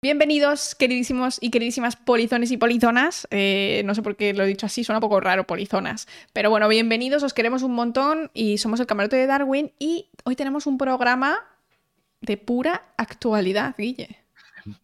Bienvenidos, 0.00 0.76
queridísimos 0.76 1.38
y 1.40 1.50
queridísimas 1.50 1.96
polizones 1.96 2.52
y 2.52 2.56
polizonas. 2.56 3.26
Eh, 3.32 3.82
no 3.84 3.96
sé 3.96 4.02
por 4.02 4.14
qué 4.14 4.32
lo 4.32 4.44
he 4.44 4.46
dicho 4.46 4.64
así, 4.64 4.84
suena 4.84 4.98
un 4.98 5.00
poco 5.00 5.18
raro, 5.18 5.44
polizonas. 5.44 6.06
Pero 6.32 6.50
bueno, 6.50 6.68
bienvenidos, 6.68 7.24
os 7.24 7.34
queremos 7.34 7.64
un 7.64 7.74
montón 7.74 8.30
y 8.32 8.58
somos 8.58 8.78
el 8.78 8.86
camarote 8.86 9.16
de 9.16 9.26
Darwin 9.26 9.72
y 9.80 10.08
hoy 10.22 10.36
tenemos 10.36 10.68
un 10.68 10.78
programa 10.78 11.44
de 12.20 12.36
pura 12.36 12.92
actualidad, 12.96 13.74
Guille. 13.76 14.20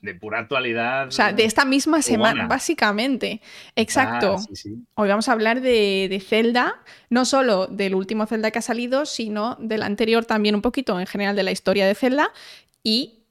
De 0.02 0.16
pura 0.16 0.40
actualidad. 0.40 1.06
O 1.06 1.12
sea, 1.12 1.32
de 1.32 1.44
esta 1.44 1.64
misma 1.64 2.02
semana, 2.02 2.48
básicamente. 2.48 3.40
Exacto. 3.76 4.34
Ah, 4.36 4.38
sí, 4.38 4.56
sí. 4.56 4.84
Hoy 4.94 5.08
vamos 5.08 5.28
a 5.28 5.32
hablar 5.32 5.60
de, 5.60 6.08
de 6.10 6.18
Zelda, 6.18 6.82
no 7.08 7.24
solo 7.24 7.68
del 7.68 7.94
último 7.94 8.26
Zelda 8.26 8.50
que 8.50 8.58
ha 8.58 8.62
salido, 8.62 9.06
sino 9.06 9.56
del 9.60 9.84
anterior 9.84 10.24
también 10.24 10.56
un 10.56 10.62
poquito 10.62 10.98
en 10.98 11.06
general 11.06 11.36
de 11.36 11.44
la 11.44 11.52
historia 11.52 11.86
de 11.86 11.94
Zelda 11.94 12.32
y 12.82 13.23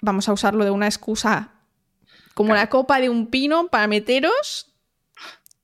vamos 0.00 0.28
a 0.28 0.32
usarlo 0.32 0.64
de 0.64 0.70
una 0.70 0.86
excusa 0.86 1.50
como 2.34 2.48
Claro. 2.50 2.60
la 2.62 2.68
copa 2.70 3.00
de 3.00 3.08
un 3.08 3.26
pino 3.26 3.68
para 3.68 3.86
meteros 3.88 4.72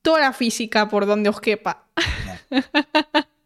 toda 0.02 0.20
la 0.20 0.32
física 0.32 0.88
por 0.88 1.06
donde 1.06 1.28
os 1.30 1.40
quepa. 1.40 1.84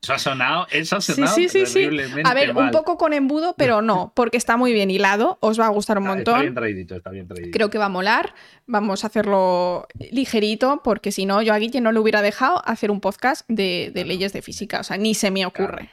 Eso 0.00 0.14
ha 0.14 0.18
sonado, 0.18 0.66
eso 0.70 0.96
ha 0.96 1.00
sonado 1.00 1.34
sí, 1.34 1.48
sí, 1.48 1.66
sí. 1.66 1.88
A 2.24 2.32
ver, 2.32 2.56
un 2.56 2.70
poco 2.70 2.96
con 2.96 3.12
embudo, 3.12 3.54
pero 3.58 3.82
no, 3.82 4.12
porque 4.14 4.36
está 4.38 4.56
muy 4.56 4.72
bien 4.72 4.90
hilado, 4.90 5.36
os 5.40 5.58
va 5.60 5.66
a 5.66 5.70
gustar 5.70 5.98
un 5.98 6.04
Está- 6.04 6.18
Está 6.18 6.30
bien 6.34 6.46
montón. 6.46 6.54
traidito, 6.62 6.94
está 6.96 7.10
bien 7.10 7.26
traidito. 7.28 7.50
Creo 7.54 7.68
que 7.68 7.78
va 7.78 7.86
a 7.86 7.90
molar. 7.90 8.32
Vamos 8.66 9.02
a 9.02 9.08
hacerlo 9.08 9.86
ligerito, 10.12 10.80
porque 10.84 11.10
si 11.12 11.26
no, 11.26 11.42
yo 11.42 11.52
a 11.52 11.58
Guille 11.58 11.80
no 11.80 11.90
le 11.92 11.98
hubiera 11.98 12.22
dejado 12.22 12.62
hacer 12.66 12.90
un 12.92 13.00
podcast 13.00 13.44
de, 13.48 13.86
de 13.86 13.92
Claro. 13.92 14.08
leyes 14.08 14.32
de 14.32 14.40
física. 14.40 14.80
O 14.80 14.84
sea, 14.84 14.96
ni 14.96 15.14
se 15.14 15.30
me 15.32 15.44
ocurre. 15.44 15.90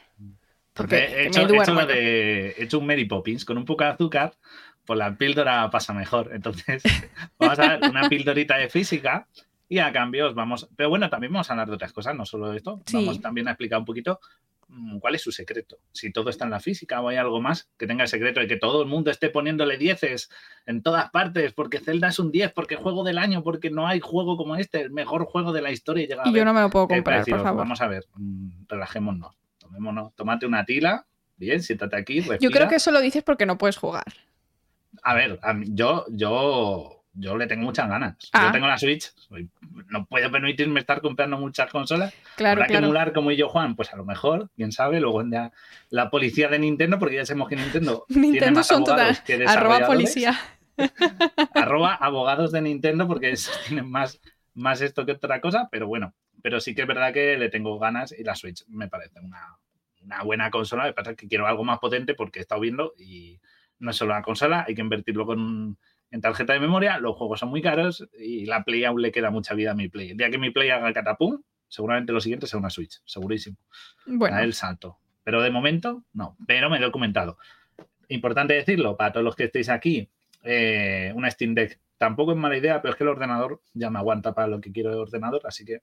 Porque 0.72 0.96
he, 0.96 1.26
hecho, 1.26 1.40
he 1.40 1.56
hecho 1.56 1.74
de- 1.86 2.48
he 2.56 2.62
hecho 2.64 2.78
un 2.78 2.86
Mary 2.86 3.06
Poppins 3.06 3.44
con 3.44 3.58
un 3.58 3.64
poco 3.64 3.82
de 3.84 3.90
azúcar, 3.90 4.34
pues 4.86 4.98
la 4.98 5.16
píldora 5.16 5.68
pasa 5.70 5.92
mejor. 5.92 6.30
Entonces, 6.32 6.82
vamos 7.38 7.58
a 7.58 7.76
dar 7.76 7.90
una 7.90 8.08
píldorita 8.08 8.56
de 8.56 8.68
física 8.68 9.26
y 9.68 9.78
a 9.78 9.92
cambio 9.92 10.28
os 10.28 10.34
vamos. 10.34 10.68
Pero 10.76 10.88
bueno, 10.88 11.10
también 11.10 11.32
vamos 11.32 11.50
a 11.50 11.54
hablar 11.54 11.68
de 11.68 11.74
otras 11.74 11.92
cosas, 11.92 12.14
no 12.14 12.24
solo 12.24 12.50
de 12.50 12.58
esto. 12.58 12.80
Sí. 12.86 12.96
Vamos 12.96 13.20
también 13.20 13.48
a 13.48 13.52
explicar 13.52 13.80
un 13.80 13.84
poquito 13.84 14.20
mm, 14.68 14.98
cuál 14.98 15.16
es 15.16 15.22
su 15.22 15.32
secreto. 15.32 15.78
Si 15.92 16.12
todo 16.12 16.30
está 16.30 16.44
en 16.44 16.52
la 16.52 16.60
física 16.60 17.00
o 17.00 17.08
hay 17.08 17.16
algo 17.16 17.40
más 17.40 17.68
que 17.76 17.86
tenga 17.86 18.04
el 18.04 18.08
secreto 18.08 18.40
de 18.40 18.46
que 18.46 18.56
todo 18.56 18.82
el 18.82 18.88
mundo 18.88 19.10
esté 19.10 19.28
poniéndole 19.28 19.76
dieces 19.76 20.30
en 20.66 20.82
todas 20.82 21.10
partes, 21.10 21.52
porque 21.52 21.80
Zelda 21.80 22.08
es 22.08 22.18
un 22.18 22.30
10, 22.30 22.52
porque 22.52 22.76
juego 22.76 23.02
del 23.02 23.18
año, 23.18 23.42
porque 23.42 23.70
no 23.70 23.88
hay 23.88 24.00
juego 24.00 24.36
como 24.36 24.56
este, 24.56 24.82
el 24.82 24.90
mejor 24.92 25.24
juego 25.24 25.52
de 25.52 25.62
la 25.62 25.72
historia. 25.72 26.04
y 26.04 26.06
llega 26.06 26.22
a 26.22 26.28
Y 26.28 26.30
yo 26.30 26.36
ver 26.36 26.44
no 26.44 26.54
me 26.54 26.60
lo 26.60 26.70
puedo 26.70 26.88
comprar, 26.88 27.24
por 27.24 27.42
favor. 27.42 27.58
Vamos 27.58 27.80
a 27.80 27.88
ver, 27.88 28.04
mm, 28.14 28.66
relajémonos, 28.68 29.34
tomémonos, 29.58 30.14
tómate 30.14 30.46
una 30.46 30.64
tila, 30.64 31.06
bien, 31.36 31.62
siéntate 31.62 31.96
aquí, 31.96 32.22
Yo 32.40 32.50
creo 32.50 32.68
que 32.68 32.76
eso 32.76 32.90
lo 32.92 33.00
dices 33.00 33.24
porque 33.24 33.46
no 33.46 33.58
puedes 33.58 33.76
jugar. 33.76 34.04
A 35.02 35.14
ver, 35.14 35.38
a 35.42 35.52
mí- 35.54 35.66
yo, 35.70 36.04
yo, 36.10 37.04
yo 37.14 37.36
le 37.36 37.46
tengo 37.46 37.64
muchas 37.64 37.88
ganas. 37.88 38.16
Ah. 38.32 38.46
Yo 38.46 38.52
tengo 38.52 38.66
la 38.66 38.78
Switch, 38.78 39.12
soy- 39.16 39.48
no 39.88 40.06
puedo 40.06 40.30
permitirme 40.30 40.80
estar 40.80 41.00
comprando 41.00 41.38
muchas 41.38 41.70
consolas. 41.70 42.12
Claro, 42.36 42.58
Habrá 42.60 42.66
que 42.66 42.72
claro. 42.72 42.86
emular 42.86 43.12
como 43.12 43.30
yo, 43.32 43.48
Juan, 43.48 43.76
pues 43.76 43.92
a 43.92 43.96
lo 43.96 44.04
mejor, 44.04 44.50
quién 44.56 44.72
sabe, 44.72 45.00
luego 45.00 45.22
ya 45.30 45.52
la 45.90 46.10
policía 46.10 46.48
de 46.48 46.58
Nintendo, 46.58 46.98
porque 46.98 47.16
ya 47.16 47.26
sabemos 47.26 47.48
que 47.48 47.56
Nintendo, 47.56 48.04
tiene 48.08 48.50
más 48.50 48.66
son 48.66 48.84
que 49.24 49.44
Arroba 49.46 49.86
policía. 49.86 50.38
arroba 51.54 51.94
abogados 51.94 52.52
de 52.52 52.60
Nintendo 52.60 53.06
porque 53.08 53.34
tienen 53.66 53.90
más, 53.90 54.20
más 54.54 54.80
esto 54.80 55.06
que 55.06 55.12
otra 55.12 55.40
cosa, 55.40 55.68
pero 55.70 55.86
bueno, 55.86 56.14
pero 56.42 56.60
sí 56.60 56.74
que 56.74 56.82
es 56.82 56.88
verdad 56.88 57.12
que 57.12 57.36
le 57.38 57.48
tengo 57.48 57.78
ganas 57.78 58.12
y 58.12 58.22
la 58.24 58.34
Switch 58.34 58.64
me 58.68 58.88
parece 58.88 59.20
una, 59.20 59.56
una 60.02 60.22
buena 60.22 60.50
consola, 60.50 60.84
me 60.84 60.92
pasa 60.92 61.14
que 61.14 61.28
quiero 61.28 61.46
algo 61.46 61.64
más 61.64 61.78
potente 61.78 62.14
porque 62.14 62.40
he 62.40 62.42
estado 62.42 62.60
viendo 62.60 62.92
y 62.98 63.40
no 63.78 63.90
es 63.90 63.96
solo 63.96 64.12
una 64.12 64.22
consola, 64.22 64.64
hay 64.66 64.74
que 64.74 64.80
invertirlo 64.80 65.26
con, 65.26 65.78
en 66.10 66.20
tarjeta 66.20 66.52
de 66.52 66.60
memoria, 66.60 66.98
los 66.98 67.16
juegos 67.16 67.40
son 67.40 67.50
muy 67.50 67.62
caros 67.62 68.08
y 68.18 68.46
la 68.46 68.64
Play 68.64 68.84
aún 68.84 69.02
le 69.02 69.12
queda 69.12 69.30
mucha 69.30 69.54
vida 69.54 69.72
a 69.72 69.74
mi 69.74 69.88
Play. 69.88 70.10
El 70.10 70.16
día 70.16 70.30
que 70.30 70.38
mi 70.38 70.50
Play 70.50 70.70
haga 70.70 70.88
el 70.88 70.94
catapum, 70.94 71.42
seguramente 71.68 72.12
lo 72.12 72.20
siguiente 72.20 72.46
será 72.46 72.60
una 72.60 72.70
Switch, 72.70 73.00
segurísimo. 73.04 73.56
Bueno, 74.06 74.38
el 74.38 74.54
salto. 74.54 74.98
Pero 75.24 75.42
de 75.42 75.50
momento, 75.50 76.04
no. 76.12 76.36
Pero 76.46 76.70
me 76.70 76.78
lo 76.78 76.86
he 76.86 76.92
comentado. 76.92 77.38
Importante 78.08 78.54
decirlo, 78.54 78.96
para 78.96 79.12
todos 79.12 79.24
los 79.24 79.34
que 79.34 79.44
estéis 79.44 79.68
aquí, 79.68 80.08
eh, 80.44 81.12
una 81.16 81.30
Steam 81.30 81.54
Deck 81.54 81.80
tampoco 81.98 82.32
es 82.32 82.38
mala 82.38 82.56
idea, 82.56 82.80
pero 82.80 82.92
es 82.92 82.98
que 82.98 83.04
el 83.04 83.08
ordenador 83.08 83.60
ya 83.74 83.90
me 83.90 83.98
aguanta 83.98 84.32
para 84.34 84.46
lo 84.46 84.60
que 84.60 84.70
quiero 84.70 84.90
de 84.90 84.96
ordenador, 84.96 85.42
así 85.44 85.64
que 85.64 85.82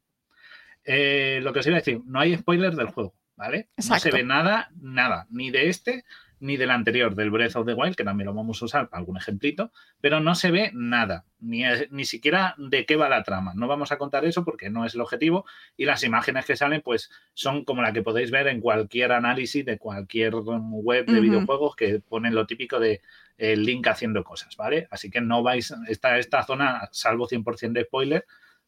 eh, 0.85 1.39
lo 1.41 1.51
que 1.51 1.59
os 1.59 1.67
iba 1.67 1.75
a 1.75 1.79
decir, 1.79 2.01
no 2.05 2.19
hay 2.19 2.37
spoilers 2.37 2.77
del 2.77 2.87
juego, 2.87 3.15
¿vale? 3.35 3.69
No 3.89 3.99
se 3.99 4.11
ve 4.11 4.23
nada, 4.23 4.69
nada, 4.79 5.27
ni 5.29 5.51
de 5.51 5.69
este 5.69 6.05
ni 6.43 6.57
del 6.57 6.71
anterior, 6.71 7.15
del 7.15 7.31
Breath 7.31 7.55
of 7.55 7.65
the 7.65 7.73
Wild, 7.73 7.95
que 7.95 8.03
también 8.03 8.25
lo 8.25 8.33
vamos 8.33 8.61
a 8.61 8.65
usar 8.65 8.89
para 8.89 8.99
algún 8.99 9.15
ejemplito, 9.15 9.71
pero 10.01 10.19
no 10.19 10.35
se 10.35 10.51
ve 10.51 10.71
nada, 10.73 11.23
ni, 11.39 11.63
ni 11.89 12.03
siquiera 12.03 12.53
de 12.57 12.85
qué 12.85 12.97
va 12.97 13.07
la 13.07 13.23
trama. 13.23 13.53
No 13.55 13.67
vamos 13.67 13.93
a 13.93 13.97
contar 13.97 14.25
eso 14.25 14.43
porque 14.43 14.69
no 14.69 14.85
es 14.85 14.93
el 14.93 15.01
objetivo 15.01 15.45
y 15.77 15.85
las 15.85 16.03
imágenes 16.03 16.45
que 16.45 16.57
salen 16.57 16.81
pues 16.81 17.09
son 17.33 17.63
como 17.63 17.81
la 17.81 17.93
que 17.93 18.03
podéis 18.03 18.29
ver 18.29 18.47
en 18.47 18.59
cualquier 18.59 19.13
análisis 19.13 19.63
de 19.63 19.77
cualquier 19.77 20.35
web 20.35 21.05
de 21.05 21.21
videojuegos 21.21 21.77
que 21.77 22.01
ponen 22.01 22.35
lo 22.35 22.45
típico 22.45 22.77
de 22.77 23.01
el 23.37 23.63
link 23.63 23.87
haciendo 23.87 24.23
cosas, 24.25 24.57
¿vale? 24.57 24.87
Así 24.91 25.09
que 25.09 25.21
no 25.21 25.43
vais, 25.43 25.73
esta, 25.87 26.17
esta 26.17 26.43
zona, 26.43 26.89
salvo 26.91 27.27
100% 27.27 27.71
de 27.71 27.85
spoiler, 27.85 28.25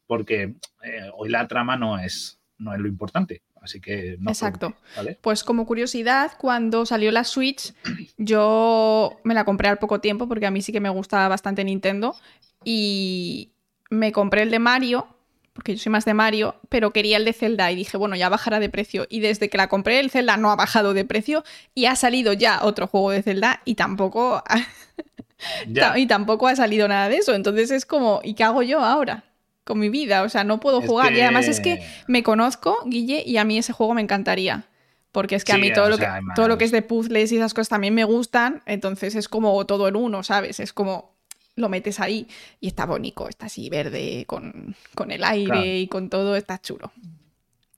porque 0.08 0.56
eh, 0.82 1.10
hoy 1.14 1.30
la 1.30 1.46
trama 1.48 1.76
no 1.76 2.00
es, 2.00 2.40
no 2.58 2.74
es 2.74 2.80
lo 2.80 2.88
importante. 2.88 3.42
Así 3.66 3.82
que 3.82 4.16
no. 4.20 4.30
Exacto. 4.30 4.76
pues 5.22 5.44
como 5.44 5.66
curiosidad, 5.66 6.34
cuando 6.38 6.86
salió 6.86 7.12
la 7.12 7.24
Switch, 7.24 7.74
yo 8.18 9.18
me 9.24 9.34
la 9.34 9.44
compré 9.44 9.68
al 9.70 9.80
poco 9.80 10.00
tiempo 10.00 10.28
porque 10.28 10.46
a 10.46 10.52
mí 10.52 10.62
sí 10.62 10.72
que 10.72 10.80
me 10.80 10.90
gusta 10.90 11.28
bastante 11.28 11.64
Nintendo 11.64 12.16
y 12.64 13.52
me 13.90 14.12
compré 14.12 14.44
el 14.44 14.52
de 14.52 14.60
Mario, 14.60 15.08
porque 15.54 15.76
yo 15.76 15.82
soy 15.82 15.92
más 15.92 16.06
de 16.06 16.14
Mario, 16.14 16.56
pero 16.70 16.92
quería 16.92 17.18
el 17.18 17.26
de 17.26 17.34
Zelda 17.34 17.72
y 17.72 17.76
dije, 17.76 17.98
bueno, 17.98 18.16
ya 18.16 18.30
bajará 18.30 18.60
de 18.60 18.70
precio. 18.70 19.08
Y 19.10 19.20
desde 19.22 19.50
que 19.50 19.58
la 19.58 19.68
compré, 19.70 20.00
el 20.00 20.12
Zelda 20.12 20.38
no 20.38 20.52
ha 20.52 20.56
bajado 20.56 20.94
de 20.94 21.06
precio 21.06 21.44
y 21.74 21.86
ha 21.86 21.96
salido 21.96 22.34
ya 22.34 22.60
otro 22.62 22.88
juego 22.88 23.12
de 23.12 23.24
Zelda 23.24 23.62
y 23.66 23.76
tampoco, 23.76 24.44
Ya. 25.68 25.98
y 25.98 26.08
tampoco 26.08 26.48
ha 26.48 26.56
salido 26.56 26.88
nada 26.88 27.10
de 27.10 27.18
eso. 27.18 27.34
Entonces 27.34 27.72
es 27.72 27.86
como, 27.86 28.22
¿y 28.24 28.36
qué 28.36 28.44
hago 28.44 28.64
yo 28.64 28.80
ahora? 28.80 29.24
Con 29.66 29.80
mi 29.80 29.90
vida, 29.90 30.24
o 30.24 30.30
sea, 30.30 30.44
no 30.46 30.60
puedo 30.62 30.80
Es 30.80 30.88
jugar. 30.88 31.12
Y 31.14 31.20
además 31.22 31.48
es 31.50 31.60
que- 31.60 31.84
me 32.08 32.24
conozco, 32.24 32.78
Guille, 32.86 33.24
y 33.26 33.36
a 33.38 33.44
mí 33.44 33.58
ese 33.58 33.74
juego 33.74 33.94
me 33.94 34.02
encantaría. 34.02 34.66
Porque 35.12 35.36
es 35.36 35.44
que 35.44 35.54
a 35.54 35.58
mí 35.58 35.74
todo, 35.74 35.90
lo, 35.90 35.98
sea, 35.98 36.06
que, 36.06 36.12
además- 36.12 36.36
todo 36.36 36.48
lo 36.48 36.58
que 36.58 36.66
es 36.66 36.72
de 36.72 36.82
puzzles 36.82 37.32
y 37.32 37.38
esas 37.38 37.54
cosas 37.54 37.70
también 37.70 37.94
me 37.94 38.04
gustan. 38.04 38.62
Entonces 38.66 39.16
es 39.16 39.28
como 39.28 39.66
todo 39.66 39.88
en 39.88 39.96
uno, 39.96 40.24
¿sabes? 40.24 40.60
Es 40.60 40.72
como 40.72 41.16
lo 41.56 41.70
metes 41.70 42.00
ahí 42.02 42.28
y 42.60 42.68
está 42.68 42.86
bonito, 42.86 43.28
está 43.30 43.46
así 43.48 43.70
verde, 43.70 44.26
con, 44.28 44.76
con 44.94 45.10
el 45.12 45.24
aire 45.24 45.46
Claro. 45.46 45.66
y 45.66 45.88
con 45.88 46.10
todo, 46.10 46.36
está 46.36 46.60
chulo. 46.62 46.92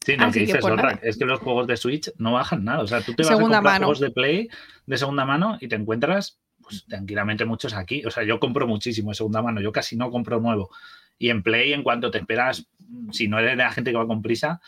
Sí, 0.04 0.18
no, 0.18 0.32
que 0.32 0.40
dices 0.40 0.58
pues, 0.62 0.74
otra, 0.74 0.92
nada. 0.94 1.00
es 1.04 1.18
que 1.18 1.26
los 1.26 1.40
juegos 1.40 1.68
de 1.68 1.78
Switch 1.78 2.12
no 2.18 2.34
bajan 2.34 2.64
nada. 2.66 2.80
O 2.82 2.88
sea, 2.88 3.02
tú 3.02 3.14
te 3.14 3.24
vas 3.24 3.28
Segunda 3.28 3.58
a 3.58 3.60
comprar 3.60 3.74
mano. 3.76 3.86
juegos 3.86 4.00
de 4.00 4.10
Play 4.10 4.50
de 4.86 4.98
segunda 4.98 5.26
mano 5.26 5.58
y 5.62 5.68
te 5.68 5.76
encuentras 5.76 6.40
pues, 6.64 6.86
tranquilamente 6.88 7.46
muchos 7.46 7.74
aquí. 7.74 8.04
O 8.06 8.10
sea, 8.12 8.24
yo 8.24 8.40
compro 8.40 8.66
muchísimo 8.68 9.12
de 9.12 9.16
segunda 9.16 9.42
mano, 9.42 9.62
yo 9.62 9.72
casi 9.72 9.96
no 9.96 10.10
compro 10.10 10.40
nuevo. 10.40 10.72
Y 11.18 11.30
en 11.30 11.44
Play, 11.44 11.74
en 11.74 11.84
cuanto 11.84 12.12
te 12.12 12.20
esperas, 12.20 12.68
si 13.12 13.28
no 13.28 13.40
eres 13.40 13.52
de 13.52 13.64
la 13.64 13.72
gente 13.72 13.92
que 13.92 13.98
va 13.98 14.08
con 14.08 14.22
prisa, 14.22 14.62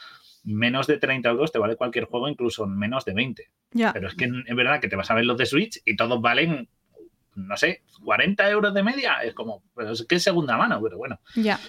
menos 0.44 0.88
de 0.88 0.98
30 0.98 1.30
euros 1.30 1.52
te 1.52 1.60
vale 1.60 1.76
cualquier 1.76 2.06
juego, 2.06 2.28
incluso 2.28 2.66
menos 2.66 3.06
de 3.06 3.14
20. 3.14 3.50
Ya. 3.72 3.94
Pero 3.94 4.08
es 4.08 4.16
que 4.16 4.26
es 4.26 4.56
verdad 4.56 4.80
que 4.80 4.88
te 4.88 4.96
vas 4.96 5.12
a 5.12 5.16
ver 5.16 5.26
los 5.26 5.38
de 5.38 5.46
Switch 5.46 5.82
y 5.86 5.96
todos 5.96 6.22
valen, 6.22 6.68
no 7.36 7.58
sé, 7.58 7.84
40 8.04 8.50
euros 8.50 8.74
de 8.74 8.84
media. 8.84 9.18
Es 9.24 9.34
como, 9.34 9.64
pero 9.76 9.92
es 9.92 10.06
que 10.06 10.16
es 10.16 10.24
segunda 10.24 10.58
mano, 10.58 10.82
pero 10.82 10.98
bueno. 10.98 11.20
Ya. 11.36 11.60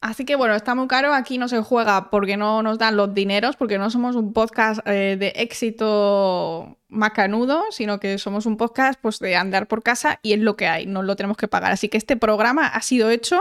Así 0.00 0.24
que 0.24 0.34
bueno, 0.34 0.56
está 0.56 0.74
muy 0.74 0.88
caro. 0.88 1.14
Aquí 1.14 1.38
no 1.38 1.46
se 1.46 1.62
juega 1.62 2.10
porque 2.10 2.36
no 2.36 2.62
nos 2.62 2.76
dan 2.76 2.96
los 2.96 3.14
dineros, 3.14 3.54
porque 3.54 3.78
no 3.78 3.88
somos 3.88 4.16
un 4.16 4.32
podcast 4.32 4.80
eh, 4.86 5.16
de 5.16 5.32
éxito 5.36 6.76
macanudo, 6.88 7.64
sino 7.70 8.00
que 8.00 8.18
somos 8.18 8.44
un 8.44 8.56
podcast 8.56 9.00
pues, 9.00 9.20
de 9.20 9.36
andar 9.36 9.68
por 9.68 9.84
casa 9.84 10.18
y 10.22 10.32
es 10.32 10.40
lo 10.40 10.56
que 10.56 10.66
hay, 10.66 10.86
no 10.86 11.02
lo 11.02 11.14
tenemos 11.14 11.36
que 11.36 11.46
pagar. 11.46 11.70
Así 11.70 11.88
que 11.88 11.98
este 11.98 12.16
programa 12.16 12.66
ha 12.66 12.82
sido 12.82 13.10
hecho 13.10 13.40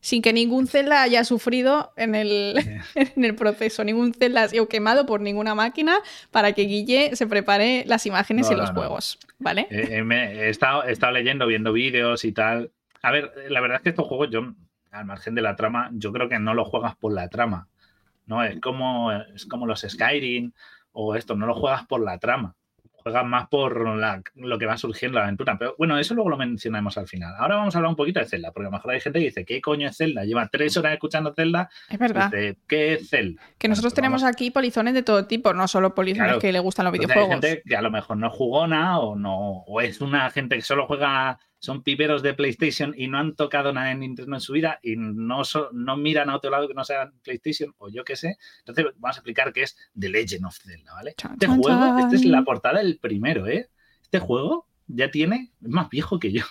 sin 0.00 0.22
que 0.22 0.32
ningún 0.32 0.66
Zelda 0.66 1.02
haya 1.02 1.24
sufrido 1.24 1.92
en 1.96 2.14
el, 2.14 2.54
en 2.94 3.24
el 3.24 3.34
proceso. 3.34 3.84
Ningún 3.84 4.14
Zelda 4.14 4.42
ha 4.44 4.48
sido 4.48 4.68
quemado 4.68 5.06
por 5.06 5.20
ninguna 5.20 5.54
máquina 5.54 5.96
para 6.30 6.52
que 6.52 6.62
Guille 6.62 7.14
se 7.16 7.26
prepare 7.26 7.84
las 7.86 8.06
imágenes 8.06 8.48
No, 8.48 8.52
y 8.54 8.58
los 8.58 8.68
no, 8.70 8.74
no. 8.74 8.80
juegos. 8.80 9.18
¿Vale? 9.38 9.66
Eh, 9.70 9.88
eh, 9.98 10.02
me- 10.02 10.32
he, 10.34 10.48
estado, 10.50 10.84
he 10.84 10.92
estado 10.92 11.12
leyendo, 11.12 11.46
viendo 11.46 11.72
vídeos 11.72 12.24
y 12.24 12.32
tal. 12.32 12.70
A 13.02 13.10
ver, 13.10 13.32
la 13.48 13.60
verdad 13.60 13.76
es 13.78 13.82
que 13.82 13.88
estos 13.90 14.06
juegos, 14.06 14.28
yo, 14.30 14.52
al 14.90 15.04
margen 15.06 15.34
de 15.34 15.42
la 15.42 15.56
trama, 15.56 15.90
yo 15.94 16.12
creo 16.12 16.28
que 16.28 16.38
no 16.38 16.52
los 16.54 16.68
juegas 16.68 16.96
por 16.96 17.12
la 17.12 17.28
trama. 17.28 17.68
¿no? 18.26 18.44
Es 18.44 18.60
como, 18.60 19.10
es 19.12 19.46
como 19.46 19.66
los 19.66 19.80
Skyrim 19.88 20.52
o 20.92 21.14
esto, 21.16 21.34
no 21.34 21.46
lo 21.46 21.54
juegas 21.54 21.86
por 21.86 22.00
la 22.02 22.18
trama. 22.18 22.54
Juegas 23.02 23.24
más 23.26 23.48
por 23.48 23.96
la- 23.96 24.22
lo 24.34 24.58
que 24.58 24.66
va 24.66 24.76
surgiendo 24.76 25.18
la 25.18 25.24
aventura. 25.24 25.56
Pero 25.58 25.74
bueno, 25.78 25.98
eso 25.98 26.14
luego 26.14 26.30
lo 26.30 26.36
mencionamos 26.36 26.96
al 26.98 27.06
final. 27.08 27.34
Ahora 27.38 27.56
vamos 27.56 27.74
a 27.74 27.78
hablar 27.78 27.90
un 27.90 27.96
poquito 27.96 28.20
de 28.20 28.26
Zelda, 28.26 28.52
porque 28.52 28.66
a 28.66 28.70
lo 28.70 28.76
mejor 28.76 28.92
hay 28.92 29.00
gente 29.00 29.18
que 29.18 29.24
dice, 29.26 29.44
¿qué 29.44 29.60
coño 29.60 29.88
es 29.88 29.96
Zelda? 29.96 30.24
Lleva 30.24 30.48
tres 30.48 30.76
horas 30.76 30.92
escuchando 30.92 31.32
Zelda. 31.34 31.68
Es 31.88 31.98
verdad. 31.98 32.30
Dice, 32.30 32.56
¿qué 32.68 32.94
es 32.94 33.08
Zelda? 33.10 33.42
Que 33.58 33.68
nosotros 33.68 33.94
tenemos 33.94 34.22
vamos. 34.22 34.34
aquí 34.34 34.50
polizones 34.50 34.94
de 34.94 35.02
todo 35.02 35.26
tipo, 35.26 35.52
no 35.54 35.66
solo 35.68 35.94
polizones 35.94 36.26
Claro. 36.28 36.40
que 36.40 36.52
le 36.52 36.58
gustan 36.60 36.84
los 36.84 36.94
Entonces, 36.94 37.16
hay 37.16 37.22
videojuegos. 37.22 37.44
gente 37.46 37.62
que 37.68 37.76
a 37.76 37.82
lo 37.82 37.90
mejor 37.90 38.16
no 38.16 38.30
jugona 38.30 38.98
o 38.98 39.16
no 39.16 39.38
o 39.66 39.80
es 39.80 40.00
una 40.00 40.30
gente 40.30 40.56
que 40.56 40.62
solo 40.62 40.86
juega 40.86 41.38
son 41.60 41.82
piperos 41.82 42.22
de 42.22 42.32
PlayStation 42.32 42.94
y 42.96 43.06
no 43.06 43.18
han 43.18 43.36
tocado 43.36 43.72
nada 43.72 43.92
en 43.92 44.00
Nintendo 44.00 44.34
en 44.34 44.40
su 44.40 44.54
vida 44.54 44.80
y 44.82 44.96
no, 44.96 45.42
no 45.72 45.96
miran 45.96 46.30
a 46.30 46.36
otro 46.36 46.50
lado 46.50 46.66
que 46.66 46.74
no 46.74 46.84
sea 46.84 47.12
PlayStation 47.22 47.74
o 47.76 47.90
yo 47.90 48.02
qué 48.02 48.16
sé. 48.16 48.38
Entonces 48.60 48.86
vamos 48.96 49.16
a 49.16 49.20
explicar 49.20 49.52
qué 49.52 49.62
es 49.62 49.76
The 49.98 50.08
Legend 50.08 50.46
of 50.46 50.58
Zelda, 50.58 50.94
¿vale? 50.94 51.10
este 51.10 51.46
juego, 51.46 51.98
esta 51.98 52.16
es 52.16 52.24
la 52.24 52.42
portada 52.44 52.78
del 52.78 52.98
primero, 52.98 53.46
¿eh? 53.46 53.68
Este 54.02 54.18
juego 54.18 54.66
ya 54.86 55.10
tiene, 55.10 55.52
es 55.62 55.68
más 55.68 55.90
viejo 55.90 56.18
que 56.18 56.32
yo. 56.32 56.44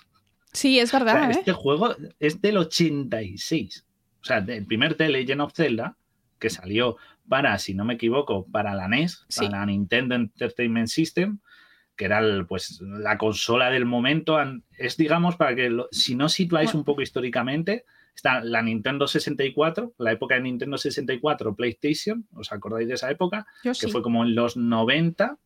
Sí, 0.53 0.79
es 0.79 0.91
verdad. 0.91 1.31
¿eh? 1.31 1.33
Este 1.39 1.53
juego 1.53 1.95
es 2.19 2.39
del 2.39 2.57
86. 2.57 3.85
O 4.21 4.25
sea, 4.25 4.37
el 4.37 4.65
primer 4.65 4.93
The 4.93 5.09
Legend 5.09 5.41
of 5.41 5.53
Zelda, 5.53 5.97
que 6.37 6.51
salió 6.51 6.97
para, 7.27 7.57
si 7.57 7.73
no 7.73 7.83
me 7.83 7.95
equivoco, 7.95 8.45
para 8.45 8.75
la 8.75 8.87
NES, 8.87 9.25
para 9.35 9.49
la 9.49 9.65
Nintendo 9.65 10.15
Entertainment 10.15 10.87
System, 10.87 11.39
que 11.99 12.05
era 12.05 12.21
pues, 12.47 12.79
la 12.79 13.17
consola 13.17 13.69
del 13.69 13.83
momento. 13.83 14.37
Es, 14.77 14.95
digamos, 14.95 15.35
para 15.35 15.53
que 15.53 15.69
si 15.91 16.15
no 16.15 16.29
situáis 16.29 16.73
un 16.73 16.85
poco 16.85 17.01
históricamente, 17.01 17.83
está 18.15 18.41
la 18.41 18.61
Nintendo 18.61 19.05
64, 19.05 19.95
la 19.97 20.13
época 20.13 20.35
de 20.35 20.41
Nintendo 20.41 20.77
64, 20.77 21.55
PlayStation, 21.55 22.25
¿os 22.33 22.53
acordáis 22.53 22.87
de 22.87 22.93
esa 22.93 23.11
época? 23.11 23.45
que 23.61 23.89
fue 23.89 24.01
como 24.01 24.23
en 24.23 24.33
los 24.33 24.55
90, 24.55 25.37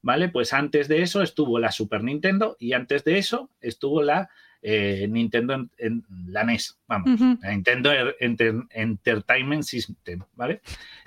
¿vale? 0.00 0.28
Pues 0.28 0.52
antes 0.52 0.86
de 0.86 1.02
eso 1.02 1.22
estuvo 1.22 1.58
la 1.58 1.72
Super 1.72 2.04
Nintendo 2.04 2.56
y 2.60 2.74
antes 2.74 3.02
de 3.02 3.18
eso 3.18 3.50
estuvo 3.60 4.00
la 4.00 4.30
eh, 4.62 5.08
Nintendo 5.10 5.66
en, 5.76 6.04
la 6.28 6.44
NES, 6.44 6.78
vamos, 6.86 7.20
Nintendo 7.42 7.90
Entertainment 8.70 9.64
System, 9.64 10.22
¿vale? 10.36 10.60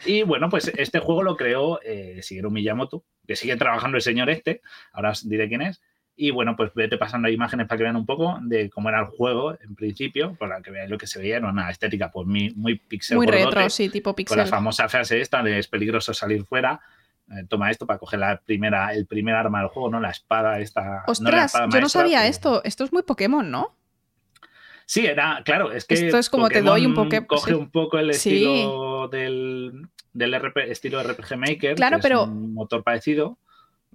Y 0.06 0.24
bueno, 0.24 0.50
pues 0.50 0.70
este 0.76 1.00
juego 1.00 1.24
lo 1.24 1.38
creó 1.38 1.80
eh, 1.86 2.20
Shigeru 2.22 2.52
Miyamoto, 2.52 3.06
que 3.30 3.36
sigue 3.36 3.56
trabajando 3.58 3.96
el 3.96 4.02
señor 4.02 4.28
este, 4.32 4.64
ahora 4.92 5.12
os 5.12 5.30
diré 5.30 5.48
quién 5.48 5.62
es. 5.62 5.80
Y 6.16 6.32
bueno, 6.32 6.56
pues 6.56 6.74
vete 6.74 6.98
pasando 6.98 7.30
imágenes 7.30 7.68
para 7.68 7.78
que 7.78 7.84
vean 7.84 7.96
un 7.96 8.08
poco 8.08 8.40
de 8.42 8.72
cómo 8.72 8.90
era 8.90 9.02
el 9.02 9.06
juego 9.06 9.56
en 9.62 9.76
principio, 9.76 10.34
para 10.34 10.64
que 10.64 10.72
veáis 10.72 10.90
lo 10.90 10.98
que 10.98 11.06
se 11.06 11.20
veía, 11.20 11.38
era 11.38 11.48
una 11.48 11.70
estética 11.70 12.12
pues 12.12 12.26
muy, 12.26 12.56
muy 12.56 12.80
pixel. 12.80 13.18
Muy 13.18 13.28
retro, 13.28 13.70
sí, 13.70 13.88
tipo 13.90 14.16
pixel. 14.16 14.36
Con 14.36 14.44
la 14.44 14.50
famosa 14.50 14.90
frase 14.90 15.22
esta 15.22 15.44
de 15.44 15.60
es 15.60 15.68
peligroso 15.68 16.12
salir 16.12 16.44
fuera. 16.44 16.82
Eh, 17.30 17.46
toma 17.48 17.70
esto 17.70 17.86
para 17.86 18.00
coger 18.00 18.20
la 18.20 18.42
primera, 18.42 18.96
el 18.96 19.06
primer 19.06 19.36
arma 19.36 19.60
del 19.60 19.68
juego, 19.68 19.92
¿no? 19.92 20.00
La 20.00 20.10
espada 20.10 20.60
esta. 20.60 21.04
Ostras, 21.06 21.54
yo 21.72 21.82
no 21.82 21.88
sabía 21.88 22.26
esto. 22.26 22.64
Esto 22.64 22.84
es 22.84 22.92
muy 22.92 23.04
Pokémon, 23.04 23.52
¿no? 23.52 23.76
Sí, 24.88 25.06
era, 25.06 25.44
claro, 25.46 25.72
es 25.72 25.86
que. 25.86 25.94
Esto 25.94 26.18
es 26.18 26.32
como 26.32 26.50
te 26.50 26.64
doy 26.64 26.88
un 26.88 26.96
Pokémon. 26.96 27.28
Coge 27.28 27.54
un 27.54 27.70
poco 27.70 28.00
el 28.00 28.10
estilo 28.10 29.08
del, 29.08 29.88
del 30.14 30.34
estilo 30.68 31.02
RPG 31.04 31.38
Maker, 31.38 31.76
claro, 31.76 32.00
pero, 32.02 32.24
es 32.24 32.30
un 32.30 32.54
motor 32.54 32.84
parecido. 32.84 33.38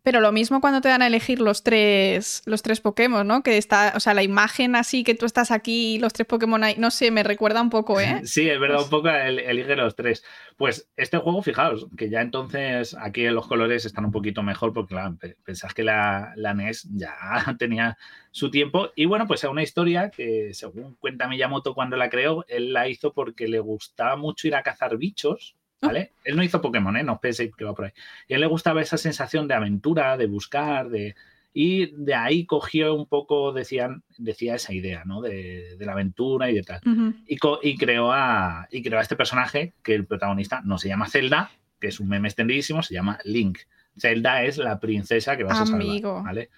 Pero 0.04 0.20
lo 0.20 0.32
mismo 0.32 0.60
cuando 0.60 0.82
te 0.82 0.90
dan 0.90 1.00
a 1.00 1.06
elegir 1.06 1.40
los 1.40 1.62
tres, 1.62 2.42
los 2.44 2.60
tres 2.60 2.82
Pokémon, 2.82 3.26
¿no? 3.26 3.42
Que 3.42 3.56
está, 3.56 3.94
o 3.96 4.00
sea, 4.00 4.12
la 4.12 4.22
imagen 4.22 4.76
así 4.76 5.02
que 5.02 5.14
tú 5.14 5.24
estás 5.24 5.50
aquí 5.50 5.94
y 5.94 5.98
los 5.98 6.12
tres 6.12 6.26
Pokémon 6.26 6.62
ahí, 6.62 6.74
no 6.76 6.90
sé, 6.90 7.10
me 7.10 7.22
recuerda 7.22 7.62
un 7.62 7.70
poco, 7.70 7.98
¿eh? 7.98 8.20
sí, 8.24 8.46
es 8.50 8.60
verdad, 8.60 8.82
un 8.82 8.90
poco 8.90 9.08
elige 9.08 9.76
los 9.76 9.96
tres. 9.96 10.22
Pues 10.58 10.90
este 10.98 11.16
juego, 11.16 11.42
fijaos, 11.42 11.86
que 11.96 12.10
ya 12.10 12.20
entonces 12.20 12.94
aquí 13.00 13.26
los 13.30 13.46
colores 13.46 13.86
están 13.86 14.04
un 14.04 14.12
poquito 14.12 14.42
mejor 14.42 14.74
porque 14.74 14.94
claro, 14.94 15.16
pensás 15.42 15.72
que 15.72 15.84
la, 15.84 16.34
la 16.36 16.52
NES 16.52 16.86
ya 16.92 17.16
tenía 17.58 17.96
su 18.30 18.50
tiempo. 18.50 18.90
Y 18.94 19.06
bueno, 19.06 19.26
pues 19.26 19.42
es 19.42 19.48
una 19.48 19.62
historia 19.62 20.10
que, 20.10 20.52
según 20.52 20.96
cuenta 20.96 21.28
Miyamoto 21.28 21.74
cuando 21.74 21.96
la 21.96 22.10
creó, 22.10 22.44
él 22.48 22.74
la 22.74 22.88
hizo 22.88 23.14
porque 23.14 23.48
le 23.48 23.58
gustaba 23.58 24.16
mucho 24.16 24.48
ir 24.48 24.54
a 24.54 24.62
cazar 24.62 24.98
bichos 24.98 25.56
él 25.90 26.36
no 26.36 26.42
hizo 26.42 26.60
Pokémon, 26.60 26.96
¿eh? 26.96 27.02
No 27.02 27.20
penséis 27.20 27.54
que 27.56 27.64
va 27.64 27.74
por 27.74 27.86
ahí. 27.86 27.92
Y 28.28 28.34
a 28.34 28.36
él 28.36 28.40
le 28.40 28.46
gustaba 28.46 28.82
esa 28.82 28.96
sensación 28.96 29.48
de 29.48 29.54
aventura, 29.54 30.16
de 30.16 30.26
buscar, 30.26 30.88
de... 30.88 31.14
Y 31.56 31.86
de 31.94 32.14
ahí 32.14 32.46
cogió 32.46 32.94
un 32.94 33.06
poco, 33.06 33.52
decían, 33.52 34.02
decía 34.18 34.56
esa 34.56 34.72
idea, 34.72 35.04
¿no? 35.04 35.20
De, 35.20 35.76
la 35.78 35.92
aventura 35.92 36.50
y 36.50 36.54
de 36.54 36.62
tal. 36.62 36.80
y, 37.28 37.76
creó 37.76 38.12
a, 38.12 38.66
y 38.72 38.82
creó 38.82 38.98
a 38.98 39.02
este 39.02 39.14
personaje, 39.14 39.72
que 39.84 39.94
el 39.94 40.04
protagonista 40.04 40.62
no 40.64 40.78
se 40.78 40.88
llama 40.88 41.08
Zelda, 41.08 41.52
que 41.80 41.88
es 41.88 42.00
un 42.00 42.08
meme 42.08 42.26
extendidísimo, 42.26 42.82
se 42.82 42.94
llama 42.94 43.18
Link. 43.24 43.58
Zelda 43.96 44.42
es 44.42 44.58
la 44.58 44.80
princesa 44.80 45.36
que 45.36 45.44
vas 45.44 45.60
a 45.60 45.66
salvar, 45.66 46.24
¿vale? 46.24 46.50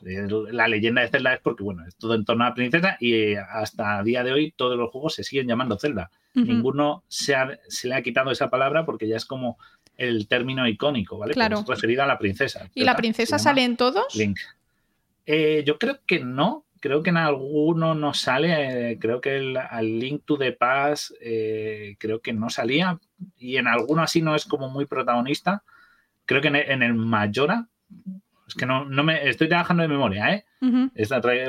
La 0.00 0.66
leyenda 0.66 1.02
de 1.02 1.08
Zelda 1.08 1.34
es 1.34 1.40
porque, 1.40 1.62
bueno, 1.62 1.86
es 1.86 1.96
todo 1.96 2.14
en 2.14 2.24
torno 2.24 2.44
a 2.44 2.48
la 2.48 2.54
princesa 2.54 2.96
y 2.98 3.34
hasta 3.34 4.00
el 4.00 4.04
día 4.04 4.24
de 4.24 4.32
hoy 4.32 4.52
todos 4.56 4.76
los 4.76 4.90
juegos 4.90 5.14
se 5.14 5.22
siguen 5.22 5.46
llamando 5.46 5.78
Zelda. 5.78 6.10
Ninguno 6.34 7.04
se, 7.08 7.34
se, 7.68 7.88
le 7.88 7.94
ha 7.94 8.02
quitado 8.02 8.30
esa 8.30 8.48
palabra 8.48 8.86
porque 8.86 9.06
ya 9.06 9.16
es 9.16 9.26
como 9.26 9.58
el 9.96 10.28
término 10.28 10.66
icónico, 10.66 11.18
¿vale? 11.18 11.34
Claro. 11.34 11.64
referido 11.66 12.02
a 12.02 12.06
la 12.06 12.18
princesa. 12.18 12.68
¿Y 12.74 12.84
la 12.84 12.96
princesa 12.96 13.38
sale 13.38 13.64
en 13.64 13.76
todos? 13.76 14.14
Link. 14.14 14.38
Eh, 15.26 15.62
yo 15.66 15.78
creo 15.78 16.00
que 16.06 16.20
no. 16.20 16.64
Creo 16.80 17.02
que 17.02 17.10
en 17.10 17.18
alguno 17.18 17.94
no 17.94 18.12
sale. 18.12 18.92
Eh, 18.92 18.98
creo 18.98 19.20
que 19.20 19.36
el, 19.36 19.56
al 19.56 19.98
Link 19.98 20.22
to 20.24 20.36
the 20.36 20.52
Past 20.52 21.12
eh, 21.20 21.96
creo 21.98 22.20
que 22.20 22.32
no 22.32 22.50
salía. 22.50 22.98
Y 23.36 23.56
en 23.56 23.68
alguno 23.68 24.02
así 24.02 24.20
no 24.20 24.34
es 24.34 24.44
como 24.44 24.68
muy 24.68 24.86
protagonista. 24.86 25.62
Creo 26.24 26.40
que 26.40 26.48
en, 26.48 26.56
en 26.56 26.82
el 26.82 26.94
Mayora 26.94 27.68
es 28.46 28.54
que 28.54 28.66
no, 28.66 28.84
no 28.84 29.02
me 29.02 29.28
estoy 29.28 29.48
trabajando 29.48 29.82
de 29.82 29.88
memoria, 29.88 30.34
¿eh? 30.34 30.44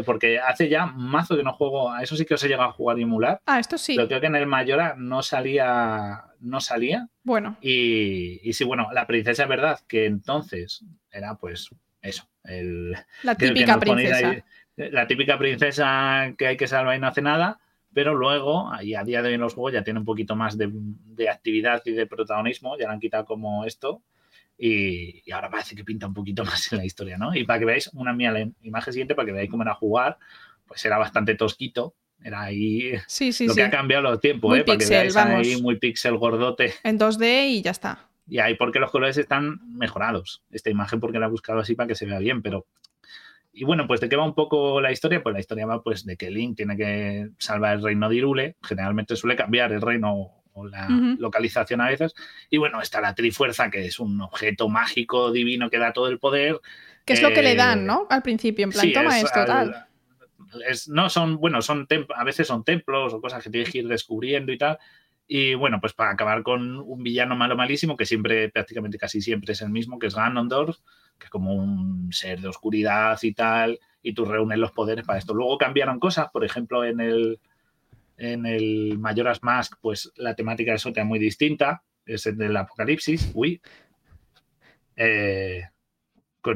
porque 0.06 0.40
hace 0.40 0.70
ya 0.70 0.86
mazo 0.86 1.36
que 1.36 1.44
no 1.44 1.54
juego. 1.54 1.92
A 1.92 2.04
eso 2.04 2.16
sí 2.16 2.26
que 2.26 2.34
os 2.34 2.44
he 2.44 2.48
llegado 2.48 2.70
a 2.70 2.74
jugar 2.74 3.00
y 3.00 3.04
emular. 3.04 3.42
Ah, 3.46 3.60
esto 3.60 3.78
sí. 3.78 3.96
Pero 3.96 4.08
creo 4.08 4.22
que 4.22 4.28
en 4.28 4.36
el 4.36 4.48
Mayora 4.48 4.96
no 4.98 5.22
salía. 5.22 6.26
No 6.40 6.60
salía. 6.60 7.08
Bueno. 7.24 7.58
Y, 7.62 8.48
y 8.48 8.54
sí, 8.54 8.64
bueno, 8.64 8.88
la 8.94 9.08
princesa 9.08 9.44
es 9.44 9.50
verdad 9.50 9.80
que 9.88 10.06
entonces 10.06 10.84
era 11.12 11.36
pues 11.36 11.70
eso. 12.02 12.28
El, 12.44 12.96
la 13.24 13.36
típica 13.36 13.80
princesa. 13.80 14.44
la 14.76 15.08
típica 15.08 15.38
princesa 15.38 16.34
que 16.38 16.48
hay 16.48 16.58
que 16.58 16.68
salvar 16.68 16.96
y 16.96 17.00
no 17.00 17.08
hace 17.08 17.22
nada. 17.22 17.60
Pero 17.94 18.16
luego, 18.16 18.72
y 18.82 18.96
a 18.96 19.04
día 19.04 19.22
de 19.22 19.30
hoy 19.30 19.36
en 19.36 19.42
los 19.42 19.54
juegos 19.54 19.74
ya 19.74 19.84
tiene 19.84 20.00
un 20.00 20.06
poquito 20.06 20.36
más 20.36 20.58
de, 20.58 20.70
de 20.72 21.30
actividad 21.30 21.82
y 21.86 21.92
de 21.92 22.08
protagonismo. 22.08 22.78
Ya 22.78 22.88
la 22.88 22.94
han 22.94 23.00
quitado 23.00 23.26
como 23.26 23.66
esto. 23.66 24.02
Y, 24.58 25.30
ahora 25.32 25.50
parece 25.50 25.76
que 25.76 25.84
pinta 25.84 26.08
un 26.08 26.14
poquito 26.14 26.44
más 26.46 26.72
en 26.72 26.80
la 26.80 26.86
historia, 26.86 27.18
¿no? 27.18 27.36
Y 27.36 27.44
para 27.44 27.60
que 27.60 27.66
veáis 27.66 27.90
una 27.94 28.14
mía, 28.14 28.32
la 28.32 28.48
imagen 28.62 28.94
siguiente, 28.94 29.16
para 29.16 29.26
que 29.26 29.32
veáis 29.34 29.50
cómo 29.50 29.64
era 29.64 29.74
jugar, 29.74 30.18
pues 30.66 30.84
era 30.86 30.98
bastante 30.98 31.36
tosquito. 31.36 31.96
Era 32.24 32.44
ahí 32.44 32.94
sí, 33.08 33.34
sí, 33.34 33.48
lo 33.48 33.56
que 33.56 33.64
ha 33.64 33.70
cambiado 33.70 34.04
los 34.04 34.20
tiempos, 34.20 34.58
¿eh? 34.58 34.64
Para 34.64 34.78
que 34.78 34.86
veáis 34.86 35.16
ahí 35.16 35.62
muy 35.62 35.78
pixel 35.78 36.18
gordote. 36.18 36.74
En 36.84 36.98
2D 36.98 37.50
y 37.50 37.62
ya 37.62 37.72
está. 37.72 38.10
Y 38.28 38.40
ahí 38.40 38.56
porque 38.56 38.80
los 38.80 38.92
colores 38.92 39.18
están 39.18 39.60
mejorados. 39.76 40.44
Esta 40.50 40.70
imagen 40.70 41.00
porque 41.00 41.20
la 41.20 41.26
he 41.26 41.30
buscado 41.30 41.60
así 41.60 41.76
para 41.76 41.88
que 41.88 41.96
se 41.96 42.06
vea 42.06 42.20
bien, 42.20 42.42
pero... 42.42 42.66
Y 43.52 43.66
bueno, 43.66 43.86
pues 43.86 44.00
de 44.02 44.10
qué 44.10 44.16
va 44.16 44.26
un 44.26 44.34
poco 44.34 44.82
la 44.82 44.92
historia? 44.92 45.22
Pues 45.22 45.34
la 45.34 45.40
historia 45.40 45.68
va 45.68 45.84
pues 45.84 46.06
de 46.06 46.18
que 46.18 46.32
Link 46.32 46.58
tiene 46.58 46.76
que 46.76 47.30
salvar 47.38 47.76
el 47.76 47.84
reino 47.84 48.10
de 48.10 48.16
Irule. 48.16 48.56
Generalmente 48.64 49.16
suele 49.16 49.36
cambiar 49.36 49.72
el 49.72 49.82
reino 49.82 50.43
o 50.54 50.66
la 50.66 50.88
localización 51.18 51.82
a 51.82 51.88
veces. 51.88 52.14
Y 52.50 52.58
bueno, 52.58 52.82
está 52.82 53.02
la 53.02 53.16
Trifuerza, 53.16 53.70
que 53.70 53.86
es 53.86 54.00
un 54.00 54.22
objeto 54.22 54.70
mágico 54.70 55.32
divino 55.32 55.70
que 55.70 55.80
da 55.80 55.94
todo 55.94 56.08
el 56.08 56.20
poder. 56.20 56.60
Que 57.06 57.14
es 57.14 57.22
lo 57.22 57.34
que 57.34 57.42
le 57.42 57.56
dan, 57.56 57.82
eh, 57.82 57.84
¿no? 57.84 58.08
Al 58.10 58.22
principio, 58.22 58.64
en 58.64 58.72
plan, 58.72 58.92
toma 58.94 59.20
esto, 59.20 59.46
tal. 59.46 59.88
no 60.88 61.10
son, 61.10 61.38
bueno, 61.38 61.62
son 61.62 61.88
a 62.16 62.24
veces 62.24 62.48
son 62.48 62.64
templos 62.64 63.14
o 63.14 63.22
cosas 63.22 63.44
que 63.44 63.50
tienes 63.50 63.70
que 63.70 63.80
ir 63.80 63.88
descubriendo 63.88 64.52
y 64.52 64.58
tal. 64.58 64.80
Y 65.28 65.56
bueno, 65.56 65.80
pues 65.80 65.94
para 65.94 66.12
acabar 66.12 66.44
con 66.44 66.80
un 66.80 67.02
villano 67.02 67.36
malo 67.36 67.56
malísimo, 67.56 67.98
que 67.98 68.06
siempre, 68.06 68.50
prácticamente 68.50 68.98
casi 68.98 69.22
siempre 69.22 69.54
es 69.54 69.62
el 69.62 69.70
mismo, 69.70 69.98
que 69.98 70.08
es 70.08 70.16
Ganondorf, 70.16 70.78
que 71.18 71.26
es 71.26 71.30
como 71.30 71.56
un 71.56 72.12
ser 72.12 72.42
de 72.42 72.50
oscuridad 72.50 73.18
y 73.22 73.34
tal, 73.34 73.80
y 74.02 74.14
tú 74.14 74.26
reúnes 74.26 74.60
los 74.60 74.72
poderes 74.72 75.06
para 75.06 75.20
esto. 75.20 75.34
Luego 75.34 75.58
cambiaron 75.58 76.00
cosas, 76.00 76.30
por 76.32 76.44
ejemplo, 76.44 76.84
en 76.84 77.00
el, 77.00 77.40
en 78.18 78.46
el 78.46 78.98
Majora's 79.00 79.44
Mask, 79.44 79.76
pues 79.82 80.12
la 80.16 80.36
temática 80.36 80.74
es 80.74 80.86
muy 81.06 81.20
distinta. 81.20 81.84
Es 82.06 82.26
el 82.26 82.38
del 82.38 82.56
apocalipsis. 82.58 83.32
Uy. 83.34 83.62
Eh, 84.96 85.64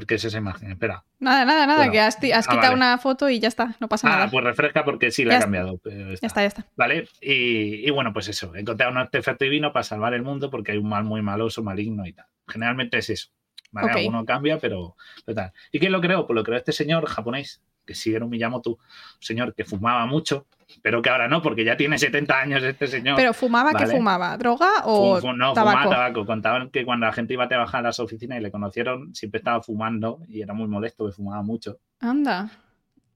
¿Qué 0.08 0.16
es 0.16 0.26
esa 0.26 0.38
imagen? 0.38 0.72
Espera. 0.72 1.06
Nada, 1.20 1.46
nada, 1.46 1.66
nada, 1.66 1.90
que 1.90 2.00
has, 2.00 2.18
ah, 2.18 2.42
quitado 2.50 2.74
una 2.74 2.98
foto 2.98 3.30
y 3.30 3.40
ya 3.40 3.48
está, 3.48 3.76
no 3.80 3.88
pasa 3.88 4.10
nada. 4.10 4.26
Ah, 4.26 4.30
pues 4.30 4.44
refresca 4.44 4.84
porque 4.84 5.12
sí 5.12 5.24
la 5.24 5.38
he 5.38 5.40
cambiado. 5.40 5.80
Ya 5.86 6.28
está, 6.28 6.42
ya 6.42 6.48
está. 6.48 6.66
Vale, 6.76 7.08
y, 7.22 7.90
bueno, 7.92 8.12
pues 8.12 8.28
eso, 8.28 8.54
encontrar 8.54 8.92
un 8.92 8.98
artefacto 8.98 9.46
divino 9.46 9.72
para 9.72 9.84
salvar 9.84 10.14
el 10.14 10.24
mundo 10.24 10.50
porque 10.50 10.74
hay 10.74 10.78
un 10.78 10.90
mal 10.90 11.06
muy 11.06 11.22
maloso, 11.22 11.64
maligno 11.64 12.06
y 12.06 12.14
tal. 12.14 12.26
Generalmente 12.48 12.98
es 12.98 13.10
eso. 13.10 13.30
¿vale? 13.72 13.92
Alguno 13.94 14.26
cambia, 14.26 14.60
pero, 14.60 14.98
pero, 15.26 15.36
tal. 15.36 15.54
¿Y 15.72 15.80
quién 15.80 15.94
lo 15.94 16.02
creó? 16.02 16.28
Pues 16.28 16.36
lo 16.36 16.44
creó 16.44 16.58
este 16.58 16.74
señor 16.74 17.08
japonés 17.08 17.64
que 17.88 17.96
sí 17.96 18.14
era 18.14 18.26
un 18.26 18.30
Miyamoto, 18.30 18.72
un 18.72 18.78
señor 19.20 19.56
que 19.56 19.66
fumaba 19.66 20.06
mucho, 20.06 20.46
pero 20.82 21.02
que 21.02 21.10
ahora 21.10 21.28
no, 21.28 21.42
porque 21.42 21.64
ya 21.64 21.78
tiene 21.78 21.98
70 21.98 22.40
años 22.40 22.64
este 22.64 22.88
señor. 22.88 23.16
¿Pero 23.16 23.34
fumaba 23.34 23.74
qué 23.74 23.88
fumaba? 23.88 24.38
¿Droga 24.38 24.84
o 24.86 25.20
No, 25.34 25.56
fumaba 25.56 25.90
tabaco. 25.90 26.26
Contaban 26.26 26.70
que 26.70 26.86
cuando 26.86 27.06
la 27.06 27.14
gente 27.14 27.34
iba 27.34 27.46
a 27.46 27.48
trabajar 27.48 27.80
a 27.80 27.90
las 27.90 28.00
oficinas 28.00 28.38
y 28.38 28.42
le 28.42 28.52
conocieron, 28.52 29.16
siempre 29.16 29.40
estaba 29.40 29.62
fumando 29.64 30.20
y 30.28 30.42
era 30.42 30.54
muy 30.54 30.68
molesto, 30.68 31.08
que 31.08 31.14
fumaba 31.14 31.42
mucho. 31.42 31.80
Anda. 32.00 32.52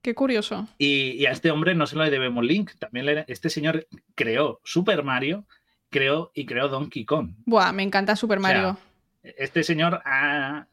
Qué 0.00 0.14
curioso. 0.14 0.66
Y, 0.78 1.24
a 1.26 1.30
este 1.30 1.50
hombre 1.50 1.74
no 1.74 1.86
se 1.86 1.94
lo 1.94 2.02
debemos 2.10 2.44
Link. 2.44 2.72
También 2.78 3.24
este 3.28 3.50
señor 3.50 3.86
creó 4.16 4.60
Super 4.64 5.04
Mario, 5.04 5.44
creó 5.90 6.32
y 6.34 6.46
creó 6.46 6.68
Donkey 6.68 7.04
Kong. 7.04 7.34
Buah, 7.44 7.72
me 7.72 7.84
encanta 7.84 8.16
Super 8.16 8.40
Mario. 8.40 8.78
este 9.22 9.62
señor 9.62 10.02
ha, 10.04 10.66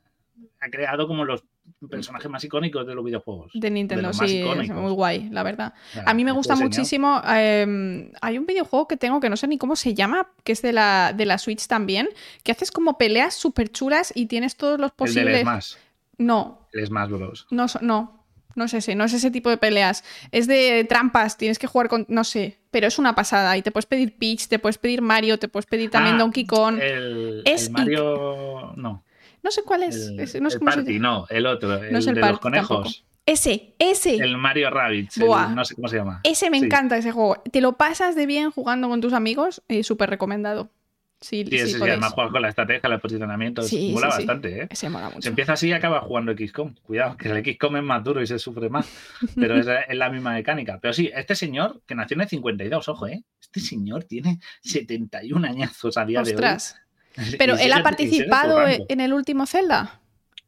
ha 0.59 0.69
creado 0.71 1.07
como 1.07 1.25
los 1.25 1.43
personajes 1.87 2.29
más 2.29 2.43
icónicos 2.43 2.85
de 2.85 2.93
los 2.95 3.05
videojuegos. 3.05 3.51
De 3.53 3.69
Nintendo, 3.69 4.11
sí, 4.11 4.41
es 4.41 4.69
muy 4.69 4.91
guay, 4.91 5.29
la 5.29 5.43
verdad. 5.43 5.73
A 6.05 6.13
mí 6.13 6.23
me 6.23 6.31
este 6.31 6.37
gusta 6.37 6.55
muchísimo. 6.55 7.21
eh, 7.27 8.11
hay 8.21 8.37
un 8.37 8.45
videojuego 8.45 8.87
que 8.87 8.97
tengo 8.97 9.19
que 9.19 9.29
no 9.29 9.37
sé 9.37 9.47
ni 9.47 9.57
cómo 9.57 9.75
se 9.75 9.93
llama, 9.93 10.29
que 10.43 10.51
es 10.51 10.61
de 10.61 10.73
la, 10.73 11.13
de 11.15 11.25
la 11.25 11.37
Switch 11.37 11.67
también, 11.67 12.09
que 12.43 12.51
haces 12.51 12.71
como 12.71 12.97
peleas 12.97 13.33
súper 13.35 13.69
chulas 13.69 14.11
y 14.15 14.25
tienes 14.25 14.55
todos 14.57 14.79
los 14.79 14.91
El 14.91 14.95
posibles. 14.95 15.41
Smash, 15.41 15.73
No, 16.17 16.67
el 16.73 16.85
Smash 16.87 17.09
Bros. 17.09 17.47
no, 17.51 17.65
no. 17.81 18.15
No 18.55 18.65
es 18.65 18.73
ese, 18.73 18.95
no 18.95 19.05
es 19.05 19.13
ese 19.13 19.31
tipo 19.31 19.49
de 19.49 19.57
peleas. 19.57 20.03
Es 20.31 20.47
de 20.47 20.83
trampas, 20.89 21.37
tienes 21.37 21.59
que 21.59 21.67
jugar 21.67 21.87
con. 21.87 22.05
No 22.09 22.23
sé, 22.25 22.57
pero 22.71 22.87
es 22.87 22.97
una 22.99 23.13
pasada. 23.15 23.55
Y 23.55 23.61
te 23.61 23.71
puedes 23.71 23.85
pedir 23.85 24.17
Peach, 24.17 24.47
te 24.47 24.59
puedes 24.59 24.77
pedir 24.79 25.01
Mario, 25.01 25.37
te 25.37 25.47
puedes 25.47 25.65
pedir 25.67 25.89
también 25.91 26.15
Ah, 26.15 26.19
Donkey 26.19 26.45
Kong. 26.45 26.77
El, 26.81 27.43
Es 27.45 27.67
el 27.67 27.71
Mario. 27.71 28.73
No. 28.75 29.03
No 29.43 29.51
sé 29.51 29.63
cuál 29.63 29.83
es. 29.83 30.07
El, 30.07 30.19
es- 30.19 30.41
no 30.41 30.49
sé 30.49 30.55
el 30.55 30.59
cómo 30.59 30.71
se 30.71 30.99
no, 30.99 31.25
el 31.29 31.45
otro. 31.45 31.75
El, 31.83 31.91
No 31.93 31.99
es 31.99 32.07
el 32.07 32.15
de 32.15 32.21
Party 32.21 32.33
los 32.33 32.39
conejos. 32.39 32.67
tampoco. 32.83 33.05
Ese, 33.25 33.75
ese. 33.77 34.15
El 34.15 34.37
Mario 34.37 34.69
Rabbit. 34.71 35.11
No 35.17 35.63
sé 35.65 35.75
cómo 35.75 35.87
se 35.87 35.97
llama. 35.97 36.21
Ese 36.23 36.49
me 36.49 36.59
Sí. 36.59 36.65
encanta, 36.65 36.97
ese 36.97 37.11
juego. 37.11 37.35
Te 37.51 37.61
lo 37.61 37.73
pasas 37.73 38.15
de 38.15 38.25
bien 38.25 38.49
jugando 38.51 38.89
con 38.89 39.01
tus 39.01 39.13
amigos, 39.13 39.61
eh, 39.67 39.83
súper 39.83 40.09
recomendado. 40.09 40.69
Sí, 41.21 41.43
Sí, 41.49 41.57
sí, 41.59 41.67
sí, 41.73 41.77
además 41.81 42.13
juega 42.13 42.31
con 42.31 42.41
la 42.41 42.47
estrategia, 42.47 42.87
los 42.89 43.01
posicionamientos. 43.01 43.67
Sí, 43.67 43.91
mola 43.93 44.07
bastante, 44.07 44.61
¿eh? 44.63 44.67
Ese 44.71 44.89
mola 44.89 45.09
Se 45.09 45.15
mucho. 45.15 45.29
empieza 45.29 45.51
así 45.53 45.67
y 45.67 45.73
acaba 45.73 45.99
jugando 45.99 46.31
XCOM. 46.33 46.75
Cuidado, 46.81 47.17
que 47.17 47.27
el 47.29 47.43
XCOM 47.43 47.75
es 47.75 47.83
más 47.83 48.03
duro 48.05 48.21
y 48.21 48.25
se 48.27 48.39
sufre 48.39 48.69
más. 48.69 48.89
Pero 49.35 49.57
es, 49.57 49.67
es 49.89 49.97
la 49.97 50.09
misma 50.09 50.31
mecánica. 50.31 50.79
Pero 50.81 50.93
sí, 50.93 51.11
este 51.13 51.35
señor, 51.35 51.81
que 51.85 51.93
nació 51.93 52.15
en 52.15 52.21
el 52.21 52.29
52, 52.29 52.87
ojo, 52.87 53.05
¿eh? 53.07 53.21
Este 53.41 53.59
señor 53.59 54.05
tiene 54.05 54.39
71 54.61 55.45
añazos 55.45 55.97
a 55.97 56.05
día 56.05 56.21
Ostras. 56.21 56.73
de 56.73 56.79
hoy. 56.79 56.85
Pero 57.37 57.57
él 57.57 57.71
ha 57.73 57.83
participado 57.83 58.59
en 58.67 58.99
el 58.99 59.13
último 59.13 59.45
Zelda. 59.45 59.99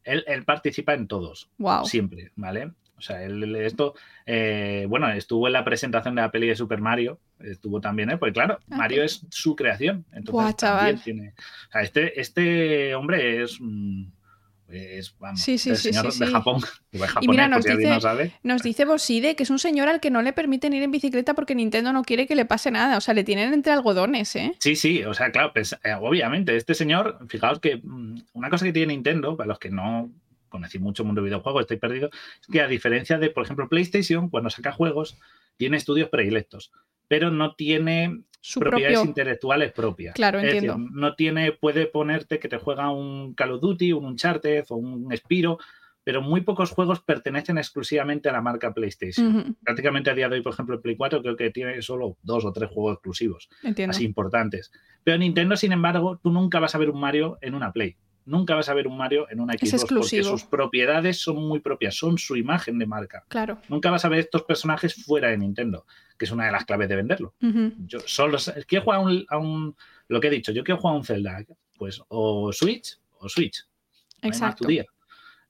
Él, 0.04 0.24
él 0.28 0.44
participa 0.46 0.94
en 0.94 1.08
todos, 1.08 1.50
Wow. 1.58 1.86
siempre, 1.86 2.32
¿vale? 2.36 2.72
O 2.98 3.02
sea, 3.04 3.24
él, 3.24 3.56
esto, 3.56 3.96
eh, 4.28 4.86
bueno, 4.88 5.10
estuvo 5.10 5.48
en 5.48 5.54
la 5.54 5.64
presentación 5.66 6.14
de 6.16 6.22
la 6.22 6.30
peli 6.32 6.48
de 6.48 6.56
Super 6.56 6.82
Mario, 6.82 7.20
estuvo 7.40 7.82
también 7.82 8.12
él, 8.12 8.20
porque 8.20 8.34
claro, 8.34 8.60
Ah, 8.70 8.78
Mario 8.78 9.04
es 9.04 9.26
su 9.32 9.56
creación, 9.56 10.06
entonces 10.14 10.56
también 10.58 11.00
tiene, 11.00 11.34
o 11.70 11.72
sea, 11.72 11.82
este, 11.82 12.20
este 12.22 12.94
hombre 12.94 13.42
es, 13.44 13.58
mm, 13.60 14.04
es 14.74 15.16
vamos, 15.20 15.42
Sí, 15.42 15.58
sí, 15.58 15.70
el 15.72 15.78
señor 15.78 16.12
sí, 16.12 16.20
de. 16.26 16.28
Japón, 16.32 16.62
japonés, 16.62 17.28
mira, 17.28 17.48
nos 17.48 17.64
dice- 17.64 17.88
no 17.90 18.02
sabe. 18.02 18.34
Nos 18.44 18.62
dice 18.64 18.86
Boside 18.86 19.36
que 19.36 19.44
es 19.44 19.50
un 19.50 19.60
señor 19.60 19.88
al 19.88 20.00
que 20.00 20.10
no 20.12 20.22
le 20.22 20.34
permiten 20.34 20.74
ir 20.74 20.84
en 20.84 20.92
bicicleta 20.92 21.34
porque 21.34 21.56
Nintendo 21.56 21.94
no 21.94 22.04
quiere 22.04 22.28
que 22.28 22.36
le 22.36 22.46
pase 22.46 22.72
nada. 22.72 22.98
O 22.98 23.02
sea, 23.02 23.14
le 23.14 23.24
tienen 23.24 23.54
entre 23.54 23.72
algodones, 23.74 24.36
¿eh? 24.36 24.54
Sí, 24.60 24.76
sí, 24.76 25.04
o 25.04 25.14
sea, 25.14 25.32
claro, 25.32 25.52
pues, 25.54 25.74
eh, 25.84 25.94
obviamente, 26.00 26.56
este 26.56 26.74
señor, 26.74 27.20
fijaos 27.28 27.60
que 27.60 27.78
mm, 27.84 28.22
una 28.34 28.50
cosa 28.50 28.66
que 28.66 28.74
tiene 28.74 28.94
Nintendo, 28.94 29.36
para 29.38 29.48
los 29.48 29.60
que 29.60 29.70
no 29.70 30.10
conocéis 30.50 30.82
mucho 30.84 31.04
el 31.04 31.08
mundo 31.08 31.22
de 31.22 31.26
videojuegos, 31.28 31.62
estoy 31.62 31.78
perdido, 31.78 32.10
es 32.42 32.48
que 32.52 32.60
a 32.62 32.68
diferencia 32.68 33.18
de, 33.18 33.30
por 33.30 33.46
ejemplo, 33.46 33.70
PlayStation, 33.70 34.30
cuando 34.30 34.50
saca 34.50 34.74
juegos, 34.74 35.18
tiene 35.56 35.78
estudios 35.78 36.10
predilectos, 36.10 36.72
pero 37.12 37.30
no 37.30 37.56
tiene 37.56 38.22
Su 38.40 38.62
propiedades 38.62 39.00
propio. 39.00 39.10
intelectuales 39.10 39.74
propias. 39.74 40.16
Claro, 40.16 40.38
Es 40.40 40.46
decir, 40.46 40.70
entiendo. 40.70 40.90
no 40.94 41.14
tiene, 41.16 41.52
puede 41.52 41.88
ponerte 41.88 42.40
que 42.40 42.48
te 42.48 42.56
juega 42.58 42.90
un 42.90 43.34
Call 43.34 43.52
of 43.52 43.60
Duty, 43.62 43.92
un 43.92 44.06
Uncharted 44.06 44.64
o 44.70 44.78
un 44.78 45.14
Spiro, 45.18 45.58
pero 46.06 46.22
muy 46.22 46.40
pocos 46.40 46.72
juegos 46.72 47.02
pertenecen 47.02 47.58
exclusivamente 47.58 48.30
a 48.30 48.32
la 48.32 48.42
marca 48.42 48.74
PlayStation. 48.74 49.58
Prácticamente 49.62 50.10
a 50.10 50.14
día 50.16 50.30
de 50.30 50.36
hoy, 50.38 50.42
por 50.42 50.54
ejemplo, 50.54 50.76
el 50.76 50.82
Play 50.82 50.96
4 50.96 51.22
creo 51.22 51.36
que 51.36 51.50
tiene 51.52 51.82
solo 51.82 52.16
dos 52.24 52.46
o 52.46 52.54
tres 52.54 52.70
juegos 52.70 52.94
exclusivos 52.94 53.50
Entiendo. 53.62 53.92
así 53.92 54.06
importantes. 54.06 54.72
Pero 55.04 55.18
Nintendo, 55.18 55.58
sin 55.58 55.74
embargo, 55.74 56.18
tú 56.24 56.32
nunca 56.32 56.62
vas 56.62 56.74
a 56.76 56.78
ver 56.78 56.92
un 56.92 57.00
Mario 57.02 57.38
en 57.42 57.56
una 57.56 57.74
Play. 57.74 57.98
Nunca 58.26 58.56
vas 58.56 58.70
a 58.70 58.74
ver 58.74 58.88
un 58.88 58.98
Mario 58.98 59.28
en 59.30 59.40
una 59.40 59.54
Xbox 59.54 59.86
porque 59.90 60.24
sus 60.24 60.44
propiedades 60.44 61.18
son 61.20 61.38
muy 61.38 61.60
propias, 61.60 61.96
son 61.96 62.18
su 62.18 62.36
imagen 62.36 62.78
de 62.78 62.86
marca. 62.86 63.24
Claro. 63.28 63.60
Nunca 63.68 63.90
vas 63.90 64.06
a 64.06 64.10
ver 64.10 64.20
estos 64.20 64.44
personajes 64.44 64.94
fuera 65.04 65.30
de 65.30 65.38
Nintendo, 65.38 65.86
que 66.18 66.26
es 66.26 66.32
una 66.32 66.46
de 66.46 66.52
las 66.52 66.66
claves 66.66 66.88
de 66.90 66.96
venderlo. 66.96 67.34
Yo 67.40 68.00
solo 68.06 68.38
quiero 68.68 68.84
jugar 68.86 69.00
a 69.00 69.04
un, 69.04 69.26
a 69.30 69.38
un- 69.38 69.76
lo 70.08 70.20
que 70.20 70.28
he 70.28 70.32
dicho, 70.32 70.52
yo 70.52 70.64
quiero 70.64 70.80
jugar 70.80 70.96
a 70.96 70.98
un 71.00 71.04
Zelda, 71.06 71.44
pues 71.78 72.02
o 72.10 72.52
Switch 72.54 72.98
o 73.18 73.28
Switch. 73.28 73.64
No 73.64 74.28
hay 74.28 74.30
más 74.30 74.38
Exacto. 74.38 74.64
tu 74.66 74.70
día. 74.70 74.86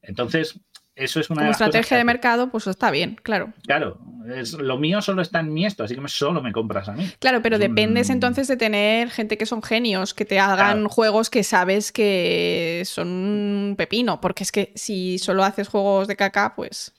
Entonces, 0.01 0.60
eso 1.03 1.20
es 1.20 1.29
una 1.29 1.39
Como 1.39 1.46
de 1.48 1.50
las 1.51 1.62
estrategia 1.62 1.98
de 1.98 2.03
mercado, 2.03 2.50
pues 2.50 2.67
está 2.67 2.91
bien, 2.91 3.17
claro. 3.24 3.53
Claro, 3.63 4.00
es, 4.36 4.53
lo 4.53 4.77
mío 4.77 5.01
solo 5.01 5.22
está 5.22 5.39
en 5.39 5.53
mi 5.53 5.65
esto, 5.65 5.84
así 5.84 5.96
que 5.96 6.08
solo 6.08 6.41
me 6.41 6.51
compras 6.51 6.88
a 6.89 6.93
mí. 6.93 7.05
Claro, 7.20 7.41
pero 7.41 7.55
Es 7.58 7.62
un- 7.62 7.67
dependes 7.70 8.10
entonces 8.10 8.48
de 8.48 8.58
tener 8.58 9.10
gente 9.10 9.38
que 9.38 9.46
son 9.46 9.62
genios, 9.63 10.13
que 10.13 10.25
te 10.25 10.39
hagan 10.39 10.58
Claro. 10.79 10.89
juegos 10.89 11.29
que 11.29 11.43
sabes 11.43 11.91
que 11.91 12.84
son 12.86 13.08
un 13.08 13.75
pepino, 13.77 14.22
porque 14.22 14.43
es 14.43 14.51
que 14.51 14.72
si 14.75 15.17
solo 15.20 15.43
haces 15.43 15.67
juegos 15.67 16.08
de 16.08 16.15
caca, 16.15 16.53
pues 16.55 16.93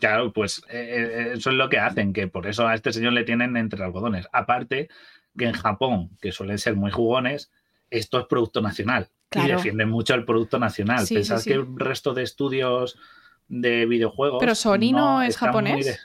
Claro, 0.00 0.32
pues 0.32 0.62
eh, 0.70 1.06
eh, 1.30 1.32
eso 1.34 1.50
es 1.50 1.56
lo 1.56 1.68
que 1.68 1.78
hacen, 1.78 2.12
que 2.12 2.26
por 2.28 2.46
eso 2.46 2.66
a 2.66 2.74
este 2.74 2.92
señor 2.92 3.12
le 3.12 3.24
tienen 3.24 3.56
entre 3.56 3.84
algodones. 3.84 4.26
Aparte, 4.32 4.88
que 5.36 5.44
en 5.44 5.52
Japón, 5.52 6.10
que 6.22 6.32
suelen 6.32 6.58
ser 6.58 6.74
muy 6.74 6.90
jugones, 6.90 7.50
esto 7.90 8.18
es 8.20 8.26
producto 8.26 8.60
nacional. 8.62 9.08
Y 9.34 9.46
defienden 9.46 9.88
mucho 9.90 10.14
el 10.14 10.24
producto 10.24 10.58
nacional. 10.58 11.06
Sí, 11.06 11.14
Pensad 11.14 11.38
sí, 11.38 11.50
que 11.50 11.56
el 11.56 11.66
resto 11.76 12.14
de 12.14 12.22
estudios 12.22 12.98
de 13.46 13.84
videojuegos. 13.86 14.38
Pero 14.40 14.54
Sony 14.54 14.92
no 14.92 15.22
es 15.22 15.36
japonés. 15.36 15.86
de- 15.86 15.98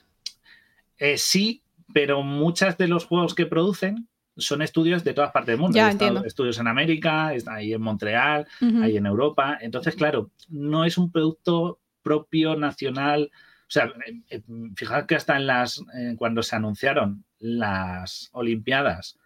Eh, 0.97 1.17
sí, 1.17 1.61
pero 1.93 2.21
muchos 2.23 2.77
de 2.77 2.87
los 2.87 3.05
juegos 3.05 3.33
que 3.33 3.45
producen 3.45 4.07
son 4.35 4.61
estudios 4.61 5.03
de 5.03 5.13
todas 5.13 5.31
partes 5.31 5.53
del 5.53 5.59
mundo. 5.59 5.77
Ya. 5.77 5.89
Estudios 6.25 6.59
en 6.59 6.67
América, 6.67 7.33
está 7.33 7.55
ahí 7.55 7.73
en 7.73 7.81
Montreal, 7.81 8.47
ujú, 8.61 8.81
ahí 8.83 8.97
en 8.97 9.05
Europa. 9.05 9.57
Entonces, 9.61 9.95
claro, 9.95 10.31
no 10.49 10.85
es 10.85 10.97
un 10.97 11.11
producto 11.11 11.79
propio 12.01 12.55
nacional. 12.55 13.31
O 13.67 13.71
sea, 13.73 13.91
eh, 14.29 14.41
fijad 14.75 15.05
que 15.05 15.15
hasta 15.15 15.35
en 15.37 15.47
las 15.47 15.79
eh, 15.97 16.15
cuando 16.17 16.43
se 16.43 16.55
anunciaron 16.55 17.23
las 17.39 18.29
Olimpiadas 18.33 19.17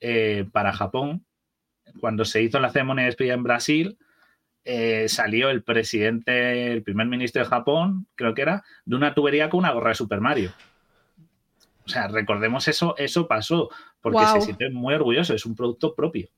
eh, 0.00 0.46
para 0.52 0.72
Japón, 0.72 1.24
cuando 1.98 2.24
se 2.24 2.42
hizo 2.42 2.60
la 2.60 2.70
ceremonia 2.70 3.02
de 3.04 3.06
despedida 3.08 3.34
en 3.34 3.42
Brasil, 3.42 3.98
eh, 4.64 5.08
salió 5.08 5.48
el 5.50 5.62
presidente, 5.62 6.72
el 6.72 6.82
primer 6.82 7.06
ministro 7.06 7.42
de 7.42 7.48
Japón, 7.48 8.06
creo 8.14 8.34
que 8.34 8.42
era, 8.42 8.62
de 8.84 8.96
una 8.96 9.14
tubería 9.14 9.48
con 9.50 9.58
una 9.60 9.72
gorra 9.72 9.88
de 9.90 9.94
Super 9.96 10.20
Mario. 10.20 10.50
O 11.86 11.88
sea, 11.88 12.06
recordemos 12.08 12.68
eso, 12.68 12.94
eso 12.98 13.26
pasó, 13.26 13.68
porque 14.00 14.18
se 14.26 14.40
siente 14.42 14.70
muy 14.70 14.94
orgulloso, 14.94 15.34
es 15.34 15.44
un 15.46 15.56
producto 15.56 15.94
propio. 15.94 16.28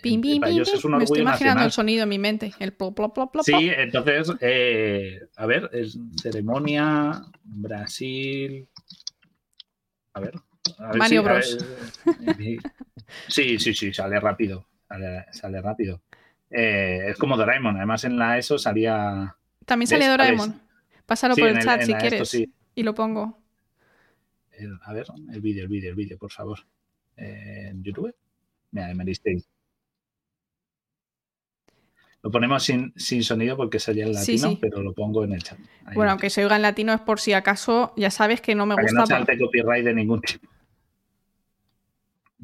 pim, 0.00 0.20
pim, 0.22 0.40
Para 0.40 0.50
pim, 0.50 0.56
ellos 0.60 0.72
es 0.72 0.84
un 0.84 0.92
Me 0.92 1.04
estoy 1.04 1.18
orgullo 1.18 1.22
imaginando 1.22 1.32
nacional. 1.60 1.66
el 1.66 1.72
sonido 1.72 2.02
en 2.04 2.08
mi 2.08 2.18
mente, 2.18 2.54
el 2.58 2.72
plop, 2.72 2.94
plop, 2.96 3.14
plop, 3.14 3.32
plop, 3.32 3.44
Sí, 3.44 3.70
entonces, 3.76 4.32
eh, 4.40 5.20
a 5.36 5.46
ver, 5.46 5.68
es 5.72 5.98
ceremonia, 6.22 7.20
Brasil. 7.44 8.66
A 10.14 10.20
ver. 10.20 10.34
a 10.78 10.86
ver 10.92 10.96
Mario 10.98 11.20
si- 11.22 11.24
Bros. 11.28 11.56
ver, 12.20 12.38
eh, 12.48 12.58
sí, 13.28 13.58
sí, 13.58 13.74
sí, 13.74 13.92
sale 13.92 14.18
rápido. 14.20 14.66
Sale, 14.88 15.26
sale 15.32 15.60
rápido. 15.60 16.00
Eh, 16.50 17.08
es 17.08 17.18
como 17.18 17.36
Doraemon, 17.36 17.76
además 17.76 18.04
en 18.04 18.18
la 18.18 18.38
ESO 18.38 18.58
salía. 18.58 19.36
También 19.66 19.90
¿Ves? 19.90 20.08
Doraemon. 20.08 20.62
Pásalo 21.04 21.34
Sí, 21.34 21.40
por 21.42 21.50
en 21.50 21.56
el 21.56 21.60
el- 21.60 21.64
chat 21.66 21.80
en 21.80 21.86
si 21.86 21.92
esto 21.92 22.00
quieres 22.08 22.28
sí. 22.28 22.52
y 22.74 22.82
lo 22.82 22.94
pongo. 22.94 23.38
El- 24.52 24.78
a 24.82 24.92
ver, 24.92 25.06
el 25.32 25.40
vídeo, 25.40 25.62
el 25.64 25.68
vídeo, 25.68 25.90
el 25.90 25.96
vídeo, 25.96 26.18
por 26.18 26.32
favor. 26.32 26.58
Eh, 27.16 27.68
¿En 27.70 27.82
YouTube? 27.82 28.14
Mira, 28.70 28.94
me 28.94 29.04
disteis. 29.04 29.46
Lo 32.22 32.30
ponemos 32.30 32.62
sin, 32.64 32.92
sin 32.96 33.22
sonido 33.22 33.56
porque 33.56 33.78
sería 33.78 34.04
el 34.06 34.14
Sí, 34.16 34.32
latino, 34.38 34.50
sí. 34.50 34.58
pero 34.60 34.82
lo 34.82 34.92
pongo 34.92 35.22
en 35.24 35.32
el 35.34 35.42
chat. 35.42 35.58
Ahí. 35.84 35.94
Bueno, 35.94 36.10
aunque 36.12 36.30
se 36.30 36.42
oiga 36.42 36.56
en 36.56 36.62
latino 36.62 36.92
es 36.92 37.00
por 37.00 37.20
si 37.20 37.32
acaso, 37.32 37.92
ya 37.96 38.10
sabes 38.10 38.40
que 38.40 38.54
no 38.54 38.66
me 38.66 38.74
para 38.74 38.86
que 38.86 38.92
gusta. 38.92 39.00
no 39.14 39.18
por- 39.18 39.26
salte 39.26 39.38
copyright 39.38 39.84
de 39.84 39.94
ningún 39.94 40.20
tipo. 40.22 40.48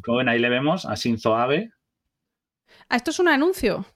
Como 0.02 0.18
ven, 0.18 0.28
ahí 0.28 0.38
le 0.38 0.48
vemos 0.48 0.84
a 0.86 0.94
Shinzo 0.94 1.36
Abe. 1.36 1.72
Ah, 2.88 2.96
esto 2.96 3.10
es 3.10 3.18
un 3.18 3.28
anuncio. 3.28 3.86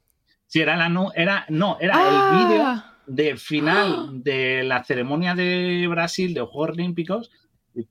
Sí, 0.47 0.61
era 0.61 0.77
la 0.77 1.13
era, 1.15 1.45
no, 1.49 1.77
era 1.81 1.95
el 1.95 2.39
vídeo 2.39 2.63
Ah, 2.65 2.95
de 3.07 3.37
final 3.37 4.23
de 4.23 4.65
la 4.65 4.85
ceremonia 4.85 5.35
de 5.35 5.87
Brasil 5.89 6.35
de 6.35 6.41
los 6.41 6.51
Juegos 6.51 6.77
Olímpicos 6.77 7.31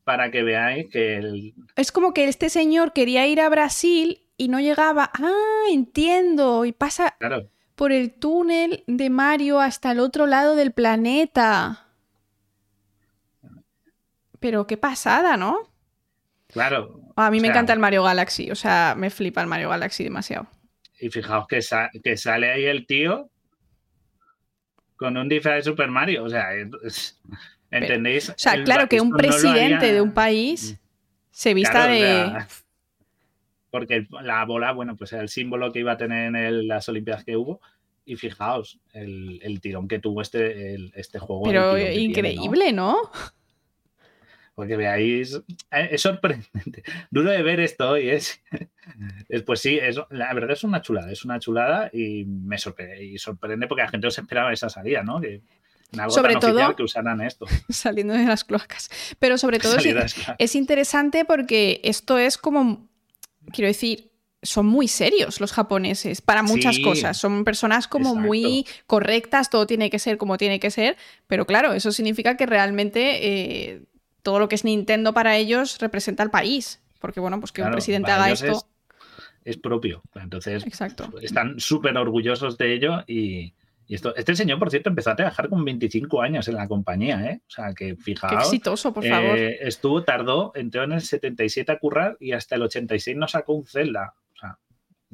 para 0.03 0.31
que 0.31 0.43
veáis 0.43 0.87
que 0.91 1.17
el, 1.17 1.53
Es 1.75 1.91
como 1.91 2.13
que 2.13 2.27
este 2.27 2.49
señor 2.49 2.93
quería 2.93 3.25
ir 3.27 3.41
a 3.41 3.49
Brasil 3.49 4.21
y 4.37 4.47
no 4.49 4.59
llegaba. 4.59 5.11
Ah, 5.13 5.65
entiendo. 5.71 6.65
Y 6.65 6.71
pasa 6.71 7.15
claro, 7.19 7.49
por 7.75 7.91
el 7.91 8.13
túnel 8.13 8.83
de 8.87 9.09
Mario 9.09 9.59
hasta 9.59 9.91
el 9.91 9.99
otro 9.99 10.25
lado 10.25 10.55
del 10.55 10.71
planeta. 10.71 11.87
Pero 14.39 14.67
qué 14.67 14.77
pasada, 14.77 15.37
¿no? 15.37 15.57
claro. 16.47 17.01
A 17.15 17.31
mí 17.31 17.37
me 17.37 17.47
sea, 17.47 17.51
encanta 17.53 17.73
el 17.73 17.79
Mario 17.79 18.03
Galaxy, 18.03 18.51
o 18.51 18.55
sea, 18.55 18.93
me 18.95 19.09
flipa 19.09 19.41
el 19.41 19.47
Mario 19.47 19.69
Galaxy 19.69 20.03
demasiado. 20.03 20.47
Y 20.99 21.09
fijaos 21.09 21.47
que, 21.47 21.61
sa- 21.61 21.91
que 22.03 22.17
sale 22.17 22.51
ahí 22.51 22.65
el 22.65 22.85
tío 22.85 23.29
con 24.95 25.15
un 25.17 25.29
disfraz 25.29 25.55
de 25.57 25.63
Super 25.63 25.89
Mario. 25.89 26.23
O 26.23 26.29
sea, 26.29 26.53
es- 26.83 27.19
¿entendéis? 27.71 28.29
O 28.29 28.33
sea, 28.37 28.53
El 28.53 28.63
claro 28.63 28.87
que 28.89 29.01
un 29.01 29.09
no 29.09 29.17
presidente 29.17 29.75
haría- 29.75 29.93
de 29.93 30.01
un 30.01 30.13
país 30.13 30.79
se 31.31 31.53
vista 31.53 31.71
Claro, 31.71 31.91
o 31.91 31.95
de... 31.95 31.99
sea, 31.99 32.47
porque 33.69 33.95
el- 33.95 34.07
la 34.23 34.43
bola, 34.45 34.71
bueno, 34.71 34.95
pues 34.95 35.13
era 35.13 35.21
el 35.21 35.29
símbolo 35.29 35.71
que 35.71 35.79
iba 35.79 35.91
a 35.93 35.97
tener 35.97 36.27
en 36.29 36.35
el- 36.35 36.67
las 36.67 36.89
Olimpiadas 36.89 37.23
que 37.23 37.35
hubo. 37.37 37.61
y 38.09 38.15
fijaos 38.15 38.79
el, 38.93 39.59
tirón 39.61 39.89
que 39.89 39.99
tuvo 39.99 40.21
este, 40.21 40.75
este 40.97 41.19
juego. 41.19 41.43
Pero 41.43 41.77
increíble, 41.77 42.71
¿no? 42.71 42.95
Porque 44.57 44.75
veáis, 44.75 45.35
eh, 45.69 45.89
es 45.91 46.01
sorprendente. 46.01 46.81
Duro 47.11 47.29
de 47.29 47.43
ver 47.43 47.59
esto 47.59 47.91
hoy, 47.91 48.09
es, 48.09 48.41
pues 49.45 49.59
sí, 49.59 49.77
es, 49.79 49.99
la 50.09 50.33
verdad 50.33 50.49
es 50.49 50.63
una 50.63 50.81
chulada, 50.81 51.11
es 51.11 51.23
una 51.23 51.37
chulada 51.37 51.91
y 51.93 52.25
me 52.25 52.57
sorprende, 52.57 53.05
y 53.05 53.19
sorprende 53.19 53.67
porque 53.67 53.83
la 53.83 53.89
gente 53.89 54.07
no 54.07 54.09
se 54.09 54.21
esperaba 54.21 54.51
esa 54.51 54.67
salida, 54.67 55.03
¿no? 55.03 55.21
Que, 55.21 55.43
algo 55.95 56.09
sobre 56.09 56.37
todo 56.37 56.75
que 56.75 56.81
usaran 56.81 57.21
esto. 57.21 57.45
Saliendo 57.69 58.15
de 58.15 58.25
las 58.25 58.43
cloacas. 58.43 58.89
Pero 59.19 59.37
sobre 59.37 59.59
todo 59.59 59.77
es, 60.39 60.55
interesante 60.55 61.23
porque 61.23 61.79
esto 61.83 62.17
es 62.17 62.39
como, 62.39 62.89
quiero 63.53 63.67
decir, 63.67 64.09
son 64.41 64.65
muy 64.65 64.87
serios 64.87 65.39
los 65.39 65.51
japoneses 65.51 66.21
para 66.21 66.41
muchas 66.41 66.79
cosas. 66.79 67.15
Son 67.15 67.43
personas 67.43 67.87
como 67.87 68.15
muy 68.15 68.65
correctas, 68.87 69.51
todo 69.51 69.67
tiene 69.67 69.91
que 69.91 69.99
ser 69.99 70.17
como 70.17 70.39
tiene 70.39 70.59
que 70.59 70.71
ser. 70.71 70.97
Pero 71.27 71.45
claro, 71.45 71.73
eso 71.73 71.91
significa 71.91 72.37
que 72.37 72.47
realmente 72.47 73.19
eh, 73.21 73.81
todo 74.21 74.39
lo 74.39 74.49
que 74.49 74.55
es 74.55 74.65
Nintendo 74.65 75.13
para 75.13 75.37
ellos 75.37 75.77
representa 75.79 76.23
al 76.23 76.31
país. 76.31 76.81
Porque, 76.99 77.19
bueno, 77.19 77.39
pues 77.39 77.51
que 77.51 77.61
un 77.61 77.71
presidente 77.71 78.11
haga 78.11 78.31
esto. 78.31 78.67
Es, 79.43 79.57
propio. 79.57 80.01
Entonces, 80.15 80.65
están 81.21 81.59
súper 81.59 81.95
orgullosos 81.97 82.57
de 82.57 82.73
ello 82.73 83.03
y, 83.07 83.53
esto, 83.87 84.13
este 84.17 84.35
señor, 84.35 84.59
por 84.59 84.69
cierto, 84.69 84.89
empezó 84.89 85.11
a 85.11 85.15
trabajar 85.15 85.47
con 85.47 85.63
25 85.63 86.21
años 86.21 86.47
en 86.49 86.55
la 86.55 86.67
compañía, 86.67 87.23
¿eh? 87.25 87.41
O 87.47 87.49
sea, 87.49 87.73
que 87.73 87.95
fijaos. 87.95 88.33
Qué 88.33 88.39
exitoso, 88.39 88.93
por 88.93 89.05
favor. 89.05 89.37
Eh, 89.37 89.59
estuvo, 89.61 90.03
tardó, 90.03 90.51
entró 90.55 90.83
en 90.83 90.91
el 90.91 91.01
77 91.01 91.71
a 91.71 91.79
currar 91.79 92.17
y 92.19 92.33
hasta 92.33 92.55
el 92.55 92.63
86 92.63 93.15
no 93.15 93.27
sacó 93.29 93.53
un 93.53 93.65
Zelda. 93.65 94.13
O 94.33 94.37
sea, 94.37 94.59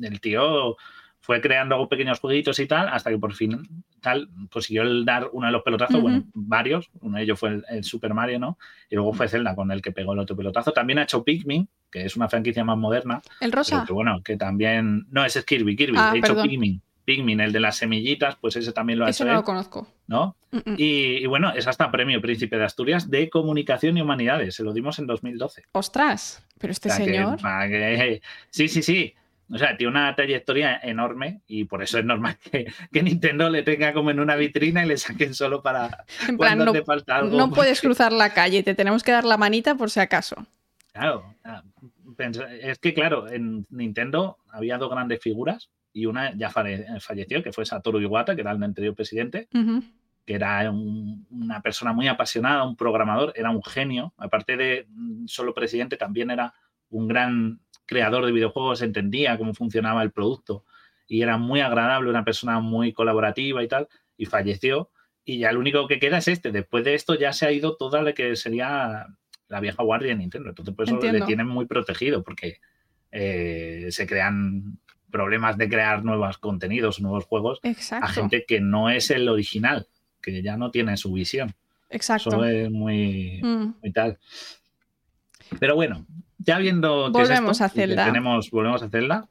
el 0.02 0.20
tío 0.20 0.76
fue 1.20 1.40
creando 1.40 1.88
pequeños 1.88 2.20
jueguitos 2.20 2.58
y 2.60 2.66
tal, 2.66 2.90
hasta 2.90 3.12
que 3.12 3.20
por 3.20 3.34
fin 3.34 3.84
tal 4.04 4.30
consiguió 4.52 4.84
el 4.84 5.06
dar 5.06 5.30
uno 5.32 5.48
de 5.48 5.54
los 5.54 5.64
pelotazos, 5.64 6.00
bueno, 6.02 6.26
varios, 6.34 6.92
uno 7.02 7.18
de 7.18 7.24
ellos 7.24 7.40
fue 7.40 7.62
el, 7.68 7.84
Super 7.84 8.14
Mario, 8.14 8.38
¿no? 8.38 8.60
Y 8.90 8.96
luego 8.96 9.14
fue 9.14 9.28
Zelda 9.28 9.56
con 9.56 9.72
el 9.72 9.82
que 9.82 9.92
pegó 9.92 10.14
el 10.14 10.20
otro 10.20 10.36
pelotazo. 10.36 10.72
También 10.72 11.00
ha 11.00 11.04
hecho 11.04 11.24
Pikmin, 11.24 11.68
que 11.90 12.06
es 12.06 12.16
una 12.16 12.30
franquicia 12.30 12.64
más 12.64 12.78
moderna. 12.78 13.22
El 13.40 13.52
rosa. 13.52 13.86
Que 13.88 13.94
bueno, 13.94 14.22
que 14.22 14.38
también. 14.38 15.08
No, 15.10 15.26
ese 15.26 15.40
es 15.40 15.46
Kirby, 15.46 15.76
Kirby. 15.76 15.98
ha 15.98 16.16
hecho 16.16 16.40
Pikmin. 16.42 16.82
Pikmin, 17.06 17.40
el 17.42 17.52
de 17.52 17.60
las 17.60 17.78
semillitas, 17.78 18.38
pues 18.40 18.56
ese 18.56 18.72
también 18.72 19.00
lo 19.00 19.06
ha 19.06 19.10
hecho. 19.10 19.24
Ese 19.24 19.26
no 19.26 19.34
lo 19.34 19.44
conozco. 19.44 19.88
¿No? 20.08 20.36
Y, 20.78 21.26
bueno, 21.26 21.52
es 21.54 21.68
hasta 21.68 21.90
premio 21.90 22.22
Príncipe 22.22 22.58
de 22.58 22.66
Asturias 22.66 23.10
de 23.10 23.30
Comunicación 23.30 23.98
y 23.98 24.02
Humanidades. 24.02 24.56
Se 24.56 24.64
lo 24.64 24.74
dimos 24.74 25.00
en 25.00 25.08
2012. 25.08 25.64
¡Ostras! 25.72 26.46
Pero 26.60 26.72
este 26.72 26.90
señor. 26.90 27.40
sí, 28.52 28.68
sí, 28.68 28.84
sí. 28.84 29.16
O 29.50 29.58
sea, 29.58 29.78
tiene 29.78 29.92
una 29.92 30.16
trayectoria 30.16 30.80
enorme 30.82 31.42
y 31.48 31.66
por 31.66 31.84
eso 31.84 32.00
es 32.00 32.06
normal 32.06 32.38
que, 32.92 33.04
Nintendo 33.04 33.50
le 33.50 33.64
tenga 33.64 33.94
como 33.94 34.10
en 34.12 34.20
una 34.20 34.36
vitrina 34.36 34.84
y 34.84 34.88
le 34.88 34.98
saquen 34.98 35.34
solo 35.34 35.62
para 35.62 36.06
en 36.28 36.38
plan, 36.38 36.60
no, 36.60 36.74
falta 36.86 37.18
algo. 37.18 37.38
No 37.38 37.52
puedes 37.52 37.82
cruzar 37.82 38.14
la 38.14 38.34
calle, 38.34 38.64
te 38.64 38.76
tenemos 38.76 39.04
que 39.04 39.12
dar 39.12 39.26
la 39.26 39.38
manita 39.38 39.76
por 39.76 39.90
si 39.90 40.00
acaso. 40.00 40.36
Claro, 40.94 41.36
es 42.62 42.80
que 42.80 42.94
claro, 42.94 43.30
en 43.30 43.66
Nintendo 43.70 44.38
había 44.52 44.78
dos 44.78 44.90
grandes 44.90 45.22
figuras 45.22 45.70
y 45.92 46.06
una 46.06 46.36
ya 46.36 46.50
falleció, 46.50 47.44
que 47.44 47.52
fue 47.52 47.66
Satoru 47.66 48.00
Iwata, 48.00 48.36
que 48.36 48.42
era 48.42 48.52
el 48.52 48.64
anterior 48.64 48.96
presidente, 48.96 49.48
que 50.26 50.34
era 50.34 50.70
una 50.72 51.62
persona 51.62 51.94
muy 51.94 52.08
apasionada, 52.08 52.64
un 52.64 52.76
programador, 52.76 53.34
era 53.36 53.50
un 53.50 53.64
genio, 53.64 54.14
aparte 54.18 54.58
de 54.58 54.88
solo 55.26 55.54
presidente, 55.54 55.98
también 55.98 56.32
era 56.32 56.54
un 56.90 57.08
gran 57.08 57.60
creador 57.86 58.26
de 58.26 58.32
videojuegos 58.32 58.82
entendía 58.82 59.38
cómo 59.38 59.54
funcionaba 59.54 60.04
el 60.04 60.12
producto 60.12 60.66
y 61.08 61.22
era 61.22 61.38
muy 61.38 61.62
agradable, 61.62 62.10
una 62.10 62.24
persona 62.24 62.60
muy 62.60 62.94
colaborativa 62.94 63.64
y 63.64 63.68
tal, 63.68 63.88
y 64.18 64.26
falleció. 64.26 64.90
Y 65.26 65.40
ya 65.40 65.52
lo 65.52 65.60
único 65.60 65.88
que 65.88 66.00
queda 66.00 66.18
es 66.18 66.28
este. 66.28 66.52
Después 66.52 66.84
de 66.84 66.96
esto 66.96 67.16
ya 67.16 67.34
se 67.34 67.46
ha 67.46 67.52
ido 67.52 67.78
toda 67.78 68.02
la 68.02 68.14
que 68.14 68.36
sería 68.36 69.08
la 69.48 69.60
vieja 69.60 69.84
guardia 69.84 70.10
de 70.10 70.16
Nintendo. 70.16 70.50
Entonces, 70.50 70.74
por 70.76 70.86
eso 70.86 71.00
le 71.00 71.22
tienen 71.22 71.48
muy 71.48 71.66
protegido, 71.66 72.24
porque 72.24 72.60
eh, 73.12 73.88
se 73.92 74.08
crean 74.08 74.80
problemas 75.12 75.58
de 75.58 75.70
crear 75.70 76.04
nuevos 76.04 76.40
contenidos, 76.40 77.00
nuevos 77.00 77.26
juegos 77.26 77.62
a 77.92 78.08
gente 78.08 78.46
que 78.48 78.60
no 78.60 78.90
es 78.90 79.12
el 79.12 79.30
original, 79.30 79.88
que 80.20 80.42
ya 80.42 80.58
no 80.58 80.72
tiene 80.72 80.98
su 80.98 81.14
visión. 81.14 81.54
Exacto. 81.92 82.30
Eso 82.30 82.44
es 82.46 82.72
muy, 82.72 83.40
mm. 83.44 83.76
muy 83.82 83.92
tal. 83.94 84.18
Pero 85.60 85.76
bueno, 85.76 86.08
ya 86.44 86.58
viendo 86.58 87.12
que 87.12 87.20
volvemos 87.20 87.62
a 87.62 87.70
Zelda. 87.70 88.06
Tenemos, 88.06 88.50
volvemos 88.52 88.84
a 88.84 88.90
Zelda. 88.90 89.28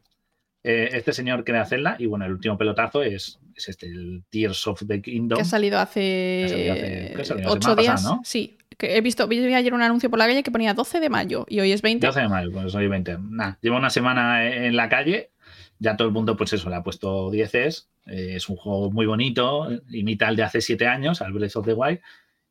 Eh, 0.65 0.91
este 0.93 1.13
señor 1.13 1.45
crea 1.45 1.65
Zelda 1.65 1.97
y 1.99 2.07
bueno, 2.07 2.25
el 2.25 2.33
último 2.33 2.57
pelotazo 2.57 3.03
es, 3.03 3.41
este, 3.57 3.87
el 3.87 4.23
Tears 4.31 4.67
of 4.69 4.83
the 4.87 5.03
Kingdom. 5.03 5.37
Que 5.37 5.43
ha 5.43 5.45
salido 5.45 5.79
hace, 5.79 7.15
ocho 7.47 7.75
días. 7.75 8.05
¿no? 8.05 8.21
Sí, 8.25 8.57
que 8.79 8.97
he 8.97 9.01
visto, 9.01 9.27
vi 9.27 9.43
ayer 9.55 9.75
un 9.75 9.83
anuncio 9.83 10.09
por 10.09 10.19
la 10.19 10.27
calle 10.27 10.43
que 10.43 10.51
ponía 10.51 10.75
12 10.75 11.01
de 11.01 11.11
mayo 11.11 11.47
y 11.49 11.61
hoy 11.61 11.73
es 11.73 11.83
20. 11.83 12.07
12 12.07 12.21
de 12.21 12.29
mayo, 12.29 12.53
pues 12.53 12.75
hoy 12.75 12.87
20. 12.87 13.19
Nah, 13.31 13.55
lleva 13.61 13.77
una 13.77 13.91
semana 13.91 14.47
en 14.47 14.77
la 14.77 14.89
calle, 14.89 15.33
ya 15.79 15.97
todo 15.97 16.07
el 16.09 16.15
mundo 16.15 16.37
pues 16.37 16.53
eso, 16.53 16.71
le 16.71 16.77
ha 16.77 16.83
puesto 16.83 17.31
10 17.31 17.55
eh, 17.55 17.81
es 18.07 18.49
un 18.49 18.57
juego 18.57 18.91
muy 18.91 19.07
bonito, 19.07 19.69
imita 19.91 20.29
el 20.29 20.37
de 20.37 20.45
hace 20.45 20.61
7 20.61 20.87
años, 20.87 21.23
al 21.23 21.33
Breath 21.33 21.57
of 21.57 21.67
the 21.67 21.75
Wild, 21.75 22.01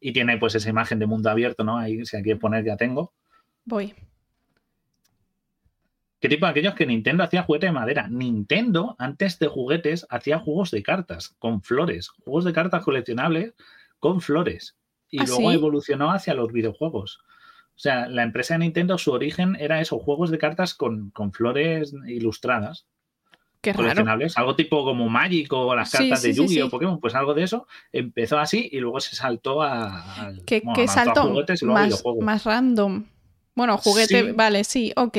y 0.02 0.12
tiene 0.12 0.38
pues 0.38 0.56
esa 0.56 0.70
imagen 0.70 1.00
de 1.00 1.06
mundo 1.06 1.30
abierto, 1.30 1.64
¿no? 1.64 1.78
Ahí 1.78 2.06
si 2.06 2.18
hay 2.18 2.24
que 2.24 2.36
poner 2.36 2.66
ya 2.66 2.76
tengo. 2.76 3.14
Voy. 3.64 3.94
¿Qué 6.22 6.30
tipo 6.30 6.46
de 6.46 6.52
aquellos 6.52 6.76
que 6.76 6.86
Nintendo 6.86 7.24
hacía 7.24 7.42
juguete 7.42 7.66
de 7.66 7.72
madera? 7.72 8.08
Nintendo, 8.08 8.96
antes 9.00 9.40
de 9.40 9.48
juguetes, 9.48 10.06
hacía 10.08 10.38
juegos 10.38 10.70
de 10.70 10.84
cartas 10.84 11.36
con 11.40 11.64
flores, 11.64 12.10
juegos 12.10 12.46
de 12.46 12.54
cartas 12.54 12.84
coleccionables 12.84 13.56
con 13.98 14.22
flores. 14.22 14.78
Y 15.10 15.20
¿Ah, 15.20 15.26
luego 15.28 15.52
evolucionó 15.52 16.12
hacia 16.12 16.36
los 16.36 16.52
videojuegos. 16.52 17.22
O 17.76 17.80
sea, 17.80 18.08
la 18.08 18.22
empresa 18.22 18.54
de 18.54 18.60
Nintendo, 18.60 19.00
su 19.00 19.12
origen 19.12 19.58
era 19.60 19.82
eso, 19.82 19.98
juegos 19.98 20.30
de 20.30 20.38
cartas 20.38 20.76
con, 20.76 21.12
flores 21.34 21.92
ilustradas. 22.06 22.86
Qué 23.60 23.74
coleccionables, 23.74 24.38
algo 24.38 24.56
tipo 24.56 24.84
como 24.84 25.10
Magic 25.10 25.52
o 25.54 25.76
las 25.76 25.92
cartas 25.92 26.22
de 26.22 26.34
Yu-Gi-Oh! 26.34 26.70
Pokémon, 26.70 27.00
pues 27.00 27.16
algo 27.16 27.34
de 27.34 27.44
eso. 27.44 27.68
Empezó 27.92 28.38
así 28.38 28.70
y 28.72 28.80
luego 28.80 29.00
se 29.00 29.16
saltó 29.16 29.64
a. 29.64 30.34
¿Qué, 30.46 30.62
saltó? 30.88 31.34
más, 31.66 32.04
más 32.20 32.44
random. 32.44 33.06
Bueno, 33.56 33.78
juguete, 33.80 34.34
vale, 34.34 34.64
sí, 34.64 34.94
ok. 34.96 35.18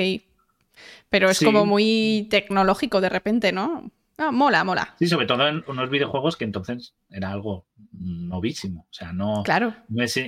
Pero 1.12 1.28
es 1.28 1.40
como 1.40 1.66
muy 1.66 2.26
tecnológico 2.30 3.02
de 3.02 3.10
repente, 3.10 3.52
¿no? 3.52 3.90
Ah, 4.16 4.30
mola, 4.30 4.64
mola. 4.64 4.94
Sí, 4.98 5.06
sobre 5.06 5.26
todo 5.26 5.46
en 5.46 5.62
unos 5.66 5.90
videojuegos 5.90 6.38
que 6.38 6.44
entonces 6.44 6.94
era 7.10 7.30
algo 7.30 7.66
novísimo. 7.92 8.86
O 8.90 8.92
sea, 8.92 9.12
no, 9.12 9.42
claro. 9.42 9.74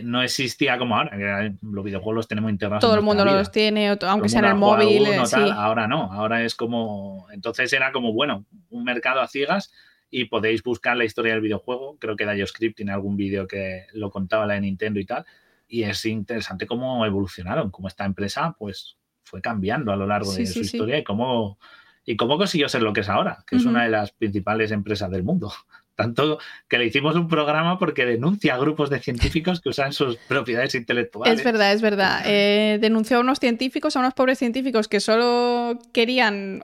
no, 0.03 0.23
existía 0.23 0.77
como 0.77 0.99
ahora, 0.99 1.17
que 1.17 1.55
los 1.63 1.85
videojuegos 1.85 2.17
los 2.17 2.29
tenemos 2.29 2.51
integrados. 2.51 2.83
Todo 2.83 2.97
el 2.97 3.01
mundo 3.01 3.25
los 3.25 3.51
tiene, 3.51 3.97
aunque 4.03 4.29
sea 4.29 4.41
en 4.41 4.45
el 4.45 4.55
móvil. 4.57 5.07
Eh, 5.07 5.23
ahora 5.55 5.89
no, 5.89 6.13
ahora 6.13 6.45
es 6.45 6.55
como. 6.55 7.29
Entonces 7.33 7.73
era 7.73 7.91
como, 7.91 8.13
bueno, 8.13 8.45
un 8.69 8.85
mercado 8.85 9.23
a 9.23 9.27
ciegas 9.27 9.73
y 10.11 10.27
podéis 10.27 10.63
buscar 10.63 10.99
la 10.99 11.07
historia 11.07 11.33
del 11.33 11.41
videojuego. 11.41 11.97
Creo 11.99 12.15
que 12.15 12.27
DioScript 12.27 12.77
tiene 12.77 12.93
algún 12.93 13.17
vídeo 13.17 13.47
que 13.47 13.87
lo 13.95 14.11
contaba 14.11 14.45
la 14.45 14.55
de 14.55 14.61
Nintendo 14.61 15.01
y 15.01 15.07
tal. 15.07 15.25
Y 15.67 15.85
es 15.85 16.05
interesante 16.05 16.67
cómo 16.67 17.07
evolucionaron, 17.07 17.71
cómo 17.71 17.89
esta 17.89 18.05
empresa, 18.05 18.55
pues 18.59 18.99
fue 19.35 19.43
cambiando 19.43 19.91
a 19.91 19.97
lo 19.97 20.07
largo 20.07 20.33
de 20.33 20.47
su 20.47 20.61
historia 20.61 20.97
y 20.97 21.03
cómo, 21.03 21.59
y 22.05 22.15
cómo 22.15 22.39
consiguió 22.39 22.69
ser 22.69 22.83
lo 22.83 22.93
que 22.93 23.01
es 23.01 23.09
ahora, 23.09 23.43
que 23.49 23.57
es 23.57 23.65
una 23.65 23.83
de 23.83 23.91
las 23.91 24.13
principales 24.13 24.71
empresas 24.71 25.11
del 25.11 25.25
mundo. 25.25 25.53
Tanto 25.97 26.39
que 26.69 26.79
le 26.79 26.87
hicimos 26.87 27.17
un 27.17 27.27
programa 27.27 27.77
porque 27.77 28.07
denuncia 28.07 28.55
a 28.55 28.59
grupos 28.59 28.91
de 28.91 29.01
científicos 29.01 29.61
que 29.61 29.71
usan 29.71 29.93
sus 29.93 30.19
propiedades 30.29 30.77
intelectuales. 30.77 31.37
Es 31.37 31.45
verdad, 31.45 31.73
es 31.73 31.83
verdad. 31.83 32.23
Eh, 32.27 32.79
denunció 32.81 33.17
a 33.17 33.21
unos 33.21 33.41
científicos, 33.41 33.97
a 33.97 33.99
unos 33.99 34.15
pobres 34.15 34.39
científicos 34.39 34.87
que 34.87 35.01
solo 35.01 35.77
querían 35.93 36.63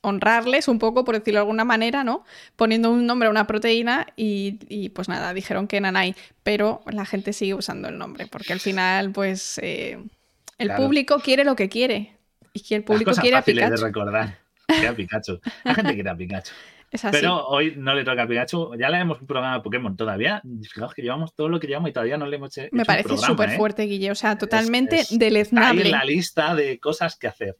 honrarles 0.00 0.68
un 0.68 0.78
poco, 0.78 1.04
por 1.04 1.18
decirlo 1.18 1.40
de 1.40 1.42
alguna 1.42 1.66
manera, 1.66 2.02
¿no? 2.02 2.24
Poniendo 2.56 2.90
un 2.90 3.04
nombre 3.04 3.26
a 3.28 3.30
una 3.30 3.46
proteína 3.46 4.06
y, 4.16 4.88
pues 4.94 5.10
nada, 5.10 5.34
dijeron 5.34 5.66
que 5.66 5.82
nanay, 5.82 6.14
pero 6.42 6.80
la 6.90 7.04
gente 7.04 7.34
sigue 7.34 7.52
usando 7.52 7.88
el 7.88 7.98
nombre 7.98 8.26
porque 8.26 8.54
al 8.54 8.60
final, 8.60 9.12
pues... 9.12 9.60
Eh, 9.62 9.98
el 10.60 10.74
público 10.74 11.20
quiere 11.20 11.44
lo 11.44 11.56
que 11.56 11.68
quiere. 11.68 12.16
Y 12.52 12.60
que 12.60 12.76
el 12.76 12.84
público 12.84 13.12
quiere 13.12 13.36
a 13.36 13.42
Pikachu. 13.42 13.70
de 13.70 13.76
recordar. 13.76 14.38
Quiere 14.66 14.88
a 14.88 14.94
Pikachu. 14.94 15.40
La 15.64 15.74
gente 15.74 15.94
quiere 15.94 16.10
a 16.10 16.16
Pikachu. 16.16 16.52
Pero 17.12 17.46
hoy 17.46 17.74
no 17.76 17.94
le 17.94 18.04
toca 18.04 18.22
a 18.22 18.26
Pikachu. 18.26 18.74
Ya 18.76 18.88
le 18.88 18.98
hemos 18.98 19.20
un 19.20 19.26
programa 19.26 19.56
de 19.56 19.62
Pokémon 19.62 19.96
todavía. 19.96 20.42
Fijaos 20.62 20.94
que 20.94 21.02
llevamos 21.02 21.34
todo 21.34 21.48
lo 21.48 21.60
que 21.60 21.66
llevamos 21.66 21.90
y 21.90 21.92
todavía 21.92 22.16
no 22.16 22.26
le 22.26 22.36
hemos 22.36 22.56
hecho. 22.56 22.68
Me 22.72 22.84
parece 22.84 23.16
súper 23.16 23.50
¿eh? 23.50 23.56
fuerte, 23.56 23.84
Guille. 23.84 24.10
O 24.10 24.14
sea, 24.14 24.36
totalmente 24.36 25.04
deleznable. 25.10 25.82
Ahí 25.82 25.88
en 25.88 25.92
la 25.92 26.04
lista 26.04 26.54
de 26.54 26.78
cosas 26.78 27.16
que 27.16 27.28
hacer. 27.28 27.56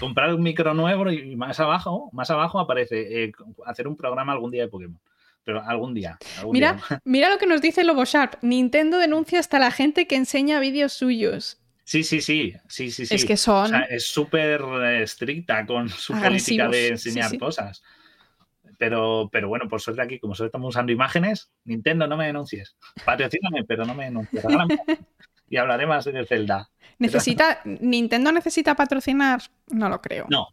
Comprar 0.00 0.32
un 0.34 0.42
micro 0.42 0.72
nuevo 0.74 1.10
y 1.10 1.36
más 1.36 1.60
abajo, 1.60 2.08
más 2.12 2.30
abajo 2.30 2.58
aparece 2.58 3.24
eh, 3.24 3.32
hacer 3.66 3.86
un 3.86 3.96
programa 3.96 4.32
algún 4.32 4.50
día 4.50 4.62
de 4.62 4.68
Pokémon 4.68 4.98
pero 5.44 5.62
algún 5.62 5.94
día. 5.94 6.18
mira, 6.50 6.80
mira 7.04 7.28
lo 7.28 7.38
que 7.38 7.46
nos 7.46 7.60
dice 7.60 7.84
Lobo 7.84 8.04
Sharp. 8.04 8.42
Nintendo 8.42 8.98
denuncia 8.98 9.38
hasta 9.38 9.58
la 9.58 9.70
gente 9.70 10.06
que 10.06 10.16
enseña 10.16 10.58
vídeos 10.58 10.94
suyos. 10.94 11.58
Sí, 11.84 12.02
sí, 12.02 12.20
sí, 12.20 12.54
sí, 12.66 12.90
sí, 12.90 13.02
Es 13.14 13.24
que 13.24 13.36
son... 13.36 13.74
es 13.90 14.06
súper 14.06 14.62
estricta 15.00 15.66
con 15.66 15.88
su 15.88 16.14
política 16.18 16.68
de 16.68 16.88
enseñar 16.88 17.36
cosas. 17.38 17.82
pero, 18.78 19.28
pero 19.30 19.48
bueno, 19.48 19.68
por 19.68 19.80
suerte 19.80 20.02
aquí, 20.02 20.18
como 20.18 20.34
solo 20.34 20.46
estamos 20.46 20.70
usando 20.70 20.92
imágenes, 20.92 21.50
Nintendo, 21.64 22.06
no 22.06 22.16
me 22.16 22.26
denuncies. 22.26 22.74
Patrocíname, 23.04 23.64
pero 23.64 23.84
no 23.84 23.94
me 23.94 24.04
denuncies. 24.04 24.42
y 25.50 25.56
hablaré 25.56 25.86
más 25.86 26.04
de 26.06 26.24
Zelda. 26.26 26.70
¿Necesita, 26.98 27.60
¿Nintendo 27.64 28.32
necesita 28.32 28.74
patrocinar? 28.74 29.42
No 29.68 29.88
lo 29.88 30.00
creo. 30.00 30.26
No. 30.30 30.48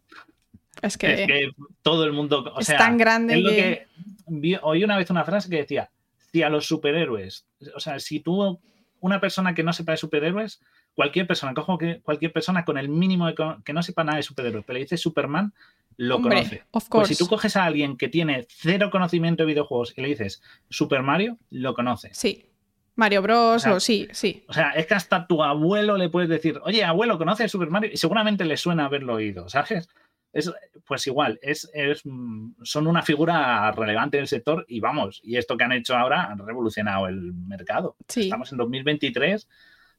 Es 0.82 0.98
que, 0.98 1.50
todo 1.82 2.04
el 2.04 2.12
mundo. 2.12 2.44
O 2.54 2.60
es 2.60 2.66
sea, 2.66 2.78
tan 2.78 2.98
grande 2.98 3.34
es 3.34 3.40
lo 3.40 3.50
que- 3.50 3.86
que- 4.26 4.58
oí 4.62 4.84
una 4.84 4.96
vez 4.96 5.10
una 5.10 5.24
frase 5.24 5.48
que 5.48 5.56
decía: 5.56 5.90
si 6.32 6.42
a 6.42 6.48
los 6.48 6.66
superhéroes, 6.66 7.46
o 7.74 7.80
sea, 7.80 7.98
si 8.00 8.20
tú, 8.20 8.60
una 9.00 9.20
persona 9.20 9.54
que 9.54 9.62
no 9.62 9.72
sepa 9.72 9.92
de 9.92 9.98
superhéroes, 9.98 10.60
cualquier 10.94 11.26
persona, 11.26 11.54
cojo 11.54 11.78
que 11.78 12.00
cualquier 12.02 12.32
persona 12.32 12.64
con 12.64 12.78
el 12.78 12.88
mínimo 12.88 13.26
de 13.26 13.34
que 13.64 13.72
no 13.72 13.82
sepa 13.82 14.04
nada 14.04 14.16
de 14.16 14.22
superhéroes, 14.22 14.64
pero 14.64 14.74
le 14.74 14.80
dice 14.84 14.96
Superman, 14.96 15.52
lo 15.96 16.16
Hombre, 16.16 16.36
conoce. 16.38 16.56
of 16.56 16.70
Pues 16.70 16.88
course. 16.88 17.14
si 17.14 17.18
tú 17.22 17.28
coges 17.28 17.56
a 17.56 17.64
alguien 17.64 17.96
que 17.96 18.08
tiene 18.08 18.46
cero 18.48 18.90
conocimiento 18.90 19.42
de 19.42 19.48
videojuegos 19.48 19.94
y 19.96 20.02
le 20.02 20.08
dices 20.08 20.42
Super 20.68 21.02
Mario, 21.02 21.38
lo 21.50 21.74
conoce. 21.74 22.10
Sí. 22.12 22.46
Mario 22.94 23.22
Bros. 23.22 23.56
O 23.56 23.58
sea, 23.58 23.72
o 23.74 23.80
sí, 23.80 24.06
sí. 24.12 24.44
O 24.48 24.52
sea, 24.52 24.70
es 24.72 24.86
que 24.86 24.94
hasta 24.94 25.26
tu 25.26 25.42
abuelo 25.42 25.96
le 25.96 26.10
puedes 26.10 26.28
decir, 26.28 26.60
oye, 26.62 26.84
abuelo, 26.84 27.16
¿conoces 27.18 27.50
Super 27.50 27.70
Mario? 27.70 27.90
Y 27.92 27.96
seguramente 27.96 28.44
le 28.44 28.56
suena 28.58 28.84
haberlo 28.84 29.14
oído, 29.14 29.48
¿sabes? 29.48 29.88
Es, 30.34 30.50
pues 30.86 31.06
igual, 31.06 31.38
es, 31.42 31.70
es, 31.74 32.02
mm, 32.04 32.52
son 32.62 32.86
una 32.86 33.02
figura 33.02 33.70
relevante 33.72 34.16
del 34.16 34.28
sector 34.28 34.64
y 34.66 34.80
vamos, 34.80 35.20
y 35.22 35.36
esto 35.36 35.56
que 35.58 35.64
han 35.64 35.72
hecho 35.72 35.94
ahora 35.94 36.24
han 36.30 36.38
revolucionado 36.38 37.06
el 37.06 37.34
mercado. 37.34 37.96
Sí. 38.08 38.22
Estamos 38.22 38.50
en 38.52 38.58
2023, 38.58 39.46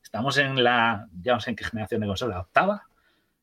estamos 0.04 0.38
en 0.38 0.64
la, 0.64 1.08
ya 1.22 1.34
no 1.34 1.40
sé 1.40 1.52
en 1.52 1.56
qué 1.56 1.64
generación 1.64 2.02
de 2.02 2.08
consola, 2.08 2.40
octava, 2.42 2.84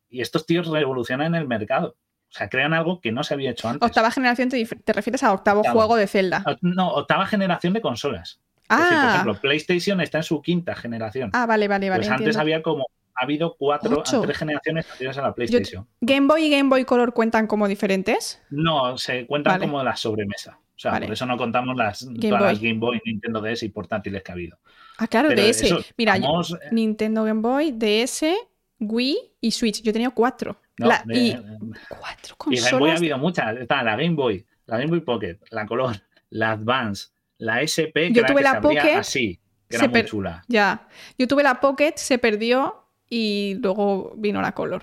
y 0.08 0.20
estos 0.20 0.46
tíos 0.46 0.66
revolucionan 0.68 1.34
el 1.34 1.46
mercado. 1.46 1.96
O 2.28 2.32
sea, 2.32 2.48
crean 2.48 2.74
algo 2.74 3.00
que 3.00 3.10
no 3.10 3.24
se 3.24 3.34
había 3.34 3.50
hecho 3.50 3.68
antes. 3.68 3.84
Octava 3.84 4.10
generación 4.12 4.48
te, 4.50 4.64
te 4.64 4.92
refieres 4.92 5.22
a 5.24 5.32
octavo 5.32 5.60
Octavo. 5.60 5.78
juego 5.78 5.96
de 5.96 6.06
Zelda. 6.06 6.44
No, 6.60 6.90
octava 6.92 7.26
generación 7.26 7.72
de 7.72 7.80
consolas. 7.80 8.38
Es 8.68 8.76
decir, 8.76 8.88
por 8.92 9.04
Ah, 9.08 9.10
ejemplo, 9.14 9.40
PlayStation 9.40 10.00
está 10.00 10.18
en 10.18 10.24
su 10.24 10.40
quinta 10.40 10.76
generación. 10.76 11.30
ah, 11.32 11.44
vale, 11.46 11.66
vale, 11.66 11.88
vale. 11.90 12.00
pues 12.02 12.08
antes 12.08 12.20
entiendo. 12.26 12.40
había 12.40 12.62
como, 12.62 12.86
ha 13.16 13.24
habido 13.24 13.56
cuatro, 13.58 13.98
Ocho. 13.98 14.20
tres 14.20 14.38
generaciones 14.38 14.86
anteriores 14.88 15.18
a 15.18 15.22
la 15.22 15.34
PlayStation. 15.34 15.88
¿Game 16.00 16.28
Boy 16.28 16.44
y 16.44 16.50
Game 16.50 16.68
Boy 16.68 16.84
Color 16.84 17.12
cuentan 17.12 17.48
como 17.48 17.66
diferentes? 17.66 18.40
No, 18.50 18.96
se 18.96 19.26
cuentan 19.26 19.54
Vale. 19.54 19.64
como 19.66 19.82
las 19.82 19.98
sobremesa. 19.98 20.56
O 20.76 20.78
sea, 20.78 20.92
Vale. 20.92 21.06
por 21.06 21.14
eso 21.14 21.26
no 21.26 21.36
contamos 21.36 21.76
las, 21.76 22.04
Game 22.06 22.28
todas 22.28 22.42
las. 22.42 22.60
Game 22.60 22.78
Boy, 22.78 23.02
Nintendo 23.04 23.40
DS 23.40 23.64
y 23.64 23.70
portátiles 23.70 24.22
que 24.22 24.30
ha 24.30 24.34
habido. 24.34 24.58
Ah, 25.02 25.06
claro, 25.08 25.28
Pero 25.28 25.42
DS. 25.42 25.62
eso, 25.66 25.78
Mira, 25.96 26.16
yo- 26.18 26.22
vamos, 26.24 26.52
eh, 26.52 26.68
Nintendo 26.72 27.24
Game 27.24 27.40
Boy, 27.40 27.72
DS, 27.72 28.34
Wii 28.78 29.16
y 29.40 29.50
Switch. 29.50 29.82
Yo 29.82 29.90
he 29.90 29.92
tenido 29.92 30.10
cuatro. 30.12 30.60
no, 30.78 30.86
La- 30.88 31.02
de- 31.04 31.18
y 31.18 31.30
de- 31.34 31.42
cuatro 31.88 32.36
y 32.50 32.56
Game 32.56 32.60
Boy 32.60 32.68
ha 32.68 32.70
consolas. 32.70 32.98
habido 32.98 33.18
muchas. 33.18 33.56
Está 33.58 33.82
la 33.82 33.96
Game 33.96 34.14
Boy, 34.14 34.46
la 34.66 34.76
Game 34.78 34.90
Boy 34.90 35.00
Pocket, 35.00 35.38
la 35.50 35.66
Color, 35.66 35.96
la 36.30 36.52
Advance, 36.52 37.08
la 37.38 37.60
SP, 37.64 38.08
que 38.08 38.12
Yo 38.14 38.20
era 38.20 38.28
tuve 38.28 38.36
que 38.38 38.42
la 38.44 38.60
Pocket, 38.60 38.94
así, 38.96 39.40
que 39.68 39.76
era 39.76 39.88
muy 39.88 40.04
chula. 40.04 40.44
Ya. 40.48 40.86
Yo 41.18 41.26
tuve 41.28 41.42
la 41.42 41.60
Pocket, 41.60 41.94
se 41.96 42.18
perdió 42.18 42.84
y 43.08 43.56
luego 43.60 44.12
vino 44.16 44.40
la 44.42 44.52
Color. 44.52 44.82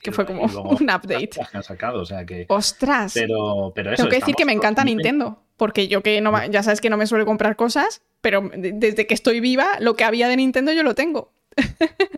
Que 0.00 0.12
fue 0.12 0.24
como 0.24 0.46
luego 0.46 0.70
un 0.80 0.84
update. 0.84 1.28
que 1.30 1.42
han 1.56 1.62
sacado, 1.62 2.00
o 2.02 2.06
sea 2.06 2.24
que... 2.24 2.46
¡Ostras! 2.48 3.12
Pero, 3.14 3.72
pero 3.74 3.90
eso, 3.92 3.96
Tengo 4.04 4.10
que 4.10 4.16
decir 4.20 4.34
que 4.34 4.44
me 4.44 4.52
encanta 4.52 4.82
Nintendo. 4.84 5.42
Porque 5.60 5.88
yo 5.88 6.02
que 6.02 6.20
no, 6.22 6.32
ya 6.46 6.62
sabes 6.62 6.80
que 6.80 6.88
no 6.88 6.96
me 6.96 7.06
suele 7.06 7.26
comprar 7.26 7.54
cosas, 7.54 8.00
pero 8.22 8.40
de- 8.56 8.72
desde 8.72 9.06
que 9.06 9.12
estoy 9.12 9.40
viva, 9.40 9.68
lo 9.78 9.94
que 9.94 10.04
había 10.04 10.26
de 10.26 10.36
Nintendo 10.36 10.72
yo 10.72 10.82
lo 10.82 10.94
tengo. 10.94 11.32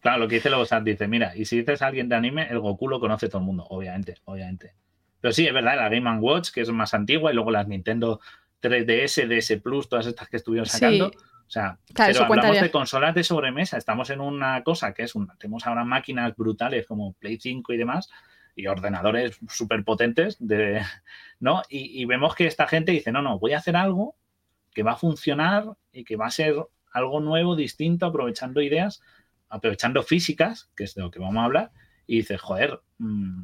Claro, 0.00 0.18
lo 0.18 0.28
que 0.28 0.34
dice 0.34 0.50
luego 0.50 0.66
Sam 0.66 0.84
dice, 0.84 1.08
mira, 1.08 1.34
y 1.34 1.46
si 1.46 1.56
dices 1.58 1.80
a 1.80 1.86
alguien 1.86 2.10
de 2.10 2.14
anime, 2.14 2.46
el 2.50 2.58
Goku 2.60 2.88
lo 2.88 3.00
conoce 3.00 3.28
todo 3.28 3.38
el 3.38 3.46
mundo, 3.46 3.64
obviamente, 3.70 4.16
obviamente. 4.26 4.74
Pero 5.18 5.32
sí, 5.32 5.46
es 5.46 5.54
verdad, 5.54 5.76
la 5.76 5.88
Game 5.88 6.18
Watch, 6.20 6.50
que 6.50 6.60
es 6.60 6.68
más 6.70 6.92
antigua, 6.92 7.30
y 7.32 7.34
luego 7.34 7.50
las 7.50 7.66
Nintendo 7.66 8.20
3DS, 8.62 9.26
DS 9.26 9.60
Plus, 9.62 9.88
todas 9.88 10.06
estas 10.06 10.28
que 10.28 10.36
estuvieron 10.36 10.66
sacando. 10.66 11.08
Sí. 11.10 11.16
O 11.46 11.50
sea, 11.50 11.78
Claro, 11.94 12.12
pero 12.12 12.24
hablamos 12.24 12.26
cuentaría. 12.28 12.62
de 12.62 12.70
consolas 12.70 13.14
de 13.14 13.24
sobremesa. 13.24 13.78
Estamos 13.78 14.10
en 14.10 14.20
una 14.20 14.62
cosa 14.62 14.92
que 14.92 15.04
es 15.04 15.14
una. 15.14 15.34
Tenemos 15.36 15.66
ahora 15.66 15.84
máquinas 15.84 16.36
brutales 16.36 16.86
como 16.86 17.14
Play 17.14 17.38
5 17.40 17.72
y 17.72 17.76
demás, 17.78 18.10
y 18.56 18.66
ordenadores 18.66 19.38
súper 19.48 19.84
potentes, 19.84 20.36
de, 20.38 20.82
¿no? 21.40 21.62
Y, 21.68 22.00
y 22.00 22.04
vemos 22.04 22.34
que 22.34 22.46
esta 22.46 22.66
gente 22.66 22.92
dice, 22.92 23.12
no, 23.12 23.22
no, 23.22 23.38
voy 23.38 23.52
a 23.52 23.58
hacer 23.58 23.76
algo 23.76 24.16
que 24.72 24.82
va 24.82 24.92
a 24.92 24.96
funcionar 24.96 25.76
y 25.92 26.04
que 26.04 26.16
va 26.16 26.26
a 26.26 26.30
ser 26.30 26.54
algo 26.92 27.20
nuevo, 27.20 27.56
distinto, 27.56 28.06
aprovechando 28.06 28.60
ideas, 28.60 29.02
aprovechando 29.48 30.02
físicas, 30.02 30.70
que 30.76 30.84
es 30.84 30.94
de 30.94 31.02
lo 31.02 31.10
que 31.10 31.18
vamos 31.18 31.42
a 31.42 31.44
hablar, 31.44 31.70
y 32.06 32.18
dices, 32.18 32.40
joder, 32.40 32.80
mm, 32.98 33.42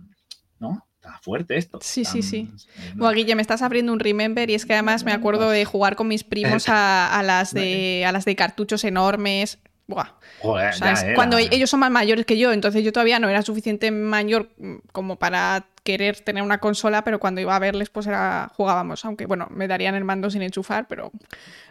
¿no? 0.59 0.87
Está 0.97 1.19
fuerte 1.19 1.57
esto. 1.57 1.79
Sí, 1.81 2.05
sí, 2.05 2.21
Tan- 2.21 2.23
sí. 2.23 2.69
eh, 3.01 3.15
Guille, 3.15 3.35
me 3.35 3.41
estás 3.41 3.63
abriendo 3.63 3.91
un 3.93 4.01
remember 4.01 4.51
y 4.51 4.55
es 4.55 4.67
que 4.67 4.75
además 4.75 5.03
me 5.03 5.13
acuerdo 5.13 5.49
de 5.49 5.65
jugar 5.65 5.97
con 5.97 6.09
mis 6.09 6.25
primos 6.25 6.69
a, 6.69 7.19
a 7.19 7.23
las, 7.23 7.55
de, 7.55 8.05
a 8.07 8.13
las 8.13 8.27
de 8.27 8.37
cartuchos 8.37 8.85
enormes. 8.85 9.59
Buah. 9.91 10.07
Joder, 10.39 10.71
O 10.71 10.73
sea, 10.73 10.87
ya 10.87 10.93
es 10.93 11.03
era. 11.03 11.15
cuando 11.15 11.37
ellos 11.37 11.69
son 11.69 11.81
más 11.81 11.91
mayores 11.91 12.25
que 12.25 12.39
yo, 12.39 12.53
entonces 12.53 12.85
yo 12.85 12.93
todavía 12.93 13.19
no 13.19 13.29
era 13.29 13.43
suficiente 13.43 13.91
mayor 13.91 14.49
como 14.93 15.17
para 15.17 15.67
querer 15.83 16.21
tener 16.21 16.43
una 16.43 16.59
consola, 16.59 17.03
pero 17.03 17.19
cuando 17.19 17.41
iba 17.41 17.55
a 17.57 17.59
verles, 17.59 17.91
pues 17.91 18.07
era 18.07 18.51
jugábamos. 18.55 19.05
Aunque 19.05 19.27
bueno, 19.27 19.49
me 19.51 19.67
darían 19.67 19.97
el 19.97 20.05
mando 20.05 20.31
sin 20.31 20.43
enchufar, 20.43 20.87
pero 20.89 21.11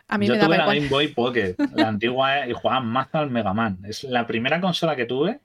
a 0.08 0.18
mí 0.18 0.28
Yo 0.28 0.34
me 0.34 0.40
tuve 0.40 0.58
daba 0.58 0.58
la 0.58 0.64
igual. 0.64 0.78
Game 0.78 0.90
Boy 0.90 1.08
Pocket, 1.10 1.56
la 1.76 1.88
antigua, 1.88 2.46
y 2.48 2.54
jugaba 2.54 2.82
más 2.82 3.08
al 3.14 3.30
Mega 3.32 3.54
Man. 3.54 3.80
Es 3.88 4.04
la 4.04 4.28
primera 4.28 4.60
consola 4.60 4.96
que 4.96 5.06
tuve. 5.06 5.40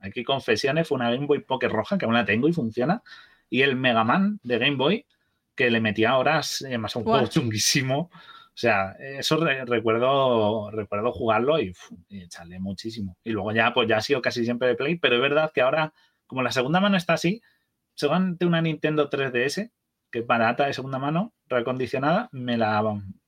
Aquí 0.00 0.22
confesiones, 0.22 0.86
fue 0.86 0.96
una 0.96 1.10
Game 1.10 1.26
Boy 1.26 1.40
Pocket 1.40 1.68
roja, 1.68 1.96
que 1.98 2.04
aún 2.04 2.14
la 2.14 2.24
tengo 2.24 2.48
y 2.48 2.52
funciona. 2.52 3.02
Y 3.48 3.62
el 3.62 3.76
Mega 3.76 4.04
Man 4.04 4.40
de 4.42 4.58
Game 4.58 4.76
Boy, 4.76 5.06
que 5.54 5.70
le 5.70 5.80
metía 5.80 6.16
horas, 6.16 6.62
eh, 6.62 6.76
más 6.78 6.94
un 6.96 7.04
juego 7.04 7.26
chunguísimo. 7.26 8.10
O 8.52 8.58
sea, 8.60 8.92
eso 8.98 9.36
re- 9.38 9.64
recuerdo, 9.64 10.70
recuerdo 10.70 11.12
jugarlo 11.12 11.58
y, 11.60 11.70
uf, 11.70 11.92
y 12.08 12.22
echarle 12.22 12.58
muchísimo. 12.60 13.16
Y 13.24 13.30
luego 13.30 13.52
ya, 13.52 13.72
pues 13.72 13.88
ya 13.88 13.96
ha 13.98 14.00
sido 14.02 14.20
casi 14.20 14.44
siempre 14.44 14.68
de 14.68 14.74
Play, 14.74 14.96
pero 14.96 15.16
es 15.16 15.22
verdad 15.22 15.50
que 15.54 15.62
ahora, 15.62 15.92
como 16.26 16.42
la 16.42 16.52
segunda 16.52 16.80
mano 16.80 16.96
está 16.96 17.14
así, 17.14 17.40
seguramente 17.94 18.44
una 18.44 18.60
Nintendo 18.60 19.08
3DS, 19.08 19.70
que 20.10 20.18
es 20.18 20.26
barata 20.26 20.66
de 20.66 20.74
segunda 20.74 20.98
mano, 20.98 21.32
reacondicionada, 21.46 22.28
me 22.32 22.56
la, 22.58 22.82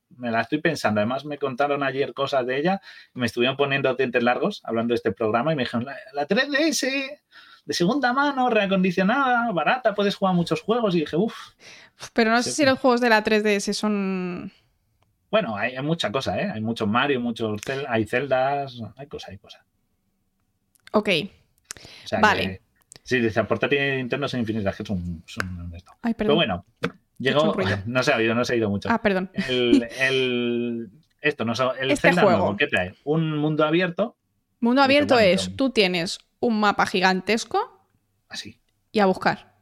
me 0.09 0.29
la 0.29 0.41
estoy 0.41 0.59
pensando. 0.61 0.99
Además, 0.99 1.25
me 1.25 1.37
contaron 1.37 1.81
ayer 1.83 2.13
cosas 2.13 2.45
de 2.45 2.57
ella, 2.59 2.81
me 3.13 3.25
estuvieron 3.25 3.55
poniendo 3.57 3.93
dientes 3.95 4.21
largos 4.21 4.61
hablando 4.65 4.91
de 4.91 4.95
este 4.97 5.11
programa 5.13 5.53
y 5.53 5.55
me 5.55 5.63
dijeron, 5.63 5.85
la, 5.85 5.95
la 6.13 6.27
3DS 6.27 7.21
de 7.65 7.73
segunda 7.73 8.11
mano, 8.13 8.49
reacondicionada, 8.49 9.49
barata, 9.53 9.95
puedes 9.95 10.15
jugar 10.15 10.35
muchos 10.35 10.61
juegos. 10.61 10.93
Y 10.95 10.99
dije, 10.99 11.15
uff, 11.15 11.35
Pero 12.13 12.31
no 12.31 12.43
sé 12.43 12.51
si 12.51 12.65
los 12.65 12.77
juegos 12.77 12.99
de 13.01 13.09
la 13.09 13.23
3DS 13.23 13.71
son... 13.73 14.51
bueno, 15.33 15.57
hay, 15.57 15.75
hay 15.75 15.81
mucha 15.83 16.11
cosa, 16.11 16.39
¿eh? 16.39 16.51
Hay 16.53 16.61
muchos 16.61 16.87
Mario, 16.87 17.19
muchos 17.19 17.59
hay 17.89 18.05
celdas, 18.05 18.79
hay 18.95 19.07
cosas, 19.07 19.29
hay 19.31 19.37
cosas. 19.39 19.63
Ok. 20.91 21.09
O 22.03 22.07
sea 22.07 22.19
Vale. 22.19 22.41
que- 22.43 22.61
sí, 23.01 23.19
dice, 23.19 23.43
portátiles 23.45 23.83
de 23.83 23.97
Nintendo 23.97 24.27
son 24.27 24.41
infinitas, 24.41 24.75
que 24.75 24.85
son, 24.85 25.23
son 25.25 25.71
esto. 25.75 25.91
Ay, 26.03 26.13
Pero 26.13 26.35
bueno, 26.35 26.63
llegó, 27.17 27.55
no 27.87 28.03
se 28.03 28.13
ha 28.13 28.17
oído, 28.17 28.35
no 28.35 28.45
se 28.45 28.53
ha 28.53 28.57
ido 28.57 28.69
mucho. 28.69 28.89
Ah, 28.91 29.01
perdón. 29.01 29.31
El, 29.49 29.87
el- 29.99 30.91
esto, 31.19 31.45
no 31.45 31.55
sé, 31.55 31.63
el 31.79 31.89
Este 31.89 32.09
Zelda 32.09 32.21
juego. 32.21 32.37
nuevo, 32.37 32.55
¿qué 32.57 32.67
trae? 32.67 32.93
Un 33.03 33.35
mundo 33.35 33.65
abierto, 33.65 34.15
Mundo 34.59 34.83
abierto 34.83 35.17
es, 35.17 35.55
tú 35.55 35.71
tienes 35.71 36.19
un 36.41 36.59
mapa 36.59 36.85
gigantesco 36.85 37.87
así, 38.29 38.61
y 38.91 38.99
a 38.99 39.07
buscar. 39.07 39.55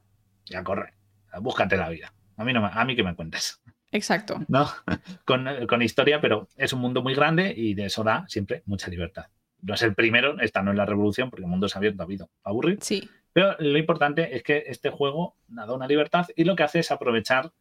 ya 0.48 0.66
corre, 0.66 0.94
búscate 1.40 1.78
la 1.78 1.88
vida. 1.88 2.14
A 2.36 2.44
mí, 2.44 2.52
no 2.52 2.62
me- 2.62 2.70
a 2.74 2.84
mí 2.84 2.94
que 2.94 3.04
me 3.04 3.16
cuentes, 3.16 3.61
Exacto. 3.91 4.39
¿no? 4.47 4.69
Con, 5.25 5.47
con 5.67 5.82
historia, 5.82 6.21
pero 6.21 6.47
es 6.58 6.73
un 6.73 6.82
mundo 6.82 7.01
muy 7.01 7.13
grande 7.13 7.54
y 7.56 7.73
de 7.73 7.86
eso 7.86 8.04
da 8.04 8.25
siempre 8.27 8.63
mucha 8.65 8.89
libertad. 8.89 9.27
No 9.62 9.75
es 9.75 9.82
el 9.84 9.93
primero, 9.93 10.39
esta 10.39 10.63
no 10.63 10.71
es 10.71 10.77
la 10.77 10.86
revolución, 10.86 11.30
porque 11.30 11.43
el 11.43 11.49
mundo 11.49 11.67
es 11.67 11.75
abierto, 11.75 12.01
ha 12.01 12.06
habido, 12.06 12.30
aburrir. 12.43 12.80
Sí. 12.82 13.08
Pero 13.34 13.56
lo 13.60 13.77
importante 13.77 14.36
es 14.36 14.43
que 14.43 14.63
este 14.67 14.89
juego 14.89 15.36
da 15.47 15.71
una 15.71 15.88
libertad 15.88 16.27
y 16.36 16.43
lo 16.43 16.56
que 16.56 16.63
hace 16.63 16.80
es 16.80 16.91
aprovechar 16.91 17.51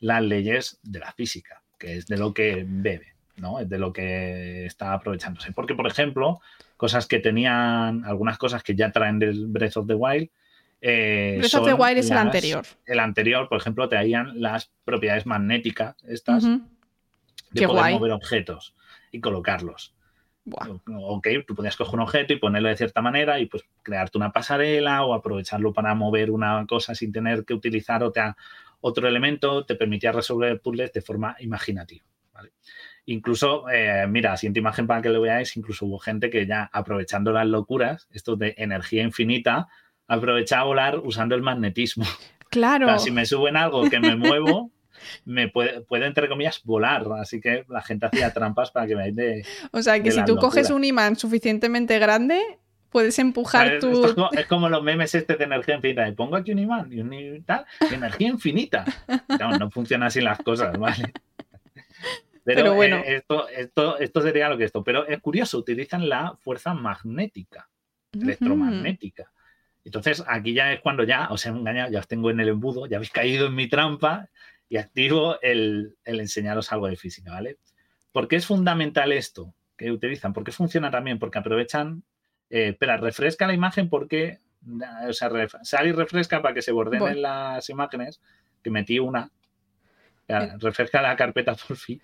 las 0.00 0.22
leyes 0.22 0.80
de 0.82 0.98
la 0.98 1.12
física, 1.12 1.62
que 1.78 1.96
es 1.96 2.06
de 2.06 2.16
lo 2.16 2.34
que 2.34 2.64
bebe, 2.66 3.14
¿no? 3.36 3.60
Es 3.60 3.68
de 3.68 3.78
lo 3.78 3.92
que 3.92 4.66
está 4.66 4.94
aprovechándose. 4.94 5.52
Porque, 5.52 5.74
por 5.74 5.86
ejemplo, 5.86 6.40
cosas 6.76 7.06
que 7.06 7.20
tenían, 7.20 8.04
algunas 8.04 8.38
cosas 8.38 8.64
que 8.64 8.74
ya 8.74 8.90
traen 8.90 9.20
del 9.20 9.46
Breath 9.46 9.76
of 9.76 9.86
the 9.86 9.94
Wild. 9.94 10.30
Eh, 10.82 11.36
Breath 11.38 11.54
of 11.54 11.64
the 11.64 11.70
son 11.70 11.80
Wild 11.80 11.98
es 11.98 12.10
el 12.10 12.18
anterior. 12.18 12.66
El 12.84 12.98
anterior, 12.98 13.48
por 13.48 13.58
ejemplo, 13.58 13.88
traían 13.88 14.40
las 14.40 14.72
propiedades 14.84 15.26
magnéticas, 15.26 15.96
estas, 16.04 16.44
de 16.44 16.60
Qué 17.54 17.66
poder 17.68 17.82
guay. 17.82 17.94
mover 17.94 18.12
objetos 18.12 18.74
y 19.12 19.20
colocarlos. 19.20 19.94
Buah. 20.44 20.80
Ok, 21.04 21.28
tú 21.46 21.54
podías 21.54 21.76
coger 21.76 21.94
un 21.94 22.00
objeto 22.00 22.32
y 22.32 22.36
ponerlo 22.36 22.68
de 22.68 22.76
cierta 22.76 23.00
manera 23.00 23.38
y 23.38 23.46
pues 23.46 23.62
crearte 23.82 24.18
una 24.18 24.32
pasarela 24.32 25.04
o 25.04 25.14
aprovecharlo 25.14 25.72
para 25.72 25.94
mover 25.94 26.32
una 26.32 26.66
cosa 26.66 26.96
sin 26.96 27.12
tener 27.12 27.44
que 27.44 27.54
utilizar 27.54 28.02
otra, 28.02 28.36
otro 28.80 29.06
elemento, 29.06 29.64
te 29.64 29.76
permitía 29.76 30.10
resolver 30.10 30.60
puzzles 30.60 30.92
de 30.92 31.00
forma 31.00 31.36
imaginativa. 31.38 32.04
¿vale? 32.34 32.50
Incluso, 33.06 33.68
eh, 33.70 34.06
mira, 34.08 34.36
siguiente 34.36 34.58
imagen 34.58 34.88
para 34.88 35.00
que 35.00 35.10
lo 35.10 35.20
veáis, 35.20 35.56
incluso 35.56 35.86
hubo 35.86 36.00
gente 36.00 36.28
que 36.28 36.44
ya 36.44 36.68
aprovechando 36.72 37.30
las 37.32 37.46
locuras, 37.46 38.08
esto 38.10 38.34
de 38.34 38.54
energía 38.58 39.04
infinita, 39.04 39.68
aprovechaba 40.12 40.62
a 40.62 40.66
volar 40.66 40.98
usando 40.98 41.34
el 41.34 41.42
magnetismo. 41.42 42.04
Claro. 42.50 42.98
si 42.98 43.10
me 43.10 43.24
suben 43.24 43.56
algo 43.56 43.88
que 43.88 43.98
me 43.98 44.14
muevo, 44.14 44.70
me 45.24 45.48
puede, 45.48 45.80
puede, 45.80 46.06
entre 46.06 46.28
comillas, 46.28 46.60
volar. 46.64 47.06
Así 47.18 47.40
que 47.40 47.64
la 47.68 47.80
gente 47.80 48.06
hacía 48.06 48.32
trampas 48.32 48.70
para 48.70 48.86
que 48.86 48.94
me 48.94 49.10
de. 49.10 49.46
O 49.70 49.80
sea, 49.80 50.02
que 50.02 50.12
si 50.12 50.22
tú 50.24 50.36
coges 50.36 50.70
un 50.70 50.84
imán 50.84 51.16
suficientemente 51.16 51.98
grande, 51.98 52.40
puedes 52.90 53.18
empujar 53.18 53.78
tu. 53.80 54.04
Es 54.04 54.12
como, 54.12 54.30
es 54.32 54.46
como, 54.46 54.68
los 54.68 54.82
memes 54.82 55.14
este 55.14 55.36
de 55.36 55.44
energía 55.44 55.76
infinita. 55.76 56.06
Y 56.06 56.12
pongo 56.12 56.36
aquí 56.36 56.52
un 56.52 56.58
imán 56.58 56.92
y 56.92 57.00
un 57.00 57.42
tal, 57.44 57.64
energía 57.90 58.28
infinita. 58.28 58.84
No, 59.40 59.56
no 59.56 59.70
funcionan 59.70 60.08
así 60.08 60.20
las 60.20 60.38
cosas, 60.40 60.78
¿vale? 60.78 61.10
Pero, 62.44 62.74
bueno. 62.74 62.96
Eh, 62.96 63.16
esto, 63.16 63.48
esto, 63.48 63.98
esto 63.98 64.20
sería 64.20 64.50
lo 64.50 64.58
que 64.58 64.64
esto. 64.64 64.84
Pero 64.84 65.06
es 65.06 65.20
curioso, 65.20 65.56
utilizan 65.56 66.06
la 66.06 66.36
fuerza 66.40 66.74
magnética, 66.74 67.70
electromagnética. 68.12 69.31
Entonces, 69.84 70.22
aquí 70.26 70.54
ya 70.54 70.72
es 70.72 70.80
cuando 70.80 71.04
ya 71.04 71.28
os 71.30 71.44
he 71.44 71.48
engañado, 71.48 71.90
ya 71.90 72.00
os 72.00 72.08
tengo 72.08 72.30
en 72.30 72.40
el 72.40 72.48
embudo, 72.48 72.86
ya 72.86 72.96
habéis 72.96 73.10
caído 73.10 73.46
en 73.48 73.54
mi 73.54 73.68
trampa 73.68 74.28
y 74.68 74.76
activo 74.76 75.40
el, 75.42 75.96
enseñaros 76.04 76.72
algo 76.72 76.86
de 76.86 76.96
física, 76.96 77.32
¿vale? 77.32 77.58
¿Por 78.12 78.28
qué 78.28 78.36
es 78.36 78.46
fundamental 78.46 79.12
esto 79.12 79.54
que 79.76 79.90
utilizan? 79.90 80.32
¿Por 80.32 80.44
qué 80.44 80.52
funciona 80.52 80.90
también? 80.90 81.18
Porque 81.18 81.38
aprovechan, 81.38 82.04
eh, 82.48 82.68
espera, 82.68 82.96
refresca 82.96 83.46
la 83.46 83.54
imagen 83.54 83.88
porque, 83.88 84.38
o 85.08 85.12
sea, 85.12 85.30
sale 85.62 85.88
y 85.88 85.92
refresca 85.92 86.40
para 86.42 86.54
que 86.54 86.62
se 86.62 86.72
borden 86.72 87.20
las 87.20 87.68
imágenes, 87.68 88.20
que 88.62 88.70
metí 88.70 88.98
una, 88.98 89.30
refresca 90.58 91.02
la 91.02 91.16
carpeta 91.16 91.54
por 91.68 91.76
fin. 91.76 92.00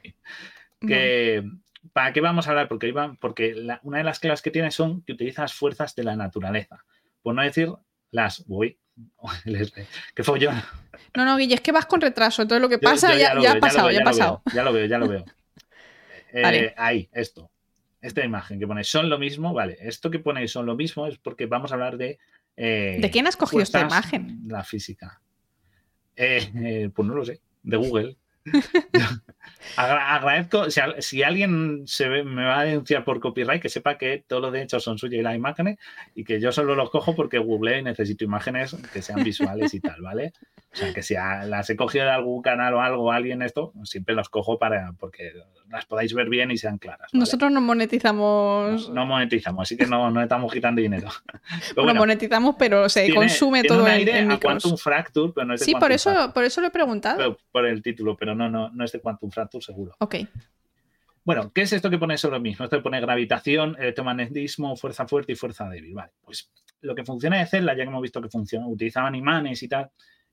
Que, 0.80 1.44
¿Para 1.92 2.12
qué 2.12 2.20
vamos 2.20 2.46
a 2.46 2.50
hablar? 2.50 2.68
Porque, 2.68 2.92
porque 3.20 3.78
una 3.82 3.98
de 3.98 4.04
las 4.04 4.18
claves 4.18 4.42
que 4.42 4.50
tiene 4.50 4.70
son 4.70 5.02
que 5.02 5.12
utiliza 5.12 5.42
las 5.42 5.54
fuerzas 5.54 5.94
de 5.94 6.04
la 6.04 6.16
naturaleza. 6.16 6.84
Por 7.28 7.34
no 7.34 7.42
decir 7.42 7.70
las. 8.10 8.46
Voy. 8.46 8.78
¿Qué 10.14 10.24
fue 10.24 10.40
yo? 10.40 10.50
No, 11.14 11.26
no, 11.26 11.36
Guille, 11.36 11.56
es 11.56 11.60
que 11.60 11.72
vas 11.72 11.84
con 11.84 12.00
retraso. 12.00 12.40
Entonces 12.40 12.62
lo 12.62 12.70
que 12.70 12.78
pasa 12.78 13.14
ya, 13.18 13.32
ha 13.32 13.60
pasado, 13.60 13.90
ya, 13.90 14.00
ha 14.00 14.02
pasado. 14.02 14.42
ya 14.54 14.64
lo 14.64 14.72
veo, 14.72 14.86
ya 14.86 14.96
lo 14.96 15.08
veo. 15.08 15.26
Eh, 16.32 16.72
ahí, 16.78 17.10
esto. 17.12 17.50
Esta 18.00 18.24
imagen 18.24 18.58
que 18.58 18.66
ponéis 18.66 18.88
son 18.88 19.10
lo 19.10 19.18
mismo, 19.18 19.52
vale. 19.52 19.76
Esto 19.78 20.10
que 20.10 20.18
ponéis 20.18 20.52
son 20.52 20.64
lo 20.64 20.74
mismo 20.74 21.06
es 21.06 21.18
porque 21.18 21.44
vamos 21.44 21.70
a 21.70 21.74
hablar 21.74 21.98
de. 21.98 22.18
Eh, 22.56 22.96
¿De 22.98 23.10
quién 23.10 23.26
has 23.26 23.36
cogido 23.36 23.62
esta 23.62 23.82
imagen? 23.82 24.40
La 24.46 24.64
física. 24.64 25.20
Eh, 26.16 26.90
pues 26.94 27.06
no 27.06 27.14
lo 27.14 27.26
sé. 27.26 27.42
De 27.62 27.76
Google. 27.76 28.16
Agradezco, 29.76 30.66
si, 30.70 31.22
alguien 31.22 31.82
se 31.87 32.08
me 32.08 32.44
va 32.44 32.61
a 32.61 32.64
denunciar 32.64 33.04
por 33.04 33.20
copyright, 33.20 33.62
que 33.62 33.68
sepa 33.68 33.98
que 33.98 34.24
todos 34.26 34.42
los 34.42 34.52
derechos 34.52 34.82
son 34.82 34.98
suyos 34.98 35.20
y 35.20 35.22
las 35.22 35.37
imágenes 35.37 35.78
y 36.14 36.24
que 36.24 36.40
yo 36.40 36.52
solo 36.52 36.74
los 36.74 36.90
cojo 36.90 37.14
porque 37.14 37.38
google 37.38 37.78
y 37.78 37.82
necesito 37.82 38.24
imágenes 38.24 38.76
que 38.92 39.02
sean 39.02 39.22
visuales 39.22 39.74
y 39.74 39.80
tal, 39.80 40.00
¿vale? 40.00 40.32
O 40.72 40.76
sea, 40.76 40.92
que 40.92 41.02
si 41.02 41.14
las 41.14 41.68
he 41.70 41.76
cogido 41.76 42.04
de 42.04 42.11
algún 42.11 42.42
canal 42.42 42.74
o 42.74 42.82
algo, 42.82 43.11
alguien 43.11 43.42
esto, 43.42 43.72
siempre 43.84 44.14
los 44.14 44.28
cojo 44.28 44.58
para 44.58 44.92
porque 44.98 45.32
las 45.70 45.87
podáis 45.87 46.12
ver 46.14 46.28
bien 46.28 46.50
y 46.50 46.58
sean 46.58 46.78
claras. 46.78 47.08
Nosotros 47.12 47.50
no 47.50 47.61
monetizamos. 47.61 48.90
No, 48.90 49.06
monetizamos, 49.06 49.62
así 49.62 49.76
que 49.76 49.87
no, 49.87 50.11
no 50.11 50.22
estamos 50.22 50.52
quitando 50.52 50.80
dinero. 50.80 51.08
Pero 51.74 51.94
monetizamos, 51.94 52.56
pero 52.58 52.88
se 52.88 53.12
consume 53.14 53.64
todo 53.64 53.82
un 53.82 53.88
aire 53.88 54.18
en, 54.18 54.37
Quantum 54.38 54.76
Fracture, 54.76 55.32
pero 55.34 55.46
no 55.46 55.54
es 55.54 55.61
Sí, 55.64 55.74
por 55.74 55.92
eso, 55.92 56.32
por 56.32 56.44
eso 56.44 56.61
lo 56.61 56.68
he 56.68 56.70
preguntado. 56.70 57.38
por 57.50 57.66
el 57.66 57.82
título, 57.82 58.16
pero 58.16 58.34
no, 58.34 58.48
no, 58.48 58.70
no 58.70 58.84
es 58.84 58.92
de 58.92 59.00
Quantum 59.00 59.30
Fracture 59.30 59.38
seguro. 59.61 59.94
Ok. 60.01 60.16
Bueno, 61.24 61.53
¿qué 61.53 61.62
es 61.62 61.72
esto 61.74 61.90
que 61.90 61.98
pone 61.98 62.16
sobre 62.16 62.37
lo 62.37 62.42
mismo? 62.42 62.64
Esto 62.64 62.83
pone 62.83 63.01
gravitación, 63.01 63.77
electromagnetismo, 63.79 64.77
fuerza 64.77 65.07
fuerte 65.07 65.33
y 65.33 65.37
fuerza 65.37 65.68
débil. 65.68 65.94
Vale, 65.94 66.12
pues 66.22 66.51
lo 66.81 66.94
que 66.94 67.05
funciona 67.05 67.38
de 67.38 67.46
Zelda, 67.46 67.72
ya 67.72 67.85
que 67.85 67.90
hemos 67.90 68.03
visto 68.03 68.22
que 68.22 68.31
funciona, 68.31 68.66
utilizaban 68.66 69.14
imanes 69.14 69.62
y 69.62 69.68
tal, 69.68 69.90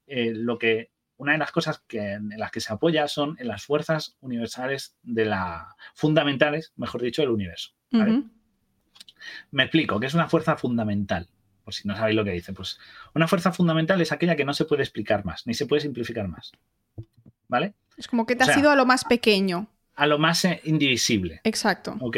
eh, 0.08 0.32
lo 0.34 0.58
que 0.58 0.91
una 1.18 1.34
de 1.34 1.38
las 1.38 1.52
cosas 1.52 1.84
que, 1.88 2.13
en 2.13 2.30
las 2.38 2.52
que 2.52 2.62
se 2.62 2.74
apoya 2.74 3.08
son 3.08 3.36
en 3.39 3.48
las 3.48 3.63
fuerzas 3.63 4.18
universales 4.22 4.98
de 5.02 5.26
la 5.26 5.76
fundamentales, 5.94 6.74
mejor 6.76 7.02
dicho, 7.02 7.22
del 7.22 7.32
universo. 7.32 7.72
Me 9.52 9.63
explico, 9.63 10.00
¿qué 10.00 10.08
es 10.08 10.13
una 10.13 10.28
fuerza 10.28 10.58
fundamental? 10.58 11.30
Por 11.63 11.74
si 11.74 11.88
no 11.88 11.96
sabéis 11.96 12.15
lo 12.15 12.24
que 12.24 12.32
dice, 12.32 12.54
pues 12.54 12.80
una 13.13 13.28
fuerza 13.28 13.52
fundamental 13.52 14.00
es 14.02 14.12
aquella 14.12 14.36
que 14.36 14.46
no 14.46 14.54
se 14.54 14.65
puede 14.65 14.84
explicar 14.84 15.26
más, 15.26 15.48
ni 15.48 15.54
se 15.54 15.65
puede 15.65 15.82
simplificar 15.82 16.28
más. 16.28 16.52
¿Vale? 17.47 17.73
Es 17.97 18.08
como 18.08 18.25
que 18.25 18.36
te 18.36 18.43
has 18.43 18.58
ido 18.58 18.69
a 18.69 18.75
lo 18.75 18.86
más 18.86 19.05
pequeño. 19.05 19.67
A 19.95 20.08
lo 20.08 20.17
más 20.17 20.43
eh, 20.45 20.62
indivisible. 20.65 21.41
Exacto. 21.43 21.95
¿Ok? 22.01 22.17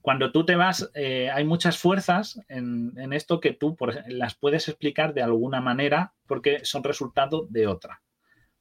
Cuando 0.00 0.32
tú 0.32 0.46
te 0.46 0.56
vas, 0.56 0.90
eh, 0.94 1.30
hay 1.30 1.44
muchas 1.44 1.76
fuerzas 1.78 2.40
en, 2.48 3.12
esto 3.12 3.38
que 3.40 3.52
tú 3.52 3.76
las 4.06 4.34
puedes 4.34 4.66
explicar 4.68 5.12
de 5.12 5.22
alguna 5.22 5.60
manera 5.60 6.14
porque 6.26 6.64
son 6.64 6.82
resultado 6.84 7.46
de 7.50 7.66
otra. 7.66 8.00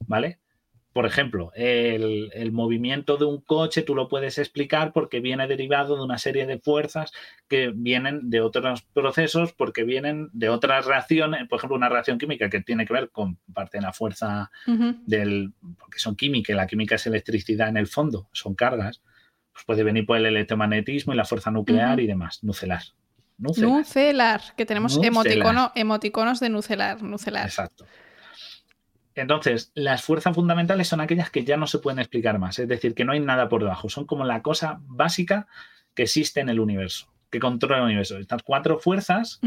¿Vale? 0.06 0.40
Por 1.00 1.06
ejemplo, 1.06 1.54
el, 1.56 2.52
movimiento 2.52 3.16
de 3.16 3.24
un 3.24 3.40
coche 3.40 3.84
tú 3.84 3.96
lo 3.96 4.10
puedes 4.10 4.38
explicar 4.38 4.92
porque 4.92 5.22
viene 5.22 5.48
derivado 5.48 5.96
de 5.96 6.04
una 6.04 6.18
serie 6.18 6.46
de 6.46 6.60
fuerzas 6.60 7.14
que 7.48 7.72
vienen 7.74 8.30
de 8.30 8.42
otros 8.42 8.82
procesos, 8.82 9.54
porque 9.54 9.86
vienen 9.86 10.28
de 10.34 10.50
otras 10.50 10.86
reacciones, 10.86 11.48
por 11.48 11.58
ejemplo, 11.60 11.78
una 11.78 11.88
reacción 11.88 12.18
química 12.18 12.50
que 12.50 12.60
tiene 12.60 12.86
que 12.86 12.92
ver 12.92 13.12
con 13.12 13.38
parte 13.54 13.78
de 13.78 13.84
la 13.84 13.94
fuerza 13.94 14.52
del, 15.06 15.54
porque 15.78 16.00
son 16.00 16.18
química, 16.18 16.54
la 16.54 16.68
química 16.68 16.96
es 16.96 17.08
electricidad 17.08 17.70
en 17.70 17.78
el 17.78 17.88
fondo, 17.88 18.28
son 18.34 18.54
cargas, 18.54 19.02
pues 19.54 19.64
puede 19.64 19.84
venir 19.86 20.06
por 20.06 20.18
el 20.18 20.26
electromagnetismo 20.26 21.14
y 21.14 21.16
la 21.16 21.24
fuerza 21.24 21.50
nuclear 21.50 22.02
y 22.02 22.08
demás, 22.08 22.44
nucelar. 22.44 22.84
nucelar. 23.38 24.42
que 24.58 24.66
tenemos 24.66 25.00
emoticonos 25.02 26.42
de 26.42 26.50
nucelar, 26.50 27.02
nucelar. 27.02 27.46
Exacto. 27.46 27.86
Entonces, 29.16 29.72
las 29.76 30.04
fuerzas 30.04 30.36
fundamentales 30.36 30.88
son 30.88 31.02
aquellas 31.02 31.30
que 31.30 31.44
ya 31.44 31.58
no 31.58 31.68
se 31.68 31.80
pueden 31.80 32.00
explicar 32.00 32.40
más, 32.40 32.60
es 32.60 32.68
decir, 32.68 32.94
que 32.94 33.06
no 33.06 33.12
hay 33.12 33.20
nada 33.20 33.50
por 33.50 33.62
debajo, 33.62 33.90
son 33.90 34.06
como 34.06 34.26
la 34.26 34.42
cosa 34.42 34.80
básica 34.84 35.48
que 35.94 36.04
existe 36.04 36.40
en 36.40 36.50
el 36.50 36.60
universo, 36.60 37.12
que 37.30 37.40
controla 37.40 37.78
el 37.78 37.84
universo. 37.84 38.18
Estas 38.18 38.44
cuatro 38.44 38.80
fuerzas, 38.80 39.40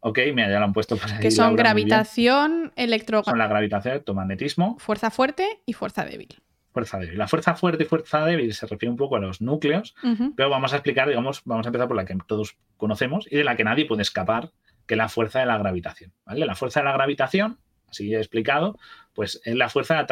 ok, 0.00 0.18
mira, 0.34 0.50
ya 0.50 0.58
lo 0.58 0.66
han 0.66 0.72
puesto 0.72 0.96
para 0.96 1.18
Que 1.18 1.30
son 1.30 1.56
gravitación, 1.56 2.72
electro... 2.76 3.22
Son 3.24 3.38
la 3.38 3.48
gravitación, 3.48 3.92
electromagnetismo. 3.92 4.78
Fuerza 4.78 5.10
fuerte 5.10 5.60
y 5.66 5.72
fuerza 5.72 6.04
débil. 6.04 6.28
Fuerza 6.72 6.98
débil. 6.98 7.18
La 7.18 7.28
fuerza 7.28 7.54
fuerte 7.54 7.82
y 7.82 7.86
fuerza 7.86 8.24
débil 8.24 8.54
se 8.54 8.66
refiere 8.66 8.90
un 8.90 8.96
poco 8.96 9.16
a 9.16 9.20
los 9.20 9.42
núcleos, 9.42 9.94
pero 10.36 10.48
vamos 10.48 10.72
a 10.72 10.76
explicar, 10.76 11.08
digamos, 11.08 11.42
vamos 11.44 11.66
a 11.66 11.68
empezar 11.68 11.88
por 11.88 11.96
la 11.96 12.06
que 12.06 12.16
todos 12.26 12.56
conocemos 12.78 13.26
y 13.30 13.36
de 13.36 13.44
la 13.44 13.56
que 13.56 13.64
nadie 13.64 13.84
puede 13.84 14.02
escapar, 14.02 14.52
que 14.86 14.94
es 14.94 14.98
la 14.98 15.08
fuerza 15.08 15.40
de 15.40 15.46
la 15.46 15.58
gravitación. 15.58 16.12
¿vale? 16.24 16.46
La 16.46 16.54
fuerza 16.54 16.80
de 16.80 16.84
la 16.84 16.92
gravitación 16.92 17.58
así 17.92 18.12
he 18.12 18.18
explicado, 18.18 18.78
pues 19.14 19.40
es 19.44 19.54
la 19.54 19.68
fuerza 19.68 20.04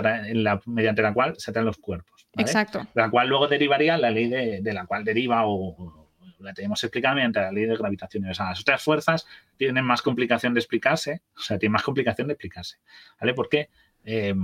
mediante 0.66 1.02
la 1.02 1.12
cual 1.12 1.34
se 1.38 1.50
atraen 1.50 1.66
los 1.66 1.78
cuerpos. 1.78 2.26
Exacto. 2.36 2.86
La 2.94 3.10
cual 3.10 3.28
luego 3.28 3.48
derivaría 3.48 3.98
la 3.98 4.10
ley 4.10 4.28
de, 4.28 4.72
la 4.72 4.86
cual 4.86 5.04
deriva 5.04 5.42
o, 5.46 6.08
la 6.38 6.54
tenemos 6.54 6.82
explicada 6.84 7.14
mediante 7.14 7.40
la 7.40 7.50
ley 7.50 7.66
de 7.66 7.76
gravitación 7.76 8.22
universal. 8.22 8.50
Las 8.50 8.60
otras 8.60 8.82
fuerzas 8.82 9.26
tienen 9.56 9.84
más 9.84 10.00
complicación 10.00 10.54
de 10.54 10.60
explicarse, 10.60 11.22
o 11.36 11.40
sea, 11.40 11.58
tienen 11.58 11.72
más 11.72 11.82
complicación 11.82 12.28
de 12.28 12.34
explicarse, 12.34 12.78
¿vale? 13.20 13.34
Porque 13.34 13.68
eh, 14.04 14.34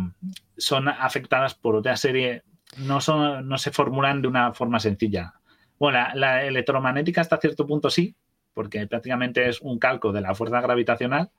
son 0.57 0.89
afectadas 0.89 1.55
por 1.55 1.77
otra 1.77 1.97
serie, 1.97 2.43
no, 2.79 3.01
son, 3.01 3.49
no 3.49 3.57
se 3.57 3.71
formulan 3.71 4.21
de 4.21 4.29
una 4.29 4.53
forma 4.53 4.81
sencilla. 4.81 5.35
Bueno, 5.79 5.99
la, 5.99 6.15
la 6.15 6.45
electromagnética 6.45 7.21
hasta 7.21 7.39
cierto 7.39 7.67
punto 7.67 7.89
sí, 7.89 8.15
porque 8.53 8.87
prácticamente 8.87 9.49
es 9.49 9.61
un 9.61 9.79
calco 9.79 10.13
de 10.13 10.23
la 10.23 10.35
fuerza 10.35 10.61
gravitacional, 10.61 11.31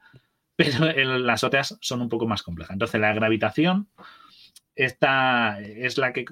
pero 0.58 0.92
las 1.20 1.46
otras 1.46 1.78
son 1.80 2.02
un 2.02 2.10
poco 2.10 2.28
más 2.28 2.44
complejas. 2.44 2.74
Entonces, 2.74 3.00
la 3.00 3.14
gravitación 3.14 3.88
esta 4.78 5.60
es 5.60 5.98
la 5.98 6.14
que 6.14 6.26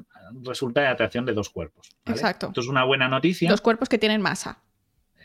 resulta 0.43 0.81
de 0.81 0.87
atracción 0.87 1.25
de 1.25 1.33
dos 1.33 1.49
cuerpos. 1.49 1.89
Exacto. 2.05 2.47
Esto 2.47 2.61
es 2.61 2.67
una 2.67 2.83
buena 2.83 3.07
noticia. 3.07 3.49
Dos 3.49 3.61
cuerpos 3.61 3.89
que 3.89 3.97
tienen 3.97 4.21
masa. 4.21 4.59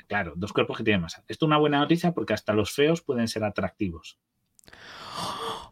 Claro, 0.08 0.32
dos 0.36 0.52
cuerpos 0.54 0.78
que 0.78 0.84
tienen 0.84 1.02
masa. 1.02 1.22
Esto 1.28 1.44
es 1.44 1.46
una 1.46 1.58
buena 1.58 1.78
noticia 1.78 2.12
porque 2.12 2.32
hasta 2.32 2.54
los 2.54 2.72
feos 2.72 3.02
pueden 3.02 3.28
ser 3.28 3.44
atractivos. 3.44 4.18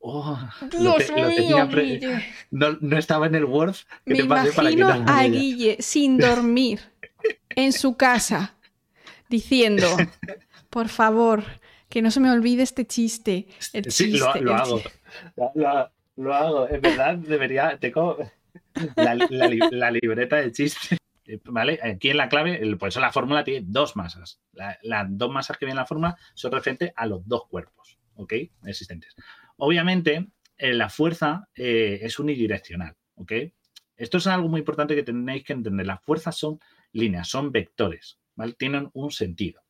Oh, 0.00 0.38
Dios 0.70 1.10
mío, 1.12 1.68
no, 2.52 2.96
estaba 2.96 3.26
en 3.26 3.34
el 3.34 3.44
Word. 3.44 3.74
Me 4.06 4.18
imagino 4.18 4.88
a 4.88 5.24
Guille 5.24 5.76
sin 5.80 6.16
dormir 6.16 6.80
en 7.50 7.72
su 7.72 7.96
casa 7.96 8.54
diciendo, 9.28 9.88
por 10.70 10.88
favor, 10.88 11.42
que 11.88 12.02
no 12.02 12.10
se 12.10 12.20
me 12.20 12.30
olvide 12.30 12.62
este 12.62 12.86
chiste. 12.86 13.46
sí, 13.88 14.18
lo, 14.18 14.28
hago. 14.28 14.80
Lo, 16.16 16.34
hago. 16.34 16.68
En 16.68 16.80
verdad, 16.80 17.16
debería. 17.16 17.78
Tengo 17.78 18.18
la, 18.96 19.90
libreta 19.90 20.36
de 20.36 20.52
chistes. 20.52 20.98
¿Vale? 21.44 21.78
Aquí 21.82 22.08
en 22.08 22.16
la 22.16 22.28
clave, 22.28 22.76
por 22.76 22.88
eso 22.88 23.00
la 23.00 23.12
fórmula 23.12 23.44
tiene 23.44 23.66
dos 23.68 23.96
masas. 23.96 24.40
las 24.82 25.06
dos 25.10 25.30
masas 25.30 25.58
que 25.58 25.66
vienen 25.66 25.76
en 25.76 25.82
la 25.82 25.86
fórmula 25.86 26.16
son 26.34 26.52
referentes 26.52 26.92
a 26.96 27.06
los 27.06 27.26
dos 27.28 27.46
cuerpos, 27.48 27.98
¿ok? 28.14 28.32
Existentes. 28.64 29.14
Obviamente, 29.58 30.28
eh, 30.56 30.72
la 30.72 30.88
fuerza 30.88 31.48
eh, 31.54 31.98
es 32.00 32.18
unidireccional, 32.18 32.96
¿ok? 33.16 33.32
Esto 33.96 34.18
es 34.18 34.26
algo 34.26 34.48
muy 34.48 34.60
importante 34.60 34.94
que 34.94 35.02
tenéis 35.02 35.44
que 35.44 35.52
entender. 35.52 35.86
Las 35.86 36.02
fuerzas 36.02 36.36
son 36.36 36.60
líneas, 36.92 37.28
son 37.28 37.52
vectores, 37.52 38.18
¿vale? 38.34 38.54
Tienen 38.54 38.88
un 38.94 39.10
sentido. 39.10 39.60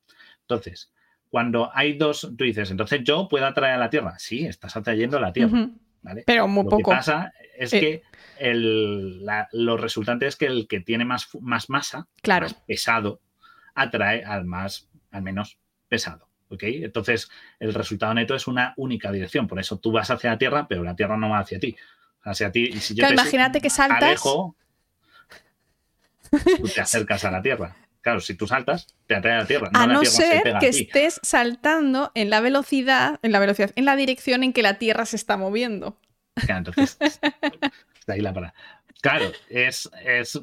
Entonces, 0.41 0.93
cuando 1.29 1.69
hay 1.73 1.97
dos, 1.97 2.21
tú 2.37 2.43
dices, 2.43 2.71
entonces 2.71 3.01
yo 3.03 3.27
puedo 3.29 3.45
atraer 3.45 3.75
a 3.75 3.77
la 3.77 3.89
Tierra. 3.89 4.17
Sí, 4.19 4.45
estás 4.45 4.75
atrayendo 4.75 5.17
a 5.17 5.21
la 5.21 5.31
Tierra. 5.33 5.69
Pero 6.25 6.47
muy 6.47 6.63
Lo 6.63 6.69
poco. 6.69 6.89
que 6.91 6.95
pasa 6.97 7.33
es 7.57 7.73
Eh. 7.73 7.79
que 7.79 8.01
el, 8.39 9.25
la- 9.25 9.47
lo 9.51 9.77
resultante 9.77 10.25
es 10.27 10.35
que 10.35 10.45
el 10.45 10.67
que 10.67 10.79
tiene 10.79 11.05
más, 11.05 11.27
más 11.41 11.69
masa, 11.69 12.07
Claro. 12.21 12.45
más 12.45 12.53
pesado, 12.53 13.21
atrae 13.75 14.23
al 14.23 14.45
más, 14.45 14.89
al 15.11 15.21
menos 15.23 15.59
pesado. 15.87 16.27
¿ok? 16.51 16.63
Entonces, 16.63 17.29
el 17.59 17.73
resultado 17.75 18.11
neto 18.15 18.33
es 18.33 18.47
una 18.47 18.73
única 18.77 19.11
dirección. 19.11 19.45
Por 19.47 19.59
eso 19.59 19.77
tú 19.77 19.91
vas 19.91 20.09
hacia 20.09 20.31
la 20.31 20.37
Tierra, 20.39 20.67
pero 20.67 20.83
la 20.83 20.95
Tierra 20.95 21.15
no 21.15 21.29
va 21.29 21.39
hacia 21.39 21.59
ti. 21.59 21.75
Hacia 22.23 22.51
ti. 22.51 22.69
Y 22.73 22.79
si 22.79 22.95
yo 22.95 23.01
Claro, 23.01 23.15
te 23.15 23.21
imagínate 23.21 23.61
que 23.61 23.69
saltas- 23.69 24.01
alejo, 24.01 24.55
tú 26.57 26.67
te 26.73 26.81
acercas 26.81 27.23
a 27.25 27.31
la 27.31 27.41
Tierra. 27.41 27.75
Claro, 28.01 28.21
si 28.21 28.33
tú 28.35 28.47
saltas, 28.47 28.87
te 29.07 29.15
atrae 29.15 29.35
a 29.35 29.37
la 29.39 29.45
Tierra. 29.45 29.69
A 29.73 29.87
la 29.87 29.93
no 29.93 30.01
Tierra 30.01 30.15
se 30.15 30.41
ser 30.41 30.55
a 30.55 30.59
que 30.59 30.69
estés 30.69 31.19
saltando 31.21 32.11
en 32.15 32.29
la 32.29 32.39
velocidad, 32.39 33.19
en 33.23 33.31
la 33.31 33.39
velocidad, 33.39 33.71
en 33.75 33.85
la 33.85 33.95
dirección 33.95 34.43
en 34.43 34.53
que 34.53 34.63
la 34.63 34.75
Tierra 34.75 35.05
se 35.05 35.17
está 35.17 35.35
moviendo. 35.37 35.99
Claro, 36.35 36.69
entonces, 36.69 36.97
de 38.07 38.13
ahí 38.13 38.21
la 38.21 38.33
parada. 38.33 38.53
Claro, 39.01 39.31
es, 39.49 39.89
es, 40.03 40.39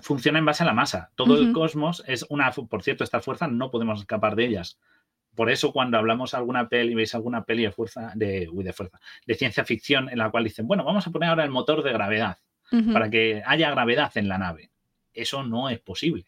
funciona 0.00 0.38
en 0.38 0.44
base 0.44 0.64
a 0.64 0.66
la 0.66 0.74
masa. 0.74 1.10
Todo 1.14 1.38
el 1.38 1.52
cosmos 1.52 2.02
es 2.06 2.26
una, 2.28 2.50
por 2.50 2.82
cierto, 2.82 3.04
estas 3.04 3.24
fuerzas 3.24 3.50
no 3.50 3.70
podemos 3.70 4.00
escapar 4.00 4.34
de 4.34 4.46
ellas. 4.46 4.78
Por 5.34 5.50
eso 5.50 5.72
cuando 5.72 5.98
hablamos 5.98 6.34
alguna 6.34 6.68
peli, 6.68 6.94
veis 6.94 7.14
alguna 7.14 7.44
peli 7.44 7.62
de 7.62 7.72
fuerza, 7.72 8.12
de, 8.14 8.48
uy, 8.52 8.64
de 8.64 8.72
fuerza, 8.72 9.00
de 9.24 9.34
ciencia 9.34 9.64
ficción 9.64 10.08
en 10.10 10.18
la 10.18 10.30
cual 10.30 10.44
dicen, 10.44 10.66
bueno, 10.66 10.84
vamos 10.84 11.06
a 11.06 11.10
poner 11.10 11.30
ahora 11.30 11.44
el 11.44 11.50
motor 11.50 11.82
de 11.82 11.92
gravedad 11.92 12.38
para 12.92 13.10
que 13.10 13.42
haya 13.44 13.70
gravedad 13.70 14.10
en 14.16 14.28
la 14.28 14.38
nave. 14.38 14.70
Eso 15.12 15.42
no 15.42 15.68
es 15.68 15.78
posible, 15.78 16.26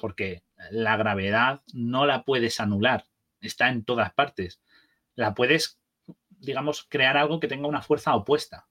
porque 0.00 0.42
la 0.70 0.96
gravedad 0.96 1.60
no 1.72 2.06
la 2.06 2.24
puedes 2.24 2.58
anular, 2.60 3.04
está 3.40 3.68
en 3.68 3.84
todas 3.84 4.12
partes. 4.12 4.60
La 5.14 5.34
puedes, 5.34 5.78
digamos, 6.30 6.86
crear 6.88 7.16
algo 7.16 7.38
que 7.40 7.48
tenga 7.48 7.68
una 7.68 7.82
fuerza 7.82 8.14
opuesta, 8.14 8.66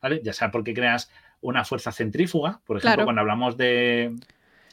¿vale? 0.00 0.20
Ya 0.24 0.32
sea 0.32 0.50
porque 0.50 0.74
creas 0.74 1.10
una 1.40 1.64
fuerza 1.64 1.92
centrífuga, 1.92 2.60
por 2.64 2.76
ejemplo, 2.78 2.94
Claro. 2.94 3.04
cuando 3.04 3.20
hablamos 3.20 3.56
de 3.56 4.14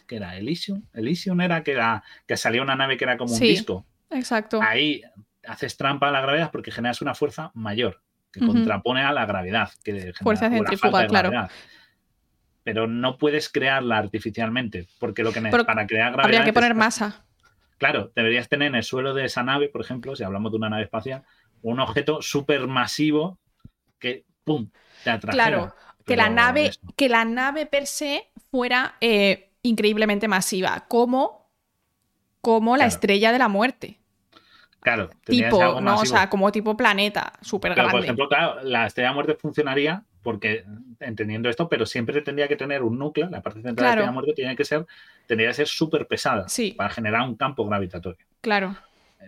que 0.07 0.15
era 0.15 0.37
Elysium, 0.37 0.83
Elysium 0.93 1.39
era 1.41 1.63
que, 1.63 1.71
era 1.73 2.03
que 2.27 2.35
salía 2.37 2.61
una 2.63 2.75
nave 2.75 2.97
que 2.97 3.03
era 3.03 3.17
como 3.17 3.33
un 3.33 3.39
disco. 3.39 3.85
Exacto. 4.09 4.59
Ahí 4.61 5.03
haces 5.47 5.77
trampa 5.77 6.09
a 6.09 6.11
la 6.11 6.21
gravedad 6.21 6.49
porque 6.51 6.71
generas 6.71 7.01
una 7.01 7.13
fuerza 7.13 7.51
mayor 7.53 8.01
que 8.31 8.39
contrapone 8.39 9.01
a 9.03 9.11
la 9.11 9.25
gravedad. 9.25 9.69
Que 9.83 9.91
genera- 9.93 10.13
Fuerza 10.21 10.49
la 10.49 10.55
centrífuga, 10.57 11.07
claro. 11.07 11.29
gravedad. 11.29 11.51
Pero 12.63 12.87
no 12.87 13.17
puedes 13.17 13.49
crearla 13.49 13.97
artificialmente, 13.97 14.87
porque 14.99 15.23
lo 15.23 15.31
que 15.31 15.41
Pero 15.41 15.65
para 15.65 15.87
crear 15.87 16.11
gravedad. 16.11 16.25
Habría 16.25 16.43
que 16.43 16.53
poner 16.53 16.75
masa. 16.75 17.25
Claro, 17.77 18.11
deberías 18.13 18.49
tener 18.49 18.67
en 18.67 18.75
el 18.75 18.83
suelo 18.83 19.13
de 19.13 19.25
esa 19.25 19.41
nave, 19.41 19.69
por 19.69 19.81
ejemplo, 19.81 20.15
si 20.15 20.23
hablamos 20.23 20.51
de 20.51 20.57
una 20.57 20.69
nave 20.69 20.83
espacial, 20.83 21.23
un 21.61 21.79
objeto 21.79 22.21
súper 22.21 22.67
masivo 22.67 23.39
que 23.99 24.25
¡pum! 24.43 24.69
te 25.03 25.09
atrajera. 25.09 25.47
Claro, 25.47 25.75
que 26.05 26.17
la 26.17 26.29
nave, 26.29 26.67
eso. 26.67 26.79
que 26.97 27.07
la 27.07 27.23
nave 27.23 27.65
per 27.65 27.87
se 27.87 28.29
fuera 28.51 28.95
eh, 28.99 29.51
increíblemente 29.61 30.27
masiva, 30.27 30.85
como, 30.87 31.49
como 32.41 32.75
la 32.75 32.85
estrella 32.85 33.31
de 33.31 33.39
la 33.39 33.47
muerte. 33.47 33.99
Claro, 34.81 35.09
Tipo, 35.25 35.61
algo 35.61 35.81
no, 35.81 35.99
o 35.99 36.05
sea, 36.05 36.29
como 36.29 36.51
tipo 36.51 36.75
planeta, 36.75 37.33
súper 37.41 37.73
Pero, 37.73 37.83
por 37.83 37.91
grande. 37.91 38.05
ejemplo, 38.07 38.29
claro, 38.29 38.63
la 38.63 38.87
estrella 38.87 39.09
de 39.09 39.15
muerte 39.15 39.35
funcionaría 39.35 40.03
porque, 40.21 40.65
entendiendo 40.99 41.49
esto, 41.49 41.69
pero 41.69 41.85
siempre 41.85 42.21
tendría 42.21 42.47
que 42.47 42.55
tener 42.55 42.83
un 42.83 42.97
núcleo, 42.99 43.29
la 43.29 43.41
parte 43.41 43.61
central 43.61 43.75
de 43.75 43.81
la 43.81 43.87
Claro. 43.87 43.91
estrella 44.01 44.07
de 44.07 44.13
muerte 44.13 44.33
tiene 44.33 44.55
que 44.55 44.65
ser, 44.65 44.85
tendría 45.27 45.49
que 45.49 45.53
ser 45.55 45.67
súper 45.67 46.07
pesada 46.07 46.47
Sí. 46.49 46.73
para 46.73 46.89
generar 46.89 47.21
un 47.27 47.35
campo 47.35 47.65
gravitatorio. 47.67 48.25
Claro. 48.41 48.75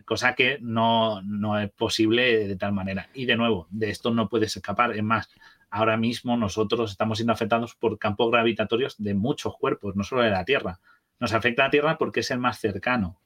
Cosa 0.05 0.35
que 0.35 0.57
no, 0.61 1.21
no 1.21 1.59
es 1.59 1.69
posible 1.71 2.47
de 2.47 2.55
tal 2.55 2.71
manera. 2.73 3.09
Y 3.13 3.25
de 3.25 3.35
nuevo, 3.35 3.67
de 3.69 3.89
esto 3.89 4.11
no 4.11 4.29
puedes 4.29 4.55
escapar. 4.55 4.95
Es 4.95 5.03
más, 5.03 5.29
ahora 5.69 5.97
mismo 5.97 6.37
nosotros 6.37 6.91
estamos 6.91 7.17
siendo 7.17 7.33
afectados 7.33 7.75
por 7.75 7.99
campos 7.99 8.31
gravitatorios 8.31 8.95
de 8.97 9.13
muchos 9.13 9.57
cuerpos, 9.57 9.95
no 9.95 10.03
solo 10.03 10.21
de 10.21 10.29
la 10.31 10.45
Tierra. 10.45 10.79
Nos 11.19 11.33
afecta 11.33 11.63
a 11.63 11.65
la 11.67 11.71
Tierra 11.71 11.97
porque 11.97 12.21
es 12.21 12.31
el 12.31 12.39
más 12.39 12.59
cercano, 12.59 13.19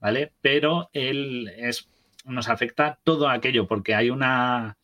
¿vale? 0.00 0.32
Pero 0.40 0.88
él 0.92 1.50
es, 1.56 1.88
nos 2.24 2.48
afecta 2.48 2.98
todo 3.04 3.28
aquello 3.28 3.66
porque 3.66 3.94
hay 3.94 4.10
una... 4.10 4.76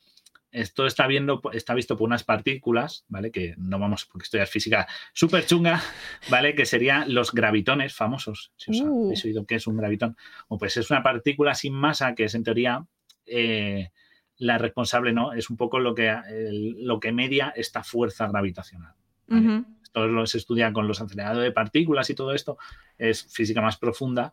Esto 0.50 0.86
está, 0.86 1.06
viendo, 1.06 1.42
está 1.52 1.74
visto 1.74 1.96
por 1.96 2.06
unas 2.06 2.24
partículas, 2.24 3.04
¿vale? 3.08 3.30
Que 3.30 3.54
no 3.58 3.78
vamos, 3.78 4.06
porque 4.06 4.24
estudiar 4.24 4.46
física 4.46 4.86
súper 5.12 5.44
chunga, 5.44 5.82
¿vale? 6.30 6.54
Que 6.54 6.64
serían 6.64 7.12
los 7.12 7.32
gravitones 7.32 7.94
famosos. 7.94 8.52
Si 8.56 8.70
os 8.70 8.80
Uh. 8.80 9.04
habéis 9.06 9.24
oído 9.26 9.44
qué 9.46 9.56
es 9.56 9.66
un 9.66 9.76
gravitón. 9.76 10.16
O 10.48 10.56
pues 10.58 10.76
es 10.78 10.90
una 10.90 11.02
partícula 11.02 11.54
sin 11.54 11.74
masa 11.74 12.14
que 12.14 12.24
es 12.24 12.34
en 12.34 12.44
teoría 12.44 12.86
eh, 13.26 13.90
la 14.38 14.56
responsable, 14.56 15.12
¿no? 15.12 15.32
Es 15.34 15.50
un 15.50 15.56
poco 15.58 15.80
lo 15.80 15.94
que, 15.94 16.08
el- 16.08 16.82
lo 16.84 16.98
que 16.98 17.12
media 17.12 17.52
esta 17.54 17.82
fuerza 17.84 18.26
gravitacional. 18.28 18.94
¿vale? 19.26 19.64
Esto 19.82 20.06
lo 20.06 20.26
se 20.26 20.38
estudia 20.38 20.72
con 20.72 20.88
los 20.88 21.00
aceleradores 21.02 21.44
de 21.44 21.52
partículas 21.52 22.08
y 22.08 22.14
todo 22.14 22.32
esto. 22.32 22.56
Es 22.96 23.24
física 23.34 23.60
más 23.60 23.76
profunda. 23.76 24.32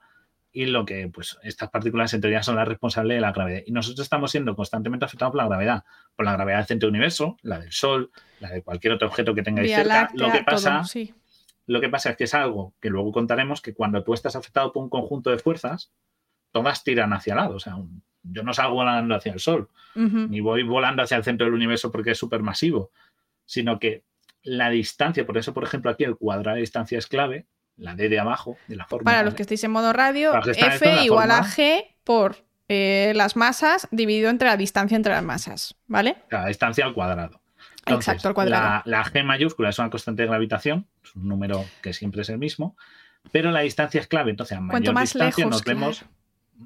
Y 0.58 0.68
lo 0.68 0.86
que, 0.86 1.10
pues, 1.10 1.38
estas 1.44 1.70
partículas 1.70 2.14
en 2.14 2.22
teoría 2.22 2.42
son 2.42 2.56
las 2.56 2.66
responsables 2.66 3.18
de 3.18 3.22
la 3.22 3.34
gravedad. 3.34 3.62
Y 3.66 3.74
nosotros 3.74 4.06
estamos 4.06 4.32
siendo 4.32 4.56
constantemente 4.56 5.04
afectados 5.04 5.34
por 5.34 5.42
la 5.42 5.48
gravedad. 5.50 5.84
Por 6.16 6.26
la 6.26 6.32
gravedad 6.32 6.60
del 6.60 6.66
centro 6.68 6.88
del 6.88 6.94
universo, 6.96 7.38
la 7.42 7.60
del 7.60 7.74
Sol, 7.74 8.10
la 8.40 8.50
de 8.52 8.62
cualquier 8.64 8.94
otro 8.94 9.08
objeto 9.10 9.36
que 9.36 9.44
tengáis 9.44 9.68
Vía 9.68 9.78
cerca. 9.80 10.10
lo 10.14 10.32
que 10.32 10.44
pasa 10.46 10.76
todo, 10.78 10.84
sí. 10.86 11.14
lo 11.68 11.82
que 11.82 11.90
pasa 11.90 12.12
es 12.12 12.16
que 12.18 12.24
es 12.24 12.34
algo 12.34 12.74
que 12.80 12.90
luego 12.90 13.12
contaremos 13.12 13.62
que 13.62 13.74
cuando 13.74 14.02
tú 14.06 14.14
estás 14.14 14.38
afectado 14.38 14.72
por 14.72 14.82
un 14.84 14.90
conjunto 14.90 15.30
de 15.30 15.40
fuerzas, 15.40 15.92
todas 16.52 16.86
tiran 16.86 17.12
hacia 17.12 17.34
el 17.34 17.38
lado. 17.40 17.56
O 17.56 17.60
sea, 17.60 17.76
un- 17.76 18.02
yo 18.24 18.42
no 18.44 18.54
salgo 18.54 18.76
volando 18.76 19.14
hacia 19.14 19.34
el 19.34 19.40
Sol, 19.42 19.68
ni 20.30 20.40
voy 20.40 20.64
volando 20.64 21.04
hacia 21.04 21.18
el 21.18 21.24
centro 21.26 21.46
del 21.46 21.54
universo 21.54 21.92
porque 21.92 22.12
es 22.12 22.18
supermasivo, 22.18 22.92
sino 23.44 23.78
que 23.78 24.04
la 24.42 24.70
distancia, 24.70 25.26
por 25.26 25.38
eso, 25.38 25.54
por 25.54 25.66
ejemplo, 25.66 25.92
aquí 25.92 26.06
el 26.06 26.16
cuadrado 26.16 26.56
de 26.56 26.62
distancia 26.62 26.98
es 26.98 27.08
clave, 27.08 27.46
la 27.78 27.96
D 27.96 28.10
de 28.10 28.20
abajo, 28.20 28.58
de 28.68 28.76
la 28.76 28.86
forma. 28.86 29.06
Para 29.12 29.24
los 29.24 29.34
que 29.34 29.42
estéis 29.44 29.64
en 29.64 29.72
modo 29.72 29.94
radio, 29.94 30.34
F 30.44 30.86
la 30.86 31.04
igual 31.04 31.32
a 31.32 31.44
G 31.44 31.86
por 32.04 32.46
eh, 32.68 33.14
las 33.16 33.36
masas 33.36 33.88
dividido 33.92 34.30
entre 34.30 34.48
la 34.48 34.58
distancia 34.58 34.96
entre 34.96 35.14
las 35.14 35.24
masas, 35.24 35.76
¿vale? 35.88 36.18
Cada 36.30 36.48
distancia 36.48 36.86
al 36.86 36.94
cuadrado. 36.94 37.42
Exacto, 37.86 38.28
al 38.28 38.34
cuadrado. 38.34 38.82
La, 38.86 39.00
la 39.00 39.04
G 39.04 39.24
mayúscula 39.24 39.70
es 39.70 39.80
una 39.80 39.90
constante 39.90 40.24
de 40.24 40.30
gravitación, 40.30 40.88
es 41.04 41.16
un 41.16 41.28
número 41.28 41.66
que 41.82 41.94
siempre 41.94 42.22
es 42.22 42.30
el 42.30 42.38
mismo, 42.38 42.76
pero 43.32 43.52
la 43.52 43.62
distancia 43.62 44.02
es 44.02 44.08
clave. 44.08 44.32
Entonces, 44.32 44.58
a 44.58 44.62
mayor 44.62 44.72
Cuanto 44.72 44.94
más 44.94 45.14
distancia 45.14 45.46
lejos, 45.46 45.52
nos 45.52 45.64
vemos, 45.64 46.06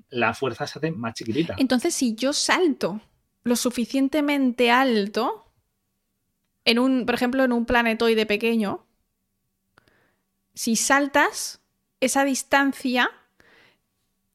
la 0.09 0.33
fuerza 0.33 0.67
se 0.67 0.79
hace 0.79 0.91
más 0.91 1.13
chiquitita. 1.13 1.55
Entonces, 1.57 1.93
si 1.93 2.15
yo 2.15 2.33
salto 2.33 3.01
lo 3.43 3.55
suficientemente 3.55 4.71
alto, 4.71 5.51
en 6.65 6.79
un, 6.79 7.05
por 7.05 7.15
ejemplo, 7.15 7.43
en 7.43 7.51
un 7.51 7.65
planetoide 7.65 8.25
pequeño, 8.25 8.85
si 10.59 10.75
saltas 10.75 11.61
esa 12.01 12.25
distancia, 12.25 13.09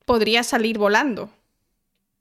podría 0.07 0.43
salir 0.43 0.79
volando. 0.79 1.29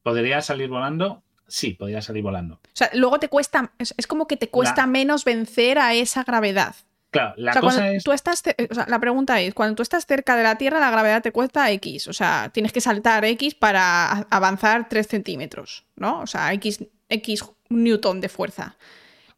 ¿Podría 0.01 0.41
salir 0.41 0.67
volando? 0.67 1.23
Sí, 1.47 1.69
podría 1.75 2.01
salir 2.01 2.21
volando. 2.21 2.55
O 2.55 2.59
sea, 2.73 2.89
luego 2.95 3.17
te 3.17 3.29
cuesta, 3.29 3.71
es, 3.77 3.95
como 4.05 4.27
que 4.27 4.35
te 4.35 4.49
cuesta 4.49 4.81
La- 4.81 4.87
menos 4.87 5.23
vencer 5.23 5.79
a 5.79 5.93
esa 5.93 6.25
gravedad. 6.25 6.75
Claro, 7.11 7.33
la 7.37 7.51
o 7.51 7.53
sea, 7.53 7.61
cosa 7.61 7.91
es. 7.91 8.03
tú 8.03 8.11
estás, 8.11 8.43
o 8.69 8.75
sea, 8.75 8.87
la 8.89 8.99
pregunta 8.99 9.39
es, 9.39 9.53
cuando 9.53 9.75
tú 9.75 9.83
estás 9.83 10.05
cerca 10.05 10.35
de 10.35 10.43
la 10.43 10.57
Tierra, 10.57 10.81
la 10.81 10.91
gravedad 10.91 11.21
te 11.21 11.31
cuesta 11.31 11.71
X. 11.71 12.09
O 12.09 12.13
sea, 12.13 12.49
tienes 12.53 12.73
que 12.73 12.81
saltar 12.81 13.23
X 13.23 13.55
para 13.55 14.11
avanzar 14.29 14.89
3 14.89 15.07
centímetros, 15.07 15.85
¿no? 15.95 16.19
O 16.19 16.27
sea, 16.27 16.51
X, 16.51 16.83
X 17.07 17.45
newton 17.69 18.19
de 18.19 18.27
fuerza. 18.27 18.75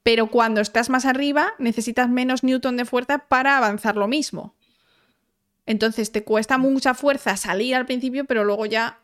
Pero 0.01 0.27
cuando 0.27 0.61
estás 0.61 0.89
más 0.91 1.05
arriba, 1.05 1.53
necesitas 1.59 2.09
menos 2.09 2.43
newton 2.43 2.77
de 2.77 2.85
fuerza 2.85 3.27
para 3.27 3.57
avanzar 3.57 3.95
lo 3.95 4.07
mismo. 4.07 4.54
Entonces 5.65 6.11
te 6.11 6.23
cuesta 6.23 6.57
mucha 6.57 6.93
fuerza 6.93 7.37
salir 7.37 7.75
al 7.75 7.85
principio, 7.85 8.25
pero 8.25 8.43
luego 8.43 8.65
ya 8.65 8.99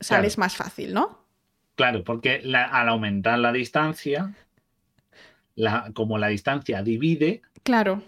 sales 0.00 0.36
más 0.38 0.56
fácil, 0.56 0.92
¿no? 0.94 1.18
Claro, 1.76 2.02
porque 2.04 2.40
la- 2.42 2.64
al 2.64 2.88
aumentar 2.88 3.38
la 3.38 3.52
distancia, 3.52 4.34
la, 5.54 5.90
como 5.94 6.18
la 6.18 6.28
distancia 6.28 6.82
divide, 6.82 7.42
Claro. 7.62 8.02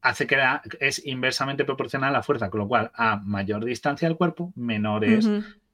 hace 0.00 0.26
que 0.26 0.36
la- 0.36 0.62
es 0.80 1.04
inversamente 1.04 1.64
proporcional 1.64 2.10
a 2.10 2.18
la 2.18 2.22
fuerza, 2.22 2.50
con 2.50 2.60
lo 2.60 2.68
cual 2.68 2.90
a 2.94 3.16
mayor 3.16 3.64
distancia 3.64 4.08
del 4.08 4.16
cuerpo, 4.16 4.52
menor 4.56 5.04
es 5.04 5.28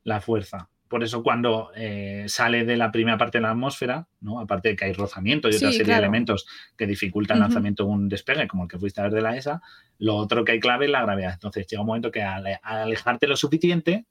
la 0.04 0.20
fuerza. 0.20 0.68
Por 0.88 1.04
eso 1.04 1.22
cuando 1.22 1.70
eh, 1.76 2.24
sale 2.28 2.64
de 2.64 2.76
la 2.76 2.90
primera 2.90 3.18
parte 3.18 3.38
de 3.38 3.42
la 3.42 3.50
atmósfera, 3.50 4.08
¿no? 4.20 4.40
aparte 4.40 4.70
de 4.70 4.76
que 4.76 4.86
hay 4.86 4.92
rozamiento 4.94 5.48
y 5.48 5.54
otra 5.56 5.68
Sí, 5.70 5.76
serie 5.78 5.84
claro. 5.84 6.00
de 6.00 6.06
elementos 6.06 6.46
que 6.76 6.86
dificultan 6.86 7.36
el 7.36 7.42
lanzamiento 7.42 7.84
de 7.84 7.90
un 7.90 8.08
despegue, 8.08 8.48
como 8.48 8.64
el 8.64 8.68
que 8.70 8.78
fuiste 8.78 9.00
a 9.00 9.04
ver 9.04 9.12
de 9.12 9.20
la 9.20 9.36
ESA, 9.36 9.60
lo 9.98 10.16
otro 10.16 10.44
que 10.44 10.52
hay 10.52 10.60
clave 10.60 10.86
es 10.86 10.90
la 10.90 11.02
gravedad. 11.02 11.32
Entonces 11.34 11.66
llega 11.66 11.82
un 11.82 11.86
momento 11.88 12.10
que 12.10 12.22
al, 12.22 12.46
al 12.46 12.78
alejarte 12.78 13.26
lo 13.26 13.36
suficiente, 13.36 14.06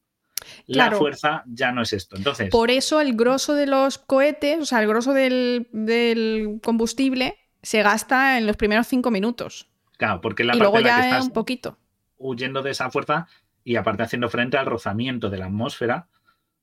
la 0.67 0.91
fuerza 0.91 1.43
ya 1.47 1.71
no 1.71 1.81
es 1.81 1.93
esto. 1.93 2.15
Entonces, 2.15 2.49
Por 2.49 2.69
eso 2.71 3.01
el 3.01 3.15
grosso 3.15 3.53
de 3.55 3.65
los 3.67 3.97
cohetes, 3.97 4.59
o 4.61 4.65
sea, 4.65 4.79
el 4.81 4.87
grosso 4.87 5.13
del, 5.13 5.67
del 5.71 6.59
combustible, 6.63 7.35
se 7.63 7.81
gasta 7.81 8.37
en 8.37 8.45
los 8.45 8.55
primeros 8.55 8.87
cinco 8.87 9.09
minutos. 9.11 9.67
claro, 9.97 10.21
porque 10.21 10.43
la 10.43 10.55
y 10.55 10.59
parte 10.59 10.63
luego 10.63 10.77
en 10.77 10.83
la 10.83 10.89
ya 10.89 11.01
que 11.01 11.07
estás 11.09 11.25
un 11.25 11.31
poquito. 11.33 11.77
huyendo 12.17 12.61
de 12.61 12.71
esa 12.71 12.89
fuerza 12.91 13.27
y 13.63 13.75
aparte 13.75 14.03
haciendo 14.03 14.29
frente 14.29 14.57
al 14.57 14.67
rozamiento 14.67 15.29
de 15.29 15.37
la 15.39 15.45
atmósfera, 15.47 16.07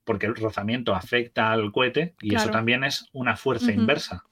porque 0.04 0.26
el 0.26 0.34
rozamiento 0.34 0.94
afecta 0.94 1.50
al 1.50 1.72
cohete 1.72 2.14
y 2.20 2.34
eso 2.34 2.50
también 2.50 2.84
es 2.84 3.08
una 3.12 3.36
fuerza 3.36 3.72
inversa. 3.72 4.24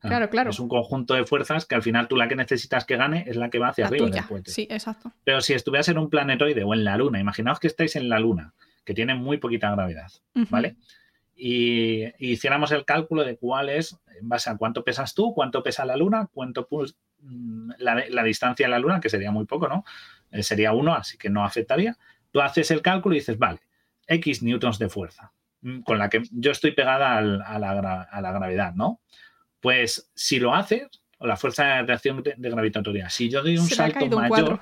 Claro, 0.00 0.30
claro. 0.30 0.50
Es 0.50 0.60
un 0.60 0.68
conjunto 0.68 1.14
de 1.14 1.24
fuerzas 1.24 1.66
que 1.66 1.74
al 1.74 1.82
final 1.82 2.06
tú 2.06 2.16
la 2.16 2.28
que 2.28 2.36
necesitas 2.36 2.84
que 2.84 2.96
gane 2.96 3.24
es 3.26 3.34
la 3.36 3.50
que 3.50 3.58
va 3.58 3.68
hacia 3.68 3.84
La 3.84 3.88
arriba 3.88 4.06
tuya. 4.06 4.20
del 4.20 4.28
cohete. 4.28 4.50
Sí, 4.52 4.68
exacto. 4.70 5.10
Pero 5.24 5.40
si 5.40 5.54
estuvieras 5.54 5.88
en 5.88 5.98
un 5.98 6.08
planetoide 6.10 6.62
o 6.62 6.74
en 6.74 6.84
la 6.84 6.96
Luna, 6.96 7.18
imaginaos 7.18 7.58
que 7.58 7.66
estáis 7.66 7.96
en 7.96 8.08
la 8.08 8.20
Luna, 8.20 8.54
que 8.84 8.94
tiene 8.94 9.14
muy 9.16 9.38
poquita 9.38 9.70
gravedad. 9.72 10.12
¿vale? 10.50 10.76
Y, 11.34 12.04
y 12.18 12.32
hiciéramos 12.32 12.70
el 12.72 12.84
cálculo 12.84 13.24
de 13.24 13.36
cuál 13.36 13.68
es, 13.68 13.98
en 14.20 14.28
base 14.28 14.48
a 14.48 14.56
cuánto 14.56 14.84
pesas 14.84 15.12
tú, 15.14 15.34
cuánto 15.34 15.62
pesa 15.62 15.84
la 15.84 15.96
Luna, 15.96 16.28
cuánto 16.32 16.68
mm, 17.20 17.72
la, 17.78 18.04
la 18.08 18.22
distancia 18.22 18.66
a 18.66 18.70
la 18.70 18.78
Luna, 18.78 19.00
que 19.00 19.08
sería 19.08 19.32
muy 19.32 19.44
poco, 19.44 19.66
¿no? 19.66 19.84
Eh, 20.30 20.42
sería 20.42 20.72
uno, 20.72 20.94
así 20.94 21.18
que 21.18 21.30
no 21.30 21.44
afectaría. 21.44 21.96
Tú 22.30 22.40
haces 22.40 22.70
el 22.70 22.80
cálculo 22.80 23.14
y 23.14 23.18
dices, 23.18 23.38
vale, 23.38 23.60
X 24.06 24.42
newtons 24.42 24.78
de 24.78 24.88
fuerza, 24.88 25.32
mm, 25.62 25.80
con 25.80 25.98
la 25.98 26.08
que 26.08 26.22
yo 26.30 26.50
estoy 26.52 26.72
pegada 26.72 27.16
al- 27.18 27.42
a, 27.42 27.58
la, 27.58 28.02
a 28.02 28.20
la 28.20 28.32
gravedad, 28.32 28.74
¿no? 28.74 29.00
Pues 29.60 30.10
si 30.14 30.38
lo 30.38 30.54
haces, 30.54 30.88
o 31.18 31.26
la 31.26 31.36
fuerza 31.36 31.64
de 31.64 31.82
reacción 31.84 32.22
de, 32.22 32.34
de 32.36 32.50
gravitatoria, 32.50 33.08
si 33.10 33.28
yo 33.28 33.42
doy 33.42 33.58
un 33.58 33.66
Se 33.66 33.74
salto 33.74 34.06
mayor, 34.06 34.28
cuadro. 34.28 34.60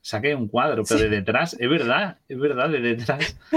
saqué 0.00 0.34
un 0.34 0.48
cuadro, 0.48 0.84
pero 0.84 0.98
Sí. 0.98 1.04
de 1.04 1.10
detrás, 1.10 1.56
es 1.58 1.68
verdad, 1.68 2.18
es 2.28 2.38
verdad, 2.38 2.68
de 2.68 2.80
detrás, 2.80 3.36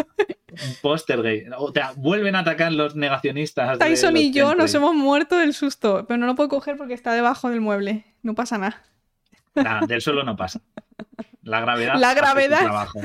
un 0.52 0.76
póster 0.82 1.22
gay. 1.22 1.46
O 1.58 1.72
sea, 1.72 1.92
vuelven 1.96 2.36
a 2.36 2.40
atacar 2.40 2.72
los 2.72 2.96
negacionistas. 2.96 3.78
Tyson 3.78 4.14
los 4.14 4.24
y 4.24 4.32
yo 4.32 4.56
nos 4.56 4.74
hemos 4.74 4.96
muerto 4.96 5.38
del 5.38 5.54
susto, 5.54 6.06
pero 6.08 6.18
no 6.18 6.26
lo 6.26 6.36
puedo 6.36 6.50
coger 6.50 6.78
porque 6.78 6.94
está 6.94 7.14
debajo 7.14 7.50
del 7.50 7.60
mueble. 7.62 8.06
No 8.24 8.34
pasa 8.36 8.58
nada. 8.58 8.82
Nada, 9.56 9.86
del 9.86 10.02
suelo 10.02 10.24
no 10.24 10.36
pasa. 10.36 10.62
La 11.44 11.60
gravedad. 11.60 11.96
La 11.98 12.14
gravedad. 12.14 12.60
trabajo. 12.60 13.00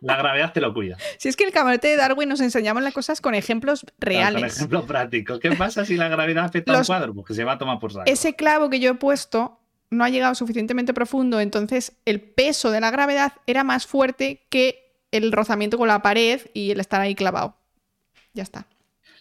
La 0.00 0.16
gravedad 0.16 0.52
te 0.52 0.60
lo 0.60 0.72
cuida. 0.74 0.96
Si 1.18 1.28
es 1.28 1.36
que 1.36 1.44
el 1.44 1.52
camarote 1.52 1.88
de 1.88 1.96
Darwin 1.96 2.28
nos 2.28 2.40
enseñamos 2.40 2.82
las 2.82 2.92
cosas 2.94 3.20
con 3.20 3.34
ejemplos 3.34 3.84
reales. 3.98 4.56
ejemplo 4.56 4.84
práctico. 4.86 5.38
¿Qué 5.38 5.52
pasa 5.52 5.84
si 5.84 5.96
la 5.96 6.08
gravedad 6.08 6.44
afecta 6.44 6.72
a 6.72 6.74
un 6.74 6.80
Los- 6.80 6.86
cuadro? 6.86 7.14
Pues 7.14 7.26
que 7.26 7.34
se 7.34 7.44
va 7.44 7.52
a 7.52 7.58
tomar 7.58 7.78
por 7.78 7.92
saco. 7.92 8.04
Ese 8.06 8.34
clavo 8.36 8.68
que 8.70 8.78
yo 8.80 8.90
he 8.90 8.94
puesto 8.94 9.58
no 9.90 10.04
ha 10.04 10.10
llegado 10.10 10.34
suficientemente 10.34 10.92
profundo, 10.92 11.40
entonces 11.40 11.96
el 12.04 12.20
peso 12.20 12.70
de 12.70 12.80
la 12.80 12.90
gravedad 12.90 13.32
era 13.46 13.64
más 13.64 13.86
fuerte 13.86 14.46
que 14.50 14.94
el 15.10 15.32
rozamiento 15.32 15.78
con 15.78 15.88
la 15.88 16.02
pared 16.02 16.42
y 16.52 16.70
el 16.72 16.80
estar 16.80 17.00
ahí 17.00 17.14
clavado. 17.14 17.56
Ya 18.34 18.42
está. 18.42 18.66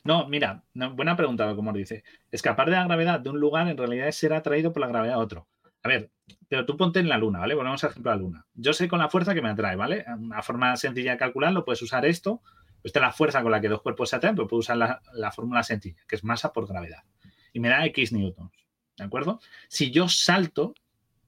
No, 0.04 0.28
mira, 0.28 0.64
no, 0.74 0.94
buena 0.94 1.16
pregunta, 1.16 1.54
como 1.56 1.72
dice. 1.72 2.04
Escapar 2.32 2.70
de 2.70 2.76
la 2.76 2.84
gravedad 2.84 3.20
de 3.22 3.30
un 3.30 3.40
lugar 3.40 3.68
en 3.70 3.78
realidad 3.78 4.10
es 4.10 4.18
ser 4.18 4.34
atraído 4.34 4.74
por 4.74 4.82
la 4.82 4.88
gravedad 4.88 5.16
a 5.16 5.20
otro. 5.20 5.48
A 5.84 5.88
ver, 5.88 6.10
pero 6.48 6.66
tú 6.66 6.78
ponte 6.78 7.00
en 7.00 7.10
la 7.10 7.18
luna, 7.18 7.40
¿vale? 7.40 7.56
Volvemos 7.56 7.84
al 7.84 7.92
ejemplo 7.92 8.12
de 8.12 8.18
la 8.18 8.22
luna. 8.22 8.46
Yo 8.54 8.74
sé 8.74 8.88
con 8.88 9.00
la 9.00 9.10
fuerza 9.10 9.34
que 9.34 9.42
me 9.42 9.50
atrae, 9.50 9.76
¿vale? 9.76 10.06
Una 10.18 10.42
forma 10.42 10.76
sencilla 10.78 11.12
de 11.12 11.18
calcularlo, 11.18 11.66
puedes 11.66 11.82
usar 11.82 12.06
esto. 12.06 12.42
Esta 12.84 13.00
es 13.00 13.02
la 13.02 13.12
fuerza 13.12 13.42
con 13.42 13.52
la 13.52 13.60
que 13.60 13.70
dos 13.70 13.82
cuerpos 13.82 14.10
se 14.10 14.16
atraen, 14.16 14.36
pero 14.36 14.48
puedo 14.48 14.60
usar 14.60 14.78
la, 14.78 15.02
la 15.14 15.32
fórmula 15.32 15.64
sencilla, 15.64 16.02
que 16.08 16.16
es 16.16 16.24
masa 16.24 16.54
por 16.54 16.68
gravedad. 16.68 17.04
Y 17.54 17.60
me 17.60 17.70
da 17.70 17.86
X 17.86 18.14
newtons, 18.14 18.52
¿de 18.98 19.04
acuerdo? 19.04 19.40
Si 19.68 19.92
yo 19.92 20.08
salto 20.08 20.74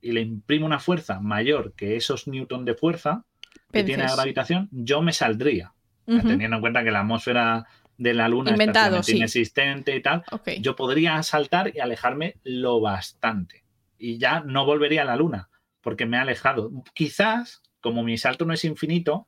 y 0.02 0.12
le 0.12 0.22
imprimo 0.22 0.66
una 0.66 0.80
fuerza 0.80 1.20
mayor 1.20 1.74
que 1.74 1.96
esos 1.96 2.28
newtons 2.28 2.66
de 2.66 2.76
fuerza 2.76 3.26
que 3.72 3.84
tiene 3.84 4.04
la 4.04 4.16
gravitación, 4.16 4.70
yo 4.72 5.02
me 5.02 5.12
saldría 5.12 5.74
teniendo 6.06 6.56
en 6.56 6.62
cuenta 6.62 6.84
que 6.84 6.92
la 6.92 7.02
atmósfera 7.02 7.66
de 7.98 8.14
la 8.14 8.28
Luna 8.28 8.56
es 8.56 9.06
sí. 9.06 9.18
inexistente 9.18 9.96
y 9.96 10.02
tal, 10.02 10.24
yo 10.60 10.76
podría 10.76 11.22
saltar 11.24 11.72
y 11.76 11.80
alejarme 11.80 12.38
lo 12.44 12.80
bastante. 12.80 13.64
Y 14.00 14.18
ya 14.18 14.40
no 14.40 14.66
volvería 14.66 15.02
a 15.04 15.06
la 15.06 15.16
Luna, 15.18 15.50
porque 15.82 16.06
me 16.06 16.18
ha 16.18 16.22
alejado. 16.22 16.72
Quizás, 16.96 17.62
como 17.82 18.02
mi 18.04 18.18
salto 18.18 18.46
no 18.46 18.54
es 18.54 18.64
infinito, 18.66 19.28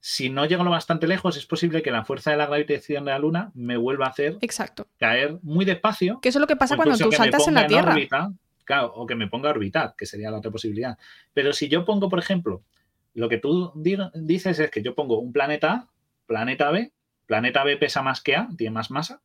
si 0.00 0.28
no 0.30 0.44
llego 0.46 0.64
lo 0.64 0.70
bastante 0.70 1.06
lejos, 1.06 1.36
es 1.36 1.46
posible 1.46 1.80
que 1.82 1.92
la 1.92 2.04
fuerza 2.04 2.32
de 2.32 2.36
la 2.36 2.46
gravitación 2.46 3.04
de 3.04 3.12
la 3.12 3.18
Luna 3.20 3.52
me 3.54 3.76
vuelva 3.76 4.06
a 4.06 4.10
hacer 4.10 4.36
Exacto. 4.40 4.88
caer 4.98 5.38
muy 5.42 5.64
despacio. 5.64 6.18
Que 6.20 6.30
eso 6.30 6.38
es 6.38 6.40
lo 6.40 6.46
que 6.48 6.56
pasa 6.56 6.74
cuando 6.76 6.96
tú 6.98 7.12
saltas 7.12 7.46
en 7.46 7.54
la 7.54 7.66
Tierra. 7.68 7.92
órbita, 7.92 8.32
claro, 8.64 8.92
o 8.94 9.06
que 9.06 9.14
me 9.14 9.28
ponga 9.28 9.48
a 9.48 9.52
orbitar, 9.52 9.94
que 9.96 10.04
sería 10.06 10.30
la 10.32 10.38
otra 10.38 10.50
posibilidad. 10.50 10.98
Pero 11.32 11.52
si 11.52 11.68
yo 11.68 11.84
pongo, 11.84 12.08
por 12.08 12.18
ejemplo, 12.18 12.64
lo 13.14 13.28
que 13.28 13.38
tú 13.38 13.70
di- 13.76 13.96
dices 14.14 14.58
es 14.58 14.70
que 14.70 14.82
yo 14.82 14.94
pongo 14.96 15.20
un 15.20 15.32
planeta 15.32 15.72
A, 15.72 15.88
planeta 16.26 16.70
B, 16.72 16.92
planeta 17.26 17.62
B 17.62 17.76
pesa 17.76 18.02
más 18.02 18.20
que 18.22 18.34
A, 18.34 18.48
tiene 18.56 18.72
más 18.74 18.90
masa, 18.90 19.22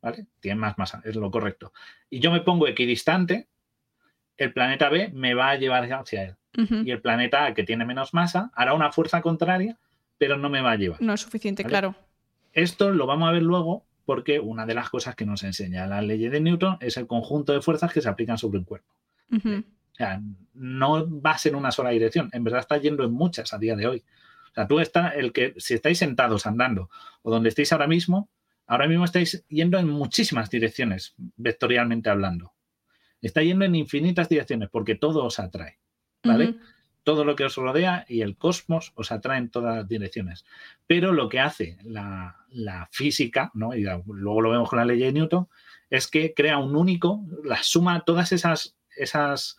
¿vale? 0.00 0.26
Tiene 0.40 0.58
más 0.60 0.78
masa, 0.78 1.02
es 1.04 1.16
lo 1.16 1.30
correcto. 1.30 1.72
Y 2.08 2.20
yo 2.20 2.30
me 2.32 2.40
pongo 2.40 2.66
equidistante, 2.66 3.48
el 4.38 4.52
planeta 4.52 4.88
B 4.88 5.10
me 5.12 5.34
va 5.34 5.50
a 5.50 5.56
llevar 5.56 5.92
hacia 5.92 6.24
él. 6.24 6.34
Y 6.84 6.90
el 6.90 7.00
planeta 7.00 7.44
A, 7.44 7.54
que 7.54 7.62
tiene 7.62 7.84
menos 7.84 8.14
masa, 8.14 8.50
hará 8.52 8.74
una 8.74 8.90
fuerza 8.90 9.20
contraria, 9.22 9.78
pero 10.16 10.36
no 10.36 10.50
me 10.50 10.60
va 10.60 10.72
a 10.72 10.76
llevar. 10.76 11.00
No 11.00 11.12
es 11.12 11.20
suficiente, 11.20 11.62
Vale. 11.62 11.70
claro. 11.70 11.94
Esto 12.52 12.90
lo 12.90 13.06
vamos 13.06 13.28
a 13.28 13.32
ver 13.32 13.42
luego 13.42 13.86
porque 14.04 14.40
una 14.40 14.66
de 14.66 14.74
las 14.74 14.90
cosas 14.90 15.14
que 15.14 15.24
nos 15.24 15.44
enseña 15.44 15.86
la 15.86 16.02
ley 16.02 16.28
de 16.28 16.40
Newton 16.40 16.78
es 16.80 16.96
el 16.96 17.06
conjunto 17.06 17.52
de 17.52 17.60
fuerzas 17.60 17.92
que 17.92 18.00
se 18.00 18.08
aplican 18.08 18.38
sobre 18.38 18.58
un 18.58 18.64
cuerpo. 18.64 18.92
Ujú. 19.30 19.62
O 19.92 19.94
sea, 19.94 20.20
no 20.54 21.06
vas 21.06 21.46
en 21.46 21.54
una 21.54 21.70
sola 21.70 21.90
dirección, 21.90 22.28
en 22.32 22.42
verdad 22.42 22.60
estás 22.60 22.82
yendo 22.82 23.04
en 23.04 23.12
muchas 23.12 23.52
a 23.52 23.58
día 23.58 23.76
de 23.76 23.86
hoy. 23.86 24.04
O 24.50 24.54
sea, 24.54 24.66
tú 24.66 24.80
estás, 24.80 25.14
el 25.14 25.32
que, 25.32 25.54
si 25.58 25.74
estáis 25.74 25.98
sentados 25.98 26.46
andando 26.46 26.90
o 27.22 27.30
donde 27.30 27.50
estéis 27.50 27.72
ahora 27.72 27.86
mismo, 27.86 28.30
ahora 28.66 28.88
mismo 28.88 29.04
estáis 29.04 29.44
yendo 29.48 29.78
en 29.78 29.88
muchísimas 29.88 30.50
direcciones, 30.50 31.14
vectorialmente 31.36 32.10
hablando. 32.10 32.52
Está 33.20 33.42
yendo 33.42 33.64
en 33.64 33.74
infinitas 33.74 34.28
direcciones 34.28 34.68
porque 34.70 34.94
todo 34.94 35.24
os 35.24 35.38
atrae, 35.38 35.78
¿vale? 36.22 36.56
Todo 37.02 37.24
lo 37.24 37.36
que 37.36 37.44
os 37.44 37.56
rodea 37.56 38.04
y 38.08 38.20
el 38.20 38.36
cosmos 38.36 38.92
os 38.94 39.10
atrae 39.10 39.38
en 39.38 39.50
todas 39.50 39.76
las 39.76 39.88
direcciones. 39.88 40.44
Pero 40.86 41.12
lo 41.12 41.28
que 41.28 41.40
hace 41.40 41.78
la, 41.82 42.44
la 42.50 42.88
física, 42.92 43.50
¿no? 43.54 43.74
y 43.74 43.82
luego 43.82 44.40
lo 44.40 44.50
vemos 44.50 44.68
con 44.68 44.78
la 44.78 44.84
ley 44.84 44.98
de 44.98 45.12
Newton, 45.12 45.48
es 45.90 46.06
que 46.08 46.34
crea 46.34 46.58
un 46.58 46.76
único, 46.76 47.24
la 47.44 47.62
suma, 47.62 48.04
todas 48.04 48.32
esas, 48.32 48.76
esas 48.96 49.56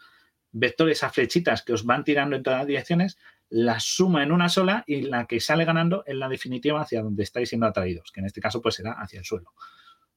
vectores, 0.51 0.97
esas 0.97 1.13
flechitas 1.13 1.63
que 1.63 1.73
os 1.73 1.85
van 1.85 2.03
tirando 2.03 2.35
en 2.35 2.43
todas 2.43 2.59
las 2.59 2.67
direcciones, 2.67 3.17
la 3.49 3.79
suma 3.79 4.23
en 4.23 4.31
una 4.31 4.47
sola 4.47 4.83
y 4.85 5.01
la 5.01 5.25
que 5.25 5.39
sale 5.39 5.65
ganando 5.65 6.03
es 6.05 6.15
la 6.15 6.29
definitiva 6.29 6.81
hacia 6.81 7.01
donde 7.01 7.23
estáis 7.23 7.49
siendo 7.49 7.65
atraídos, 7.65 8.11
que 8.11 8.19
en 8.19 8.27
este 8.27 8.41
caso 8.41 8.61
pues 8.61 8.75
será 8.75 8.93
hacia 8.93 9.19
el 9.19 9.25
suelo. 9.25 9.53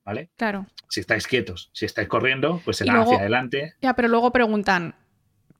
¿Vale? 0.04 0.30
Claro. 0.36 0.66
Si 0.88 1.00
estáis 1.00 1.26
quietos, 1.26 1.70
si 1.72 1.84
estáis 1.86 2.08
corriendo, 2.08 2.60
pues 2.64 2.78
será 2.78 2.94
luego- 2.94 3.10
hacia 3.10 3.20
adelante. 3.20 3.74
Ya, 3.80 3.94
pero 3.94 4.08
luego 4.08 4.32
preguntan, 4.32 4.94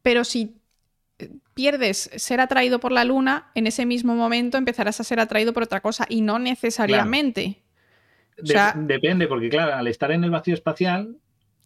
pero 0.03 0.24
si 0.24 0.57
eh, 1.18 1.30
pierdes 1.55 2.11
ser 2.16 2.40
atraído 2.40 2.80
por 2.80 2.90
la 2.93 3.05
luna, 3.05 3.51
en 3.55 3.66
ese 3.66 3.86
mismo 3.86 4.14
momento 4.16 4.59
empezarás 4.59 4.99
a 5.01 5.05
ser 5.05 5.20
atraído 5.20 5.53
por 5.53 5.62
otra 5.62 5.80
cosa 5.80 6.07
y 6.09 6.20
no 6.22 6.38
necesariamente. 6.38 7.62
O 8.38 8.43
De- 8.43 8.53
sea- 8.53 8.74
depende, 8.76 9.28
porque 9.28 9.49
claro, 9.49 9.74
al 9.74 9.86
estar 9.86 10.11
en 10.11 10.24
el 10.24 10.30
vacío 10.30 10.55
espacial, 10.55 11.16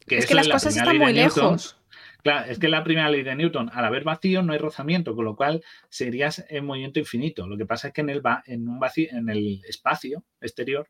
que 0.06 0.18
es 0.18 0.26
que 0.26 0.34
las 0.34 0.46
la 0.48 0.54
cosas 0.54 0.76
están 0.76 0.98
muy 0.98 1.12
Newton, 1.12 1.44
lejos. 1.44 1.78
Claro, 2.22 2.50
es 2.50 2.58
que 2.58 2.68
la 2.68 2.82
primera 2.84 3.08
ley 3.08 3.22
de 3.22 3.34
Newton, 3.36 3.70
al 3.72 3.84
haber 3.84 4.02
vacío 4.04 4.42
no 4.42 4.52
hay 4.52 4.58
rozamiento, 4.58 5.14
con 5.14 5.24
lo 5.24 5.36
cual 5.36 5.62
serías 5.88 6.44
en 6.48 6.64
movimiento 6.66 6.98
infinito. 6.98 7.46
Lo 7.46 7.56
que 7.56 7.66
pasa 7.66 7.88
es 7.88 7.94
que 7.94 8.00
en 8.00 8.10
el, 8.10 8.24
va- 8.24 8.42
en 8.46 8.68
un 8.68 8.78
vacío, 8.80 9.08
en 9.12 9.28
el 9.28 9.62
espacio 9.68 10.24
exterior 10.40 10.88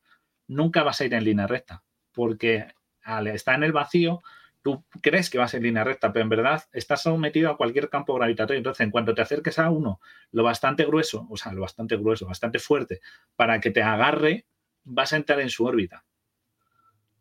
nunca 0.48 0.82
vas 0.82 1.00
a 1.00 1.04
ir 1.04 1.14
en 1.14 1.24
línea 1.24 1.46
recta, 1.46 1.82
porque 2.12 2.66
al 3.02 3.26
estar 3.28 3.54
en 3.54 3.62
el 3.64 3.72
vacío 3.72 4.22
tú 4.62 4.84
crees 5.00 5.30
que 5.30 5.38
vas 5.38 5.54
en 5.54 5.62
línea 5.62 5.84
recta, 5.84 6.12
pero 6.12 6.24
en 6.24 6.28
verdad 6.28 6.64
estás 6.72 7.02
sometido 7.02 7.50
a 7.50 7.56
cualquier 7.56 7.88
campo 7.88 8.14
gravitatorio. 8.14 8.58
Entonces, 8.58 8.80
en 8.84 8.90
cuanto 8.90 9.14
te 9.14 9.22
acerques 9.22 9.60
a 9.60 9.70
uno 9.70 10.00
lo 10.32 10.42
bastante 10.42 10.84
grueso, 10.84 11.26
o 11.30 11.36
sea, 11.36 11.52
lo 11.52 11.60
bastante 11.60 11.96
grueso, 11.96 12.26
bastante 12.26 12.58
fuerte, 12.58 13.00
para 13.36 13.60
que 13.60 13.70
te 13.70 13.80
agarre, 13.82 14.44
vas 14.82 15.12
a 15.12 15.16
entrar 15.16 15.38
en 15.40 15.50
su 15.50 15.64
órbita. 15.64 16.04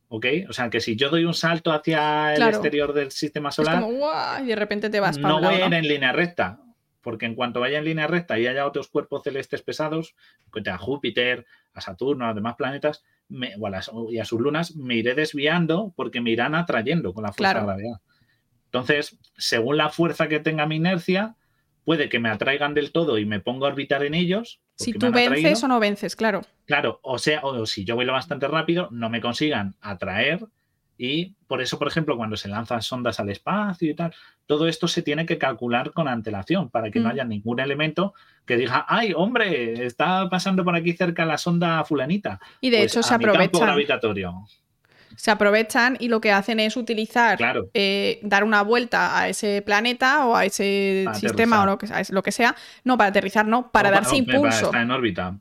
¿Ok? 0.08 0.26
O 0.50 0.54
sea, 0.54 0.70
que 0.70 0.82
si 0.82 0.96
yo 0.96 1.10
doy 1.10 1.26
un 1.26 1.34
salto 1.34 1.72
hacia 1.72 2.32
el 2.32 2.38
Claro. 2.38 2.58
exterior 2.58 2.94
del 2.94 3.12
sistema 3.12 3.50
Es 3.50 3.56
solar, 3.56 3.80
como, 3.82 3.92
¡guau! 3.94 4.44
y 4.44 4.48
de 4.48 4.56
repente 4.56 4.90
te 4.90 5.00
vas 5.00 5.18
para 5.18 5.30
no 5.30 5.42
voy 5.42 5.56
a 5.56 5.68
ir 5.68 5.74
en 5.74 5.88
línea 5.88 6.12
recta, 6.12 6.62
porque 7.02 7.26
en 7.26 7.36
cuanto 7.36 7.60
vaya 7.60 7.78
en 7.80 7.86
línea 7.86 8.08
recta 8.08 8.40
y 8.40 8.48
haya 8.48 8.66
otros 8.66 8.88
cuerpos 8.88 9.24
celestes 9.24 9.62
pesados, 9.62 10.16
cuente 10.52 10.70
a 10.70 10.78
Júpiter, 10.78 11.46
a 11.76 11.82
Saturno, 11.82 12.26
a 12.26 12.28
los 12.30 12.36
demás 12.36 12.56
planetas, 12.56 13.04
me- 13.30 13.54
o 13.60 13.68
a 13.68 13.70
las- 13.70 13.92
y 14.10 14.18
a 14.20 14.26
sus 14.26 14.40
lunas, 14.40 14.76
me 14.76 14.96
iré 14.96 15.14
desviando 15.14 15.94
porque 15.96 16.22
me 16.22 16.32
irán 16.32 16.56
atrayendo 16.56 17.14
con 17.14 17.24
la 17.24 17.34
fuerza 17.34 17.54
Claro. 17.54 17.60
de 17.60 17.66
gravedad. 17.74 18.02
Entonces, 18.66 19.20
según 19.38 19.78
la 19.78 19.90
fuerza 19.90 20.28
que 20.28 20.40
tenga 20.40 20.66
mi 20.66 20.78
inercia, 20.78 21.36
puede 21.84 22.10
que 22.10 22.20
me 22.20 22.30
atraigan 22.30 22.74
del 22.74 22.92
todo 22.92 23.18
y 23.20 23.26
me 23.26 23.40
ponga 23.40 23.68
a 23.68 23.70
orbitar 23.72 24.04
en 24.04 24.14
ellos. 24.16 24.60
Si 24.76 24.92
tú 24.94 25.12
vences 25.12 25.64
o 25.64 25.68
no 25.68 25.80
vences, 25.80 26.16
claro. 26.16 26.42
Claro, 26.66 27.00
o 27.04 27.18
sea, 27.20 27.42
o 27.44 27.66
si 27.66 27.86
yo 27.86 27.96
voy 27.96 28.06
lo 28.06 28.14
bastante 28.14 28.48
rápido, 28.48 28.90
no 28.92 29.10
me 29.10 29.22
consigan 29.22 29.76
atraer 29.82 30.46
y 30.98 31.34
por 31.48 31.62
eso, 31.62 31.78
por 31.78 31.88
ejemplo, 31.88 32.16
cuando 32.18 32.38
se 32.38 32.48
lanzan 32.48 32.82
sondas 32.82 33.20
al 33.20 33.30
espacio 33.30 33.92
y 33.92 33.96
tal, 33.96 34.14
todo 34.46 34.68
esto 34.68 34.88
se 34.88 35.02
tiene 35.02 35.26
que 35.26 35.38
calcular 35.38 35.92
con 35.92 36.08
antelación 36.08 36.70
para 36.70 36.90
que 36.92 37.00
no 37.00 37.10
Mm. 37.10 37.12
haya 37.12 37.24
ningún 37.26 37.60
elemento 37.60 38.14
que 38.46 38.58
diga, 38.58 38.86
ay, 38.88 39.12
hombre, 39.16 39.86
está 39.86 40.30
pasando 40.30 40.64
por 40.64 40.76
aquí 40.76 40.94
cerca 40.94 41.26
la 41.26 41.38
sonda 41.38 41.84
fulanita. 41.84 42.40
Y 42.62 42.70
de 42.70 42.78
Pues 42.80 42.92
hecho 42.94 43.04
se 43.04 43.14
aprovechan. 43.14 43.62
gravitatorio. 43.62 44.46
Se 45.18 45.32
aprovechan 45.32 45.96
y 46.00 46.10
lo 46.10 46.20
que 46.20 46.32
hacen 46.32 46.60
es 46.60 46.76
utilizar, 46.76 47.38
Claro. 47.38 47.70
eh, 47.74 48.20
dar 48.22 48.44
una 48.44 48.62
vuelta 48.64 49.18
a 49.18 49.30
ese 49.30 49.62
planeta 49.62 50.26
o 50.26 50.36
a 50.36 50.44
ese 50.46 51.04
Para 51.06 51.18
sistema 51.18 51.64
o 51.64 51.66
lo 51.66 51.78
que, 51.78 51.88
sea- 51.88 52.02
lo 52.10 52.22
que 52.22 52.32
sea. 52.34 52.56
No, 52.84 52.98
para 52.98 53.10
aterrizar, 53.12 53.46
no, 53.48 53.72
para 53.72 53.92
darse 53.92 54.10
o 54.16 54.26
Para 54.26 54.38
impulso. 54.38 54.66
estar 54.66 54.82
en 54.82 54.92
órbita. 54.92 55.38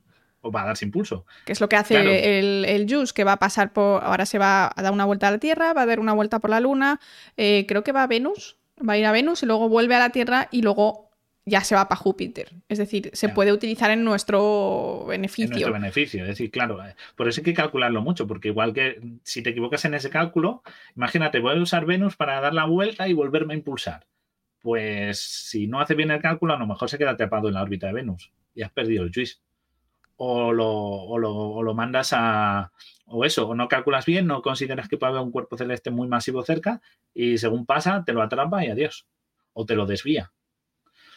O 0.47 0.51
para 0.51 0.67
darse 0.67 0.85
impulso. 0.85 1.25
Que 1.45 1.53
es 1.53 1.59
lo 1.61 1.67
que 1.67 1.75
hace 1.75 1.95
Claro. 1.95 2.11
el, 2.11 2.65
el 2.67 2.85
Juice, 2.87 3.13
que 3.15 3.23
va 3.23 3.31
a 3.33 3.39
pasar 3.39 3.73
por. 3.73 4.03
Ahora 4.03 4.27
se 4.27 4.37
va 4.37 4.71
a 4.75 4.81
dar 4.83 4.91
una 4.93 5.05
vuelta 5.05 5.27
a 5.27 5.31
la 5.31 5.39
Tierra, 5.39 5.73
va 5.73 5.81
a 5.81 5.85
dar 5.87 5.99
una 5.99 6.13
vuelta 6.13 6.37
por 6.39 6.51
la 6.51 6.59
Luna. 6.59 6.99
eh, 7.35 7.65
creo 7.67 7.83
que 7.83 7.91
va 7.91 8.03
a 8.03 8.07
Venus. 8.07 8.57
Va 8.87 8.93
a 8.93 8.97
ir 8.97 9.05
a 9.05 9.11
Venus 9.11 9.41
y 9.41 9.45
luego 9.47 9.69
vuelve 9.69 9.95
a 9.95 9.99
la 9.99 10.09
Tierra 10.11 10.47
y 10.51 10.61
luego 10.61 11.09
ya 11.47 11.61
se 11.61 11.73
va 11.75 11.87
para 11.87 11.97
Júpiter. 11.99 12.51
Es 12.69 12.77
decir, 12.77 13.09
se 13.13 13.29
puede 13.29 13.51
utilizar 13.53 13.89
en 13.91 14.03
nuestro 14.03 15.01
En 15.03 15.07
beneficio. 15.09 15.49
nuestro 15.51 15.73
beneficio. 15.73 16.21
Es 16.23 16.27
decir, 16.29 16.51
claro, 16.51 16.83
eh, 16.85 16.95
por 17.15 17.27
eso 17.27 17.39
hay 17.41 17.45
que 17.45 17.53
calcularlo 17.53 18.01
mucho, 18.01 18.27
porque 18.27 18.49
igual 18.49 18.73
que 18.73 18.99
si 19.23 19.41
te 19.41 19.51
equivocas 19.51 19.85
en 19.85 19.93
ese 19.93 20.09
cálculo, 20.09 20.61
imagínate, 20.95 21.39
voy 21.39 21.57
a 21.57 21.61
usar 21.61 21.85
Venus 21.85 22.15
para 22.15 22.39
dar 22.41 22.53
la 22.53 22.65
vuelta 22.65 23.07
y 23.07 23.13
volverme 23.13 23.53
a 23.53 23.57
impulsar. 23.57 24.05
Pues 24.61 25.19
si 25.19 25.67
no 25.67 25.79
hace 25.79 25.93
bien 25.93 26.09
el 26.11 26.21
cálculo, 26.21 26.53
a 26.55 26.57
lo 26.57 26.65
mejor 26.67 26.89
se 26.89 26.97
queda 26.97 27.11
atrapado 27.11 27.47
en 27.47 27.53
la 27.53 27.61
órbita 27.61 27.87
de 27.87 27.93
Venus 27.93 28.31
y 28.55 28.63
has 28.63 28.71
perdido 28.71 29.03
el 29.03 29.11
juice 29.13 29.35
o 30.17 30.53
lo, 30.53 30.71
o 30.71 31.17
lo, 31.17 31.33
o 31.35 31.63
lo 31.63 31.73
mandas 31.73 32.11
a, 32.13 32.71
o 33.05 33.25
eso, 33.25 33.47
o 33.47 33.55
no 33.55 33.67
calculas 33.67 34.05
bien, 34.05 34.27
no 34.27 34.41
consideras 34.41 34.87
que 34.87 34.97
puede 34.97 35.11
haber 35.11 35.23
un 35.23 35.31
cuerpo 35.31 35.57
celeste 35.57 35.91
muy 35.91 36.07
masivo 36.07 36.43
cerca 36.43 36.81
y 37.13 37.37
según 37.37 37.65
pasa 37.65 38.03
te 38.05 38.13
lo 38.13 38.21
atrapa 38.21 38.63
y 38.65 38.69
adiós, 38.69 39.07
o 39.53 39.65
te 39.65 39.75
lo 39.75 39.85
desvía. 39.85 40.31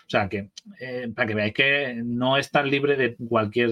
O 0.09 0.11
sea, 0.11 0.26
que 0.26 0.49
eh, 0.80 1.12
para 1.14 1.28
que 1.28 1.34
veáis 1.34 1.53
que 1.53 2.01
no 2.03 2.38
estás 2.38 2.64
libre 2.64 2.96
de 2.96 3.14
cualquier 3.14 3.68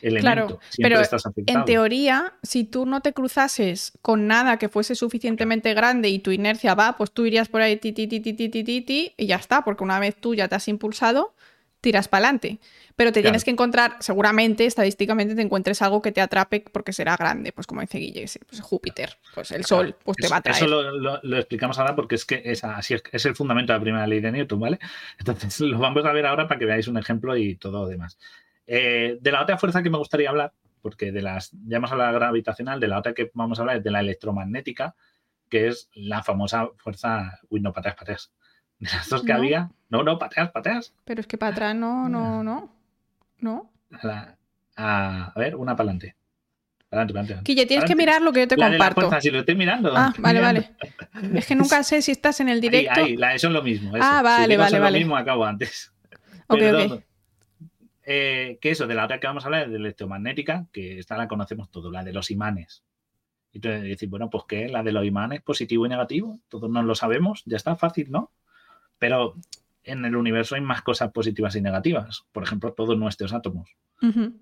elemento. 0.00 0.20
Claro, 0.22 0.48
Siempre 0.70 0.94
pero 0.94 1.00
estás 1.02 1.26
afectado. 1.26 1.58
en 1.58 1.64
teoría, 1.66 2.32
si 2.42 2.64
tú 2.64 2.86
no 2.86 3.02
te 3.02 3.12
cruzases 3.12 3.92
con 4.00 4.26
nada 4.26 4.56
que 4.56 4.70
fuese 4.70 4.94
suficientemente 4.94 5.74
grande 5.74 6.08
y 6.08 6.20
tu 6.20 6.30
inercia 6.30 6.74
va, 6.74 6.96
pues 6.96 7.12
tú 7.12 7.26
irías 7.26 7.50
por 7.50 7.60
ahí 7.60 7.76
ti, 7.76 7.92
ti, 7.92 8.06
ti, 8.06 8.20
ti, 8.20 8.32
ti, 8.32 8.48
ti, 8.48 8.80
ti, 8.80 9.12
y 9.18 9.26
ya 9.26 9.36
está, 9.36 9.62
porque 9.62 9.84
una 9.84 10.00
vez 10.00 10.16
tú 10.16 10.34
ya 10.34 10.48
te 10.48 10.54
has 10.54 10.68
impulsado, 10.68 11.34
tiras 11.80 12.08
para 12.08 12.24
adelante. 12.26 12.58
Pero 12.96 13.10
te 13.12 13.20
Claro. 13.20 13.32
tienes 13.32 13.44
que 13.44 13.50
encontrar, 13.52 13.96
seguramente, 14.00 14.66
estadísticamente, 14.66 15.34
te 15.36 15.42
encuentres 15.42 15.80
algo 15.82 16.02
que 16.02 16.10
te 16.10 16.20
atrape 16.20 16.64
porque 16.72 16.92
será 16.92 17.16
grande, 17.16 17.52
pues 17.52 17.66
como 17.66 17.80
dice 17.80 17.98
Guille, 17.98 18.24
pues 18.48 18.60
Júpiter, 18.60 19.16
pues 19.34 19.52
el 19.52 19.64
Sol, 19.64 19.94
pues 20.04 20.16
te 20.16 20.28
va 20.28 20.36
a 20.38 20.40
traer. 20.42 20.56
Eso 20.56 20.66
lo, 20.66 20.90
lo- 20.98 21.20
lo 21.22 21.36
explicamos 21.38 21.78
ahora 21.78 21.94
porque 21.94 22.16
es 22.16 22.24
que 22.24 22.42
es, 22.44 22.64
así 22.64 22.94
es, 22.94 23.02
es 23.12 23.24
el 23.26 23.36
fundamento 23.36 23.72
de 23.72 23.78
la 23.78 23.82
primera 23.82 24.06
ley 24.06 24.20
de 24.20 24.32
Newton, 24.32 24.58
¿vale? 24.58 24.78
Entonces 25.18 25.60
lo 25.60 25.78
vamos 25.78 26.04
a 26.04 26.12
ver 26.12 26.26
ahora 26.26 26.48
para 26.48 26.58
que 26.58 26.66
veáis 26.66 26.88
un 26.88 26.98
ejemplo 26.98 27.36
y 27.36 27.54
todo 27.54 27.82
lo 27.82 27.86
demás. 27.88 28.18
Eh, 28.66 29.16
de 29.20 29.32
la 29.32 29.42
otra 29.42 29.56
fuerza 29.58 29.82
que 29.82 29.90
me 29.90 29.98
gustaría 29.98 30.30
hablar, 30.30 30.52
porque 30.82 31.12
de 31.12 31.22
las, 31.22 31.50
ya 31.66 31.76
hemos 31.76 31.90
hablado 31.92 32.08
de 32.12 32.18
la 32.18 32.26
gravitacional, 32.26 32.80
de 32.80 32.88
la 32.88 32.98
otra 32.98 33.14
que 33.14 33.30
vamos 33.34 33.58
a 33.58 33.62
hablar 33.62 33.76
es 33.78 33.84
de 33.84 33.90
la 33.90 34.00
electromagnética, 34.00 34.94
que 35.48 35.68
es 35.68 35.88
la 35.94 36.22
famosa 36.22 36.68
fuerza, 36.76 37.38
uy, 37.48 37.60
no, 37.60 37.72
pateas, 37.72 37.94
pateas. 37.94 38.32
De 38.90 38.90
las 38.90 39.08
dos 39.08 39.22
que 39.22 39.32
No. 39.32 39.38
había, 39.38 39.70
no, 39.88 40.02
no, 40.02 40.18
pateas, 40.18 40.50
pateas. 40.50 40.92
Pero 41.04 41.20
es 41.20 41.26
que 41.26 41.36
para 41.38 41.52
atrás 41.52 41.74
no, 41.74 42.08
no, 42.08 42.42
no. 42.44 42.72
No. 43.40 43.70
A, 43.92 44.06
la- 44.06 44.36
a- 44.76 45.32
a 45.34 45.38
ver, 45.38 45.56
una 45.56 45.74
para 45.76 45.90
adelante. 45.90 46.14
Adelante, 46.90 47.12
adelante. 47.18 47.40
Guille, 47.44 47.66
tienes 47.66 47.84
que 47.84 47.94
mirar 47.96 48.22
lo 48.22 48.32
que 48.32 48.40
yo 48.40 48.48
te 48.48 48.56
La 48.56 48.66
de 48.70 48.72
la 48.72 48.78
comparto. 48.78 49.00
fuerza, 49.02 49.20
si 49.20 49.30
lo 49.30 49.40
estoy 49.40 49.54
mirando. 49.56 49.92
Ah, 49.94 50.06
estoy 50.08 50.22
vale, 50.22 50.38
mirando. 50.40 50.62
vale. 51.12 51.38
Es 51.38 51.46
que 51.46 51.54
nunca 51.54 51.82
sé 51.82 52.00
si 52.02 52.12
estás 52.12 52.40
en 52.40 52.48
el 52.48 52.54
Ahí, 52.56 52.60
directo. 52.60 53.00
ahí, 53.00 53.16
la- 53.16 53.34
eso 53.34 53.48
es 53.48 53.52
lo 53.52 53.62
mismo. 53.62 53.94
eso. 53.96 54.06
Ah, 54.08 54.22
vale, 54.22 54.44
Si 54.44 54.50
digo 54.50 54.60
vale, 54.60 54.68
eso 54.68 54.76
es 54.76 54.82
vale. 54.82 54.98
lo 54.98 54.98
mismo, 55.04 55.16
acabo 55.16 55.44
antes. 55.44 55.92
Ok, 56.46 56.58
Perdón. 56.58 56.92
ok. 56.92 57.02
Eh, 58.10 58.58
que 58.62 58.70
eso, 58.70 58.86
de 58.86 58.94
la 58.94 59.04
otra 59.04 59.20
que 59.20 59.26
vamos 59.26 59.44
a 59.44 59.48
hablar 59.48 59.64
es 59.64 59.70
de 59.70 59.76
electromagnética, 59.76 60.66
que 60.72 60.98
esta 60.98 61.16
la 61.18 61.28
conocemos 61.28 61.70
todos, 61.70 61.92
la 61.92 62.02
de 62.04 62.12
los 62.14 62.30
imanes. 62.30 62.82
Y 63.52 63.60
tú 63.60 63.68
decir, 63.68 64.08
bueno, 64.08 64.30
pues 64.30 64.44
¿qué? 64.48 64.68
La 64.68 64.82
de 64.82 64.92
los 64.92 65.04
imanes, 65.04 65.42
positivo 65.42 65.84
y 65.84 65.90
negativo, 65.90 66.38
todos 66.48 66.70
nos 66.70 66.84
lo 66.86 66.94
sabemos, 66.94 67.42
ya 67.44 67.56
está 67.58 67.76
fácil, 67.76 68.10
¿no? 68.10 68.30
Pero 68.98 69.36
en 69.84 70.04
el 70.04 70.16
universo 70.16 70.54
hay 70.54 70.60
más 70.60 70.82
cosas 70.82 71.12
positivas 71.12 71.56
y 71.56 71.60
negativas. 71.60 72.24
Por 72.32 72.42
ejemplo, 72.42 72.72
todos 72.72 72.98
nuestros 72.98 73.32
átomos. 73.32 73.70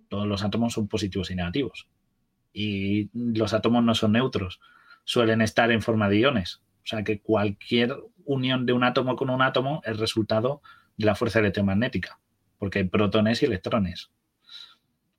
Todos 0.09 0.26
los 0.26 0.44
átomos 0.44 0.74
son 0.74 0.88
positivos 0.88 1.30
y 1.30 1.36
negativos. 1.36 1.88
Y 2.52 3.11
los 3.12 3.54
átomos 3.54 3.84
no 3.84 3.94
son 3.94 4.12
neutros, 4.12 4.61
suelen 5.04 5.40
estar 5.40 5.70
en 5.70 5.82
forma 5.82 6.09
de 6.09 6.18
iones. 6.18 6.62
O 6.84 6.88
sea 6.88 7.04
que 7.04 7.20
cualquier 7.20 7.96
unión 8.24 8.66
de 8.66 8.72
un 8.72 8.84
átomo 8.84 9.16
con 9.16 9.30
un 9.30 9.42
átomo 9.42 9.80
es 9.84 9.98
resultado 9.98 10.62
de 10.96 11.07
la 11.07 11.14
fuerza 11.14 11.38
electromagnética, 11.38 12.18
porque 12.59 12.80
hay 12.80 12.84
protones 12.84 13.42
y 13.42 13.46
electrones. 13.46 14.11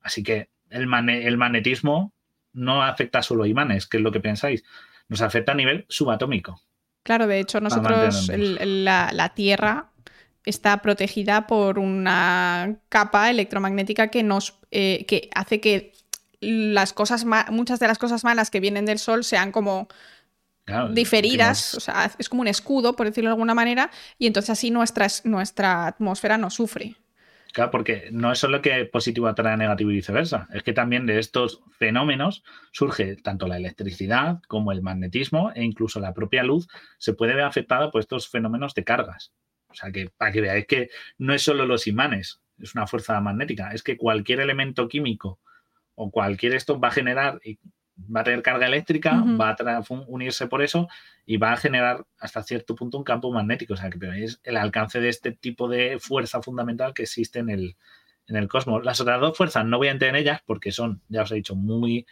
Así 0.01 0.23
que 0.23 0.49
el, 0.69 0.88
el 0.93 1.38
magnetismo 1.38 2.13
no 2.53 2.83
afecta 2.83 3.21
solo 3.21 3.43
a 3.43 3.47
imanes, 3.47 3.88
que 3.88 3.97
es 3.97 4.03
lo 4.03 4.11
que 4.11 4.19
pensáis, 4.19 4.63
nos 5.07 5.21
afecta 5.21 5.51
a 5.51 5.55
nivel 5.55 5.85
subatómico. 5.89 6.61
Claro, 7.07 7.25
de 7.25 7.39
hecho, 7.39 7.61
nosotros, 7.61 8.27
el- 8.27 8.83
la, 8.83 9.11
la 9.13 9.29
Tierra 9.29 9.91
está 10.43 10.81
protegida 10.81 11.47
por 11.47 11.79
una 11.79 12.75
capa 12.89 13.29
electromagnética 13.29 14.09
que 14.09 14.23
nos 14.23 14.55
eh, 14.71 15.05
que 15.07 15.29
hace 15.33 15.61
que 15.61 15.93
las 16.41 16.91
cosas 16.91 17.25
muchas 17.49 17.79
de 17.79 17.87
las 17.87 17.97
cosas 17.97 18.25
malas 18.25 18.49
que 18.51 18.59
vienen 18.59 18.85
del 18.85 18.99
Sol 18.99 19.23
sean 19.23 19.53
como 19.53 19.87
Claro, 20.65 20.89
diferidas, 20.93 21.75
o 21.75 21.79
sea, 21.79 22.11
es 22.17 22.27
como 22.27 22.41
un 22.41 22.49
escudo, 22.49 22.97
por 22.97 23.05
decirlo 23.07 23.29
de 23.29 23.35
alguna 23.35 23.53
manera, 23.53 23.89
y 24.19 24.27
entonces 24.27 24.49
así 24.49 24.69
nuestra, 24.69 25.07
nuestra 25.23 25.87
atmósfera 25.87 26.37
no 26.37 26.49
sufre. 26.49 26.95
Porque 27.71 28.09
no 28.11 28.31
es 28.31 28.39
solo 28.39 28.61
que 28.61 28.85
positivo 28.85 29.27
atrae 29.27 29.53
a 29.53 29.57
negativo 29.57 29.91
y 29.91 29.95
viceversa, 29.95 30.47
es 30.53 30.63
que 30.63 30.73
también 30.73 31.05
de 31.05 31.19
estos 31.19 31.61
fenómenos 31.71 32.43
surge 32.71 33.15
tanto 33.15 33.47
la 33.47 33.57
electricidad 33.57 34.41
como 34.47 34.71
el 34.71 34.81
magnetismo 34.81 35.51
e 35.55 35.63
incluso 35.63 35.99
la 35.99 36.13
propia 36.13 36.43
luz 36.43 36.67
se 36.97 37.13
puede 37.13 37.33
ver 37.33 37.45
afectada 37.45 37.89
por 37.89 38.01
estos 38.01 38.29
fenómenos 38.29 38.73
de 38.75 38.83
cargas. 38.83 39.33
O 39.69 39.73
sea 39.73 39.91
que 39.91 40.09
para 40.15 40.31
que 40.31 40.41
veáis 40.41 40.67
que 40.67 40.89
no 41.17 41.33
es 41.33 41.41
solo 41.41 41.65
los 41.65 41.87
imanes, 41.87 42.41
es 42.59 42.75
una 42.75 42.87
fuerza 42.87 43.19
magnética, 43.21 43.71
es 43.71 43.83
que 43.83 43.97
cualquier 43.97 44.39
elemento 44.39 44.87
químico 44.87 45.39
o 45.95 46.11
cualquier 46.11 46.53
esto 46.53 46.79
va 46.79 46.89
a 46.89 46.91
generar 46.91 47.39
va 47.97 48.21
a 48.21 48.23
tener 48.23 48.41
carga 48.41 48.67
eléctrica, 48.67 49.23
va 49.39 49.51
a 49.51 49.83
unirse 50.07 50.47
por 50.47 50.61
eso 50.61 50.87
y 51.25 51.37
va 51.37 51.53
a 51.53 51.57
generar 51.57 52.05
hasta 52.19 52.43
cierto 52.43 52.75
punto 52.75 52.97
un 52.97 53.03
campo 53.03 53.31
magnético. 53.31 53.73
O 53.73 53.77
sea, 53.77 53.89
que 53.89 53.97
veáis 53.97 54.39
el 54.43 54.57
alcance 54.57 54.99
de 54.99 55.09
este 55.09 55.31
tipo 55.31 55.67
de 55.67 55.97
fuerza 55.99 56.41
fundamental 56.41 56.93
que 56.93 57.03
existe 57.03 57.39
en 57.39 57.49
el, 57.49 57.75
en 58.27 58.35
el 58.35 58.47
cosmos. 58.47 58.85
Las 58.85 59.01
otras 59.01 59.19
dos 59.19 59.35
fuerzas 59.37 59.65
no 59.65 59.77
voy 59.77 59.87
a 59.87 59.91
entrar 59.91 60.09
en 60.09 60.15
ellas 60.15 60.41
porque 60.45 60.71
son, 60.71 61.01
ya 61.09 61.23
os 61.23 61.31
he 61.31 61.35
dicho, 61.35 61.55
muy 61.55 62.05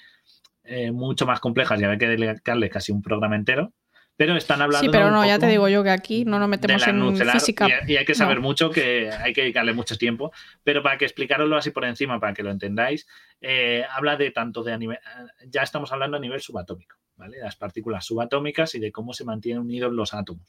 eh, 0.68 0.92
mucho 0.92 1.28
más 1.28 1.40
complejas 1.40 1.80
y 1.80 1.86
hay 1.86 1.98
que 1.98 2.08
dedicarle 2.08 2.70
casi 2.70 2.92
un 2.92 3.02
programa 3.02 3.36
entero. 3.36 3.72
Pero 4.18 4.36
están 4.38 4.62
hablando. 4.62 4.86
Sí, 4.86 4.90
pero 4.90 5.12
no, 5.12 5.26
ya 5.26 5.38
te 5.40 5.48
digo 5.48 5.68
yo 5.68 5.84
que 5.84 5.90
aquí 5.90 6.24
no 6.24 6.40
nos 6.40 6.48
metemos 6.48 6.88
en 6.88 7.00
nucelar 7.00 7.34
física. 7.34 7.68
Y, 7.86 7.94
y 7.94 7.98
hay 7.98 8.06
que 8.06 8.16
saber 8.16 8.38
No. 8.38 8.44
mucho, 8.44 8.70
que 8.70 9.12
hay 9.12 9.34
que 9.34 9.42
dedicarle 9.42 9.74
mucho 9.74 9.98
tiempo. 9.98 10.32
Pero 10.64 10.82
para 10.82 10.98
que 10.98 11.06
explicaroslo 11.06 11.58
así 11.58 11.72
por 11.72 11.84
encima, 11.84 12.20
para 12.20 12.34
que 12.34 12.42
lo 12.44 12.52
entendáis, 12.52 13.08
eh, 13.42 13.84
habla 13.92 14.16
de 14.16 14.32
tanto 14.32 14.64
de 14.64 14.72
a 14.74 14.78
nivel, 14.78 15.00
ya 15.48 15.64
estamos 15.64 15.92
hablando 15.92 16.16
a 16.16 16.20
nivel 16.22 16.40
subatómico, 16.40 16.96
¿vale? 17.18 17.40
Las 17.40 17.58
partículas 17.58 18.06
subatómicas 18.06 18.74
y 18.76 18.80
de 18.80 18.92
cómo 18.92 19.14
se 19.14 19.26
mantienen 19.26 19.62
unidos 19.62 19.92
los 19.92 20.14
átomos. 20.14 20.48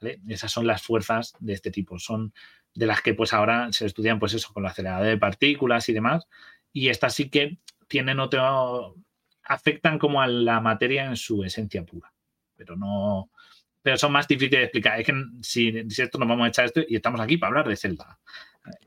¿vale? 0.00 0.20
Esas 0.28 0.50
son 0.50 0.66
las 0.66 0.82
fuerzas 0.82 1.34
de 1.38 1.52
este 1.52 1.70
tipo. 1.70 1.98
Son 2.00 2.32
de 2.74 2.86
las 2.86 3.02
que 3.02 3.14
pues 3.14 3.32
ahora 3.32 3.68
se 3.72 3.86
estudian 3.86 4.18
pues 4.18 4.34
eso 4.34 4.52
con 4.52 4.64
la 4.64 4.70
acelerador 4.70 5.06
de 5.06 5.16
partículas 5.18 5.88
y 5.88 5.92
demás. 5.92 6.26
Y 6.72 6.88
estas 6.88 7.14
sí 7.14 7.30
que 7.30 7.58
tienen 7.86 8.18
otro 8.18 8.96
afectan 9.44 9.98
como 9.98 10.22
a 10.22 10.26
la 10.26 10.60
materia 10.60 11.04
en 11.04 11.16
su 11.16 11.44
esencia 11.44 11.84
pura. 11.84 12.12
Pero 12.60 12.76
no 12.76 13.30
pero 13.82 13.96
son 13.96 14.12
más 14.12 14.28
difíciles 14.28 14.58
de 14.60 14.64
explicar. 14.64 15.00
Es 15.00 15.06
que 15.06 15.14
si, 15.40 15.88
si 15.90 16.02
esto 16.02 16.18
nos 16.18 16.28
vamos 16.28 16.44
a 16.44 16.48
echar 16.48 16.66
esto 16.66 16.82
y 16.86 16.96
estamos 16.96 17.18
aquí 17.18 17.38
para 17.38 17.48
hablar 17.48 17.66
de 17.68 17.76
Zelda. 17.76 18.18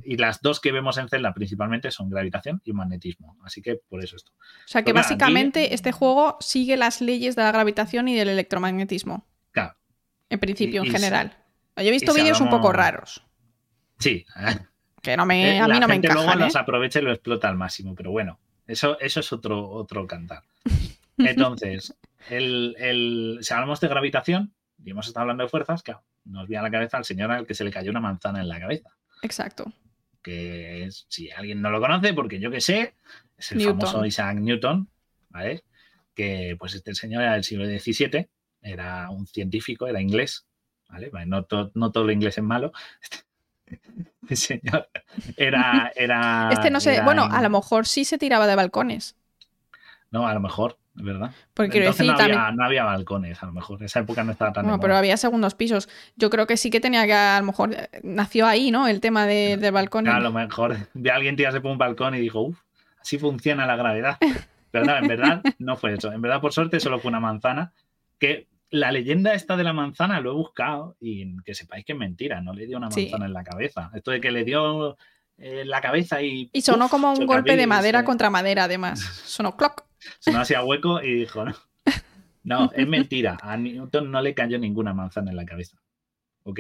Y 0.04 0.18
las 0.18 0.40
dos 0.40 0.60
que 0.60 0.72
vemos 0.72 1.00
en 1.00 1.10
Zelda 1.10 1.34
principalmente 1.34 1.90
son 1.90 2.12
gravitación 2.12 2.62
y 2.64 2.74
magnetismo. 2.74 3.36
Así 3.44 3.64
que 3.64 3.78
por 3.90 4.04
eso 4.04 4.16
esto. 4.18 4.32
O 4.34 4.68
sea 4.68 4.84
que 4.84 4.94
Pues 4.94 5.02
nada, 5.06 5.16
básicamente 5.16 5.66
aquí- 5.66 5.74
este 5.74 5.92
juego 5.92 6.38
sigue 6.42 6.78
las 6.78 7.02
leyes 7.02 7.36
de 7.36 7.42
la 7.42 7.52
gravitación 7.52 8.08
y 8.08 8.14
del 8.16 8.30
electromagnetismo, 8.30 9.26
Claro, 9.52 9.76
en 10.30 10.40
principio, 10.40 10.84
Y- 10.84 10.88
en 10.88 10.94
general. 10.94 11.38
Yo 11.76 11.84
he 11.86 11.92
visto 11.92 12.14
vídeos 12.14 12.40
un 12.40 12.52
poco 12.52 12.72
raros, 12.72 13.26
sí. 13.98 14.28
que 15.02 15.18
no 15.18 15.26
me, 15.26 15.56
Eh, 15.56 15.60
a 15.60 15.64
mí 15.68 15.74
la 15.74 15.80
no 15.80 15.88
me 15.88 15.94
gente 15.96 16.08
encajan. 16.08 16.26
luego 16.28 16.40
¿eh? 16.40 16.46
los 16.46 16.56
aprovecha 16.56 17.00
y 17.00 17.02
lo 17.02 17.12
explota 17.12 17.50
al 17.50 17.58
máximo, 17.58 17.96
pero 17.96 18.12
bueno, 18.12 18.40
eso, 18.68 19.00
eso 19.00 19.22
es 19.22 19.34
otro, 19.34 19.68
otro 19.72 20.06
cantar. 20.06 20.44
Entonces, 21.18 21.96
el, 22.30 22.76
el- 22.80 23.40
si 23.42 23.54
hablamos 23.54 23.80
de 23.80 23.88
gravitación 23.88 24.54
y 24.84 24.92
hemos 24.92 25.08
estado 25.08 25.22
hablando 25.22 25.44
de 25.44 25.50
fuerzas, 25.50 25.84
claro, 25.84 26.04
nos 26.26 26.48
viene 26.48 26.60
a 26.60 26.64
la 26.64 26.72
cabeza 26.72 26.98
al 26.98 27.06
señor 27.06 27.32
al 27.32 27.46
que 27.48 27.54
se 27.54 27.64
le 27.64 27.72
cayó 27.72 27.92
una 27.92 28.00
manzana 28.02 28.42
en 28.42 28.48
la 28.50 28.60
cabeza. 28.60 28.90
Exacto. 29.22 29.72
que 30.22 30.84
es, 30.86 31.06
si 31.10 31.30
alguien 31.32 31.62
no 31.62 31.70
lo 31.70 31.80
conoce, 31.82 32.14
porque 32.14 32.40
yo 32.40 32.50
que 32.52 32.62
sé, 32.62 32.96
es 33.38 33.52
el 33.52 33.58
Newton. 33.60 33.80
famoso 33.82 34.06
Isaac 34.06 34.38
Newton, 34.38 34.90
¿vale? 35.30 35.64
Que 36.16 36.56
pues 36.60 36.76
este 36.76 36.94
señor 36.96 37.24
era 37.24 37.34
del 37.34 37.44
siglo 37.44 37.66
XVII, 37.66 38.28
era 38.62 39.10
un 39.10 39.28
científico, 39.28 39.88
era 39.88 40.00
inglés, 40.02 40.46
¿vale? 40.90 41.12
No, 41.26 41.44
to- 41.44 41.72
no 41.76 41.92
todo 41.92 42.06
lo 42.06 42.12
inglés 42.14 42.38
es 42.38 42.44
malo. 42.44 42.72
Este 44.24 44.36
señor 44.36 44.90
era... 45.38 45.92
era 45.96 46.50
Este 46.54 46.70
no 46.70 46.80
sé, 46.80 46.96
era 46.96 47.04
bueno, 47.06 47.24
a 47.30 47.42
lo 47.42 47.50
mejor 47.50 47.86
sí 47.88 48.06
se 48.06 48.18
tiraba 48.18 48.48
de 48.48 48.56
balcones. 48.56 49.16
No, 50.12 50.28
a 50.28 50.34
lo 50.34 50.40
mejor. 50.40 50.78
Verdad. 50.96 51.32
Porque 51.54 51.72
quiero 51.72 51.86
Entonces 51.88 52.06
decir, 52.08 52.18
no, 52.18 52.24
había, 52.24 52.36
también. 52.36 52.56
no 52.58 52.66
había 52.66 52.84
balcones, 52.84 53.42
a 53.42 53.46
lo 53.48 53.52
mejor. 53.54 53.82
Esa 53.84 54.00
época 54.02 54.24
no 54.24 54.32
estaba 54.32 54.54
tan 54.54 54.64
de 54.66 54.70
Bueno, 54.70 54.82
pero 54.82 54.96
había 54.96 55.18
segundos 55.18 55.56
pisos. 55.56 55.90
Yo 56.16 56.30
creo 56.30 56.46
que 56.46 56.56
sí 56.58 56.70
que 56.70 56.80
tenía 56.80 57.06
que, 57.06 57.14
a 57.14 57.40
lo 57.40 57.46
mejor, 57.48 57.74
eh, 57.74 57.90
nació 58.04 58.46
ahí, 58.46 58.70
¿no? 58.72 58.88
El 58.88 59.02
tema 59.02 59.26
de- 59.26 59.58
del 59.58 59.72
balcón. 59.72 60.08
A 60.08 60.20
lo 60.20 60.32
mejor 60.32 60.74
a 60.74 61.16
alguien 61.16 61.36
tirarse 61.36 61.62
por 61.62 61.72
un 61.72 61.78
balcón 61.78 62.14
y 62.16 62.20
dijo, 62.20 62.42
uff, 62.42 62.60
así 63.02 63.18
funciona 63.18 63.66
la 63.66 63.76
gravedad. 63.76 64.18
Pero 64.72 64.86
no, 64.86 64.96
en 64.98 65.08
verdad 65.08 65.42
no 65.60 65.76
fue 65.78 65.94
eso. 65.94 66.12
En 66.12 66.22
verdad, 66.22 66.42
por 66.42 66.54
suerte, 66.54 66.80
solo 66.80 67.00
fue 67.00 67.10
una 67.10 67.20
manzana. 67.20 67.74
Que 68.20 68.48
la 68.70 68.92
leyenda 68.92 69.34
esta 69.36 69.56
de 69.56 69.64
la 69.64 69.74
manzana 69.74 70.20
lo 70.20 70.32
he 70.32 70.34
buscado 70.36 70.96
y 71.00 71.38
que 71.44 71.54
sepáis 71.54 71.86
que 71.86 71.94
es 71.94 71.98
mentira. 72.00 72.42
No 72.42 72.54
le 72.54 72.66
dio 72.66 72.78
una 72.78 72.90
Sí. 72.90 73.02
manzana 73.04 73.26
en 73.26 73.34
la 73.34 73.44
cabeza. 73.44 73.92
Esto 73.94 74.10
de 74.12 74.20
que 74.22 74.32
le 74.32 74.44
dio 74.44 74.98
eh, 75.38 75.64
la 75.66 75.82
cabeza 75.82 76.22
y. 76.22 76.50
Y 76.54 76.62
sonó 76.62 76.90
como 76.90 77.12
un 77.14 77.26
golpe 77.28 77.56
de 77.56 77.68
madera 77.68 78.00
eh. 78.00 78.04
contra 78.04 78.30
madera, 78.30 78.64
además. 78.66 79.00
Sonó 79.26 79.56
clock. 79.58 79.84
Sonó 80.20 80.40
así 80.40 80.54
a 80.54 80.64
hueco 80.64 81.02
y 81.02 81.14
dijo, 81.16 81.46
no. 81.46 81.54
No, 82.44 82.70
es 82.76 82.88
mentira. 82.88 83.38
A 83.42 83.56
Newton 83.56 84.12
no 84.12 84.22
le 84.22 84.34
cayó 84.34 84.60
ninguna 84.60 84.94
manzana 84.94 85.32
en 85.32 85.38
la 85.38 85.46
cabeza. 85.46 85.78
¿Ok? 86.44 86.60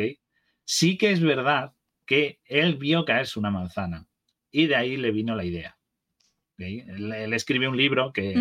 Sí 0.63 0.97
que 0.97 1.11
es 1.11 1.21
verdad 1.21 1.73
que 2.05 2.39
él 2.45 2.75
vio 2.75 3.03
caerse 3.03 3.37
una 3.39 3.51
manzana 3.51 4.07
y 4.49 4.67
de 4.67 4.75
ahí 4.77 4.95
le 4.97 5.11
vino 5.11 5.35
la 5.35 5.43
idea. 5.43 5.77
¿Ok? 6.53 6.59
Él, 6.61 7.11
él 7.11 7.33
escribe 7.33 7.67
un 7.67 7.75
libro 7.75 8.13
que 8.13 8.33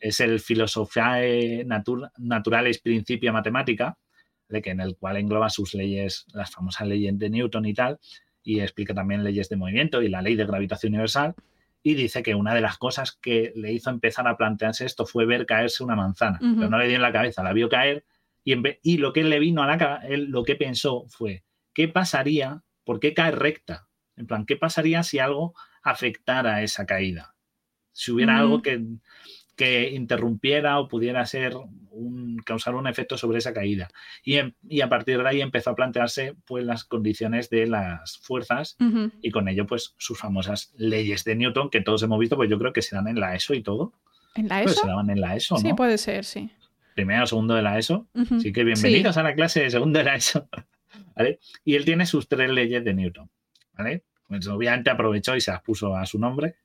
es 0.00 0.20
el 0.20 0.40
Philosophiae 0.40 1.64
Natur- 1.66 2.10
Naturalis 2.16 2.78
Principia 2.78 3.32
Mathematica, 3.32 3.98
de 4.48 4.62
que 4.62 4.70
en 4.70 4.80
el 4.80 4.96
cual 4.96 5.16
engloba 5.18 5.50
sus 5.50 5.74
leyes, 5.74 6.24
las 6.32 6.50
famosas 6.50 6.86
leyes 6.88 7.18
de 7.18 7.28
Newton 7.28 7.66
y 7.66 7.74
tal, 7.74 7.98
y 8.42 8.60
explica 8.60 8.94
también 8.94 9.24
leyes 9.24 9.48
de 9.48 9.56
movimiento 9.56 10.00
y 10.02 10.08
la 10.08 10.22
ley 10.22 10.36
de 10.36 10.46
gravitación 10.46 10.92
universal. 10.92 11.34
Y 11.86 11.94
dice 11.94 12.24
que 12.24 12.34
una 12.34 12.52
de 12.52 12.60
las 12.60 12.78
cosas 12.78 13.12
que 13.12 13.52
le 13.54 13.72
hizo 13.72 13.90
empezar 13.90 14.26
a 14.26 14.36
plantearse 14.36 14.84
esto 14.84 15.06
fue 15.06 15.24
ver 15.24 15.46
caerse 15.46 15.84
una 15.84 15.94
manzana, 15.94 16.40
pero 16.40 16.68
no 16.68 16.78
le 16.78 16.88
dio 16.88 16.96
en 16.96 17.02
la 17.02 17.12
cabeza, 17.12 17.44
la 17.44 17.52
vio 17.52 17.68
caer 17.68 18.04
y, 18.42 18.56
y 18.82 18.96
lo 18.96 19.12
que 19.12 19.22
le 19.22 19.38
vino 19.38 19.62
a 19.62 19.68
la 19.68 19.78
cabeza, 19.78 20.08
él 20.08 20.24
lo 20.24 20.42
que 20.42 20.56
pensó 20.56 21.04
fue, 21.08 21.44
¿qué 21.72 21.86
pasaría? 21.86 22.64
¿Por 22.82 22.98
qué 22.98 23.14
cae 23.14 23.30
recta? 23.30 23.86
En 24.16 24.26
plan, 24.26 24.46
¿qué 24.46 24.56
pasaría 24.56 25.04
si 25.04 25.20
algo 25.20 25.54
afectara 25.80 26.60
esa 26.64 26.86
caída? 26.86 27.36
Si 27.92 28.10
hubiera 28.10 28.36
algo 28.36 28.62
que, 28.62 28.82
que 29.56 29.90
interrumpiera 29.90 30.78
o 30.78 30.86
pudiera 30.88 31.24
ser 31.26 31.54
un, 31.90 32.36
causar 32.44 32.74
un 32.74 32.86
efecto 32.86 33.16
sobre 33.16 33.38
esa 33.38 33.54
caída. 33.54 33.88
Y, 34.22 34.36
em- 34.36 34.52
y 34.68 34.82
a 34.82 34.88
partir 34.88 35.22
de 35.22 35.28
ahí 35.28 35.40
empezó 35.40 35.70
a 35.70 35.74
plantearse 35.74 36.34
pues, 36.44 36.64
las 36.64 36.84
condiciones 36.84 37.48
de 37.48 37.66
las 37.66 38.18
fuerzas 38.18 38.76
Ujú. 38.80 39.10
y 39.22 39.30
con 39.30 39.48
ello 39.48 39.66
pues 39.66 39.94
sus 39.96 40.18
famosas 40.18 40.72
leyes 40.76 41.24
de 41.24 41.36
Newton 41.36 41.70
que 41.70 41.80
todos 41.80 42.02
hemos 42.02 42.18
visto, 42.18 42.36
pues 42.36 42.50
yo 42.50 42.58
creo 42.58 42.72
que 42.74 42.82
se 42.82 42.94
dan 42.94 43.08
en 43.08 43.18
la 43.18 43.34
ESO 43.34 43.54
y 43.54 43.62
todo. 43.62 43.92
¿En 44.34 44.48
la 44.48 44.60
Pues 44.62 44.72
ESO? 44.74 44.82
se 44.82 44.88
daban 44.88 45.08
en 45.08 45.20
la 45.22 45.34
ESO, 45.36 45.54
¿no? 45.54 45.60
Sí, 45.62 45.72
puede 45.72 45.96
ser, 45.96 46.24
sí. 46.26 46.50
Primero 46.94 47.24
o 47.24 47.26
segundo 47.26 47.54
de 47.54 47.62
la 47.62 47.78
ESO. 47.78 48.06
Así 48.36 48.52
que 48.52 48.64
bienvenidos 48.64 49.16
a 49.16 49.22
la 49.22 49.34
clase 49.34 49.60
de 49.62 49.70
segundo 49.70 49.98
de 49.98 50.04
la 50.04 50.16
ESO. 50.16 50.48
¿Vale? 51.16 51.40
Y 51.64 51.74
él 51.76 51.84
tiene 51.86 52.04
sus 52.04 52.28
tres 52.28 52.50
leyes 52.50 52.84
de 52.84 52.92
Newton. 52.92 53.30
¿Vale? 53.76 54.04
Pues 54.28 54.46
obviamente 54.48 54.90
aprovechó 54.90 55.34
y 55.36 55.40
se 55.40 55.50
las 55.50 55.62
puso 55.62 55.96
a 55.96 56.04
su 56.04 56.18
nombre. 56.18 56.56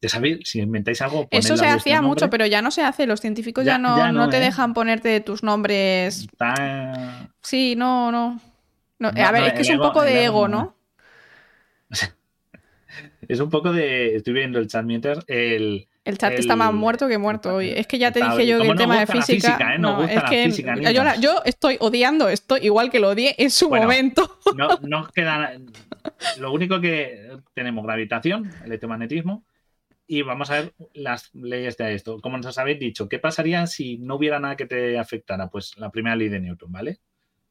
Ya 0.00 0.08
sabéis, 0.08 0.38
si 0.44 0.60
inventáis 0.60 1.00
algo, 1.02 1.26
Eso 1.30 1.56
se 1.56 1.66
hacía 1.66 2.02
mucho, 2.02 2.30
pero 2.30 2.46
ya 2.46 2.62
no 2.62 2.70
se 2.70 2.82
hace. 2.82 3.06
Los 3.06 3.20
científicos 3.20 3.64
ya, 3.64 3.72
Ya- 3.72 3.78
no, 3.78 3.96
ya 3.96 4.12
no 4.12 4.24
no, 4.24 4.28
te 4.30 4.36
¿eh? 4.38 4.40
dejan 4.40 4.74
ponerte 4.74 5.20
tus 5.20 5.42
nombres. 5.42 6.26
Sí, 7.42 7.74
no, 7.76 8.12
no. 8.12 8.40
A 9.00 9.32
ver, 9.32 9.44
es 9.44 9.52
que 9.54 9.62
es 9.62 9.68
un 9.68 9.76
ego- 9.76 9.82
poco 9.88 10.02
de 10.02 10.24
ego 10.24 10.48
no. 10.48 10.74
Es 13.28 13.40
un 13.40 13.50
poco 13.50 13.72
de. 13.72 14.16
Estoy 14.16 14.32
viendo 14.32 14.58
el 14.58 14.68
chat 14.68 14.84
mientras. 14.84 15.18
El, 15.26 15.88
El 16.04 16.18
chat 16.18 16.32
El- 16.32 16.38
está 16.38 16.56
más 16.56 16.72
muerto 16.72 17.08
que 17.08 17.18
muerto 17.18 17.56
hoy. 17.56 17.70
Es 17.70 17.86
que 17.86 17.98
ya 17.98 18.12
te 18.12 18.20
dije 18.20 18.46
yo 18.46 18.58
que 18.58 18.62
el 18.62 18.68
nos 18.68 18.76
tema 18.78 19.00
de 19.00 19.06
física. 19.06 19.48
física, 19.48 19.74
¿eh? 19.74 19.78
Nos 19.78 19.98
no, 19.98 20.04
es 20.04 20.14
la 20.14 20.24
que 20.30 20.44
física, 20.44 20.76
yo, 20.92 21.04
la- 21.04 21.16
yo 21.16 21.42
estoy 21.44 21.76
odiando 21.80 22.28
esto 22.28 22.56
igual 22.56 22.90
que 22.90 23.00
lo 23.00 23.08
odié 23.10 23.34
en 23.38 23.50
su 23.50 23.68
Bueno, 23.68 23.84
momento. 23.86 24.38
no, 24.56 24.68
no 24.82 25.00
os 25.02 25.08
queda. 25.10 25.52
Lo 26.38 26.52
único 26.52 26.80
que 26.80 27.32
tenemos 27.52 27.84
gravitación, 27.84 28.50
electromagnetismo, 28.64 29.44
y 30.06 30.22
vamos 30.22 30.50
a 30.50 30.60
ver 30.60 30.74
las 30.94 31.34
leyes 31.34 31.76
de 31.76 31.94
esto. 31.94 32.20
Como 32.20 32.38
nos 32.38 32.58
habéis 32.58 32.78
dicho, 32.78 33.08
¿qué 33.08 33.18
pasaría 33.18 33.66
si 33.66 33.98
no 33.98 34.16
hubiera 34.16 34.38
nada 34.38 34.56
que 34.56 34.66
te 34.66 34.98
afectara? 34.98 35.48
Pues 35.48 35.76
la 35.78 35.90
primera 35.90 36.16
ley 36.16 36.28
de 36.28 36.40
Newton, 36.40 36.70
¿vale? 36.70 37.00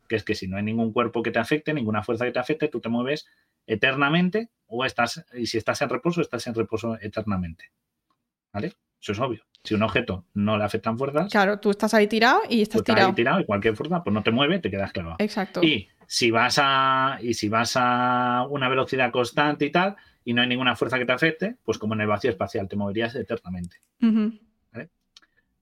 Que 0.08 0.16
es 0.16 0.24
que 0.24 0.36
si 0.36 0.47
no 0.47 0.58
hay 0.58 0.64
ningún 0.64 0.93
cuerpo 0.93 1.22
que 1.24 1.32
te 1.32 1.39
afecte, 1.39 1.74
ninguna 1.74 2.03
fuerza 2.03 2.26
que 2.26 2.32
te 2.32 2.39
afecte, 2.39 2.68
tú 2.68 2.80
te 2.80 2.89
mueves 2.89 3.26
eternamente 3.68 4.49
o 4.68 4.86
estás, 4.86 5.26
y 5.34 5.47
si 5.47 5.58
estás 5.58 5.82
en 5.82 5.89
reposo, 5.89 6.22
estás 6.22 6.45
en 6.47 6.53
reposo 6.56 6.97
eternamente. 7.01 7.72
¿Vale? 8.53 8.74
Eso 9.01 9.12
es 9.12 9.20
obvio. 9.20 9.43
Si 9.64 9.74
un 9.74 9.84
objeto 9.84 10.26
no 10.36 10.58
le 10.58 10.64
afectan 10.64 10.97
fuerzas, 10.97 11.32
Claro, 11.32 11.60
tú 11.60 11.72
estás 11.72 11.93
ahí 11.93 12.08
tirado 12.08 12.41
y 12.49 12.62
estás 12.62 12.84
tirado. 12.84 13.08
ahí 13.08 13.14
tirado 13.14 13.39
y 13.39 13.45
cualquier 13.45 13.76
fuerza 13.76 14.03
pues 14.03 14.14
no 14.14 14.24
te 14.24 14.32
mueve, 14.32 14.60
te 14.60 14.70
quedas 14.70 14.91
clavado. 14.91 15.16
Exacto. 15.20 15.62
Y 15.64 15.89
si 16.08 16.30
vas 16.32 16.60
a 16.62 17.18
y 17.22 17.34
si 17.34 17.49
vas 17.49 17.74
a 17.76 18.45
una 18.49 18.70
velocidad 18.70 19.12
constante 19.12 19.66
y 19.66 19.72
tal 19.72 19.95
y 20.26 20.34
no 20.34 20.42
hay 20.42 20.48
ninguna 20.48 20.76
fuerza 20.76 20.98
que 20.98 21.06
te 21.06 21.12
afecte, 21.14 21.56
pues 21.64 21.78
como 21.78 21.94
en 21.94 22.02
el 22.02 22.08
vacío 22.08 22.32
espacial 22.32 22.68
te 22.68 22.76
moverías 22.76 23.16
eternamente. 23.16 23.78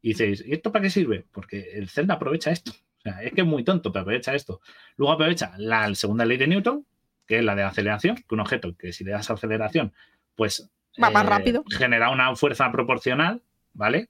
Y 0.02 0.10
dices, 0.10 0.44
¿y 0.46 0.54
esto 0.54 0.72
para 0.72 0.84
qué 0.84 0.90
sirve? 0.90 1.26
Porque 1.32 1.72
el 1.74 1.88
Zelda 1.90 2.16
aprovecha 2.16 2.52
esto. 2.52 2.72
O 2.72 3.02
sea, 3.02 3.22
es 3.24 3.32
que 3.34 3.42
es 3.42 3.48
muy 3.48 3.64
tonto, 3.64 3.92
pero 3.92 4.02
aprovecha 4.02 4.34
esto. 4.34 4.60
Luego 4.98 5.14
aprovecha 5.14 5.54
la 5.58 5.94
segunda 5.96 6.26
ley 6.26 6.38
de 6.38 6.48
Newton, 6.48 6.86
que 7.26 7.38
es 7.40 7.44
la 7.44 7.56
de 7.56 7.64
aceleración, 7.64 8.18
que 8.18 8.36
un 8.36 8.42
objeto 8.42 8.76
que 8.76 8.92
si 8.92 9.04
le 9.04 9.12
das 9.12 9.30
aceleración, 9.30 9.94
pues 10.36 10.70
Va 11.02 11.10
más 11.10 11.26
rápido. 11.26 11.64
genera 11.70 12.10
una 12.10 12.36
fuerza 12.36 12.70
proporcional, 12.72 13.42
¿vale? 13.74 14.10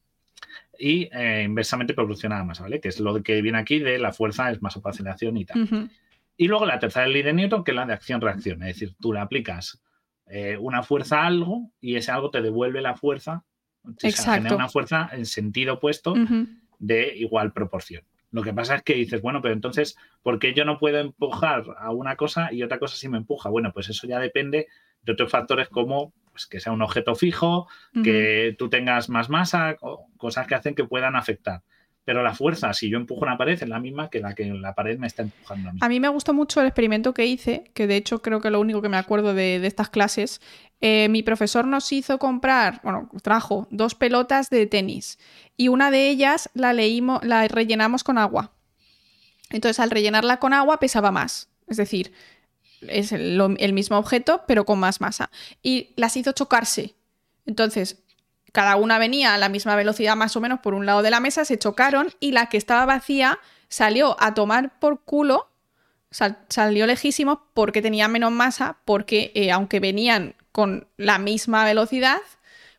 Y 0.80 1.10
eh, 1.14 1.44
inversamente 1.46 1.94
proporcional 1.94 2.38
a 2.38 2.42
la 2.42 2.46
masa, 2.46 2.64
¿vale? 2.64 2.80
Que 2.82 2.88
es 2.90 3.00
lo 3.00 3.22
que 3.22 3.42
viene 3.42 3.60
aquí 3.60 3.80
de 3.80 4.00
la 4.00 4.14
fuerza 4.14 4.52
es 4.52 4.62
masa 4.62 4.82
por 4.82 4.92
aceleración 4.92 5.38
y 5.38 5.46
tal. 5.46 5.90
Y 6.38 6.48
luego 6.48 6.66
la 6.66 6.80
tercera 6.80 7.06
ley 7.08 7.22
de 7.22 7.34
Newton, 7.34 7.64
que 7.64 7.72
es 7.72 7.76
la 7.76 7.86
de 7.86 7.94
acción-reacción. 7.94 8.64
Es 8.64 8.76
decir, 8.76 8.96
tú 9.00 9.14
le 9.14 9.20
aplicas 9.20 9.83
eh, 10.36 10.58
una 10.58 10.82
fuerza 10.82 11.22
a 11.22 11.28
algo 11.28 11.70
y 11.80 11.96
ese 11.96 12.12
algo 12.12 12.32
te 12.32 12.42
devuelve 12.42 12.82
la 12.82 12.96
fuerza. 12.96 13.44
O 13.84 13.92
sea, 14.00 14.10
Exacto. 14.10 14.32
genera 14.32 14.56
una 14.56 14.68
fuerza 14.68 15.08
en 15.12 15.28
sentido 15.28 15.76
opuesto 15.76 16.16
de 16.80 17.16
igual 17.16 17.54
proporción. 17.54 18.04
Lo 18.32 18.42
que 18.42 18.52
pasa 18.52 18.78
es 18.78 18.82
que 18.82 18.96
dices, 18.96 19.22
bueno, 19.22 19.44
pero 19.44 19.54
entonces, 19.54 19.96
¿por 20.24 20.40
qué 20.40 20.56
yo 20.56 20.66
no 20.66 20.80
puedo 20.80 20.98
empujar 20.98 21.66
a 21.78 21.92
una 21.92 22.16
cosa 22.16 22.52
y 22.52 22.64
otra 22.64 22.80
cosa 22.80 22.96
sí 22.96 23.08
me 23.10 23.20
empuja? 23.20 23.50
Bueno, 23.50 23.72
pues 23.74 23.90
eso 23.90 24.08
ya 24.08 24.18
depende 24.18 24.70
de 25.04 25.12
otros 25.12 25.30
factores 25.30 25.70
como 25.70 26.14
pues, 26.32 26.48
que 26.48 26.60
sea 26.60 26.72
un 26.72 26.82
objeto 26.82 27.14
fijo, 27.14 27.68
que 28.04 28.56
tú 28.58 28.70
tengas 28.70 29.10
más 29.10 29.30
masa, 29.30 29.76
cosas 30.18 30.48
que 30.48 30.56
hacen 30.56 30.74
que 30.74 30.86
puedan 30.86 31.16
afectar. 31.16 31.62
Pero 32.06 32.22
la 32.22 32.34
fuerza, 32.34 32.74
si 32.74 32.90
yo 32.90 32.98
empujo 32.98 33.22
una 33.22 33.38
pared, 33.38 33.54
es 33.54 33.68
la 33.68 33.80
misma 33.80 34.10
que 34.10 34.20
la 34.20 34.36
que 34.36 34.46
la 34.46 34.76
pared 34.76 35.00
me 35.00 35.08
está 35.08 35.22
empujando 35.22 35.70
a 35.70 35.74
mí. 35.74 35.80
A 35.82 35.88
mí 35.88 36.00
me 36.02 36.10
gustó 36.10 36.34
mucho 36.34 36.60
el 36.60 36.68
experimento 36.68 37.14
que 37.14 37.26
hice, 37.26 37.72
que 37.74 37.88
de 37.88 37.96
hecho 37.96 38.22
creo 38.22 38.42
que 38.42 38.50
lo 38.50 38.60
único 38.60 38.82
que 38.82 38.90
me 38.90 38.98
acuerdo 38.98 39.34
de, 39.34 39.66
estas 39.66 39.90
clases. 39.90 40.42
Eh, 40.82 41.08
mi 41.10 41.24
profesor 41.24 41.66
nos 41.66 41.90
hizo 41.94 42.20
comprar, 42.20 42.82
bueno, 42.84 43.10
trajo 43.22 43.68
dos 43.72 43.96
pelotas 43.96 44.50
de 44.50 44.68
tenis 44.68 45.18
y 45.56 45.70
una 45.70 45.92
de 45.92 46.10
ellas 46.10 46.50
la 46.54 46.74
leímos, 46.74 47.24
la 47.24 47.48
rellenamos 47.48 48.04
con 48.04 48.18
agua. 48.18 48.52
Entonces, 49.50 49.80
al 49.80 49.92
rellenarla 49.92 50.40
con 50.40 50.52
agua 50.52 50.80
pesaba 50.80 51.12
más. 51.12 51.48
Es 51.68 51.78
decir, 51.78 52.12
es 52.82 53.14
el 53.14 53.74
mismo 53.74 53.98
objeto, 53.98 54.44
pero 54.46 54.66
con 54.66 54.80
más 54.80 55.00
masa. 55.00 55.30
Y 55.62 55.94
las 55.96 56.18
hizo 56.18 56.34
chocarse. 56.34 56.96
Entonces, 57.46 58.04
cada 58.54 58.78
una 58.78 58.98
venía 59.00 59.34
a 59.34 59.38
la 59.38 59.50
misma 59.50 59.76
velocidad 59.76 60.16
más 60.16 60.36
o 60.38 60.40
menos 60.42 60.62
por 60.62 60.74
un 60.74 60.86
lado 60.86 61.02
de 61.02 61.12
la 61.12 61.20
mesa, 61.20 61.44
se 61.44 61.60
chocaron 61.60 62.08
y 62.22 62.32
la 62.32 62.48
que 62.48 62.56
estaba 62.58 62.86
vacía 62.86 63.40
salió 63.68 64.16
a 64.20 64.34
tomar 64.34 64.80
por 64.80 65.02
culo, 65.02 65.50
sal- 66.12 66.38
salió 66.48 66.88
lejísimo 66.88 67.48
porque 67.54 67.82
tenía 67.82 68.08
menos 68.08 68.32
masa, 68.32 68.78
porque 68.86 69.32
eh, 69.36 69.52
aunque 69.52 69.80
venían 69.82 70.36
con 70.52 70.88
la 70.98 71.18
misma 71.18 71.66
velocidad, 71.66 72.20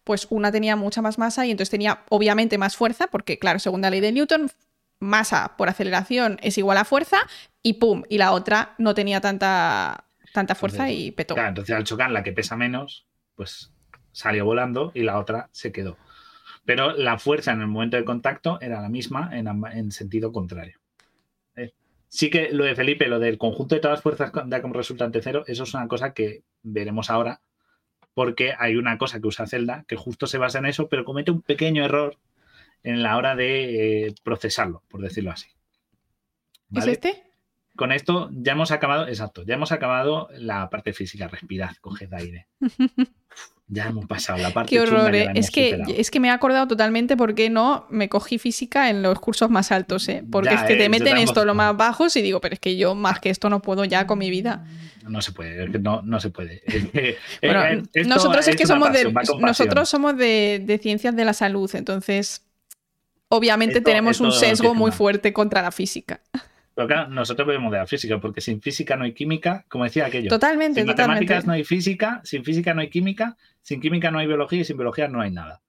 pues 0.04 0.26
una 0.30 0.50
tenía 0.52 0.76
mucha 0.76 1.02
más 1.02 1.18
masa 1.18 1.44
y 1.44 1.50
entonces 1.50 1.70
tenía 1.70 2.04
obviamente 2.08 2.56
más 2.56 2.76
fuerza, 2.76 3.08
porque 3.08 3.38
claro, 3.38 3.58
según 3.58 3.82
la 3.82 3.90
ley 3.90 4.00
de 4.00 4.12
Newton, 4.12 4.50
masa 5.00 5.56
por 5.58 5.68
aceleración 5.68 6.38
es 6.40 6.56
igual 6.56 6.78
a 6.78 6.84
fuerza 6.84 7.18
y 7.62 7.74
pum, 7.74 8.04
y 8.08 8.18
la 8.18 8.32
otra 8.32 8.74
no 8.78 8.94
tenía 8.94 9.20
tanta, 9.20 10.04
tanta 10.32 10.54
fuerza 10.54 10.84
Entonces, 10.84 11.06
y 11.06 11.10
petó. 11.10 11.34
Claro, 11.34 11.48
entonces 11.48 11.74
al 11.74 11.84
chocar 11.84 12.10
la 12.12 12.22
que 12.22 12.32
pesa 12.32 12.54
menos, 12.56 13.06
pues 13.34 13.72
salió 14.14 14.46
volando 14.46 14.92
y 14.94 15.02
la 15.02 15.18
otra 15.18 15.50
se 15.52 15.72
quedó. 15.72 15.98
Pero 16.64 16.92
la 16.92 17.18
fuerza 17.18 17.52
en 17.52 17.60
el 17.60 17.66
momento 17.66 17.98
de 17.98 18.04
contacto 18.04 18.58
era 18.62 18.80
la 18.80 18.88
misma 18.88 19.28
en, 19.32 19.46
en 19.46 19.92
sentido 19.92 20.32
contrario. 20.32 20.78
Eh, 21.56 21.72
Sí 22.08 22.30
que 22.30 22.50
lo 22.50 22.64
de 22.64 22.76
Felipe, 22.76 23.08
lo 23.08 23.18
del 23.18 23.38
conjunto 23.38 23.74
de 23.74 23.80
todas 23.80 23.98
las 23.98 24.02
fuerzas 24.02 24.32
da 24.46 24.62
como 24.62 24.74
resultante 24.74 25.20
cero, 25.20 25.42
eso 25.46 25.64
es 25.64 25.74
una 25.74 25.88
cosa 25.88 26.14
que 26.14 26.44
veremos 26.62 27.10
ahora, 27.10 27.40
porque 28.14 28.54
hay 28.56 28.76
una 28.76 28.96
cosa 28.98 29.20
que 29.20 29.26
usa 29.26 29.48
Zelda 29.48 29.84
que 29.88 29.96
justo 29.96 30.28
se 30.28 30.38
basa 30.38 30.60
en 30.60 30.66
eso, 30.66 30.88
pero 30.88 31.04
comete 31.04 31.32
un 31.32 31.42
pequeño 31.42 31.84
error 31.84 32.16
en 32.84 33.02
la 33.02 33.16
hora 33.16 33.34
de 33.34 34.06
eh, 34.06 34.14
procesarlo, 34.22 34.84
por 34.88 35.00
decirlo 35.02 35.32
así. 35.32 35.48
¿Es 36.72 36.86
este? 36.86 37.24
Con 37.76 37.90
esto 37.92 38.30
ya 38.32 38.52
hemos 38.52 38.70
acabado, 38.70 39.08
exacto, 39.08 39.42
ya 39.44 39.54
hemos 39.54 39.72
acabado 39.72 40.28
la 40.38 40.70
parte 40.70 40.92
física. 40.92 41.26
Respirad, 41.28 41.74
coged 41.80 42.12
aire. 42.14 42.46
Ya 43.66 43.86
hemos 43.86 44.06
pasado 44.06 44.38
la 44.38 44.50
parte 44.54 44.70
Qué 44.70 44.80
horror, 44.80 45.14
¿eh? 45.14 45.30
Es 45.34 45.50
que, 45.50 45.70
superado. 45.70 45.94
es 45.96 46.10
que 46.10 46.20
me 46.20 46.28
he 46.28 46.30
acordado 46.30 46.68
totalmente 46.68 47.16
por 47.16 47.34
qué 47.34 47.50
no 47.50 47.86
me 47.90 48.08
cogí 48.08 48.38
física 48.38 48.90
en 48.90 49.02
los 49.02 49.18
cursos 49.18 49.50
más 49.50 49.72
altos, 49.72 50.08
¿eh? 50.08 50.22
Porque 50.30 50.50
Ya, 50.50 50.56
es 50.56 50.62
que 50.64 50.74
eh, 50.74 50.76
te 50.76 50.84
yo 50.84 50.90
meten 50.90 51.16
esto 51.16 51.44
lo 51.44 51.54
más 51.54 51.76
bajos 51.76 52.14
y 52.16 52.22
digo, 52.22 52.40
pero 52.40 52.54
es 52.54 52.60
que 52.60 52.76
yo 52.76 52.94
más 52.94 53.18
que 53.20 53.30
esto 53.30 53.48
no 53.50 53.60
puedo 53.60 53.84
ya 53.84 54.06
con 54.06 54.18
mi 54.18 54.30
vida. 54.30 54.64
No 55.08 55.20
se 55.20 55.32
puede, 55.32 55.66
no, 55.80 56.00
no 56.02 56.20
se 56.20 56.30
puede. 56.30 56.62
Bueno, 57.42 57.64
eh, 57.64 57.82
esto 57.92 58.08
nosotros 58.08 58.46
es 58.46 58.54
que 58.56 58.66
somos 58.66 58.92
de, 58.92 59.10
pasión, 59.10 59.40
nosotros 59.40 59.88
somos 59.88 60.16
de, 60.16 60.62
de 60.64 60.78
ciencias 60.78 61.16
de 61.16 61.24
la 61.24 61.32
salud, 61.32 61.68
entonces 61.74 62.46
obviamente 63.28 63.78
Esto- 63.78 63.90
tenemos 63.90 64.20
un 64.20 64.30
sesgo 64.30 64.74
muy 64.74 64.92
fuerte 64.92 65.32
contra 65.32 65.60
la 65.60 65.72
física. 65.72 66.20
Pero 66.74 66.88
claro, 66.88 67.08
nosotros 67.08 67.46
vemos 67.46 67.70
de 67.70 67.78
la 67.78 67.86
física, 67.86 68.18
porque 68.18 68.40
sin 68.40 68.60
física 68.60 68.96
no 68.96 69.04
hay 69.04 69.12
química, 69.12 69.64
como 69.68 69.84
decía 69.84 70.06
aquello. 70.06 70.28
Totalmente, 70.28 70.80
sin 70.80 70.88
totalmente. 70.88 71.24
matemáticas 71.24 71.46
no 71.46 71.52
hay 71.52 71.64
física, 71.64 72.20
sin 72.24 72.44
física 72.44 72.74
no 72.74 72.80
hay 72.80 72.90
química, 72.90 73.36
sin 73.62 73.80
química 73.80 74.10
no 74.10 74.18
hay 74.18 74.26
biología 74.26 74.60
y 74.60 74.64
sin 74.64 74.76
biología 74.76 75.08
no 75.08 75.20
hay 75.20 75.30
nada. 75.30 75.62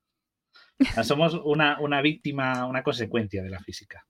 Somos 1.04 1.40
una, 1.44 1.80
una 1.80 2.02
víctima, 2.02 2.66
una 2.66 2.84
consecuencia 2.84 3.44
de 3.44 3.50
la 3.50 3.60
física. 3.60 4.06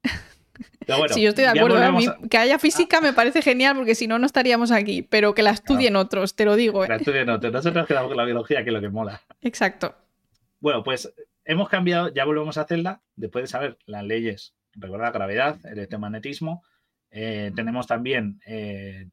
Pero 0.85 0.99
bueno, 0.99 1.13
sí, 1.13 1.21
yo 1.21 1.29
estoy 1.29 1.43
de 1.43 1.49
acuerdo. 1.49 1.81
¿eh? 1.81 1.85
A 1.85 1.91
mí 1.91 2.07
que 2.29 2.37
haya 2.37 2.59
física 2.59 3.01
me 3.01 3.13
parece 3.13 3.41
genial 3.41 3.75
porque 3.75 3.95
si 3.95 4.07
no, 4.07 4.19
no 4.19 4.25
estaríamos 4.25 4.71
aquí. 4.71 5.01
Pero 5.01 5.35
que 5.35 5.43
la 5.43 5.51
estudien 5.51 5.95
otros, 5.95 6.35
te 6.35 6.45
lo 6.45 6.55
digo. 6.55 6.85
¿eh? 6.85 6.87
la 6.87 6.95
estudia 6.95 7.25
no, 7.25 7.37
nosotros 7.37 7.87
quedamos 7.87 8.09
con 8.09 8.17
la 8.17 8.25
biología, 8.25 8.63
que 8.63 8.69
es 8.69 8.73
lo 8.73 8.81
que 8.81 8.89
mola. 8.89 9.21
Exacto. 9.41 9.95
Bueno, 10.59 10.83
pues 10.83 11.13
hemos 11.43 11.69
cambiado, 11.69 12.13
ya 12.13 12.25
volvemos 12.25 12.57
a 12.57 12.61
hacerla, 12.61 13.01
después 13.15 13.43
de 13.43 13.47
saber 13.47 13.77
las 13.85 14.03
leyes, 14.03 14.55
recordad, 14.73 15.13
gravedad, 15.13 15.57
electromagnetismo. 15.65 16.63
Eh, 17.17 17.53
tenemos 17.55 17.87
también 17.87 18.41
eh, 18.45 19.07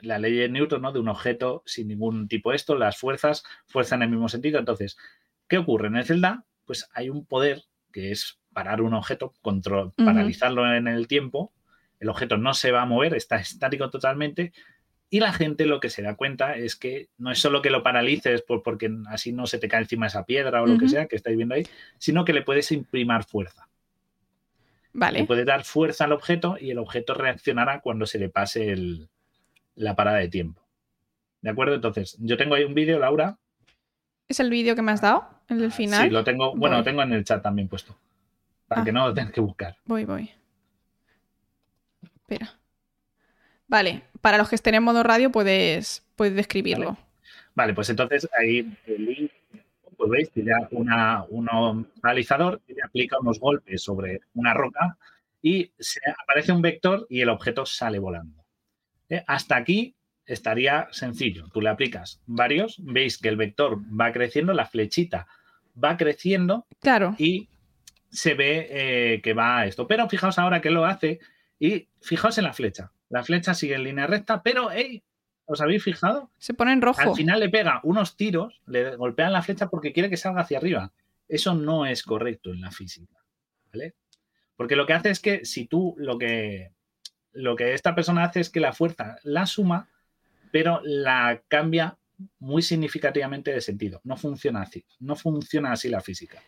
la 0.00 0.18
ley 0.18 0.34
de 0.34 0.48
Newton, 0.48 0.80
¿no? 0.80 0.90
De 0.90 0.98
un 0.98 1.08
objeto 1.08 1.62
sin 1.66 1.88
ningún 1.88 2.26
tipo 2.26 2.48
de 2.48 2.56
esto, 2.56 2.74
las 2.76 2.96
fuerzas, 2.96 3.44
fuerza 3.66 3.94
en 3.94 4.02
el 4.02 4.08
mismo 4.08 4.30
sentido. 4.30 4.58
Entonces, 4.58 4.96
¿qué 5.48 5.58
ocurre? 5.58 5.88
En 5.88 5.96
el 5.96 6.06
Zelda, 6.06 6.46
pues 6.64 6.88
hay 6.94 7.10
un 7.10 7.26
poder 7.26 7.64
que 7.92 8.10
es 8.10 8.40
parar 8.54 8.80
un 8.80 8.94
objeto, 8.94 9.34
control, 9.42 9.92
paralizarlo 9.92 10.74
en 10.74 10.88
el 10.88 11.06
tiempo. 11.06 11.52
El 12.00 12.08
objeto 12.08 12.38
no 12.38 12.54
se 12.54 12.72
va 12.72 12.82
a 12.82 12.86
mover, 12.86 13.14
está 13.14 13.36
estático 13.36 13.90
totalmente. 13.90 14.54
Y 15.10 15.20
la 15.20 15.34
gente 15.34 15.66
lo 15.66 15.78
que 15.78 15.90
se 15.90 16.00
da 16.00 16.16
cuenta 16.16 16.56
es 16.56 16.74
que 16.74 17.10
no 17.18 17.30
es 17.30 17.38
solo 17.38 17.60
que 17.60 17.68
lo 17.68 17.82
paralices 17.82 18.40
por, 18.40 18.62
porque 18.62 18.90
así 19.08 19.30
no 19.32 19.46
se 19.46 19.58
te 19.58 19.68
cae 19.68 19.82
encima 19.82 20.06
esa 20.06 20.24
piedra 20.24 20.62
o 20.62 20.66
lo 20.66 20.78
que 20.78 20.88
sea 20.88 21.06
que 21.06 21.16
estáis 21.16 21.36
viendo 21.36 21.54
ahí, 21.54 21.66
sino 21.98 22.24
que 22.24 22.32
le 22.32 22.40
puedes 22.40 22.72
imprimar 22.72 23.24
fuerza. 23.24 23.68
Le 24.94 24.98
Vale. 25.00 25.24
puedes 25.24 25.46
dar 25.46 25.64
fuerza 25.64 26.04
al 26.04 26.12
objeto 26.12 26.56
y 26.60 26.70
el 26.70 26.78
objeto 26.78 27.14
reaccionará 27.14 27.80
cuando 27.80 28.04
se 28.06 28.18
le 28.18 28.28
pase 28.28 28.70
el- 28.72 29.08
la 29.74 29.96
parada 29.96 30.18
de 30.18 30.28
tiempo. 30.28 30.60
¿De 31.40 31.50
acuerdo? 31.50 31.74
Entonces, 31.74 32.16
yo 32.20 32.36
tengo 32.36 32.54
ahí 32.54 32.64
un 32.64 32.74
vídeo, 32.74 32.98
Laura. 32.98 33.38
¿Es 34.28 34.38
el 34.40 34.50
vídeo 34.50 34.74
que 34.76 34.82
me 34.82 34.92
has 34.92 35.00
dado? 35.00 35.28
¿El 35.48 35.58
del 35.60 35.72
final? 35.72 36.04
Sí, 36.04 36.10
lo 36.10 36.24
tengo, 36.24 36.54
bueno, 36.54 36.76
lo 36.78 36.84
tengo 36.84 37.02
en 37.02 37.12
el 37.12 37.24
chat 37.24 37.42
también 37.42 37.68
puesto. 37.68 37.96
Para 38.68 38.82
Ah. 38.82 38.84
que 38.84 38.92
no 38.92 39.08
lo 39.08 39.14
tengas 39.14 39.32
que 39.32 39.40
buscar. 39.40 39.76
Voy, 39.86 40.04
voy. 40.04 40.30
Espera. 42.16 42.54
Vale, 43.68 44.02
para 44.20 44.38
los 44.38 44.48
que 44.48 44.54
estén 44.54 44.74
en 44.74 44.82
modo 44.82 45.02
radio 45.02 45.30
puedes, 45.32 46.04
puedes 46.16 46.34
describirlo. 46.34 46.96
Vale, 47.54 47.74
pues 47.74 47.88
entonces 47.90 48.28
ahí 48.38 48.76
el 48.86 49.04
link, 49.04 49.32
pues 50.02 50.10
veis 50.10 50.30
que 50.30 50.42
ya 50.42 50.56
una, 50.72 51.22
un 51.28 51.86
paralizador 52.00 52.60
que 52.66 52.74
le 52.74 52.82
aplica 52.82 53.20
unos 53.20 53.38
golpes 53.38 53.82
sobre 53.84 54.22
una 54.34 54.52
roca 54.52 54.98
y 55.40 55.70
se 55.78 56.00
aparece 56.24 56.50
un 56.50 56.60
vector 56.60 57.06
y 57.08 57.20
el 57.20 57.28
objeto 57.28 57.64
sale 57.66 58.00
volando. 58.00 58.44
¿Eh? 59.08 59.22
Hasta 59.28 59.54
aquí 59.54 59.94
estaría 60.26 60.88
sencillo. 60.90 61.46
Tú 61.52 61.60
le 61.60 61.68
aplicas 61.68 62.20
varios, 62.26 62.78
veis 62.82 63.16
que 63.16 63.28
el 63.28 63.36
vector 63.36 63.78
va 63.78 64.10
creciendo, 64.12 64.52
la 64.54 64.66
flechita 64.66 65.28
va 65.82 65.96
creciendo 65.96 66.66
Claro. 66.80 67.14
y 67.16 67.48
se 68.10 68.34
ve 68.34 68.66
eh, 68.70 69.20
que 69.22 69.34
va 69.34 69.58
a 69.60 69.66
esto. 69.66 69.86
Pero 69.86 70.08
fijaos 70.08 70.36
ahora 70.40 70.60
que 70.60 70.70
lo 70.70 70.84
hace 70.84 71.20
y 71.60 71.86
fijaos 72.00 72.38
en 72.38 72.44
la 72.44 72.54
flecha. 72.54 72.90
La 73.08 73.22
flecha 73.22 73.54
sigue 73.54 73.76
en 73.76 73.84
línea 73.84 74.08
recta, 74.08 74.42
pero 74.42 74.68
hey, 74.72 75.04
¿os 75.52 75.60
habéis 75.60 75.82
fijado? 75.82 76.30
Se 76.38 76.54
pone 76.54 76.72
en 76.72 76.82
rojo. 76.82 77.00
Al 77.00 77.14
final 77.14 77.40
le 77.40 77.48
pega 77.48 77.80
unos 77.84 78.16
tiros, 78.16 78.60
le 78.66 78.96
golpean 78.96 79.32
la 79.32 79.42
flecha 79.42 79.68
porque 79.68 79.92
quiere 79.92 80.10
que 80.10 80.16
salga 80.16 80.42
hacia 80.42 80.58
arriba. 80.58 80.92
Eso 81.28 81.54
no 81.54 81.86
es 81.86 82.02
correcto 82.02 82.50
en 82.50 82.60
la 82.60 82.70
física. 82.70 83.16
¿Vale? 83.72 83.94
Porque 84.56 84.76
lo 84.76 84.86
que 84.86 84.92
hace 84.92 85.10
es 85.10 85.20
que 85.20 85.44
si 85.44 85.66
tú 85.66 85.94
lo 85.98 86.18
que, 86.18 86.72
lo 87.32 87.56
que 87.56 87.74
esta 87.74 87.94
persona 87.94 88.24
hace 88.24 88.40
es 88.40 88.50
que 88.50 88.60
la 88.60 88.72
fuerza 88.72 89.16
la 89.22 89.46
suma, 89.46 89.88
pero 90.50 90.80
la 90.84 91.42
cambia 91.48 91.96
muy 92.38 92.62
significativamente 92.62 93.52
de 93.52 93.60
sentido. 93.60 94.00
No 94.04 94.16
funciona 94.16 94.62
así. 94.62 94.84
No 95.00 95.16
funciona 95.16 95.72
así 95.72 95.88
la 95.88 96.00
física. 96.00 96.38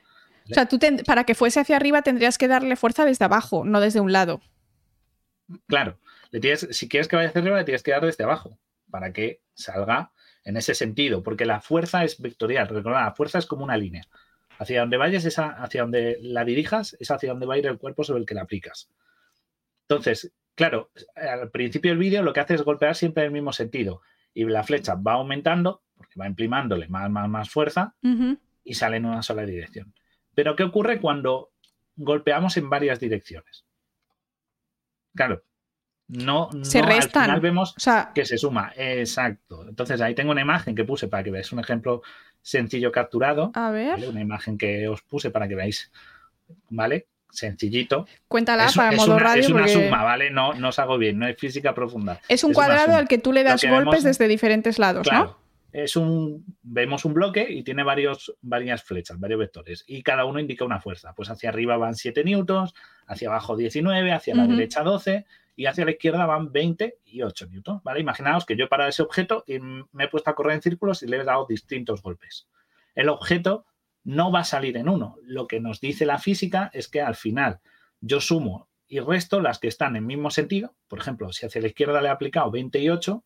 O 0.50 0.52
sea, 0.54 0.66
tú 0.66 0.78
ten- 0.78 1.02
para 1.06 1.24
que 1.24 1.34
fuese 1.34 1.60
hacia 1.60 1.76
arriba 1.76 2.02
tendrías 2.02 2.36
que 2.36 2.46
darle 2.48 2.76
fuerza 2.76 3.04
desde 3.06 3.24
abajo, 3.24 3.64
no 3.64 3.80
desde 3.80 4.00
un 4.00 4.12
lado. 4.12 4.42
Claro, 5.66 5.98
le 6.30 6.40
tienes, 6.40 6.68
si 6.70 6.88
quieres 6.88 7.08
que 7.08 7.16
vaya 7.16 7.28
hacia 7.30 7.40
arriba, 7.40 7.58
le 7.58 7.64
tienes 7.64 7.82
que 7.82 7.90
dar 7.90 8.04
desde 8.04 8.24
abajo 8.24 8.58
para 8.90 9.12
que 9.12 9.42
salga 9.54 10.12
en 10.44 10.56
ese 10.56 10.74
sentido, 10.74 11.22
porque 11.22 11.46
la 11.46 11.60
fuerza 11.60 12.04
es 12.04 12.20
vectorial. 12.20 12.68
Recordad, 12.68 13.04
la 13.04 13.14
fuerza 13.14 13.38
es 13.38 13.46
como 13.46 13.64
una 13.64 13.76
línea. 13.76 14.04
Hacia 14.58 14.80
donde 14.80 14.96
vayas, 14.96 15.24
es 15.24 15.38
hacia 15.38 15.82
donde 15.82 16.18
la 16.20 16.44
dirijas, 16.44 16.96
es 17.00 17.10
hacia 17.10 17.30
donde 17.30 17.46
va 17.46 17.54
a 17.54 17.58
ir 17.58 17.66
el 17.66 17.78
cuerpo 17.78 18.04
sobre 18.04 18.20
el 18.20 18.26
que 18.26 18.34
la 18.34 18.42
aplicas. 18.42 18.90
Entonces, 19.88 20.32
claro, 20.54 20.90
al 21.16 21.50
principio 21.50 21.90
del 21.90 21.98
vídeo 21.98 22.22
lo 22.22 22.32
que 22.32 22.40
hace 22.40 22.54
es 22.54 22.62
golpear 22.62 22.94
siempre 22.94 23.22
en 23.22 23.28
el 23.28 23.32
mismo 23.32 23.52
sentido 23.52 24.02
y 24.32 24.44
la 24.44 24.62
flecha 24.62 24.94
va 24.94 25.14
aumentando 25.14 25.82
porque 25.96 26.18
va 26.18 26.26
imprimándole 26.26 26.88
más, 26.88 27.10
más, 27.10 27.28
más 27.28 27.50
fuerza 27.50 27.94
y 28.64 28.74
sale 28.74 28.96
en 28.96 29.06
una 29.06 29.22
sola 29.22 29.44
dirección. 29.44 29.94
Pero 30.34 30.56
¿qué 30.56 30.64
ocurre 30.64 31.00
cuando 31.00 31.52
golpeamos 31.96 32.56
en 32.56 32.68
varias 32.68 32.98
direcciones? 32.98 33.64
Claro, 35.14 35.44
no, 36.14 36.48
Se 36.62 36.80
no, 36.80 36.86
al 36.86 36.92
restan. 36.94 37.24
final 37.24 37.40
vemos 37.40 37.74
O 37.76 37.80
sea, 37.80 38.12
que 38.14 38.24
se 38.24 38.38
suma. 38.38 38.72
Exacto. 38.76 39.66
Entonces 39.68 40.00
ahí 40.00 40.14
tengo 40.14 40.32
una 40.32 40.40
imagen 40.40 40.74
que 40.74 40.84
puse 40.84 41.08
para 41.08 41.22
que 41.24 41.30
veáis 41.30 41.52
un 41.52 41.60
ejemplo 41.60 42.02
sencillo 42.42 42.92
capturado. 42.92 43.50
a 43.54 43.70
ver, 43.70 43.90
¿vale? 43.92 44.08
Una 44.08 44.20
imagen 44.20 44.56
que 44.58 44.86
os 44.88 45.02
puse 45.02 45.30
para 45.30 45.48
que 45.48 45.54
veáis, 45.54 45.90
¿vale? 46.70 47.06
Sencillito. 47.30 48.06
cuéntala 48.28 48.66
es, 48.66 48.74
para 48.76 48.90
es 48.90 48.96
modo 48.96 49.16
una, 49.16 49.24
radio. 49.24 49.40
es 49.42 49.48
una 49.48 49.58
porque 49.62 49.72
suma, 49.72 50.04
¿vale? 50.04 50.30
No, 50.30 50.54
no 50.54 50.68
os 50.68 50.78
hago 50.78 50.98
bien, 50.98 51.18
no 51.18 51.26
es 51.26 51.36
física 51.36 51.74
profunda. 51.74 52.20
Es 52.28 52.44
un 52.44 52.52
es 52.52 52.54
cuadrado 52.56 52.94
al 52.96 53.08
que 53.08 53.18
tú 53.18 53.32
le 53.32 53.42
das 53.42 53.62
golpes 53.64 53.86
vemos- 53.86 54.04
desde 54.04 54.28
diferentes 54.28 54.78
lados, 54.78 55.08
Claro. 55.08 55.24
¿no? 55.24 55.44
Es 55.72 55.96
un, 55.96 56.44
vemos 56.62 57.04
un 57.04 57.14
bloque 57.14 57.44
y 57.50 57.64
tiene 57.64 57.82
varios, 57.82 58.32
varias 58.42 58.84
flechas, 58.84 59.18
varios 59.18 59.40
vectores, 59.40 59.82
y 59.88 60.04
cada 60.04 60.24
uno 60.24 60.38
indica 60.38 60.64
una 60.64 60.80
fuerza. 60.80 61.12
Pues 61.16 61.28
hacia 61.30 61.48
arriba 61.48 61.76
van 61.76 61.96
7 61.96 62.22
newtons, 62.22 62.72
hacia 63.08 63.28
abajo 63.28 63.56
19, 63.56 64.12
hacia 64.12 64.36
la 64.36 64.44
Ujú. 64.44 64.52
derecha 64.52 64.82
12 64.84 65.26
y 65.56 65.66
hacia 65.66 65.84
la 65.84 65.92
izquierda 65.92 66.26
van 66.26 66.50
20 66.52 66.98
y 67.04 67.22
8 67.22 67.46
newtons. 67.46 67.82
¿vale? 67.82 68.00
Imaginaos 68.00 68.44
que 68.44 68.56
yo 68.56 68.64
he 68.64 68.68
parado 68.68 68.90
ese 68.90 69.02
objeto 69.02 69.44
y 69.46 69.58
me 69.58 70.04
he 70.04 70.08
puesto 70.08 70.30
a 70.30 70.34
correr 70.34 70.54
en 70.56 70.62
círculos 70.62 71.02
y 71.02 71.06
le 71.06 71.18
he 71.18 71.24
dado 71.24 71.46
distintos 71.48 72.02
golpes. 72.02 72.48
El 72.94 73.08
objeto 73.08 73.64
no 74.04 74.30
va 74.32 74.40
a 74.40 74.44
salir 74.44 74.76
en 74.76 74.88
uno. 74.88 75.16
Lo 75.22 75.46
que 75.46 75.60
nos 75.60 75.80
dice 75.80 76.06
la 76.06 76.18
física 76.18 76.70
es 76.74 76.88
que 76.88 77.00
al 77.00 77.14
final 77.14 77.60
yo 78.00 78.20
sumo 78.20 78.68
y 78.86 79.00
resto 79.00 79.40
las 79.40 79.58
que 79.58 79.68
están 79.68 79.96
en 79.96 80.06
mismo 80.06 80.30
sentido. 80.30 80.74
Por 80.88 80.98
ejemplo, 80.98 81.32
si 81.32 81.46
hacia 81.46 81.60
la 81.60 81.68
izquierda 81.68 82.00
le 82.02 82.08
he 82.08 82.10
aplicado 82.10 82.50
28, 82.50 83.24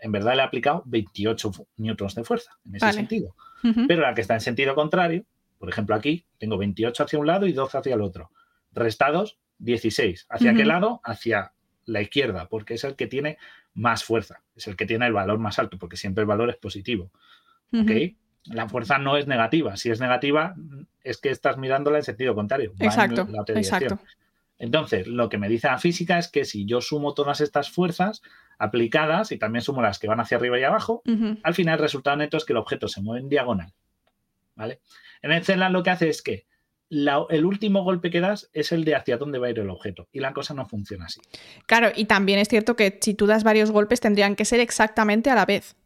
en 0.00 0.12
verdad 0.12 0.34
le 0.36 0.42
he 0.42 0.44
aplicado 0.44 0.82
28 0.86 1.52
fu- 1.52 1.68
newtons 1.76 2.14
de 2.14 2.24
fuerza 2.24 2.58
en 2.64 2.76
ese 2.76 2.86
Vale. 2.86 2.96
sentido. 2.96 3.34
Pero 3.88 4.02
la 4.02 4.14
que 4.14 4.20
está 4.20 4.34
en 4.34 4.40
sentido 4.40 4.74
contrario, 4.76 5.24
por 5.58 5.68
ejemplo 5.68 5.94
aquí, 5.96 6.24
tengo 6.38 6.56
28 6.56 7.02
hacia 7.04 7.18
un 7.18 7.26
lado 7.26 7.46
y 7.46 7.52
12 7.52 7.78
hacia 7.78 7.94
el 7.96 8.00
otro. 8.00 8.30
Restados, 8.72 9.38
16. 9.58 10.26
¿Hacia 10.28 10.54
qué 10.54 10.64
lado? 10.64 11.00
Hacia 11.04 11.52
la 11.84 12.02
izquierda, 12.02 12.48
porque 12.48 12.74
es 12.74 12.84
el 12.84 12.96
que 12.96 13.06
tiene 13.06 13.38
más 13.74 14.04
fuerza, 14.04 14.42
es 14.56 14.66
el 14.66 14.76
que 14.76 14.86
tiene 14.86 15.06
el 15.06 15.12
valor 15.12 15.38
más 15.38 15.58
alto, 15.58 15.78
porque 15.78 15.96
siempre 15.96 16.22
el 16.22 16.26
valor 16.26 16.50
es 16.50 16.56
positivo. 16.56 17.10
¿ok? 17.72 17.90
Ujú. 17.90 18.14
La 18.44 18.68
fuerza 18.68 18.98
no 18.98 19.16
es 19.16 19.26
negativa. 19.26 19.76
Si 19.76 19.90
es 19.90 20.00
negativa, 20.00 20.54
es 21.04 21.18
que 21.18 21.30
estás 21.30 21.58
mirándola 21.58 21.98
en 21.98 22.04
sentido 22.04 22.34
contrario. 22.34 22.72
va 22.72 22.76
en 22.80 22.86
Exacto, 22.86 23.28
la 23.30 23.42
otra 23.42 23.58
exacto. 23.58 23.98
Entonces, 24.58 25.06
lo 25.06 25.28
que 25.28 25.38
me 25.38 25.48
dice 25.48 25.68
la 25.68 25.78
física 25.78 26.18
es 26.18 26.28
que 26.28 26.44
si 26.44 26.64
yo 26.66 26.80
sumo 26.80 27.14
todas 27.14 27.40
estas 27.40 27.70
fuerzas 27.70 28.22
aplicadas 28.58 29.30
y 29.30 29.38
también 29.38 29.62
sumo 29.62 29.82
las 29.82 29.98
que 29.98 30.08
van 30.08 30.18
hacia 30.18 30.36
arriba 30.36 30.58
y 30.58 30.64
abajo, 30.64 31.02
al 31.42 31.54
final 31.54 31.74
el 31.74 31.80
resultado 31.80 32.16
neto 32.16 32.36
es 32.36 32.44
que 32.44 32.52
el 32.52 32.56
objeto 32.56 32.88
se 32.88 33.00
mueve 33.00 33.20
en 33.20 33.28
diagonal. 33.28 33.72
¿Vale? 34.56 34.80
En 35.22 35.30
el 35.30 35.44
Zenland 35.44 35.72
lo 35.72 35.84
que 35.84 35.90
hace 35.90 36.08
es 36.08 36.22
que 36.22 36.46
la- 36.90 37.26
el 37.30 37.44
último 37.44 37.82
golpe 37.84 38.10
que 38.10 38.20
das 38.20 38.48
es 38.52 38.72
el 38.72 38.84
de 38.84 38.94
hacia 38.94 39.18
dónde 39.18 39.38
va 39.38 39.48
a 39.48 39.50
ir 39.50 39.58
el 39.58 39.70
objeto. 39.70 40.08
Y 40.12 40.20
la 40.20 40.32
cosa 40.32 40.54
no 40.54 40.66
funciona 40.66 41.06
así. 41.06 41.20
Claro, 41.66 41.90
y 41.94 42.06
también 42.06 42.38
es 42.38 42.48
cierto 42.48 42.76
que 42.76 42.98
si 43.00 43.14
tú 43.14 43.26
das 43.26 43.44
varios 43.44 43.70
golpes 43.70 44.00
tendrían 44.00 44.36
que 44.36 44.44
ser 44.44 44.60
exactamente 44.60 45.30
a 45.30 45.34
la 45.34 45.44
vez. 45.46 45.76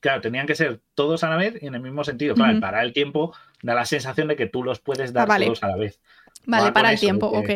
Claro, 0.00 0.20
tenían 0.20 0.46
que 0.46 0.54
ser 0.54 0.80
todos 0.94 1.22
a 1.24 1.30
la 1.30 1.36
vez 1.36 1.62
y 1.62 1.66
en 1.66 1.74
el 1.74 1.80
mismo 1.80 2.02
sentido. 2.04 2.34
Claro, 2.34 2.58
Ujú. 2.58 2.76
el 2.80 2.92
tiempo 2.92 3.34
da 3.62 3.74
la 3.74 3.84
sensación 3.84 4.28
de 4.28 4.36
que 4.36 4.46
tú 4.46 4.64
los 4.64 4.80
puedes 4.80 5.12
dar 5.12 5.24
Ah, 5.24 5.26
vale. 5.26 5.46
todos 5.46 5.62
a 5.62 5.68
la 5.68 5.76
vez. 5.76 6.00
Vale, 6.46 6.72
para 6.72 6.88
el 6.90 6.94
eso, 6.94 7.02
tiempo, 7.06 7.26
ok. 7.28 7.50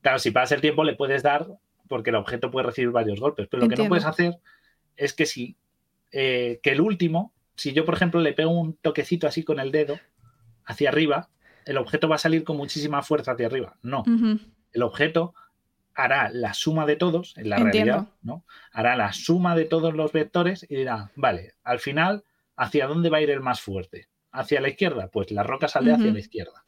Claro, 0.00 0.18
si 0.18 0.30
pasas 0.30 0.52
el 0.52 0.60
tiempo 0.60 0.84
le 0.84 0.94
puedes 0.94 1.22
dar 1.22 1.46
porque 1.88 2.10
el 2.10 2.16
objeto 2.16 2.50
puede 2.50 2.66
recibir 2.66 2.90
varios 2.90 3.20
golpes. 3.20 3.48
Pero 3.50 3.62
lo 3.64 3.68
que 3.68 3.76
no 3.76 3.88
puedes 3.88 4.04
hacer 4.06 4.38
es 4.96 5.12
que 5.12 5.26
si 5.26 5.56
eh, 6.12 6.60
que 6.62 6.70
el 6.70 6.80
último 6.80 7.32
si 7.56 7.72
yo, 7.72 7.84
por 7.84 7.94
ejemplo, 7.94 8.20
le 8.20 8.32
pego 8.32 8.50
un 8.50 8.74
toquecito 8.76 9.26
así 9.26 9.44
con 9.44 9.60
el 9.60 9.70
dedo 9.70 9.98
hacia 10.64 10.88
arriba, 10.88 11.28
el 11.64 11.78
objeto 11.78 12.08
va 12.08 12.16
a 12.16 12.18
salir 12.18 12.44
con 12.44 12.56
muchísima 12.56 13.02
fuerza 13.02 13.32
hacia 13.32 13.46
arriba. 13.46 13.76
No. 13.82 14.04
El 14.72 14.82
objeto 14.82 15.34
hará 15.94 16.30
la 16.30 16.54
suma 16.54 16.86
de 16.86 16.96
todos, 16.96 17.34
en 17.36 17.48
la 17.48 17.56
realidad, 17.56 17.98
Entiendo. 17.98 18.16
¿no? 18.22 18.44
Hará 18.72 18.96
la 18.96 19.12
suma 19.12 19.54
de 19.54 19.64
todos 19.64 19.94
los 19.94 20.12
vectores 20.12 20.66
y 20.68 20.76
dirá, 20.76 21.10
vale, 21.14 21.52
al 21.62 21.78
final, 21.78 22.24
¿hacia 22.56 22.86
dónde 22.86 23.10
va 23.10 23.18
a 23.18 23.22
ir 23.22 23.30
el 23.30 23.40
más 23.40 23.60
fuerte? 23.60 24.08
¿Hacia 24.32 24.60
la 24.60 24.68
izquierda? 24.68 25.08
Pues 25.08 25.30
la 25.30 25.44
roca 25.44 25.68
sale 25.68 25.92
hacia 25.92 26.12
la 26.12 26.18
izquierda. 26.18 26.64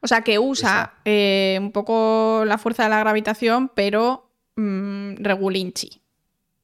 O 0.00 0.06
sea, 0.06 0.22
que 0.22 0.38
usa 0.38 0.94
eh, 1.04 1.58
un 1.60 1.72
poco 1.72 2.44
la 2.46 2.58
fuerza 2.58 2.84
de 2.84 2.88
la 2.90 3.00
gravitación, 3.00 3.70
pero 3.74 4.30
mm, 4.56 5.16
regulinchi. 5.16 6.01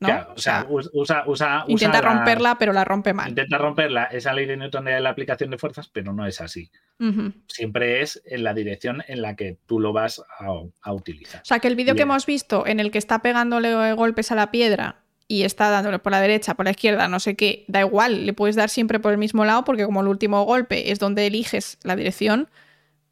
¿No? 0.01 0.07
Claro, 0.09 0.32
o 0.36 0.38
sea, 0.38 0.64
us- 0.68 0.90
usa, 0.92 1.24
usa, 1.26 1.64
intenta 1.68 1.99
usa 1.99 2.09
la- 2.09 2.14
romperla, 2.16 2.57
pero 2.59 2.72
la 2.72 2.84
rompe 2.84 3.12
mal. 3.12 3.28
Intenta 3.30 3.59
romperla, 3.59 4.05
esa 4.05 4.32
ley 4.32 4.46
de 4.46 4.57
Newton 4.57 4.84
de 4.84 5.01
la 5.01 5.11
aplicación 5.11 5.51
de 5.51 5.59
fuerzas, 5.59 5.88
pero 5.92 6.12
no 6.12 6.24
es 6.26 6.40
así. 6.40 6.70
Siempre 7.46 8.03
es 8.03 8.22
en 8.26 8.44
la 8.44 8.55
dirección 8.55 9.03
en 9.09 9.22
la 9.22 9.34
que 9.36 9.59
tú 9.66 9.80
lo 9.80 9.92
vas 9.92 10.20
a, 10.38 10.46
a 10.82 10.92
utilizar. 10.92 11.40
O 11.42 11.44
sea, 11.44 11.59
que 11.59 11.68
el 11.68 11.76
vídeo 11.76 11.94
que 11.94 12.03
hemos 12.03 12.26
visto 12.26 12.66
en 12.66 12.80
el 12.80 12.90
que 12.90 12.99
está 12.99 13.20
pegándole 13.22 13.92
golpes 13.94 14.30
a 14.32 14.34
la 14.34 14.51
piedra 14.51 15.03
y 15.26 15.42
está 15.42 15.68
dándole 15.70 15.99
por 15.99 16.12
la 16.12 16.20
derecha, 16.20 16.55
por 16.55 16.64
la 16.64 16.70
izquierda, 16.70 17.07
no 17.09 17.20
sé 17.20 17.36
qué, 17.36 17.64
da 17.68 17.80
igual, 17.80 18.24
le 18.24 18.32
puedes 18.32 18.57
dar 18.57 18.70
siempre 18.70 18.99
por 19.01 19.12
el 19.12 19.18
mismo 19.18 19.44
lado 19.44 19.64
porque 19.64 19.84
como 19.84 20.01
el 20.01 20.09
último 20.09 20.42
golpe 20.44 20.90
es 20.90 20.99
donde 20.99 21.26
eliges 21.26 21.78
la 21.82 21.96
dirección, 21.96 22.49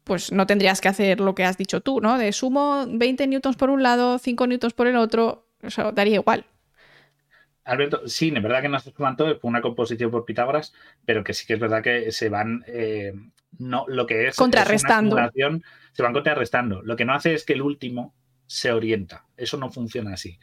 pues 0.03 0.31
no 0.31 0.47
tendrías 0.47 0.79
que 0.81 0.87
hacer 0.87 1.19
lo 1.19 1.35
que 1.35 1.43
has 1.43 1.57
dicho 1.57 1.81
tú, 1.81 1.99
¿no? 2.01 2.17
De 2.17 2.31
sumo 2.31 2.85
20 2.87 3.27
newtons 3.27 3.55
por 3.57 3.69
un 3.69 3.83
lado, 3.83 4.17
5 4.19 4.47
newtons 4.47 4.73
por 4.73 4.87
el 4.87 4.95
otro, 4.95 5.47
o 5.63 5.69
sea, 5.69 5.91
daría 5.91 6.15
igual. 6.15 6.45
Alberto, 7.67 8.07
sí, 8.07 8.33
es 8.35 8.41
verdad 8.41 8.61
que 8.61 8.69
no 8.69 8.79
se 8.79 8.91
suman 8.91 9.17
todos 9.17 9.37
por 9.37 9.49
una 9.49 9.61
composición 9.61 10.09
por 10.09 10.25
Pitágoras, 10.25 10.73
pero 11.05 11.23
que 11.23 11.33
sí 11.33 11.45
que 11.45 11.53
es 11.53 11.59
verdad 11.59 11.83
que 11.83 12.11
se 12.11 12.29
van, 12.29 12.63
eh, 12.67 13.13
no, 13.59 13.85
lo 13.87 14.07
que 14.07 14.27
es 14.27 14.35
Contrarrestando. 14.35 15.17
se 15.91 16.03
van 16.03 16.13
contrarrestando. 16.13 16.81
Lo 16.81 16.95
que 16.95 17.05
no 17.05 17.13
hace 17.13 17.33
es 17.33 17.43
que 17.43 17.53
el 17.53 17.61
último 17.61 18.15
se 18.45 18.71
orienta. 18.71 19.25
Eso 19.35 19.57
no 19.57 19.69
funciona 19.69 20.13
así. 20.13 20.39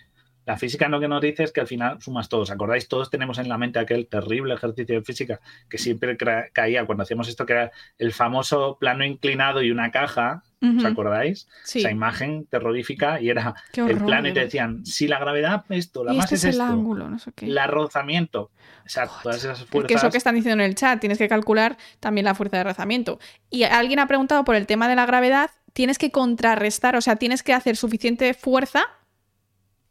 La 0.47 0.57
física 0.57 0.89
lo 0.89 1.01
que 1.01 1.09
nos 1.09 1.21
dice 1.23 1.43
es 1.45 1.53
que 1.53 1.61
al 1.61 1.67
final 1.67 2.01
sumas 2.03 2.29
todos. 2.29 2.51
¿Acordáis? 2.51 2.87
Todos 2.89 3.09
tenemos 3.11 3.39
en 3.39 3.49
la 3.49 3.57
mente 3.59 3.79
aquel 3.79 4.07
terrible 4.09 4.55
ejercicio 4.55 4.95
de 4.97 5.03
física 5.03 5.41
que 5.69 5.79
siempre 5.79 6.17
caía 6.53 6.85
cuando 6.85 7.03
hacíamos 7.03 7.29
esto, 7.29 7.47
que 7.47 7.55
era 7.55 7.73
el 7.99 8.13
famoso 8.13 8.77
plano 8.79 9.05
inclinado 9.05 9.63
y 9.63 9.71
una 9.71 9.91
caja. 9.91 10.43
¿Os 10.79 10.85
acordáis? 10.85 11.47
Sí, 11.63 11.81
Esa 11.81 11.91
imagen 11.91 12.47
terrorífica 12.47 13.21
y 13.21 13.29
era 13.29 13.55
el 13.75 13.99
plano 14.03 14.29
y 14.29 14.33
te 14.33 14.41
decían, 14.41 14.87
si 14.87 15.07
la 15.07 15.19
gravedad 15.19 15.63
esto, 15.69 16.05
la 16.05 16.15
y 16.15 16.17
más 16.17 16.25
este 16.25 16.37
es, 16.37 16.41
es 16.41 16.45
el 16.45 16.51
esto, 16.63 16.65
ángulo, 16.65 17.11
no 17.11 17.19
sé 17.19 17.33
qué. 17.35 17.45
el 17.47 17.59
rozamiento. 17.69 18.51
O 18.87 18.89
sea, 18.89 19.07
Joder. 19.07 19.23
todas 19.23 19.39
esas 19.45 19.61
Es 19.61 19.67
fuerzas. 19.67 19.89
que 19.89 19.95
eso 19.95 20.11
que 20.11 20.17
están 20.17 20.35
diciendo 20.37 20.63
en 20.65 20.71
el 20.71 20.75
chat, 20.75 20.99
tienes 21.01 21.19
que 21.19 21.29
calcular 21.29 21.77
también 22.01 22.25
la 22.25 22.35
fuerza 22.35 22.57
de 22.57 22.65
rozamiento. 22.65 23.19
Y 23.51 23.65
alguien 23.65 23.99
ha 23.99 24.07
preguntado 24.07 24.43
por 24.45 24.55
el 24.57 24.67
tema 24.67 24.89
de 24.89 24.95
la 24.97 25.05
gravedad, 25.05 25.51
tienes 25.75 25.99
que 25.99 26.11
contrarrestar, 26.11 26.97
o 26.97 27.03
sea, 27.03 27.17
tienes 27.17 27.43
que 27.43 27.53
hacer 27.53 27.77
suficiente 27.77 28.33
fuerza 28.33 28.87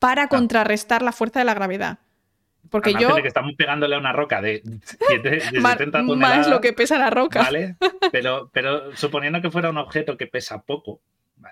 para 0.08 0.28
contrarrestar 0.28 1.02
la 1.02 1.14
fuerza 1.14 1.40
de 1.40 1.46
la 1.46 1.54
gravedad. 1.54 2.00
Porque 2.70 2.90
Además, 2.96 3.16
yo, 3.18 3.22
que 3.22 3.28
estamos 3.30 3.54
pegándole 3.56 3.96
a 3.96 4.00
una 4.00 4.12
roca 4.12 4.42
de, 4.42 4.62
siete- 5.08 5.42
de 5.52 5.60
ma- 5.62 5.72
70 5.74 6.00
toneladas. 6.06 6.38
más 6.40 6.48
lo 6.50 6.60
que 6.60 6.74
pesa 6.74 6.98
la 6.98 7.10
roca. 7.10 7.42
¿Vale? 7.42 7.78
Pero, 8.12 8.50
pero 8.54 8.96
suponiendo 8.98 9.42
que 9.42 9.50
fuera 9.50 9.70
un 9.70 9.78
objeto 9.78 10.18
que 10.18 10.28
pesa 10.28 10.62
poco, 10.64 11.00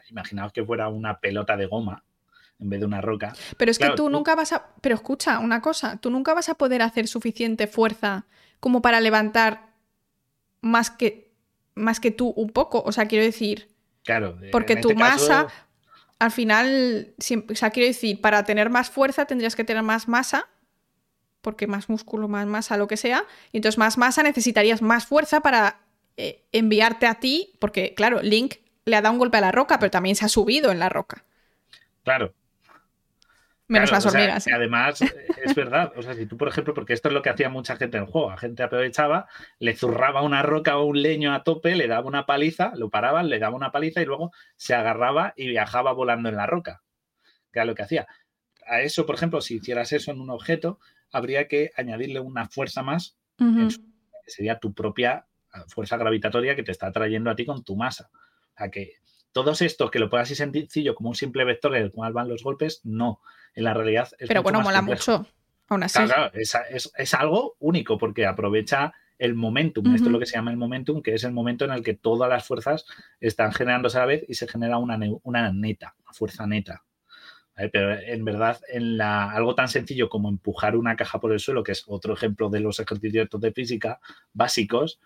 imaginaos 0.10 0.52
que 0.52 0.64
fuera 0.66 0.90
una 0.90 1.20
pelota 1.20 1.56
de 1.58 1.66
goma 1.66 2.04
en 2.60 2.70
vez 2.70 2.80
de 2.82 2.86
una 2.86 3.02
roca. 3.02 3.34
Pero 3.58 3.72
es 3.72 3.80
que 3.80 3.88
tú 3.90 3.96
tú- 3.96 4.10
nunca 4.10 4.36
vas 4.36 4.52
a... 4.54 4.68
Pero 4.82 4.96
escucha, 4.96 5.40
una 5.40 5.62
cosa, 5.62 5.98
tú 5.98 6.10
nunca 6.12 6.34
vas 6.34 6.50
a 6.50 6.56
poder 6.56 6.82
hacer 6.82 7.08
suficiente 7.08 7.68
fuerza 7.68 8.26
como 8.60 8.82
para 8.82 9.00
levantar 9.00 9.70
más 10.62 10.92
que, 10.92 11.32
más 11.76 12.00
que 12.00 12.12
tú 12.12 12.30
un 12.36 12.50
poco. 12.50 12.84
O 12.86 12.92
sea, 12.92 13.06
quiero 13.08 13.24
decir, 13.26 13.70
Claro. 14.04 14.38
Porque 14.52 14.76
tu 14.76 14.90
este 14.92 15.02
caso, 15.02 15.28
masa- 15.30 15.48
al 16.22 16.32
final, 16.32 17.14
siempre- 17.20 17.54
o 17.54 17.58
sea, 17.58 17.72
quiero 17.72 17.88
decir, 17.88 18.22
para 18.22 18.44
tener 18.46 18.70
más 18.70 18.90
fuerza 18.92 19.26
tendrías 19.26 19.56
que 19.56 19.64
tener 19.64 19.84
más 19.84 20.08
masa, 20.08 20.48
porque 21.42 21.68
más 21.68 21.90
músculo, 21.90 22.28
más 22.28 22.46
masa, 22.48 22.78
lo 22.78 22.88
que 22.88 22.98
sea, 22.98 23.26
y 23.52 23.58
entonces 23.58 23.78
más 23.80 23.98
masa 23.98 24.24
necesitarías 24.24 24.82
más 24.82 25.06
fuerza 25.08 25.42
para 25.42 25.82
eh, 26.18 26.44
enviarte 26.52 27.08
a 27.08 27.16
ti, 27.16 27.54
porque 27.60 27.94
claro, 27.96 28.22
Link 28.22 28.56
le 28.86 28.96
ha 28.96 29.02
dado 29.02 29.14
un 29.14 29.20
golpe 29.20 29.38
a 29.38 29.42
la 29.42 29.52
roca, 29.52 29.80
pero 29.80 29.92
también 29.92 30.16
se 30.16 30.26
ha 30.26 30.30
subido 30.30 30.72
en 30.72 30.80
la 30.80 30.90
roca, 30.90 31.26
Claro. 32.04 32.34
Menos 33.72 33.90
Claro, 33.90 33.98
las 33.98 34.06
o 34.06 34.10
sea, 34.12 34.22
hormigas. 34.22 34.48
¿eh? 34.48 34.52
además, 34.54 35.02
eh, 35.02 35.08
es 35.46 35.56
verdad. 35.56 35.92
O 35.96 36.02
sea, 36.04 36.14
si 36.14 36.26
tú, 36.26 36.38
por 36.38 36.48
ejemplo, 36.48 36.74
porque 36.74 36.94
esto 36.94 37.08
es 37.08 37.14
lo 37.14 37.22
que 37.22 37.30
hacía 37.30 37.50
mucha 37.50 37.76
gente 37.78 37.98
en 37.98 38.04
el 38.04 38.10
juego, 38.10 38.30
la 38.30 38.38
gente 38.38 38.62
aprovechaba, 38.64 39.28
le 39.60 39.76
zurraba 39.76 40.22
una 40.22 40.44
roca 40.44 40.78
o 40.78 40.86
un 40.86 41.02
leño 41.02 41.34
a 41.34 41.44
tope, 41.44 41.76
le 41.76 41.88
daba 41.88 42.06
una 42.08 42.26
paliza, 42.26 42.74
lo 42.76 42.90
paraban, 42.90 43.30
le 43.30 43.40
daba 43.40 43.56
una 43.56 43.72
paliza 43.72 44.02
y 44.02 44.06
luego 44.06 44.32
se 44.56 44.76
agarraba 44.76 45.34
y 45.36 45.48
viajaba 45.48 45.94
volando 45.94 46.30
en 46.30 46.36
la 46.36 46.46
roca. 46.46 46.84
Que 47.52 47.60
era 47.60 47.66
lo 47.66 47.74
que 47.76 47.84
hacía. 47.84 48.08
A 48.68 48.82
eso, 48.82 49.06
por 49.06 49.16
ejemplo, 49.16 49.42
si 49.42 49.56
hicieras 49.56 49.92
eso 49.94 50.12
en 50.12 50.22
un 50.22 50.30
objeto, 50.30 50.80
habría 51.12 51.48
que 51.48 51.72
añadirle 51.76 52.20
una 52.20 52.48
fuerza 52.48 52.84
más, 52.84 53.18
en 53.40 53.72
su- 53.72 53.82
que 53.82 54.30
sería 54.32 54.60
tu 54.60 54.74
propia 54.74 55.26
fuerza 55.68 55.98
gravitatoria 55.98 56.56
que 56.56 56.64
te 56.64 56.72
está 56.72 56.88
atrayendo 56.88 57.30
a 57.32 57.36
ti 57.36 57.46
con 57.46 57.64
tu 57.64 57.76
masa. 57.76 58.10
O 58.14 58.58
sea 58.58 58.70
que 58.70 58.94
todos 59.32 59.62
estos 59.62 59.92
que 59.92 60.00
lo 60.00 60.10
puedas 60.10 60.28
así 60.28 60.36
sencillo 60.36 60.96
como 60.96 61.10
un 61.10 61.16
simple 61.16 61.44
vector 61.46 61.76
en 61.76 61.84
el 61.84 61.92
cual 61.92 62.14
van 62.14 62.28
los 62.30 62.44
golpes, 62.44 62.82
no. 62.84 63.22
En 63.54 63.64
la 63.66 63.74
realidad 63.74 64.10
es 64.20 64.28
Pero 64.28 64.42
mucho 64.42 64.44
bueno, 64.44 64.58
más 64.60 64.66
mola 64.68 64.78
complejo. 64.80 65.12
mucho, 65.20 65.30
aún 65.70 65.84
así. 65.84 65.94
Claro, 65.94 66.08
claro, 66.14 66.32
es, 66.34 66.56
es- 66.70 66.92
es 66.96 67.14
algo 67.14 67.56
único 67.60 67.98
porque 67.98 68.26
aprovecha 68.26 68.94
el 69.18 69.36
momentum. 69.36 69.86
Esto 69.94 70.08
es 70.10 70.12
lo 70.12 70.20
que 70.20 70.26
se 70.26 70.36
llama 70.36 70.50
el 70.52 70.58
momentum, 70.58 71.02
que 71.04 71.14
es 71.14 71.24
el 71.24 71.32
momento 71.32 71.66
en 71.66 71.72
el 71.72 71.84
que 71.84 71.94
todas 71.94 72.28
las 72.30 72.46
fuerzas 72.48 72.86
están 73.20 73.52
generándose 73.54 73.98
a 73.98 74.02
la 74.02 74.06
vez 74.08 74.26
y 74.28 74.34
se 74.34 74.48
genera 74.48 74.78
una, 74.80 74.98
una 75.24 75.52
neta, 75.52 75.94
una 76.04 76.12
fuerza 76.14 76.48
neta. 76.48 76.84
¿Vale? 77.56 77.70
Pero 77.70 77.94
en 78.00 78.26
verdad, 78.26 78.60
en 78.70 78.98
la, 78.98 79.30
algo 79.32 79.54
tan 79.54 79.68
sencillo 79.68 80.10
como 80.10 80.28
empujar 80.30 80.76
una 80.76 80.96
caja 80.96 81.20
por 81.20 81.32
el 81.34 81.40
suelo, 81.40 81.64
que 81.64 81.74
es 81.74 81.84
otro 81.88 82.14
ejemplo 82.16 82.50
de 82.50 82.62
los 82.62 82.80
ejercicios 82.80 83.28
de 83.32 83.52
física 83.52 84.00
básicos, 84.34 85.00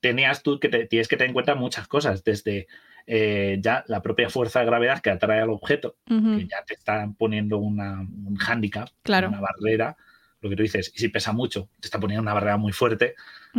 tenías 0.00 0.42
tú 0.42 0.58
que 0.58 0.68
te- 0.70 0.86
tienes 0.86 1.08
que 1.08 1.16
tener 1.16 1.28
en 1.30 1.34
cuenta 1.34 1.54
muchas 1.54 1.86
cosas, 1.86 2.24
desde 2.24 2.66
eh, 3.06 3.58
ya 3.60 3.84
la 3.88 4.02
propia 4.02 4.28
fuerza 4.30 4.60
de 4.60 4.66
gravedad 4.66 5.00
que 5.00 5.10
atrae 5.10 5.40
al 5.40 5.50
objeto, 5.50 5.96
que 6.06 6.46
ya 6.48 6.62
te 6.66 6.74
están 6.74 7.14
poniendo 7.14 7.58
una, 7.58 8.00
un 8.00 8.36
hándicap, 8.36 8.88
Claro. 9.02 9.28
una 9.28 9.40
barrera, 9.40 9.96
lo 10.40 10.48
que 10.48 10.56
tú 10.56 10.62
dices, 10.62 10.92
y 10.94 10.98
si 10.98 11.08
pesa 11.08 11.32
mucho, 11.32 11.68
te 11.80 11.86
está 11.88 12.00
poniendo 12.00 12.22
una 12.22 12.34
barrera 12.34 12.56
muy 12.56 12.72
fuerte, 12.72 13.14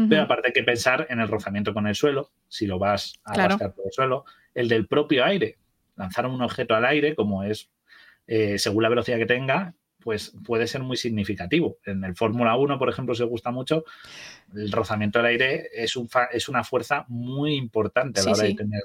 pero 0.10 0.24
aparte 0.24 0.48
hay 0.48 0.54
que 0.54 0.64
pensar 0.64 1.06
en 1.10 1.20
el 1.20 1.28
rozamiento 1.28 1.74
con 1.74 1.86
el 1.88 1.96
suelo, 1.96 2.32
si 2.48 2.66
lo 2.66 2.80
vas 2.80 3.14
a 3.24 3.34
Claro. 3.34 3.58
por 3.58 3.86
el 3.86 3.92
suelo, 3.92 4.26
el 4.56 4.68
del 4.68 4.88
propio 4.88 5.24
aire, 5.26 5.58
lanzar 5.96 6.26
un 6.26 6.42
objeto 6.42 6.74
al 6.76 6.86
aire, 6.86 7.14
como 7.16 7.44
es 7.44 7.70
eh, 8.28 8.58
según 8.58 8.84
la 8.84 8.89
velocidad 8.89 9.18
que 9.18 9.26
tenga, 9.26 9.74
pues 10.00 10.34
puede 10.46 10.66
ser 10.66 10.82
muy 10.82 10.98
significativo. 10.98 11.78
En 11.86 12.04
el 12.04 12.16
Fórmula 12.16 12.56
1, 12.56 12.80
por 12.80 12.89
ejemplo, 12.89 13.14
os 13.14 13.22
gusta 13.22 13.52
mucho, 13.52 13.84
el 14.56 14.72
rozamiento 14.72 15.20
del 15.20 15.28
aire 15.28 15.70
es, 15.74 15.96
un 15.96 16.10
fa- 16.10 16.30
es 16.32 16.50
una 16.50 16.64
fuerza 16.64 17.06
muy 17.10 17.54
importante 17.56 18.20
a 18.20 18.24
la 18.24 18.34
Sí, 18.34 18.39
hora 18.39 18.48
sí. 18.48 18.54
de 18.54 18.56
tener 18.64 18.82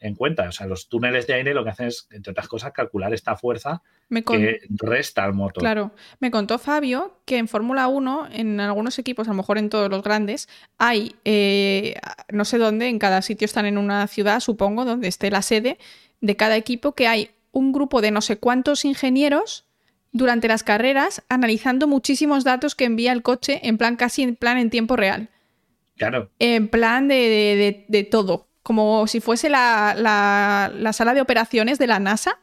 en 0.00 0.14
cuenta. 0.14 0.48
O 0.48 0.52
sea, 0.52 0.66
los 0.66 0.88
túneles 0.88 1.26
de 1.26 1.34
aire 1.34 1.54
lo 1.54 1.64
que 1.64 1.70
hacen 1.70 1.88
es, 1.88 2.06
entre 2.10 2.30
otras 2.30 2.48
cosas, 2.48 2.72
calcular 2.72 3.12
esta 3.12 3.36
fuerza 3.36 3.82
Me 4.08 4.22
con- 4.24 4.38
que 4.38 4.60
resta 4.70 5.24
al 5.24 5.34
motor. 5.34 5.60
Claro, 5.62 5.90
me 6.20 6.30
contó 6.30 6.58
Fabio 6.58 7.18
que 7.24 7.38
en 7.38 7.48
Fórmula 7.48 7.88
1, 7.88 8.28
en 8.32 8.60
algunos 8.60 8.98
equipos, 8.98 9.26
a 9.28 9.30
lo 9.32 9.36
mejor 9.36 9.58
en 9.58 9.70
todos 9.70 9.90
los 9.90 10.02
grandes, 10.02 10.48
hay, 10.78 11.14
eh, 11.24 11.96
no 12.30 12.44
sé 12.44 12.58
dónde, 12.58 12.88
en 12.88 12.98
cada 12.98 13.22
sitio 13.22 13.44
están 13.44 13.66
en 13.66 13.78
una 13.78 14.06
ciudad, 14.06 14.40
supongo, 14.40 14.84
donde 14.84 15.08
esté 15.08 15.30
la 15.30 15.42
sede 15.42 15.78
de 16.20 16.36
cada 16.36 16.56
equipo, 16.56 16.92
que 16.94 17.06
hay 17.08 17.30
un 17.52 17.72
grupo 17.72 18.00
de 18.00 18.10
no 18.10 18.20
sé 18.20 18.38
cuántos 18.38 18.84
ingenieros 18.84 19.64
durante 20.12 20.48
las 20.48 20.62
carreras 20.62 21.22
analizando 21.28 21.86
muchísimos 21.86 22.42
datos 22.44 22.74
que 22.74 22.84
envía 22.84 23.12
el 23.12 23.22
coche 23.22 23.60
en 23.62 23.78
plan 23.78 23.96
casi 23.96 24.22
en 24.22 24.36
plan 24.36 24.58
en 24.58 24.70
tiempo 24.70 24.96
real, 24.96 25.28
Claro, 25.96 26.30
en 26.38 26.68
plan 26.68 27.08
de, 27.08 27.14
de- 27.14 27.56
de- 27.56 27.84
de 27.88 28.04
todo, 28.04 28.47
como 28.68 29.06
si 29.06 29.20
fuese 29.22 29.48
la, 29.48 29.94
la- 29.96 30.70
la 30.74 30.92
sala 30.92 31.14
de 31.14 31.22
operaciones 31.22 31.78
de 31.78 31.86
la 31.86 31.98
NASA. 31.98 32.38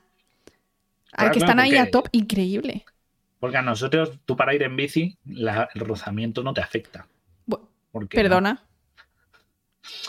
Claro, 1.11 1.31
que 1.31 1.37
están 1.37 1.59
ahí 1.59 1.77
a 1.77 1.91
top, 1.91 2.07
increíble. 2.13 2.83
porque 3.39 3.57
a 3.57 3.61
nosotros, 3.61 4.17
tú 4.25 4.35
para 4.35 4.55
ir 4.55 4.63
en 4.63 4.75
bici, 4.75 5.19
la- 5.23 5.69
el 5.75 5.81
rozamiento 5.81 6.41
no 6.41 6.51
te 6.51 6.61
afecta. 6.61 7.05
Porque, 7.91 8.17
Perdona. 8.17 8.63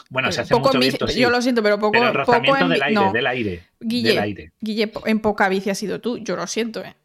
Bueno, 0.08 0.32
se 0.32 0.40
hace 0.40 0.54
Poco 0.54 0.68
mucho 0.68 0.78
viento, 0.78 1.06
sí. 1.06 1.20
Yo 1.20 1.28
lo 1.28 1.42
siento, 1.42 1.62
pero 1.62 1.78
poco, 1.78 1.92
pero 1.92 2.06
el 2.06 2.12
poco 2.12 2.32
rozamiento 2.32 2.64
en 2.64 2.70
del 2.70 2.82
aire, 2.82 2.94
no. 2.94 3.12
del 3.12 3.26
aire, 3.26 3.62
Guille, 3.78 4.08
del 4.08 4.18
aire. 4.20 4.52
Guille, 4.58 4.90
en 5.04 5.20
poca 5.20 5.50
bici 5.50 5.68
has 5.68 5.76
sido 5.76 6.00
tú, 6.00 6.16
yo 6.16 6.34
lo 6.34 6.46
siento, 6.46 6.82
¿eh? 6.82 6.96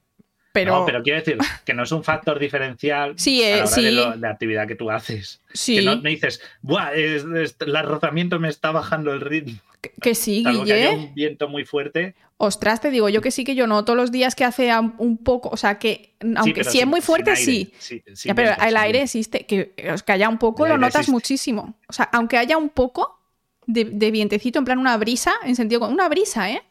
Pero... 0.53 0.79
No, 0.79 0.85
pero 0.85 1.01
quiero 1.01 1.19
decir 1.19 1.37
que 1.65 1.73
no 1.73 1.83
es 1.83 1.91
un 1.91 2.03
factor 2.03 2.37
diferencial 2.39 3.13
sí, 3.17 3.41
eh, 3.41 3.53
a 3.53 3.57
la 3.57 3.63
hora 3.63 3.71
sí. 3.75 3.83
de, 3.83 3.91
lo- 3.91 4.17
de 4.17 4.27
actividad 4.27 4.67
que 4.67 4.75
tú 4.75 4.91
haces. 4.91 5.41
Sí, 5.53 5.75
Que 5.77 5.81
no, 5.83 5.95
no 5.95 6.01
dices, 6.09 6.41
Buah, 6.61 6.93
es- 6.93 7.23
es- 7.23 7.55
el 7.59 7.83
rozamiento 7.83 8.39
me 8.39 8.49
está 8.49 8.71
bajando 8.71 9.13
el 9.13 9.21
ritmo. 9.21 9.53
que, 9.81 9.91
que 10.01 10.13
sí, 10.15 10.43
Salvo 10.43 10.63
que 10.65 10.73
haya 10.73 10.91
Guille. 10.91 11.07
un 11.07 11.13
viento 11.15 11.47
muy 11.47 11.63
fuerte. 11.65 12.15
Ostras, 12.37 12.81
te 12.81 12.89
digo 12.89 13.07
yo 13.07 13.21
que 13.21 13.29
sí 13.29 13.43
que 13.43 13.53
yo 13.53 13.67
noto 13.67 13.93
los 13.93 14.11
días 14.11 14.33
que 14.35 14.43
hace 14.43 14.71
un 14.97 15.17
poco, 15.19 15.49
o 15.49 15.57
sea, 15.57 15.77
que 15.77 16.15
aunque 16.35 16.63
si 16.63 16.79
es 16.79 16.87
muy 16.87 16.99
fuerte, 16.99 17.29
aire, 17.31 17.43
sí. 17.43 17.71
sí, 17.77 18.03
Ya, 18.25 18.33
pero 18.33 18.51
el 18.65 18.75
aire 18.77 19.03
existe, 19.03 19.45
que, 19.45 19.73
que 19.75 20.11
haya 20.11 20.27
un 20.27 20.39
poco 20.39 20.65
El 20.65 20.71
lo 20.71 20.77
notas 20.79 20.95
existe. 21.01 21.11
muchísimo. 21.11 21.75
O 21.87 21.93
sea, 21.93 22.09
aunque 22.11 22.37
haya 22.39 22.57
un 22.57 22.69
poco 22.69 23.19
de, 23.67 23.85
de 23.85 24.09
vientecito, 24.09 24.57
en 24.57 24.65
plan 24.65 24.79
una 24.79 24.97
brisa, 24.97 25.33
en 25.45 25.55
sentido, 25.55 25.87
una 25.87 26.09
brisa, 26.09 26.49
¿eh? 26.51 26.63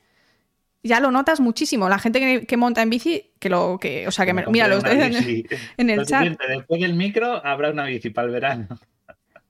Ya 0.82 0.98
lo 1.00 1.10
notas 1.10 1.40
muchísimo. 1.40 1.88
La 1.88 1.98
gente 1.98 2.20
que, 2.20 2.46
que 2.46 2.56
monta 2.56 2.80
en 2.82 2.88
bici, 2.90 3.32
que 3.38 3.50
lo, 3.50 3.78
que, 3.78 4.08
o 4.08 4.10
sea, 4.10 4.24
que 4.24 4.32
me- 4.32 4.46
mira, 4.46 4.66
los 4.66 4.82
una 4.82 4.92
en, 4.92 5.10
bici. 5.12 5.46
en 5.76 5.90
el 5.90 5.98
Lo 5.98 6.04
chat. 6.06 6.20
siguiente, 6.20 6.44
después 6.48 6.80
del 6.80 6.94
micro 6.94 7.44
habrá 7.44 7.70
una 7.70 7.84
bici 7.84 8.10
para 8.10 8.26
el 8.26 8.32
verano. 8.32 8.68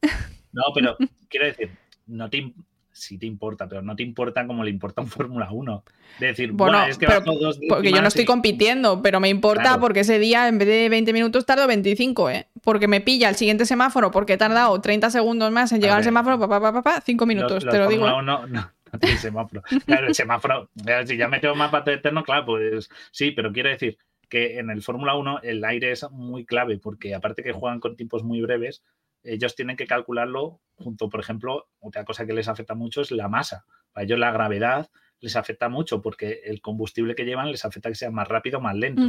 No, 0.53 0.65
pero 0.75 0.97
quiero 1.29 1.47
decir, 1.47 1.71
no 2.09 2.29
te, 2.29 2.53
sí 2.91 3.19
te 3.19 3.27
importa, 3.27 3.69
pero 3.69 3.83
no 3.83 3.95
te 3.95 4.03
importa 4.03 4.45
como 4.49 4.65
le 4.65 4.71
importa 4.71 5.01
un 5.01 5.07
Fórmula 5.09 5.49
1. 5.53 5.85
De 6.19 6.27
decir, 6.27 6.51
Bueno, 6.51 6.79
"Buah, 6.79 6.89
es 6.89 6.99
que 6.99 7.07
pero 7.07 7.21
bajo 7.21 7.39
dos 7.39 7.61
Porque 7.69 7.93
yo 7.93 8.03
no 8.03 8.09
estoy 8.09 8.25
y- 8.25 8.27
compitiendo, 8.27 9.01
pero 9.01 9.21
me 9.21 9.29
importa 9.29 9.63
Claro. 9.63 9.81
porque 9.81 10.01
ese 10.01 10.19
día 10.19 10.49
en 10.49 10.59
vez 10.59 10.67
de 10.67 10.89
20 10.89 11.13
minutos 11.13 11.47
tardo 11.47 11.69
25, 11.69 12.31
¿eh? 12.31 12.49
Porque 12.63 12.89
me 12.89 13.01
pilla 13.01 13.29
el 13.29 13.37
siguiente 13.37 13.65
semáforo 13.65 14.11
porque 14.11 14.33
he 14.33 14.37
tardado 14.39 14.81
30 14.81 15.11
segundos 15.11 15.53
más 15.53 15.71
en 15.71 15.81
llegar 15.81 15.99
al 15.99 16.05
semáforo, 16.05 16.41
papá, 16.41 16.61
papá, 16.61 16.83
papá, 16.83 17.01
5 17.07 17.27
minutos, 17.27 17.63
Los- 17.63 17.65
los 17.67 17.73
te 17.73 17.79
lo 17.79 17.89
digo. 17.89 18.05
Fórmula 18.09 18.39
1 18.41 18.47
no, 18.49 18.71
tiene 19.01 19.17
semáforo. 19.17 19.63
Claro, 19.87 20.09
el 20.09 20.15
semáforo, 20.15 20.71
si 21.07 21.17
ya 21.17 21.29
metemos 21.29 21.57
más 21.57 21.71
pato 21.71 21.91
eterno, 21.91 22.23
claro, 22.23 22.47
pues 22.47 22.89
sí, 23.13 23.31
pero 23.33 23.53
quiero 23.53 23.69
decir 23.69 23.99
que 24.29 24.59
en 24.59 24.71
el 24.71 24.83
Fórmula 24.83 25.17
1 25.17 25.41
el 25.43 25.65
aire 25.65 25.91
es 25.91 26.09
muy 26.11 26.47
clave 26.47 26.79
porque 26.79 27.15
aparte 27.15 27.43
que 27.43 27.53
juegan 27.53 27.81
con 27.81 27.97
tiempos 27.97 28.23
muy 28.23 28.41
breves, 28.41 28.83
ellos 29.23 29.55
tienen 29.55 29.77
que 29.77 29.87
calcularlo 29.87 30.61
junto, 30.77 31.11
por 31.11 31.21
ejemplo, 31.21 31.69
otra 31.81 32.05
cosa 32.05 32.25
que 32.25 32.33
les 32.33 32.49
afecta 32.49 32.75
mucho 32.75 33.03
es 33.03 33.11
la 33.11 33.29
masa. 33.29 33.67
Para 33.93 34.05
ellos 34.05 34.19
la 34.19 34.31
gravedad 34.31 34.89
les 35.21 35.37
afecta 35.37 35.69
mucho 35.69 36.01
porque 36.01 36.41
el 36.45 36.63
combustible 36.63 37.15
que 37.15 37.27
llevan 37.27 37.51
les 37.51 37.65
afecta 37.65 37.91
que 37.91 37.95
sea 37.95 38.11
más 38.11 38.27
rápido 38.27 38.59
o 38.59 38.63
más 38.63 38.75
lento. 38.75 39.03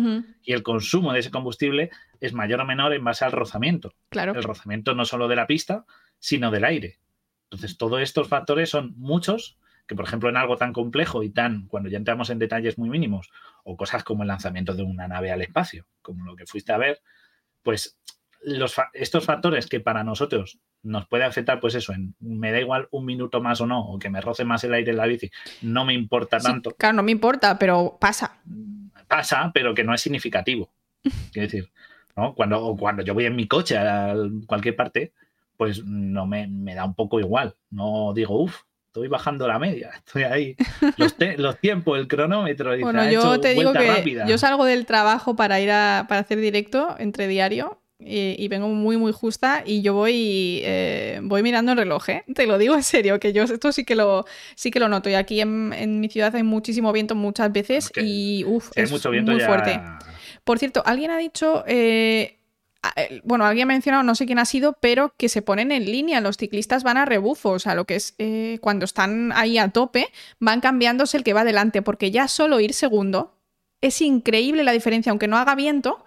Y 0.43 0.51
el 0.51 0.63
consumo 0.63 1.13
de 1.13 1.19
ese 1.19 1.31
combustible 1.31 1.89
es 2.19 2.33
mayor 2.33 2.59
o 2.59 2.65
menor 2.65 2.93
en 2.93 3.03
base 3.03 3.23
al 3.23 3.31
rozamiento 3.31 3.93
claro. 4.09 4.33
el 4.33 4.43
rozamiento 4.43 4.93
no 4.93 5.05
solo 5.05 5.29
de 5.29 5.37
la 5.37 5.47
pista, 5.47 5.85
sino 6.19 6.51
del 6.51 6.65
aire. 6.65 6.99
Entonces, 7.45 7.77
todos 7.77 8.01
estos 8.01 8.27
factores 8.27 8.69
son 8.69 8.93
muchos 8.97 9.57
que, 9.87 9.95
por 9.95 10.05
ejemplo, 10.05 10.29
en 10.29 10.37
algo 10.37 10.57
tan 10.57 10.73
complejo 10.73 11.23
y 11.23 11.29
tan, 11.29 11.67
cuando 11.67 11.89
ya 11.89 11.97
entramos 11.97 12.29
en 12.29 12.39
detalles 12.39 12.77
muy 12.77 12.89
mínimos, 12.89 13.29
o 13.63 13.75
cosas 13.75 14.03
como 14.03 14.23
el 14.23 14.27
lanzamiento 14.27 14.73
de 14.73 14.83
una 14.83 15.07
nave 15.07 15.31
al 15.31 15.41
espacio, 15.41 15.85
como 16.01 16.25
lo 16.25 16.35
que 16.35 16.45
fuiste 16.45 16.71
a 16.71 16.77
ver, 16.77 17.01
pues 17.63 17.97
los 18.43 18.75
estos 18.93 19.23
factores 19.25 19.67
que 19.67 19.79
para 19.79 20.03
nosotros 20.03 20.59
nos 20.83 21.07
puede 21.07 21.25
afectar, 21.25 21.59
pues 21.59 21.75
eso, 21.75 21.93
en 21.93 22.15
me 22.19 22.51
da 22.51 22.59
igual 22.59 22.87
un 22.91 23.05
minuto 23.05 23.39
más 23.39 23.61
o 23.61 23.67
no, 23.67 23.85
o 23.85 23.99
que 23.99 24.09
me 24.09 24.19
roce 24.21 24.45
más 24.45 24.63
el 24.63 24.73
aire 24.73 24.91
en 24.91 24.97
la 24.97 25.05
bici, 25.05 25.29
no 25.61 25.85
me 25.85 25.93
importa 25.93 26.39
Sí, 26.39 26.47
tanto, 26.47 26.71
claro, 26.71 26.95
no 26.95 27.03
me 27.03 27.11
importa, 27.11 27.59
pero 27.59 27.97
pasa. 27.99 28.41
pasa, 29.07 29.51
pero 29.53 29.75
que 29.75 29.83
no 29.83 29.93
es 29.93 30.01
significativo. 30.01 30.71
Quiero 31.31 31.47
decir, 31.47 31.71
¿no? 32.15 32.33
Cuando, 32.33 32.63
o 32.65 32.75
cuando 32.75 33.03
yo 33.03 33.13
voy 33.13 33.25
en 33.25 33.35
mi 33.35 33.47
coche 33.47 33.77
a 33.77 34.15
cualquier 34.47 34.75
parte, 34.75 35.13
pues 35.57 35.85
no 35.85 36.25
me, 36.25 36.47
me 36.47 36.73
da 36.73 36.85
un 36.85 36.95
poco 36.95 37.19
igual. 37.19 37.55
No 37.69 38.13
digo, 38.15 38.41
uff, 38.41 38.61
estoy 38.91 39.07
bajando 39.07 39.47
la 39.47 39.57
media, 39.57 39.91
estoy 40.05 40.23
ahí. 40.23 40.55
Los, 41.37 41.59
tiempos, 41.59 41.97
el 41.97 42.07
cronómetro. 42.07 42.73
dice, 42.73 42.83
Bueno, 42.83 43.01
"Ha 43.01 43.11
yo 43.11 43.39
te 43.39 43.53
digo 43.53 43.71
que 43.71 43.87
rápida". 43.87 44.25
yo 44.27 44.37
salgo 44.37 44.65
del 44.65 44.85
trabajo 44.85 45.35
para 45.35 45.59
ir 45.61 45.71
a 45.71 46.05
para 46.09 46.21
hacer 46.21 46.39
directo 46.39 46.95
entre 46.99 47.27
diario 47.27 47.81
y, 47.99 48.35
y 48.37 48.47
vengo 48.49 48.67
muy 48.67 48.97
muy 48.97 49.13
justa 49.13 49.63
y 49.65 49.81
yo 49.81 49.93
voy 49.93 50.61
eh, 50.63 51.19
voy 51.23 51.41
mirando 51.43 51.71
el 51.71 51.77
reloj, 51.77 52.09
¿eh? 52.09 52.23
Te 52.35 52.45
lo 52.47 52.57
digo 52.57 52.75
en 52.75 52.83
serio, 52.83 53.19
que 53.19 53.31
yo 53.31 53.43
esto 53.43 53.71
sí 53.71 53.85
que 53.85 53.95
lo 53.95 54.25
sí 54.55 54.71
que 54.71 54.79
lo 54.79 54.89
noto 54.89 55.09
y 55.09 55.13
aquí 55.13 55.39
en, 55.39 55.71
en 55.71 55.99
mi 56.01 56.09
ciudad 56.09 56.35
hay 56.35 56.43
muchísimo 56.43 56.91
viento 56.91 57.15
muchas 57.15 57.51
veces 57.53 57.91
y 57.95 58.43
uff, 58.45 58.71
es 58.75 58.91
mucho 58.91 59.09
viento 59.11 59.31
muy 59.31 59.39
ya- 59.39 59.45
fuerte. 59.47 59.79
Por 60.43 60.57
cierto, 60.59 60.81
alguien 60.85 61.11
ha 61.11 61.17
dicho, 61.17 61.63
eh, 61.67 62.39
bueno, 63.23 63.45
alguien 63.45 63.65
ha 63.65 63.73
mencionado, 63.73 64.03
no 64.03 64.15
sé 64.15 64.25
quién 64.25 64.39
ha 64.39 64.45
sido, 64.45 64.73
pero 64.73 65.13
que 65.17 65.29
se 65.29 65.41
ponen 65.41 65.71
en 65.71 65.85
línea, 65.85 66.21
los 66.21 66.37
ciclistas 66.37 66.83
van 66.83 66.97
a 66.97 67.05
rebufo, 67.05 67.51
o 67.51 67.59
sea, 67.59 67.75
lo 67.75 67.85
que 67.85 67.95
es 67.95 68.15
eh, 68.17 68.57
cuando 68.61 68.85
están 68.85 69.31
ahí 69.33 69.57
a 69.57 69.69
tope, 69.69 70.07
van 70.39 70.61
cambiándose 70.61 71.17
el 71.17 71.23
que 71.23 71.33
va 71.33 71.41
adelante, 71.41 71.81
porque 71.81 72.11
ya 72.11 72.27
solo 72.27 72.59
ir 72.59 72.73
segundo 72.73 73.37
es 73.81 74.01
increíble 74.01 74.63
la 74.63 74.71
diferencia, 74.71 75.09
aunque 75.09 75.27
no 75.27 75.37
haga 75.37 75.55
viento, 75.55 76.03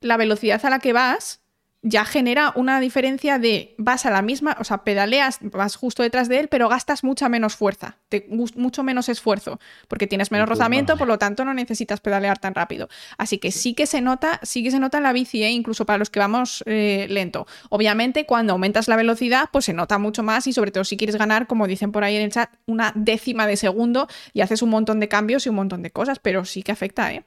la 0.00 0.16
velocidad 0.16 0.64
a 0.64 0.70
la 0.70 0.78
que 0.78 0.92
vas 0.92 1.40
ya 1.88 2.04
genera 2.04 2.52
una 2.56 2.80
diferencia 2.80 3.38
de 3.38 3.76
vas 3.78 4.06
a 4.06 4.10
la 4.10 4.20
misma, 4.20 4.56
o 4.58 4.64
sea, 4.64 4.82
pedaleas, 4.82 5.38
vas 5.40 5.76
justo 5.76 6.02
detrás 6.02 6.28
de 6.28 6.40
él, 6.40 6.48
pero 6.48 6.68
gastas 6.68 7.04
mucha 7.04 7.28
menos 7.28 7.54
fuerza, 7.54 7.98
te, 8.08 8.26
mucho 8.28 8.82
menos 8.82 9.08
esfuerzo, 9.08 9.60
porque 9.86 10.08
tienes 10.08 10.32
menos 10.32 10.48
rozamiento, 10.48 10.96
por 10.96 11.06
lo 11.06 11.16
tanto 11.18 11.44
no 11.44 11.54
necesitas 11.54 12.00
pedalear 12.00 12.38
tan 12.38 12.54
rápido. 12.54 12.88
Así 13.18 13.38
que 13.38 13.52
sí 13.52 13.74
que 13.74 13.86
se 13.86 14.00
nota, 14.00 14.40
sí 14.42 14.64
que 14.64 14.72
se 14.72 14.80
nota 14.80 14.96
en 14.96 15.04
la 15.04 15.12
bici, 15.12 15.44
¿eh? 15.44 15.50
incluso 15.50 15.86
para 15.86 15.98
los 15.98 16.10
que 16.10 16.18
vamos 16.18 16.64
eh, 16.66 17.06
lento. 17.08 17.46
Obviamente, 17.70 18.26
cuando 18.26 18.54
aumentas 18.54 18.88
la 18.88 18.96
velocidad, 18.96 19.48
pues 19.52 19.66
se 19.66 19.72
nota 19.72 19.98
mucho 19.98 20.24
más 20.24 20.48
y 20.48 20.52
sobre 20.52 20.72
todo 20.72 20.82
si 20.82 20.96
quieres 20.96 21.14
ganar, 21.14 21.46
como 21.46 21.68
dicen 21.68 21.92
por 21.92 22.02
ahí 22.02 22.16
en 22.16 22.22
el 22.22 22.32
chat, 22.32 22.50
una 22.66 22.92
décima 22.96 23.46
de 23.46 23.56
segundo 23.56 24.08
y 24.32 24.40
haces 24.40 24.60
un 24.62 24.70
montón 24.70 24.98
de 24.98 25.06
cambios 25.06 25.46
y 25.46 25.50
un 25.50 25.54
montón 25.54 25.82
de 25.82 25.92
cosas, 25.92 26.18
pero 26.18 26.44
sí 26.44 26.64
que 26.64 26.72
afecta, 26.72 27.12
¿eh? 27.12 27.24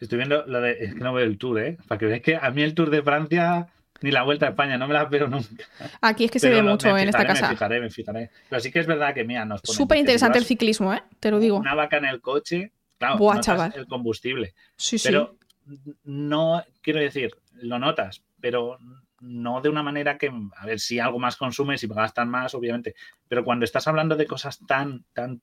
Estoy 0.00 0.18
viendo 0.18 0.44
lo 0.46 0.60
de. 0.60 0.72
Es 0.72 0.94
que 0.94 1.00
no 1.00 1.12
veo 1.14 1.24
el 1.24 1.38
tour, 1.38 1.58
¿eh? 1.60 1.78
Para 1.88 1.98
que 1.98 2.06
veáis 2.06 2.22
que 2.22 2.36
a 2.36 2.50
mí 2.50 2.62
el 2.62 2.74
tour 2.74 2.90
de 2.90 3.02
Francia 3.02 3.66
ni 4.02 4.10
la 4.10 4.22
vuelta 4.24 4.46
a 4.46 4.48
España 4.50 4.76
no 4.76 4.86
me 4.86 4.92
las 4.94 5.08
veo 5.08 5.26
nunca. 5.26 5.64
Aquí 6.02 6.24
es 6.26 6.30
que 6.30 6.38
se 6.38 6.50
ve 6.50 6.62
lo- 6.62 6.70
mucho 6.70 6.96
en 6.96 7.08
esta 7.08 7.26
casa. 7.26 7.48
Me 7.48 7.54
fijaré, 7.54 7.80
me 7.80 7.90
fijaré. 7.90 8.30
Pero 8.50 8.60
sí 8.60 8.70
que 8.70 8.80
es 8.80 8.86
verdad 8.86 9.14
que, 9.14 9.24
mira, 9.24 9.44
nos 9.46 9.62
Súper 9.64 9.96
interesante 9.98 10.38
el 10.38 10.44
ciclismo, 10.44 10.92
¿eh? 10.92 11.02
Te 11.18 11.30
lo 11.30 11.38
digo. 11.40 11.56
Una 11.56 11.74
vaca 11.74 11.96
en 11.96 12.04
el 12.04 12.20
coche, 12.20 12.72
claro, 12.98 13.16
Buah, 13.16 13.40
chaval. 13.40 13.72
el 13.74 13.86
combustible. 13.86 14.54
Sí, 14.76 14.98
sí. 14.98 15.08
Pero 15.08 15.38
no, 16.04 16.62
quiero 16.82 17.00
decir, 17.00 17.30
lo 17.54 17.78
notas, 17.78 18.22
pero 18.40 18.78
no 19.20 19.62
de 19.62 19.70
una 19.70 19.82
manera 19.82 20.18
que, 20.18 20.30
a 20.56 20.66
ver, 20.66 20.78
si 20.78 20.98
algo 21.00 21.18
más 21.18 21.36
consumes 21.36 21.82
y 21.82 21.86
gastan 21.86 22.28
más, 22.28 22.54
obviamente. 22.54 22.94
Pero 23.28 23.44
cuando 23.44 23.64
estás 23.64 23.88
hablando 23.88 24.14
de 24.14 24.26
cosas 24.26 24.60
tan, 24.66 25.04
tan 25.14 25.40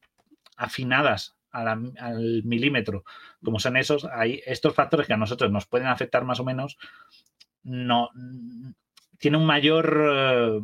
afinadas 0.58 1.36
al 1.54 2.44
milímetro, 2.44 3.06
como 3.44 3.60
son 3.60 3.78
esos, 3.78 4.06
hay 4.06 4.42
estos 4.46 4.74
factores 4.74 5.08
que 5.08 5.14
a 5.14 5.18
nosotros 5.18 5.52
nos 5.52 5.68
pueden 5.68 5.88
afectar 5.88 6.26
más 6.26 6.40
o 6.40 6.44
menos, 6.44 6.78
no 7.64 8.10
tiene 9.24 9.38
un 9.38 9.46
mayor, 9.46 10.04
eh, 10.06 10.60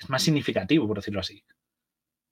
es 0.00 0.10
más 0.10 0.22
significativo, 0.22 0.86
por 0.86 0.98
decirlo 0.98 1.20
así. 1.20 1.42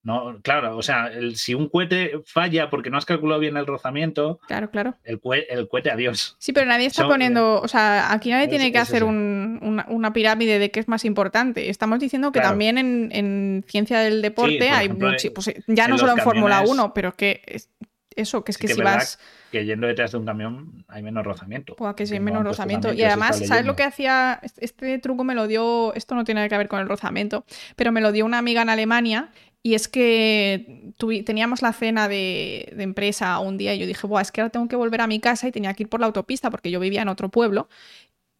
No, 0.04 0.38
claro, 0.42 0.76
o 0.76 0.82
sea, 0.82 1.06
el- 1.08 1.36
si 1.36 1.54
un 1.54 1.68
cohete 1.68 2.12
falla 2.26 2.68
porque 2.70 2.90
no 2.90 2.98
has 2.98 3.06
calculado 3.06 3.40
bien 3.40 3.56
el 3.56 3.66
rozamiento, 3.66 4.38
Claro, 4.46 4.70
claro. 4.70 4.94
el, 5.02 5.20
cue- 5.20 5.46
el 5.48 5.66
cohete, 5.66 5.90
adiós. 5.90 6.36
Sí, 6.38 6.52
pero 6.52 6.66
nadie 6.66 6.86
está 6.86 7.06
poniendo, 7.08 7.60
o 7.62 7.68
sea, 7.68 8.12
aquí 8.12 8.30
nadie 8.30 8.44
Es- 8.44 8.50
tiene 8.50 8.70
que 8.70 8.78
hacer 8.78 9.02
un- 9.02 9.58
una, 9.62 9.86
una 9.88 10.12
pirámide 10.12 10.58
de 10.58 10.70
qué 10.70 10.78
es 10.80 10.88
más 10.88 11.04
importante. 11.06 11.70
Estamos 11.70 11.98
diciendo 12.00 12.32
que 12.32 12.38
Claro. 12.40 12.50
también 12.50 12.76
en, 12.78 13.08
en 13.12 13.64
ciencia 13.66 13.98
del 14.00 14.20
deporte 14.20 14.58
por 14.68 14.76
hay 14.76 14.86
en- 14.86 14.98
pues, 15.34 15.54
ya 15.66 15.88
no 15.88 15.96
solo 15.98 16.12
en 16.12 16.18
Fórmula 16.18 16.56
camiones- 16.58 16.70
1, 16.70 16.92
pero 16.94 17.16
que 17.16 17.42
es- 17.46 17.70
eso, 18.16 18.44
que 18.44 18.52
es 18.52 18.58
Sí 18.58 18.66
que, 18.68 18.74
si 18.74 18.80
vas, 18.82 19.18
Que 19.50 19.64
yendo 19.64 19.86
detrás 19.86 20.12
de 20.12 20.18
un 20.18 20.26
camión 20.26 20.84
hay 20.86 21.02
menos 21.02 21.24
rozamiento. 21.24 21.74
pues, 21.76 21.94
que 21.94 22.06
sí 22.06 22.12
hay 22.12 22.18
no 22.20 22.26
menos 22.26 22.42
puesto 22.42 22.62
rozamiento. 22.62 22.92
Y 22.92 23.02
además, 23.04 23.40
¿sabes 23.46 23.64
lo 23.64 23.74
que 23.74 23.82
hacía? 23.84 24.38
Este, 24.42 24.64
este 24.64 24.98
truco 24.98 25.24
me 25.24 25.34
lo 25.34 25.46
dio, 25.48 25.94
esto 25.94 26.14
no 26.14 26.24
tiene 26.24 26.40
nada 26.40 26.48
que 26.50 26.58
ver 26.58 26.68
con 26.68 26.78
el 26.80 26.88
rozamiento, 26.88 27.44
pero 27.74 27.90
me 27.90 28.00
lo 28.02 28.12
dio 28.12 28.24
una 28.26 28.36
amiga 28.38 28.60
en 28.62 28.68
Alemania. 28.68 29.30
Y 29.66 29.74
es 29.74 29.88
que 29.88 30.92
teníamos 31.24 31.62
la 31.62 31.72
cena 31.72 32.06
de, 32.06 32.70
de 32.76 32.82
empresa 32.82 33.38
un 33.38 33.56
día 33.56 33.74
y 33.74 33.78
yo 33.78 33.86
dije, 33.86 34.06
Buah, 34.06 34.20
es 34.20 34.30
que 34.30 34.42
ahora 34.42 34.50
tengo 34.50 34.68
que 34.68 34.76
volver 34.76 35.00
a 35.00 35.06
mi 35.06 35.20
casa 35.20 35.48
y 35.48 35.52
tenía 35.52 35.72
que 35.72 35.84
ir 35.84 35.88
por 35.88 36.00
la 36.00 36.06
autopista 36.06 36.50
porque 36.50 36.70
yo 36.70 36.80
vivía 36.80 37.00
en 37.00 37.08
otro 37.08 37.30
pueblo. 37.30 37.70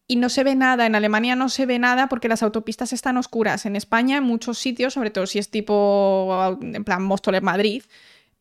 Y 0.07 0.17
no 0.17 0.29
se 0.29 0.43
ve 0.43 0.53
nada, 0.53 0.85
en 0.85 0.93
Alemania 0.93 1.35
no 1.35 1.49
se 1.49 1.65
ve 1.65 1.79
nada 1.79 2.09
porque 2.09 2.27
las 2.27 2.43
autopistas 2.43 2.93
están 2.93 3.17
oscuras. 3.17 3.65
En 3.65 3.75
España, 3.75 4.17
en 4.17 4.23
muchos 4.23 4.59
sitios, 4.59 4.93
sobre 4.93 5.09
todo 5.09 5.25
si 5.25 5.39
es 5.39 5.49
tipo, 5.49 6.59
en 6.61 6.83
plan 6.83 7.03
Móstoles, 7.03 7.41
Madrid, 7.41 7.81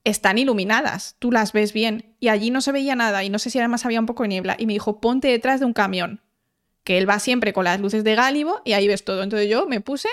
están 0.04 0.36
iluminadas, 0.36 1.16
tú 1.18 1.32
las 1.32 1.54
ves 1.54 1.72
bien. 1.72 2.14
Y 2.20 2.28
allí 2.28 2.50
no 2.50 2.60
se 2.60 2.70
veía 2.70 2.96
nada 2.96 3.24
y 3.24 3.30
no 3.30 3.38
sé 3.38 3.48
si 3.48 3.58
además 3.60 3.86
había 3.86 4.00
un 4.00 4.06
poco 4.06 4.24
de 4.24 4.28
niebla. 4.28 4.56
Y 4.58 4.66
me 4.66 4.74
dijo, 4.74 5.00
ponte 5.00 5.28
detrás 5.28 5.60
de 5.60 5.64
un 5.64 5.72
camión, 5.72 6.20
que 6.82 6.98
él 6.98 7.08
va 7.08 7.18
siempre 7.18 7.54
con 7.54 7.64
las 7.64 7.80
luces 7.80 8.04
de 8.04 8.14
gálibo 8.14 8.60
y 8.66 8.74
ahí 8.74 8.86
ves 8.86 9.04
todo. 9.04 9.22
Entonces 9.22 9.48
yo 9.48 9.64
me 9.66 9.80
puse 9.80 10.10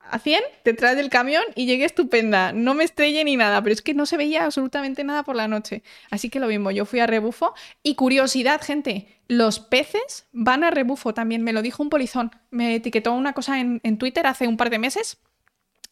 a 0.00 0.18
100 0.18 0.40
detrás 0.64 0.96
del 0.96 1.10
camión 1.10 1.42
y 1.54 1.66
llegué 1.66 1.84
estupenda. 1.84 2.52
No 2.52 2.74
me 2.74 2.84
estrellé 2.84 3.22
ni 3.24 3.36
nada, 3.36 3.62
pero 3.62 3.72
es 3.72 3.82
que 3.82 3.94
no 3.94 4.06
se 4.06 4.16
veía 4.16 4.44
absolutamente 4.44 5.04
nada 5.04 5.22
por 5.22 5.36
la 5.36 5.48
noche. 5.48 5.82
Así 6.10 6.30
que 6.30 6.40
lo 6.40 6.48
mismo, 6.48 6.70
yo 6.70 6.84
fui 6.84 7.00
a 7.00 7.06
rebufo. 7.06 7.54
Y 7.82 7.94
curiosidad, 7.94 8.60
gente, 8.62 9.20
los 9.28 9.60
peces 9.60 10.26
van 10.32 10.64
a 10.64 10.70
rebufo 10.70 11.14
también. 11.14 11.42
Me 11.42 11.52
lo 11.52 11.62
dijo 11.62 11.82
un 11.82 11.90
polizón. 11.90 12.30
Me 12.50 12.74
etiquetó 12.74 13.12
una 13.12 13.32
cosa 13.32 13.60
en, 13.60 13.80
en 13.82 13.98
Twitter 13.98 14.26
hace 14.26 14.48
un 14.48 14.56
par 14.56 14.70
de 14.70 14.78
meses. 14.78 15.18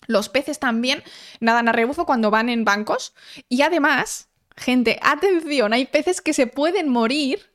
Los 0.07 0.29
peces 0.29 0.59
también 0.59 1.03
nadan 1.41 1.69
a 1.69 1.73
rebufo 1.73 2.07
cuando 2.07 2.31
van 2.31 2.49
en 2.49 2.65
bancos. 2.65 3.15
Y 3.49 3.63
además, 3.63 4.29
gente, 4.57 4.99
atención, 5.03 5.73
hay 5.73 5.87
peces 5.87 6.21
que 6.21 6.33
se 6.33 6.47
pueden 6.47 6.89
morir, 6.89 7.51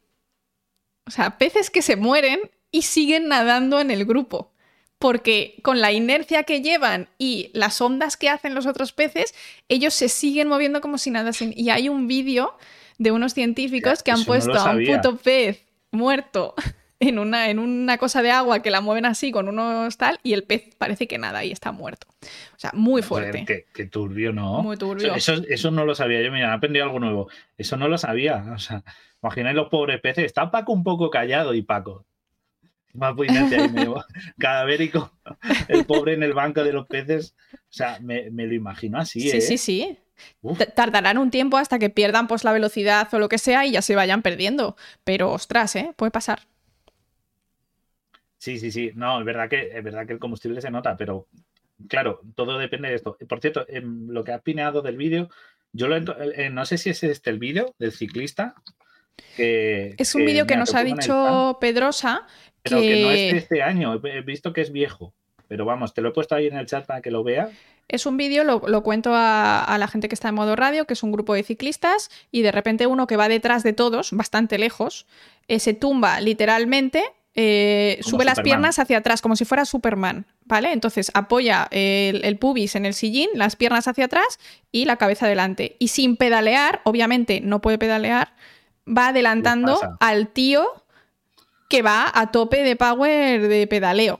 o 1.05 1.11
sea, 1.11 1.37
peces 1.37 1.69
que 1.69 1.81
se 1.81 1.95
mueren 1.95 2.39
y 2.71 2.83
siguen 2.83 3.27
nadando 3.27 3.79
en 3.79 3.91
el 3.91 4.05
grupo. 4.05 4.52
Porque 5.03 5.55
con 5.63 5.81
la 5.81 5.91
inercia 5.91 6.43
que 6.43 6.61
llevan 6.61 7.09
y 7.17 7.51
las 7.51 7.81
ondas 7.81 8.15
que 8.15 8.29
hacen 8.29 8.55
los 8.55 8.65
otros 8.65 8.93
peces, 8.93 9.35
ellos 9.67 9.93
se 9.93 10.07
siguen 10.07 10.47
moviendo 10.47 10.79
como 10.79 10.97
si 10.97 11.11
nada. 11.11 11.33
Sin... 11.33 11.51
Y 11.57 11.71
hay 11.71 11.89
un 11.89 12.07
vídeo 12.07 12.57
de 12.99 13.11
unos 13.11 13.33
científicos 13.33 14.01
que 14.01 14.11
han 14.11 14.23
puesto 14.23 14.57
a 14.57 14.71
un 14.71 14.85
puto 14.85 15.17
pez 15.17 15.65
muerto 15.91 16.55
en 17.01 17.19
una, 17.19 17.49
en 17.49 17.59
una 17.59 17.97
cosa 17.97 18.21
de 18.21 18.31
agua 18.31 18.61
que 18.61 18.71
la 18.71 18.79
mueven 18.79 19.03
así 19.05 19.33
con 19.33 19.49
unos 19.49 19.97
tal 19.97 20.21
y 20.23 20.31
el 20.31 20.45
pez 20.45 20.73
parece 20.77 21.05
que 21.05 21.17
nada 21.17 21.43
y 21.43 21.51
está 21.51 21.73
muerto. 21.73 22.07
O 22.55 22.59
sea, 22.59 22.71
muy 22.73 23.01
fuerte. 23.01 23.65
qué, 23.73 23.85
turbio, 23.87 24.31
¿no? 24.31 24.63
Muy 24.63 24.77
turbio. 24.77 25.15
Eso, 25.15 25.33
eso, 25.49 25.69
no 25.69 25.83
lo 25.83 25.95
sabía 25.95 26.21
yo, 26.21 26.31
mira, 26.31 26.47
he 26.47 26.53
aprendido 26.53 26.85
algo 26.85 27.01
nuevo. 27.01 27.27
Eso 27.57 27.75
no 27.75 27.89
lo 27.89 27.97
sabía. 27.97 28.45
O 28.55 28.57
sea, 28.57 28.81
imagináis 29.21 29.57
los 29.57 29.67
pobres 29.67 29.99
peces. 29.99 30.23
Está 30.23 30.49
Paco 30.49 30.71
un 30.71 30.85
poco 30.85 31.09
callado 31.09 31.53
y 31.53 31.61
Paco. 31.61 32.05
Más 32.93 33.15
medio 33.15 33.95
cadavérico, 34.37 35.11
el 35.67 35.85
pobre 35.85 36.13
en 36.13 36.23
el 36.23 36.33
banco 36.33 36.63
de 36.63 36.73
los 36.73 36.87
peces. 36.87 37.35
O 37.53 37.57
sea, 37.69 37.99
me, 38.01 38.29
lo 38.29 38.53
imagino 38.53 38.99
así. 38.99 39.21
Sí, 39.21 39.41
sí, 39.41 39.53
¿eh? 39.53 39.57
sí. 39.57 39.97
Tardarán 40.75 41.17
un 41.17 41.31
tiempo 41.31 41.57
hasta 41.57 41.79
que 41.79 41.89
pierdan 41.89 42.27
pues, 42.27 42.43
la 42.43 42.53
velocidad 42.53 43.11
o 43.13 43.19
lo 43.19 43.29
que 43.29 43.37
sea 43.37 43.65
y 43.65 43.71
ya 43.71 43.81
se 43.81 43.95
vayan 43.95 44.21
perdiendo. 44.21 44.77
Pero 45.03 45.31
ostras, 45.31 45.75
¿eh? 45.75 45.93
Puede 45.95 46.11
pasar. 46.11 46.41
Sí, 48.37 48.59
sí, 48.59 48.71
sí. 48.71 48.91
No, 48.93 49.19
es 49.19 49.25
verdad 49.25 49.49
que, 49.49 49.71
es 49.73 49.83
verdad 49.83 50.05
que 50.05 50.13
el 50.13 50.19
combustible 50.19 50.61
se 50.61 50.69
nota, 50.69 50.97
pero 50.97 51.27
claro, 51.87 52.21
todo 52.35 52.57
depende 52.57 52.89
de 52.89 52.95
esto. 52.95 53.17
Por 53.27 53.39
cierto, 53.39 53.65
en 53.69 54.13
lo 54.13 54.23
que 54.23 54.33
ha 54.33 54.39
pineado 54.39 54.81
del 54.81 54.97
vídeo, 54.97 55.29
yo 55.71 55.87
lo, 55.87 55.95
eh, 55.97 56.49
no 56.49 56.65
sé 56.65 56.77
si 56.77 56.89
es 56.89 57.03
este 57.03 57.29
el 57.29 57.39
vídeo 57.39 57.73
del 57.79 57.91
ciclista. 57.91 58.55
Que, 59.35 59.95
es 59.97 60.13
un 60.13 60.25
vídeo 60.25 60.45
que 60.45 60.57
nos 60.57 60.75
ha 60.75 60.83
dicho 60.83 61.57
Pedrosa. 61.61 62.27
Pero 62.63 62.79
que... 62.79 63.01
no 63.01 63.11
es 63.11 63.31
de 63.31 63.37
este 63.37 63.61
año, 63.61 63.99
he 64.03 64.21
visto 64.21 64.53
que 64.53 64.61
es 64.61 64.71
viejo. 64.71 65.13
Pero 65.47 65.65
vamos, 65.65 65.93
te 65.93 66.01
lo 66.01 66.09
he 66.09 66.11
puesto 66.13 66.35
ahí 66.35 66.47
en 66.47 66.55
el 66.55 66.65
chat 66.65 66.85
para 66.85 67.01
que 67.01 67.11
lo 67.11 67.23
vea. 67.23 67.49
Es 67.89 68.05
un 68.05 68.17
vídeo, 68.17 68.43
lo, 68.43 68.83
cuento 68.83 69.11
a, 69.13 69.75
la 69.77 69.87
gente 69.87 70.07
que 70.07 70.15
está 70.15 70.29
en 70.29 70.35
modo 70.35 70.55
radio, 70.55 70.85
que 70.85 70.93
es 70.93 71.03
un 71.03 71.11
grupo 71.11 71.33
de 71.33 71.43
ciclistas, 71.43 72.09
y 72.31 72.41
de 72.41 72.51
repente 72.51 72.87
uno 72.87 73.07
que 73.07 73.17
va 73.17 73.27
detrás 73.27 73.61
de 73.61 73.73
todos, 73.73 74.11
bastante 74.13 74.57
lejos, 74.57 75.05
eh, 75.47 75.59
se 75.59 75.73
tumba 75.73 76.21
literalmente 76.21 77.03
eh, 77.35 77.99
sube 78.03 78.25
las 78.25 78.39
piernas 78.41 78.77
hacia 78.77 78.99
atrás, 78.99 79.21
como 79.21 79.35
si 79.35 79.43
fuera 79.43 79.65
Superman, 79.65 80.27
¿vale? 80.45 80.71
Entonces 80.71 81.09
apoya 81.15 81.67
el, 81.71 82.37
pubis 82.37 82.75
en 82.75 82.85
el 82.85 82.93
sillín, 82.93 83.29
las 83.33 83.55
piernas 83.55 83.87
hacia 83.87 84.05
atrás 84.05 84.39
y 84.71 84.85
la 84.85 84.97
cabeza 84.97 85.25
adelante. 85.25 85.75
Y 85.79 85.87
sin 85.87 86.15
pedalear, 86.15 86.81
obviamente 86.83 87.41
no 87.41 87.59
puede 87.59 87.79
pedalear, 87.79 88.33
va 88.87 89.07
adelantando 89.07 89.79
al 89.99 90.27
tío 90.27 90.82
que 91.69 91.81
va 91.81 92.11
a 92.13 92.31
tope 92.31 92.63
de 92.63 92.75
power 92.75 93.47
de 93.47 93.67
pedaleo. 93.67 94.19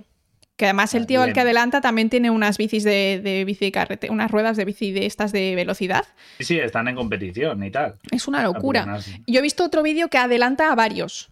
Que 0.56 0.66
además 0.66 0.94
el 0.94 1.08
tío 1.08 1.24
al 1.24 1.34
que 1.34 1.40
adelanta 1.40 1.82
también 1.82 2.12
tiene 2.12 2.30
unas 2.30 2.60
bicis 2.60 2.84
de, 2.84 3.20
de 3.24 3.44
bici 3.44 3.72
carrete, 3.72 4.12
unas 4.12 4.30
ruedas 4.30 4.56
de 4.56 4.66
bici 4.66 4.92
de 4.92 5.08
estas 5.08 5.32
de 5.32 5.56
velocidad. 5.56 6.06
Sí, 6.38 6.46
sí, 6.46 6.60
están 6.60 6.88
en 6.88 6.96
competición 6.96 7.64
y 7.64 7.72
tal. 7.72 7.96
Es 8.12 8.28
una 8.28 8.44
locura. 8.44 9.00
Yo 9.26 9.40
he 9.40 9.42
visto 9.42 9.64
otro 9.64 9.82
vídeo 9.82 10.10
que 10.10 10.20
adelanta 10.20 10.72
a 10.72 10.76
varios. 10.76 11.32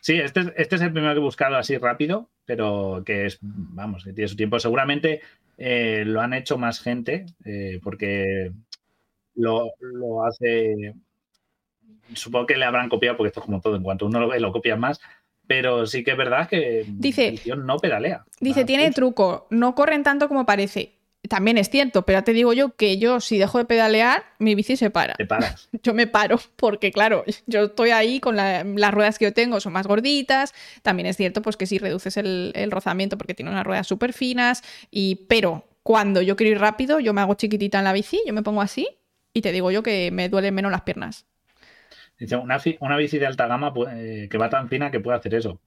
Sí, 0.00 0.14
este, 0.14 0.52
este, 0.56 0.76
es 0.76 0.82
el 0.82 0.92
primero 0.92 1.14
que 1.14 1.20
he 1.20 1.22
buscado 1.22 1.56
así 1.56 1.78
rápido, 1.78 2.28
pero 2.44 3.02
que 3.06 3.24
es, 3.24 3.38
vamos, 3.40 4.04
que 4.04 4.12
tiene 4.12 4.28
su 4.28 4.36
tiempo. 4.36 4.58
Seguramente 4.58 5.22
eh, 5.56 6.02
lo 6.04 6.20
han 6.20 6.34
hecho 6.34 6.58
más 6.58 6.80
gente, 6.80 7.24
eh, 7.44 7.80
porque 7.82 8.52
lo, 9.34 9.70
hace. 10.26 10.94
Supongo 12.12 12.46
que 12.46 12.56
le 12.56 12.64
habrán 12.64 12.88
copiado, 12.88 13.16
porque 13.16 13.28
esto 13.28 13.40
es 13.40 13.46
como 13.46 13.60
todo, 13.60 13.76
en 13.76 13.82
cuanto 13.82 14.06
uno 14.06 14.20
lo 14.20 14.28
ve, 14.28 14.40
lo 14.40 14.52
copian 14.52 14.80
más. 14.80 15.00
Pero 15.46 15.86
sí 15.86 16.04
que 16.04 16.12
es 16.12 16.16
verdad 16.16 16.48
que 16.48 16.84
dice, 16.86 17.38
no 17.56 17.76
pedalea. 17.78 18.24
Dice, 18.40 18.64
tiene 18.64 18.90
truco, 18.92 19.46
no 19.50 19.74
corren 19.74 20.02
tanto 20.02 20.28
como 20.28 20.46
parece 20.46 20.94
también 21.28 21.58
es 21.58 21.70
cierto, 21.70 22.04
pero 22.04 22.22
te 22.22 22.32
digo 22.32 22.52
yo 22.52 22.76
que 22.76 22.98
yo 22.98 23.20
si 23.20 23.38
dejo 23.38 23.58
de 23.58 23.64
pedalear, 23.64 24.24
mi 24.38 24.54
bici 24.54 24.76
se 24.76 24.90
para. 24.90 25.14
Te 25.14 25.26
paras. 25.26 25.68
Yo 25.82 25.94
me 25.94 26.06
paro 26.06 26.38
porque, 26.56 26.92
claro, 26.92 27.24
yo 27.46 27.64
estoy 27.64 27.90
ahí 27.90 28.20
con 28.20 28.36
las 28.36 28.94
ruedas 28.94 29.18
que 29.18 29.26
yo 29.26 29.32
tengo, 29.32 29.60
son 29.60 29.72
más 29.72 29.86
gorditas. 29.86 30.54
También 30.82 31.06
es 31.06 31.16
cierto 31.16 31.42
pues 31.42 31.56
que 31.56 31.66
si 31.66 31.78
reduces 31.78 32.16
el, 32.16 32.52
rozamiento 32.70 33.18
porque 33.18 33.34
tiene 33.34 33.50
unas 33.50 33.64
ruedas 33.64 33.86
súper 33.86 34.12
finas. 34.12 34.62
Y, 34.90 35.26
pero 35.28 35.64
cuando 35.82 36.22
yo 36.22 36.36
quiero 36.36 36.52
ir 36.52 36.60
rápido, 36.60 37.00
yo 37.00 37.12
me 37.12 37.20
hago 37.20 37.34
chiquitita 37.34 37.78
en 37.78 37.84
la 37.84 37.92
bici, 37.92 38.20
yo 38.26 38.32
me 38.32 38.42
pongo 38.42 38.62
así 38.62 38.88
y 39.32 39.42
te 39.42 39.52
digo 39.52 39.70
yo 39.70 39.82
que 39.82 40.10
me 40.10 40.28
duelen 40.28 40.54
menos 40.54 40.72
las 40.72 40.82
piernas. 40.82 41.26
Una, 42.20 42.60
una 42.80 42.96
bici 42.96 43.18
de 43.18 43.26
alta 43.26 43.46
gama 43.46 43.72
eh, 43.92 44.28
que 44.30 44.38
va 44.38 44.48
tan 44.48 44.68
fina 44.68 44.90
que 44.90 45.00
puede 45.00 45.18
hacer 45.18 45.34
eso. 45.34 45.60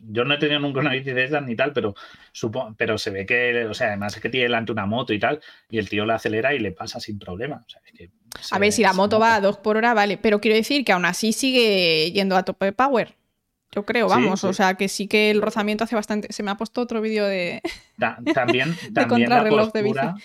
Yo 0.00 0.24
no 0.24 0.34
he 0.34 0.38
tenido 0.38 0.60
nunca 0.60 0.80
una 0.80 0.92
bici 0.92 1.12
de 1.12 1.24
esas 1.24 1.42
ni 1.42 1.56
tal, 1.56 1.72
pero 1.72 1.94
supongo, 2.32 2.74
pero 2.76 2.98
se 2.98 3.10
ve 3.10 3.26
que, 3.26 3.64
o 3.64 3.74
sea, 3.74 3.88
además 3.88 4.14
es 4.14 4.22
que 4.22 4.28
tiene 4.28 4.44
delante 4.44 4.72
una 4.72 4.86
moto 4.86 5.12
y 5.12 5.18
tal, 5.18 5.40
y 5.70 5.78
el 5.78 5.88
tío 5.88 6.04
la 6.04 6.16
acelera 6.16 6.54
y 6.54 6.58
le 6.58 6.72
pasa 6.72 7.00
sin 7.00 7.18
problema. 7.18 7.64
a 8.50 8.58
ver, 8.58 8.72
si 8.72 8.82
la 8.82 8.92
moto 8.92 9.18
va 9.18 9.36
a 9.36 9.40
dos 9.40 9.56
por 9.56 9.76
hora, 9.76 9.94
vale, 9.94 10.18
pero 10.18 10.40
quiero 10.40 10.56
decir 10.56 10.84
que 10.84 10.92
aún 10.92 11.04
así 11.04 11.32
sigue 11.32 12.12
yendo 12.12 12.36
a 12.36 12.44
tope 12.44 12.66
de 12.66 12.72
power. 12.72 13.16
Yo 13.72 13.86
creo, 13.86 14.08
vamos, 14.08 14.42
o 14.42 14.52
sea 14.52 14.74
que 14.74 14.88
sí 14.88 15.06
que 15.06 15.30
el 15.30 15.40
rozamiento 15.40 15.84
hace 15.84 15.94
bastante. 15.94 16.32
Se 16.32 16.42
me 16.42 16.50
ha 16.50 16.56
puesto 16.56 16.80
otro 16.80 17.00
vídeo 17.00 17.24
de. 17.26 17.62
también, 18.34 18.74
también 18.94 19.30
la 19.30 19.48
postura, 19.48 20.16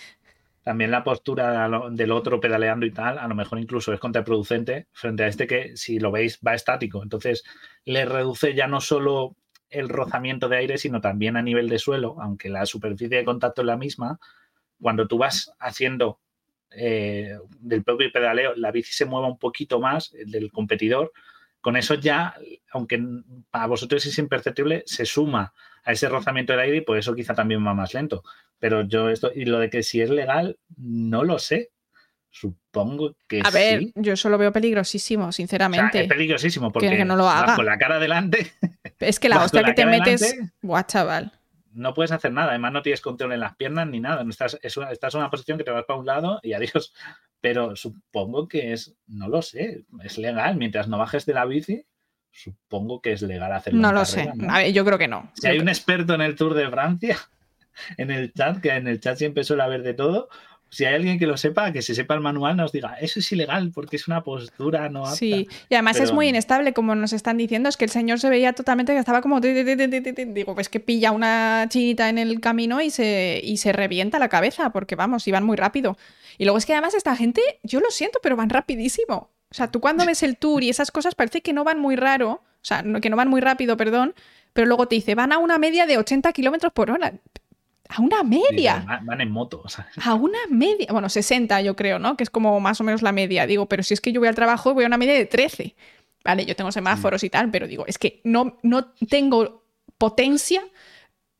También 0.66 0.90
la 0.90 1.04
postura 1.04 1.70
del 1.92 2.10
otro 2.10 2.40
pedaleando 2.40 2.86
y 2.86 2.90
tal, 2.90 3.20
a 3.20 3.28
lo 3.28 3.36
mejor 3.36 3.60
incluso 3.60 3.92
es 3.92 4.00
contraproducente 4.00 4.88
frente 4.90 5.22
a 5.22 5.28
este 5.28 5.46
que, 5.46 5.76
si 5.76 6.00
lo 6.00 6.10
veis, 6.10 6.40
va 6.44 6.54
estático. 6.54 7.04
Entonces, 7.04 7.44
le 7.84 8.04
reduce 8.04 8.52
ya 8.52 8.66
no 8.66 8.80
solo 8.80 9.36
el 9.70 9.88
rozamiento 9.88 10.48
de 10.48 10.56
aire, 10.56 10.76
sino 10.76 11.00
también 11.00 11.36
a 11.36 11.42
nivel 11.42 11.68
de 11.68 11.78
suelo, 11.78 12.16
aunque 12.20 12.48
la 12.48 12.66
superficie 12.66 13.16
de 13.16 13.24
contacto 13.24 13.62
es 13.62 13.66
la 13.66 13.76
misma, 13.76 14.18
cuando 14.80 15.06
tú 15.06 15.18
vas 15.18 15.52
haciendo 15.60 16.18
eh, 16.72 17.38
del 17.60 17.84
propio 17.84 18.10
pedaleo, 18.10 18.56
la 18.56 18.72
bici 18.72 18.92
se 18.92 19.04
mueva 19.04 19.28
un 19.28 19.38
poquito 19.38 19.78
más 19.78 20.10
del 20.26 20.50
competidor, 20.50 21.12
con 21.60 21.76
eso 21.76 21.94
ya, 21.94 22.34
aunque 22.72 23.00
para 23.52 23.68
vosotros 23.68 24.04
es 24.04 24.18
imperceptible, 24.18 24.82
se 24.84 25.06
suma 25.06 25.54
a 25.84 25.92
ese 25.92 26.08
rozamiento 26.08 26.54
del 26.54 26.62
aire 26.62 26.78
y 26.78 26.80
por 26.80 26.98
eso 26.98 27.14
quizá 27.14 27.34
también 27.34 27.64
va 27.64 27.72
más 27.72 27.94
lento. 27.94 28.24
Pero 28.58 28.82
yo 28.82 29.10
esto, 29.10 29.30
y 29.34 29.44
lo 29.44 29.58
de 29.58 29.70
que 29.70 29.82
si 29.82 30.00
es 30.00 30.10
legal, 30.10 30.58
no 30.76 31.24
lo 31.24 31.38
sé. 31.38 31.70
Supongo 32.30 33.16
que 33.26 33.40
A 33.42 33.50
ver, 33.50 33.92
yo 33.94 34.12
eso 34.12 34.28
lo 34.28 34.36
veo 34.36 34.52
peligrosísimo, 34.52 35.32
sinceramente. 35.32 36.02
es 36.02 36.08
peligrosísimo 36.08 36.70
porque 36.70 37.04
no 37.04 37.16
lo 37.16 37.28
haga. 37.28 37.56
con 37.56 37.64
la 37.64 37.78
cara 37.78 37.98
delante. 37.98 38.52
Es 39.00 39.18
que 39.18 39.28
la 39.30 39.42
hostia 39.42 39.64
que 39.64 39.72
te 39.72 39.86
metes. 39.86 40.36
Buah, 40.60 40.84
chaval. 40.84 41.32
No 41.72 41.94
puedes 41.94 42.12
hacer 42.12 42.32
nada. 42.32 42.50
Además, 42.50 42.72
no 42.72 42.82
tienes 42.82 43.00
control 43.00 43.32
en 43.32 43.40
las 43.40 43.56
piernas 43.56 43.86
ni 43.88 44.00
nada. 44.00 44.24
Estás, 44.28 44.58
estás 44.62 45.14
en 45.14 45.20
una 45.20 45.30
posición 45.30 45.56
que 45.56 45.64
te 45.64 45.70
vas 45.70 45.84
para 45.84 45.98
un 45.98 46.06
lado 46.06 46.40
y 46.42 46.52
adiós. 46.52 46.92
Pero 47.40 47.76
supongo 47.76 48.48
que 48.48 48.72
es. 48.72 48.94
No 49.06 49.28
lo 49.28 49.40
sé. 49.40 49.84
Es 50.02 50.18
legal. 50.18 50.56
Mientras 50.56 50.88
no 50.88 50.98
bajes 50.98 51.24
de 51.26 51.34
la 51.34 51.44
bici, 51.44 51.86
supongo 52.30 53.00
que 53.00 53.12
es 53.12 53.22
legal 53.22 53.52
hacerlo. 53.52 53.80
No 53.80 53.92
lo 53.92 54.04
sé. 54.04 54.30
A 54.48 54.58
ver, 54.58 54.72
yo 54.72 54.84
creo 54.84 54.98
que 54.98 55.08
no. 55.08 55.30
Si 55.34 55.46
hay 55.46 55.58
un 55.58 55.68
experto 55.68 56.14
en 56.14 56.20
el 56.20 56.34
Tour 56.34 56.54
de 56.54 56.68
Francia, 56.70 57.18
en 57.96 58.10
el 58.10 58.32
chat, 58.32 58.60
que 58.60 58.70
en 58.70 58.86
el 58.86 59.00
chat 59.00 59.16
siempre 59.16 59.44
suele 59.44 59.62
haber 59.62 59.82
de 59.82 59.94
todo, 59.94 60.28
si 60.68 60.84
hay 60.84 60.94
alguien 60.94 61.18
que 61.18 61.26
lo 61.26 61.36
sepa, 61.36 61.72
que 61.72 61.80
se 61.80 61.94
sepa 61.94 62.14
el 62.14 62.20
manual, 62.20 62.56
nos 62.56 62.72
diga, 62.72 62.96
eso 63.00 63.20
es 63.20 63.32
ilegal 63.32 63.70
porque 63.72 63.96
es 63.96 64.08
una 64.08 64.22
postura 64.24 64.88
no 64.88 65.04
apta. 65.04 65.16
Sí, 65.16 65.48
y 65.68 65.74
además 65.74 66.00
es 66.00 66.12
muy 66.12 66.28
inestable, 66.28 66.72
como 66.72 66.94
nos 66.94 67.12
están 67.12 67.36
diciendo, 67.36 67.68
es 67.68 67.76
que 67.76 67.84
el 67.84 67.90
señor 67.90 68.18
se 68.18 68.28
veía 68.28 68.52
totalmente 68.52 68.92
que 68.92 68.98
estaba 68.98 69.22
como... 69.22 69.40
Digo, 69.40 70.54
pues 70.54 70.68
que 70.68 70.80
pilla 70.80 71.12
una 71.12 71.66
chinita 71.68 72.08
en 72.08 72.18
el 72.18 72.40
camino 72.40 72.80
y 72.80 72.90
se, 72.90 73.40
y 73.42 73.58
se 73.58 73.72
revienta 73.72 74.18
la 74.18 74.28
cabeza, 74.28 74.70
porque 74.70 74.96
vamos, 74.96 75.26
iban 75.28 75.44
muy 75.44 75.56
rápido. 75.56 75.96
Y 76.36 76.44
luego 76.44 76.58
es 76.58 76.66
que 76.66 76.72
además 76.72 76.94
esta 76.94 77.16
gente, 77.16 77.40
yo 77.62 77.80
lo 77.80 77.90
siento, 77.90 78.18
pero 78.22 78.36
van 78.36 78.50
rapidísimo. 78.50 79.30
O 79.50 79.54
sea, 79.54 79.70
tú 79.70 79.80
cuando 79.80 80.04
ves 80.04 80.22
el 80.24 80.36
tour 80.36 80.62
y 80.62 80.68
esas 80.68 80.90
cosas 80.90 81.14
parece 81.14 81.40
que 81.40 81.52
no 81.52 81.62
van 81.62 81.78
muy 81.78 81.94
raro, 81.94 82.30
o 82.32 82.42
sea, 82.60 82.84
que 83.00 83.08
no 83.08 83.16
van 83.16 83.28
muy 83.28 83.40
rápido, 83.40 83.76
perdón, 83.76 84.14
pero 84.52 84.66
luego 84.66 84.88
te 84.88 84.96
dice, 84.96 85.14
van 85.14 85.32
a 85.32 85.38
una 85.38 85.58
media 85.58 85.86
de 85.86 85.96
80 85.96 86.32
kilómetros 86.32 86.72
por 86.72 86.90
hora. 86.90 87.14
A 87.88 88.00
una 88.00 88.22
media. 88.22 89.00
van 89.02 89.20
en 89.20 89.30
moto. 89.30 89.62
A 90.02 90.14
una 90.14 90.38
media. 90.50 90.88
Bueno, 90.90 91.08
60 91.08 91.60
yo 91.62 91.76
creo, 91.76 91.98
¿no? 91.98 92.16
Que 92.16 92.24
es 92.24 92.30
como 92.30 92.58
más 92.60 92.80
o 92.80 92.84
menos 92.84 93.02
la 93.02 93.12
media. 93.12 93.46
Digo, 93.46 93.66
pero 93.66 93.82
si 93.82 93.94
es 93.94 94.00
que 94.00 94.12
yo 94.12 94.20
voy 94.20 94.28
al 94.28 94.34
trabajo 94.34 94.74
voy 94.74 94.84
a 94.84 94.86
una 94.86 94.98
media 94.98 95.14
de 95.14 95.26
13. 95.26 95.74
Vale, 96.24 96.44
yo 96.44 96.56
tengo 96.56 96.72
semáforos 96.72 97.22
y 97.22 97.30
tal, 97.30 97.50
pero 97.50 97.68
digo, 97.68 97.86
es 97.86 97.98
que 97.98 98.20
no, 98.24 98.58
no 98.62 98.92
tengo 99.08 99.64
potencia 99.98 100.62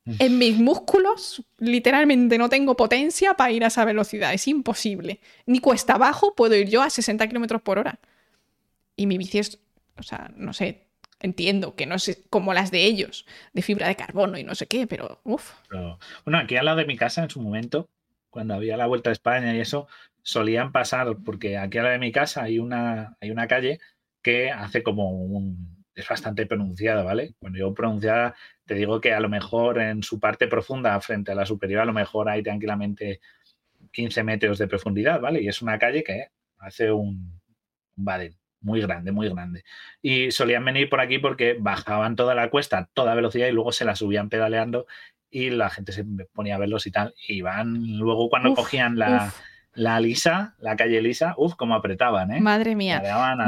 en 0.05 0.37
mis 0.37 0.57
músculos. 0.57 1.43
Literalmente 1.57 2.37
no 2.37 2.47
tengo 2.49 2.77
potencia 2.77 3.33
para 3.33 3.51
ir 3.51 3.63
a 3.63 3.67
esa 3.67 3.83
velocidad. 3.83 4.33
Es 4.33 4.47
imposible. 4.47 5.19
Ni 5.45 5.59
cuesta 5.59 5.93
abajo 5.95 6.35
puedo 6.35 6.55
ir 6.55 6.69
yo 6.69 6.81
a 6.81 6.89
60 6.89 7.27
kilómetros 7.27 7.61
por 7.61 7.79
hora. 7.79 7.99
Y 8.95 9.05
mi 9.05 9.17
bici 9.17 9.39
es, 9.39 9.59
o 9.97 10.03
sea, 10.03 10.31
no 10.35 10.53
sé, 10.53 10.86
Entiendo 11.19 11.75
que 11.75 11.85
no 11.85 11.95
es 11.95 12.23
como 12.29 12.53
las 12.53 12.71
de 12.71 12.85
ellos, 12.85 13.25
de 13.53 13.61
fibra 13.61 13.87
de 13.87 13.95
carbono 13.95 14.37
y 14.37 14.43
no 14.43 14.55
sé 14.55 14.67
qué, 14.67 14.87
pero 14.87 15.19
uff. 15.23 15.53
Bueno, 16.25 16.37
aquí 16.37 16.55
al 16.55 16.65
lado 16.65 16.77
de 16.77 16.85
mi 16.85 16.95
casa 16.95 17.23
en 17.23 17.29
su 17.29 17.41
momento 17.41 17.89
cuando 18.37 18.53
había 18.53 18.77
la 18.77 18.85
Vuelta 18.85 19.09
a 19.09 19.13
España 19.13 19.55
y 19.55 19.59
eso, 19.59 19.87
solían 20.21 20.71
pasar, 20.71 21.17
porque 21.25 21.57
aquí 21.57 21.79
a 21.79 21.83
la 21.83 21.89
de 21.89 21.97
mi 21.97 22.11
casa 22.11 22.43
hay 22.43 22.59
una, 22.59 23.17
hay 23.19 23.31
una 23.31 23.47
calle 23.47 23.79
que 24.21 24.51
hace 24.51 24.83
como 24.83 25.09
un... 25.09 25.83
es 25.95 26.07
bastante 26.07 26.45
pronunciada, 26.45 27.01
¿vale? 27.01 27.33
Cuando 27.39 27.57
yo 27.57 27.73
pronunciada, 27.73 28.35
te 28.65 28.75
digo 28.75 29.01
que 29.01 29.13
a 29.13 29.19
lo 29.19 29.29
mejor 29.29 29.79
en 29.79 30.03
su 30.03 30.19
parte 30.19 30.47
profunda, 30.47 31.01
frente 31.01 31.31
a 31.31 31.35
la 31.35 31.47
superior, 31.47 31.81
a 31.81 31.85
lo 31.85 31.93
mejor 31.93 32.29
hay 32.29 32.43
tranquilamente 32.43 33.21
15 33.91 34.23
metros 34.23 34.59
de 34.59 34.67
profundidad, 34.67 35.19
¿vale? 35.19 35.41
Y 35.41 35.47
es 35.47 35.61
una 35.63 35.79
calle 35.79 36.03
que 36.03 36.27
hace 36.59 36.91
un, 36.91 37.41
un 37.95 38.05
badén 38.05 38.37
muy 38.61 38.81
grande, 38.81 39.11
muy 39.11 39.29
grande. 39.29 39.63
Y 40.01 40.31
solían 40.31 40.65
venir 40.65 40.89
por 40.89 41.01
aquí 41.01 41.19
porque 41.19 41.55
bajaban 41.59 42.15
toda 42.15 42.35
la 42.35 42.49
cuesta 42.49 42.77
a 42.79 42.85
toda 42.93 43.15
velocidad 43.15 43.47
y 43.47 43.51
luego 43.51 43.71
se 43.71 43.85
la 43.85 43.95
subían 43.95 44.29
pedaleando 44.29 44.85
y 45.29 45.49
la 45.49 45.69
gente 45.69 45.91
se 45.91 46.05
ponía 46.33 46.55
a 46.55 46.59
verlos 46.59 46.87
y 46.87 46.91
tal. 46.91 47.13
Y 47.27 47.41
van 47.41 47.97
luego 47.97 48.29
cuando 48.29 48.53
cogían 48.53 48.97
la, 48.97 49.33
la, 49.73 49.99
Lisa, 49.99 50.55
la 50.59 50.75
calle 50.75 51.01
Lisa, 51.01 51.35
uff, 51.37 51.55
como 51.55 51.75
apretaban, 51.75 52.31
¿eh? 52.31 52.39
Madre 52.39 52.75
mía. 52.75 53.01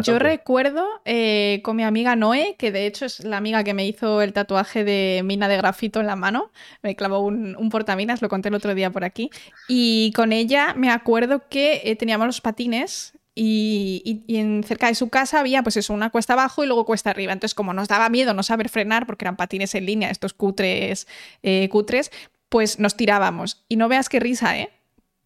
Yo 0.04 0.20
recuerdo 0.20 0.86
eh, 1.06 1.62
con 1.64 1.76
mi 1.76 1.84
amiga 1.84 2.16
Noé, 2.16 2.56
que 2.58 2.72
de 2.72 2.86
hecho 2.86 3.06
es 3.06 3.24
la 3.24 3.38
amiga 3.38 3.64
que 3.64 3.74
me 3.74 3.86
hizo 3.86 4.22
el 4.22 4.34
tatuaje 4.34 4.84
de 4.84 5.22
mina 5.24 5.48
de 5.48 5.58
grafito 5.58 6.00
en 6.00 6.08
la 6.08 6.16
mano, 6.16 6.52
me 6.84 6.96
clavó 6.96 7.20
un, 7.20 7.56
un 7.56 7.70
portaminas, 7.70 8.22
lo 8.22 8.30
conté 8.30 8.50
el 8.50 8.56
otro 8.56 8.76
día 8.76 8.92
por 8.92 9.04
aquí, 9.04 9.30
y 9.68 10.12
con 10.16 10.34
ella 10.34 10.74
me 10.76 10.92
acuerdo 10.92 11.48
que 11.50 11.82
eh, 11.86 11.96
teníamos 11.96 12.28
los 12.28 12.42
patines 12.42 13.19
y, 13.42 14.24
en 14.28 14.64
cerca 14.66 14.88
de 14.88 14.96
su 14.96 15.10
casa 15.10 15.40
había 15.40 15.64
pues 15.64 15.78
eso, 15.78 15.94
una 15.94 16.10
cuesta 16.10 16.34
abajo 16.34 16.62
y 16.64 16.68
luego 16.68 16.86
cuesta 16.86 17.10
arriba. 17.10 17.32
Entonces, 17.32 17.56
como 17.56 17.74
nos 17.74 17.88
daba 17.88 18.10
miedo 18.10 18.34
no 18.34 18.44
saber 18.44 18.68
frenar, 18.68 19.06
porque 19.06 19.24
eran 19.24 19.38
patines 19.38 19.74
en 19.76 19.86
línea, 19.86 20.10
estos 20.10 20.34
cutres, 20.34 21.08
eh, 21.42 21.70
cutres, 21.70 22.12
pues 22.50 22.80
nos 22.80 22.98
tirábamos. 22.98 23.64
Y 23.70 23.78
no 23.78 23.88
veas 23.88 24.10
qué 24.10 24.20
risa, 24.20 24.58
¿eh? 24.60 24.72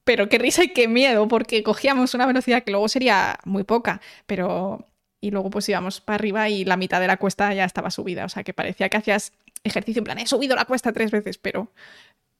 Pero 0.03 0.29
qué 0.29 0.37
risa 0.37 0.63
y 0.63 0.73
qué 0.73 0.87
miedo, 0.87 1.27
porque 1.27 1.63
cogíamos 1.63 2.13
una 2.13 2.27
velocidad 2.27 2.63
que 2.63 2.71
luego 2.71 2.87
sería 2.87 3.39
muy 3.45 3.63
poca, 3.63 3.99
pero... 4.27 4.87
Y 5.19 5.31
luego 5.31 5.49
pues 5.49 5.69
íbamos 5.69 6.01
para 6.01 6.15
arriba 6.15 6.49
y 6.49 6.65
la 6.65 6.75
mitad 6.75 6.99
de 6.99 7.07
la 7.07 7.15
cuesta 7.15 7.53
ya 7.53 7.63
estaba 7.63 7.89
subida. 7.91 8.25
O 8.25 8.29
sea, 8.29 8.43
que 8.43 8.53
parecía 8.53 8.89
que 8.89 8.97
hacías 8.97 9.31
ejercicio 9.63 10.01
en 10.01 10.03
plan, 10.03 10.19
he 10.19 10.27
subido 10.27 10.53
la 10.53 10.65
cuesta 10.65 10.91
tres 10.91 11.11
veces, 11.11 11.37
pero 11.37 11.71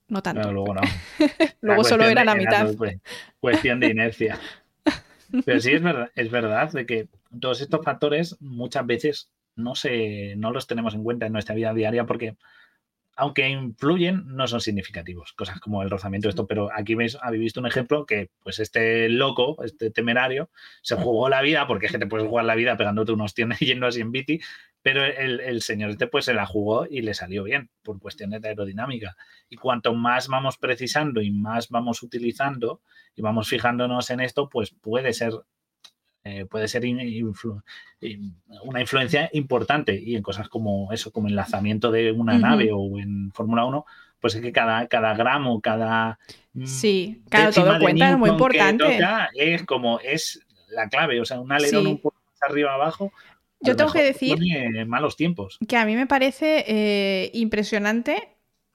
no 0.10 0.22
tanto. 0.22 0.52
luego 0.52 0.74
no. 0.74 0.82
luego 1.62 1.86
solo 1.86 2.04
era 2.04 2.26
la 2.26 2.36
mitad. 2.36 2.68
cuestión 3.40 3.80
de 3.80 3.88
inercia. 3.88 4.38
Pero 5.46 5.60
sí 5.60 5.72
es 5.72 5.82
verdad, 5.84 6.12
es 6.16 6.32
verdad 6.32 6.72
de 6.72 6.86
que 6.86 7.08
todos 7.40 7.62
estos 7.62 7.84
factores 7.84 8.38
muchas 8.40 8.86
veces 8.86 9.30
no, 9.56 9.76
se, 9.76 10.36
no 10.38 10.52
los 10.52 10.68
tenemos 10.68 10.94
en 10.96 11.04
cuenta 11.04 11.26
en 11.26 11.34
nuestra 11.34 11.56
vida 11.56 11.74
diaria 11.74 12.06
porque 12.06 12.36
aunque 13.15 13.48
influyen, 13.49 14.23
no 14.26 14.48
son 14.48 14.61
significativos. 14.61 15.34
Cosas 15.34 15.60
como 15.60 15.84
el 15.84 15.90
rozamiento 15.90 16.27
de 16.27 16.31
esto, 16.31 16.48
pero 16.48 16.69
aquí 16.73 16.95
veis, 16.95 17.18
habéis 17.22 17.44
visto 17.44 17.60
un 17.60 17.68
ejemplo 17.68 18.06
que, 18.06 18.30
pues, 18.41 18.60
este 18.60 19.10
loco, 19.10 19.64
este 19.64 19.91
temerario, 19.91 20.49
se 20.81 20.95
jugó 20.95 21.30
la 21.30 21.41
vida, 21.41 21.68
porque 21.68 21.85
es 21.85 21.91
que 21.91 21.99
te 21.99 22.07
puedes 22.07 22.27
jugar 22.27 22.45
la 22.45 22.56
vida 22.56 22.76
pegándote 22.77 23.11
unos 23.11 23.34
tienes 23.34 23.60
yendo 23.60 23.88
así 23.88 24.02
en 24.02 24.11
bici, 24.11 24.40
pero 24.81 25.06
el, 25.06 25.61
señor 25.61 25.91
este, 25.91 26.07
pues, 26.07 26.26
se 26.26 26.34
la 26.34 26.45
jugó 26.45 26.85
y 26.90 27.02
le 27.02 27.14
salió 27.14 27.44
bien, 27.44 27.69
por 27.84 27.99
cuestiones 27.99 28.41
de 28.41 28.49
aerodinámica. 28.49 29.15
Y 29.49 29.56
cuanto 29.57 29.94
más 29.94 30.27
vamos 30.27 30.57
precisando 30.57 31.22
y 31.22 31.31
más 31.31 31.69
vamos 31.69 32.03
utilizando 32.03 32.81
y 33.15 33.22
vamos 33.22 33.48
fijándonos 33.48 34.10
en 34.10 34.19
esto, 34.19 34.49
pues 34.49 34.72
puede 34.72 35.14
ser 35.14 35.34
eh, 36.26 36.45
puede 36.45 36.70
ser 36.70 36.84
una 38.64 38.80
influencia 38.80 39.30
importante 39.34 40.00
y 40.00 40.16
en 40.16 40.24
cosas 40.24 40.48
como 40.48 40.91
eso, 40.94 41.12
como 41.12 41.28
el 41.28 41.36
lanzamiento 41.36 41.91
de 41.91 42.14
una 42.14 42.38
nave 42.38 42.70
o 42.72 42.98
en 42.98 43.32
Fórmula 43.34 43.66
1, 43.66 43.86
pues 44.22 44.36
es 44.36 44.41
que 44.41 44.54
cada, 44.54 44.88
cada 44.88 45.16
gramo, 45.16 45.60
cada... 45.60 46.18
Mm, 46.54 46.66
sí, 46.66 47.24
cada 47.30 47.52
todo 47.52 47.78
cuenta, 47.78 48.12
es 48.12 48.18
muy 48.18 48.30
importante. 48.30 49.00
es 49.36 49.64
como, 49.64 50.00
es 50.00 50.40
la 50.70 50.88
clave, 50.88 51.20
o 51.20 51.26
sea, 51.26 51.41
un 51.41 51.52
alerón 51.52 51.88
un 51.88 52.00
poco 52.00 52.16
más 52.26 52.50
arriba 52.50 52.74
abajo. 52.74 53.12
Yo 53.60 53.76
tengo 53.76 53.91
que 53.91 54.04
decir 54.04 54.38
malos 54.88 55.18
tiempos. 55.18 55.60
que 55.68 55.76
a 55.76 55.86
mí 55.86 55.95
me 55.95 56.08
parece 56.08 56.64
eh, 56.68 57.32
impresionante 57.34 58.33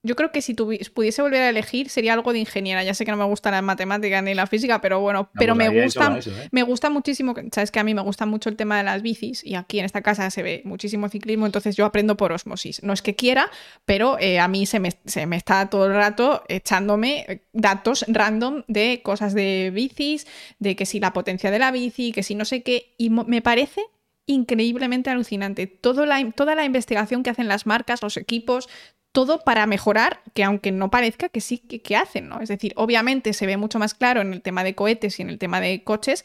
yo 0.09 0.17
creo 0.17 0.33
que 0.33 0.43
si 0.43 0.55
pudiese 0.55 1.23
volver 1.23 1.43
a 1.43 1.51
elegir 1.51 1.91
sería 1.91 2.15
algo 2.15 2.33
de 2.33 2.39
ingeniera. 2.39 2.83
Ya 2.83 2.95
sé 2.95 3.05
que 3.05 3.11
no 3.11 3.17
me 3.17 3.25
gusta 3.25 3.51
la 3.51 3.63
matemática 3.63 4.21
ni 4.23 4.35
la 4.35 4.47
física, 4.47 4.81
pero 4.81 5.01
bueno, 5.01 5.31
pero 5.35 5.55
pues 5.55 5.71
me 5.71 5.85
gusta, 5.85 6.19
¿eh? 6.19 6.49
me 6.51 6.63
gusta 6.63 6.91
muchísimo, 6.91 7.35
sabes 7.53 7.71
que 7.71 7.79
a 7.79 7.85
mí 7.85 7.95
me 7.95 8.01
gusta 8.01 8.27
mucho 8.27 8.49
el 8.49 8.57
tema 8.57 8.79
de 8.79 8.85
las 8.85 9.03
bicis 9.03 9.45
y 9.45 9.55
aquí 9.55 9.79
en 9.79 9.85
esta 9.85 10.01
casa 10.01 10.31
se 10.31 10.43
ve 10.43 10.63
muchísimo 10.65 11.09
ciclismo, 11.09 11.47
entonces 11.47 11.77
yo 11.77 11.85
aprendo 11.85 12.17
por 12.17 12.33
osmosis. 12.33 12.83
No 12.83 12.93
es 12.93 13.03
que 13.03 13.15
quiera, 13.15 13.51
pero 13.85 14.19
eh, 14.19 14.41
a 14.41 14.49
mí 14.49 14.65
se 14.67 14.81
me, 14.81 14.93
se 15.05 15.27
me, 15.27 15.37
está 15.37 15.69
todo 15.69 15.87
el 15.87 15.95
rato 15.95 16.43
echándome 16.49 17.27
eh, 17.29 17.43
datos 17.53 18.05
random 18.09 18.65
de 18.67 19.03
cosas 19.05 19.35
de 19.35 19.71
bicis, 19.75 20.27
de 20.59 20.75
que 20.75 20.87
si 20.87 21.01
la 21.01 21.13
potencia 21.13 21.51
de 21.51 21.59
la 21.59 21.71
bici, 21.71 22.13
que 22.13 22.23
si 22.23 22.35
no 22.35 22.45
sé 22.45 22.63
qué, 22.63 22.95
y 22.97 23.11
me 23.11 23.43
parece 23.43 23.83
increíblemente 24.29 25.11
alucinante. 25.11 25.67
Todo 25.67 26.07
la, 26.07 26.31
toda 26.33 26.55
la 26.55 26.65
investigación 26.65 27.23
que 27.23 27.31
hacen 27.31 27.49
las 27.49 27.67
marcas, 27.67 28.03
los 28.03 28.17
equipos, 28.17 28.69
todo 29.13 29.43
para 29.45 29.67
mejorar, 29.67 30.21
que 30.35 30.45
aunque 30.45 30.71
no 30.71 30.91
parezca 30.91 31.29
que 31.29 31.41
sí 31.41 31.59
que, 31.59 31.97
hacen, 31.97 32.29
¿no? 32.29 32.41
Es 32.41 32.49
decir, 32.49 32.73
obviamente 32.77 33.33
se 33.33 33.47
ve 33.47 33.57
mucho 33.57 33.79
más 33.79 33.95
claro 33.95 34.21
en 34.21 34.33
el 34.33 34.43
tema 34.43 34.65
de 34.65 34.75
cohetes 34.75 35.19
y 35.19 35.23
en 35.23 35.31
el 35.31 35.39
tema 35.39 35.61
de 35.61 35.83
coches, 35.83 36.25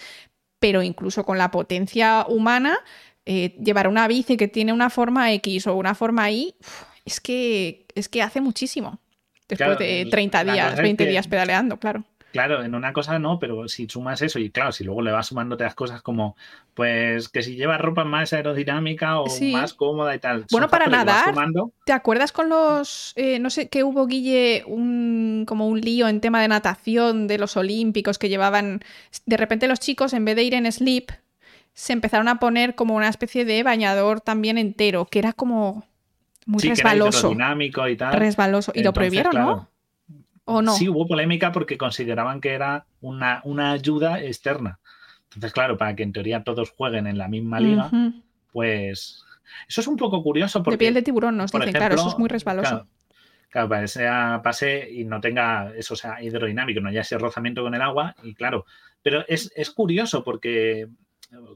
pero 0.60 0.84
incluso 0.84 1.26
con 1.26 1.38
la 1.38 1.52
potencia 1.52 2.26
humana, 2.28 2.80
eh, 3.26 3.56
llevar 3.62 3.88
una 3.88 4.08
bici 4.08 4.38
que 4.38 4.48
tiene 4.48 4.74
una 4.74 4.90
forma 4.90 5.32
X 5.34 5.68
o 5.68 5.76
una 5.76 5.96
forma 5.96 6.30
Y, 6.32 6.56
es 7.06 7.20
que, 7.20 7.86
es 7.96 8.10
que 8.10 8.22
hace 8.22 8.42
muchísimo. 8.42 9.00
Después 9.48 9.78
de 9.78 10.08
30 10.10 10.44
días, 10.46 10.78
20 10.78 11.06
días 11.06 11.28
pedaleando, 11.28 11.78
claro. 11.78 12.04
Claro, 12.34 12.64
en 12.64 12.74
una 12.74 12.94
cosa 12.94 13.20
no, 13.20 13.38
pero 13.38 13.68
si 13.68 13.88
sumas 13.88 14.24
eso 14.24 14.40
y 14.40 14.50
claro, 14.50 14.72
si 14.72 14.84
luego 14.84 15.04
le 15.04 15.12
vas 15.12 15.28
sumando 15.28 15.54
otras 15.54 15.76
cosas 15.76 16.02
como, 16.02 16.36
pues 16.74 17.30
que 17.30 17.44
si 17.44 17.56
llevas 17.56 17.80
ropa 17.80 18.06
más 18.06 18.34
aerodinámica 18.34 19.20
o 19.20 19.28
más 19.52 19.76
cómoda 19.76 20.16
y 20.16 20.20
tal. 20.20 20.46
Bueno, 20.50 20.68
para 20.68 20.88
nadar, 20.88 21.36
¿te 21.86 21.94
acuerdas 21.94 22.32
con 22.32 22.50
los, 22.50 23.14
eh, 23.18 23.38
no 23.38 23.52
sé, 23.52 23.70
que 23.70 23.84
hubo, 23.84 24.08
Guille, 24.08 24.64
un, 24.66 25.46
como 25.48 25.68
un 25.68 25.80
lío 25.80 26.08
en 26.08 26.22
tema 26.22 26.42
de 26.42 26.48
natación 26.48 27.28
de 27.28 27.38
los 27.38 27.56
olímpicos 27.56 28.18
que 28.18 28.30
llevaban, 28.30 28.80
de 29.28 29.38
repente 29.38 29.68
los 29.68 29.80
chicos 29.80 30.14
en 30.14 30.26
vez 30.26 30.36
de 30.36 30.42
ir 30.42 30.56
en 30.56 30.72
slip, 30.72 31.12
se 31.76 31.94
empezaron 31.94 32.28
a 32.30 32.40
poner 32.40 32.74
como 32.74 32.96
una 32.96 33.10
especie 33.10 33.46
de 33.46 33.62
bañador 33.62 34.22
también 34.22 34.58
entero, 34.58 35.06
que 35.06 35.20
era 35.20 35.34
como 35.34 35.86
muy 36.48 36.64
resbaloso. 36.64 37.32
y 37.32 37.96
tal. 37.96 38.14
Resbaloso. 38.14 38.72
Y 38.74 38.82
lo 38.82 38.92
prohibieron, 38.92 39.36
¿no? 39.36 39.70
Sí, 40.76 40.90
hubo 40.90 41.08
polémica 41.08 41.52
porque 41.52 41.78
consideraban 41.78 42.42
que 42.42 42.54
era 42.54 42.86
una, 43.02 43.42
una 43.46 43.72
ayuda 43.72 44.22
externa. 44.22 44.80
Entonces, 45.26 45.54
claro, 45.54 45.78
para 45.78 45.96
que 45.96 46.04
en 46.04 46.12
teoría 46.12 46.44
todos 46.44 46.70
jueguen 46.72 47.08
en 47.08 47.18
la 47.18 47.28
misma 47.28 47.60
liga, 47.60 47.90
pues 48.52 49.24
eso 49.68 49.82
es 49.82 49.88
un 49.88 49.98
poco 49.98 50.22
curioso. 50.22 50.62
Porque, 50.62 50.76
de 50.76 50.80
piel 50.80 50.94
de 50.94 51.02
tiburón 51.02 51.38
nos 51.38 51.52
dicen, 51.52 51.72
claro, 51.72 51.96
eso 51.96 52.10
es 52.10 52.20
muy 52.20 52.30
resbaloso. 52.30 52.88
Claro, 53.50 53.70
para 53.70 53.82
que 53.82 53.88
sea 53.88 54.42
pase 54.44 54.90
y 54.92 55.06
no 55.06 55.22
tenga 55.22 55.72
eso, 55.76 55.96
sea 55.96 56.22
hidrodinámico, 56.22 56.82
no 56.82 56.90
haya 56.90 57.02
ese 57.02 57.18
rozamiento 57.18 57.62
con 57.62 57.76
el 57.76 57.82
agua, 57.82 58.16
y 58.24 58.34
claro, 58.34 58.66
pero 59.04 59.24
es, 59.28 59.52
es 59.56 59.70
curioso 59.70 60.24
porque 60.24 60.88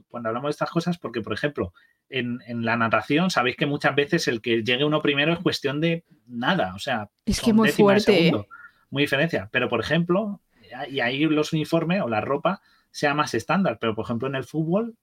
cuando 0.08 0.28
hablamos 0.28 0.48
de 0.48 0.52
estas 0.52 0.70
cosas, 0.70 0.96
porque 0.98 1.22
por 1.22 1.32
ejemplo, 1.32 1.72
en, 2.08 2.38
en, 2.46 2.64
la 2.64 2.76
natación 2.76 3.30
sabéis 3.30 3.56
que 3.56 3.66
muchas 3.66 3.94
veces 3.96 4.28
el 4.28 4.40
que 4.40 4.62
llegue 4.62 4.84
uno 4.84 5.02
primero 5.02 5.32
es 5.32 5.40
cuestión 5.40 5.80
de 5.80 6.04
nada, 6.26 6.72
o 6.74 6.78
sea, 6.78 7.10
es 7.26 7.40
que 7.40 7.52
muy 7.52 7.70
fuerte. 7.70 8.28
¿eh? 8.28 8.32
Muy 8.90 9.02
diferencia. 9.02 9.48
Pero, 9.52 9.68
por 9.68 9.80
ejemplo, 9.80 10.40
y 10.88 11.00
ahí 11.00 11.24
los 11.24 11.52
uniformes 11.52 12.02
o 12.02 12.08
la 12.08 12.20
ropa 12.20 12.60
sea 12.90 13.14
más 13.14 13.34
estándar, 13.34 13.78
pero 13.80 13.94
por 13.94 14.04
ejemplo 14.04 14.28
en 14.28 14.34
el 14.34 14.44
fútbol 14.44 14.96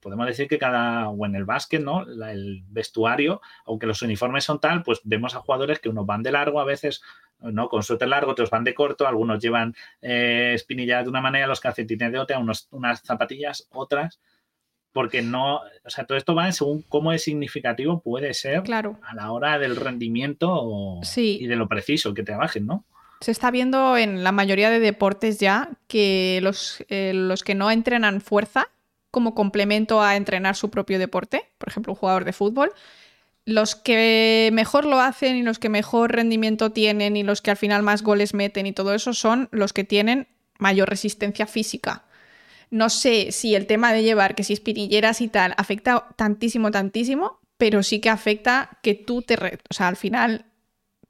podemos 0.00 0.26
decir 0.26 0.46
que 0.46 0.58
cada, 0.58 1.08
o 1.08 1.26
en 1.26 1.34
el 1.34 1.44
básquet, 1.44 1.82
¿no? 1.82 2.02
el 2.02 2.62
vestuario, 2.68 3.40
aunque 3.64 3.86
los 3.86 4.02
uniformes 4.02 4.44
son 4.44 4.60
tal, 4.60 4.84
pues 4.84 5.00
vemos 5.02 5.34
a 5.34 5.40
jugadores 5.40 5.80
que 5.80 5.88
unos 5.88 6.06
van 6.06 6.22
de 6.22 6.30
largo 6.30 6.60
a 6.60 6.64
veces, 6.64 7.02
¿no? 7.40 7.68
Con 7.68 7.82
suéter 7.82 8.06
largo, 8.06 8.30
otros 8.30 8.50
van 8.50 8.62
de 8.62 8.72
corto, 8.72 9.08
algunos 9.08 9.42
llevan 9.42 9.74
eh, 10.00 10.52
espinillas 10.54 11.02
de 11.02 11.10
una 11.10 11.20
manera, 11.20 11.48
los 11.48 11.58
calcetines 11.58 12.12
de 12.12 12.20
otra, 12.20 12.38
unos, 12.38 12.68
unas 12.70 13.00
zapatillas, 13.00 13.68
otras, 13.72 14.20
porque 14.92 15.22
no, 15.22 15.56
o 15.56 15.90
sea, 15.90 16.04
todo 16.04 16.16
esto 16.16 16.36
va 16.36 16.52
según 16.52 16.82
cómo 16.82 17.12
es 17.12 17.24
significativo 17.24 18.00
puede 18.00 18.32
ser 18.34 18.62
claro. 18.62 19.00
a 19.02 19.14
la 19.14 19.32
hora 19.32 19.58
del 19.58 19.74
rendimiento 19.74 21.00
y 21.16 21.46
de 21.48 21.56
lo 21.56 21.68
preciso 21.68 22.14
que 22.14 22.22
te 22.22 22.36
bajen, 22.36 22.66
¿no? 22.66 22.84
Se 23.20 23.30
está 23.30 23.50
viendo 23.50 23.96
en 23.96 24.24
la 24.24 24.32
mayoría 24.32 24.70
de 24.70 24.80
deportes 24.80 25.38
ya 25.38 25.70
que 25.88 26.40
los, 26.42 26.84
eh, 26.88 27.12
los 27.14 27.44
que 27.44 27.54
no 27.54 27.70
entrenan 27.70 28.20
fuerza 28.20 28.68
como 29.10 29.34
complemento 29.34 30.02
a 30.02 30.16
entrenar 30.16 30.56
su 30.56 30.70
propio 30.70 30.98
deporte, 30.98 31.48
por 31.58 31.68
ejemplo, 31.68 31.92
un 31.92 31.98
jugador 31.98 32.24
de 32.24 32.32
fútbol, 32.32 32.72
los 33.44 33.74
que 33.74 34.50
mejor 34.52 34.84
lo 34.84 35.00
hacen 35.00 35.36
y 35.36 35.42
los 35.42 35.58
que 35.58 35.68
mejor 35.68 36.12
rendimiento 36.12 36.70
tienen 36.70 37.16
y 37.16 37.22
los 37.22 37.42
que 37.42 37.50
al 37.50 37.56
final 37.56 37.82
más 37.82 38.02
goles 38.02 38.34
meten 38.34 38.66
y 38.66 38.72
todo 38.72 38.94
eso 38.94 39.12
son 39.12 39.48
los 39.50 39.72
que 39.72 39.84
tienen 39.84 40.28
mayor 40.58 40.88
resistencia 40.88 41.46
física. 41.46 42.04
No 42.70 42.88
sé 42.88 43.32
si 43.32 43.54
el 43.54 43.66
tema 43.66 43.92
de 43.92 44.04
llevar 44.04 44.34
que 44.34 44.44
si 44.44 44.52
espinilleras 44.52 45.20
y 45.20 45.28
tal 45.28 45.54
afecta 45.56 46.06
tantísimo, 46.16 46.70
tantísimo, 46.70 47.40
pero 47.56 47.82
sí 47.82 48.00
que 48.00 48.10
afecta 48.10 48.78
que 48.82 48.94
tú 48.94 49.22
te... 49.22 49.34
O 49.68 49.74
sea, 49.74 49.88
al 49.88 49.96
final 49.96 50.46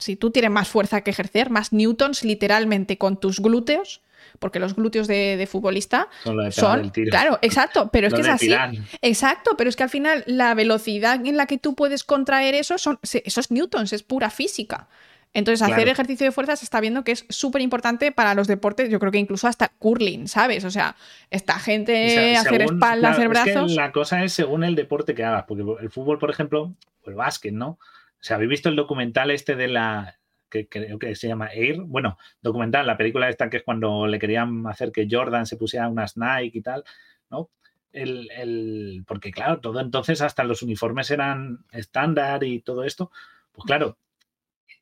si 0.01 0.17
tú 0.17 0.31
tienes 0.31 0.51
más 0.51 0.69
fuerza 0.69 1.03
que 1.03 1.11
ejercer, 1.11 1.51
más 1.51 1.73
newtons 1.73 2.25
literalmente 2.25 2.99
con 2.99 3.19
tus 3.19 3.41
glúteos, 3.41 4.03
porque 4.39 4.59
los 4.59 4.75
glúteos 4.75 5.07
de, 5.07 5.47
futbolista 5.51 6.09
son, 6.51 6.91
claro, 6.91 7.39
exacto, 7.43 7.91
pero 7.93 8.09
es 8.09 8.15
que 8.15 8.21
es 8.21 8.29
así, 8.29 8.55
exacto, 9.03 9.57
pero 9.57 9.71
es 9.71 9.77
que 9.77 9.83
al 9.83 9.91
final 9.91 10.25
la 10.27 10.55
velocidad 10.55 11.25
en 11.25 11.37
la 11.37 11.47
que 11.47 11.59
tú 11.59 11.75
puedes 11.75 12.05
contraer 12.05 12.55
eso 12.55 12.79
son 12.79 12.99
esos 13.03 13.51
newtons, 13.51 13.93
es 13.93 14.03
pura 14.03 14.31
física. 14.31 14.89
Entonces, 15.33 15.63
hacer 15.63 15.87
ejercicio 15.89 16.27
de 16.27 16.33
fuerza 16.33 16.57
se 16.57 16.65
está 16.65 16.81
viendo 16.81 17.05
que 17.05 17.13
es 17.13 17.25
súper 17.29 17.63
importante 17.63 18.11
para 18.11 18.35
los 18.35 18.49
deportes, 18.49 18.91
yo 18.91 18.99
creo 18.99 19.13
que 19.13 19.19
incluso 19.19 19.47
hasta 19.47 19.69
curling, 19.69 20.27
¿sabes? 20.27 20.65
O 20.65 20.73
sea, 20.73 20.97
esta 21.31 21.57
gente 21.61 22.37
hacer 22.37 22.63
espalda, 22.63 23.11
hacer 23.11 23.29
brazos. 23.29 23.73
la 23.73 23.93
cosa 23.93 24.25
es 24.25 24.33
según 24.33 24.65
el 24.65 24.75
deporte 24.75 25.15
que 25.15 25.23
hagas, 25.23 25.45
porque 25.47 25.63
el 25.83 25.91
fútbol, 25.91 26.19
por 26.19 26.31
ejemplo, 26.31 26.75
o 27.05 27.11
el 27.11 27.15
básquet, 27.15 27.53
¿no? 27.53 27.79
O 28.21 28.23
sea, 28.23 28.37
¿habéis 28.37 28.51
visto 28.51 28.69
el 28.69 28.77
documental 28.77 29.31
este 29.31 29.57
de 29.57 29.69
la, 29.69 30.19
que 30.51 30.69
creo 30.69 30.99
que 30.99 31.15
se 31.15 31.29
llama 31.29 31.49
Air? 31.53 31.81
Bueno, 31.81 32.19
documental, 32.43 32.87
la 32.87 32.99
película 32.99 33.29
esta 33.29 33.49
que 33.49 33.59
es 33.59 33.63
cuando 33.63 34.07
le 34.07 34.19
querían 34.19 34.67
hacer 34.67 34.93
que 34.93 35.09
Jordan 35.11 35.47
se 35.47 35.57
pusiera 35.57 35.89
unas 35.89 36.17
Nike 36.17 36.59
y 36.59 36.63
tal, 36.63 36.85
¿no? 37.31 37.51
El, 37.93 38.31
el, 38.31 39.05
porque 39.07 39.33
claro, 39.33 39.61
todo 39.61 39.81
entonces 39.81 40.21
hasta 40.21 40.45
los 40.45 40.63
uniformes 40.63 41.11
eran 41.11 41.65
estándar 41.73 42.45
y 42.45 42.61
todo 42.61 42.85
esto, 42.85 43.11
pues 43.53 43.65
claro, 43.65 43.97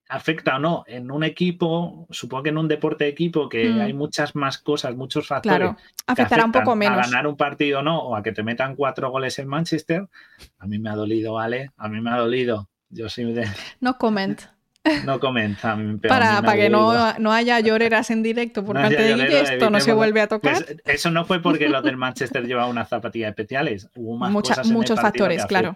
afecta 0.08 0.56
o 0.56 0.58
no 0.58 0.84
en 0.86 1.10
un 1.10 1.22
equipo, 1.22 2.06
supongo 2.10 2.44
que 2.44 2.48
en 2.48 2.58
un 2.58 2.68
deporte 2.68 3.04
de 3.04 3.10
equipo 3.10 3.48
que 3.48 3.68
mm. 3.68 3.80
hay 3.80 3.92
muchas 3.92 4.34
más 4.34 4.58
cosas, 4.58 4.96
muchos 4.96 5.26
factores. 5.26 5.58
Claro, 5.58 5.76
afectará 6.06 6.44
un 6.44 6.52
poco 6.52 6.74
menos. 6.74 6.98
A 6.98 7.02
ganar 7.02 7.26
un 7.26 7.36
partido 7.36 7.80
o 7.80 7.82
no, 7.82 7.98
o 7.98 8.16
a 8.16 8.22
que 8.22 8.32
te 8.32 8.42
metan 8.42 8.74
cuatro 8.74 9.10
goles 9.10 9.38
en 9.38 9.48
Manchester. 9.48 10.08
A 10.58 10.66
mí 10.66 10.78
me 10.78 10.90
ha 10.90 10.96
dolido, 10.96 11.34
¿vale? 11.34 11.70
A 11.76 11.88
mí 11.88 12.00
me 12.00 12.10
ha 12.10 12.16
dolido. 12.16 12.68
Yo. 12.90 13.06
No 13.80 13.98
comment. 13.98 14.40
No 15.04 15.20
comenta. 15.20 15.76
para, 16.08 16.40
para 16.40 16.56
que 16.56 16.70
no, 16.70 17.12
no, 17.18 17.32
haya 17.32 17.60
lloreras 17.60 18.10
en 18.10 18.22
directo 18.22 18.64
por 18.64 18.76
parte 18.76 19.02
de 19.02 19.14
Guille, 19.14 19.40
esto 19.40 19.70
no 19.70 19.80
se 19.80 19.92
vuelve 19.92 20.20
a 20.20 20.28
tocar. 20.28 20.64
Pues 20.64 20.76
eso 20.84 21.10
no 21.10 21.24
fue 21.24 21.42
porque 21.42 21.68
los 21.68 21.82
del 21.82 21.96
Manchester 21.96 22.46
llevaban 22.46 22.70
unas 22.70 22.88
zapatillas 22.88 23.30
especiales. 23.30 23.88
Hubo 23.96 24.16
más 24.16 24.32
muchos 24.32 25.00
factores, 25.00 25.44
claro. 25.46 25.74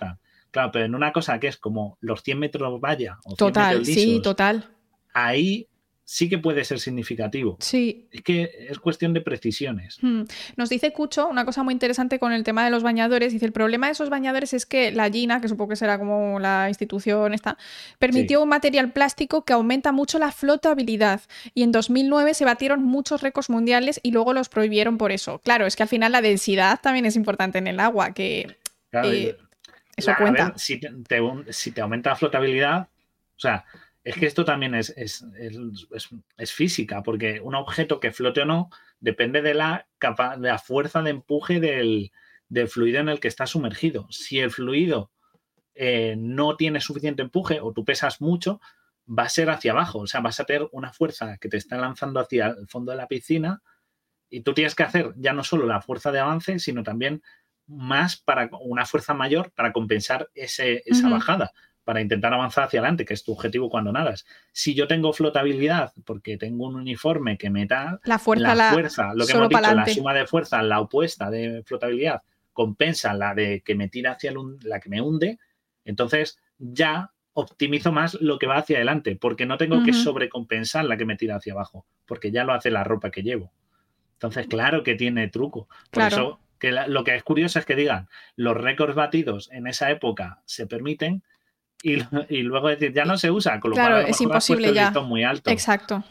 Claro, 0.50 0.70
pero 0.70 0.84
en 0.84 0.94
una 0.94 1.12
cosa 1.12 1.40
que 1.40 1.48
es 1.48 1.56
como 1.56 1.96
los 2.00 2.22
100 2.22 2.38
metros 2.38 2.80
valla 2.80 3.18
o 3.24 3.30
100 3.30 3.36
total, 3.36 3.78
metros 3.78 3.94
sí, 3.94 4.20
total. 4.22 4.70
Ahí 5.14 5.66
sí 6.04 6.28
que 6.28 6.38
puede 6.38 6.64
ser 6.64 6.80
significativo. 6.80 7.56
Sí. 7.60 8.08
Es 8.10 8.22
que 8.22 8.50
es 8.68 8.78
cuestión 8.78 9.12
de 9.12 9.20
precisiones. 9.20 9.98
Hmm. 10.02 10.22
Nos 10.56 10.68
dice 10.68 10.92
Cucho 10.92 11.28
una 11.28 11.44
cosa 11.44 11.62
muy 11.62 11.72
interesante 11.72 12.18
con 12.18 12.32
el 12.32 12.44
tema 12.44 12.64
de 12.64 12.70
los 12.70 12.82
bañadores. 12.82 13.32
Dice, 13.32 13.46
el 13.46 13.52
problema 13.52 13.86
de 13.86 13.92
esos 13.92 14.10
bañadores 14.10 14.52
es 14.52 14.66
que 14.66 14.90
la 14.92 15.08
Gina, 15.10 15.40
que 15.40 15.48
supongo 15.48 15.70
que 15.70 15.76
será 15.76 15.98
como 15.98 16.38
la 16.40 16.68
institución 16.68 17.34
esta, 17.34 17.56
permitió 17.98 18.42
un 18.42 18.48
material 18.48 18.92
plástico 18.92 19.44
que 19.44 19.52
aumenta 19.52 19.92
mucho 19.92 20.18
la 20.18 20.32
flotabilidad. 20.32 21.22
Y 21.54 21.62
en 21.62 21.72
2009 21.72 22.34
se 22.34 22.44
batieron 22.44 22.82
muchos 22.82 23.22
récords 23.22 23.48
mundiales 23.48 24.00
y 24.02 24.10
luego 24.10 24.32
los 24.32 24.48
prohibieron 24.48 24.98
por 24.98 25.12
eso. 25.12 25.40
Claro, 25.40 25.66
es 25.66 25.76
que 25.76 25.84
al 25.84 25.88
final 25.88 26.12
la 26.12 26.20
densidad 26.20 26.80
también 26.82 27.06
es 27.06 27.16
importante 27.16 27.58
en 27.58 27.66
el 27.66 27.80
agua, 27.80 28.12
que... 28.12 28.56
Eh, 28.92 29.36
eso 29.96 30.12
cuenta. 30.18 30.54
si, 30.56 30.78
te, 30.78 30.90
si 31.50 31.70
te 31.70 31.80
aumenta 31.80 32.10
la 32.10 32.16
flotabilidad, 32.16 32.88
o 33.36 33.40
sea, 33.40 33.64
es 34.04 34.16
que 34.16 34.26
esto 34.26 34.44
también 34.44 34.74
es, 34.74 34.90
es, 34.96 35.24
es, 36.36 36.52
física, 36.52 37.02
porque 37.02 37.40
un 37.40 37.54
objeto 37.54 38.00
que 38.00 38.10
flote 38.10 38.42
o 38.42 38.44
no 38.44 38.70
depende 38.98 39.42
de 39.42 39.54
la, 39.54 39.86
de 40.00 40.48
la 40.48 40.58
fuerza 40.58 41.02
de 41.02 41.10
empuje 41.10 41.60
del, 41.60 42.10
del, 42.48 42.68
fluido 42.68 43.00
en 43.00 43.08
el 43.08 43.20
que 43.20 43.28
está 43.28 43.46
sumergido. 43.46 44.08
Si 44.10 44.40
el 44.40 44.50
fluido 44.50 45.12
eh, 45.74 46.16
no 46.18 46.56
tiene 46.56 46.80
suficiente 46.80 47.22
empuje 47.22 47.60
o 47.60 47.72
tú 47.72 47.84
pesas 47.84 48.20
mucho, 48.20 48.60
va 49.06 49.24
a 49.24 49.28
ser 49.28 49.50
hacia 49.50 49.72
abajo, 49.72 50.00
o 50.00 50.06
sea, 50.06 50.20
vas 50.20 50.40
a 50.40 50.44
tener 50.44 50.68
una 50.72 50.92
fuerza 50.92 51.38
que 51.38 51.48
te 51.48 51.56
está 51.56 51.76
lanzando 51.76 52.20
hacia 52.20 52.48
el 52.48 52.68
fondo 52.68 52.92
de 52.92 52.98
la 52.98 53.08
piscina 53.08 53.62
y 54.28 54.40
tú 54.40 54.54
tienes 54.54 54.74
que 54.74 54.82
hacer 54.82 55.12
ya 55.16 55.32
no 55.32 55.44
solo 55.44 55.66
la 55.66 55.80
fuerza 55.80 56.10
de 56.10 56.20
avance, 56.20 56.58
sino 56.58 56.82
también 56.82 57.22
más 57.66 58.16
para 58.16 58.48
una 58.60 58.86
fuerza 58.86 59.14
mayor 59.14 59.52
para 59.52 59.72
compensar 59.72 60.28
ese, 60.34 60.82
esa 60.86 61.08
bajada, 61.08 61.52
para 61.84 62.00
intentar 62.00 62.32
avanzar 62.32 62.64
hacia 62.64 62.80
adelante, 62.80 63.04
que 63.04 63.14
es 63.14 63.24
tu 63.24 63.32
objetivo 63.32 63.68
cuando 63.68 63.92
nadas. 63.92 64.24
Si 64.52 64.74
yo 64.74 64.86
tengo 64.86 65.12
flotabilidad, 65.12 65.92
porque 66.04 66.36
tengo 66.36 66.66
un 66.66 66.76
uniforme 66.76 67.36
que 67.36 67.50
me 67.50 67.66
da 67.66 68.00
la 68.04 68.18
fuerza, 68.18 68.54
la 68.54 68.72
fuerza 68.72 69.14
lo 69.14 69.26
que 69.26 69.32
hemos 69.32 69.48
dicho, 69.48 69.74
la 69.74 69.86
suma 69.86 70.14
de 70.14 70.26
fuerza, 70.26 70.62
la 70.62 70.80
opuesta 70.80 71.30
de 71.30 71.62
flotabilidad, 71.64 72.22
compensa 72.52 73.14
la 73.14 73.34
de 73.34 73.62
que 73.64 73.74
me 73.74 73.88
tira 73.88 74.12
hacia 74.12 74.32
la 74.62 74.80
que 74.80 74.88
me 74.88 75.00
hunde, 75.00 75.38
entonces 75.84 76.38
ya 76.58 77.10
optimizo 77.34 77.92
más 77.92 78.14
lo 78.20 78.38
que 78.38 78.46
va 78.46 78.58
hacia 78.58 78.76
adelante, 78.76 79.16
porque 79.16 79.46
no 79.46 79.56
tengo 79.56 79.82
que 79.84 79.92
sobrecompensar 79.92 80.84
la 80.84 80.96
que 80.96 81.06
me 81.06 81.16
tira 81.16 81.36
hacia 81.36 81.54
abajo, 81.54 81.86
porque 82.06 82.30
ya 82.30 82.44
lo 82.44 82.52
hace 82.52 82.70
la 82.70 82.84
ropa 82.84 83.10
que 83.10 83.22
llevo. 83.22 83.52
Entonces, 84.14 84.46
claro 84.46 84.82
que 84.82 84.94
tiene 84.94 85.28
truco. 85.28 85.68
Por 85.90 86.04
eso 86.04 86.38
que 86.62 86.70
lo 86.70 87.02
que 87.02 87.16
es 87.16 87.24
curioso 87.24 87.58
es 87.58 87.66
que 87.66 87.74
digan, 87.74 88.08
los 88.36 88.56
récords 88.56 88.94
batidos 88.94 89.50
en 89.50 89.66
esa 89.66 89.90
época 89.90 90.42
se 90.44 90.68
permiten 90.68 91.24
y, 92.28 92.42
luego 92.42 92.68
decir, 92.68 92.92
ya 92.92 93.04
no 93.04 93.18
se 93.18 93.30
usa, 93.30 93.60
con 93.60 93.70
lo 93.70 93.74
claro, 93.74 93.98
es 93.98 94.20
imposible 94.20 94.72
ya. 94.72 94.90
muy 94.90 95.24
alto. 95.24 95.50
Exacto. 95.50 96.04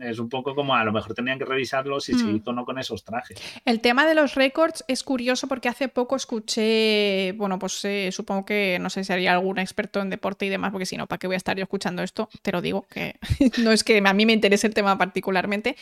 Es 0.00 0.18
un 0.18 0.28
poco 0.28 0.54
como 0.54 0.74
a 0.74 0.84
lo 0.84 0.92
mejor 0.92 1.14
tenían 1.14 1.38
que 1.38 1.44
revisarlo 1.44 1.98
si 1.98 2.12
se 2.12 2.24
mm. 2.24 2.36
hizo 2.36 2.50
o 2.50 2.52
no 2.52 2.64
con 2.64 2.78
esos 2.78 3.04
trajes. 3.04 3.40
El 3.64 3.80
tema 3.80 4.06
de 4.06 4.14
los 4.14 4.34
récords 4.34 4.84
es 4.86 5.02
curioso 5.02 5.48
porque 5.48 5.68
hace 5.68 5.88
poco 5.88 6.14
escuché, 6.14 7.32
bueno, 7.36 7.58
pues 7.58 7.84
eh, 7.84 8.10
supongo 8.12 8.44
que 8.44 8.78
no 8.80 8.90
sé 8.90 9.02
si 9.02 9.12
haría 9.12 9.32
algún 9.32 9.58
experto 9.58 10.00
en 10.00 10.10
deporte 10.10 10.46
y 10.46 10.50
demás, 10.50 10.72
porque 10.72 10.86
si 10.86 10.96
no, 10.96 11.06
¿para 11.06 11.18
qué 11.18 11.26
voy 11.26 11.34
a 11.34 11.38
estar 11.38 11.56
yo 11.56 11.62
escuchando 11.62 12.02
esto? 12.02 12.28
Te 12.42 12.52
lo 12.52 12.60
digo, 12.60 12.86
que 12.90 13.18
no 13.62 13.72
es 13.72 13.82
que 13.82 14.02
a 14.04 14.12
mí 14.12 14.26
me 14.26 14.34
interese 14.34 14.66
el 14.66 14.74
tema 14.74 14.96
particularmente, 14.98 15.76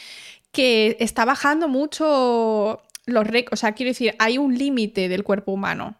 que 0.52 0.96
está 1.00 1.24
bajando 1.24 1.68
mucho 1.68 2.80
los 3.06 3.26
o 3.50 3.56
sea, 3.56 3.72
quiero 3.72 3.90
decir, 3.90 4.14
hay 4.18 4.38
un 4.38 4.56
límite 4.56 5.08
del 5.08 5.24
cuerpo 5.24 5.52
humano. 5.52 5.96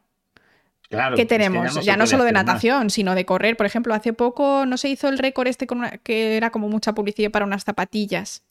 Claro, 0.88 1.16
que 1.16 1.26
tenemos, 1.26 1.84
ya 1.84 1.96
no, 1.96 2.06
solo 2.06 2.24
de 2.24 2.32
natación, 2.32 2.90
sino 2.90 3.14
de 3.14 3.24
correr. 3.24 3.56
Por 3.56 3.66
ejemplo, 3.66 3.92
hace 3.94 4.12
poco 4.12 4.66
no 4.66 4.76
se 4.76 4.88
hizo 4.88 5.08
el 5.08 5.18
récord 5.18 5.48
este 5.48 5.66
con 5.66 5.82
que 6.02 6.36
era 6.36 6.50
como 6.50 6.68
mucha 6.68 6.94
publicidad 6.94 7.30
para 7.30 7.44
unas 7.44 7.64
zapatillas. 7.64 8.44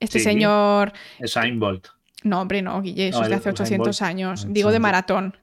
Este 0.00 0.18
señor. 0.18 0.92
Es 1.18 1.34
Bolt. 1.54 1.88
No, 2.22 2.40
hombre, 2.40 2.60
no, 2.60 2.82
Guille, 2.82 3.08
eso 3.08 3.22
es 3.22 3.28
de 3.28 3.36
hace 3.36 3.50
800 3.50 4.02
años. 4.02 4.46
Digo 4.48 4.72
de 4.72 4.80
maratón. 4.80 5.36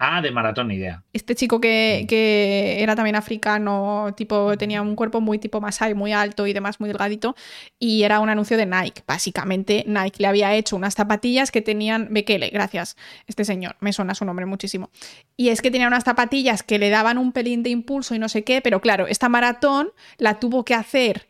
Ah, 0.00 0.22
de 0.22 0.30
maratón, 0.30 0.70
idea. 0.70 1.02
Este 1.12 1.34
chico 1.34 1.60
que, 1.60 2.06
que, 2.08 2.80
era 2.80 2.94
también 2.94 3.16
africano, 3.16 4.14
tipo, 4.16 4.56
tenía 4.56 4.80
un 4.80 4.94
cuerpo 4.94 5.20
muy 5.20 5.40
tipo 5.40 5.60
Masai, 5.60 5.94
muy 5.94 6.12
alto 6.12 6.46
y 6.46 6.52
demás, 6.52 6.78
muy 6.78 6.88
delgadito, 6.88 7.34
y 7.80 8.04
era 8.04 8.20
un 8.20 8.28
anuncio 8.28 8.56
de 8.56 8.64
Nike. 8.64 9.02
Básicamente, 9.08 9.82
Nike 9.88 10.22
le 10.22 10.28
había 10.28 10.54
hecho 10.54 10.76
unas 10.76 10.94
zapatillas 10.94 11.50
que 11.50 11.62
tenían. 11.62 12.08
Bekele, 12.12 12.50
gracias, 12.50 12.96
este 13.26 13.44
señor, 13.44 13.76
me 13.80 13.92
suena 13.92 14.14
su 14.14 14.24
nombre 14.24 14.46
muchísimo. 14.46 14.90
Y 15.36 15.48
es 15.48 15.62
que 15.62 15.72
tenía 15.72 15.88
unas 15.88 16.04
zapatillas 16.04 16.62
que 16.62 16.78
le 16.78 16.90
daban 16.90 17.18
un 17.18 17.32
pelín 17.32 17.64
de 17.64 17.70
impulso 17.70 18.14
y 18.14 18.20
no 18.20 18.28
sé 18.28 18.44
qué, 18.44 18.60
pero 18.60 18.80
claro, 18.80 19.08
esta 19.08 19.28
maratón 19.28 19.90
la 20.16 20.38
tuvo 20.38 20.64
que 20.64 20.74
hacer 20.74 21.26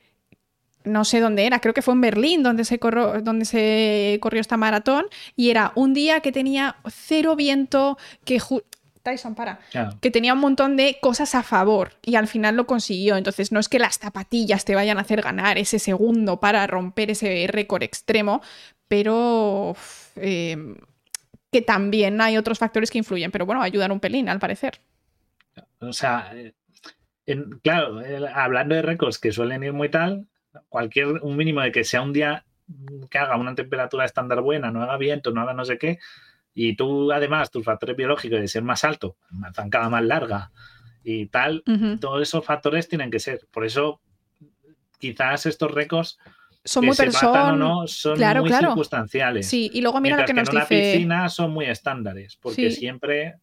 no 0.89 1.05
sé 1.05 1.21
dónde 1.21 1.47
era, 1.47 1.61
creo 1.61 1.75
que 1.75 1.83
fue 1.83 1.95
en 1.95 2.01
Berlín 2.01 2.43
donde 2.43 2.65
se, 2.65 2.79
corrió, 2.79 3.21
donde 3.23 3.45
se 3.45 4.19
corrió 4.21 4.41
esta 4.41 4.57
maratón 4.57 5.07
y 5.37 5.51
era 5.51 5.73
un 5.75 5.95
día 5.95 6.21
que 6.21 6.33
tenía 6.33 6.77
cero 6.91 7.37
viento, 7.37 7.99
que... 8.25 8.41
Tyson, 9.03 9.35
para. 9.35 9.61
Que 10.01 10.11
tenía 10.11 10.35
un 10.35 10.41
montón 10.41 10.77
de 10.77 10.99
cosas 11.01 11.35
a 11.35 11.43
favor 11.43 11.93
y 12.03 12.17
al 12.17 12.27
final 12.27 12.57
lo 12.57 12.67
consiguió. 12.67 13.17
Entonces, 13.17 13.53
no 13.53 13.61
es 13.61 13.69
que 13.69 13.79
las 13.79 13.99
zapatillas 13.99 14.65
te 14.65 14.75
vayan 14.75 14.99
a 14.99 15.03
hacer 15.03 15.23
ganar 15.23 15.57
ese 15.57 15.79
segundo 15.79 16.41
para 16.41 16.67
romper 16.67 17.13
ese 17.13 17.47
récord 17.49 17.85
extremo, 17.85 18.43
pero 18.87 19.77
em, 20.17 20.77
que 21.51 21.63
también 21.63 22.21
hay 22.21 22.37
otros 22.37 22.59
factores 22.59 22.91
que 22.91 22.99
influyen. 22.99 23.31
Pero 23.31 23.47
bueno, 23.47 23.63
ayudan 23.63 23.93
un 23.93 24.01
pelín, 24.01 24.29
al 24.29 24.41
parecer. 24.41 24.81
O 25.81 25.93
sea, 25.93 26.33
eh, 26.35 26.53
claro, 27.63 28.01
hablando 28.35 28.75
de 28.75 28.83
récords 28.83 29.19
que 29.19 29.33
suelen 29.33 29.63
ir 29.63 29.73
muy 29.73 29.91
tal, 29.91 30.27
cualquier, 30.69 31.07
un 31.23 31.37
mínimo 31.37 31.61
de 31.61 31.73
que 31.73 31.85
sea 31.85 32.03
un 32.03 32.13
día 32.13 32.45
que 33.11 33.19
haga 33.19 33.37
una 33.37 33.55
temperatura 33.55 34.05
estándar 34.05 34.41
buena, 34.41 34.71
no 34.71 34.83
haga 34.83 34.97
viento, 34.97 35.31
no 35.31 35.41
haga 35.41 35.55
no 35.55 35.65
sé 35.65 35.79
qué, 35.79 35.99
y 36.55 36.77
tú 36.77 37.13
además 37.13 37.51
tus 37.51 37.65
factores 37.65 37.97
biológicos 37.97 38.41
de 38.41 38.49
ser 38.49 38.63
más 38.63 38.85
alto, 38.85 39.17
una 39.33 39.53
zancada 39.53 39.89
más 39.89 40.05
larga 40.05 40.51
y 41.03 41.27
tal, 41.27 41.63
todos 42.01 42.23
esos 42.23 42.45
factores 42.45 42.89
tienen 42.89 43.11
que 43.11 43.21
ser. 43.21 43.47
Por 43.51 43.65
eso 43.65 44.01
quizás 44.99 45.47
estos 45.47 45.71
récords 45.71 46.19
son 46.65 46.85
muy 46.85 46.97
personales, 46.97 47.59
no, 47.59 47.87
son 47.87 48.19
muy 48.19 48.53
circunstanciales. 48.53 49.47
Sí, 49.47 49.71
y 49.73 49.81
luego 49.81 50.01
mira 50.01 50.19
lo 50.19 50.27
que, 50.27 50.35
nos 50.35 50.49
en 50.49 50.57
una 50.57 50.67
piscina 50.67 51.29
son 51.29 51.53
muy 51.53 51.67
estándares, 51.67 52.37
porque 52.37 52.71
siempre 52.71 53.37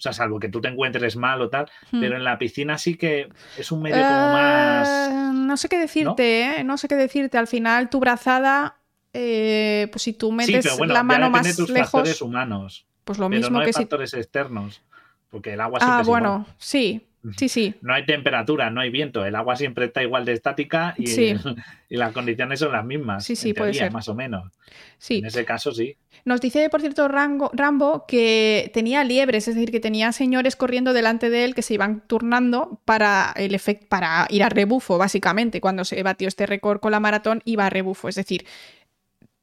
o 0.00 0.02
sea, 0.02 0.14
salvo 0.14 0.40
que 0.40 0.48
tú 0.48 0.62
te 0.62 0.68
encuentres 0.68 1.14
mal 1.16 1.42
o 1.42 1.50
tal, 1.50 1.70
hmm. 1.92 2.00
pero 2.00 2.16
en 2.16 2.24
la 2.24 2.38
piscina 2.38 2.78
sí 2.78 2.96
que 2.96 3.28
es 3.58 3.70
un 3.70 3.82
medio 3.82 3.96
como 3.96 4.32
más... 4.32 4.88
Eh, 4.88 5.12
no 5.34 5.58
sé 5.58 5.68
qué 5.68 5.78
decirte, 5.78 6.46
¿no? 6.46 6.54
¿eh? 6.54 6.64
No 6.64 6.78
sé 6.78 6.88
qué 6.88 6.96
decirte. 6.96 7.36
Al 7.36 7.46
final, 7.46 7.90
tu 7.90 8.00
brazada, 8.00 8.78
eh, 9.12 9.88
pues 9.92 10.02
si 10.02 10.14
tú 10.14 10.32
metes 10.32 10.78
la 10.80 11.02
mano 11.02 11.28
más 11.28 11.54
tus 11.54 11.68
lejos... 11.68 11.90
factores 11.90 12.22
humanos. 12.22 12.86
Pues 13.04 13.18
lo 13.18 13.28
pero 13.28 13.40
mismo 13.40 13.58
no 13.58 13.64
que 13.66 13.74
factores 13.74 14.14
externos. 14.14 14.80
Porque 15.28 15.52
el 15.52 15.60
agua 15.60 15.80
Ah, 15.82 16.02
bueno, 16.02 16.46
sí. 16.56 17.06
Sí, 17.36 17.48
sí. 17.50 17.74
No 17.82 17.92
hay 17.92 18.06
temperatura, 18.06 18.70
no 18.70 18.80
hay 18.80 18.88
viento, 18.88 19.24
el 19.26 19.34
agua 19.34 19.54
siempre 19.54 19.84
está 19.84 20.02
igual 20.02 20.24
de 20.24 20.32
estática 20.32 20.94
y, 20.96 21.06
Sí. 21.06 21.34
y 21.90 21.96
las 21.96 22.12
condiciones 22.12 22.58
son 22.60 22.72
las 22.72 22.84
mismas. 22.84 23.24
Sí, 23.24 23.36
sí, 23.36 23.50
en 23.50 23.54
puede 23.56 23.72
teoría, 23.72 23.86
ser. 23.86 23.92
Más 23.92 24.08
o 24.08 24.14
menos. 24.14 24.50
Sí. 24.96 25.18
En 25.18 25.26
ese 25.26 25.44
caso 25.44 25.72
sí. 25.72 25.96
Nos 26.24 26.40
dice, 26.40 26.68
por 26.70 26.80
cierto, 26.80 27.08
Rango- 27.08 27.50
Rambo 27.52 28.04
que 28.06 28.70
tenía 28.74 29.04
liebres, 29.04 29.48
es 29.48 29.54
decir, 29.54 29.70
que 29.70 29.80
tenía 29.80 30.12
señores 30.12 30.56
corriendo 30.56 30.92
delante 30.92 31.28
de 31.30 31.44
él 31.44 31.54
que 31.54 31.62
se 31.62 31.74
iban 31.74 32.02
turnando 32.06 32.80
para 32.84 33.32
el 33.36 33.58
para 33.88 34.26
ir 34.30 34.42
a 34.42 34.48
rebufo, 34.48 34.96
básicamente. 34.98 35.60
Cuando 35.60 35.84
se 35.84 36.02
batió 36.02 36.26
este 36.28 36.46
récord 36.46 36.80
con 36.80 36.92
la 36.92 37.00
maratón, 37.00 37.42
iba 37.44 37.66
a 37.66 37.70
rebufo. 37.70 38.08
Es 38.08 38.14
decir, 38.14 38.46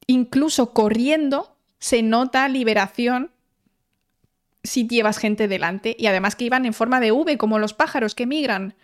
incluso 0.08 0.74
corriendo 0.74 1.56
se 1.80 2.02
nota 2.02 2.48
liberación 2.48 3.32
si 4.68 4.88
llevas 4.88 5.18
gente 5.18 5.48
delante. 5.48 5.95
Y 5.98 6.07
además 6.07 6.35
que 6.35 6.45
iban 6.45 6.65
en 6.65 6.73
forma 6.73 6.99
de 6.99 7.11
V, 7.11 7.38
como 7.38 7.60
los 7.60 7.73
pájaros 7.73 8.14
que 8.15 8.26
migran. 8.27 8.76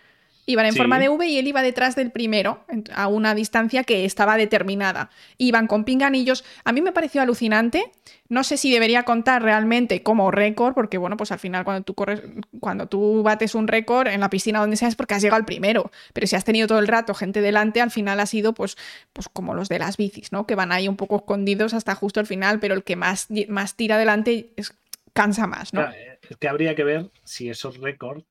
Iban 0.46 0.66
en 0.66 0.74
Sí. 0.74 0.78
forma 0.78 1.00
de 1.00 1.08
V 1.08 1.26
y 1.26 1.38
él 1.38 1.48
iba 1.48 1.62
detrás 1.62 1.96
del 1.96 2.12
primero, 2.12 2.66
a 2.94 3.08
una 3.08 3.34
distancia 3.34 3.86
que 3.86 4.04
estaba 4.04 4.36
determinada. 4.36 5.10
Iban 5.38 5.68
con 5.68 5.86
pinganillos. 5.86 6.44
A 6.66 6.74
mí 6.74 6.82
me 6.82 6.92
pareció 6.92 7.22
alucinante. 7.22 7.90
No 8.28 8.44
sé 8.44 8.58
si 8.58 8.70
debería 8.70 9.04
contar 9.04 9.42
realmente 9.42 10.04
como 10.04 10.32
récord, 10.32 10.74
porque 10.74 10.98
bueno, 10.98 11.16
pues 11.16 11.32
al 11.32 11.40
final 11.40 11.64
cuando 11.64 11.84
tú 11.86 11.94
corres, 11.94 12.24
cuando 12.60 12.88
tú 12.88 13.24
bates 13.24 13.56
un 13.56 13.70
récord 13.70 14.08
en 14.08 14.20
la 14.20 14.30
piscina 14.30 14.60
donde 14.60 14.76
sea 14.76 14.90
es 14.90 14.96
porque 14.96 15.14
has 15.14 15.22
llegado 15.22 15.38
al 15.40 15.46
primero. 15.46 15.92
Pero 16.12 16.28
si 16.28 16.36
has 16.36 16.44
tenido 16.44 16.68
todo 16.68 16.80
el 16.80 16.90
rato 16.90 17.14
gente 17.14 17.40
delante, 17.40 17.80
al 17.80 17.92
final 17.92 18.20
ha 18.20 18.26
sido 18.26 18.52
pues, 18.54 18.76
pues 19.14 19.30
como 19.30 19.54
los 19.54 19.70
de 19.70 19.80
las 19.80 19.96
bicis, 19.96 20.34
¿no? 20.34 20.46
Que 20.46 20.56
van 20.56 20.74
ahí 20.74 20.90
un 20.90 20.98
poco 20.98 21.16
escondidos 21.16 21.74
hasta 21.74 21.96
justo 21.96 22.20
el 22.20 22.26
final, 22.28 22.60
pero 22.60 22.74
el 22.74 22.84
que 22.84 22.98
más, 22.98 23.28
más 23.48 23.76
tira 23.78 23.96
adelante 23.96 24.50
es, 24.58 24.74
cansa 25.14 25.48
más, 25.48 25.74
¿no? 25.74 25.82
Claro, 25.82 25.96
Es 26.30 26.38
que 26.38 26.48
habría 26.48 26.76
que 26.76 26.84
ver 26.84 27.12
si 27.24 27.50
esos 27.50 27.78
récords 27.78 28.26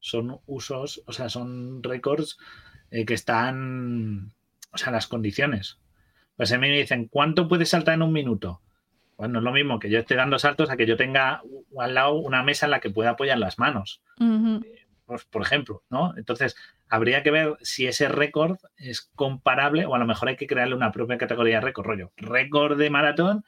son 0.00 0.40
usos, 0.46 1.02
o 1.06 1.12
sea, 1.12 1.28
son 1.28 1.82
récords 1.82 2.38
eh, 2.90 3.04
que 3.04 3.14
están, 3.14 4.32
o 4.72 4.78
sea, 4.78 4.92
las 4.92 5.06
condiciones. 5.06 5.78
Pues 6.36 6.52
a 6.52 6.58
mí 6.58 6.68
me 6.68 6.78
dicen, 6.78 7.08
¿cuánto 7.08 7.48
puedes 7.48 7.70
saltar 7.70 7.94
en 7.94 8.02
un 8.02 8.12
minuto? 8.12 8.62
Pues 9.16 9.28
no 9.30 9.40
es 9.40 9.44
lo 9.44 9.52
mismo 9.52 9.80
que 9.80 9.90
yo 9.90 9.98
esté 9.98 10.14
dando 10.14 10.38
saltos 10.38 10.70
a 10.70 10.76
que 10.76 10.86
yo 10.86 10.96
tenga 10.96 11.42
al 11.78 11.94
lado 11.94 12.14
una 12.14 12.44
mesa 12.44 12.66
en 12.66 12.70
la 12.70 12.80
que 12.80 12.90
pueda 12.90 13.10
apoyar 13.10 13.38
las 13.38 13.58
manos, 13.58 14.00
pues, 15.06 15.24
por 15.24 15.42
ejemplo, 15.42 15.82
¿no? 15.90 16.16
Entonces, 16.16 16.54
habría 16.88 17.24
que 17.24 17.32
ver 17.32 17.56
si 17.60 17.88
ese 17.88 18.08
récord 18.08 18.58
es 18.76 19.10
comparable 19.16 19.86
o 19.86 19.94
a 19.96 19.98
lo 19.98 20.06
mejor 20.06 20.28
hay 20.28 20.36
que 20.36 20.46
crearle 20.46 20.76
una 20.76 20.92
propia 20.92 21.18
categoría 21.18 21.56
de 21.56 21.62
récord, 21.62 21.86
rollo, 21.86 22.12
récord 22.16 22.78
de 22.78 22.90
maratón 22.90 23.44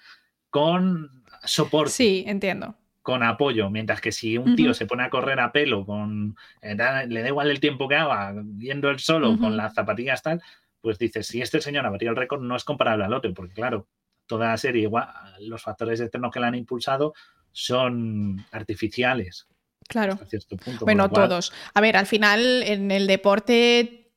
con 0.50 1.19
soporte 1.44 1.92
Sí, 1.92 2.24
entiendo. 2.26 2.74
con 3.02 3.22
apoyo, 3.22 3.70
mientras 3.70 4.00
que 4.00 4.12
si 4.12 4.36
un 4.38 4.54
tío 4.56 4.74
se 4.74 4.86
pone 4.86 5.02
a 5.04 5.10
correr 5.10 5.40
a 5.40 5.52
pelo, 5.52 5.84
con 5.86 6.36
eh, 6.62 6.74
da- 6.74 7.04
le 7.06 7.22
da 7.22 7.28
igual 7.28 7.50
el 7.50 7.60
tiempo 7.60 7.88
que 7.88 7.96
haga, 7.96 8.34
yendo 8.58 8.90
él 8.90 8.98
solo, 8.98 9.38
con 9.38 9.56
las 9.56 9.74
zapatillas 9.74 10.22
tal, 10.22 10.42
pues 10.80 10.98
dices, 10.98 11.26
si 11.26 11.40
este 11.42 11.60
señor 11.60 11.86
ha 11.86 11.90
batido 11.90 12.10
el 12.10 12.16
récord, 12.16 12.42
no 12.42 12.56
es 12.56 12.64
comparable 12.64 13.04
al 13.04 13.12
otro, 13.14 13.32
porque 13.34 13.54
claro, 13.54 13.86
toda 14.26 14.48
la 14.48 14.56
serie, 14.56 14.82
igual, 14.82 15.08
los 15.40 15.62
factores 15.62 16.00
externos 16.00 16.30
que 16.32 16.40
la 16.40 16.46
han 16.48 16.54
impulsado 16.54 17.14
son 17.52 18.44
artificiales 18.52 19.46
Claro. 19.88 20.12
hasta 20.12 20.56
punto. 20.56 20.84
Bueno, 20.84 21.08
cual- 21.10 21.28
todos. 21.28 21.52
A 21.74 21.80
ver, 21.80 21.96
al 21.96 22.06
final 22.06 22.62
en 22.62 22.90
el 22.92 23.06
deporte 23.06 24.12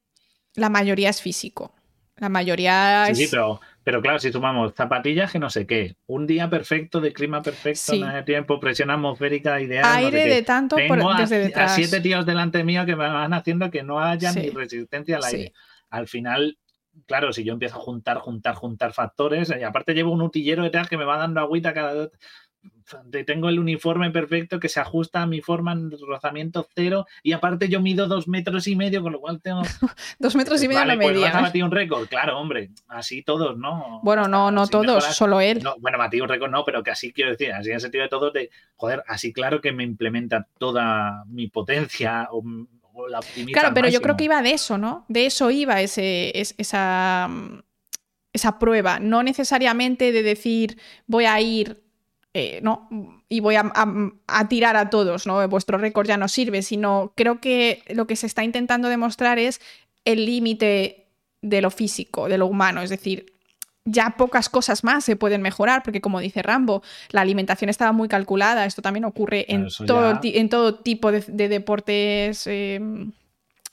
la 0.56 0.70
mayoría 0.70 1.10
es 1.10 1.22
físico. 1.22 1.74
La 2.18 2.30
mayoría 2.30 3.06
Sí, 3.08 3.12
es... 3.12 3.18
sí, 3.18 3.28
pero, 3.32 3.60
pero 3.84 4.01
claro, 4.01 4.19
si 4.19 4.31
sumamos 4.31 4.73
zapatillas 4.76 5.31
que 5.31 5.39
no 5.39 5.49
sé 5.49 5.65
qué, 5.68 5.95
un 6.07 6.26
día 6.27 6.49
perfecto 6.49 7.01
de 7.01 7.11
clima 7.14 7.41
perfecto, 7.41 7.93
Sí. 7.93 7.99
no 7.99 8.07
hay 8.07 8.23
tiempo, 8.23 8.60
presión 8.60 8.89
atmosférica 8.91 9.60
ideal. 9.61 9.84
no 9.84 9.91
sé 9.91 9.97
aire 10.05 10.23
qué. 10.23 10.30
de 10.35 10.41
tanto 10.43 10.76
por- 10.76 10.97
Tengo 10.97 11.11
a, 11.11 11.18
desde 11.19 11.35
a 11.35 11.39
detrás. 11.39 11.76
siete 11.76 11.99
tíos 12.01 12.26
delante 12.26 12.64
mío 12.64 12.85
que 12.85 12.95
me 12.95 13.07
van 13.07 13.34
haciendo 13.34 13.69
que 13.72 13.84
no 13.84 13.99
haya 13.99 14.31
Sí. 14.31 14.39
ni 14.39 14.49
resistencia 14.49 15.18
al 15.18 15.23
Sí. 15.23 15.35
aire. 15.35 15.53
Al 15.89 16.07
final, 16.07 16.57
claro, 17.07 17.34
si 17.34 17.43
yo 17.43 17.53
empiezo 17.53 17.76
a 17.77 17.81
juntar, 17.81 18.18
juntar, 18.19 18.55
juntar 18.55 18.93
factores, 18.93 19.53
y 19.60 19.64
aparte 19.64 19.93
llevo 19.93 20.11
un 20.11 20.22
utillero 20.22 20.64
detrás 20.64 20.88
que 20.88 20.97
me 20.97 21.05
va 21.05 21.18
dando 21.18 21.41
agüita 21.41 21.73
cada 21.73 22.10
tengo 23.26 23.49
el 23.49 23.60
uniforme 23.60 24.11
perfecto 24.11 24.60
que 24.60 24.69
se 24.69 24.80
ajusta 24.80 25.22
a 25.22 25.26
mi 25.26 25.41
forma 25.41 25.72
en 25.72 25.91
rozamiento 26.06 26.68
cero 26.76 27.06
y 27.23 27.31
aparte 27.31 27.69
yo 27.69 27.80
mido 27.80 28.07
dos 28.07 28.27
metros 28.27 28.68
y 28.68 28.76
medio, 28.76 29.02
con 29.02 29.14
lo 29.14 29.19
cual 29.22 29.41
tengo... 29.41 29.61
Dos 30.19 30.35
metros 30.35 30.61
y 30.64 30.68
medio 30.68 30.81
Vale, 30.81 30.95
la 30.95 31.02
pues 31.02 31.14
media. 31.15 31.30
¿eh? 31.30 31.41
batir 31.41 31.64
un 31.64 31.72
récord, 31.72 32.07
claro, 32.07 32.38
hombre, 32.40 32.69
así 32.90 33.23
todos, 33.23 33.57
¿no? 33.57 33.99
Bueno, 34.03 34.27
no, 34.27 34.52
no 34.52 34.61
Así 34.64 34.72
todos, 34.72 34.85
mejoras- 34.85 35.15
solo 35.15 35.41
él. 35.41 35.61
no, 35.64 35.76
bueno, 35.80 35.98
batí 35.98 36.22
un 36.22 36.30
récord 36.30 36.52
no, 36.52 36.64
pero 36.65 36.84
que 36.84 36.91
así 36.91 37.11
quiero 37.14 37.31
decir, 37.31 37.52
así 37.52 37.69
en 37.69 37.76
el 37.76 37.81
sentido 37.81 38.03
de 38.03 38.10
todo, 38.10 38.31
de, 38.31 38.49
joder, 38.76 39.03
así 39.07 39.31
claro 39.34 39.61
que 39.61 39.72
me 39.72 39.84
implementa 39.84 40.48
toda 40.57 41.23
mi 41.27 41.48
potencia 41.48 42.27
o, 42.31 42.44
la 43.10 43.22
Claro, 43.52 43.73
pero 43.73 43.88
yo 43.90 44.02
creo 44.02 44.15
que 44.15 44.26
iba 44.26 44.41
de 44.44 44.52
eso, 44.52 44.77
¿no? 44.77 45.06
De 45.07 45.26
eso 45.26 45.49
iba 45.49 45.81
ese, 45.81 46.38
es- 46.40 46.53
esa, 46.60 47.27
esa 48.31 48.60
prueba. 48.60 48.99
No 48.99 49.23
necesariamente 49.23 50.11
de 50.11 50.22
decir 50.23 50.77
voy 51.07 51.26
a 51.26 51.40
ir, 51.41 51.82
eh, 52.34 52.60
no, 52.64 52.89
y 53.30 53.39
voy 53.41 53.55
a, 53.55 53.72
a- 53.76 54.11
a 54.27 54.47
tirar 54.47 54.76
a 54.76 54.89
todos, 54.89 55.27
¿no? 55.27 55.47
Vuestro 55.49 55.77
récord 55.77 56.07
ya 56.07 56.18
no 56.18 56.27
sirve, 56.27 56.61
sino 56.64 57.14
creo 57.15 57.39
que 57.39 57.84
lo 57.89 58.07
que 58.07 58.15
se 58.15 58.26
está 58.27 58.43
intentando 58.43 58.89
demostrar 58.89 59.38
es 59.39 59.61
el 60.05 60.26
límite 60.26 61.07
de 61.41 61.61
lo 61.61 61.69
físico, 61.72 62.27
de 62.30 62.38
lo 62.38 62.47
humano. 62.47 62.81
Es 62.81 62.89
decir, 62.89 63.34
ya 63.85 64.15
pocas 64.18 64.47
cosas 64.49 64.84
más 64.84 65.03
se 65.03 65.15
pueden 65.15 65.41
mejorar, 65.41 65.84
porque 65.84 65.99
como 66.01 66.19
dice 66.22 66.41
Rambo, 66.41 66.81
la 67.11 67.22
alimentación 67.22 67.69
estaba 67.69 67.91
muy 67.91 68.07
calculada. 68.07 68.65
Esto 68.65 68.81
también 68.81 69.03
ocurre 69.05 69.45
en, 69.53 69.64
todo, 69.88 70.19
ya- 70.22 70.39
en 70.39 70.49
todo 70.49 70.76
tipo 70.76 71.11
de, 71.11 71.23
de 71.27 71.49
deportes. 71.49 72.47
eh, 72.47 72.80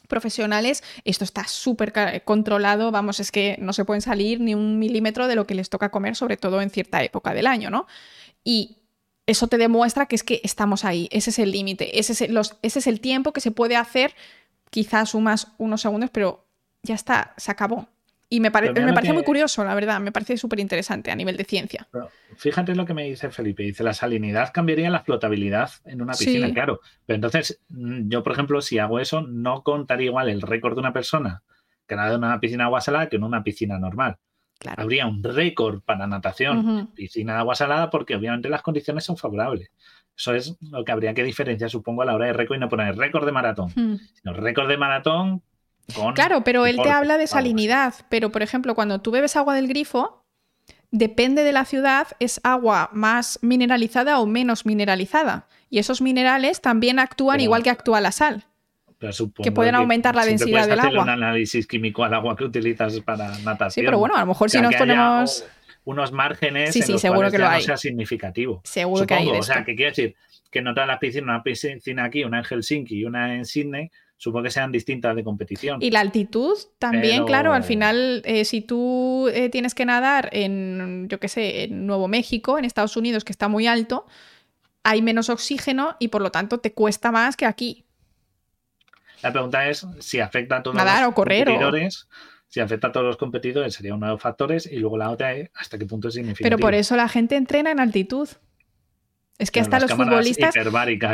profesionales, 0.09 0.83
esto 1.05 1.23
está 1.23 1.45
súper 1.47 1.93
controlado, 2.25 2.91
vamos, 2.91 3.21
es 3.21 3.31
que 3.31 3.57
no 3.61 3.73
se 3.73 3.85
pueden 3.85 4.01
salir 4.03 4.41
ni 4.41 4.57
un 4.57 4.77
milímetro 4.81 5.29
de 5.29 5.37
lo 5.37 5.47
que 5.47 5.55
les 5.55 5.71
toca 5.71 5.91
comer, 5.91 6.17
sobre 6.17 6.37
todo 6.37 6.61
en 6.61 6.71
cierta 6.71 7.03
época 7.05 7.33
del 7.33 7.47
año, 7.47 7.71
¿no? 7.71 7.87
Y 8.45 8.79
eso 9.27 9.47
te 9.49 9.59
demuestra 9.59 10.07
que 10.07 10.17
es 10.17 10.23
que 10.25 10.41
estamos 10.45 10.85
ahí, 10.85 11.09
ese 11.13 11.31
es 11.31 11.39
el 11.39 11.53
límite, 11.53 11.99
ese, 11.99 12.13
es 12.13 12.21
el- 12.23 12.35
los- 12.35 12.57
ese 12.63 12.79
es 12.81 12.87
el 12.87 13.01
tiempo 13.01 13.33
que 13.33 13.41
se 13.41 13.51
puede 13.51 13.77
hacer, 13.77 14.13
quizás 14.71 15.11
sumas 15.11 15.53
unos 15.59 15.81
segundos, 15.83 16.11
pero 16.13 16.47
ya 16.83 16.95
está, 16.95 17.35
se 17.37 17.51
acabó. 17.51 17.89
Y 18.33 18.39
me, 18.39 18.53
pare- 18.53 18.73
me 18.73 18.93
parece 18.93 19.09
que- 19.09 19.13
muy 19.13 19.25
curioso, 19.25 19.65
la 19.65 19.75
verdad, 19.75 19.99
me 20.01 20.13
parece 20.13 20.37
súper 20.37 20.61
interesante 20.61 21.11
a 21.11 21.17
nivel 21.17 21.37
de 21.37 21.43
ciencia. 21.45 21.89
Pero 21.91 22.11
fíjate 22.37 22.77
lo 22.77 22.87
que 22.87 22.95
me 22.95 23.03
dice 23.05 23.29
Felipe. 23.31 23.65
Dice, 23.65 23.83
la 23.83 23.93
salinidad 23.93 24.53
cambiaría 24.53 24.89
la 24.89 25.01
flotabilidad 25.01 25.71
en 25.85 26.01
una 26.01 26.13
piscina, 26.13 26.47
Sí. 26.47 26.55
claro. 26.55 26.81
Pero 27.07 27.17
entonces, 27.17 27.61
mm, 27.71 28.09
yo, 28.09 28.23
por 28.23 28.33
ejemplo, 28.33 28.63
si 28.63 28.79
hago 28.79 29.01
eso, 29.01 29.23
no 29.23 29.65
contaría 29.65 30.07
igual 30.07 30.29
el 30.29 30.43
récord 30.43 30.75
de 30.75 30.81
una 30.81 30.93
persona 30.93 31.43
que 31.89 31.97
nada 31.97 32.15
en 32.15 32.23
una 32.25 32.39
piscina 32.39 32.67
agua 32.67 32.81
salada 32.81 33.09
que 33.09 33.17
en 33.17 33.25
una 33.25 33.43
piscina 33.43 33.79
normal. 33.81 34.17
Claro. 34.61 34.83
Habría 34.83 35.07
un 35.07 35.25
récord 35.25 35.81
para 35.81 36.07
natación, 36.07 36.59
Ujú. 36.59 36.95
piscina 36.95 37.33
de 37.33 37.39
agua 37.41 37.55
salada, 37.55 37.89
porque 37.91 38.15
obviamente 38.15 38.49
las 38.51 38.61
condiciones 38.63 39.05
son 39.05 39.17
favorables. 39.17 39.71
Eso 40.17 40.35
es 40.35 40.55
lo 40.61 40.85
que 40.85 40.93
habría 40.93 41.15
que 41.15 41.25
diferenciar, 41.25 41.71
supongo, 41.71 42.03
a 42.03 42.05
la 42.05 42.15
hora 42.15 42.27
de 42.27 42.35
récord 42.35 42.59
y 42.59 42.61
no 42.61 42.69
poner 42.69 42.95
récord 42.97 43.25
de 43.25 43.33
maratón, 43.33 43.73
Mm. 43.75 43.95
sino 44.21 44.35
récord 44.35 44.69
de 44.69 44.77
maratón 44.77 45.43
con... 45.97 46.13
Claro, 46.13 46.45
pero 46.45 46.67
él 46.67 46.77
te 46.83 46.91
habla 46.91 47.17
de 47.17 47.27
salinidad. 47.27 47.95
Pero, 48.11 48.31
por 48.31 48.43
ejemplo, 48.43 48.75
cuando 48.75 49.01
tú 49.01 49.11
bebes 49.11 49.35
agua 49.35 49.55
del 49.55 49.67
grifo, 49.67 50.25
depende 50.91 51.43
de 51.43 51.53
la 51.53 51.65
ciudad, 51.65 52.09
es 52.19 52.39
agua 52.45 52.91
más 52.93 53.39
mineralizada 53.41 54.21
o 54.21 54.27
menos 54.27 54.67
mineralizada. 54.67 55.47
Y 55.71 55.79
esos 55.79 56.03
minerales 56.03 56.61
también 56.61 56.99
actúan 56.99 57.37
Pero- 57.37 57.45
igual 57.45 57.63
que 57.63 57.71
actúa 57.71 58.03
la 58.03 58.13
sal. 58.13 58.45
Pero 59.01 59.13
supongo 59.15 59.43
que 59.45 59.51
pueden 59.51 59.75
aumentar 59.75 60.15
la 60.15 60.25
densidad 60.27 60.69
del 60.69 60.79
hacerle 60.79 60.99
agua. 61.01 61.03
un 61.05 61.09
análisis 61.09 61.67
químico 61.67 62.05
al 62.05 62.13
agua 62.15 62.37
que 62.37 62.45
utilizas 62.45 63.01
para 63.01 63.31
natación. 63.39 63.71
Sí, 63.71 63.81
pero 63.83 63.99
bueno, 63.99 64.15
a 64.15 64.21
lo 64.21 64.27
mejor 64.27 64.47
O 64.47 64.49
sea, 64.51 64.61
si 64.61 64.63
nos 64.67 64.75
ponemos... 64.77 65.45
unos 65.85 66.13
márgenes 66.13 66.75
Sí, 66.75 66.81
en 66.81 66.87
sí, 66.87 66.93
los 66.93 67.01
seguro 67.01 67.31
que 67.31 67.39
lo 67.39 67.49
hay. 67.49 67.61
no 67.63 67.65
sea 67.67 67.77
significativo. 67.79 68.61
Seguro 68.63 69.07
que 69.07 69.15
hay 69.15 69.21
Supongo, 69.25 69.35
de 69.35 69.41
o 69.41 69.43
sea, 69.43 69.65
que 69.65 69.75
quiero 69.75 69.91
decir 69.91 70.15
que 70.51 70.61
no 70.63 70.75
todas 70.75 70.87
las 70.87 70.99
piscinas, 70.99 71.25
una 71.25 71.43
piscina 71.43 72.05
aquí, 72.05 72.25
una 72.25 72.39
en 72.41 72.45
Helsinki 72.45 72.99
y 72.99 73.05
una 73.07 73.35
en 73.37 73.47
Sydney, 73.47 73.91
supongo 74.19 74.43
que 74.45 74.51
sean 74.51 74.71
distintas 74.71 75.17
de 75.17 75.25
competición. 75.25 75.81
Y 75.83 75.91
la 75.93 76.01
altitud 76.01 76.59
también, 76.79 77.15
Pero- 77.15 77.25
claro, 77.27 77.53
al 77.55 77.65
final, 77.65 78.21
eh, 78.27 78.45
si 78.45 78.61
tú 78.61 79.29
eh, 79.33 79.49
tienes 79.49 79.75
que 79.75 79.87
nadar 79.87 80.29
en, 80.33 81.07
yo 81.09 81.19
qué 81.19 81.29
sé, 81.29 81.65
en 81.65 81.87
Nuevo 81.87 82.07
México, 82.07 82.59
en 82.59 82.67
Estados 82.67 82.99
Unidos, 82.99 83.25
que 83.25 83.33
está 83.33 83.49
muy 83.49 83.67
alto, 83.67 84.07
hay 84.83 85.01
menos 85.01 85.31
oxígeno 85.31 85.97
y 85.99 86.09
por 86.09 86.21
lo 86.21 86.31
tanto 86.31 86.59
te 86.59 86.73
cuesta 86.75 87.11
más 87.13 87.35
que 87.37 87.47
aquí. 87.47 87.87
La 89.23 89.33
pregunta 89.33 89.69
es 89.69 89.87
si 89.99 90.21
afecta 90.21 90.57
a 90.57 90.63
todos 90.63 90.77
Nadar 90.77 91.03
los 91.03 91.11
o 91.13 91.15
correr 91.15 91.43
o- 91.43 91.45
competidores. 91.53 92.09
Si 92.49 92.59
afecta 92.59 92.89
a 92.89 92.93
todos 92.93 93.07
los 93.07 93.17
competidores 93.17 93.75
sería 93.75 93.95
uno 93.95 94.07
de 94.07 94.13
los 94.13 94.21
factores 94.21 94.67
y 94.67 94.77
luego 94.77 94.99
la 94.99 95.11
otra 95.11 95.35
es 95.35 95.51
hasta 95.55 95.79
qué 95.79 95.87
punto 95.87 96.09
es 96.09 96.15
significativo. 96.15 96.57
Pero 96.57 96.59
por 96.61 96.75
eso 96.75 96.97
la 96.97 97.09
gente 97.09 97.37
entrena 97.37 97.71
en 97.71 97.79
altitud. 97.79 98.29
Es 99.39 99.51
que 99.53 99.61
Con 99.61 99.67
hasta 99.73 99.79
los 99.79 99.93
futbolistas. 99.93 100.55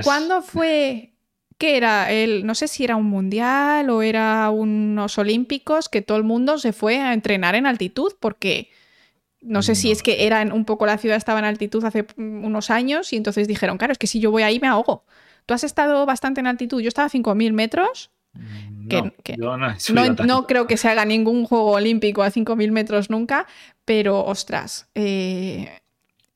¿Cuándo 0.05 0.41
fue? 0.43 1.13
¿Qué 1.59 1.77
era? 1.77 2.11
El, 2.11 2.47
no 2.47 2.55
sé 2.55 2.69
si 2.69 2.85
era 2.85 2.97
un 2.97 3.07
mundial 3.07 3.89
o 3.91 4.03
era 4.03 4.49
unos 4.51 5.19
olímpicos 5.19 5.89
que 5.89 6.01
todo 6.03 6.17
el 6.19 6.25
mundo 6.25 6.59
se 6.59 6.73
fue 6.73 6.99
a 7.01 7.13
entrenar 7.13 7.55
en 7.55 7.67
altitud 7.67 8.13
porque 8.21 8.71
no 9.43 9.63
sé 9.63 9.75
si 9.75 9.91
es 9.91 10.03
que 10.03 10.27
era 10.27 10.43
un 10.43 10.65
poco 10.65 10.87
la 10.87 10.99
ciudad 10.99 11.17
estaba 11.17 11.39
en 11.39 11.45
altitud 11.45 11.85
hace 11.85 12.07
unos 12.17 12.71
años 12.71 13.13
y 13.13 13.17
entonces 13.17 13.47
dijeron, 13.47 13.79
claro, 13.79 13.93
es 13.93 13.99
que 13.99 14.07
si 14.07 14.21
yo 14.21 14.31
voy 14.31 14.43
ahí 14.43 14.59
me 14.59 14.69
ahogo. 14.69 15.05
Tú 15.47 15.55
has 15.55 15.65
estado 15.65 16.05
bastante 16.07 16.41
en 16.41 16.47
altitud. 16.49 16.81
Yo 16.81 16.89
estaba 16.89 17.07
a 17.07 17.11
5.000 17.11 17.53
metros. 17.53 18.11
Mm, 18.35 18.89
Que- 18.89 19.03
no, 19.03 19.13
que 19.23 19.37
yo 19.39 19.57
no, 19.57 19.67
he 19.67 19.71
No, 19.71 19.79
subido 19.79 20.05
no 20.07 20.15
tanto. 20.17 20.47
creo 20.47 20.67
que 20.67 20.77
se 20.77 20.89
haga 20.89 21.05
ningún 21.05 21.45
juego 21.47 21.71
olímpico 21.73 22.23
a 22.23 22.31
5.000 22.31 22.71
metros 22.73 23.09
nunca, 23.11 23.47
pero 23.85 24.25
ostras, 24.25 24.89
eh, 24.95 25.81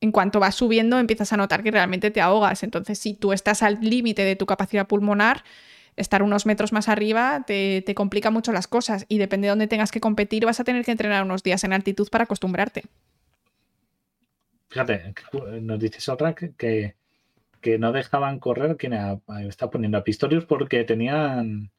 en 0.01 0.13
cuanto 0.13 0.41
vas 0.41 0.55
subiendo 0.55 0.99
empiezas 0.99 1.33
a 1.33 1.37
notar 1.37 1.63
que 1.63 1.71
realmente 1.71 2.11
te 2.11 2.21
ahogas. 2.21 2.63
Entonces, 2.63 2.99
si 2.99 3.15
tú 3.15 3.33
estás 3.33 3.63
al 3.63 3.79
límite 3.83 4.23
de 4.25 4.35
tu 4.37 4.47
capacidad 4.47 4.87
pulmonar, 4.87 5.45
estar 5.97 6.23
unos 6.23 6.47
metros 6.47 6.73
más 6.73 6.89
arriba 6.89 7.45
te, 7.47 7.83
te 7.85 7.95
complica 7.95 8.31
mucho 8.31 8.53
las 8.53 8.67
cosas 8.67 9.05
y 9.09 9.19
depende 9.19 9.47
de 9.47 9.51
dónde 9.51 9.67
tengas 9.67 9.91
que 9.91 10.01
competir, 10.01 10.47
vas 10.47 10.59
a 10.61 10.65
tener 10.65 10.85
que 10.85 10.93
entrenar 10.93 11.23
unos 11.25 11.43
días 11.43 11.63
en 11.65 11.73
altitud 11.75 12.09
para 12.11 12.25
acostumbrarte. 12.25 12.85
Fíjate, 14.69 15.13
que 15.15 15.23
ju- 15.25 15.61
nos 15.61 15.79
dices 15.81 16.09
otra 16.09 16.35
que, 16.35 16.53
que, 16.55 16.95
que 17.61 17.79
no 17.79 17.93
dejaban 17.93 18.39
correr, 18.39 18.77
quien 18.77 18.93
está 19.49 19.71
poniendo 19.71 19.99
a 19.99 20.05
Pistorius 20.05 20.45
porque 20.47 20.85
tenían 20.85 21.71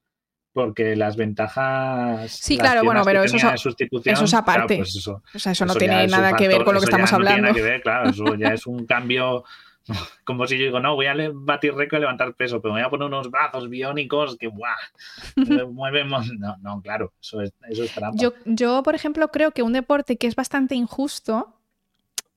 porque 0.54 0.98
las 0.98 1.16
ventajas 1.16 2.30
Sí, 2.32 2.58
las 2.58 2.64
claro, 2.68 2.84
bueno, 2.84 3.04
pero 3.06 3.24
eso 3.24 3.38
es- 3.38 3.62
sustitución, 3.62 4.14
eso 4.14 4.26
es 4.26 4.32
claro, 4.32 4.44
aparte. 4.44 4.78
pues 4.78 4.96
eso, 4.96 5.24
O 5.34 5.40
sea, 5.40 5.54
eso 5.54 5.66
no 5.66 5.72
eso 5.72 5.80
tiene 5.80 6.06
nada 6.08 6.36
que 6.36 6.48
ver 6.50 6.64
con 6.66 6.74
lo 6.74 6.82
que 6.82 6.86
estamos 6.86 7.10
no 7.12 7.18
tiene 7.20 7.30
hablando. 7.32 7.48
nada 7.50 7.56
que 7.56 7.62
ver, 7.62 7.82
claro, 7.82 8.10
eso 8.10 8.36
ya 8.36 8.54
es 8.54 8.68
un 8.68 8.86
cambio 8.86 9.44
como 10.26 10.46
si 10.48 10.58
yo 10.60 10.66
digo, 10.66 10.80
no, 10.82 10.96
voy 10.96 11.06
a 11.08 11.16
batir 11.34 11.74
récord 11.74 12.00
y 12.00 12.02
levantar 12.02 12.34
peso, 12.36 12.62
pero 12.62 12.74
me 12.74 12.82
voy 12.82 12.88
a 12.88 12.90
poner 12.90 13.08
unos 13.08 13.32
brazos 13.32 13.70
biónicos 13.70 14.38
que 14.38 14.48
¡buah! 14.48 14.76
eh, 15.38 15.66
muevemos. 15.66 16.28
No, 16.38 16.58
no, 16.62 16.82
claro, 16.82 17.14
eso 17.22 17.42
es, 17.42 17.54
eso 17.70 17.84
es 17.86 17.94
trampa. 17.94 18.18
Yo, 18.22 18.34
yo, 18.46 18.84
por 18.84 18.94
ejemplo, 18.94 19.30
creo 19.30 19.52
que 19.52 19.64
un 19.64 19.74
deporte 19.74 20.18
que 20.18 20.28
es 20.28 20.36
bastante 20.36 20.76
injusto 20.76 21.56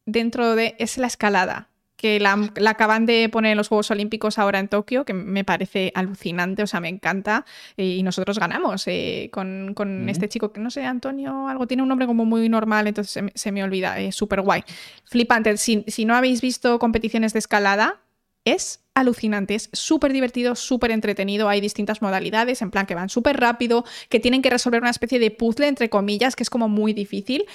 dentro 0.06 0.54
de 0.54 0.76
es 0.78 0.98
la 0.98 1.06
escalada, 1.08 1.68
que 2.05 2.20
la, 2.20 2.51
la 2.56 2.72
acaban 2.72 3.06
de 3.06 3.31
poner 3.31 3.52
en 3.52 3.56
los 3.56 3.68
Juegos 3.68 3.90
Olímpicos 3.90 4.39
ahora 4.39 4.59
en 4.59 4.68
Tokio, 4.68 5.06
que 5.06 5.14
me 5.14 5.43
parece 5.43 5.90
alucinante, 5.94 6.62
o 6.62 6.66
sea, 6.66 6.78
me 6.78 6.90
encanta, 6.90 7.47
eh, 7.78 7.86
y 7.86 8.02
nosotros 8.02 8.39
ganamos 8.39 8.86
eh, 8.89 9.31
con, 9.32 9.72
con 9.72 10.06
este 10.10 10.28
chico 10.28 10.52
que 10.52 10.60
no 10.60 10.70
sé, 10.70 10.85
Antonio, 10.85 11.48
algo 11.48 11.66
tiene 11.66 11.82
un 11.82 11.89
nombre 11.89 12.06
como 12.06 12.26
muy 12.26 12.47
normal, 12.51 12.89
entonces 12.89 13.10
se 13.10 13.22
me, 13.22 13.32
se 13.35 13.52
me 13.52 13.64
olvida, 13.64 13.98
es 14.01 14.14
súper 14.14 14.43
guay. 14.43 14.64
Flipante, 15.06 15.56
si, 15.56 15.82
si 15.86 16.05
no 16.05 16.14
habéis 16.14 16.43
visto 16.43 16.78
competiciones 16.78 17.32
de 17.32 17.39
escalada, 17.39 18.02
es 18.44 18.81
alucinante, 18.93 19.55
es 19.55 19.70
súper 19.72 20.12
divertido, 20.12 20.55
súper 20.55 20.90
entretenido. 20.90 21.48
Hay 21.48 21.62
distintas 21.62 22.02
modalidades, 22.02 22.60
en 22.62 22.70
plan 22.70 22.85
que 22.85 22.94
van 22.94 23.09
súper 23.09 23.40
rápido, 23.40 23.85
que 24.10 24.20
tienen 24.20 24.43
que 24.43 24.51
resolver 24.51 24.82
una 24.82 24.90
especie 24.90 25.18
de 25.18 25.31
puzzle, 25.31 25.66
entre 25.66 25.89
comillas, 25.89 26.36
que 26.36 26.43
es 26.43 26.51
como 26.51 26.68
muy 26.68 26.93
difícil. 26.93 27.47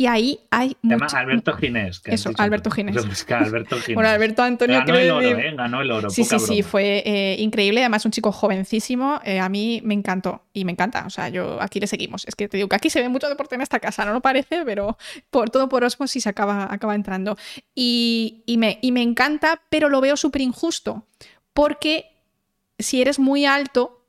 Y 0.00 0.06
ahí 0.06 0.40
hay 0.50 0.74
mucho- 0.80 1.14
Alberto 1.14 1.52
Ginés. 1.52 2.00
que 2.00 2.14
Eso, 2.14 2.30
Alberto. 2.38 2.70
Ginés. 2.74 2.96
Alberto 2.96 3.76
Ginés. 3.76 3.94
Bueno, 3.94 4.08
Alberto 4.08 4.42
Antonio 4.42 4.78
Ganó 4.78 4.96
el 4.98 5.10
oro, 5.10 5.28
¿eh? 5.38 5.54
Ganó 5.54 5.82
el 5.82 5.90
oro. 5.90 6.08
Sí, 6.08 6.24
sí, 6.24 6.30
poca 6.36 6.38
sí, 6.38 6.54
broma. 6.54 6.70
fue 6.70 7.02
eh, 7.04 7.36
increíble. 7.38 7.80
Además, 7.82 8.06
un 8.06 8.10
chico 8.10 8.32
jovencísimo. 8.32 9.20
eh, 9.26 9.40
a 9.40 9.50
mí 9.50 9.82
me 9.84 9.92
encantó 9.92 10.46
y 10.54 10.64
me 10.64 10.72
encanta. 10.72 11.04
O 11.06 11.10
sea, 11.10 11.28
yo 11.28 11.60
aquí 11.60 11.80
le 11.80 11.86
seguimos. 11.86 12.26
Es 12.26 12.34
que 12.34 12.48
te 12.48 12.56
digo 12.56 12.66
que 12.70 12.76
aquí 12.76 12.88
se 12.88 13.02
ve 13.02 13.10
mucho 13.10 13.28
deporte 13.28 13.56
en 13.56 13.60
esta 13.60 13.78
casa, 13.78 14.06
no 14.06 14.14
lo 14.14 14.22
parece, 14.22 14.62
pero 14.64 14.96
por 15.28 15.50
todo 15.50 15.68
por 15.68 15.84
osmosis 15.84 16.26
acaba, 16.26 16.72
acaba 16.72 16.94
entrando. 16.94 17.36
Y, 17.74 18.42
y 18.46 18.56
me, 18.56 18.78
y 18.80 18.92
me 18.92 19.02
encanta, 19.02 19.60
pero 19.68 19.90
lo 19.90 20.00
veo 20.00 20.16
súper 20.16 20.40
injusto. 20.40 21.04
Porque 21.52 22.06
si 22.78 23.02
eres 23.02 23.18
muy 23.18 23.44
alto, 23.44 24.02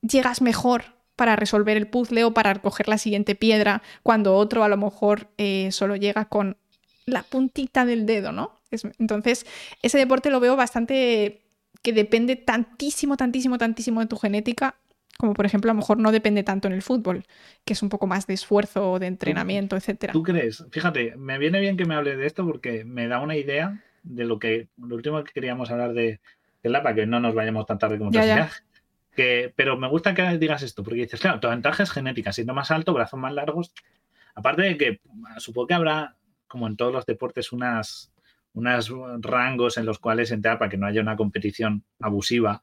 llegas 0.00 0.40
mejor 0.40 0.84
para 1.20 1.36
resolver 1.36 1.76
el 1.76 1.86
puzzle 1.86 2.24
o 2.24 2.32
para 2.32 2.54
recoger 2.54 2.88
la 2.88 2.96
siguiente 2.96 3.34
piedra, 3.34 3.82
cuando 4.02 4.34
otro 4.36 4.64
a 4.64 4.68
lo 4.70 4.78
mejor 4.78 5.28
eh, 5.36 5.68
solo 5.70 5.94
llega 5.96 6.24
con 6.24 6.56
la 7.04 7.24
puntita 7.24 7.84
del 7.84 8.06
dedo, 8.06 8.32
¿no? 8.32 8.52
Es- 8.70 8.86
entonces, 8.98 9.44
ese 9.82 9.98
deporte 9.98 10.30
lo 10.30 10.40
veo 10.40 10.56
bastante 10.56 11.42
que 11.82 11.92
depende 11.92 12.36
tantísimo, 12.36 13.18
tantísimo, 13.18 13.58
tantísimo 13.58 14.00
de 14.00 14.06
tu 14.06 14.16
genética, 14.16 14.76
como 15.18 15.34
por 15.34 15.44
ejemplo 15.44 15.70
a 15.70 15.74
lo 15.74 15.80
mejor 15.80 15.98
no 15.98 16.10
depende 16.10 16.42
tanto 16.42 16.68
en 16.68 16.72
el 16.74 16.80
fútbol, 16.80 17.24
que 17.66 17.74
es 17.74 17.82
un 17.82 17.90
poco 17.90 18.06
más 18.06 18.26
de 18.26 18.32
esfuerzo, 18.32 18.98
de 18.98 19.06
entrenamiento, 19.06 19.76
etcétera. 19.76 20.14
¿Tú 20.14 20.22
crees? 20.22 20.64
Fíjate, 20.70 21.16
me 21.18 21.36
viene 21.36 21.60
bien 21.60 21.76
que 21.76 21.84
me 21.84 21.96
hables 21.96 22.16
de 22.16 22.24
esto 22.26 22.46
porque 22.46 22.84
me 22.86 23.08
da 23.08 23.20
una 23.20 23.36
idea 23.36 23.78
de 24.04 24.24
lo 24.24 24.38
que 24.38 24.68
lo 24.78 24.94
último 24.96 25.22
que 25.22 25.32
queríamos 25.34 25.70
hablar 25.70 25.92
de, 25.92 26.20
de 26.62 26.70
la 26.70 26.82
para 26.82 26.94
que 26.94 27.04
no 27.06 27.20
nos 27.20 27.34
vayamos 27.34 27.66
tan 27.66 27.78
tarde 27.78 27.98
como 27.98 28.10
Ya, 28.10 28.24
ya. 28.24 28.48
Que, 29.14 29.52
pero 29.56 29.76
me 29.76 29.88
gusta 29.88 30.14
que 30.14 30.38
digas 30.38 30.62
esto, 30.62 30.84
porque 30.84 31.00
dices, 31.00 31.20
claro, 31.20 31.40
tu 31.40 31.48
ventaja 31.48 31.82
es 31.82 31.90
genética, 31.90 32.32
siendo 32.32 32.54
más 32.54 32.70
alto, 32.70 32.94
brazos 32.94 33.18
más 33.18 33.34
largos. 33.34 33.72
Aparte 34.34 34.62
de 34.62 34.76
que 34.76 35.00
supongo 35.38 35.66
que 35.66 35.74
habrá, 35.74 36.16
como 36.46 36.66
en 36.66 36.76
todos 36.76 36.92
los 36.92 37.06
deportes, 37.06 37.52
unas, 37.52 38.12
unos 38.52 38.90
rangos 39.20 39.76
en 39.76 39.86
los 39.86 39.98
cuales 39.98 40.30
entrar 40.30 40.58
para 40.58 40.70
que 40.70 40.76
no 40.76 40.86
haya 40.86 41.00
una 41.00 41.16
competición 41.16 41.84
abusiva. 41.98 42.62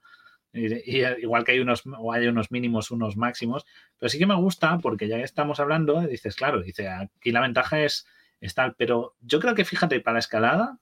Y, 0.54 0.74
y 0.74 1.06
igual 1.22 1.44
que 1.44 1.52
hay 1.52 1.60
unos, 1.60 1.84
o 1.86 2.14
hay 2.14 2.28
unos 2.28 2.52
mínimos, 2.52 2.92
unos 2.92 3.18
máximos. 3.18 3.66
Pero 4.00 4.10
sí 4.10 4.18
que 4.18 4.26
me 4.26 4.36
gusta, 4.36 4.78
porque 4.80 5.08
ya 5.08 5.18
estamos 5.18 5.60
hablando, 5.60 6.02
dices, 6.02 6.36
claro, 6.36 6.62
dice, 6.62 6.88
aquí 6.88 7.32
la 7.32 7.42
ventaja 7.42 7.82
es, 7.82 8.08
es 8.40 8.56
tal. 8.56 8.76
Pero 8.76 9.16
yo 9.22 9.40
creo 9.40 9.54
que, 9.54 9.66
fíjate, 9.66 10.00
para 10.00 10.14
la 10.14 10.20
escalada, 10.20 10.80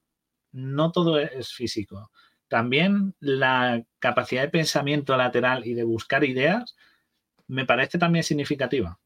no 0.51 0.91
todo 0.91 1.19
es 1.19 1.53
físico. 1.53 2.11
También 2.56 3.14
la 3.19 3.84
capacidad 3.99 4.44
de 4.44 4.48
pensamiento 4.48 5.18
lateral 5.18 5.68
y 5.68 5.73
de 5.73 5.84
buscar 5.84 6.23
ideas 6.23 6.77
me 7.48 7.65
parece 7.65 7.98
también 7.98 8.23
significativa. 8.23 8.98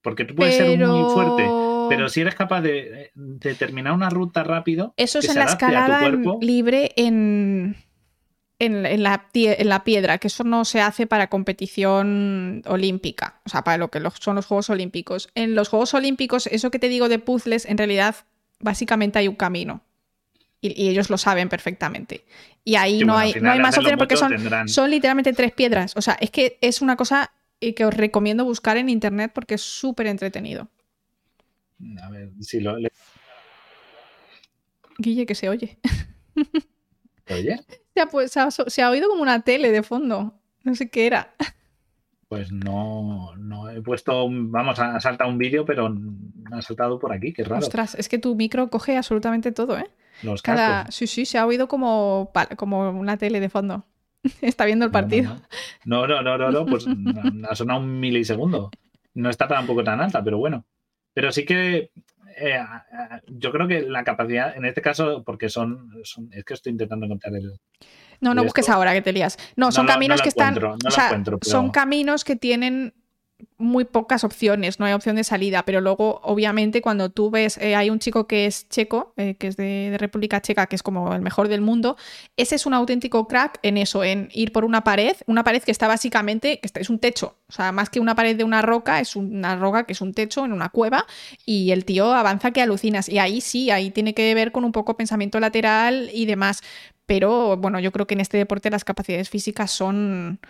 Porque 0.00 0.24
tú 0.24 0.34
puedes 0.34 0.56
ser 0.56 0.78
muy 0.88 1.04
fuerte, 1.12 1.50
pero 1.90 2.08
si 2.08 2.22
eres 2.22 2.34
capaz 2.34 2.62
de, 2.62 3.10
de 3.14 3.50
determinar 3.50 3.92
una 3.92 4.08
ruta 4.08 4.42
rápido, 4.42 4.94
Eso 4.96 5.18
es 5.18 5.26
que 5.26 5.32
en 5.32 5.38
la 5.38 5.44
escalada 5.52 5.98
en- 6.06 6.40
libre 6.40 6.92
en, 6.96 7.76
en, 8.58 8.86
en 8.86 9.02
la, 9.02 9.28
en 9.34 9.68
la 9.68 9.84
piedra, 9.84 10.16
que 10.16 10.28
eso 10.28 10.42
no 10.42 10.64
se 10.64 10.80
hace 10.80 11.06
para 11.06 11.28
competición 11.28 12.62
olímpica, 12.64 13.42
o 13.44 13.50
sea, 13.50 13.64
para 13.64 13.76
lo 13.76 13.90
que 13.90 14.00
los- 14.00 14.14
son 14.14 14.36
los 14.36 14.46
Juegos 14.46 14.70
Olímpicos. 14.70 15.28
En 15.34 15.54
los 15.54 15.68
Juegos 15.68 15.92
Olímpicos, 15.92 16.46
eso 16.46 16.70
que 16.70 16.78
te 16.78 16.88
digo 16.88 17.10
de 17.10 17.18
puzzles, 17.18 17.66
en 17.66 17.76
realidad, 17.76 18.16
básicamente 18.60 19.18
hay 19.18 19.28
un 19.28 19.36
camino. 19.36 19.82
Y, 20.62 20.80
y 20.84 20.88
ellos 20.88 21.10
lo 21.10 21.18
saben 21.18 21.48
perfectamente. 21.50 22.24
Y 22.64 22.76
ahí 22.76 23.00
Sí, 23.00 23.04
no, 23.04 23.14
bueno, 23.14 23.18
hay, 23.34 23.42
no 23.42 23.50
hay 23.50 23.58
más 23.60 23.76
opciones 23.76 23.98
porque 23.98 24.16
son, 24.16 24.30
tendrán- 24.32 24.68
son 24.68 24.90
literalmente 24.90 25.32
tres 25.34 25.52
piedras. 25.52 25.92
O 25.96 26.00
sea, 26.02 26.16
es 26.20 26.30
que 26.30 26.56
es 26.62 26.80
una 26.80 26.96
cosa 26.96 27.32
eh, 27.60 27.74
que 27.74 27.84
os 27.84 27.92
recomiendo 27.92 28.44
buscar 28.44 28.76
en 28.76 28.88
internet 28.88 29.32
porque 29.34 29.54
es 29.56 29.60
súper 29.62 30.06
entretenido. 30.06 30.68
A 32.00 32.08
ver, 32.10 32.30
si 32.40 32.60
lo 32.60 32.76
le- 32.78 32.92
Guille, 34.98 35.26
que 35.26 35.34
se 35.34 35.48
oye. 35.48 35.78
oye, 37.30 37.60
Se 37.94 38.00
ha, 38.00 38.06
pues, 38.06 38.30
se 38.32 38.40
ha- 38.40 38.50
se 38.50 38.82
ha 38.82 38.90
oído 38.90 39.08
como 39.08 39.22
una 39.22 39.40
tele 39.42 39.70
de 39.70 39.82
fondo. 39.82 40.38
No 40.62 40.74
sé 40.74 40.88
qué 40.90 41.06
era. 41.06 41.34
pues 42.28 42.52
no, 42.52 43.34
no 43.36 43.68
he 43.68 43.82
puesto, 43.82 44.26
vamos, 44.30 44.78
ha 44.78 45.00
saltado 45.00 45.28
un 45.28 45.38
vídeo, 45.38 45.64
pero 45.66 45.90
me 45.90 46.56
ha 46.56 46.62
saltado 46.62 46.98
por 46.98 47.12
aquí, 47.12 47.32
qué 47.32 47.42
raro. 47.44 47.58
Ostras, 47.66 47.94
es 47.96 48.08
que 48.08 48.18
tu 48.18 48.34
micro 48.36 48.70
coge 48.70 48.96
absolutamente 48.96 49.50
todo, 49.52 49.76
¿eh? 49.76 49.90
Los 50.22 50.42
Cada... 50.42 50.78
cascos. 50.84 50.94
Sí, 50.94 51.06
sí, 51.06 51.26
se 51.26 51.38
ha 51.38 51.46
oído 51.46 51.68
como, 51.68 52.30
como 52.56 52.90
una 52.90 53.16
tele 53.16 53.40
de 53.40 53.48
fondo. 53.48 53.84
Está 54.40 54.64
viendo 54.64 54.84
el 54.84 54.90
partido. 54.90 55.36
No, 55.84 56.06
no, 56.06 56.22
no, 56.22 56.38
no, 56.38 56.50
no, 56.50 56.66
pues 56.66 56.86
ha 57.48 57.54
sonado 57.54 57.80
un 57.80 58.00
milisegundo. 58.00 58.70
No 59.14 59.28
está 59.28 59.46
tampoco 59.46 59.84
tan 59.84 60.00
alta, 60.00 60.22
pero 60.22 60.38
bueno. 60.38 60.64
Pero 61.12 61.32
sí 61.32 61.44
que 61.44 61.90
eh, 62.38 62.60
yo 63.26 63.52
creo 63.52 63.68
que 63.68 63.82
la 63.82 64.04
capacidad, 64.04 64.56
en 64.56 64.64
este 64.64 64.80
caso, 64.80 65.22
porque 65.24 65.48
son, 65.48 65.90
es 66.32 66.44
que 66.44 66.54
estoy 66.54 66.72
intentando 66.72 67.06
encontrar 67.06 67.34
el. 67.34 67.60
No, 68.20 68.34
no 68.34 68.42
¿Y 68.42 68.44
busques 68.44 68.68
ahora 68.68 68.92
que 68.92 69.02
te 69.02 69.12
lías. 69.12 69.36
No, 69.56 69.72
son 69.72 69.86
caminos 69.86 70.22
que 70.22 70.28
están. 70.28 70.56
encuentro, 70.56 70.70
no 70.70 70.74
o 70.76 70.78
lo 70.84 70.90
sea, 70.90 71.06
encuentro, 71.06 71.38
pero- 71.38 71.50
son 71.50 71.70
caminos 71.70 72.24
que 72.24 72.36
tienen 72.36 72.94
muy 73.58 73.84
pocas 73.84 74.24
opciones, 74.24 74.80
no 74.80 74.86
hay 74.86 74.92
opción 74.92 75.16
de 75.16 75.24
salida, 75.24 75.64
pero 75.64 75.80
luego, 75.80 76.20
obviamente, 76.24 76.82
cuando 76.82 77.10
tú 77.10 77.30
ves, 77.30 77.58
eh, 77.58 77.76
hay 77.76 77.90
un 77.90 77.98
chico 77.98 78.26
que 78.26 78.46
es 78.46 78.68
checo, 78.68 79.12
eh, 79.16 79.36
que 79.38 79.46
es 79.48 79.56
de, 79.56 79.90
de 79.90 79.98
República 79.98 80.40
Checa, 80.40 80.66
que 80.66 80.76
es 80.76 80.82
como 80.82 81.14
el 81.14 81.22
mejor 81.22 81.48
del 81.48 81.60
mundo, 81.60 81.96
ese 82.36 82.56
es 82.56 82.66
un 82.66 82.74
auténtico 82.74 83.28
crack 83.28 83.58
en 83.62 83.76
eso, 83.76 84.04
en 84.04 84.28
ir 84.32 84.52
por 84.52 84.64
una 84.64 84.84
pared, 84.84 85.16
una 85.26 85.44
pared 85.44 85.62
que 85.62 85.70
está 85.70 85.88
básicamente, 85.88 86.60
que 86.60 86.68
es 86.74 86.90
un 86.90 86.98
techo, 86.98 87.36
o 87.48 87.52
sea, 87.52 87.72
más 87.72 87.90
que 87.90 88.00
una 88.00 88.14
pared 88.14 88.36
de 88.36 88.44
una 88.44 88.62
roca, 88.62 89.00
es 89.00 89.16
una 89.16 89.56
roca 89.56 89.84
que 89.84 89.92
es 89.92 90.00
un 90.00 90.12
techo 90.12 90.44
en 90.44 90.52
una 90.52 90.68
cueva, 90.68 91.06
y 91.46 91.70
el 91.70 91.84
tío 91.84 92.12
avanza 92.12 92.50
que 92.50 92.62
alucinas, 92.62 93.08
y 93.08 93.18
ahí 93.18 93.40
sí, 93.40 93.70
ahí 93.70 93.90
tiene 93.90 94.14
que 94.14 94.34
ver 94.34 94.52
con 94.52 94.64
un 94.64 94.72
poco 94.72 94.96
pensamiento 94.96 95.40
lateral 95.40 96.10
y 96.12 96.26
demás, 96.26 96.62
pero 97.06 97.56
bueno, 97.56 97.80
yo 97.80 97.92
creo 97.92 98.06
que 98.06 98.14
en 98.14 98.20
este 98.20 98.38
deporte 98.38 98.70
las 98.70 98.84
capacidades 98.84 99.28
físicas 99.28 99.70
son 99.70 100.40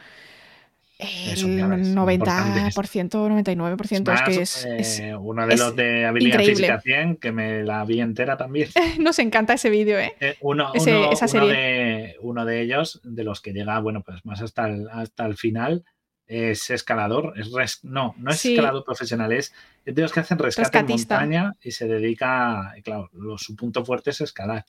el 1.03 1.69
ves, 1.69 1.95
90%, 1.95 3.29
99%, 3.29 4.11
Más, 4.11 4.29
es 4.29 4.37
que 4.37 4.43
es, 4.43 4.65
es- 4.67 5.01
eh, 5.01 5.15
uno 5.17 5.47
de 5.47 5.55
es 5.55 5.61
los 5.61 5.77
de 5.77 6.07
habilidad 6.07 6.35
increíble. 6.41 6.55
física 6.57 6.81
100, 6.81 7.17
que 7.17 7.33
me 7.33 7.63
la 7.65 7.85
vi 7.85 8.01
entera 8.01 8.37
también. 8.37 8.69
Nos 9.01 9.19
encanta 9.19 9.55
ese 9.55 9.71
vídeo, 9.71 9.99
¿eh? 9.99 10.13
Eh, 10.21 10.37
uno, 10.41 10.71
Ese- 10.75 10.97
uno- 10.97 11.13
esa 11.13 11.27
uno 11.27 11.47
serie. 11.47 11.53
de, 11.53 12.17
uno 12.21 12.45
de 12.45 12.61
ellos, 12.63 13.01
de 13.05 13.25
los 13.25 13.41
que 13.41 13.53
llega, 13.53 13.79
bueno, 13.81 14.03
pues 14.03 14.25
más 14.25 14.41
hasta 14.43 14.69
el, 14.69 14.89
hasta 14.91 15.27
el 15.27 15.37
final, 15.37 15.85
es 16.27 16.71
escalador, 16.71 17.35
es 17.37 17.51
no, 17.85 18.15
no 18.17 18.31
es 18.31 18.43
escalador 18.53 18.85
profesional, 18.85 19.33
es 19.33 19.53
de 19.85 20.01
los 20.01 20.13
que 20.13 20.21
hacen 20.21 20.39
rescate 20.39 20.79
en 20.79 20.87
montaña 20.87 21.53
y 21.61 21.73
se 21.73 21.87
dedica, 21.87 22.73
claro, 22.85 23.11
su 23.37 23.55
punto 23.55 23.85
fuerte 23.85 24.11
es 24.11 24.21
escalar. 24.23 24.65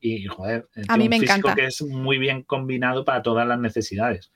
Y 0.00 0.26
joder, 0.26 0.68
a 0.88 0.96
mí 0.96 1.08
me 1.08 1.16
un 1.16 1.24
encanta. 1.24 1.54
que 1.56 1.64
es 1.66 1.82
muy 1.82 2.18
bien 2.18 2.42
combinado 2.42 3.04
para 3.04 3.22
todas 3.22 3.48
las 3.48 3.58
necesidades. 3.58 4.30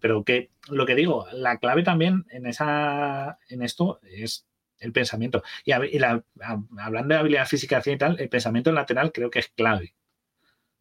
Pero 0.00 0.22
que 0.24 0.50
lo 0.68 0.84
que 0.84 0.94
digo, 0.94 1.26
la 1.32 1.58
clave 1.58 1.82
también 1.82 2.26
en 2.30 2.46
esa 2.46 3.38
en 3.48 3.62
esto 3.62 4.00
es 4.02 4.46
el 4.80 4.92
pensamiento. 4.92 5.42
Y, 5.64 5.72
hablando 5.72 7.14
de 7.14 7.20
habilidad 7.20 7.46
física 7.46 7.82
y 7.84 7.96
tal, 7.96 8.20
el 8.20 8.28
pensamiento 8.28 8.72
lateral 8.72 9.12
creo 9.12 9.30
que 9.30 9.40
es 9.40 9.48
clave. 9.48 9.94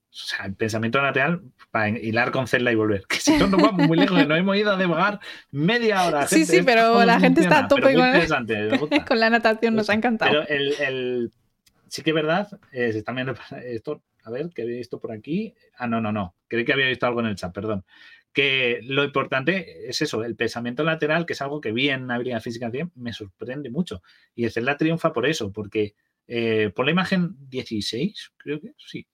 O 0.10 0.20
sea, 0.20 0.46
el 0.46 0.56
pensamiento 0.56 1.02
lateral 1.02 1.42
para 1.70 1.90
hilar 1.90 2.32
con 2.32 2.48
Zelda 2.48 2.72
y 2.72 2.76
volver. 2.76 3.06
Que 3.10 3.18
si 3.18 3.38
no 3.38 3.48
nos 3.48 3.62
vamos 3.62 3.88
muy 3.88 3.98
lejos, 3.98 4.28
nos 4.28 4.38
hemos 4.38 4.58
ido 4.58 4.72
a 4.72 4.78
devagar 4.78 5.20
media 5.52 6.06
hora. 6.06 6.28
Sí, 6.28 6.46
sí, 6.46 6.62
pero 6.64 7.04
la 7.06 7.20
gente 7.20 7.42
está 7.42 7.60
a 7.60 7.68
tope 7.68 7.94
con, 9.08 9.20
la 9.20 9.30
natación, 9.30 9.76
nos 9.76 9.90
ha 9.90 9.94
encantado. 9.94 10.44
Pero 10.48 10.78
el, 10.80 11.32
sí 11.88 12.02
que 12.02 12.12
es 12.12 12.16
verdad, 12.16 12.48
eh, 12.72 12.92
se 12.92 13.00
está 13.00 13.12
viendo 13.12 13.36
esto, 13.64 14.02
a 14.24 14.32
ver, 14.32 14.50
que 14.50 14.64
había 14.64 14.78
visto 14.78 15.00
por 15.00 15.12
aquí. 15.12 15.54
Ah, 15.78 15.88
no, 15.88 16.02
no, 16.02 16.12
no. 16.12 16.36
Creí 16.48 16.66
que 16.66 16.74
había 16.74 16.88
visto 16.88 17.06
algo 17.06 17.20
en 17.20 17.28
el 17.28 17.36
chat, 17.36 17.54
perdón. 17.54 17.86
Que 18.38 18.82
lo 18.84 19.04
importante 19.04 19.90
es 19.90 20.00
eso, 20.04 20.24
el 20.24 20.36
pensamiento 20.36 20.84
lateral, 20.84 21.26
que 21.26 21.34
es 21.34 21.42
algo 21.42 21.60
que 21.60 21.72
vi 21.72 21.90
en 21.90 22.12
habilidad 22.12 22.40
física 22.40 22.70
100, 22.70 22.92
me 22.94 23.12
sorprende 23.12 23.72
mucho. 23.72 24.04
Y 24.36 24.46
el 24.46 24.52
Zelda 24.52 24.78
triunfa 24.78 25.12
por 25.12 25.26
eso, 25.26 25.52
porque 25.52 25.96
eh, 26.28 26.72
por 26.76 26.86
la 26.86 26.92
imagen 26.92 27.36
16, 27.50 28.34
creo 28.38 28.62
que 28.62 28.76
sí, 28.78 29.08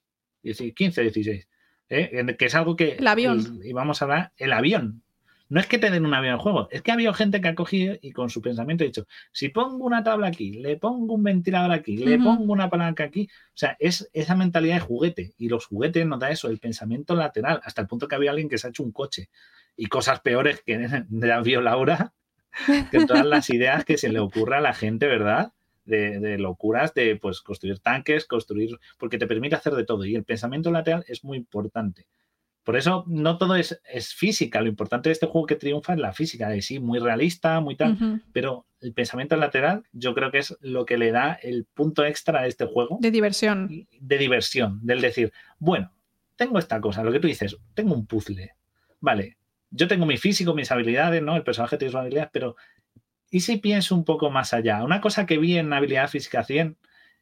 15, 0.74 1.04
16. 1.04 1.48
¿eh? 1.88 2.36
Que 2.38 2.46
es 2.48 2.54
algo 2.54 2.76
que. 2.76 2.96
El 2.96 3.08
avión. 3.08 3.62
Y 3.64 3.72
vamos 3.72 4.02
a 4.02 4.06
hablar, 4.06 4.34
el 4.36 4.52
avión. 4.52 5.04
No 5.54 5.60
es 5.60 5.68
que 5.68 5.78
te 5.78 5.92
den 5.92 6.04
un 6.04 6.16
avión 6.16 6.34
en 6.34 6.40
juego, 6.40 6.68
es 6.72 6.82
que 6.82 6.90
ha 6.90 6.96
habido 6.96 7.14
gente 7.14 7.40
que 7.40 7.48
ha 7.48 7.54
cogido 7.54 7.96
y 8.02 8.12
con 8.12 8.32
su 8.32 8.42
pensamiento 8.42 8.84
ha 8.84 8.88
dicho: 8.88 9.06
si 9.32 9.50
pongo 9.50 9.86
una 9.86 10.04
tabla 10.04 10.26
aquí, 10.26 10.54
le 10.54 10.78
pongo 10.78 11.14
un 11.14 11.22
ventilador 11.22 11.72
aquí, 11.72 11.96
le 11.96 12.18
pongo 12.18 12.52
una 12.52 12.72
palanca 12.72 13.04
aquí. 13.04 13.30
O 13.32 13.54
sea, 13.54 13.78
es 13.80 14.10
esa 14.14 14.36
mentalidad 14.36 14.78
de 14.78 14.80
juguete. 14.80 15.34
Y 15.38 15.50
los 15.50 15.68
juguetes 15.68 16.08
nos 16.08 16.20
da 16.20 16.32
eso, 16.32 16.50
el 16.50 16.58
pensamiento 16.58 17.14
lateral, 17.14 17.62
hasta 17.64 17.84
el 17.84 17.88
punto 17.88 18.08
que 18.08 18.16
había 18.16 18.32
alguien 18.32 18.50
que 18.50 18.58
se 18.58 18.66
ha 18.66 18.72
hecho 18.72 18.82
un 18.82 18.92
coche. 18.92 19.30
Y 19.78 19.86
cosas 19.86 20.22
peores 20.22 20.64
que 20.66 20.80
la 21.12 21.42
vio 21.42 21.62
Laura, 21.62 22.14
que 22.90 23.06
todas 23.06 23.24
las 23.24 23.48
ideas 23.52 23.86
que 23.86 24.00
se 24.00 24.10
le 24.10 24.18
ocurra 24.18 24.58
a 24.58 24.62
la 24.62 24.74
gente, 24.74 25.06
¿verdad? 25.06 25.54
de, 25.86 26.38
locuras 26.40 26.96
de 26.96 27.16
pues 27.18 27.42
construir 27.42 27.78
tanques, 27.78 28.26
construir, 28.26 28.80
porque 28.98 29.20
te 29.20 29.28
permite 29.28 29.56
hacer 29.56 29.74
de 29.74 29.86
todo. 29.86 30.04
Y 30.04 30.16
el 30.16 30.24
pensamiento 30.24 30.72
lateral 30.72 31.06
es 31.08 31.24
muy 31.24 31.38
importante. 31.38 32.08
Por 32.64 32.78
eso 32.78 33.04
no 33.08 33.38
todo 33.38 33.56
es, 33.56 33.82
es 33.92 34.14
física. 34.14 34.62
Lo 34.62 34.70
importante 34.70 35.10
de 35.10 35.14
este 35.14 35.28
juego 35.28 35.48
que 35.48 35.56
triunfa 35.56 35.94
es 35.94 36.00
la 36.00 36.14
física, 36.14 36.50
sí, 36.62 36.80
muy 36.80 37.00
realista, 37.00 37.60
muy 37.60 37.76
tal. 37.76 38.22
Pero 38.32 38.66
el 38.80 38.94
pensamiento 38.94 39.36
lateral 39.36 39.84
yo 39.92 40.14
creo 40.14 40.32
que 40.32 40.40
es 40.40 40.58
lo 40.62 40.86
que 40.86 40.98
le 40.98 41.12
da 41.12 41.34
el 41.34 41.66
punto 41.66 42.06
extra 42.06 42.42
a 42.42 42.48
este 42.48 42.66
juego. 42.66 42.98
De 43.02 43.12
diversión. 43.12 43.88
De 44.00 44.18
diversión, 44.18 44.80
del 44.82 45.02
decir, 45.02 45.34
bueno, 45.60 45.92
tengo 46.36 46.58
esta 46.58 46.80
cosa, 46.80 47.04
lo 47.04 47.12
que 47.12 47.20
tú 47.20 47.28
dices, 47.28 47.58
tengo 47.74 47.94
un 47.94 48.06
puzzle. 48.06 48.56
Vale, 49.00 49.38
yo 49.70 49.88
tengo 49.88 50.06
mi 50.06 50.18
físico, 50.18 50.54
mis 50.54 50.72
habilidades, 50.72 51.22
¿no? 51.22 51.36
El 51.36 51.44
personaje 51.44 51.78
tiene 51.78 51.92
sus 51.92 52.00
habilidades, 52.00 52.30
pero 52.32 52.56
y 53.30 53.40
si 53.40 53.58
pienso 53.58 53.96
un 53.96 54.06
poco 54.06 54.30
más 54.30 54.54
allá, 54.54 54.84
una 54.84 55.02
cosa 55.02 55.26
que 55.26 55.40
vi 55.40 55.58
en 55.58 55.74
Habilidad 55.74 56.08
Física 56.08 56.44
100, 56.44 56.78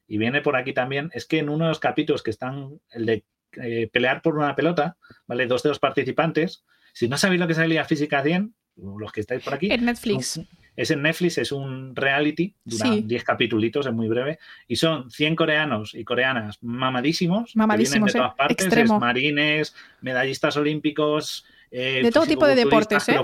y 0.06 0.18
viene 0.18 0.42
por 0.42 0.56
aquí 0.56 0.74
también, 0.74 1.10
es 1.14 1.24
que 1.24 1.38
en 1.38 1.48
uno 1.48 1.64
de 1.64 1.70
los 1.70 1.80
capítulos 1.80 2.22
que 2.22 2.30
están, 2.30 2.80
el 2.90 3.06
de 3.06 3.24
eh, 3.60 3.88
pelear 3.92 4.22
por 4.22 4.36
una 4.36 4.54
pelota, 4.54 4.96
¿vale? 5.26 5.46
Dos 5.46 5.62
de 5.62 5.70
los 5.70 5.78
participantes, 5.78 6.64
si 6.92 7.08
no 7.08 7.16
sabéis 7.16 7.40
lo 7.40 7.46
que 7.46 7.52
es 7.52 7.58
Habilidad 7.58 7.86
Física 7.86 8.22
100, 8.22 8.54
los 8.76 9.12
que 9.12 9.20
estáis 9.20 9.42
por 9.42 9.54
aquí. 9.54 9.70
En 9.70 9.84
Netflix. 9.84 10.40
es 10.76 10.90
en 10.90 11.02
Netflix, 11.02 11.38
es 11.38 11.52
un 11.52 11.94
reality, 11.94 12.54
dura 12.64 12.90
10 12.90 13.24
capítulos, 13.24 13.86
es 13.86 13.92
muy 13.92 14.08
breve, 14.08 14.38
y 14.66 14.76
son 14.76 15.10
100 15.10 15.36
coreanos 15.36 15.94
y 15.94 16.04
coreanas 16.04 16.58
mamadísimos, 16.62 17.56
mamadísimos 17.56 18.12
de 18.12 18.18
todas 18.18 18.32
¿eh? 18.32 18.36
partes, 18.36 18.90
marines, 18.90 19.74
medallistas 20.00 20.56
olímpicos, 20.56 21.44
eh, 21.70 22.00
de 22.02 22.10
todo 22.10 22.26
tipo 22.26 22.46
de 22.46 22.54
deportes, 22.54 23.08
¿eh? 23.08 23.18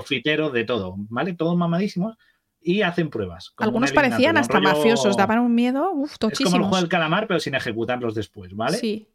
de 0.53 0.63
todo, 0.63 0.95
¿vale? 0.97 1.33
Todos 1.33 1.55
mamadísimos 1.55 2.17
y 2.61 2.81
hacen 2.81 3.09
pruebas. 3.09 3.53
Algunos 3.57 3.91
parecían 3.91 4.37
hasta 4.37 4.59
mafiosos, 4.59 5.15
daban 5.15 5.39
un 5.39 5.53
miedo, 5.53 5.91
uff, 5.93 6.17
tochísimos. 6.17 6.49
Es 6.49 6.53
como 6.53 6.65
el 6.65 6.69
juego 6.69 6.81
del 6.81 6.89
calamar, 6.89 7.27
pero 7.27 7.39
sin 7.39 7.55
ejecutarlos 7.55 8.15
después, 8.15 8.55
¿vale? 8.55 8.77
Sí. 8.77 9.07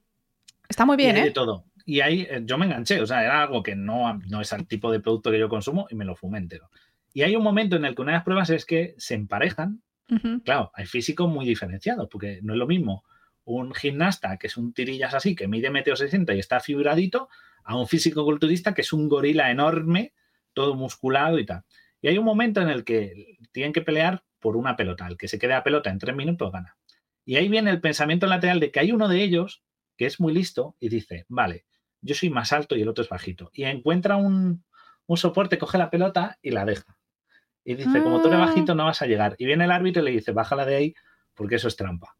Está 0.69 0.85
muy 0.85 0.97
bien, 0.97 1.17
¿eh? 1.17 1.25
De 1.25 1.31
todo. 1.31 1.65
Y 1.87 2.01
ahí 2.01 2.27
eh, 2.31 2.43
yo 2.45 2.57
me 2.57 2.67
enganché, 2.67 3.01
o 3.01 3.07
sea, 3.07 3.23
era 3.23 3.43
algo 3.43 3.63
que 3.63 3.77
no, 3.77 4.15
no 4.29 4.41
es 4.41 4.53
el 4.53 4.67
tipo 4.67 4.91
de 4.91 5.01
producto 5.01 5.31
que 5.31 5.39
yo 5.39 5.49
consumo 5.49 5.87
y 5.91 5.95
me 5.95 6.05
lo 6.05 6.17
fumé 6.17 6.39
entero. 6.39 6.71
Y 7.13 7.23
hay 7.23 7.37
un 7.37 7.43
momento 7.43 7.77
en 7.77 7.85
el 7.85 7.95
que 7.95 8.03
una 8.03 8.13
de 8.13 8.19
las 8.19 8.25
pruebas 8.25 8.51
es 8.51 8.65
que 8.65 8.95
se 8.99 9.15
emparejan. 9.15 9.83
Claro, 10.45 10.71
hay 10.75 10.85
físicos 10.85 11.29
muy 11.29 11.47
diferenciados, 11.47 12.09
porque 12.11 12.41
no 12.43 12.53
es 12.53 12.59
lo 12.59 12.67
mismo 12.67 13.05
un 13.45 13.75
gimnasta 13.75 14.37
que 14.37 14.47
es 14.47 14.57
un 14.57 14.73
tirillas 14.73 15.15
así, 15.15 15.35
que 15.35 15.49
mide 15.49 15.71
metro 15.71 15.97
sesenta 15.97 16.35
y 16.35 16.39
está 16.39 16.61
fibradito, 16.61 17.29
a 17.65 17.77
un 17.77 17.87
físico 17.87 18.25
culturista 18.25 18.75
que 18.75 18.83
es 18.83 18.93
un 18.93 19.09
gorila 19.09 19.51
enorme, 19.51 20.13
todo 20.53 20.75
musculado 20.75 21.39
y 21.39 21.47
tal. 21.47 21.63
Y 22.03 22.09
hay 22.09 22.19
un 22.19 22.25
momento 22.25 22.61
en 22.61 22.69
el 22.69 22.85
que 22.85 23.39
tienen 23.53 23.73
que 23.73 23.81
pelear 23.81 24.25
por 24.41 24.57
una 24.57 24.77
pelota. 24.77 25.07
El 25.07 25.17
que 25.17 25.29
se 25.29 25.39
quede 25.39 25.55
a 25.55 25.65
pelota 25.65 25.91
en 25.91 25.99
tres 25.99 26.15
minutos 26.15 26.53
gana. 26.53 26.77
Y 27.25 27.37
ahí 27.37 27.49
viene 27.49 27.71
el 27.71 27.81
pensamiento 27.81 28.27
lateral 28.27 28.61
de 28.61 28.71
que 28.71 28.81
hay 28.81 28.93
uno 28.93 29.09
de 29.09 29.23
ellos 29.23 29.63
que 29.97 30.07
es 30.07 30.21
muy 30.21 30.33
listo 30.33 30.77
y 30.81 30.89
dice, 30.89 31.25
vale, 31.29 31.65
yo 32.01 32.15
soy 32.15 32.31
más 32.31 32.53
alto 32.53 32.77
y 32.77 32.83
el 32.83 32.89
otro 32.89 33.03
es 33.03 33.11
bajito. 33.11 33.51
Y 33.53 33.65
encuentra 33.65 34.17
un, 34.17 34.65
soporte, 35.17 35.59
coge 35.59 35.79
la 35.79 35.91
pelota 35.91 36.39
y 36.43 36.51
la 36.51 36.65
deja. 36.65 36.99
Y 37.65 37.75
dice, 37.75 38.03
como 38.03 38.21
tú 38.21 38.29
eres 38.29 38.41
ah. 38.41 38.47
bajito 38.47 38.75
no 38.75 38.85
vas 38.85 39.01
a 39.01 39.07
llegar. 39.07 39.37
Y 39.39 39.47
viene 39.47 39.65
el 39.65 39.71
árbitro 39.71 40.03
y 40.03 40.07
le 40.07 40.11
dice, 40.11 40.33
bájala 40.33 40.67
de 40.67 40.77
ahí 40.77 40.95
porque 41.35 41.57
eso 41.57 41.69
es 41.69 41.77
trampa. 41.77 42.17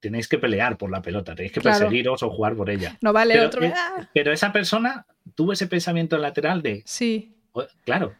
Tenéis 0.00 0.28
que 0.28 0.38
pelear 0.38 0.78
por 0.78 0.90
la 0.90 1.02
pelota, 1.02 1.34
tenéis 1.34 1.52
que 1.52 1.60
perseguiros 1.60 2.22
o 2.22 2.30
jugar 2.30 2.54
por 2.54 2.70
ella. 2.70 2.96
No 3.00 3.12
vale 3.12 3.40
otro. 3.44 3.60
pero 4.14 4.32
esa 4.32 4.52
persona 4.52 5.06
tuvo 5.34 5.52
ese 5.52 5.66
pensamiento 5.66 6.16
lateral 6.18 6.62
de, 6.62 6.82
sí. 6.86 7.34
Claro, 7.84 8.14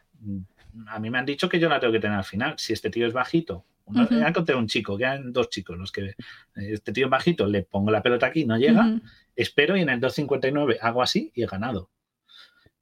a 0.89 0.99
mí 0.99 1.11
me 1.11 1.19
han 1.19 1.27
dicho 1.27 1.49
que 1.49 1.61
yo 1.61 1.69
la 1.69 1.79
tengo 1.81 1.93
que 1.93 2.01
tener 2.01 2.19
al 2.19 2.25
final. 2.25 2.55
Si 2.59 2.73
este 2.73 2.91
tío 2.91 3.07
es 3.07 3.13
bajito, 3.13 3.65
uh 3.89 3.95
-huh. 3.95 4.57
un 4.57 4.67
chico, 4.67 4.97
quedan 4.97 5.33
dos 5.33 5.51
chicos 5.51 5.77
los 5.79 5.93
que 5.93 6.15
este 6.55 6.93
tío 6.93 7.09
bajito, 7.09 7.47
le 7.47 7.63
pongo 7.63 7.91
la 7.91 8.03
pelota 8.03 8.27
aquí, 8.27 8.45
no 8.45 8.57
llega, 8.57 9.01
espero 9.35 9.77
y 9.77 9.83
en 9.83 9.89
el 9.89 10.01
2.59 10.01 10.79
hago 10.81 11.03
así 11.03 11.33
y 11.35 11.43
he 11.43 11.47
ganado. 11.47 11.91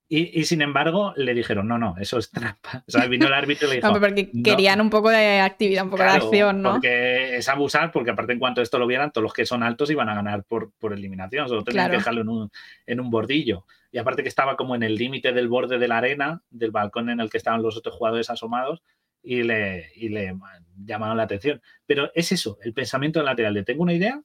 Y, 0.09 0.45
sin 0.45 0.63
embargo, 0.63 1.15
le 1.17 1.35
dijeron, 1.35 1.67
no, 1.67 1.79
no, 1.79 1.97
eso 1.99 2.19
es 2.19 2.31
trampa. 2.31 2.85
O 2.87 2.91
sea, 2.91 3.09
vino 3.09 3.27
el 3.27 3.33
árbitro 3.33 3.67
y 3.67 3.71
le 3.71 3.77
dijo. 3.81 3.89
No, 3.89 3.99
porque 3.99 4.31
querían 4.45 4.81
un 4.81 4.89
poco 4.89 5.11
de 5.11 5.41
actividad, 5.41 5.83
un 5.83 5.91
poco 5.91 6.05
de 6.05 6.11
acción, 6.11 6.63
¿no? 6.63 6.75
Porque 6.75 7.37
es 7.37 7.49
abusar, 7.49 7.91
porque 7.91 8.13
aparte, 8.13 8.33
en 8.33 8.39
cuanto 8.39 8.63
esto 8.63 8.79
lo 8.79 8.87
vieran, 8.87 9.11
todos 9.11 9.25
los 9.25 9.33
que 9.33 9.45
son 9.45 9.65
altos 9.65 9.91
iban 9.91 10.09
a 10.09 10.15
ganar 10.15 10.45
por, 10.45 10.71
por 10.79 10.93
eliminación, 10.93 11.49
solo 11.49 11.65
tenían 11.65 11.91
que 11.91 11.97
dejarlo 11.97 12.21
en 12.21 12.29
un, 12.29 12.51
en 12.87 13.01
un 13.01 13.11
bordillo. 13.11 13.67
Y 13.91 13.99
aparte, 13.99 14.23
que 14.23 14.29
estaba 14.29 14.57
como 14.57 14.77
en 14.77 14.85
el 14.85 14.95
límite 14.95 15.33
del 15.33 15.49
borde 15.49 15.79
de 15.79 15.89
la 15.89 15.99
arena, 15.99 16.41
del 16.51 16.71
balcón 16.71 17.11
en 17.11 17.19
el 17.19 17.29
que 17.29 17.39
estaban 17.39 17.63
los 17.63 17.77
otros 17.77 17.97
jugadores 17.97 18.31
asomados, 18.31 18.83
y 19.27 19.43
le, 19.43 19.91
y 19.97 20.09
le 20.09 20.39
llamaron 20.85 21.17
la 21.17 21.25
atención. 21.25 21.61
Pero 21.85 22.11
es 22.15 22.31
eso, 22.31 22.59
el 22.63 22.73
pensamiento 22.73 23.23
lateral 23.23 23.55
de 23.55 23.65
tengo 23.65 23.83
una 23.83 23.93
idea 23.93 24.23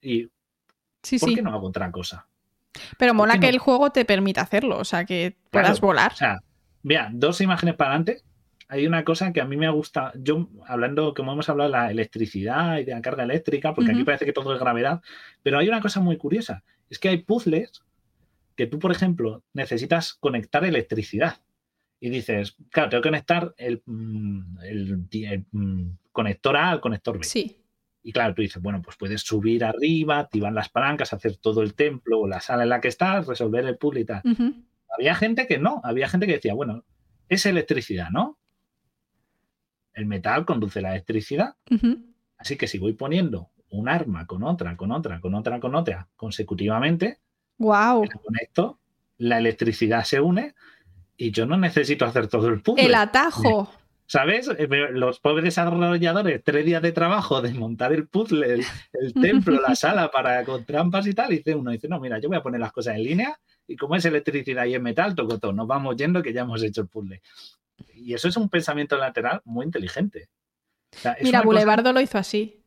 y. 0.00 0.28
¿Por 1.20 1.34
qué 1.34 1.42
no 1.42 1.52
hago 1.52 1.68
otra 1.68 1.90
cosa? 1.90 2.26
Pero 2.98 3.14
mola 3.14 3.38
que 3.38 3.48
el 3.48 3.58
juego 3.58 3.90
te 3.90 4.04
permita 4.04 4.40
hacerlo, 4.40 4.78
o 4.78 4.84
sea, 4.84 5.04
que 5.04 5.36
puedas 5.50 5.80
volar. 5.80 6.12
O 6.12 6.16
sea, 6.16 6.40
mira, 6.82 7.10
dos 7.12 7.40
imágenes 7.40 7.74
para 7.76 7.90
adelante. 7.90 8.22
Hay 8.68 8.86
una 8.86 9.04
cosa 9.04 9.32
que 9.32 9.40
a 9.40 9.44
mí 9.44 9.56
me 9.56 9.68
gusta, 9.68 10.12
yo 10.16 10.48
hablando, 10.66 11.12
como 11.12 11.32
hemos 11.32 11.48
hablado 11.48 11.68
de 11.68 11.76
la 11.76 11.90
electricidad 11.90 12.78
y 12.78 12.84
de 12.84 12.92
la 12.92 13.02
carga 13.02 13.24
eléctrica, 13.24 13.74
porque 13.74 13.90
aquí 13.90 14.02
parece 14.04 14.24
que 14.24 14.32
todo 14.32 14.54
es 14.54 14.60
gravedad, 14.60 15.02
pero 15.42 15.58
hay 15.58 15.68
una 15.68 15.82
cosa 15.82 16.00
muy 16.00 16.16
curiosa, 16.16 16.64
es 16.88 16.98
que 16.98 17.10
hay 17.10 17.18
puzzles 17.18 17.82
que 18.56 18.66
tú, 18.66 18.78
por 18.78 18.90
ejemplo, 18.90 19.42
necesitas 19.52 20.14
conectar 20.14 20.64
electricidad. 20.64 21.36
Y 22.04 22.10
dices, 22.10 22.56
claro, 22.72 22.90
tengo 22.90 23.00
que 23.00 23.10
conectar 23.10 23.54
el, 23.56 23.80
mm, 23.86 24.58
el 24.64 25.46
mm, 25.52 25.90
conector 26.10 26.56
A 26.56 26.70
al 26.70 26.80
conector 26.80 27.16
B. 27.16 27.22
Sí. 27.22 27.56
Y 28.02 28.10
claro, 28.10 28.34
tú 28.34 28.42
dices, 28.42 28.60
bueno, 28.60 28.82
pues 28.82 28.96
puedes 28.96 29.20
subir 29.20 29.64
arriba, 29.64 30.18
activar 30.18 30.52
las 30.52 30.68
palancas, 30.68 31.12
hacer 31.12 31.36
todo 31.36 31.62
el 31.62 31.74
templo 31.74 32.18
o 32.18 32.26
la 32.26 32.40
sala 32.40 32.64
en 32.64 32.70
la 32.70 32.80
que 32.80 32.88
estás, 32.88 33.28
resolver 33.28 33.64
el 33.66 33.78
puzzle 33.78 34.00
y 34.00 34.04
tal. 34.04 34.20
Había 34.98 35.14
gente 35.14 35.46
que 35.46 35.58
no, 35.58 35.80
había 35.84 36.08
gente 36.08 36.26
que 36.26 36.32
decía, 36.32 36.54
bueno, 36.54 36.84
es 37.28 37.46
electricidad, 37.46 38.10
¿no? 38.10 38.36
El 39.94 40.06
metal 40.06 40.44
conduce 40.44 40.80
la 40.80 40.90
electricidad. 40.90 41.54
Así 42.36 42.56
que 42.56 42.66
si 42.66 42.78
voy 42.78 42.94
poniendo 42.94 43.50
un 43.70 43.88
arma 43.88 44.26
con 44.26 44.42
otra, 44.42 44.76
con 44.76 44.90
otra, 44.90 45.20
con 45.20 45.36
otra, 45.36 45.60
con 45.60 45.76
otra, 45.76 46.08
consecutivamente, 46.16 47.20
wow. 47.58 48.04
la 48.04 48.20
conecto, 48.20 48.80
la 49.18 49.38
electricidad 49.38 50.02
se 50.02 50.20
une 50.20 50.56
y 51.22 51.30
yo 51.30 51.46
no 51.46 51.56
necesito 51.56 52.04
hacer 52.04 52.26
todo 52.26 52.48
el 52.48 52.60
puzzle. 52.62 52.84
El 52.84 52.94
atajo. 52.96 53.72
¿Sabes? 54.06 54.50
Eh, 54.58 54.68
los 54.90 55.20
pobres 55.20 55.44
desarrolladores, 55.44 56.42
tres 56.44 56.66
días 56.66 56.82
de 56.82 56.90
trabajo 56.90 57.40
de 57.40 57.54
montar 57.54 57.92
el 57.92 58.08
puzzle, 58.08 58.54
el, 58.54 59.14
templo, 59.22 59.60
la 59.60 59.76
sala 59.76 60.10
para 60.10 60.44
con 60.44 60.64
trampas 60.64 61.06
y 61.06 61.14
tal, 61.14 61.32
y 61.32 61.36
dice 61.36 61.54
uno, 61.54 61.70
dice, 61.70 61.86
no, 61.86 62.00
mira, 62.00 62.18
yo 62.18 62.28
voy 62.28 62.38
a 62.38 62.42
poner 62.42 62.60
las 62.60 62.72
cosas 62.72 62.96
en 62.96 63.04
línea 63.04 63.38
y 63.68 63.76
como 63.76 63.94
es 63.94 64.04
electricidad 64.04 64.64
y 64.64 64.74
es 64.74 64.82
metal, 64.82 65.14
tocotó, 65.14 65.52
nos 65.52 65.68
vamos 65.68 65.96
yendo 65.96 66.22
que 66.22 66.32
ya 66.32 66.40
hemos 66.40 66.60
hecho 66.62 66.80
el 66.80 66.88
puzzle. 66.88 67.22
Y 67.94 68.12
eso 68.14 68.26
es 68.26 68.36
un 68.36 68.48
pensamiento 68.48 68.96
lateral 68.96 69.40
muy 69.44 69.64
inteligente. 69.64 70.28
Mira, 71.22 71.42
Boulevardo 71.42 71.92
lo 71.92 72.00
hizo 72.00 72.18
así. 72.18 72.60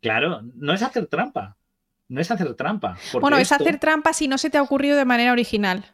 Claro, 0.00 0.40
no 0.54 0.72
es 0.72 0.82
hacer 0.82 1.08
trampa. 1.08 1.56
No 2.08 2.20
es 2.20 2.30
hacer 2.30 2.54
trampa. 2.54 2.96
Bueno, 3.20 3.38
es 3.38 3.50
hacer 3.50 3.78
trampa 3.78 4.12
si 4.12 4.28
no 4.28 4.38
se 4.38 4.50
te 4.50 4.58
ha 4.58 4.62
ocurrido 4.62 4.96
de 4.96 5.04
manera 5.04 5.32
original. 5.32 5.84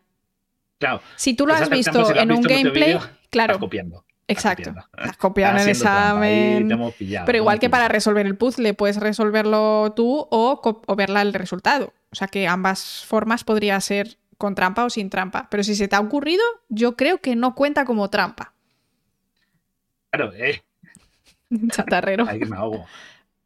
Claro. 0.78 1.00
Si 1.16 1.34
tú 1.34 1.46
lo 1.46 1.54
has 1.54 1.70
visto 1.70 2.14
en 2.14 2.32
un 2.32 2.42
gameplay, 2.42 2.98
claro. 3.30 3.54
Estás 3.54 3.60
copiando. 3.60 4.04
Exacto. 4.28 4.74
Has 4.92 5.16
copiado 5.16 5.56
en 5.56 5.62
el 5.62 5.68
examen. 5.68 6.92
pero 7.24 7.38
igual 7.38 7.58
que 7.58 7.70
para 7.70 7.88
resolver 7.88 8.26
el 8.26 8.36
puzzle, 8.36 8.74
puedes 8.74 8.96
resolverlo 8.96 9.92
tú 9.94 10.26
o, 10.30 10.60
o 10.86 10.96
verla 10.96 11.22
el 11.22 11.32
resultado. 11.32 11.92
O 12.10 12.16
sea 12.16 12.28
que 12.28 12.48
ambas 12.48 13.04
formas 13.06 13.44
podría 13.44 13.80
ser 13.80 14.18
con 14.36 14.54
trampa 14.54 14.84
o 14.84 14.90
sin 14.90 15.10
trampa. 15.10 15.48
Pero 15.50 15.62
si 15.62 15.74
se 15.74 15.88
te 15.88 15.96
ha 15.96 16.00
ocurrido, 16.00 16.42
yo 16.68 16.96
creo 16.96 17.18
que 17.18 17.36
no 17.36 17.54
cuenta 17.54 17.84
como 17.84 18.10
trampa. 18.10 18.52
Claro, 20.10 20.32
eh. 20.34 20.62
Chatarrero. 21.70 22.26
Ahí 22.28 22.40
me 22.40 22.56
ahogo. 22.56 22.86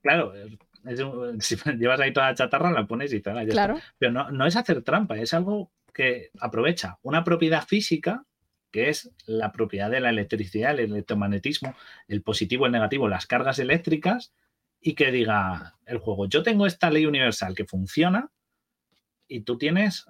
Claro, 0.02 0.32
si 1.40 1.57
llevas 1.78 2.01
ahí 2.01 2.12
toda 2.12 2.28
la 2.28 2.35
chatarra, 2.35 2.70
la 2.70 2.86
pones 2.86 3.12
y 3.12 3.20
tal. 3.20 3.47
Claro. 3.48 3.78
Pero 3.98 4.12
no, 4.12 4.31
no 4.31 4.47
es 4.47 4.57
hacer 4.57 4.82
trampa, 4.82 5.19
es 5.19 5.35
algo 5.35 5.70
que 5.92 6.30
aprovecha 6.40 6.98
una 7.02 7.24
propiedad 7.24 7.66
física 7.66 8.24
que 8.70 8.88
es 8.88 9.10
la 9.26 9.50
propiedad 9.52 9.90
de 9.90 10.00
la 10.00 10.10
electricidad, 10.10 10.72
el 10.72 10.92
electromagnetismo, 10.92 11.74
el 12.06 12.22
positivo, 12.22 12.66
el 12.66 12.72
negativo, 12.72 13.08
las 13.08 13.26
cargas 13.26 13.58
eléctricas, 13.58 14.32
y 14.80 14.94
que 14.94 15.12
diga 15.12 15.76
el 15.86 15.98
juego, 15.98 16.26
yo 16.26 16.42
tengo 16.42 16.66
esta 16.66 16.90
ley 16.90 17.04
universal 17.06 17.54
que 17.54 17.66
funciona 17.66 18.30
y 19.28 19.40
tú 19.40 19.58
tienes, 19.58 20.06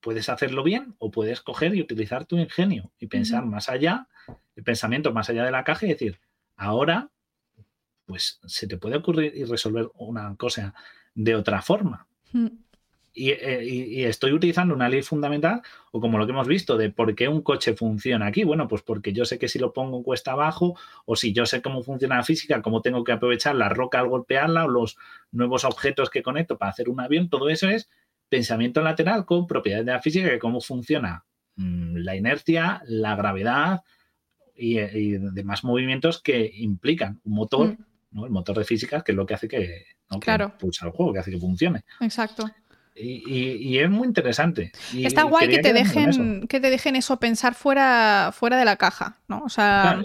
puedes 0.00 0.28
hacerlo 0.28 0.62
bien 0.62 0.94
o 0.98 1.10
puedes 1.10 1.40
coger 1.40 1.74
y 1.74 1.80
utilizar 1.80 2.26
tu 2.26 2.36
ingenio 2.36 2.92
y 2.98 3.06
pensar 3.06 3.46
más 3.46 3.68
allá, 3.68 4.08
el 4.56 4.62
pensamiento 4.62 5.12
más 5.12 5.30
allá 5.30 5.44
de 5.44 5.50
la 5.50 5.64
caja 5.64 5.86
y 5.86 5.90
decir, 5.90 6.20
ahora, 6.56 7.10
pues 8.04 8.40
se 8.44 8.66
te 8.66 8.76
puede 8.76 8.96
ocurrir 8.96 9.32
y 9.34 9.44
resolver 9.44 9.88
una 9.94 10.36
cosa 10.36 10.74
de 11.14 11.34
otra 11.34 11.62
forma. 11.62 12.06
Y, 13.14 14.02
estoy 14.04 14.32
utilizando 14.32 14.74
una 14.74 14.88
ley 14.88 15.02
fundamental, 15.02 15.62
o 15.92 16.00
como 16.00 16.18
lo 16.18 16.26
que 16.26 16.32
hemos 16.32 16.48
visto, 16.48 16.76
de 16.76 16.90
por 16.90 17.14
qué 17.14 17.28
un 17.28 17.42
coche 17.42 17.74
funciona 17.74 18.26
aquí. 18.26 18.44
Bueno, 18.44 18.66
pues 18.66 18.82
porque 18.82 19.12
yo 19.12 19.24
sé 19.24 19.38
que 19.38 19.48
si 19.48 19.58
lo 19.58 19.72
pongo 19.72 19.98
en 19.98 20.02
cuesta 20.02 20.32
abajo, 20.32 20.76
o 21.06 21.14
si 21.14 21.32
yo 21.32 21.46
sé 21.46 21.62
cómo 21.62 21.82
funciona 21.82 22.16
la 22.16 22.24
física, 22.24 22.60
cómo 22.60 22.82
tengo 22.82 23.04
que 23.04 23.12
aprovechar 23.12 23.54
la 23.54 23.68
roca 23.68 24.00
al 24.00 24.08
golpearla, 24.08 24.64
o 24.64 24.68
los 24.68 24.96
nuevos 25.30 25.64
objetos 25.64 26.10
que 26.10 26.22
conecto 26.22 26.58
para 26.58 26.72
hacer 26.72 26.88
un 26.88 27.00
avión, 27.00 27.28
todo 27.28 27.48
eso 27.48 27.68
es 27.68 27.88
pensamiento 28.28 28.82
lateral 28.82 29.24
con 29.24 29.46
propiedades 29.46 29.86
de 29.86 29.92
la 29.92 30.00
física, 30.00 30.28
de 30.28 30.38
cómo 30.38 30.60
funciona 30.60 31.24
mm, 31.56 31.96
la 31.98 32.16
inercia, 32.16 32.82
la 32.86 33.14
gravedad 33.14 33.82
y, 34.56 34.74
demás 35.18 35.64
movimientos 35.64 36.20
que 36.20 36.50
implican 36.54 37.20
un 37.24 37.34
motor, 37.34 37.68
mm. 37.68 37.84
¿no? 38.10 38.24
el 38.24 38.32
motor 38.32 38.58
de 38.58 38.64
física, 38.64 39.02
que 39.02 39.12
es 39.12 39.16
lo 39.16 39.26
que 39.26 39.34
hace 39.34 39.46
que, 39.46 39.84
claro. 40.20 40.56
pulsa 40.58 40.86
el 40.86 40.92
juego, 40.92 41.12
que 41.12 41.18
hace 41.20 41.30
que 41.30 41.38
funcione. 41.38 41.84
Exacto. 42.00 42.50
Y, 42.96 43.78
es 43.78 43.90
muy 43.90 44.06
interesante. 44.06 44.70
Está 44.96 45.24
guay 45.24 45.48
que 45.48 45.58
te, 45.58 45.72
dejen, 45.72 46.46
que 46.46 46.60
te 46.60 46.70
dejen 46.70 46.94
eso, 46.94 47.18
pensar 47.18 47.54
fuera, 47.54 48.30
fuera 48.32 48.56
de 48.56 48.64
la 48.64 48.76
caja, 48.76 49.18
¿no? 49.26 49.42
O 49.44 49.48
sea, 49.48 50.00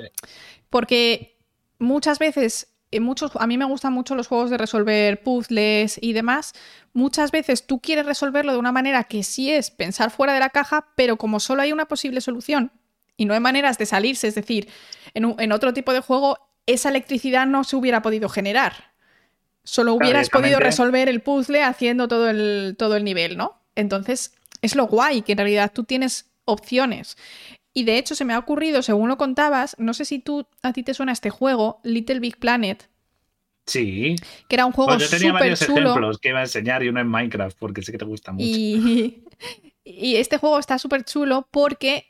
porque 0.72 1.38
muchas 1.78 2.18
veces, 2.18 2.74
muchos, 3.00 3.32
a 3.36 3.46
mí 3.46 3.60
me 3.60 3.66
gustan 3.66 3.94
mucho 3.94 4.16
los 4.16 4.28
juegos 4.28 4.50
de 4.50 4.58
resolver 4.58 5.22
puzzles 5.22 6.00
y 6.02 6.14
demás. 6.14 6.54
Muchas 6.94 7.32
veces 7.32 7.68
tú 7.68 7.80
quieres 7.80 8.08
resolverlo 8.08 8.54
de 8.54 8.60
una 8.60 8.72
manera 8.72 9.04
que 9.04 9.22
sí 9.22 9.52
es 9.52 9.70
pensar 9.70 10.10
fuera 10.10 10.34
de 10.34 10.40
la 10.40 10.50
caja, 10.50 10.88
pero 10.96 11.18
como 11.18 11.40
solo 11.40 11.62
hay 11.62 11.72
una 11.72 11.88
posible 11.88 12.22
solución 12.22 12.72
y 13.18 13.26
no 13.26 13.36
hay 13.36 13.40
maneras 13.40 13.78
de 13.78 13.86
salirse, 13.86 14.28
es 14.28 14.36
decir, 14.36 14.68
en, 15.14 15.36
en 15.38 15.52
otro 15.52 15.74
tipo 15.74 15.94
de 15.94 16.00
juego, 16.00 16.40
esa 16.66 16.90
electricidad 16.90 17.46
no 17.46 17.64
se 17.64 17.76
hubiera 17.76 18.02
podido 18.02 18.30
generar. 18.30 18.89
Solo 19.70 19.94
hubieras 19.94 20.32
podido 20.32 20.60
resolver 20.60 21.10
el 21.10 21.22
puzzle 21.22 21.62
haciendo 21.62 22.08
todo 22.08 22.28
el, 22.28 22.76
todo 22.76 22.96
el 22.96 23.04
nivel, 23.04 23.38
¿no? 23.38 23.62
Entonces, 23.76 24.34
es 24.64 24.76
lo 24.76 24.88
guay, 24.88 25.22
que 25.22 25.34
en 25.34 25.38
realidad 25.38 25.72
tú 25.72 25.84
tienes 25.84 26.32
opciones. 26.46 27.18
Y 27.72 27.84
de 27.84 28.00
hecho, 28.00 28.16
se 28.16 28.26
me 28.26 28.34
ha 28.34 28.40
ocurrido, 28.40 28.82
según 28.82 29.10
lo 29.10 29.18
contabas, 29.18 29.76
no 29.78 29.94
sé 29.94 30.06
si 30.06 30.18
tú 30.18 30.48
a 30.64 30.74
ti 30.74 30.82
te 30.82 30.96
suena 30.96 31.12
este 31.12 31.30
juego, 31.30 31.82
Little 31.84 32.20
Big 32.20 32.40
Planet. 32.40 32.90
Sí. 33.68 34.16
Que 34.48 34.56
era 34.56 34.66
un 34.66 34.72
juego 34.72 34.90
pues 34.96 35.04
yo 35.08 35.18
tenía 35.18 35.34
varios 35.34 35.62
ejemplos 35.62 36.18
que 36.18 36.30
iba 36.30 36.40
a 36.40 36.44
enseñar 36.44 36.82
y 36.82 36.90
uno 36.90 37.02
en 37.02 37.08
Minecraft, 37.08 37.56
porque 37.60 37.84
sé 37.84 37.92
que 37.92 38.00
te 38.00 38.06
gusta 38.06 38.32
mucho. 38.32 38.44
Y, 38.48 39.24
y 39.84 40.16
este 40.16 40.40
juego 40.40 40.58
está 40.58 40.80
súper 40.80 41.04
chulo 41.04 41.48
porque 41.52 42.09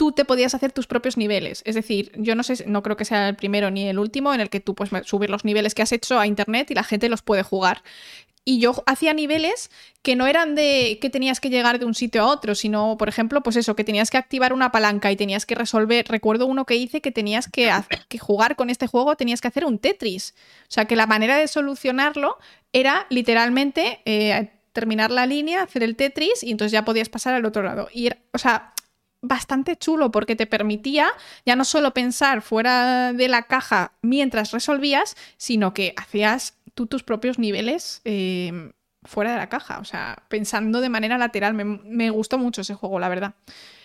tú 0.00 0.12
te 0.12 0.24
podías 0.24 0.54
hacer 0.54 0.72
tus 0.72 0.86
propios 0.86 1.18
niveles. 1.18 1.60
Es 1.66 1.74
decir, 1.74 2.10
yo 2.16 2.34
no 2.34 2.42
sé, 2.42 2.64
no 2.66 2.82
creo 2.82 2.96
que 2.96 3.04
sea 3.04 3.28
el 3.28 3.36
primero 3.36 3.70
ni 3.70 3.86
el 3.86 3.98
último 3.98 4.32
en 4.32 4.40
el 4.40 4.48
que 4.48 4.58
tú 4.58 4.74
puedes 4.74 5.06
subir 5.06 5.28
los 5.28 5.44
niveles 5.44 5.74
que 5.74 5.82
has 5.82 5.92
hecho 5.92 6.18
a 6.18 6.26
internet 6.26 6.70
y 6.70 6.74
la 6.74 6.84
gente 6.84 7.10
los 7.10 7.20
puede 7.20 7.42
jugar. 7.42 7.82
Y 8.46 8.60
yo 8.60 8.82
hacía 8.86 9.12
niveles 9.12 9.70
que 10.00 10.16
no 10.16 10.26
eran 10.26 10.54
de 10.54 10.98
que 11.02 11.10
tenías 11.10 11.38
que 11.38 11.50
llegar 11.50 11.78
de 11.78 11.84
un 11.84 11.94
sitio 11.94 12.22
a 12.22 12.28
otro, 12.28 12.54
sino, 12.54 12.96
por 12.96 13.10
ejemplo, 13.10 13.42
pues 13.42 13.56
eso, 13.56 13.76
que 13.76 13.84
tenías 13.84 14.10
que 14.10 14.16
activar 14.16 14.54
una 14.54 14.72
palanca 14.72 15.12
y 15.12 15.16
tenías 15.16 15.44
que 15.44 15.54
resolver. 15.54 16.06
Recuerdo 16.08 16.46
uno 16.46 16.64
que 16.64 16.76
hice 16.76 17.02
que 17.02 17.12
tenías 17.12 17.46
que, 17.46 17.70
que 18.08 18.18
jugar 18.18 18.56
con 18.56 18.70
este 18.70 18.86
juego, 18.86 19.16
tenías 19.16 19.42
que 19.42 19.48
hacer 19.48 19.66
un 19.66 19.78
Tetris. 19.78 20.32
O 20.62 20.70
sea, 20.70 20.86
que 20.86 20.96
la 20.96 21.08
manera 21.08 21.36
de 21.36 21.46
solucionarlo 21.46 22.38
era 22.72 23.06
literalmente 23.10 24.00
eh, 24.06 24.48
terminar 24.72 25.10
la 25.10 25.26
línea, 25.26 25.64
hacer 25.64 25.82
el 25.82 25.94
Tetris 25.94 26.42
y 26.42 26.52
entonces 26.52 26.72
ya 26.72 26.86
podías 26.86 27.10
pasar 27.10 27.34
al 27.34 27.44
otro 27.44 27.62
lado. 27.62 27.88
Y, 27.92 28.08
o 28.32 28.38
sea, 28.38 28.72
bastante 29.22 29.76
chulo 29.76 30.10
porque 30.10 30.36
te 30.36 30.46
permitía 30.46 31.10
ya 31.44 31.56
no 31.56 31.64
solo 31.64 31.92
pensar 31.92 32.42
fuera 32.42 33.12
de 33.12 33.28
la 33.28 33.42
caja 33.42 33.92
mientras 34.02 34.52
resolvías, 34.52 35.16
sino 35.36 35.74
que 35.74 35.92
hacías 35.96 36.58
tú 36.74 36.86
tus 36.86 37.02
propios 37.02 37.38
niveles 37.38 38.00
em, 38.04 38.72
fuera 39.02 39.32
de 39.32 39.38
la 39.38 39.48
caja, 39.48 39.78
o 39.78 39.84
sea, 39.84 40.24
pensando 40.28 40.80
de 40.80 40.88
manera 40.88 41.18
lateral. 41.18 41.54
Me, 41.54 42.10
gustó 42.10 42.38
mucho 42.38 42.62
ese 42.62 42.74
juego, 42.74 42.98
la 42.98 43.08
verdad. 43.08 43.34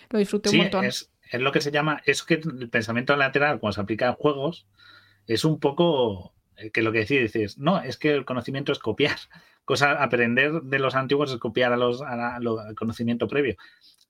Lo 0.10 0.20
disfruté 0.20 0.50
un 0.50 0.58
montón. 0.58 0.86
Es, 0.86 1.10
es 1.32 1.42
lo 1.42 1.52
que 1.52 1.62
se 1.62 1.72
llama, 1.72 2.02
es 2.06 2.24
que 2.24 2.36
el 2.36 2.70
pensamiento 2.70 3.16
lateral 3.16 3.60
cuando 3.60 3.74
se 3.74 3.82
aplica 3.82 4.08
en 4.08 4.14
juegos 4.14 4.68
es 5.28 5.44
un 5.44 5.60
poco 5.60 6.34
eh, 6.58 6.72
que 6.72 6.82
lo 6.82 6.92
que 6.92 7.00
decís, 7.00 7.34
dices, 7.34 7.58
no, 7.58 7.82
es 7.82 7.98
que 7.98 8.12
el 8.12 8.26
conocimiento 8.26 8.72
es 8.72 8.80
copiar. 8.80 9.18
Cosa, 9.66 10.04
aprender 10.04 10.62
de 10.62 10.78
los 10.78 10.94
antiguos 10.94 11.32
es 11.32 11.38
copiar 11.40 11.74
a 11.74 11.78
los, 11.78 12.02
al 12.04 12.76
conocimiento 12.76 13.28
previo. 13.28 13.56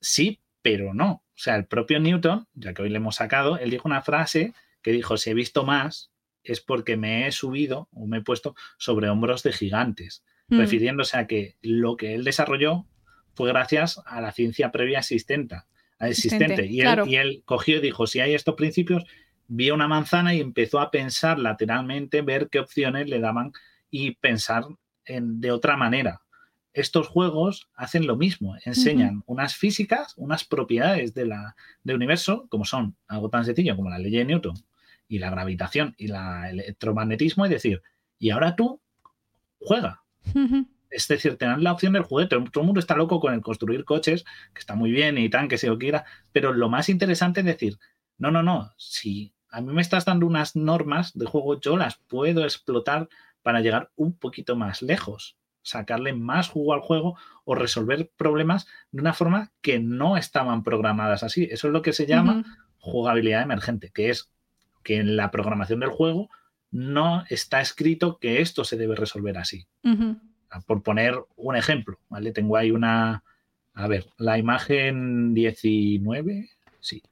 Sí, 0.00 0.38
pero 0.66 0.94
no. 0.94 1.12
O 1.12 1.38
sea, 1.38 1.54
el 1.54 1.66
propio 1.66 2.00
Newton, 2.00 2.48
ya 2.54 2.74
que 2.74 2.82
hoy 2.82 2.88
le 2.88 2.96
hemos 2.96 3.14
sacado, 3.14 3.56
él 3.56 3.70
dijo 3.70 3.86
una 3.86 4.02
frase 4.02 4.52
que 4.82 4.90
dijo, 4.90 5.16
si 5.16 5.30
he 5.30 5.34
visto 5.34 5.64
más 5.64 6.10
es 6.42 6.60
porque 6.60 6.96
me 6.96 7.28
he 7.28 7.32
subido 7.32 7.88
o 7.92 8.08
me 8.08 8.18
he 8.18 8.22
puesto 8.22 8.56
sobre 8.76 9.08
hombros 9.08 9.44
de 9.44 9.52
gigantes, 9.52 10.24
mm. 10.48 10.58
refiriéndose 10.58 11.18
a 11.18 11.28
que 11.28 11.56
lo 11.62 11.96
que 11.96 12.14
él 12.14 12.24
desarrolló 12.24 12.84
fue 13.34 13.48
gracias 13.48 14.02
a 14.06 14.20
la 14.20 14.32
ciencia 14.32 14.72
previa 14.72 14.98
existente. 14.98 15.56
existente. 16.00 16.66
Y, 16.66 16.80
él, 16.80 17.02
y 17.06 17.14
él 17.14 17.42
cogió 17.44 17.76
y 17.76 17.80
dijo, 17.80 18.08
si 18.08 18.18
hay 18.18 18.34
estos 18.34 18.56
principios, 18.56 19.04
vio 19.46 19.72
una 19.72 19.86
manzana 19.86 20.34
y 20.34 20.40
empezó 20.40 20.80
a 20.80 20.90
pensar 20.90 21.38
lateralmente, 21.38 22.22
ver 22.22 22.48
qué 22.50 22.58
opciones 22.58 23.08
le 23.08 23.20
daban 23.20 23.52
y 23.88 24.16
pensar 24.16 24.64
en, 25.04 25.40
de 25.40 25.52
otra 25.52 25.76
manera 25.76 26.22
estos 26.76 27.08
juegos 27.08 27.70
hacen 27.74 28.06
lo 28.06 28.16
mismo, 28.16 28.54
enseñan 28.66 29.22
unas 29.24 29.56
físicas, 29.56 30.12
unas 30.18 30.44
propiedades 30.44 31.14
de 31.14 31.24
la, 31.24 31.56
del 31.82 31.96
universo, 31.96 32.46
como 32.50 32.66
son 32.66 32.96
algo 33.08 33.30
tan 33.30 33.46
sencillo 33.46 33.76
como 33.76 33.88
la 33.88 33.98
ley 33.98 34.12
de 34.12 34.26
Newton 34.26 34.56
y 35.08 35.18
la 35.18 35.30
gravitación 35.30 35.94
y 35.96 36.10
el 36.10 36.60
electromagnetismo, 36.60 37.46
y 37.46 37.48
decir, 37.48 37.82
y 38.18 38.28
ahora 38.28 38.56
tú 38.56 38.82
juega. 39.58 40.02
Es 40.90 41.08
decir, 41.08 41.38
tener 41.38 41.60
la 41.60 41.72
opción 41.72 41.94
del 41.94 42.02
juguete. 42.02 42.36
Todo 42.52 42.60
el 42.60 42.66
mundo 42.66 42.80
está 42.80 42.94
loco 42.94 43.20
con 43.20 43.32
el 43.32 43.40
construir 43.40 43.86
coches, 43.86 44.24
que 44.52 44.60
está 44.60 44.74
muy 44.74 44.90
bien 44.90 45.16
y 45.16 45.30
tan, 45.30 45.48
que 45.48 45.56
se 45.56 45.68
lo 45.68 45.78
quiera, 45.78 46.04
pero 46.32 46.52
lo 46.52 46.68
más 46.68 46.90
interesante 46.90 47.40
es 47.40 47.46
decir, 47.46 47.78
no, 48.18 48.30
no, 48.30 48.42
no, 48.42 48.72
si 48.76 49.32
a 49.48 49.62
mí 49.62 49.72
me 49.72 49.80
estás 49.80 50.04
dando 50.04 50.26
unas 50.26 50.56
normas 50.56 51.16
de 51.16 51.24
juego, 51.24 51.58
yo 51.58 51.78
las 51.78 51.96
puedo 51.96 52.44
explotar 52.44 53.08
para 53.40 53.60
llegar 53.60 53.90
un 53.96 54.12
poquito 54.12 54.56
más 54.56 54.82
lejos 54.82 55.38
sacarle 55.66 56.12
más 56.12 56.48
jugo 56.48 56.74
al 56.74 56.80
juego 56.80 57.18
o 57.44 57.56
resolver 57.56 58.08
problemas 58.16 58.68
de 58.92 59.00
una 59.00 59.12
forma 59.12 59.52
que 59.60 59.80
no 59.80 60.16
estaban 60.16 60.62
programadas 60.62 61.24
así. 61.24 61.48
Eso 61.50 61.66
es 61.66 61.72
lo 61.72 61.82
que 61.82 61.92
se 61.92 62.06
llama 62.06 62.44
jugabilidad 62.78 63.42
emergente, 63.42 63.90
que 63.90 64.10
es 64.10 64.30
que 64.84 64.98
en 64.98 65.16
la 65.16 65.32
programación 65.32 65.80
del 65.80 65.90
juego 65.90 66.30
no 66.70 67.24
está 67.28 67.60
escrito 67.60 68.18
que 68.18 68.40
esto 68.40 68.62
se 68.62 68.76
debe 68.76 68.94
resolver 68.94 69.38
así. 69.38 69.66
Por 70.66 70.82
poner 70.84 71.16
un 71.34 71.56
ejemplo, 71.56 71.98
¿vale? 72.08 72.30
Tengo 72.30 72.56
ahí 72.56 72.70
una, 72.70 73.24
a 73.74 73.88
ver, 73.88 74.06
la 74.18 74.38
imagen 74.38 75.34
19, 75.34 76.48
sí, 76.78 77.02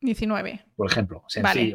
19. 0.00 0.64
Por 0.76 0.90
ejemplo, 0.90 1.24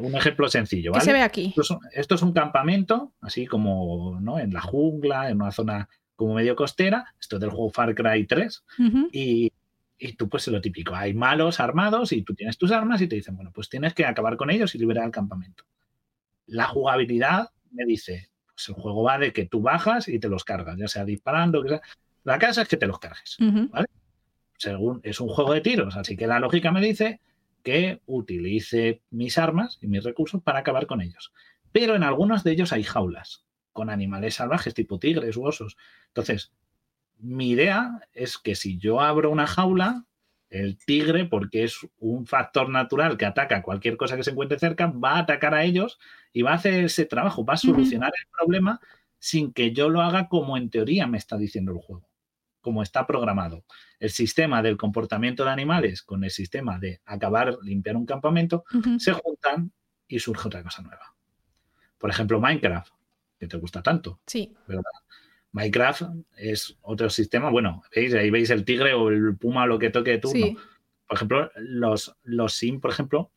un 0.02 0.16
ejemplo 0.16 0.48
sencillo. 0.48 0.92
¿vale? 0.92 1.02
¿Qué 1.02 1.06
se 1.06 1.14
ve 1.14 1.22
aquí? 1.22 1.54
Esto 1.92 2.16
es, 2.16 2.22
un, 2.22 2.34
campamento, 2.34 3.14
así 3.22 3.46
como 3.46 4.18
¿no? 4.22 4.40
en 4.40 4.54
la 4.54 4.62
jungla, 4.62 5.30
en 5.30 5.42
una 5.42 5.52
zona 5.52 5.90
como 6.16 6.36
medio 6.36 6.56
costera, 6.56 7.14
esto 7.20 7.36
es 7.36 7.42
del 7.42 7.50
juego 7.50 7.70
Far 7.70 7.94
Cry 7.96 8.26
3, 8.26 8.64
Ujú. 8.80 9.10
y, 9.12 9.52
y 9.98 10.14
tú 10.14 10.30
pues 10.30 10.48
es 10.48 10.54
lo 10.54 10.62
típico, 10.62 10.96
hay 10.96 11.14
malos 11.14 11.60
armados 11.60 12.12
y 12.12 12.22
tú 12.22 12.34
tienes 12.34 12.58
tus 12.58 12.72
armas 12.72 13.02
y 13.02 13.08
te 13.08 13.16
dicen, 13.16 13.36
bueno, 13.36 13.52
pues 13.54 13.68
tienes 13.68 13.94
que 13.94 14.06
acabar 14.06 14.38
con 14.38 14.50
ellos 14.50 14.74
y 14.76 14.78
liberar 14.78 15.06
el 15.06 15.12
campamento. 15.12 15.66
La 16.46 16.68
jugabilidad 16.68 17.50
me 17.72 17.86
dice, 17.86 18.30
pues 18.54 18.70
el 18.70 18.76
juego 18.76 19.04
va 19.04 19.18
de 19.18 19.34
que 19.34 19.46
tú 19.46 19.62
bajas 19.62 20.08
y 20.08 20.20
te 20.20 20.30
los 20.30 20.44
cargas, 20.44 20.78
ya 20.78 20.88
sea 20.88 21.04
disparando, 21.04 21.62
que 21.64 21.70
sea. 21.70 21.82
La 22.24 22.40
casa 22.40 22.62
es 22.62 22.68
que 22.68 22.78
te 22.78 22.88
los 22.88 23.00
cargues. 23.00 23.38
Ujú. 23.40 23.70
Según 24.58 25.02
es 25.04 25.20
un 25.20 25.28
juego 25.28 25.54
de 25.54 25.62
tiros, 25.62 25.98
así 25.98 26.16
que 26.16 26.28
la 26.28 26.40
lógica 26.40 26.72
me 26.72 26.80
dice 26.80 27.20
que 27.64 28.02
utilice 28.06 29.02
mis 29.10 29.38
armas 29.38 29.80
y 29.82 29.88
mis 29.88 30.04
recursos 30.04 30.42
para 30.42 30.60
acabar 30.60 30.86
con 30.86 31.02
ellos. 31.02 31.34
Pero 31.72 31.96
en 31.96 32.04
algunos 32.04 32.44
de 32.44 32.52
ellos 32.52 32.74
hay 32.74 32.84
jaulas 32.84 33.46
con 33.72 33.90
animales 33.90 34.36
salvajes 34.36 34.74
tipo 34.74 35.00
tigres 35.00 35.36
u 35.36 35.46
osos. 35.46 35.78
Entonces, 36.10 36.54
mi 37.18 37.50
idea 37.50 38.02
es 38.14 38.38
que 38.38 38.56
si 38.56 38.78
yo 38.78 39.02
abro 39.02 39.32
una 39.32 39.48
jaula, 39.48 40.06
el 40.50 40.78
tigre, 40.78 41.26
porque 41.26 41.64
es 41.64 41.80
un 41.98 42.28
factor 42.28 42.70
natural 42.70 43.18
que 43.18 43.26
ataca 43.26 43.58
a 43.58 43.62
cualquier 43.64 43.98
cosa 43.98 44.16
que 44.16 44.24
se 44.24 44.32
encuentre 44.32 44.60
cerca, 44.60 44.88
va 44.88 45.14
a 45.14 45.20
atacar 45.20 45.56
a 45.56 45.64
ellos 45.64 46.00
y 46.32 46.44
va 46.44 46.52
a 46.52 46.56
hacer 46.56 46.84
ese 46.84 47.06
trabajo, 47.06 47.44
va 47.44 47.56
a 47.56 47.58
solucionar 47.58 48.14
el 48.16 48.30
problema 48.30 48.80
sin 49.18 49.52
que 49.52 49.74
yo 49.74 49.90
lo 49.90 50.02
haga 50.02 50.28
como 50.28 50.58
en 50.58 50.70
teoría 50.70 51.08
me 51.08 51.18
está 51.18 51.38
diciendo 51.38 51.72
el 51.72 51.80
juego, 51.80 52.08
como 52.64 52.82
está 52.82 53.06
programado. 53.06 53.66
El 54.00 54.10
sistema 54.10 54.62
del 54.64 54.78
comportamiento 54.78 55.44
de 55.44 55.52
animales 55.52 56.02
con 56.02 56.24
el 56.24 56.32
sistema 56.32 56.80
de 56.80 57.02
acabar, 57.06 57.58
limpiar 57.62 57.98
un 57.98 58.06
campamento, 58.06 58.64
se 58.98 59.12
juntan 59.12 59.72
y 60.08 60.18
surge 60.20 60.48
otra 60.48 60.64
cosa 60.64 60.82
nueva. 60.82 61.14
Por 61.98 62.10
ejemplo, 62.10 62.40
Minecraft, 62.40 62.92
que 63.38 63.48
te 63.48 63.58
gusta 63.58 63.84
tanto. 63.84 64.20
Sí. 64.26 64.56
Minecraft 65.52 66.04
es 66.38 66.78
otro 66.82 67.10
sistema. 67.10 67.50
Bueno, 67.50 67.84
¿veis? 67.96 68.14
ahí 68.14 68.30
veis 68.32 68.50
el 68.50 68.66
tigre 68.66 68.94
o 68.94 69.10
el 69.10 69.36
puma 69.38 69.64
o 69.64 69.68
lo 69.68 69.78
que 69.78 69.90
toque 69.90 70.18
turno. 70.18 70.46
Sí. 70.48 70.58
Por 71.08 71.16
ejemplo, 71.18 71.52
los, 71.58 72.16
los 72.24 72.54
sim, 72.54 72.80
por 72.80 72.92
ejemplo, 72.92 73.30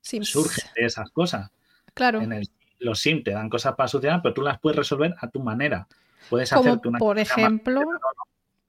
Sims. 0.00 0.28
surgen 0.30 0.64
de 0.76 0.86
esas 0.86 1.10
cosas. 1.10 1.50
Claro. 1.92 2.20
En 2.20 2.32
el- 2.32 2.48
los 2.78 3.00
sim 3.00 3.22
te 3.22 3.32
dan 3.32 3.50
cosas 3.50 3.74
para 3.74 3.88
solucionar, 3.88 4.22
pero 4.22 4.32
tú 4.32 4.42
las 4.42 4.58
puedes 4.60 4.76
resolver 4.78 5.14
a 5.18 5.28
tu 5.28 5.40
manera. 5.42 5.86
Puedes 6.30 6.48
Como 6.50 6.60
hacerte 6.62 6.88
una 6.88 6.98
por 6.98 7.18
ejemplo, 7.18 7.82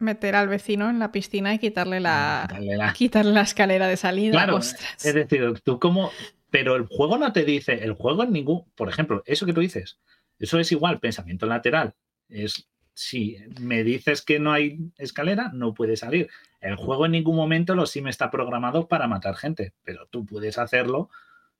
meter 0.02 0.36
al 0.36 0.48
vecino 0.48 0.90
en 0.90 1.00
la 1.00 1.12
piscina 1.12 1.54
y 1.54 1.60
quitarle 1.60 2.00
la, 2.00 2.48
la- 2.60 2.94
quitarle 2.94 3.32
la 3.34 3.42
escalera 3.42 3.88
de 3.88 3.98
salida. 3.98 4.32
Claro, 4.34 4.56
Ostras. 4.58 5.06
es 5.06 5.14
decir, 5.14 5.60
tú 5.64 5.80
como... 5.80 6.12
Pero 6.50 6.76
el 6.76 6.86
juego 6.86 7.18
no 7.18 7.32
te 7.32 7.46
dice, 7.46 7.84
el 7.84 7.94
juego 7.94 8.24
en 8.24 8.34
ningún... 8.34 8.66
Por 8.76 8.90
ejemplo, 8.90 9.24
eso 9.26 9.46
que 9.46 9.54
tú 9.54 9.62
dices, 9.62 10.00
eso 10.38 10.60
es 10.60 10.70
igual, 10.74 11.00
pensamiento 11.00 11.46
lateral. 11.46 11.94
Es, 12.28 12.68
si 12.94 13.38
me 13.62 13.84
dices 13.86 14.22
que 14.22 14.38
no 14.40 14.52
hay 14.52 14.78
escalera, 14.98 15.50
no 15.54 15.74
puede 15.74 15.96
salir. 15.96 16.30
El 16.60 16.76
juego 16.76 17.06
en 17.06 17.14
ningún 17.14 17.38
momento 17.38 17.74
lo 17.74 17.86
sim 17.86 18.08
está 18.08 18.30
programado 18.30 18.88
para 18.90 19.08
matar 19.08 19.36
gente, 19.38 19.72
pero 19.86 20.08
tú 20.08 20.26
puedes 20.26 20.58
hacerlo 20.58 21.10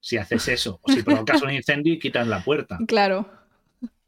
si 0.02 0.18
haces 0.18 0.48
eso, 0.50 0.80
o 0.82 0.92
si 0.92 1.04
provocas 1.04 1.42
un 1.42 1.52
incendio 1.54 1.94
y 1.94 2.00
quitas 2.00 2.28
la 2.28 2.44
puerta. 2.44 2.78
Claro. 2.88 3.30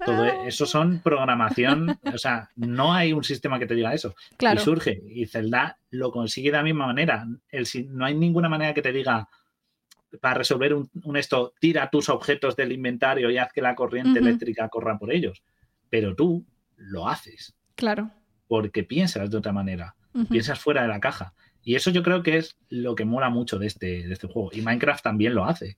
Todo 0.05 0.25
eso 0.45 0.65
son 0.65 0.99
programación, 0.99 1.97
o 2.13 2.17
sea, 2.17 2.49
no 2.57 2.93
hay 2.93 3.13
un 3.13 3.23
sistema 3.23 3.57
que 3.57 3.65
te 3.65 3.73
diga 3.75 3.93
eso. 3.93 4.15
Claro. 4.37 4.59
Y 4.59 4.63
surge, 4.63 5.01
y 5.07 5.25
Zelda 5.27 5.77
lo 5.91 6.11
consigue 6.11 6.51
de 6.51 6.57
la 6.57 6.63
misma 6.63 6.85
manera. 6.87 7.25
El, 7.49 7.65
si- 7.65 7.85
no 7.85 8.05
hay 8.05 8.13
ninguna 8.13 8.49
manera 8.49 8.73
que 8.73 8.81
te 8.81 8.91
diga, 8.91 9.29
para 10.19 10.35
resolver 10.35 10.73
un, 10.73 10.89
un 11.03 11.15
esto, 11.17 11.53
tira 11.59 11.89
tus 11.89 12.09
objetos 12.09 12.55
del 12.55 12.71
inventario 12.73 13.29
y 13.31 13.37
haz 13.37 13.53
que 13.53 13.61
la 13.61 13.75
corriente 13.75 14.19
eléctrica 14.19 14.67
corra 14.69 14.97
por 14.97 15.11
ellos. 15.13 15.41
Pero 15.89 16.15
tú 16.15 16.45
lo 16.75 17.07
haces, 17.07 17.55
Claro. 17.75 18.11
porque 18.47 18.83
piensas 18.83 19.29
de 19.31 19.37
otra 19.37 19.53
manera, 19.53 19.95
piensas 20.29 20.59
fuera 20.59 20.81
de 20.81 20.89
la 20.89 20.99
caja. 20.99 21.33
Y 21.63 21.75
eso 21.75 21.91
yo 21.91 22.03
creo 22.03 22.23
que 22.23 22.37
es 22.37 22.57
lo 22.67 22.93
que 22.93 23.05
mola 23.05 23.29
mucho 23.29 23.57
de 23.57 23.67
este, 23.67 24.05
de 24.05 24.11
este 24.13 24.27
juego. 24.27 24.49
Y 24.51 24.61
Minecraft 24.61 25.01
también 25.01 25.33
lo 25.33 25.45
hace. 25.45 25.77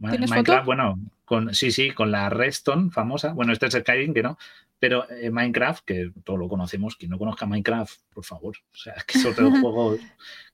Ma- 0.00 0.10
¿Tienes 0.10 0.28
Minecraft, 0.30 0.58
foto? 0.60 0.66
bueno, 0.66 0.98
con, 1.24 1.54
sí, 1.54 1.70
sí, 1.70 1.92
con 1.92 2.10
la 2.10 2.28
Redstone 2.28 2.90
famosa. 2.90 3.32
Bueno, 3.32 3.52
este 3.52 3.66
es 3.66 3.74
Skyrim, 3.74 4.12
que 4.12 4.22
no. 4.22 4.36
Pero 4.78 5.08
eh, 5.10 5.30
Minecraft, 5.30 5.84
que 5.84 6.10
todos 6.24 6.38
lo 6.38 6.48
conocemos, 6.48 6.96
quien 6.96 7.10
no 7.10 7.18
conozca 7.18 7.46
Minecraft, 7.46 8.00
por 8.12 8.24
favor. 8.24 8.56
O 8.72 8.76
sea, 8.76 8.94
es 8.94 9.04
que 9.04 9.18
es 9.18 9.26
otro 9.26 9.50
juego 9.60 9.96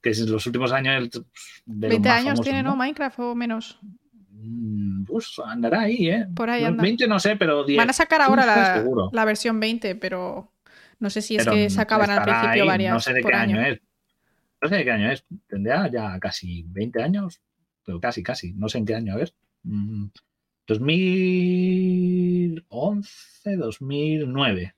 que 0.02 0.10
es 0.10 0.20
en 0.20 0.30
los 0.30 0.44
últimos 0.46 0.72
años 0.72 1.10
de 1.10 1.20
los 1.20 1.26
20 1.90 2.08
más 2.08 2.18
años 2.18 2.24
famosos, 2.24 2.44
tiene, 2.44 2.62
¿no? 2.62 2.70
¿no? 2.70 2.76
Minecraft 2.76 3.18
o 3.20 3.34
menos. 3.36 3.78
Mm, 4.32 5.04
Pues 5.04 5.40
andará 5.44 5.82
ahí, 5.82 6.08
¿eh? 6.10 6.26
Por 6.34 6.50
ahí 6.50 6.64
anda. 6.64 6.82
20 6.82 7.06
no 7.06 7.18
sé, 7.20 7.36
pero 7.36 7.64
10. 7.64 7.78
Van 7.78 7.90
a 7.90 7.92
sacar 7.92 8.20
ahora 8.20 8.42
15 8.42 8.90
la, 9.12 9.24
versión 9.24 9.60
20, 9.60 9.94
pero 9.94 10.52
no 10.98 11.08
sé 11.08 11.22
si 11.22 11.36
es 11.36 11.44
Pero 11.44 11.54
que 11.56 11.70
sacaban 11.70 12.10
al 12.10 12.22
principio 12.22 12.62
ahí, 12.62 12.66
varias 12.68 12.92
No 12.94 13.00
sé 13.00 13.12
de 13.12 13.22
por 13.22 13.30
qué 13.30 13.36
año, 13.36 13.58
año. 13.60 13.66
es. 13.74 13.80
No 14.60 14.68
sé 14.68 14.76
de 14.76 14.84
qué 14.84 14.90
año 14.90 15.10
es. 15.12 15.24
Tendrá 15.46 15.88
ya 15.90 16.18
casi 16.18 16.64
20 16.68 17.02
años. 17.02 17.40
Pero 17.86 18.00
casi, 18.00 18.22
casi. 18.22 18.52
No 18.52 18.68
sé 18.68 18.76
en 18.78 18.84
qué 18.84 18.94
año. 18.96 19.14
A 19.14 19.16
ver. 19.16 19.32
Mm, 19.62 20.08
2011, 20.66 23.56
2009. 23.56 24.74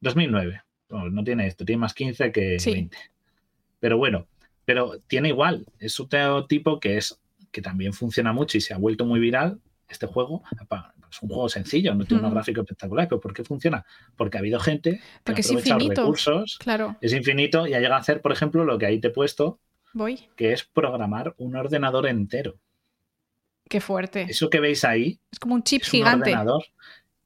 2009. 0.00 0.62
No, 0.90 1.08
no 1.10 1.24
tiene 1.24 1.46
esto. 1.46 1.64
Tiene 1.64 1.80
más 1.80 1.94
15 1.94 2.32
que 2.32 2.58
Sí. 2.58 2.72
20. 2.72 2.96
Pero 3.80 3.98
bueno. 3.98 4.26
Pero 4.64 4.98
tiene 5.06 5.28
igual. 5.28 5.66
Es 5.78 6.00
otro 6.00 6.46
tipo 6.46 6.80
que 6.80 6.96
es 6.96 7.20
que 7.52 7.62
también 7.62 7.92
funciona 7.92 8.32
mucho 8.32 8.58
y 8.58 8.60
se 8.60 8.74
ha 8.74 8.78
vuelto 8.78 9.04
muy 9.04 9.20
viral. 9.20 9.60
Este 9.88 10.06
juego 10.06 10.42
es 11.10 11.22
un 11.22 11.28
juego 11.28 11.48
sencillo, 11.48 11.94
no 11.94 12.04
tiene 12.04 12.20
unos 12.20 12.32
Mm. 12.32 12.34
gráficos 12.34 12.62
espectaculares, 12.62 13.08
pero 13.10 13.20
¿por 13.20 13.32
qué 13.34 13.44
funciona? 13.44 13.84
Porque 14.16 14.38
ha 14.38 14.40
habido 14.40 14.58
gente 14.58 14.92
que 14.92 15.00
Porque 15.22 15.40
ha 15.40 15.42
es 15.42 15.46
aprovechado 15.50 15.80
infinito. 15.80 16.00
recursos 16.02 16.58
Claro, 16.58 16.96
es 17.00 17.12
infinito 17.12 17.66
y 17.68 17.74
ha 17.74 17.78
llegado 17.78 17.94
a 17.96 17.98
hacer, 17.98 18.20
por 18.22 18.32
ejemplo, 18.32 18.64
lo 18.64 18.78
que 18.78 18.86
ahí 18.86 18.98
te 18.98 19.08
he 19.08 19.10
puesto, 19.10 19.60
voy. 19.94 20.28
que 20.36 20.52
es 20.52 20.62
programar 20.64 21.34
un 21.38 21.56
ordenador 21.56 22.06
entero. 22.06 22.56
Qué 23.68 23.80
fuerte. 23.80 24.26
Eso 24.28 24.50
que 24.50 24.60
veis 24.60 24.84
ahí 24.84 25.18
Es 25.32 25.38
como 25.38 25.54
un 25.54 25.62
chip 25.62 25.80
es 25.82 25.88
un 25.88 25.92
gigante. 25.92 26.30
ordenador. 26.30 26.64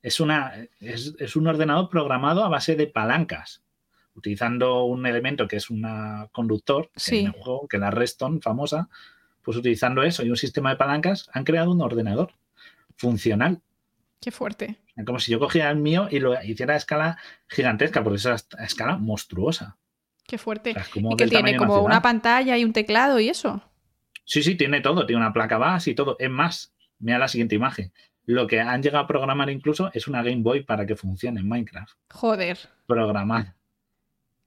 Es, 0.03 0.21
una, 0.21 0.53
es, 0.79 1.15
es 1.19 1.35
un 1.35 1.49
ordenador 1.49 1.89
programado 1.91 2.45
a 2.45 2.49
base 2.49 2.77
de 2.77 2.87
palancas, 2.87 3.63
utilizando 4.15 4.85
un 4.85 5.05
elemento 5.07 5.49
que 5.49 5.57
es 5.57 5.69
un 5.71 5.85
conductor 6.31 6.91
Sí. 6.95 7.21
en 7.21 7.27
el 7.27 7.33
juego, 7.33 7.67
que 7.67 7.79
es 7.79 7.81
la 7.81 7.91
Redstone 7.91 8.41
famosa, 8.41 8.89
pues 9.43 9.57
utilizando 9.57 10.03
eso 10.05 10.25
y 10.25 10.31
un 10.31 10.37
sistema 10.37 10.71
de 10.71 10.77
palancas 10.77 11.29
han 11.33 11.43
creado 11.45 11.73
un 11.73 11.81
ordenador 11.83 12.33
funcional. 12.97 13.61
Qué 14.21 14.31
fuerte. 14.31 14.77
Como 15.07 15.19
si 15.21 15.31
yo 15.33 15.39
cogiera 15.39 15.71
el 15.71 15.77
mío 15.79 16.09
y 16.11 16.19
lo 16.19 16.41
hiciera 16.43 16.75
a 16.75 16.77
escala 16.77 17.19
gigantesca, 17.49 18.03
porque 18.05 18.17
es 18.19 18.27
a 18.27 18.35
escala 18.65 18.97
monstruosa. 18.99 19.78
Qué 20.29 20.37
fuerte. 20.37 20.71
O 20.71 20.75
sea, 20.75 20.83
es 20.83 20.89
como 20.91 21.13
y 21.15 21.17
que 21.17 21.27
tiene 21.27 21.57
como 21.57 21.83
una 21.83 22.03
pantalla 22.03 22.59
y 22.59 22.65
un 22.65 22.75
teclado 22.75 23.19
y 23.19 23.31
eso. 23.31 23.63
Sí, 24.27 24.43
sí, 24.43 24.57
tiene 24.57 24.83
todo, 24.83 25.07
tiene 25.07 25.23
una 25.23 25.33
placa 25.33 25.57
base 25.57 25.93
y 25.93 25.95
todo. 25.95 26.17
Es 26.19 26.29
más, 26.29 26.75
mira 26.99 27.19
la 27.19 27.29
siguiente 27.29 27.55
imagen. 27.55 27.95
Lo 28.27 28.47
que 28.47 28.61
han 28.61 28.83
llegado 28.83 29.05
a 29.05 29.07
programar 29.07 29.49
incluso 29.49 29.91
es 29.95 30.07
una 30.07 30.23
Game 30.23 30.43
Boy 30.43 30.65
para 30.65 30.85
que 30.85 30.97
funcione 30.97 31.41
en 31.41 31.49
Minecraft. 31.49 31.97
Joder, 32.11 32.59
Programar. 32.87 33.55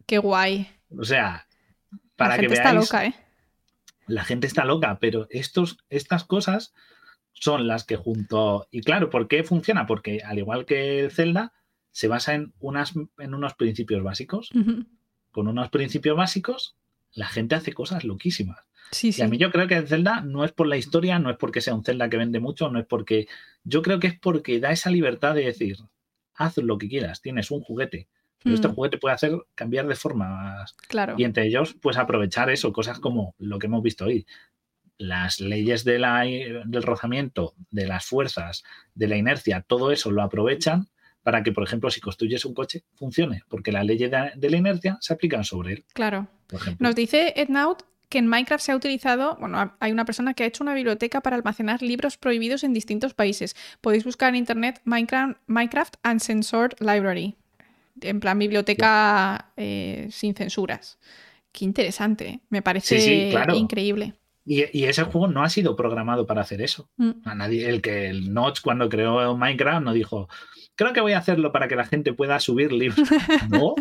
qué 0.06 0.20
guay. 0.20 0.70
O 0.96 1.04
sea, 1.04 1.48
para 2.16 2.36
La 2.36 2.36
que 2.36 2.42
gente 2.42 2.62
veáis, 2.62 2.68
está 2.68 2.74
loca, 2.74 3.06
¿eh? 3.08 3.16
la 4.06 4.24
gente 4.24 4.46
está 4.46 4.66
loca, 4.66 5.00
pero 5.02 5.26
estos, 5.32 5.80
estas 5.90 6.26
cosas 6.26 6.76
son 7.34 7.66
las 7.66 7.86
que 7.86 7.96
junto... 7.96 8.68
Y 8.70 8.82
claro, 8.82 9.10
¿por 9.10 9.28
qué 9.28 9.44
funciona? 9.44 9.88
Porque 9.88 10.22
al 10.24 10.38
igual 10.38 10.68
que 10.68 11.00
el 11.00 11.12
Zelda, 11.12 11.54
se 11.90 12.08
basa 12.08 12.36
en, 12.36 12.54
unas, 12.60 12.94
en 13.18 13.34
unos 13.34 13.56
principios 13.56 14.04
básicos. 14.04 14.52
Con 15.32 15.48
unos 15.48 15.70
principios 15.70 16.18
básicos, 16.18 16.76
la 17.14 17.28
gente 17.28 17.56
hace 17.56 17.74
cosas 17.74 18.04
loquísimas. 18.04 18.60
Sí, 18.92 19.08
Y 19.10 19.14
sí. 19.14 19.22
a 19.22 19.28
mí 19.28 19.38
yo 19.38 19.52
creo 19.52 19.68
que 19.68 19.76
el 19.78 19.88
Zelda 19.88 20.22
no 20.22 20.44
es 20.44 20.52
por 20.52 20.68
la 20.68 20.76
historia, 20.78 21.18
no 21.20 21.30
es 21.30 21.38
porque 21.38 21.62
sea 21.62 21.74
un 21.74 21.84
Zelda 21.86 22.10
que 22.10 22.18
vende 22.18 22.40
mucho, 22.40 22.70
no 22.70 22.80
es 22.80 22.86
porque. 22.86 23.28
Yo 23.64 23.82
creo 23.82 24.00
que 24.00 24.08
es 24.08 24.20
porque 24.20 24.60
da 24.60 24.72
esa 24.72 24.90
libertad 24.90 25.34
de 25.36 25.46
decir, 25.46 25.78
haz 26.36 26.58
lo 26.58 26.78
que 26.78 26.90
quieras, 26.90 27.22
tienes 27.22 27.52
un 27.52 27.62
juguete. 27.62 28.08
Pero 28.44 28.56
este 28.56 28.68
Mm, 28.68 28.74
juguete 28.74 28.98
puede 28.98 29.14
hacer 29.16 29.34
cambiar 29.56 29.88
de 29.88 29.96
formas. 29.96 30.76
claro. 30.88 31.14
Y 31.18 31.24
entre 31.24 31.46
ellos, 31.46 31.76
pues 31.82 31.96
aprovechar 31.98 32.50
eso, 32.50 32.74
cosas 32.74 33.00
como 33.00 33.36
lo 33.38 33.60
que 33.60 33.68
hemos 33.68 33.84
visto 33.84 34.06
hoy. 34.06 34.26
Las 34.98 35.40
leyes 35.40 35.84
de 35.84 35.98
la- 36.00 36.22
del 36.24 36.84
rozamiento, 36.84 37.54
de 37.70 37.88
las 37.88 38.06
fuerzas, 38.06 38.64
de 38.94 39.08
la 39.08 39.18
inercia, 39.18 39.62
todo 39.62 39.92
eso 39.92 40.12
lo 40.12 40.22
aprovechan 40.22 40.88
para 41.24 41.44
que, 41.44 41.52
por 41.52 41.64
ejemplo, 41.64 41.90
si 41.90 42.02
construyes 42.02 42.46
un 42.46 42.54
coche, 42.54 42.84
funcione, 42.96 43.44
porque 43.48 43.72
las 43.72 43.86
leyes 43.86 44.10
de, 44.10 44.32
de 44.36 44.50
la 44.50 44.58
inercia 44.58 44.98
se 45.02 45.14
aplican 45.14 45.44
sobre 45.44 45.74
él, 45.74 45.86
Claro. 45.94 46.28
Nos 46.80 46.96
dice 46.96 47.34
Ednaut 47.38 47.84
que 48.10 48.18
en 48.18 48.28
Minecraft 48.28 48.64
se 48.64 48.74
ha 48.74 48.76
utilizado, 48.76 49.38
bueno, 49.40 49.74
hay 49.80 49.92
una 49.92 50.04
persona 50.04 50.34
que 50.34 50.44
ha 50.44 50.46
hecho 50.46 50.66
una 50.66 50.74
biblioteca 50.74 51.22
para 51.22 51.38
almacenar 51.38 51.82
libros 51.82 52.18
prohibidos 52.18 52.66
en 52.66 52.74
distintos 52.74 53.14
países. 53.14 53.56
Podéis 53.80 54.04
buscar 54.04 54.30
en 54.30 54.36
internet 54.36 54.82
Minecraft, 54.84 55.38
Minecraft 55.48 55.96
Uncensored 56.06 56.74
Library, 56.80 57.38
en 58.02 58.20
plan 58.20 58.38
biblioteca 58.38 59.54
eh, 59.56 60.10
sin 60.12 60.36
censuras. 60.36 61.00
Qué 61.54 61.64
interesante, 61.64 62.28
¿eh? 62.28 62.40
me 62.50 62.62
parece 62.62 63.00
Sí, 63.00 63.08
sí, 63.08 63.28
claro. 63.32 63.56
increíble. 63.56 64.14
Y, 64.46 64.84
ese 64.84 65.04
juego 65.04 65.28
no 65.28 65.44
ha 65.44 65.50
sido 65.50 65.78
programado 65.78 66.26
para 66.26 66.42
hacer 66.42 66.62
eso. 66.62 66.90
Mm. 66.98 67.12
A 67.24 67.36
nadie, 67.36 67.70
el 67.70 67.82
que 67.82 68.10
el 68.10 68.34
Notch 68.34 68.60
cuando 68.62 68.90
creó 68.90 69.38
Minecraft 69.38 69.86
no 69.86 69.94
dijo, 69.94 70.28
creo 70.82 70.94
que 70.94 71.02
voy 71.02 71.14
a 71.14 71.20
hacerlo 71.20 71.52
para 71.52 71.68
que 71.68 71.76
la 71.76 71.86
gente 71.86 72.14
pueda 72.14 72.40
subir 72.40 72.72
libros. 72.72 73.08
No, 73.50 73.76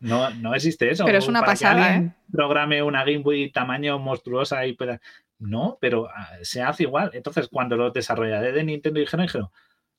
no, 0.00 0.30
no 0.30 0.54
existe 0.54 0.90
eso. 0.90 1.04
Pero 1.04 1.18
es 1.18 1.28
una 1.28 1.42
pasada, 1.42 1.96
¿eh? 1.96 2.12
Programe 2.32 2.82
una 2.82 3.04
Game 3.04 3.18
Boy 3.18 3.50
tamaño 3.50 3.98
monstruosa 3.98 4.66
y 4.66 4.72
pueda. 4.72 5.00
No, 5.38 5.78
pero 5.80 6.08
ah, 6.08 6.30
se 6.42 6.62
hace 6.62 6.84
igual. 6.84 7.10
Entonces, 7.14 7.48
cuando 7.48 7.76
los 7.76 7.92
desarrolladores 7.92 8.54
de 8.54 8.64
Nintendo 8.64 8.98
dijeron, 9.00 9.26
dijeron, 9.26 9.50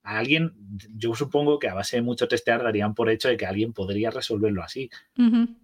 a 0.04 0.18
alguien, 0.18 0.54
yo 0.96 1.16
supongo 1.16 1.60
que 1.60 1.70
a 1.70 1.74
base 1.74 1.98
de 1.98 2.02
mucho 2.02 2.28
testear 2.28 2.64
darían 2.64 2.94
por 2.94 3.10
hecho 3.10 3.30
de 3.30 3.38
que 3.38 3.46
alguien 3.46 3.74
podría 3.74 4.12
resolverlo 4.12 4.62
así. 4.62 4.90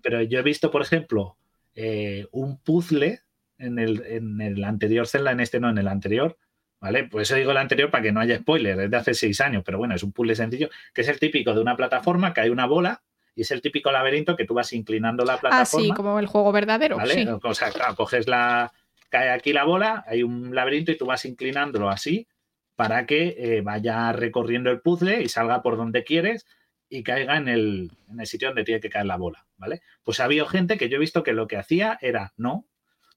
Pero 0.02 0.22
yo 0.22 0.40
he 0.40 0.44
visto, 0.44 0.72
por 0.72 0.82
ejemplo, 0.82 1.38
eh, 1.76 2.28
un 2.32 2.58
puzzle 2.58 3.20
en 3.58 3.78
el, 3.78 4.04
en 4.06 4.40
el 4.42 4.64
anterior 4.64 5.08
Zelda, 5.08 5.32
en 5.32 5.42
este 5.42 5.60
no, 5.60 5.70
en 5.70 5.78
el 5.78 5.88
anterior, 5.88 6.38
¿vale? 6.82 7.06
Pues 7.06 7.30
eso 7.30 7.38
digo 7.38 7.52
el 7.52 7.58
anterior 7.58 7.90
para 7.90 8.04
que 8.04 8.12
no 8.12 8.20
haya 8.20 8.38
spoiler, 8.38 8.80
es 8.80 8.92
de 8.92 8.98
hace 8.98 9.14
seis 9.14 9.40
años, 9.40 9.64
pero 9.64 9.78
bueno, 9.78 9.96
es 9.96 10.04
un 10.04 10.12
puzzle 10.12 10.36
sencillo, 10.36 10.70
que 10.94 11.02
es 11.02 11.08
el 11.08 11.20
típico 11.20 11.54
de 11.54 11.62
una 11.62 11.78
plataforma 11.78 12.34
que 12.34 12.42
hay 12.42 12.50
una 12.50 12.66
bola 12.66 13.04
y 13.36 13.42
es 13.42 13.52
el 13.52 13.62
típico 13.62 13.92
laberinto 13.92 14.36
que 14.36 14.46
tú 14.46 14.56
vas 14.56 14.74
inclinando 14.74 15.24
la 15.24 15.38
plataforma. 15.38 15.62
Ah, 15.62 15.66
sí, 15.66 15.94
como 15.96 16.20
el 16.20 16.26
juego 16.26 16.52
verdadero. 16.52 16.98
¿vale? 16.98 17.26
O 17.44 17.54
sea, 17.54 17.72
coges 17.96 18.28
la. 18.28 18.74
cae 19.10 19.30
aquí 19.30 19.54
la 19.54 19.64
bola, 19.64 20.04
hay 20.08 20.24
un 20.24 20.54
laberinto 20.54 20.92
y 20.92 20.98
tú 20.98 21.06
vas 21.06 21.24
inclinándolo 21.24 21.90
así 21.90 22.28
para 22.76 23.06
que 23.06 23.36
eh, 23.38 23.62
vaya 23.62 24.12
recorriendo 24.12 24.72
el 24.72 24.82
puzzle 24.82 25.22
y 25.22 25.30
salga 25.30 25.62
por 25.62 25.78
donde 25.78 26.04
quieres 26.04 26.48
y 26.90 27.04
caiga 27.04 27.38
en 27.38 27.48
el, 27.48 27.92
en 28.10 28.20
el 28.20 28.26
sitio 28.26 28.50
donde 28.50 28.64
tiene 28.64 28.82
que 28.82 28.90
caer 28.90 29.06
la 29.06 29.18
bola, 29.18 29.46
¿vale? 29.58 29.82
Pues 30.04 30.20
ha 30.20 30.26
habido 30.26 30.48
gente 30.48 30.78
que 30.78 30.90
yo 30.90 30.98
he 30.98 31.00
visto 31.00 31.22
que 31.24 31.34
lo 31.34 31.48
que 31.48 31.58
hacía 31.58 32.00
era, 32.02 32.34
no, 32.38 32.66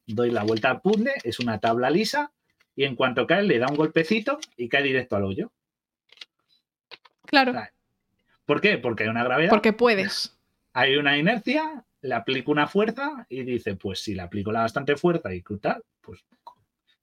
doy 0.06 0.30
la 0.30 0.44
vuelta 0.44 0.70
al 0.70 0.80
puzzle, 0.82 1.12
es 1.24 1.40
una 1.40 1.58
tabla 1.58 1.88
lisa, 1.90 2.30
y 2.76 2.84
en 2.84 2.96
cuanto 2.96 3.26
cae 3.26 3.42
le 3.42 3.58
da 3.58 3.66
un 3.68 3.76
golpecito 3.76 4.38
y 4.56 4.68
cae 4.68 4.82
directo 4.82 5.16
al 5.16 5.24
hoyo. 5.24 5.52
Claro. 7.26 7.52
¿Por 8.46 8.60
qué? 8.60 8.78
Porque 8.78 9.04
hay 9.04 9.08
una 9.08 9.24
gravedad. 9.24 9.50
Porque 9.50 9.72
puedes. 9.72 10.30
Hay 10.76 10.96
una 10.96 11.16
inercia, 11.16 11.84
le 12.02 12.14
aplico 12.16 12.50
una 12.50 12.66
fuerza 12.66 13.26
y 13.28 13.44
dice, 13.44 13.76
pues 13.76 14.00
si 14.00 14.12
le 14.12 14.22
aplico 14.22 14.50
la 14.50 14.62
bastante 14.62 14.96
fuerza 14.96 15.32
y 15.32 15.40
tal, 15.60 15.84
pues... 16.00 16.24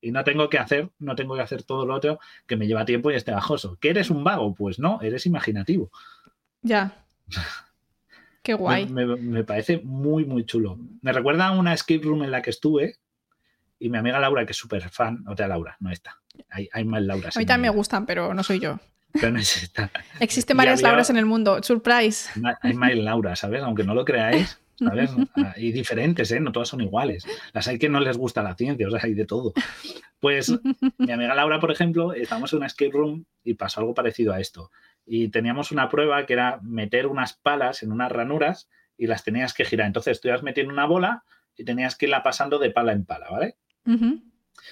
Y 0.01 0.11
no 0.11 0.25
tengo 0.25 0.49
que 0.49 0.57
hacer, 0.57 0.89
no 0.99 1.15
tengo 1.15 1.35
que 1.35 1.41
hacer 1.41 1.63
todo 1.63 1.85
lo 1.85 1.93
otro 1.93 2.19
que 2.47 2.57
me 2.57 2.67
lleva 2.67 2.83
tiempo 2.83 3.11
y 3.11 3.15
esté 3.15 3.31
bajoso. 3.31 3.77
¿Que 3.79 3.91
eres 3.91 4.09
un 4.09 4.25
vago? 4.25 4.53
Pues 4.53 4.77
no, 4.77 4.99
eres 5.01 5.25
imaginativo. 5.25 5.89
Ya. 6.63 7.05
Qué 8.43 8.55
guay. 8.55 8.87
Me, 8.87 9.43
parece 9.45 9.79
muy, 9.83 10.25
muy 10.25 10.45
chulo. 10.45 10.77
Me 11.01 11.13
recuerda 11.13 11.47
a 11.47 11.51
una 11.51 11.73
escape 11.73 12.03
room 12.03 12.23
en 12.23 12.31
la 12.31 12.41
que 12.41 12.49
estuve 12.49 12.97
y 13.81 13.89
mi 13.89 13.97
amiga 13.97 14.19
Laura, 14.19 14.45
que 14.45 14.51
es 14.51 14.57
súper 14.57 14.89
fan, 14.89 15.23
o 15.27 15.35
sea, 15.35 15.47
Laura, 15.47 15.75
no 15.79 15.91
está. 15.91 16.21
Hay, 16.49 16.69
hay 16.71 16.85
más 16.85 17.01
Lauras. 17.01 17.35
A 17.35 17.39
mí 17.39 17.45
también 17.45 17.73
me 17.73 17.77
gustan, 17.77 18.05
pero 18.05 18.33
no 18.33 18.43
soy 18.43 18.59
yo. 18.59 18.79
Pero 19.11 19.31
no 19.31 19.39
es 19.39 19.63
esta. 19.63 19.91
Existen 20.19 20.55
varias 20.55 20.81
Lauras 20.81 21.09
en 21.09 21.17
el 21.17 21.25
mundo. 21.25 21.61
Surprise. 21.63 22.29
Hay 22.61 22.73
más 22.73 22.95
Laura, 22.95 23.35
¿sabes? 23.35 23.63
Aunque 23.63 23.83
no 23.83 23.95
lo 23.95 24.05
creáis. 24.05 24.59
¿sabes? 24.75 25.11
Y 25.57 25.71
diferentes, 25.71 26.31
¿eh? 26.31 26.39
No 26.39 26.51
todas 26.51 26.69
son 26.69 26.81
iguales. 26.81 27.25
Las 27.53 27.67
hay 27.67 27.79
que 27.79 27.89
no 27.89 27.99
les 27.99 28.17
gusta 28.17 28.43
la 28.43 28.55
ciencia, 28.55 28.87
o 28.87 28.91
sea, 28.91 28.99
hay 29.03 29.13
de 29.13 29.25
todo. 29.25 29.53
Pues 30.19 30.51
mi 30.97 31.11
amiga 31.11 31.35
Laura, 31.35 31.59
por 31.59 31.71
ejemplo, 31.71 32.13
estábamos 32.13 32.53
en 32.53 32.57
una 32.57 32.67
escape 32.67 32.91
room 32.91 33.25
y 33.43 33.55
pasó 33.55 33.79
algo 33.79 33.93
parecido 33.93 34.33
a 34.33 34.39
esto 34.39 34.71
y 35.05 35.29
teníamos 35.29 35.71
una 35.71 35.89
prueba 35.89 36.25
que 36.25 36.33
era 36.33 36.59
meter 36.61 37.07
unas 37.07 37.33
palas 37.33 37.83
en 37.83 37.91
unas 37.91 38.11
ranuras 38.11 38.69
y 38.97 39.07
las 39.07 39.23
tenías 39.23 39.53
que 39.53 39.65
girar. 39.65 39.87
Entonces 39.87 40.21
tú 40.21 40.27
ibas 40.27 40.43
metiendo 40.43 40.71
una 40.71 40.85
bola 40.85 41.23
y 41.57 41.63
tenías 41.63 41.95
que 41.95 42.05
irla 42.05 42.23
pasando 42.23 42.59
de 42.59 42.71
pala 42.71 42.91
en 42.93 43.05
pala, 43.05 43.29
¿vale? 43.29 43.57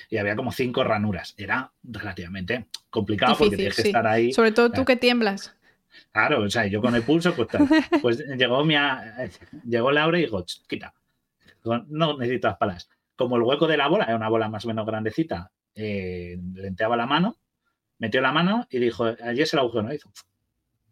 Y 0.10 0.18
había 0.18 0.36
como 0.36 0.52
cinco 0.52 0.84
ranuras. 0.84 1.34
Era 1.38 1.72
relativamente 1.84 2.68
complicado 2.90 3.36
porque 3.38 3.56
tienes 3.56 3.76
que 3.76 3.82
estar 3.84 4.08
ahí. 4.08 4.34
Sobre 4.34 4.52
todo 4.52 4.72
tú 4.72 4.86
que 4.86 4.96
tiemblas. 4.96 5.56
Claro, 6.12 6.44
o 6.44 6.50
sea, 6.50 6.68
yo 6.68 6.82
con 6.82 6.96
el 6.96 7.04
pulso, 7.04 7.34
pues, 7.36 7.50
pues 8.02 8.20
llegó, 8.38 8.64
mi, 8.64 8.76
llegó 9.66 9.92
Laura 9.92 10.18
y 10.18 10.22
dijo, 10.22 10.46
quita, 10.68 10.94
no 11.64 12.18
necesito 12.18 12.48
las 12.48 12.58
palas. 12.58 12.90
Como 13.16 13.36
el 13.36 13.42
hueco 13.42 13.68
de 13.68 13.78
la 13.78 13.88
bola 13.88 14.06
era 14.06 14.16
una 14.16 14.30
bola 14.30 14.48
más 14.50 14.64
o 14.66 14.68
menos 14.70 14.86
grandecita, 14.86 15.52
eh, 15.76 16.38
lenteaba 16.54 16.96
la 16.96 17.06
mano 17.06 17.38
metió 18.00 18.22
la 18.22 18.32
mano 18.32 18.66
y 18.72 18.80
dijo, 18.80 19.06
allí 19.24 19.42
es 19.42 19.54
el 19.54 19.60
agujero, 19.60 19.84
¿no? 19.84 19.94
Hizo, 19.94 20.12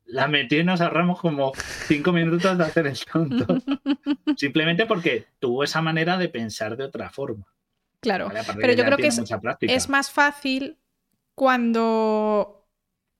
la 0.05 0.27
metió 0.27 0.59
y 0.59 0.63
nos 0.63 0.79
ahorramos 0.79 1.19
como 1.19 1.51
cinco 1.87 2.11
minutos 2.11 2.57
de 2.57 2.63
hacer 2.63 2.87
el 2.87 2.99
tonto. 2.99 3.45
Simplemente 4.37 4.85
porque 4.85 5.25
tuvo 5.39 5.63
esa 5.63 5.81
manera 5.81 6.17
de 6.17 6.29
pensar 6.29 6.77
de 6.77 6.83
otra 6.83 7.09
forma. 7.09 7.45
Claro, 8.01 8.29
pero 8.55 8.73
yo 8.73 8.85
creo 8.85 8.97
que 8.97 9.07
es, 9.61 9.89
más 9.89 10.11
fácil 10.11 10.77
cuando 11.35 12.57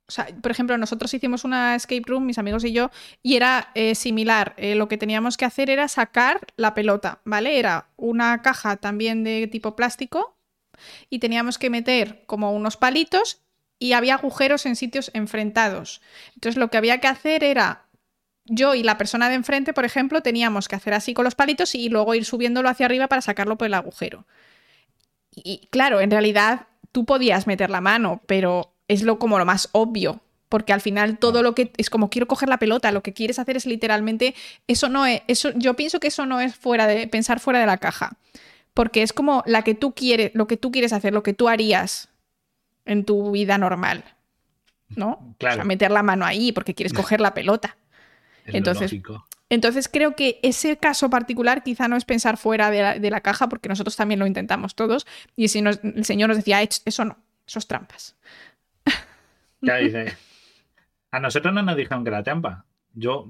o 0.07 0.11
sea, 0.11 0.27
por 0.41 0.51
ejemplo, 0.51 0.77
nosotros 0.77 1.13
hicimos 1.13 1.43
una 1.43 1.75
escape 1.75 2.03
room, 2.05 2.25
mis 2.25 2.37
amigos 2.37 2.63
y 2.63 2.71
yo, 2.71 2.91
y 3.21 3.35
era 3.35 3.71
eh, 3.75 3.93
similar. 3.93 4.53
Eh, 4.55 4.75
lo 4.75 4.87
que 4.87 4.97
teníamos 4.97 5.35
que 5.35 5.43
hacer 5.43 5.69
era 5.69 5.89
sacar 5.89 6.47
la 6.55 6.73
pelota, 6.73 7.19
¿vale? 7.25 7.59
Era 7.59 7.89
una 7.97 8.41
caja 8.41 8.77
también 8.77 9.25
de 9.25 9.47
tipo 9.47 9.75
plástico 9.75 10.37
y 11.09 11.19
teníamos 11.19 11.57
que 11.57 11.69
meter 11.69 12.23
como 12.25 12.53
unos 12.53 12.77
palitos 12.77 13.41
y 13.79 13.93
había 13.93 14.15
agujeros 14.15 14.65
en 14.65 14.77
sitios 14.77 15.11
enfrentados. 15.13 16.01
Entonces 16.35 16.57
lo 16.57 16.69
que 16.69 16.77
había 16.77 16.99
que 16.99 17.07
hacer 17.07 17.43
era 17.43 17.87
yo 18.45 18.75
y 18.75 18.83
la 18.83 18.97
persona 18.97 19.27
de 19.27 19.35
enfrente, 19.35 19.73
por 19.73 19.83
ejemplo, 19.83 20.21
teníamos 20.21 20.69
que 20.69 20.77
hacer 20.77 20.93
así 20.93 21.13
con 21.13 21.25
los 21.25 21.35
palitos 21.35 21.75
y 21.75 21.89
luego 21.89 22.15
ir 22.15 22.23
subiéndolo 22.23 22.69
hacia 22.69 22.85
arriba 22.85 23.07
para 23.07 23.21
sacarlo 23.21 23.57
por 23.57 23.67
el 23.67 23.73
agujero. 23.73 24.25
Y 25.43 25.67
claro, 25.71 26.01
en 26.01 26.11
realidad 26.11 26.67
tú 26.91 27.05
podías 27.05 27.47
meter 27.47 27.69
la 27.69 27.81
mano, 27.81 28.21
pero 28.25 28.73
es 28.87 29.03
lo 29.03 29.19
como 29.19 29.37
lo 29.37 29.45
más 29.45 29.69
obvio, 29.71 30.21
porque 30.49 30.73
al 30.73 30.81
final 30.81 31.17
todo 31.17 31.43
lo 31.43 31.53
que 31.53 31.71
es 31.77 31.89
como 31.89 32.09
quiero 32.09 32.27
coger 32.27 32.49
la 32.49 32.57
pelota, 32.57 32.91
lo 32.91 33.03
que 33.03 33.13
quieres 33.13 33.39
hacer 33.39 33.57
es 33.57 33.65
literalmente 33.65 34.33
eso 34.67 34.89
no 34.89 35.05
es 35.05 35.21
eso 35.27 35.51
yo 35.55 35.75
pienso 35.75 35.99
que 35.99 36.07
eso 36.07 36.25
no 36.25 36.39
es 36.39 36.55
fuera 36.55 36.87
de 36.87 37.07
pensar 37.07 37.39
fuera 37.39 37.59
de 37.59 37.65
la 37.65 37.77
caja, 37.77 38.17
porque 38.73 39.03
es 39.03 39.13
como 39.13 39.43
la 39.45 39.63
que 39.63 39.75
tú 39.75 39.93
quieres, 39.93 40.31
lo 40.33 40.47
que 40.47 40.57
tú 40.57 40.71
quieres 40.71 40.93
hacer, 40.93 41.13
lo 41.13 41.23
que 41.23 41.33
tú 41.33 41.49
harías 41.49 42.09
en 42.85 43.03
tu 43.03 43.31
vida 43.31 43.57
normal, 43.57 44.03
¿no? 44.89 45.35
Claro. 45.37 45.55
O 45.55 45.57
sea, 45.57 45.65
meter 45.65 45.91
la 45.91 46.03
mano 46.03 46.25
ahí 46.25 46.51
porque 46.51 46.73
quieres 46.73 46.93
coger 46.93 47.21
la 47.21 47.33
pelota. 47.33 47.77
entonces, 48.45 48.91
entonces 49.49 49.87
creo 49.87 50.15
que 50.15 50.39
ese 50.43 50.77
caso 50.77 51.09
particular 51.09 51.63
quizá 51.63 51.87
no 51.87 51.95
es 51.95 52.05
pensar 52.05 52.37
fuera 52.37 52.69
de 52.69 53.09
la, 53.09 53.21
caja 53.21 53.49
porque 53.49 53.69
nosotros 53.69 53.95
también 53.95 54.19
lo 54.19 54.27
intentamos 54.27 54.75
todos 54.75 55.07
y 55.35 55.47
si 55.47 55.59
el 55.59 56.05
Señor 56.05 56.29
nos 56.29 56.37
decía, 56.37 56.61
eso 56.61 57.05
no, 57.05 57.17
eso 57.45 57.59
es 57.59 57.67
trampas. 57.67 58.15
Ya 59.59 59.77
dice. 59.77 60.15
A 61.09 61.19
nosotros 61.19 61.51
no 61.51 61.63
nos 61.63 61.75
dijeron 61.75 62.03
que 62.03 62.09
era 62.09 62.21
trampa. 62.21 62.65
Yo 62.93 63.25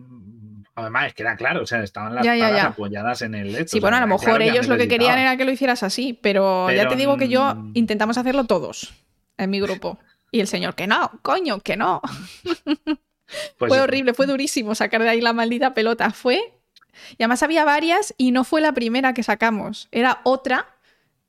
Además, 0.77 1.07
es 1.07 1.14
que 1.15 1.23
era 1.23 1.35
claro, 1.35 1.64
o 1.64 1.65
sea, 1.65 1.81
estaban 1.81 2.14
las 2.14 2.23
ya, 2.23 2.68
apoyadas 2.68 3.23
en 3.23 3.34
el 3.34 3.52
lecho. 3.52 3.69
Sí, 3.69 3.80
bueno, 3.80 3.98
a 3.98 4.02
lo 4.02 4.06
mejor 4.06 4.44
ellos 4.44 4.68
lo 4.68 4.77
que 4.77 4.88
querían 4.88 5.18
era 5.18 5.35
que 5.35 5.44
lo 5.44 5.52
hicieras 5.52 5.81
así, 5.81 6.14
pero, 6.14 6.69
ya 6.69 6.88
te 6.88 6.95
digo 6.95 7.18
que 7.18 7.30
yo 7.30 7.56
mm, 7.56 7.72
intentamos 7.73 8.19
hacerlo 8.19 8.44
todos 8.44 8.94
en 9.38 9.49
mi 9.49 9.60
grupo. 9.60 9.98
Y 10.30 10.39
el 10.39 10.45
señor, 10.45 10.76
que 10.76 10.85
no, 10.85 11.10
coño, 11.23 11.61
que 11.61 11.77
no. 11.77 11.99
Pues 13.58 13.70
fue 13.70 13.80
horrible, 13.80 14.14
fue 14.14 14.26
durísimo 14.26 14.76
sacar 14.76 15.02
de 15.02 15.10
ahí 15.10 15.22
la 15.22 15.34
maldita 15.34 15.74
pelota. 15.74 16.12
Fue. 16.12 16.54
Y 17.18 17.24
además 17.24 17.44
había 17.44 17.66
varias 17.66 18.14
y 18.18 18.32
no 18.32 18.44
fue 18.44 18.62
la 18.62 18.74
primera 18.74 19.14
que 19.14 19.24
sacamos. 19.24 19.88
Era 19.91 20.22
otra 20.24 20.68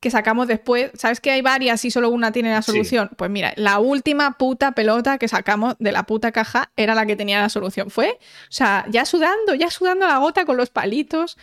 que 0.01 0.11
sacamos 0.11 0.47
después. 0.47 0.91
¿Sabes 0.95 1.21
que 1.21 1.31
hay 1.31 1.43
varias 1.43 1.85
y 1.85 1.91
solo 1.91 2.11
una 2.11 2.33
tiene 2.33 2.53
la 2.53 2.63
solución? 2.63 3.11
Pues 3.17 3.31
mira, 3.31 3.53
la 3.57 3.79
última 3.79 4.39
puta 4.39 4.73
pelota 4.73 5.19
que 5.19 5.29
sacamos 5.29 5.75
de 5.79 5.93
la 5.93 6.05
puta 6.05 6.33
caja 6.33 6.71
era 6.77 6.95
la 6.95 7.05
que 7.07 7.17
tenía 7.17 7.41
la 7.41 7.49
solución. 7.49 7.91
Fue, 7.91 8.11
o 8.11 8.51
sea, 8.53 8.87
ya 8.89 9.05
sudando, 9.05 9.55
ya 9.55 9.71
sudando 9.71 10.07
la 10.07 10.19
gota 10.19 10.45
con 10.45 10.57
los 10.57 10.71
palitos. 10.71 11.37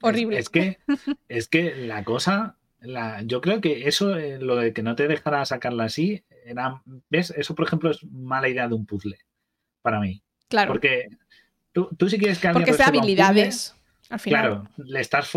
Horrible. 0.00 0.38
es 0.38 0.48
que, 0.48 0.78
es 1.28 1.48
que 1.48 1.74
la 1.76 2.04
cosa 2.04 2.56
yo 3.24 3.40
creo 3.40 3.60
que 3.60 3.88
eso, 3.88 4.16
eh, 4.16 4.38
lo 4.38 4.56
de 4.56 4.72
que 4.72 4.82
no 4.82 4.96
te 4.96 5.08
dejara 5.08 5.44
sacarla 5.44 5.84
así, 5.84 6.24
era, 6.44 6.82
¿ves? 7.08 7.30
Eso, 7.36 7.54
por 7.54 7.66
ejemplo, 7.66 7.90
es 7.90 8.04
mala 8.04 8.48
idea 8.48 8.68
de 8.68 8.74
un 8.74 8.86
puzzle 8.86 9.18
para 9.82 10.00
mí. 10.00 10.22
Claro. 10.48 10.72
Porque 10.72 11.08
tú, 11.72 11.88
tú 11.96 12.08
si 12.08 12.18
quieres 12.18 12.38
que 12.38 12.48
alguien 12.48 12.64
Porque 12.64 12.82
es 12.82 12.86
habilidades. 12.86 13.74
al 14.10 14.20
final. 14.20 14.40
Claro, 14.40 14.68
le 14.76 15.00
estás 15.00 15.30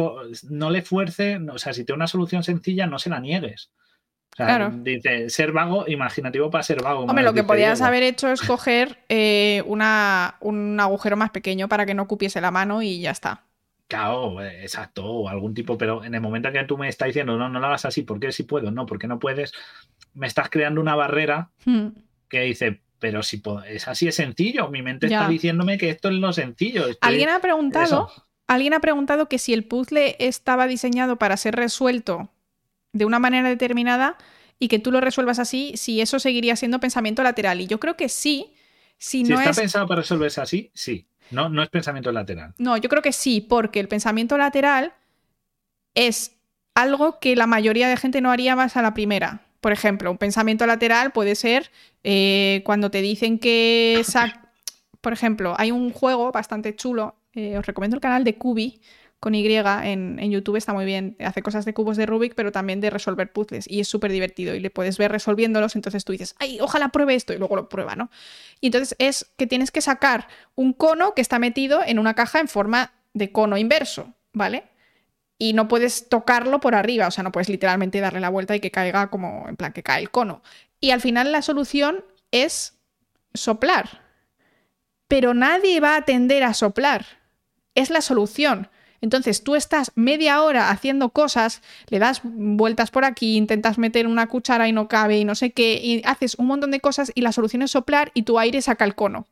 no 0.50 0.70
le 0.70 0.82
fuerce, 0.82 1.38
o 1.38 1.58
sea, 1.58 1.74
si 1.74 1.86
te 1.86 1.94
una 1.94 2.08
solución 2.08 2.44
sencilla, 2.44 2.88
no 2.88 3.00
se 3.00 3.10
la 3.10 3.20
niegues. 3.20 3.72
claro. 4.32 4.72
Dice, 4.72 5.30
ser 5.30 5.52
vago, 5.52 5.86
imaginativo 5.88 6.50
para 6.50 6.64
ser 6.64 6.82
vago. 6.82 7.06
Hombre, 7.06 7.24
lo 7.24 7.34
que 7.34 7.44
podías 7.44 7.82
haber 7.82 8.04
hecho 8.04 8.30
es 8.32 8.42
coger 8.48 9.00
eh, 9.10 9.64
una, 9.66 10.36
un 10.42 10.80
agujero 10.80 11.18
más 11.18 11.32
pequeño 11.32 11.68
para 11.68 11.86
que 11.86 11.94
no 11.94 12.08
cupiese 12.08 12.42
la 12.42 12.52
mano 12.52 12.82
y 12.82 13.00
ya 13.00 13.12
está. 13.12 13.47
Claro, 13.88 14.42
eh, 14.44 14.64
exacto, 14.64 15.06
o 15.06 15.30
algún 15.30 15.54
tipo, 15.54 15.78
pero 15.78 16.04
en 16.04 16.14
el 16.14 16.22
momento 16.22 16.52
que 16.52 16.64
tú 16.66 16.78
me 16.78 16.90
estás 16.90 17.08
diciendo, 17.08 17.38
no, 17.38 17.48
no 17.48 17.60
lo 17.60 17.68
hagas 17.68 17.86
así, 17.86 18.04
¿por 18.04 18.20
qué 18.20 18.32
si 18.32 18.44
puedo? 18.44 18.70
No, 18.70 18.86
porque 18.86 19.08
no 19.08 19.18
puedes, 19.18 19.54
me 20.14 20.28
estás 20.28 20.50
creando 20.50 20.82
una 20.82 20.96
barrera 20.96 21.52
hmm. 21.66 21.88
que 22.28 22.42
dice, 22.42 22.82
pero 23.00 23.24
si 23.24 23.42
es 23.68 23.88
así 23.88 24.08
es 24.08 24.16
sencillo, 24.16 24.70
mi 24.70 24.82
mente 24.82 25.08
está 25.08 25.28
diciéndome 25.30 25.78
que 25.78 25.90
esto 25.90 26.10
es 26.10 26.16
lo 26.16 26.34
sencillo. 26.34 26.86
Alguien 27.02 27.30
ha 27.30 27.40
preguntado 27.40 28.12
alguien 28.48 28.74
ha 28.74 28.80
preguntado 28.80 29.30
que 29.30 29.38
si 29.38 29.54
el 29.54 29.66
puzzle 29.66 30.16
estaba 30.20 30.68
diseñado 30.68 31.18
para 31.18 31.38
ser 31.38 31.56
resuelto 31.56 32.30
de 32.94 33.06
una 33.06 33.20
manera 33.20 33.48
determinada 33.48 34.18
y 34.58 34.70
que 34.70 34.80
tú 34.80 34.92
lo 34.92 35.02
resuelvas 35.02 35.38
así, 35.38 35.74
si 35.76 36.02
eso 36.02 36.20
seguiría 36.20 36.56
siendo 36.56 36.80
pensamiento 36.80 37.22
lateral. 37.22 37.62
Y 37.62 37.68
yo 37.68 37.80
creo 37.80 37.96
que 37.96 38.10
sí. 38.10 38.54
Si, 38.98 39.24
no 39.24 39.40
está 39.40 39.54
pensado 39.54 39.88
para 39.88 40.02
resolverse 40.02 40.42
así, 40.42 40.72
sí. 40.74 41.06
No, 41.32 41.50
no 41.50 41.64
es 41.64 41.70
pensamiento 41.70 42.12
lateral. 42.12 42.54
No, 42.58 42.78
yo 42.78 42.90
creo 42.90 43.02
que 43.02 43.12
sí, 43.12 43.42
porque 43.42 43.80
el 43.80 43.88
pensamiento 43.88 44.38
lateral 44.38 44.94
es 45.96 46.36
algo 46.76 47.20
que 47.20 47.36
la 47.36 47.48
mayoría 47.48 47.90
de 47.90 47.98
gente 47.98 48.22
no 48.22 48.32
haría 48.32 48.56
más 48.56 48.78
a 48.78 48.82
la 48.82 48.94
primera. 48.94 49.42
Por 49.62 49.72
ejemplo, 49.72 50.12
un 50.12 50.18
pensamiento 50.18 50.66
lateral 50.68 51.12
puede 51.12 51.36
ser 51.36 51.72
eh, 52.04 52.62
cuando 52.66 52.92
te 52.92 53.02
dicen 53.02 53.40
que... 53.40 54.04
Por 55.02 55.14
ejemplo, 55.14 55.56
hay 55.58 55.72
un 55.72 55.92
juego 55.92 56.32
bastante 56.32 56.76
chulo, 56.76 57.16
eh, 57.34 57.58
os 57.58 57.66
recomiendo 57.66 57.96
el 57.96 58.02
canal 58.02 58.24
de 58.24 58.36
Kubi, 58.36 58.82
con 59.20 59.34
Y 59.34 59.46
en, 59.56 60.32
YouTube 60.32 60.58
está 60.58 60.74
muy 60.74 60.86
bien. 60.86 61.16
Hace 61.20 61.42
cosas 61.42 61.66
de 61.66 61.74
cubos 61.74 61.98
de 61.98 62.06
Rubik, 62.06 62.36
pero 62.36 62.52
también 62.52 62.82
de 62.82 62.90
resolver 62.92 63.32
puzzles. 63.32 63.70
Y 63.70 63.80
es 63.80 63.88
súper 63.88 64.12
divertido. 64.12 64.54
Y 64.54 64.60
le 64.60 64.70
puedes 64.70 64.98
ver 64.98 65.12
resolviéndolos. 65.12 65.76
Entonces 65.76 66.06
tú 66.06 66.12
dices, 66.12 66.36
ay, 66.40 66.60
ojalá 66.62 66.90
pruebe 66.90 67.16
esto. 67.16 67.34
Y 67.34 67.38
luego 67.38 67.56
lo 67.56 67.68
prueba, 67.68 67.96
¿no? 67.96 68.12
Y 68.62 68.68
entonces 68.68 68.96
es 69.00 69.32
que 69.38 69.48
tienes 69.48 69.72
que 69.72 69.82
sacar 69.82 70.28
un 70.56 70.74
cono 70.74 71.16
que 71.16 71.22
está 71.22 71.40
metido 71.40 71.82
en 71.84 71.98
una 71.98 72.14
caja 72.14 72.40
en 72.40 72.48
forma 72.48 72.94
de 73.14 73.32
cono 73.32 73.58
inverso, 73.58 74.14
¿vale? 74.34 74.66
Y 75.40 75.54
no 75.54 75.68
puedes 75.68 76.10
tocarlo 76.10 76.60
por 76.60 76.76
arriba. 76.76 77.08
O 77.08 77.12
sea, 77.12 77.24
no 77.24 77.32
puedes 77.32 77.50
literalmente 77.50 78.00
darle 78.00 78.20
la 78.20 78.30
vuelta 78.30 78.56
y 78.56 78.60
que 78.60 78.70
caiga 78.70 79.10
como, 79.10 79.48
en 79.50 79.56
plan, 79.56 79.74
que 79.74 79.82
cae 79.82 80.02
el 80.02 80.12
cono. 80.12 80.44
Y 80.80 80.92
al 80.92 81.02
final 81.02 81.32
la 81.32 81.42
solución 81.42 82.06
es 82.30 82.78
soplar. 83.34 84.06
Pero 85.08 85.34
nadie 85.34 85.80
va 85.80 85.96
a 85.96 86.04
tender 86.04 86.44
a 86.44 86.54
soplar. 86.54 87.06
Es 87.74 87.90
la 87.90 88.02
solución. 88.02 88.70
Entonces 89.02 89.44
tú 89.44 89.56
estás 89.56 89.92
media 89.96 90.42
hora 90.42 90.70
haciendo 90.72 91.10
cosas, 91.10 91.62
le 91.90 92.00
das 92.00 92.22
vueltas 92.24 92.92
por 92.92 93.06
aquí, 93.06 93.38
intentas 93.38 93.78
meter 93.78 94.08
una 94.08 94.28
cuchara 94.28 94.68
y 94.68 94.72
no 94.72 94.88
cabe 94.88 95.18
y 95.20 95.26
no 95.26 95.36
sé 95.36 95.52
qué, 95.52 95.80
y 95.82 96.02
haces 96.06 96.36
un 96.36 96.48
montón 96.48 96.72
de 96.72 96.80
cosas 96.80 97.12
y 97.14 97.22
la 97.22 97.32
solución 97.32 97.62
es 97.62 97.72
soplar 97.72 98.12
y 98.14 98.24
tu 98.24 98.40
aire 98.40 98.62
saca 98.62 98.86
el 98.86 98.96
cono. 98.96 99.28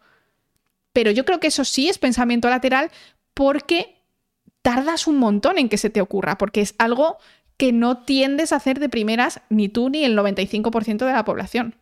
Pero 0.94 1.12
yo 1.12 1.26
creo 1.26 1.40
que 1.40 1.48
eso 1.48 1.66
sí 1.66 1.90
es 1.90 1.98
pensamiento 1.98 2.50
lateral 2.50 2.92
porque 3.34 3.96
tardas 4.62 5.08
un 5.08 5.18
montón 5.18 5.58
en 5.58 5.70
que 5.70 5.78
se 5.78 5.90
te 5.90 6.02
ocurra, 6.02 6.38
porque 6.38 6.62
es 6.62 6.76
algo 6.78 7.18
que 7.58 7.72
no 7.72 8.00
tiendes 8.00 8.52
a 8.52 8.58
hacer 8.58 8.80
de 8.80 8.90
primeras 8.90 9.42
ni 9.50 9.70
tú 9.70 9.90
ni 9.90 10.04
el 10.04 10.18
95% 10.18 11.06
de 11.06 11.14
la 11.14 11.26
población. 11.26 11.76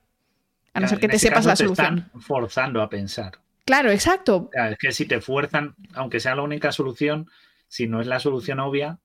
A 0.73 0.79
no 0.79 0.87
ser 0.87 0.99
que 0.99 1.07
te 1.07 1.19
sepas 1.19 1.45
la 1.45 1.55
solución. 1.55 1.99
están 1.99 2.21
forzando 2.21 2.81
a 2.81 2.89
pensar. 2.89 3.39
Claro, 3.65 3.91
exacto. 3.91 4.49
es 4.53 4.77
que 4.77 4.91
si 4.91 5.05
te 5.05 5.21
fuerzan, 5.21 5.75
aunque 5.93 6.19
sea 6.19 6.35
la 6.35 6.41
única 6.41 6.71
solución, 6.71 7.29
si 7.73 7.87
no 7.87 8.01
es 8.01 8.05
la 8.05 8.19
solución 8.19 8.59
obvia, 8.59 8.99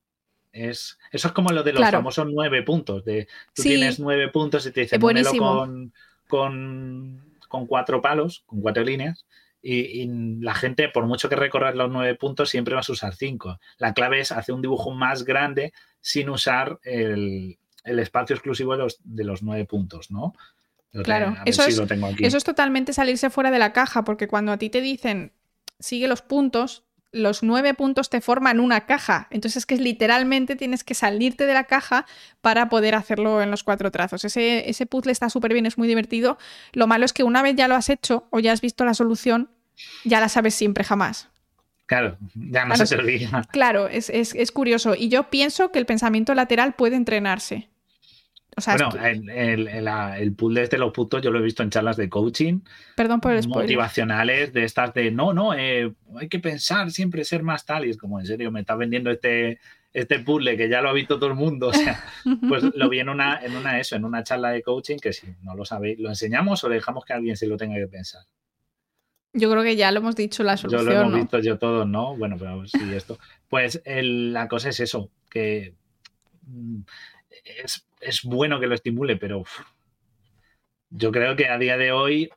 es, 0.52 0.98
eso 1.10 1.28
es 1.28 1.32
como 1.32 1.52
lo 1.52 1.62
de 1.62 1.72
los 1.72 1.90
famosos 1.90 2.26
nueve 2.30 2.62
puntos. 2.62 3.02
De, 3.02 3.26
tú 3.54 3.62
tienes 3.62 3.98
nueve 3.98 4.28
puntos 4.28 4.66
y 4.66 4.72
te 4.72 4.82
dicen 4.82 5.00
ponelo 5.00 5.32
con, 5.38 5.94
con, 6.28 7.34
con, 7.48 7.66
cuatro 7.66 8.02
palos, 8.02 8.42
con 8.44 8.60
cuatro 8.60 8.84
líneas, 8.84 9.24
y, 9.62 10.06
la 10.42 10.52
gente, 10.52 10.90
por 10.90 11.06
mucho 11.06 11.30
que 11.30 11.36
recorrer 11.36 11.76
los 11.76 11.90
nueve 11.90 12.14
puntos, 12.14 12.50
siempre 12.50 12.74
vas 12.74 12.90
a 12.90 12.92
usar 12.92 13.14
cinco. 13.14 13.58
La 13.78 13.94
clave 13.94 14.20
es 14.20 14.32
hacer 14.32 14.54
un 14.54 14.60
dibujo 14.60 14.90
más 14.90 15.24
grande 15.24 15.72
sin 16.02 16.28
usar 16.28 16.78
el, 16.82 17.56
espacio 17.84 18.36
exclusivo 18.36 18.72
de 18.72 18.82
los, 18.82 18.98
de 19.02 19.24
los 19.24 19.42
nueve 19.42 19.64
puntos, 19.64 20.10
¿no? 20.10 20.34
claro, 21.04 21.36
eso, 21.46 21.62
es, 21.62 21.80
eso 22.18 22.36
es 22.36 22.44
totalmente 22.44 22.92
salirse 22.92 23.30
fuera 23.30 23.50
de 23.50 23.58
la 23.58 23.72
caja, 23.72 24.04
porque 24.04 24.28
cuando 24.28 24.52
a 24.52 24.58
ti 24.58 24.68
te 24.68 24.82
dicen 24.82 25.32
sigue 25.80 26.08
los 26.08 26.20
puntos, 26.20 26.87
los 27.12 27.42
nueve 27.42 27.74
puntos 27.74 28.10
te 28.10 28.20
forman 28.20 28.60
una 28.60 28.86
caja. 28.86 29.28
Entonces 29.30 29.58
es 29.58 29.66
que 29.66 29.76
literalmente 29.76 30.56
tienes 30.56 30.84
que 30.84 30.94
salirte 30.94 31.46
de 31.46 31.54
la 31.54 31.64
caja 31.64 32.06
para 32.40 32.68
poder 32.68 32.94
hacerlo 32.94 33.42
en 33.42 33.50
los 33.50 33.64
cuatro 33.64 33.90
trazos. 33.90 34.24
Ese, 34.24 34.68
ese 34.68 34.86
puzzle 34.86 35.12
está 35.12 35.30
súper 35.30 35.52
bien, 35.52 35.66
es 35.66 35.78
muy 35.78 35.88
divertido. 35.88 36.38
Lo 36.72 36.86
malo 36.86 37.04
es 37.04 37.12
que 37.12 37.24
una 37.24 37.42
vez 37.42 37.56
ya 37.56 37.68
lo 37.68 37.74
has 37.74 37.88
hecho 37.88 38.26
o 38.30 38.40
ya 38.40 38.52
has 38.52 38.60
visto 38.60 38.84
la 38.84 38.94
solución, 38.94 39.50
ya 40.04 40.20
la 40.20 40.28
sabes 40.28 40.54
siempre, 40.54 40.84
jamás. 40.84 41.28
Claro, 41.86 42.18
ya 42.34 42.66
no 42.66 42.76
se 42.76 42.86
te 42.86 42.96
olvida. 42.96 43.42
Claro, 43.50 43.88
es, 43.88 44.10
es 44.10 44.52
curioso. 44.52 44.94
Y 44.94 45.08
yo 45.08 45.30
pienso 45.30 45.72
que 45.72 45.78
el 45.78 45.86
pensamiento 45.86 46.34
lateral 46.34 46.74
puede 46.74 46.96
entrenarse 46.96 47.70
bueno, 48.66 48.90
el, 49.04 49.68
el, 49.68 50.32
pool 50.34 50.54
de 50.54 50.78
los 50.78 50.92
putos 50.92 51.22
yo 51.22 51.30
lo 51.30 51.38
he 51.38 51.42
visto 51.42 51.62
en 51.62 51.70
charlas 51.70 51.96
de 51.96 52.08
coaching. 52.08 52.60
Perdón 52.96 53.20
por 53.20 53.32
el 53.32 53.46
Motivacionales 53.48 54.52
de 54.52 54.64
estas 54.64 54.92
de, 54.94 55.10
no, 55.10 55.32
no, 55.32 55.54
eh, 55.54 55.92
hay 56.18 56.28
que 56.28 56.38
pensar 56.38 56.90
siempre 56.90 57.24
ser 57.24 57.42
más 57.42 57.64
tal. 57.64 57.86
Y 57.86 57.90
es 57.90 57.96
como, 57.96 58.20
en 58.20 58.26
serio, 58.26 58.50
me 58.50 58.60
estás 58.60 58.78
vendiendo 58.78 59.10
este, 59.10 59.58
este 59.92 60.18
puzzle 60.20 60.56
que 60.56 60.68
ya 60.68 60.80
lo 60.80 60.90
ha 60.90 60.92
visto 60.92 61.18
todo 61.18 61.30
el 61.30 61.36
mundo. 61.36 61.68
O 61.68 61.72
sea, 61.72 62.04
pues 62.48 62.64
lo 62.74 62.88
vi 62.88 63.00
en 63.00 63.08
una, 63.08 63.40
en 63.42 63.56
una 63.56 63.78
eso, 63.80 63.96
en 63.96 64.04
una 64.04 64.22
charla 64.22 64.50
de 64.50 64.62
coaching 64.62 64.98
que 64.98 65.12
si 65.12 65.26
no 65.42 65.54
lo 65.54 65.64
sabéis, 65.64 65.98
¿lo 65.98 66.08
enseñamos 66.08 66.64
o 66.64 66.68
dejamos 66.68 67.04
que 67.04 67.12
alguien 67.12 67.36
se 67.36 67.46
lo 67.46 67.56
tenga 67.56 67.76
que 67.76 67.88
pensar? 67.88 68.22
Yo 69.32 69.50
creo 69.50 69.62
que 69.62 69.76
ya 69.76 69.92
lo 69.92 70.00
hemos 70.00 70.16
dicho 70.16 70.42
la 70.42 70.56
solución. 70.56 70.84
Yo 70.84 70.90
lo 70.90 71.00
hemos 71.00 71.14
visto 71.14 71.38
yo 71.40 71.58
todos, 71.58 71.86
¿no? 71.86 72.16
Bueno, 72.16 72.36
pero 72.38 72.66
sí, 72.66 72.78
esto. 72.94 73.18
Pues 73.48 73.82
la 73.84 74.48
cosa 74.48 74.70
es 74.70 74.80
eso, 74.80 75.10
que 75.30 75.74
mm, 76.46 76.80
es 77.44 77.88
es 78.00 78.22
bueno 78.22 78.60
que 78.60 78.66
lo 78.66 78.74
estimule, 78.74 79.16
pero 79.16 79.44
yo 80.90 81.12
creo 81.12 81.36
que 81.36 81.48
a 81.48 81.58
día 81.58 81.76
de 81.76 81.92
hoy 81.92 82.30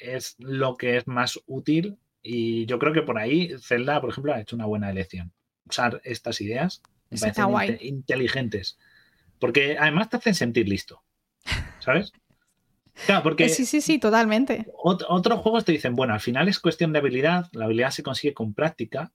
es 0.00 0.36
lo 0.38 0.76
que 0.76 0.96
es 0.96 1.06
más 1.06 1.40
útil 1.46 1.98
y 2.22 2.66
yo 2.66 2.78
creo 2.78 2.92
que 2.92 3.02
por 3.02 3.18
ahí 3.18 3.54
Zelda, 3.60 4.00
por 4.00 4.10
ejemplo, 4.10 4.34
ha 4.34 4.40
hecho 4.40 4.56
una 4.56 4.66
buena 4.66 4.90
elección. 4.90 5.32
Usar 5.68 6.00
estas 6.04 6.40
ideas 6.40 6.82
me 7.10 7.32
parecen 7.32 7.78
inteligentes. 7.80 8.78
Porque 9.38 9.78
además 9.78 10.10
te 10.10 10.18
hacen 10.18 10.34
sentir 10.34 10.68
listo. 10.68 11.02
¿Sabes? 11.80 12.12
Claro, 13.06 13.22
porque 13.22 13.48
sí, 13.48 13.64
sí, 13.64 13.80
sí, 13.80 13.98
totalmente. 13.98 14.66
otros 14.74 15.38
juegos 15.38 15.64
te 15.64 15.72
dicen, 15.72 15.94
bueno, 15.94 16.12
al 16.12 16.20
final 16.20 16.48
es 16.48 16.58
cuestión 16.58 16.92
de 16.92 16.98
habilidad, 16.98 17.46
la 17.52 17.64
habilidad 17.64 17.92
se 17.92 18.02
consigue 18.02 18.34
con 18.34 18.52
práctica. 18.52 19.10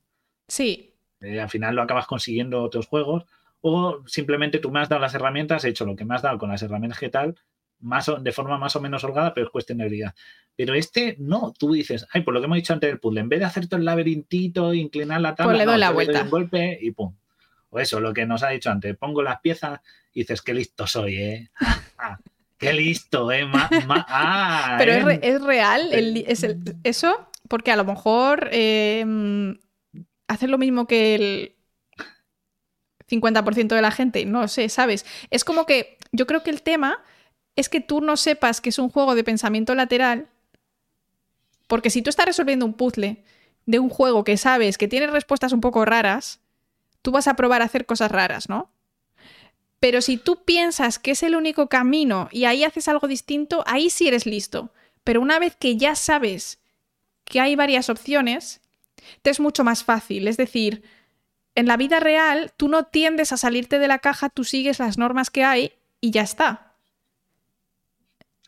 Sí. 0.48 0.96
Eh, 1.20 1.40
al 1.40 1.50
final 1.50 1.76
lo 1.76 1.84
acabas 1.84 2.08
consiguiendo 2.08 2.64
otros 2.64 2.88
juegos 2.88 3.26
o 3.68 4.04
simplemente 4.06 4.60
tú 4.60 4.70
me 4.70 4.80
has 4.80 4.90
dado 4.90 5.02
las 5.02 5.16
herramientas, 5.16 5.66
he 5.66 5.70
hecho 5.70 5.86
lo 5.86 5.96
que 5.96 6.06
me 6.06 6.14
has 6.14 6.22
dado 6.22 6.38
con 6.38 6.52
las 6.52 6.62
herramientas 6.62 7.00
que 7.00 7.10
tal, 7.10 7.36
más 7.80 8.12
de 8.22 8.32
forma 8.32 8.60
más 8.60 8.76
o 8.76 8.80
menos 8.80 9.04
holgada, 9.04 9.34
pero 9.34 9.48
es 9.48 9.52
cuestión 9.52 9.80
de 9.80 9.86
habilidad. 9.86 10.14
Pero 10.56 10.76
este 10.76 11.16
no, 11.18 11.52
tú 11.52 11.74
dices, 11.74 12.06
ay, 12.12 12.22
por 12.22 12.36
lo 12.36 12.40
que 12.40 12.46
hemos 12.46 12.58
dicho 12.58 12.74
antes 12.74 12.92
del 12.92 13.00
puzzle, 13.00 13.22
en 13.22 13.30
vez 13.30 13.40
de 13.40 13.46
hacer 13.46 13.68
todo 13.68 13.80
el 13.80 13.86
laberintito, 13.86 14.72
inclinar 14.72 15.20
la 15.20 15.34
tabla, 15.34 15.54
pues 15.54 15.58
le 15.58 15.66
doy 15.66 15.80
la 15.80 15.90
vuelta. 15.90 16.22
un 16.22 16.30
golpe 16.30 16.78
y 16.80 16.92
pum. 16.92 17.16
O 17.72 17.80
eso, 17.80 18.00
lo 18.00 18.14
que 18.14 18.28
nos 18.28 18.44
ha 18.44 18.50
dicho 18.50 18.70
antes, 18.70 18.96
pongo 18.98 19.24
las 19.24 19.42
piezas 19.42 19.80
y 20.14 20.20
dices, 20.20 20.44
qué 20.44 20.54
listo 20.54 20.86
soy, 20.86 21.16
¿eh? 21.16 21.50
Ah, 21.98 22.20
qué 22.60 22.72
listo, 22.72 23.32
¿eh? 23.32 23.50
Ah, 23.90 24.76
pero 24.78 25.10
Es, 25.10 25.24
¿eh? 25.24 25.40
real, 25.40 25.90
es 25.92 26.46
eso, 26.84 27.30
porque 27.48 27.72
a 27.72 27.78
lo 27.78 27.84
mejor 27.84 28.48
eh, 28.52 29.04
lo 29.04 30.58
mismo 30.60 30.86
que 30.86 31.16
el, 31.16 31.56
50% 33.10 33.76
de 33.76 33.82
la 33.82 33.92
gente, 33.92 34.26
no 34.26 34.48
sé, 34.48 34.70
¿sabes? 34.70 35.06
Es 35.30 35.44
como 35.44 35.66
que 35.66 35.98
yo 36.12 36.26
creo 36.26 36.44
que 36.44 36.50
el 36.50 36.62
tema 36.62 37.04
es 37.56 37.70
que 37.70 37.82
tú 37.82 38.02
no 38.02 38.18
sepas 38.18 38.62
que 38.62 38.70
es 38.70 38.80
un 38.80 38.90
juego 38.90 39.16
de 39.16 39.24
pensamiento 39.24 39.76
lateral, 39.76 40.28
porque 41.68 41.90
si 41.90 42.02
tú 42.02 42.10
estás 42.10 42.26
resolviendo 42.26 42.66
un 42.66 42.74
puzzle 42.74 43.24
de 43.66 43.80
un 43.80 43.90
juego 43.90 44.24
que 44.24 44.38
sabes 44.38 44.78
que 44.78 44.88
tiene 44.88 45.08
respuestas 45.08 45.54
un 45.54 45.62
poco 45.62 45.86
raras, 45.86 46.40
tú 47.02 47.12
vas 47.12 47.28
a 47.28 47.36
probar 47.36 47.62
a 47.62 47.66
hacer 47.66 47.86
cosas 47.86 48.12
raras, 48.12 48.50
¿no? 48.50 48.70
Pero 49.80 50.02
si 50.02 50.18
tú 50.18 50.44
piensas 50.44 51.00
que 51.00 51.12
es 51.12 51.24
el 51.24 51.36
único 51.36 51.68
camino 51.68 52.30
y 52.32 52.46
ahí 52.46 52.64
haces 52.64 52.88
algo 52.88 53.08
distinto, 53.08 53.64
ahí 53.68 53.90
sí 53.90 54.08
eres 54.08 54.26
listo. 54.26 54.72
Pero 55.04 55.22
una 55.22 55.38
vez 55.38 55.56
que 55.56 55.78
ya 55.78 55.96
sabes 55.96 56.60
que 57.24 57.40
hay 57.40 57.56
varias 57.56 57.90
opciones, 57.90 58.62
te 59.22 59.30
es 59.30 59.40
mucho 59.40 59.64
más 59.64 59.84
fácil. 59.84 60.28
Es 60.28 60.38
decir, 60.38 60.84
en 61.56 61.68
la 61.68 61.78
vida 61.78 62.00
real 62.00 62.52
tú 62.58 62.68
no 62.68 62.86
tiendes 62.86 63.32
a 63.32 63.38
salirte 63.38 63.80
de 63.80 63.88
la 63.88 64.00
caja, 64.00 64.30
tú 64.30 64.44
sigues 64.44 64.80
las 64.80 64.98
normas 64.98 65.30
que 65.30 65.44
hay 65.44 65.74
y 66.02 66.12
ya 66.12 66.22
está. 66.22 66.74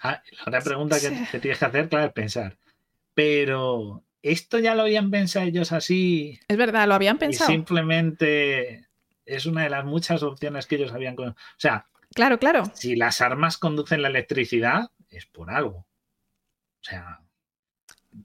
Ah, 0.01 0.21
la 0.31 0.43
otra 0.45 0.61
pregunta 0.61 0.99
que, 0.99 1.39
tienes 1.39 1.57
que 1.57 1.65
hacer, 1.65 1.89
claro, 1.89 2.05
es 2.05 2.13
pensar. 2.13 2.57
Pero, 3.13 4.03
¿esto 4.21 4.59
ya 4.59 4.75
lo 4.75 4.83
habían 4.83 5.09
pensado 5.09 5.45
ellos 5.47 5.71
así? 5.71 6.39
Es 6.47 6.57
verdad, 6.57 6.87
lo 6.87 6.93
habían 6.93 7.17
pensado. 7.17 7.49
Y 7.49 7.55
simplemente 7.55 8.87
es 9.25 9.45
una 9.45 9.63
de 9.63 9.69
las 9.69 9.85
muchas 9.85 10.21
opciones 10.21 10.67
que 10.67 10.75
ellos 10.75 10.91
habían. 10.93 11.17
O 11.17 11.35
sea, 11.57 11.85
claro, 12.13 12.37
claro. 12.37 12.71
Si 12.75 12.95
las 12.95 13.21
armas 13.21 13.57
conducen 13.57 14.01
la 14.01 14.09
electricidad, 14.09 14.91
es 15.09 15.25
por 15.25 15.49
algo. 15.49 15.77
O 15.77 16.83
sea, 16.83 17.21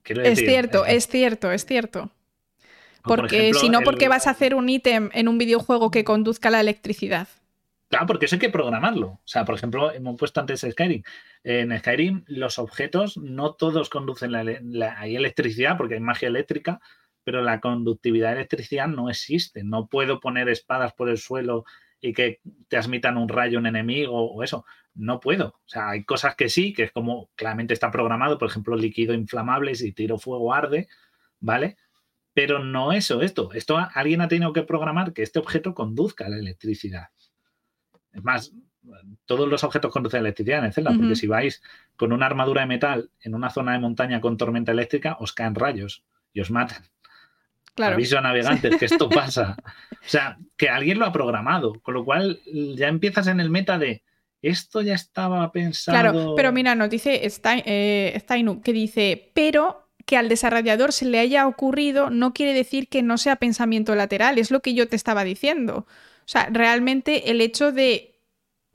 quiero 0.03 0.21
decir, 0.21 0.43
Es 0.43 0.51
cierto, 0.51 0.85
es 0.85 1.07
cierto, 1.07 1.51
es 1.51 1.65
cierto. 1.65 2.11
Porque 3.03 3.53
si 3.53 3.69
no, 3.69 3.81
¿por 3.81 3.97
qué 3.97 4.07
vas 4.07 4.27
a 4.27 4.31
hacer 4.31 4.55
un 4.55 4.69
ítem 4.69 5.09
en 5.13 5.27
un 5.27 5.37
videojuego 5.37 5.91
que 5.91 6.03
conduzca 6.03 6.49
la 6.49 6.61
electricidad? 6.61 7.27
Claro, 7.89 8.07
porque 8.07 8.25
eso 8.25 8.37
hay 8.37 8.39
que 8.39 8.49
programarlo. 8.49 9.07
O 9.07 9.21
sea, 9.23 9.45
por 9.45 9.53
ejemplo, 9.53 9.91
hemos 9.91 10.17
puesto 10.17 10.39
antes 10.39 10.65
Skyrim. 10.67 11.03
En 11.43 11.77
Skyrim 11.77 12.23
los 12.27 12.57
objetos 12.57 13.17
no 13.17 13.53
todos 13.53 13.89
conducen 13.89 14.31
la, 14.31 14.41
electricidad 15.05 15.77
porque 15.77 15.95
hay 15.95 15.99
magia 15.99 16.27
eléctrica, 16.27 16.79
pero 17.23 17.43
la 17.43 17.59
conductividad 17.59 18.29
de 18.29 18.37
electricidad 18.37 18.87
no 18.87 19.09
existe. 19.09 19.63
No 19.63 19.87
puedo 19.87 20.19
poner 20.19 20.49
espadas 20.49 20.93
por 20.93 21.07
el 21.07 21.19
suelo 21.19 21.65
y 22.01 22.13
que 22.13 22.39
transmitan 22.67 23.17
un 23.17 23.29
rayo 23.29 23.59
un 23.59 23.67
enemigo 23.67 24.31
o 24.31 24.41
eso. 24.41 24.65
No 24.95 25.19
puedo. 25.19 25.49
O 25.49 25.67
sea, 25.67 25.89
hay 25.89 26.03
cosas 26.03 26.35
que 26.35 26.49
sí, 26.49 26.73
que 26.73 26.83
es 26.83 26.91
como 26.91 27.29
claramente 27.35 27.75
está 27.75 27.91
programado, 27.91 28.39
por 28.39 28.49
ejemplo, 28.49 28.75
líquido 28.75 29.13
inflamable, 29.13 29.75
si 29.75 29.91
tiro 29.91 30.17
fuego 30.17 30.51
arde, 30.51 30.87
¿vale? 31.39 31.77
Pero 32.33 32.59
no 32.59 32.91
eso, 32.91 33.21
esto. 33.21 33.51
Esto 33.53 33.77
alguien 33.93 34.21
ha 34.21 34.27
tenido 34.27 34.53
que 34.53 34.63
programar 34.63 35.13
que 35.13 35.23
este 35.23 35.39
objeto 35.39 35.73
conduzca 35.73 36.29
la 36.29 36.37
electricidad. 36.37 37.09
Es 38.11 38.23
más, 38.23 38.53
todos 39.25 39.47
los 39.47 39.63
objetos 39.63 39.91
conducen 39.91 40.21
electricidad 40.21 40.59
en 40.59 40.65
el 40.65 40.73
Zelda, 40.73 40.93
porque 40.95 41.15
si 41.15 41.27
vais 41.27 41.61
con 41.95 42.11
una 42.11 42.25
armadura 42.25 42.61
de 42.61 42.67
metal 42.67 43.09
en 43.21 43.35
una 43.35 43.49
zona 43.49 43.73
de 43.73 43.79
montaña 43.79 44.19
con 44.19 44.37
tormenta 44.37 44.71
eléctrica, 44.71 45.17
os 45.19 45.33
caen 45.33 45.55
rayos 45.55 46.03
y 46.33 46.41
os 46.41 46.51
matan. 46.51 46.83
Claro. 47.75 47.95
Aviso 47.95 48.17
a 48.17 48.21
navegantes 48.21 48.77
que 48.77 48.85
esto 48.85 49.09
pasa. 49.09 49.55
o 49.91 50.07
sea, 50.09 50.37
que 50.57 50.69
alguien 50.69 50.99
lo 50.99 51.05
ha 51.05 51.11
programado, 51.11 51.79
con 51.81 51.93
lo 51.93 52.05
cual 52.05 52.39
ya 52.75 52.87
empiezas 52.87 53.27
en 53.27 53.39
el 53.39 53.49
meta 53.49 53.77
de 53.77 54.03
esto 54.43 54.81
ya 54.81 54.93
estaba 54.93 55.49
pensado. 55.51 55.97
Claro, 55.97 56.33
pero 56.35 56.51
mira, 56.51 56.75
nos 56.75 56.89
dice 56.89 57.21
eh, 57.23 58.19
Steinu 58.19 58.61
que 58.61 58.73
dice, 58.73 59.31
pero 59.33 59.82
que 60.05 60.17
al 60.17 60.29
desarrollador 60.29 60.91
se 60.91 61.05
le 61.05 61.19
haya 61.19 61.47
ocurrido 61.47 62.09
no 62.09 62.33
quiere 62.33 62.53
decir 62.53 62.87
que 62.89 63.01
no 63.01 63.17
sea 63.17 63.37
pensamiento 63.37 63.95
lateral, 63.95 64.37
es 64.37 64.51
lo 64.51 64.61
que 64.61 64.73
yo 64.73 64.87
te 64.87 64.95
estaba 64.95 65.23
diciendo. 65.23 65.85
O 66.25 66.27
sea, 66.27 66.49
realmente 66.51 67.31
el 67.31 67.41
hecho 67.41 67.71
de 67.71 68.19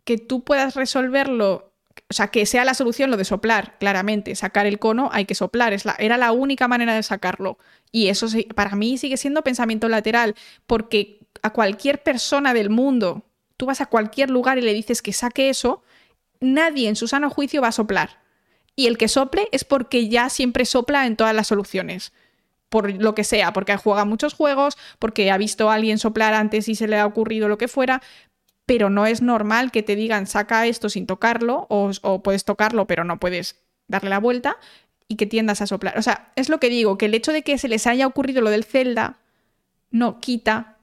que 0.04 0.18
tú 0.18 0.42
puedas 0.42 0.74
resolverlo, 0.74 1.72
o 2.08 2.14
sea, 2.14 2.28
que 2.28 2.46
sea 2.46 2.64
la 2.64 2.74
solución 2.74 3.10
lo 3.10 3.16
de 3.16 3.24
soplar, 3.24 3.76
claramente, 3.78 4.34
sacar 4.34 4.66
el 4.66 4.78
cono 4.78 5.10
hay 5.12 5.26
que 5.26 5.34
soplar, 5.34 5.72
es 5.72 5.84
la, 5.84 5.96
era 5.98 6.16
la 6.16 6.32
única 6.32 6.68
manera 6.68 6.94
de 6.94 7.02
sacarlo. 7.02 7.58
Y 7.92 8.08
eso 8.08 8.26
para 8.54 8.74
mí 8.74 8.96
sigue 8.98 9.16
siendo 9.16 9.42
pensamiento 9.42 9.88
lateral, 9.88 10.34
porque 10.66 11.20
a 11.42 11.52
cualquier 11.52 12.02
persona 12.02 12.54
del 12.54 12.70
mundo, 12.70 13.24
tú 13.56 13.66
vas 13.66 13.80
a 13.80 13.86
cualquier 13.86 14.30
lugar 14.30 14.58
y 14.58 14.62
le 14.62 14.72
dices 14.72 15.02
que 15.02 15.12
saque 15.12 15.50
eso, 15.50 15.82
nadie 16.40 16.88
en 16.88 16.96
su 16.96 17.08
sano 17.08 17.30
juicio 17.30 17.60
va 17.60 17.68
a 17.68 17.72
soplar. 17.72 18.20
Y 18.78 18.86
el 18.86 18.96
que 18.96 19.08
sople 19.08 19.48
es 19.50 19.64
porque 19.64 20.08
ya 20.08 20.28
siempre 20.28 20.64
sopla 20.64 21.04
en 21.08 21.16
todas 21.16 21.34
las 21.34 21.48
soluciones 21.48 22.12
por 22.68 22.92
lo 23.02 23.12
que 23.12 23.24
sea, 23.24 23.52
porque 23.52 23.76
juega 23.76 24.04
muchos 24.04 24.34
juegos, 24.34 24.78
porque 25.00 25.32
ha 25.32 25.36
visto 25.36 25.68
a 25.68 25.74
alguien 25.74 25.98
soplar 25.98 26.32
antes 26.32 26.68
y 26.68 26.76
se 26.76 26.86
le 26.86 26.96
ha 26.96 27.04
ocurrido 27.04 27.48
lo 27.48 27.58
que 27.58 27.66
fuera, 27.66 28.00
pero 28.66 28.88
no 28.88 29.04
es 29.06 29.20
normal 29.20 29.72
que 29.72 29.82
te 29.82 29.96
digan 29.96 30.28
saca 30.28 30.64
esto 30.68 30.90
sin 30.90 31.08
tocarlo 31.08 31.66
o, 31.70 32.22
puedes 32.22 32.44
tocarlo 32.44 32.86
pero 32.86 33.02
no 33.02 33.18
puedes 33.18 33.56
darle 33.88 34.10
la 34.10 34.20
vuelta 34.20 34.58
y 35.08 35.16
que 35.16 35.26
tiendas 35.26 35.60
a 35.60 35.66
soplar. 35.66 35.98
O 35.98 36.02
sea, 36.02 36.30
es 36.36 36.48
lo 36.48 36.60
que 36.60 36.70
digo, 36.70 36.98
que 36.98 37.06
el 37.06 37.14
hecho 37.14 37.32
de 37.32 37.42
que 37.42 37.58
se 37.58 37.66
les 37.66 37.84
haya 37.88 38.06
ocurrido 38.06 38.42
lo 38.42 38.50
del 38.50 38.62
Zelda 38.62 39.18
no 39.90 40.20
quita 40.20 40.76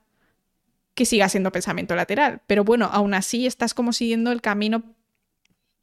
que 0.96 1.06
siga 1.06 1.30
siendo 1.30 1.54
pensamiento 1.54 1.96
lateral. 1.96 2.42
Pero 2.46 2.66
bueno, 2.66 2.90
aún 2.92 3.14
así 3.14 3.48
estás 3.48 3.74
como 3.74 3.94
siguiendo 3.94 4.34
el 4.34 4.42
camino 4.42 4.84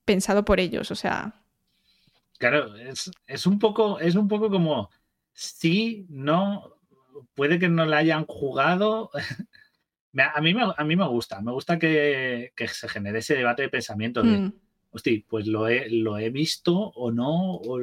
pensado 0.04 0.44
por 0.44 0.60
ellos. 0.60 0.90
O 0.90 0.94
sea. 0.94 1.41
Claro, 2.42 2.74
es, 2.74 3.46
un 3.46 3.60
poco, 3.60 4.00
es 4.00 4.16
un 4.16 4.26
poco 4.26 4.50
como 4.50 4.90
sí, 5.32 6.06
no, 6.08 6.74
puede 7.34 7.60
que 7.60 7.68
no 7.68 7.86
la 7.86 7.98
hayan 7.98 8.26
jugado. 8.26 9.10
A 10.34 10.40
mí, 10.40 10.52
me, 10.52 10.62
a 10.76 10.84
mí 10.84 10.96
me 10.96 11.06
gusta, 11.06 11.40
me 11.40 11.52
gusta 11.52 11.78
que, 11.78 12.52
se 12.66 12.88
genere 12.88 13.20
ese 13.20 13.36
debate 13.36 13.62
de 13.62 13.68
pensamiento 13.68 14.22
de, 14.22 14.40
mm. 14.40 14.52
hostia, 14.90 15.22
pues 15.26 15.46
lo 15.46 15.68
he, 15.68 15.88
lo 15.88 16.18
he 16.18 16.28
visto 16.30 16.76
o 16.76 17.12
no, 17.12 17.54
o 17.54 17.80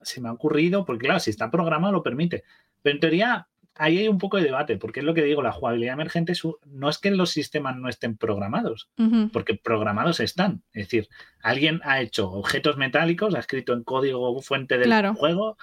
se 0.00 0.20
me 0.20 0.28
ha 0.28 0.32
ocurrido, 0.32 0.86
porque 0.86 1.06
claro, 1.06 1.20
si 1.20 1.30
está 1.30 1.50
programado 1.50 1.92
lo 1.92 2.02
permite. 2.02 2.44
Pero 2.80 2.94
en 2.94 3.00
teoría 3.00 3.48
ahí 3.78 3.98
hay 3.98 4.08
un 4.08 4.18
poco 4.18 4.36
de 4.36 4.44
debate, 4.44 4.76
porque 4.76 5.00
es 5.00 5.06
lo 5.06 5.14
que 5.14 5.22
digo, 5.22 5.40
la 5.42 5.52
jugabilidad 5.52 5.94
emergente 5.94 6.32
no 6.66 6.88
es 6.90 6.98
que 6.98 7.10
los 7.10 7.30
sistemas 7.30 7.76
no 7.76 7.88
estén 7.88 8.16
programados, 8.16 8.90
porque 9.32 9.54
programados 9.54 10.20
están. 10.20 10.62
Es 10.72 10.86
decir, 10.86 11.08
alguien 11.42 11.80
ha 11.84 12.00
hecho 12.00 12.30
objetos 12.30 12.76
metálicos, 12.76 13.34
ha 13.34 13.38
escrito 13.38 13.72
en 13.72 13.84
código 13.84 14.40
fuente 14.42 14.78
del 14.78 15.14
juego, 15.14 15.56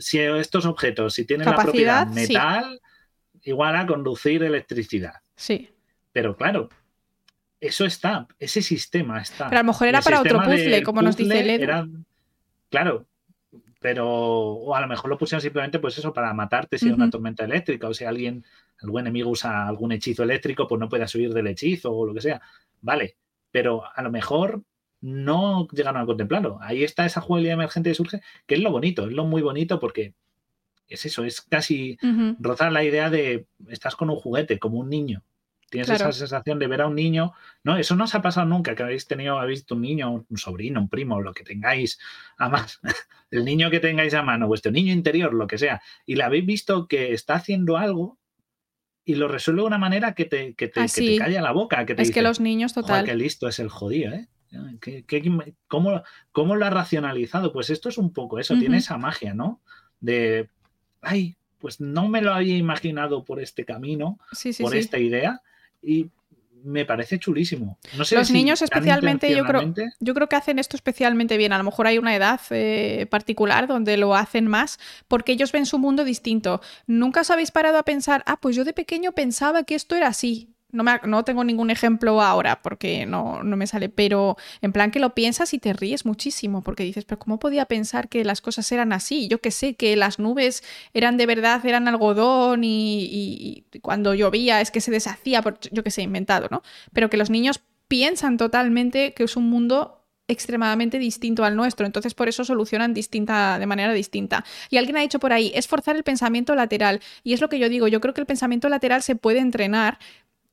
si 0.00 0.18
estos 0.20 0.64
objetos, 0.66 1.14
si 1.14 1.24
tienen 1.24 1.46
la 1.46 1.56
propiedad 1.56 2.06
metal, 2.06 2.80
igual 3.42 3.76
a 3.76 3.86
conducir 3.86 4.42
electricidad. 4.42 5.14
Sí. 5.34 5.70
Pero 6.12 6.36
claro, 6.36 6.68
eso 7.60 7.84
está, 7.84 8.28
ese 8.38 8.62
sistema 8.62 9.20
está. 9.20 9.48
Pero 9.48 9.58
a 9.58 9.62
lo 9.62 9.66
mejor 9.72 9.88
era 9.88 10.02
para 10.02 10.20
otro 10.20 10.40
puzzle, 10.42 10.82
como 10.82 11.02
nos 11.02 11.16
dice 11.16 11.42
Led. 11.42 11.68
claro, 12.70 13.06
pero 13.78 14.08
o 14.08 14.74
a 14.74 14.80
lo 14.80 14.88
mejor 14.88 15.10
lo 15.10 15.18
pusieron 15.18 15.40
simplemente 15.40 15.78
pues 15.78 15.96
eso 15.98 16.12
para 16.12 16.34
matarte 16.34 16.78
si 16.78 16.86
hay 16.86 16.92
una 16.92 17.10
tormenta 17.10 17.44
eléctrica 17.44 17.88
o 17.88 17.94
si 17.94 18.04
alguien 18.04 18.44
algún 18.80 19.00
enemigo 19.02 19.30
usa 19.30 19.68
algún 19.68 19.92
hechizo 19.92 20.22
eléctrico 20.22 20.66
pues 20.66 20.80
no 20.80 20.88
puede 20.88 21.06
subir 21.06 21.32
del 21.32 21.46
hechizo 21.46 21.92
o 21.92 22.06
lo 22.06 22.14
que 22.14 22.20
sea. 22.20 22.40
Vale 22.80 23.16
pero 23.50 23.84
a 23.94 24.02
lo 24.02 24.10
mejor 24.10 24.62
no 25.00 25.68
llegaron 25.68 26.02
a 26.02 26.06
contemplarlo. 26.06 26.58
Ahí 26.60 26.82
está 26.82 27.06
esa 27.06 27.20
jugabilidad 27.20 27.54
emergente 27.54 27.90
que 27.90 27.94
surge 27.94 28.20
que 28.46 28.56
es 28.56 28.60
lo 28.60 28.70
bonito 28.70 29.06
es 29.06 29.12
lo 29.12 29.24
muy 29.24 29.42
bonito 29.42 29.78
porque 29.78 30.14
es 30.88 31.04
eso, 31.04 31.24
es 31.24 31.42
casi 31.42 31.98
rozar 32.38 32.72
la 32.72 32.82
idea 32.82 33.10
de 33.10 33.46
estás 33.68 33.94
con 33.94 34.08
un 34.08 34.16
juguete, 34.16 34.58
como 34.58 34.78
un 34.78 34.88
niño. 34.88 35.22
Tienes 35.70 35.90
esa 35.90 36.12
sensación 36.12 36.58
de 36.58 36.66
ver 36.66 36.82
a 36.82 36.86
un 36.86 36.94
niño. 36.94 37.32
No, 37.62 37.76
eso 37.76 37.94
no 37.94 38.04
os 38.04 38.14
ha 38.14 38.22
pasado 38.22 38.46
nunca, 38.46 38.74
que 38.74 38.82
habéis 38.82 39.06
tenido, 39.06 39.38
habéis 39.38 39.60
visto 39.60 39.74
un 39.74 39.82
niño, 39.82 40.24
un 40.28 40.36
sobrino, 40.38 40.80
un 40.80 40.88
primo, 40.88 41.20
lo 41.20 41.34
que 41.34 41.44
tengáis 41.44 41.98
a 42.38 42.48
más, 42.48 42.80
el 43.30 43.44
niño 43.44 43.70
que 43.70 43.80
tengáis 43.80 44.14
a 44.14 44.22
mano, 44.22 44.46
vuestro 44.46 44.72
niño 44.72 44.92
interior, 44.92 45.34
lo 45.34 45.46
que 45.46 45.58
sea, 45.58 45.82
y 46.06 46.16
le 46.16 46.24
habéis 46.24 46.46
visto 46.46 46.88
que 46.88 47.12
está 47.12 47.34
haciendo 47.34 47.76
algo 47.76 48.18
y 49.04 49.14
lo 49.14 49.28
resuelve 49.28 49.62
de 49.62 49.66
una 49.66 49.78
manera 49.78 50.14
que 50.14 50.26
te, 50.26 50.54
que 50.54 50.68
te, 50.68 50.86
calla 51.16 51.40
la 51.40 51.52
boca. 51.52 51.86
Que 51.86 51.94
es 51.96 52.10
que 52.10 52.22
los 52.22 52.40
niños, 52.40 52.74
total. 52.74 53.06
Qué 53.06 53.14
listo 53.14 53.48
es 53.48 53.58
el 53.58 53.68
jodido, 53.68 54.12
¿eh? 54.12 54.28
cómo, 55.66 56.02
cómo, 56.32 56.56
lo 56.56 56.66
ha 56.66 56.70
racionalizado? 56.70 57.52
Pues 57.52 57.70
esto 57.70 57.88
es 57.88 57.98
un 57.98 58.12
poco 58.12 58.38
eso, 58.38 58.58
tiene 58.58 58.78
esa 58.78 58.98
magia, 58.98 59.34
¿no? 59.34 59.60
De 60.00 60.48
ay, 61.02 61.36
pues 61.58 61.80
no 61.80 62.08
me 62.08 62.22
lo 62.22 62.32
había 62.32 62.56
imaginado 62.56 63.24
por 63.24 63.40
este 63.40 63.64
camino, 63.64 64.18
por 64.60 64.76
esta 64.76 64.98
idea, 64.98 65.42
y 65.82 66.10
me 66.64 66.84
parece 66.84 67.18
chulísimo. 67.18 67.78
No 67.96 68.04
sé 68.04 68.16
Los 68.16 68.30
niños 68.30 68.62
especialmente, 68.62 69.34
yo 69.34 69.44
creo, 69.44 69.74
yo 70.00 70.14
creo 70.14 70.28
que 70.28 70.36
hacen 70.36 70.58
esto 70.58 70.76
especialmente 70.76 71.36
bien. 71.36 71.52
A 71.52 71.58
lo 71.58 71.64
mejor 71.64 71.86
hay 71.86 71.98
una 71.98 72.14
edad 72.14 72.40
eh, 72.50 73.06
particular 73.10 73.66
donde 73.66 73.96
lo 73.96 74.14
hacen 74.14 74.46
más 74.46 74.78
porque 75.06 75.32
ellos 75.32 75.52
ven 75.52 75.66
su 75.66 75.78
mundo 75.78 76.04
distinto. 76.04 76.60
Nunca 76.86 77.20
os 77.20 77.30
habéis 77.30 77.50
parado 77.50 77.78
a 77.78 77.84
pensar, 77.84 78.22
ah, 78.26 78.38
pues 78.40 78.56
yo 78.56 78.64
de 78.64 78.72
pequeño 78.72 79.12
pensaba 79.12 79.62
que 79.64 79.74
esto 79.74 79.94
era 79.94 80.08
así. 80.08 80.54
No, 80.70 80.84
me, 80.84 81.00
no, 81.04 81.24
tengo 81.24 81.44
ningún 81.44 81.70
ejemplo 81.70 82.20
ahora 82.20 82.60
porque 82.60 83.06
no, 83.06 83.42
no, 83.42 83.56
me 83.56 83.66
sale, 83.66 83.88
pero 83.88 84.36
en 84.60 84.72
plan 84.72 84.90
que 84.90 84.98
lo 85.00 85.14
piensas 85.14 85.54
y 85.54 85.58
te 85.58 85.72
ríes 85.72 86.04
muchísimo 86.04 86.62
porque 86.62 86.82
dices, 86.82 87.06
pero 87.06 87.18
¿cómo 87.18 87.38
podía 87.38 87.64
pensar 87.64 88.08
que 88.10 88.22
las 88.22 88.42
cosas 88.42 88.70
eran 88.70 88.92
así? 88.92 89.28
Yo 89.28 89.40
que 89.40 89.50
sé, 89.50 89.76
que 89.76 89.96
las 89.96 90.18
nubes 90.18 90.62
eran 90.92 91.16
de 91.16 91.24
verdad, 91.24 91.64
eran 91.64 91.88
algodón 91.88 92.60
y, 92.64 93.64
cuando 93.80 94.14
llovía 94.14 94.60
es 94.60 94.70
que 94.70 94.82
se 94.82 94.90
deshacía, 94.90 95.42
yo 95.72 95.82
que 95.82 95.90
sé, 95.90 96.02
inventado, 96.02 96.48
¿no? 96.50 96.62
Pero 96.92 97.08
que 97.08 97.16
los 97.16 97.30
niños 97.30 97.60
piensan 97.88 98.36
totalmente 98.36 99.14
que 99.14 99.24
es 99.24 99.36
un 99.36 99.48
mundo 99.48 99.98
extremadamente 100.28 100.98
distinto 100.98 101.44
al 101.44 101.56
nuestro, 101.56 101.86
entonces 101.86 102.14
por 102.14 102.28
eso 102.28 102.44
solucionan 102.44 102.92
distinta, 102.92 103.58
de 103.58 103.66
manera 103.66 103.92
distinta. 103.94 104.44
Y 104.68 104.76
alguien 104.76 104.98
ha 104.98 105.00
dicho 105.00 105.18
por 105.18 105.32
ahí, 105.32 105.50
es 105.54 105.66
forzar 105.66 105.96
el 105.96 106.04
pensamiento 106.04 106.54
lateral, 106.54 107.00
y 107.24 107.32
es 107.32 107.40
lo 107.40 107.48
que 107.48 107.58
yo 107.58 107.70
digo, 107.70 107.88
yo 107.88 108.00
creo 108.00 108.12
que 108.12 108.20
el 108.20 108.26
pensamiento 108.26 108.68
lateral 108.68 109.02
se 109.02 109.16
puede 109.16 109.38
entrenar, 109.38 109.98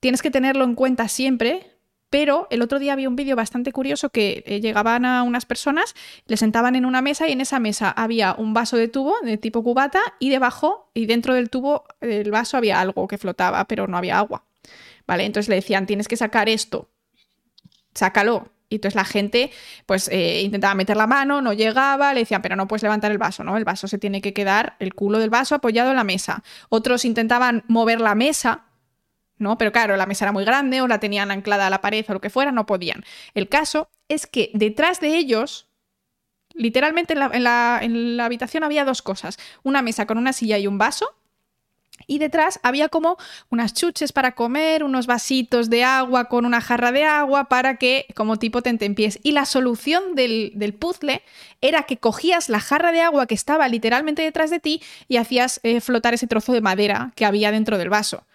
tienes 0.06 0.22
que 0.22 0.30
tenerlo 0.30 0.66
en 0.66 0.76
cuenta 0.76 1.08
siempre, 1.08 1.80
pero 2.12 2.46
el 2.52 2.62
otro 2.62 2.78
día 2.78 2.94
había 2.94 3.10
un 3.10 3.16
vídeo 3.16 3.36
bastante 3.36 3.72
curioso 3.72 4.12
que 4.12 4.44
eh, 4.46 4.62
llegaban 4.62 5.04
a 5.04 5.24
unas 5.24 5.48
personas, 5.48 5.96
le 6.28 6.38
sentaban 6.38 6.76
en 6.76 6.86
una 6.86 7.02
mesa 7.02 7.28
y 7.28 7.32
en 7.32 7.42
esa 7.42 7.60
mesa 7.60 7.90
había 7.90 8.36
un 8.38 8.54
vaso 8.54 8.78
de 8.78 8.88
tubo 8.88 9.16
de 9.24 9.40
tipo 9.40 9.64
cubata 9.64 10.00
y 10.20 10.30
debajo 10.30 10.92
y 10.94 11.08
dentro 11.08 11.34
del 11.34 11.50
tubo 11.50 11.86
del 12.02 12.30
vaso 12.30 12.56
había 12.56 12.80
algo 12.82 13.08
que 13.08 13.18
flotaba, 13.18 13.66
pero 13.66 13.88
no 13.88 13.98
había 13.98 14.20
agua. 14.20 14.44
¿Vale? 15.08 15.26
Entonces 15.26 15.50
le 15.50 15.56
decían, 15.56 15.88
tienes 15.88 16.08
que 16.08 16.18
sacar 16.18 16.50
esto, 16.50 16.88
sácalo. 17.96 18.52
Y 18.70 18.76
entonces 18.76 18.96
la 18.96 19.06
gente 19.06 19.50
pues 19.88 20.08
eh, 20.10 20.44
intentaba 20.44 20.76
meter 20.76 20.98
la 20.98 21.08
mano, 21.08 21.42
no 21.42 21.52
llegaba, 21.52 22.14
le 22.14 22.20
decían, 22.20 22.44
pero 22.44 22.56
no 22.56 22.68
puedes 22.68 22.84
levantar 22.84 23.12
el 23.12 23.18
vaso, 23.18 23.44
¿no? 23.44 23.58
El 23.58 23.64
vaso 23.64 23.88
se 23.88 23.98
tiene 23.98 24.22
que 24.22 24.34
quedar, 24.34 24.76
el 24.78 24.94
culo 24.94 25.18
del 25.18 25.32
vaso 25.32 25.56
apoyado 25.56 25.90
en 25.90 25.96
la 25.96 26.04
mesa. 26.04 26.44
Otros 26.70 27.06
intentaban 27.06 27.64
mover 27.68 28.02
la 28.02 28.14
mesa 28.14 28.66
¿no? 29.38 29.58
Pero 29.58 29.72
claro, 29.72 29.98
la 29.98 30.06
mesa 30.06 30.26
era 30.26 30.32
muy 30.32 30.46
grande 30.46 30.82
o 30.82 30.88
la 30.88 31.00
tenían 31.00 31.32
anclada 31.32 31.68
a 31.68 31.70
la 31.70 31.82
pared 31.82 32.06
o 32.08 32.14
lo 32.14 32.22
que 32.22 32.30
fuera, 32.30 32.52
no 32.52 32.66
podían. 32.66 33.04
El 33.34 33.50
caso 33.50 33.90
es 34.08 34.28
que 34.28 34.52
detrás 34.54 35.00
de 35.00 35.18
ellos, 35.18 35.68
literalmente 36.54 37.14
en 37.14 37.44
la, 37.44 37.80
habitación 38.24 38.64
había 38.64 38.86
dos 38.86 39.02
cosas, 39.02 39.38
una 39.64 39.82
mesa 39.82 40.06
con 40.06 40.18
una 40.18 40.34
silla 40.34 40.58
y 40.58 40.68
un 40.68 40.78
vaso, 40.78 41.16
Y 42.08 42.20
detrás 42.20 42.60
había 42.62 42.90
como 42.90 43.18
unas 43.50 43.74
chuches 43.74 44.12
para 44.12 44.36
comer, 44.36 44.84
unos 44.84 45.08
vasitos 45.08 45.70
de 45.70 45.86
agua 45.86 46.26
con 46.26 46.46
una 46.46 46.60
jarra 46.60 46.92
de 46.92 47.06
agua 47.06 47.46
para 47.46 47.78
que, 47.78 48.06
como 48.16 48.38
tipo 48.38 48.62
tentempiés. 48.62 49.18
Y 49.24 49.32
la 49.32 49.46
solución 49.46 50.14
del, 50.14 50.52
del 50.56 50.74
puzzle 50.74 51.24
era 51.62 51.84
que 51.84 51.98
cogías 51.98 52.50
la 52.50 52.60
jarra 52.60 52.92
de 52.92 53.00
agua 53.02 53.28
que 53.28 53.34
estaba 53.34 53.70
literalmente 53.70 54.22
detrás 54.24 54.50
de 54.50 54.60
ti 54.60 54.82
y 55.08 55.18
hacías 55.18 55.62
eh, 55.64 55.80
flotar 55.80 56.14
ese 56.14 56.28
trozo 56.28 56.52
de 56.52 56.62
madera 56.62 57.14
que 57.16 57.26
había 57.26 57.52
dentro 57.52 57.78
del 57.78 57.90
vaso. 57.90 58.26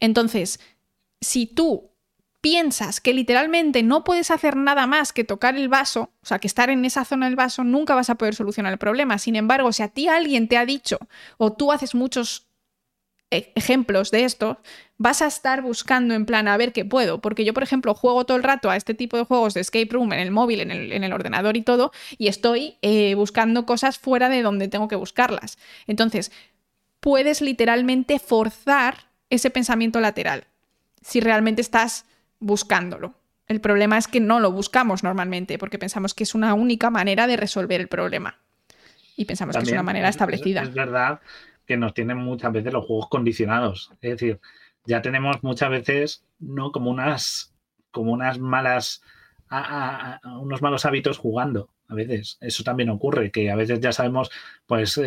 Entonces, 0.00 0.60
si 1.20 1.46
tú 1.46 1.90
piensas 2.40 3.00
que 3.00 3.12
literalmente 3.12 3.82
no 3.82 4.02
puedes 4.02 4.30
hacer 4.30 4.56
nada 4.56 4.86
más 4.86 5.12
que 5.12 5.24
tocar 5.24 5.56
el 5.56 5.68
vaso, 5.68 6.10
o 6.22 6.26
sea, 6.26 6.38
que 6.38 6.46
estar 6.46 6.70
en 6.70 6.84
esa 6.84 7.04
zona 7.04 7.26
del 7.26 7.36
vaso, 7.36 7.64
nunca 7.64 7.94
vas 7.94 8.10
a 8.10 8.14
poder 8.14 8.34
solucionar 8.34 8.72
el 8.72 8.78
problema. 8.78 9.18
Sin 9.18 9.36
embargo, 9.36 9.72
si 9.72 9.82
a 9.82 9.88
ti 9.88 10.08
alguien 10.08 10.48
te 10.48 10.56
ha 10.56 10.64
dicho, 10.64 10.98
o 11.36 11.52
tú 11.52 11.70
haces 11.70 11.94
muchos 11.94 12.50
e-, 13.30 13.52
ejemplos 13.54 14.10
de 14.10 14.24
esto, 14.24 14.60
vas 14.96 15.22
a 15.22 15.26
estar 15.26 15.62
buscando 15.62 16.14
en 16.14 16.26
plan 16.26 16.48
a 16.48 16.56
ver 16.56 16.72
qué 16.72 16.84
puedo. 16.84 17.20
Porque 17.20 17.44
yo, 17.44 17.52
por 17.52 17.62
ejemplo, 17.62 17.94
juego 17.94 18.24
todo 18.24 18.36
el 18.38 18.42
rato 18.42 18.70
a 18.70 18.76
este 18.76 18.94
tipo 18.94 19.16
de 19.18 19.24
juegos 19.24 19.52
de 19.52 19.60
escape 19.60 19.88
room 19.90 20.12
en 20.12 20.20
el 20.20 20.30
móvil, 20.30 20.60
en 20.60 20.70
el, 20.70 21.12
ordenador 21.12 21.56
y 21.56 21.62
todo, 21.62 21.92
y 22.16 22.28
estoy 22.28 22.78
eh, 22.82 23.14
buscando 23.14 23.66
cosas 23.66 23.98
fuera 23.98 24.28
de 24.30 24.42
donde 24.42 24.68
tengo 24.68 24.88
que 24.88 24.96
buscarlas. 24.96 25.58
Entonces, 25.86 26.32
puedes 27.00 27.40
literalmente 27.42 28.18
forzar 28.18 29.09
ese 29.30 29.50
pensamiento 29.50 30.00
lateral 30.00 30.44
si 31.02 31.20
realmente 31.20 31.62
estás 31.62 32.06
buscándolo. 32.40 33.14
El 33.46 33.60
problema 33.60 33.98
es 33.98 34.06
que 34.06 34.20
no 34.20 34.38
lo 34.38 34.52
buscamos 34.52 35.02
normalmente 35.02 35.58
porque 35.58 35.78
pensamos 35.78 36.14
que 36.14 36.24
es 36.24 36.34
una 36.34 36.54
única 36.54 36.90
manera 36.90 37.26
de 37.26 37.36
resolver 37.36 37.80
el 37.80 37.88
problema. 37.88 38.38
Y 39.16 39.24
pensamos 39.24 39.56
que 39.56 39.62
es 39.62 39.72
una 39.72 39.82
manera 39.82 40.08
establecida. 40.08 40.62
es 40.62 40.72
verdad 40.72 41.20
que 41.66 41.76
nos 41.76 41.94
tienen 41.94 42.18
muchas 42.18 42.52
veces 42.52 42.72
los 42.72 42.86
juegos 42.86 43.08
condicionados. 43.08 43.90
Es 44.00 44.10
decir, 44.12 44.40
ya 44.86 45.02
tenemos 45.02 45.42
muchas 45.42 45.70
veces, 45.70 46.24
¿no? 46.38 46.72
Como 46.72 46.90
unas, 46.90 47.52
como 47.90 48.12
unas 48.12 48.38
malas, 48.38 49.02
unos 50.40 50.62
malos 50.62 50.84
hábitos 50.84 51.18
jugando. 51.18 51.70
A 51.90 51.94
veces 51.94 52.38
eso 52.40 52.62
también 52.62 52.88
ocurre, 52.88 53.32
que 53.32 53.50
a 53.50 53.56
veces 53.56 53.80
ya 53.80 53.90
sabemos, 53.90 54.30
pues, 54.66 55.00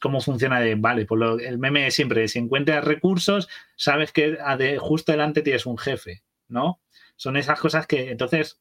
cómo 0.00 0.20
funciona 0.20 0.60
de, 0.60 0.76
vale, 0.76 1.06
pues 1.06 1.20
el 1.44 1.58
meme 1.58 1.88
es 1.88 1.94
siempre, 1.94 2.28
si 2.28 2.38
encuentras 2.38 2.84
recursos, 2.84 3.48
sabes 3.74 4.12
que 4.12 4.38
justo 4.78 5.10
delante 5.10 5.42
tienes 5.42 5.66
un 5.66 5.76
jefe, 5.76 6.22
¿no? 6.46 6.80
Son 7.16 7.36
esas 7.36 7.58
cosas 7.58 7.88
que 7.88 8.12
entonces 8.12 8.60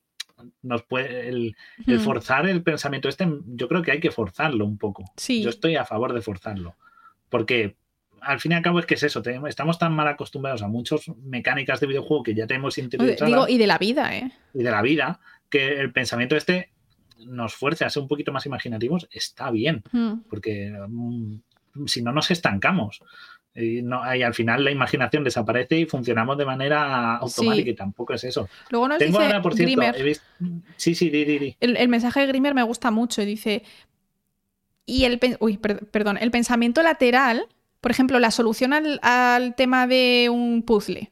nos 0.63 0.83
puede 0.83 1.29
el, 1.29 1.55
forzar 1.99 2.49
el 2.49 2.63
pensamiento 2.63 3.07
este, 3.07 3.27
yo 3.45 3.67
creo 3.67 3.81
que 3.83 3.91
hay 3.91 3.99
que 3.99 4.11
forzarlo 4.11 4.65
un 4.65 4.79
poco. 4.79 5.03
Sí. 5.15 5.43
Yo 5.43 5.49
estoy 5.49 5.75
a 5.75 5.85
favor 5.85 6.13
de 6.13 6.21
forzarlo. 6.21 6.75
Porque 7.29 7.75
al 8.19 8.39
fin 8.39 8.53
y 8.53 8.55
al 8.55 8.61
cabo 8.61 8.79
es 8.79 8.85
que 8.85 8.95
es 8.95 9.03
eso, 9.03 9.21
estamos 9.47 9.77
tan 9.77 9.93
mal 9.93 10.07
acostumbrados 10.07 10.61
a 10.61 10.67
muchas 10.67 11.07
mecánicas 11.23 11.79
de 11.79 11.87
videojuego 11.87 12.23
que 12.23 12.33
ya 12.33 12.47
tenemos 12.47 12.77
interiorizadas. 12.77 13.29
Digo, 13.29 13.47
y 13.47 13.57
de 13.57 13.67
la 13.67 13.77
vida, 13.77 14.15
¿eh? 14.15 14.31
Y 14.53 14.63
de 14.63 14.71
la 14.71 14.81
vida, 14.81 15.19
que 15.49 15.79
el 15.79 15.91
pensamiento 15.91 16.35
este 16.35 16.71
nos 17.25 17.55
fuerce 17.55 17.85
a 17.85 17.89
ser 17.89 18.03
un 18.03 18.07
poquito 18.07 18.31
más 18.31 18.45
imaginativos, 18.45 19.07
está 19.11 19.51
bien, 19.51 19.83
hmm. 19.91 20.21
porque 20.29 20.71
mm, 20.87 21.37
si 21.85 22.01
no 22.01 22.11
nos 22.11 22.31
estancamos. 22.31 23.01
Y, 23.55 23.83
no, 23.83 24.01
al 24.01 24.33
final 24.33 24.63
la 24.63 24.71
imaginación 24.71 25.23
desaparece 25.23 25.77
y 25.77 25.85
funcionamos 25.85 26.37
de 26.37 26.45
manera 26.45 27.17
automática 27.17 27.69
y 27.69 27.75
tampoco 27.75 28.13
es 28.13 28.23
eso. 28.23 28.49
Luego 28.69 28.87
nos 28.87 28.97
Tengo 28.97 29.19
dice 29.19 29.39
por 29.41 29.53
cierto, 29.53 29.81
Sí, 30.75 30.95
sí, 30.95 31.09
di, 31.09 31.23
di, 31.23 31.55
El, 31.59 31.77
el, 31.77 31.87
mensaje 31.87 32.21
de 32.21 32.27
Grimmer 32.27 32.55
me 32.55 32.63
gusta 32.63 32.89
mucho. 32.89 33.23
Dice, 33.23 33.63
y 34.85 35.05
el, 35.05 35.19
perdón, 35.19 36.17
el 36.19 36.31
pensamiento 36.31 36.81
lateral, 36.81 37.47
por 37.79 37.91
ejemplo, 37.91 38.19
la 38.19 38.31
solución 38.31 38.73
al, 38.73 39.55
tema 39.55 39.87
de 39.87 40.29
un 40.31 40.63
puzzle. 40.63 41.11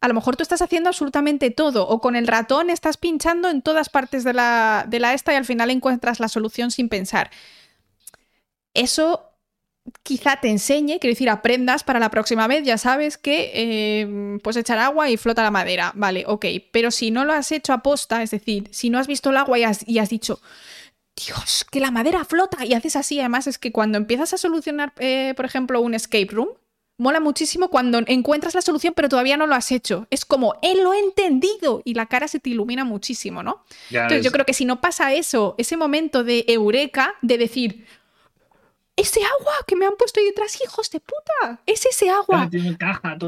A 0.00 0.08
lo 0.08 0.14
mejor 0.14 0.36
tú 0.36 0.42
estás 0.42 0.62
haciendo 0.62 0.88
absolutamente 0.88 1.50
todo, 1.50 1.88
o 1.88 2.00
con 2.00 2.14
el 2.14 2.26
ratón 2.26 2.70
estás 2.70 2.96
pinchando 2.96 3.48
en 3.50 3.62
todas 3.62 3.88
partes 3.88 4.24
de 4.24 4.32
la, 4.32 4.84
de 4.88 5.00
la 5.00 5.14
esta 5.14 5.32
y 5.32 5.36
al 5.36 5.44
final 5.44 5.70
encuentras 5.70 6.20
la 6.20 6.28
solución 6.28 6.70
sin 6.70 6.88
pensar. 6.88 7.30
Eso 8.74 9.24
quizá 10.02 10.36
te 10.40 10.48
enseñe, 10.48 10.98
quiero 11.00 11.14
decir, 11.14 11.30
aprendas 11.30 11.82
para 11.82 11.98
la 11.98 12.10
próxima 12.10 12.46
vez, 12.46 12.64
ya 12.64 12.78
sabes 12.78 13.16
que 13.18 13.50
eh, 13.54 14.38
pues 14.42 14.56
echar 14.56 14.78
agua 14.78 15.10
y 15.10 15.16
flota 15.16 15.42
la 15.42 15.50
madera, 15.50 15.92
vale, 15.94 16.24
ok, 16.26 16.44
pero 16.72 16.90
si 16.90 17.10
no 17.10 17.24
lo 17.24 17.32
has 17.32 17.50
hecho 17.52 17.72
a 17.72 17.82
posta, 17.82 18.22
es 18.22 18.30
decir, 18.30 18.68
si 18.70 18.90
no 18.90 18.98
has 18.98 19.06
visto 19.06 19.30
el 19.30 19.38
agua 19.38 19.58
y 19.58 19.64
has 19.98 20.08
dicho, 20.10 20.40
Dios, 21.26 21.66
que 21.70 21.80
la 21.80 21.90
madera 21.90 22.24
flota. 22.24 22.64
Y 22.64 22.74
haces 22.74 22.96
así, 22.96 23.18
además 23.20 23.46
es 23.46 23.58
que 23.58 23.72
cuando 23.72 23.98
empiezas 23.98 24.32
a 24.34 24.38
solucionar, 24.38 24.92
eh, 24.98 25.34
por 25.36 25.44
ejemplo, 25.44 25.80
un 25.80 25.94
escape 25.94 26.28
room, 26.30 26.50
mola 26.98 27.20
muchísimo 27.20 27.68
cuando 27.68 28.00
encuentras 28.06 28.54
la 28.54 28.60
solución 28.60 28.92
pero 28.94 29.08
todavía 29.08 29.36
no 29.36 29.46
lo 29.46 29.54
has 29.54 29.72
hecho. 29.72 30.06
Es 30.10 30.24
como, 30.24 30.56
él 30.62 30.82
lo 30.82 30.92
he 30.92 30.98
entendido 30.98 31.80
y 31.84 31.94
la 31.94 32.06
cara 32.06 32.28
se 32.28 32.40
te 32.40 32.50
ilumina 32.50 32.84
muchísimo, 32.84 33.42
¿no? 33.42 33.64
Entonces 33.90 34.24
yo 34.24 34.32
creo 34.32 34.44
que 34.44 34.52
si 34.52 34.64
no 34.64 34.80
pasa 34.80 35.14
eso, 35.14 35.54
ese 35.56 35.76
momento 35.76 36.24
de 36.24 36.44
eureka, 36.48 37.14
de 37.22 37.38
decir, 37.38 37.86
ese 38.96 39.20
agua 39.20 39.52
que 39.66 39.76
me 39.76 39.86
han 39.86 39.96
puesto 39.96 40.20
ahí 40.20 40.26
detrás, 40.26 40.60
hijos 40.62 40.90
de 40.90 41.00
puta, 41.00 41.60
es 41.66 41.86
ese 41.86 42.10
agua. 42.10 42.50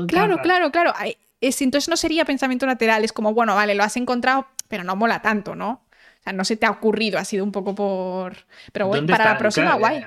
claro, 0.09 0.43
claro, 0.43 0.71
claro. 0.73 0.93
Entonces 1.41 1.89
no 1.89 1.97
sería 1.97 2.25
pensamiento 2.25 2.67
lateral, 2.67 3.05
es 3.05 3.13
como, 3.13 3.33
bueno, 3.33 3.55
vale, 3.55 3.75
lo 3.75 3.85
has 3.85 3.97
encontrado, 3.97 4.47
pero 4.69 4.83
no 4.85 4.97
mola 4.97 5.23
tanto, 5.23 5.55
¿no? 5.55 5.85
O 6.21 6.23
sea, 6.23 6.33
no 6.35 6.45
se 6.45 6.57
te 6.57 6.67
ha 6.67 6.71
ocurrido, 6.71 7.19
ha 7.19 7.25
sido 7.25 7.45
un 7.45 7.53
poco 7.53 7.75
por... 7.75 8.37
Pero 8.73 8.89
bueno, 8.89 9.07
para 9.07 9.25
la 9.25 9.39
próxima, 9.39 9.75
guay. 9.77 10.05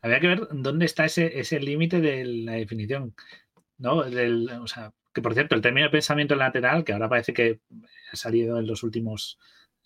Había, 0.00 0.20
que 0.20 0.26
ver 0.28 0.48
dónde 0.52 0.86
está 0.86 1.04
ese, 1.04 1.38
ese 1.40 1.60
límite 1.60 2.00
de 2.00 2.24
la 2.24 2.52
definición, 2.52 3.14
¿no? 3.78 4.02
Del, 4.04 4.48
o 4.50 4.66
sea, 4.66 4.92
que 5.12 5.22
por 5.22 5.34
cierto, 5.34 5.54
el 5.54 5.60
término 5.60 5.86
de 5.86 5.90
pensamiento 5.90 6.34
lateral, 6.36 6.84
que 6.84 6.92
ahora 6.92 7.08
parece 7.08 7.32
que 7.32 7.60
ha 8.12 8.16
salido 8.16 8.58
en 8.58 8.66
los 8.66 8.82
últimos 8.82 9.38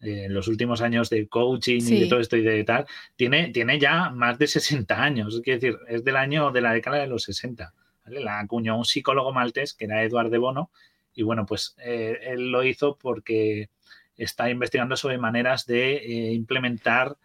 eh, 0.02 0.24
en 0.24 0.34
los 0.34 0.48
últimos 0.48 0.82
años 0.82 1.10
de 1.10 1.28
coaching 1.28 1.80
y 1.80 2.00
de 2.00 2.06
todo 2.08 2.18
esto 2.18 2.36
y 2.36 2.42
de 2.42 2.64
tal, 2.64 2.86
tiene, 3.14 3.50
tiene 3.50 3.78
ya 3.78 4.10
más 4.10 4.36
de 4.36 4.46
60 4.48 5.00
años. 5.00 5.34
Es 5.36 5.42
decir, 5.42 5.78
es 5.88 6.02
del 6.04 6.16
año 6.16 6.50
de 6.50 6.60
la 6.60 6.72
década 6.72 6.98
de 6.98 7.06
los 7.06 7.22
60. 7.22 7.72
La 8.06 8.40
acuñó 8.40 8.76
un 8.76 8.84
psicólogo 8.84 9.32
maltés 9.32 9.74
que 9.74 9.84
era 9.84 10.02
Eduardo 10.02 10.30
de 10.30 10.38
Bono. 10.38 10.70
Y 11.14 11.22
bueno, 11.22 11.46
pues 11.46 11.76
eh, 11.78 12.18
él 12.22 12.50
lo 12.50 12.64
hizo 12.64 12.98
porque 12.98 13.70
está 14.16 14.50
investigando 14.50 14.96
sobre 14.96 15.18
maneras 15.18 15.66
de 15.66 15.96
eh, 15.96 16.32
implementar 16.32 17.16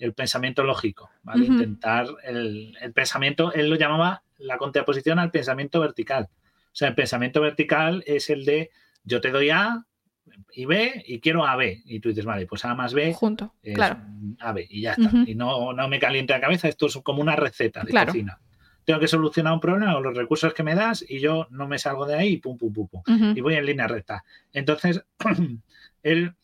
el 0.00 0.14
pensamiento 0.14 0.64
lógico, 0.64 1.10
¿vale? 1.22 1.44
Intentar 1.44 2.06
el, 2.24 2.76
pensamiento, 2.94 3.52
él 3.52 3.68
lo 3.68 3.76
llamaba 3.76 4.22
la 4.38 4.56
contraposición 4.56 5.18
al 5.18 5.30
pensamiento 5.30 5.78
vertical. 5.78 6.28
O 6.32 6.74
sea, 6.74 6.88
el 6.88 6.94
pensamiento 6.94 7.40
vertical 7.40 8.02
es 8.06 8.30
el 8.30 8.44
de 8.46 8.70
yo 9.04 9.20
te 9.20 9.30
doy 9.30 9.50
A 9.50 9.84
y 10.52 10.64
B 10.64 11.04
y 11.06 11.20
quiero 11.20 11.46
A, 11.46 11.54
B. 11.54 11.82
Y 11.84 12.00
tú 12.00 12.08
dices, 12.08 12.24
vale, 12.24 12.46
pues 12.46 12.64
A 12.64 12.74
más 12.74 12.94
B 12.94 13.12
Junto, 13.12 13.54
es 13.62 13.74
claro. 13.74 14.00
A, 14.40 14.52
B 14.52 14.66
y 14.70 14.80
ya 14.80 14.92
está. 14.92 15.10
Y 15.26 15.34
no, 15.34 15.74
no 15.74 15.88
me 15.88 15.98
caliente 15.98 16.32
la 16.32 16.40
cabeza, 16.40 16.68
esto 16.68 16.86
es 16.86 16.96
como 17.02 17.20
una 17.20 17.36
receta 17.36 17.84
de 17.84 17.92
cocina. 17.92 18.40
Tengo 18.84 19.00
que 19.00 19.08
solucionar 19.08 19.52
un 19.52 19.60
problema 19.60 19.92
con 19.92 20.02
los 20.02 20.16
recursos 20.16 20.54
que 20.54 20.62
me 20.62 20.74
das 20.74 21.04
y 21.06 21.20
yo 21.20 21.46
no 21.50 21.68
me 21.68 21.78
salgo 21.78 22.06
de 22.06 22.14
ahí 22.14 22.28
y 22.30 22.36
pum, 22.38 22.56
pum, 22.56 22.72
pum, 22.72 22.88
pum. 22.88 23.02
Y 23.36 23.40
voy 23.42 23.54
en 23.54 23.66
línea 23.66 23.86
recta. 23.86 24.24
Entonces, 24.52 25.04
él 26.02 26.34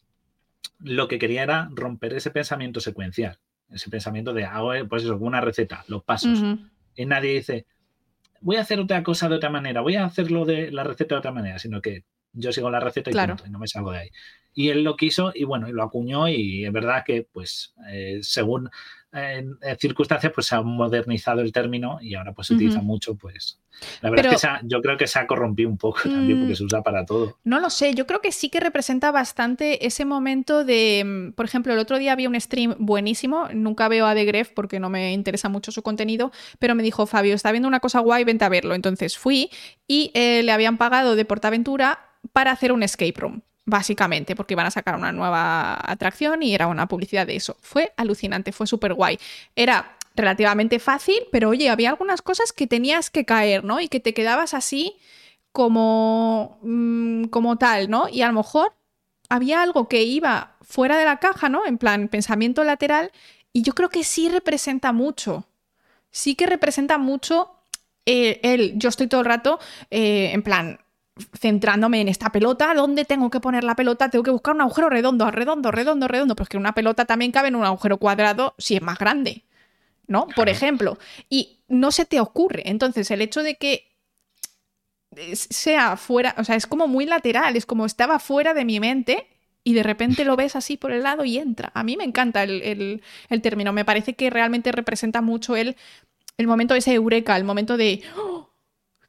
lo 0.81 1.09
que 1.09 1.19
quería 1.19 1.43
era 1.43 1.69
romper 1.73 2.15
ese 2.15 2.31
pensamiento 2.31 2.81
secuencial, 2.81 3.39
ese 3.70 3.90
pensamiento 3.90 4.32
de 4.32 4.44
hago 4.44 4.72
pues 4.88 5.05
eso, 5.05 5.16
una 5.16 5.40
receta, 5.40 5.84
los 5.88 6.02
pasos. 6.05 6.43
Y 6.94 7.06
nadie 7.06 7.34
dice, 7.34 7.66
voy 8.40 8.56
a 8.56 8.62
hacer 8.62 8.80
otra 8.80 9.02
cosa 9.02 9.28
de 9.28 9.36
otra 9.36 9.51
manera, 9.51 9.80
voy 9.80 9.97
a 9.97 10.05
hacerlo 10.05 10.44
de 10.44 10.70
la 10.70 10.84
receta 10.84 11.14
de 11.14 11.18
otra 11.18 11.32
manera, 11.32 11.59
sino 11.59 11.80
que 11.80 12.05
yo 12.32 12.52
sigo 12.52 12.70
la 12.70 12.80
receta 12.80 13.10
y, 13.10 13.14
y 13.47 13.51
no 13.51 13.59
me 13.59 13.66
salgo 13.66 13.93
de 13.93 13.98
ahí. 13.98 14.10
Y 14.55 14.70
él 14.70 14.84
lo 14.84 14.97
quiso 14.97 15.32
y 15.34 15.44
bueno, 15.44 15.68
y 15.68 15.72
lo 15.72 15.82
acuñó 15.82 16.28
y 16.28 16.64
es 16.64 16.72
verdad 16.72 17.02
que 17.05 17.26
pues 17.30 17.74
eh, 17.90 18.20
según 18.22 18.70
en, 19.12 19.57
circunstancias 19.78 20.33
pues 20.35 20.47
se 20.47 20.57
ha 20.57 20.62
modernizado 20.62 21.41
el 21.41 21.53
término 21.53 21.99
y 22.01 22.15
ahora 22.15 22.33
pues 22.33 22.49
se 22.49 22.55
utiliza 22.55 22.83
mucho 22.83 23.15
pues 23.15 23.59
la 24.01 24.11
verdad 24.11 24.33
es 24.33 24.43
que 24.43 24.49
yo 24.65 24.81
creo 24.81 24.97
que 24.97 25.07
se 25.07 25.19
ha 25.19 25.27
corrompido 25.27 25.69
un 25.69 25.77
poco 25.77 26.01
también 26.03 26.39
porque 26.39 26.55
mm, 26.55 26.57
se 26.57 26.65
usa 26.65 26.83
para 26.83 27.05
todo. 27.05 27.39
No 27.45 27.61
lo 27.61 27.70
sé, 27.70 27.95
yo 27.95 28.07
creo 28.07 28.20
que 28.20 28.33
sí 28.33 28.49
que 28.49 28.61
representa 28.61 29.11
bastante 29.11 29.87
ese 29.87 30.05
momento 30.05 30.65
de, 30.65 31.03
mm, 31.05 31.33
por 31.33 31.45
ejemplo, 31.45 31.73
el 31.73 31.78
otro 31.78 31.99
día 31.99 32.12
había 32.12 32.28
un 32.28 32.41
stream 32.41 32.74
buenísimo, 32.78 33.49
nunca 33.53 33.89
veo 33.89 34.07
a 34.07 34.15
The 34.15 34.24
Gref 34.24 34.51
porque 34.51 34.81
no 34.81 34.91
me 34.91 35.12
interesa 35.12 35.49
mucho 35.49 35.73
su 35.73 35.83
contenido, 35.83 36.33
pero 36.59 36.74
me 36.74 36.83
dijo, 36.83 37.07
Fabio, 37.07 37.35
está 37.35 37.53
viendo 37.53 37.69
una 37.69 37.81
cosa 37.81 38.01
guay, 38.01 38.24
vente 38.24 38.45
a 38.45 38.49
verlo. 38.49 38.74
Entonces 38.74 39.19
fui 39.19 39.51
y 39.87 40.11
eh, 40.15 40.43
le 40.43 40.53
habían 40.53 40.78
pagado 40.78 41.16
de 41.16 41.24
Portaventura 41.24 42.01
para 42.33 42.53
hacer 42.53 42.73
un 42.73 42.83
escape 42.83 43.15
room 43.16 43.43
básicamente, 43.66 44.34
porque 44.34 44.55
iban 44.55 44.66
a 44.66 44.70
sacar 44.70 44.94
una 44.94 45.12
nueva 45.12 45.78
atracción 45.82 46.43
y 46.43 46.55
era 46.55 46.68
una 46.68 46.86
publicidad 46.86 47.26
de 47.26 47.36
eso. 47.36 47.56
Fue 47.60 47.93
alucinante, 47.97 48.52
fue 48.52 48.66
súper 48.66 48.94
guay. 48.94 49.18
Era 49.55 49.97
relativamente 50.14 50.78
fácil, 50.78 51.26
pero 51.30 51.51
oye, 51.51 51.68
había 51.68 51.90
algunas 51.90 52.22
cosas 52.22 52.52
que 52.52 52.66
tenías 52.66 53.10
que 53.10 53.24
caer, 53.24 53.64
¿no? 53.64 53.80
Y 53.80 53.88
que 53.88 54.01
te 54.01 54.14
quedabas 54.14 54.55
así 54.55 54.97
como, 55.52 56.59
mm, 56.62 57.24
como 57.24 57.56
tal, 57.59 57.90
¿no? 57.90 58.09
Y 58.09 58.22
a 58.22 58.28
lo 58.28 58.34
mejor 58.34 58.72
había 59.28 59.62
algo 59.62 59.88
que 59.88 60.05
iba 60.05 60.56
fuera 60.62 60.97
de 60.97 61.05
la 61.05 61.18
caja, 61.18 61.48
¿no? 61.48 61.66
En 61.66 61.78
plan, 61.78 62.09
pensamiento 62.09 62.64
lateral, 62.64 63.10
y 63.52 63.62
yo 63.62 63.74
creo 63.74 63.88
que 63.90 64.05
sí 64.05 64.28
representa 64.28 64.93
mucho. 64.93 65.44
Sí 66.10 66.34
que 66.36 66.47
representa 66.47 66.98
mucho 66.98 67.51
eh, 68.06 68.40
él, 68.43 68.74
yo 68.76 68.88
estoy 68.88 69.09
todo 69.09 69.20
el 69.20 69.26
rato 69.26 69.59
eh, 69.90 70.30
en 70.32 70.43
plan 70.43 70.78
centrándome 71.38 72.01
en 72.01 72.09
esta 72.09 72.30
pelota, 72.30 72.74
¿dónde 72.74 73.05
tengo 73.05 73.30
que 73.30 73.40
poner 73.40 73.64
la 73.64 73.74
pelota? 73.74 74.10
Tengo 74.10 74.22
que 74.22 74.30
buscar 74.30 74.55
un 74.55 74.60
agujero 74.60 74.90
redondo, 74.90 75.30
redondo, 75.30 75.70
redondo, 75.70 76.09
redondo, 76.09 76.36
pues 76.36 76.48
que 76.48 76.56
una 76.56 76.74
pelota 76.74 77.05
también 77.06 77.32
cabe 77.32 77.48
en 77.48 77.56
un 77.56 77.64
agujero 77.64 77.98
cuadrado 77.98 78.55
si 78.59 78.76
es 78.76 78.82
más 78.82 78.98
grande, 78.98 79.44
¿no? 80.06 80.26
Por 80.28 80.48
ejemplo, 80.48 80.98
y 81.30 81.59
no 81.68 81.90
se 81.90 82.05
te 82.05 82.20
ocurre. 82.20 82.62
Entonces, 82.66 83.10
el 83.10 83.22
hecho 83.22 83.43
de 83.43 83.56
que 83.56 83.97
sea 85.32 85.97
fuera, 85.97 86.34
o 86.38 86.44
sea, 86.44 86.56
es 86.56 86.66
como 86.66 86.86
muy 86.86 87.06
lateral, 87.06 87.56
es 87.56 87.64
como 87.64 87.86
estaba 87.86 88.18
fuera 88.18 88.52
de 88.52 88.64
mi 88.66 88.80
mente 88.80 89.26
y 89.64 89.72
de 89.72 89.82
repente 89.82 90.24
lo 90.24 90.36
ves 90.36 90.55
así 90.55 90.76
por 90.76 90.93
el 90.93 91.02
lado 91.02 91.24
y 91.24 91.38
entra. 91.38 91.72
A 91.74 91.82
mí 91.82 91.97
me 91.97 92.05
encanta 92.05 92.43
el, 92.43 93.02
término, 93.43 93.72
me 93.72 93.84
parece 93.84 94.14
que 94.14 94.28
realmente 94.28 94.70
representa 94.70 95.22
mucho 95.22 95.56
el, 95.56 95.76
el 96.36 96.47
momento 96.47 96.74
de 96.74 96.78
ese 96.78 96.93
eureka, 96.93 97.36
el 97.36 97.44
momento 97.44 97.76
de... 97.76 98.02
¡Oh! 98.16 98.45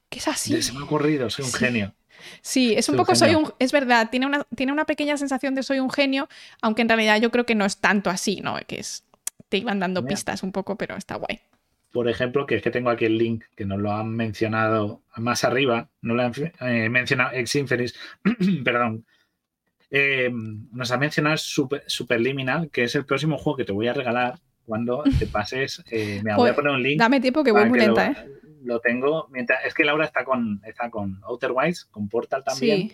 ¿Qué 0.10 0.20
es 0.20 0.28
así? 0.28 0.62
Se 0.62 0.74
me 0.74 0.80
ha 0.80 0.84
ocurrido, 0.84 1.30
soy 1.30 1.46
un 1.46 1.54
genio. 1.54 1.94
Sí, 2.42 2.74
es 2.74 2.90
un 2.90 2.96
poco 2.96 3.16
soy 3.16 3.36
un, 3.36 3.54
es 3.60 3.72
verdad, 3.72 4.10
tiene 4.10 4.26
una, 4.26 4.44
tiene 4.56 4.72
una 4.72 4.86
pequeña 4.86 5.18
sensación 5.18 5.56
de 5.56 5.64
soy 5.64 5.80
un 5.80 5.92
genio, 5.92 6.28
aunque 6.62 6.82
en 6.82 6.90
realidad 6.90 7.22
yo 7.22 7.32
creo 7.32 7.46
que 7.46 7.56
no 7.56 7.66
es 7.66 7.78
tanto 7.78 8.10
así, 8.10 8.42
¿no? 8.42 8.58
Que 8.68 8.80
es, 8.80 9.04
te 9.50 9.58
iban 9.58 9.80
dando 9.80 10.06
pistas 10.06 10.44
un 10.44 10.52
poco, 10.52 10.78
pero 10.78 10.96
está 10.96 11.16
guay. 11.16 11.40
Por 11.92 12.10
ejemplo, 12.10 12.46
que 12.46 12.56
es 12.56 12.62
que 12.62 12.72
tengo 12.72 12.90
aquí 12.90 13.06
el 13.06 13.18
link 13.18 13.46
que 13.56 13.66
nos 13.66 13.80
lo 13.80 13.92
han 13.92 14.10
mencionado 14.10 15.02
más 15.16 15.44
arriba, 15.44 15.90
no 16.02 16.16
lo 16.16 16.24
han 16.24 16.34
eh, 16.62 16.90
mencionado 16.90 17.32
ex 17.34 17.56
inferis, 17.56 17.96
perdón. 18.64 19.06
Eh, 19.90 20.30
nos 20.32 20.92
ha 20.92 20.98
mencionado 20.98 21.38
Super, 21.38 21.84
Superliminal, 21.88 22.70
que 22.70 22.84
es 22.84 22.96
el 22.96 23.06
próximo 23.06 23.38
juego 23.38 23.58
que 23.58 23.64
te 23.64 23.72
voy 23.72 23.88
a 23.88 23.94
regalar 23.94 24.38
cuando 24.66 25.04
te 25.18 25.28
pases. 25.28 25.82
Eh, 25.90 26.20
me 26.24 26.36
voy 26.36 26.50
a 26.50 26.56
poner 26.56 26.74
un 26.74 26.84
link. 26.84 27.00
Dame 27.00 27.22
tiempo 27.22 27.44
que 27.44 27.52
voy 27.52 27.66
muy 27.66 27.80
lenta, 27.80 28.12
¿eh? 28.12 28.16
Lo 28.68 28.80
tengo 28.80 29.28
mientras. 29.32 29.66
Es 29.66 29.74
que 29.74 29.84
Laura 29.84 30.06
está 30.06 30.24
con, 30.24 30.62
está 30.66 30.90
con 30.90 31.22
Outer 31.24 31.52
Wilds, 31.52 31.86
con 31.86 32.08
Portal 32.10 32.44
también. 32.44 32.92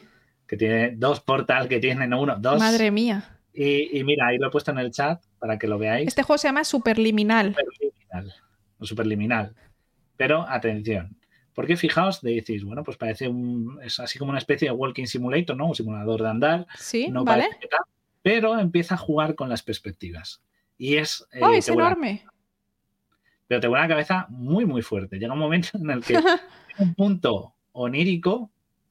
Que 0.48 0.58
tiene 0.58 0.92
dos 0.96 1.20
Portal 1.20 1.68
que 1.68 1.80
tienen 1.80 2.14
uno, 2.14 2.38
dos. 2.40 2.60
Madre 2.60 2.92
mía. 2.92 3.40
Y, 3.54 4.04
mira, 4.04 4.28
ahí 4.28 4.38
lo 4.38 4.48
he 4.48 4.52
puesto 4.52 4.72
en 4.72 4.80
el 4.80 4.92
chat 4.92 5.24
para 5.38 5.60
que 5.60 5.68
lo 5.68 5.78
veáis. 5.78 6.08
Este 6.08 6.24
juego 6.24 6.40
se 6.40 6.48
llama 6.48 6.64
Superliminal. 6.64 7.56
Superliminal. 7.56 8.34
O 8.80 8.86
Superliminal. 8.86 9.56
Pero 10.18 10.46
atención. 10.48 11.18
Porque 11.54 11.78
fijaos, 11.78 12.22
decís, 12.22 12.64
bueno, 12.64 12.84
pues 12.84 12.98
parece 12.98 13.28
un. 13.28 13.80
Es 13.84 14.00
así 14.00 14.18
como 14.18 14.32
una 14.32 14.40
especie 14.40 14.70
de 14.70 14.74
walking 14.74 15.06
simulator, 15.06 15.56
¿no? 15.56 15.68
Un 15.68 15.76
simulador 15.76 16.24
de 16.24 16.30
andar. 16.30 16.68
Sí, 16.80 17.12
vale. 17.12 17.48
pero 18.24 18.58
empieza 18.58 18.96
a 18.96 18.98
jugar 18.98 19.36
con 19.36 19.50
las 19.50 19.62
perspectivas. 19.62 20.42
Y 20.78 20.96
es. 20.96 21.28
Eh, 21.32 21.42
es 21.54 21.70
enorme! 21.70 22.26
Pero 23.54 23.62
te 23.62 23.68
vuela 23.68 23.84
la 23.84 23.90
cabeza 23.90 24.26
muy, 24.30 24.66
muy 24.66 24.82
fuerte. 24.82 25.20
Llega 25.20 25.32
un 25.32 25.38
momento 25.38 25.78
en 25.78 25.92
el 25.92 26.04
que 26.04 26.16
un 26.80 26.96
punto 26.96 27.54
onírico, 27.72 28.50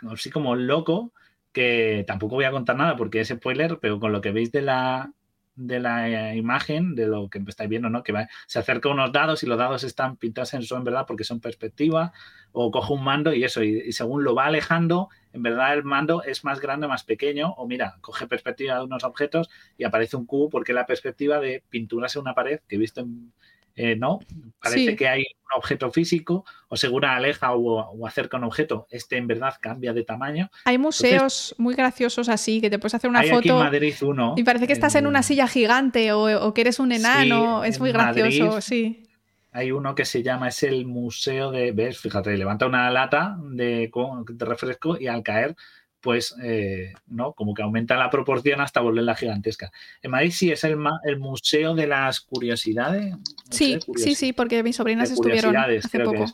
así 0.09 0.31
como 0.31 0.55
loco, 0.55 1.13
que 1.51 2.05
tampoco 2.07 2.37
voy 2.37 2.45
a 2.45 2.53
contar 2.53 2.77
nada 2.77 2.95
porque 2.95 3.19
es 3.19 3.27
spoiler, 3.27 3.81
pero 3.81 3.99
con 3.99 4.13
lo 4.13 4.21
que 4.21 4.31
veis 4.31 4.53
de 4.53 4.63
la, 4.63 5.11
de 5.57 5.81
la 5.81 6.37
imagen, 6.37 6.95
de 6.95 7.09
lo 7.09 7.29
que 7.29 7.43
estáis 7.49 7.69
viendo, 7.69 7.91
¿no? 7.91 8.05
Que 8.05 8.15
se 8.47 8.61
acerca 8.61 8.89
unos 8.89 9.11
dados 9.11 9.43
y 9.43 9.47
los 9.47 9.59
dados 9.59 9.83
están 9.83 10.17
pintados 10.17 10.55
en 10.55 10.63
su 10.63 10.77
en 10.77 10.85
verdad 10.85 11.07
porque 11.09 11.25
son 11.25 11.41
perspectiva, 11.41 12.13
o 12.53 12.71
coge 12.71 12.93
un 12.93 13.03
mando 13.03 13.35
y 13.35 13.43
eso, 13.43 13.65
y, 13.65 13.91
según 13.91 14.23
lo 14.23 14.37
va 14.37 14.47
alejando, 14.47 15.09
en 15.33 15.43
verdad 15.43 15.75
el 15.75 15.83
mando 15.83 16.23
es 16.23 16.45
más 16.45 16.61
grande 16.61 16.87
o 16.87 16.89
más 16.89 17.03
pequeño, 17.03 17.51
o 17.55 17.67
mira, 17.67 17.97
coge 18.01 18.29
perspectiva 18.29 18.77
de 18.77 18.85
unos 18.85 19.03
objetos 19.03 19.51
y 19.77 19.83
aparece 19.83 20.17
un 20.17 20.25
cubo 20.25 20.51
porque 20.51 20.73
la 20.73 20.87
perspectiva 20.87 21.41
de 21.41 21.65
pinturas 21.69 22.15
en 22.15 22.23
una 22.23 22.35
pared 22.37 22.61
que 22.69 22.77
he 22.77 22.79
visto 22.79 23.01
en, 23.01 23.33
eh, 23.77 23.97
¿no? 23.97 24.21
Parece 24.61 24.97
que 24.97 25.09
hay 25.09 25.21
un 25.21 25.59
objeto 25.59 25.91
físico, 25.91 26.45
o 26.69 26.77
segura 26.77 27.17
aleja 27.17 27.53
o, 27.53 28.07
acerca 28.07 28.37
un 28.37 28.45
objeto, 28.45 28.87
este 28.91 29.17
en 29.17 29.27
verdad 29.27 29.55
cambia 29.61 29.93
de 29.93 30.05
tamaño. 30.05 30.51
Hay 30.65 30.79
museos 30.79 31.55
muy 31.59 31.75
graciosos 31.75 32.29
así, 32.29 32.61
que 32.61 32.71
te 32.71 32.79
puedes 32.79 32.95
hacer 32.95 33.11
una 33.11 33.23
foto. 33.23 33.59
Madrid 33.59 33.95
uno. 34.03 34.35
Y 34.37 34.45
parece 34.45 34.67
que 34.67 34.73
estás 34.73 34.95
en, 34.95 35.07
una 35.07 35.23
silla 35.23 35.49
gigante 35.49 36.13
o, 36.13 36.55
que 36.55 36.61
eres 36.61 36.79
un 36.79 36.93
enano, 36.93 37.65
es 37.65 37.81
muy 37.81 37.93
gracioso, 37.93 38.61
sí. 38.61 39.09
Hay 39.55 39.71
uno 39.71 39.95
que 39.95 40.07
se 40.07 40.23
llama, 40.23 40.49
es 40.49 40.63
el 40.63 40.87
museo 40.87 41.51
de, 41.51 41.73
ves, 41.73 41.99
fíjate, 41.99 42.35
levanta 42.39 42.67
una 42.67 42.91
lata 42.91 43.37
de, 43.39 43.91
de 44.31 44.45
refresco 44.47 44.99
y 44.99 45.09
al 45.09 45.23
caer 45.23 45.57
pues, 46.03 46.35
eh, 46.43 46.93
¿no? 47.07 47.33
Como 47.33 47.55
que 47.55 47.63
aumenta 47.63 47.97
la 47.97 48.11
proporción 48.11 48.61
hasta 48.61 48.81
volverla 48.81 49.15
gigantesca. 49.15 49.71
En 50.03 50.11
Madrid 50.11 50.33
sí 50.33 50.51
es 50.51 50.65
el, 50.65 50.77
el 51.05 51.19
Museo 51.19 51.75
de 51.75 51.87
las 51.87 52.21
Curiosidades. 52.21 53.15
Sí, 53.51 53.79
sí, 53.97 54.15
sí, 54.15 54.33
porque 54.33 54.63
mis 54.63 54.77
sobrinas 54.77 55.11
estuvieron 55.11 55.57
hace 55.57 56.01
poco. 56.01 56.27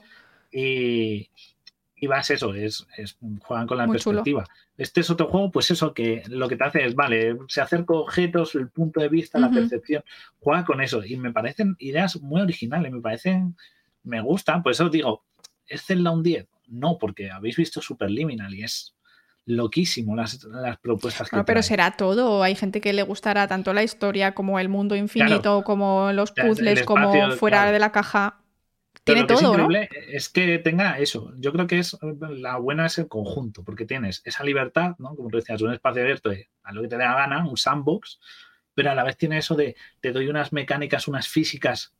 Y, 0.51 1.28
y 1.95 2.07
vas 2.07 2.31
eso, 2.31 2.55
es, 2.55 2.86
juegan 3.43 3.66
con 3.66 3.78
la 3.78 3.86
perspectiva. 3.86 4.45
Este 4.77 5.01
es 5.01 5.11
otro 5.11 5.27
juego, 5.27 5.51
pues 5.51 5.70
eso, 5.70 5.93
que 5.93 6.23
lo 6.28 6.49
que 6.49 6.57
te 6.57 6.65
hace 6.65 6.85
es, 6.85 6.95
vale, 6.95 7.36
se 7.49 7.61
acerca 7.61 7.95
objetos, 7.95 8.55
el 8.55 8.70
punto 8.70 9.01
de 9.01 9.09
vista, 9.09 9.39
la 9.39 9.51
percepción, 9.51 10.03
juega 10.40 10.65
con 10.65 10.81
eso. 10.81 11.05
Y 11.05 11.16
me 11.16 11.32
parecen 11.32 11.77
ideas 11.78 12.20
muy 12.23 12.40
originales, 12.40 12.90
me 12.90 13.01
parecen, 13.01 13.57
me 14.05 14.20
gustan, 14.23 14.62
por 14.62 14.73
eso 14.73 14.89
digo, 14.89 15.24
¿es 15.66 15.85
Zelda 15.85 16.11
un 16.11 16.23
10? 16.23 16.47
No, 16.69 16.97
porque 16.97 17.31
habéis 17.31 17.57
visto 17.57 17.82
Superliminal 17.82 18.55
y 18.55 18.62
es 18.62 18.95
loquísimo 19.49 20.15
las, 20.15 20.39
propuestas 20.83 21.31
que 21.31 21.37
no, 21.37 21.45
pero 21.45 21.62
será 21.62 21.93
todo. 21.93 22.43
Hay 22.43 22.55
gente 22.55 22.81
que 22.81 22.93
le 22.93 23.03
gustará 23.03 23.49
tanto 23.49 23.73
la 23.73 23.83
historia 23.83 24.35
como 24.35 24.59
el 24.61 24.69
mundo 24.69 24.95
infinito, 24.95 25.65
como 25.65 26.12
los 26.12 26.33
puzzles, 26.33 26.83
como 26.83 27.33
fuera 27.33 27.73
de 27.73 27.79
la 27.79 27.91
caja. 27.91 28.43
Tiene 29.05 29.25
todo, 29.25 29.53
es 29.53 29.59
¿no? 29.59 29.69
Es 30.12 30.29
que 30.29 30.59
tenga 30.59 30.99
eso. 30.99 31.33
Yo 31.39 31.51
creo 31.53 31.66
que 31.66 31.79
es 31.79 31.97
la 32.03 32.59
buena 32.59 32.87
es 32.87 32.99
el 32.99 33.09
conjunto, 33.09 33.65
porque 33.65 33.87
tienes 33.87 34.20
esa 34.27 34.45
libertad, 34.45 34.97
¿no? 34.99 35.16
Como 35.16 35.31
tú 35.31 35.39
decías, 35.39 35.62
un 35.62 35.73
espacio 35.73 36.03
abierto 36.03 36.31
a 36.62 36.73
lo 36.73 36.83
que 36.83 36.89
te 36.89 36.99
dé 36.99 37.05
la 37.05 37.15
gana, 37.15 37.49
un 37.49 37.57
sandbox, 37.57 38.20
pero 38.75 38.91
a 38.91 38.95
la 38.95 39.03
vez 39.03 39.16
tiene 39.16 39.39
eso 39.39 39.55
de 39.55 39.77
te 40.01 40.12
doy 40.12 40.29
unas 40.29 40.53
mecánicas, 40.53 41.09
unas 41.09 41.27
físicas 41.27 41.95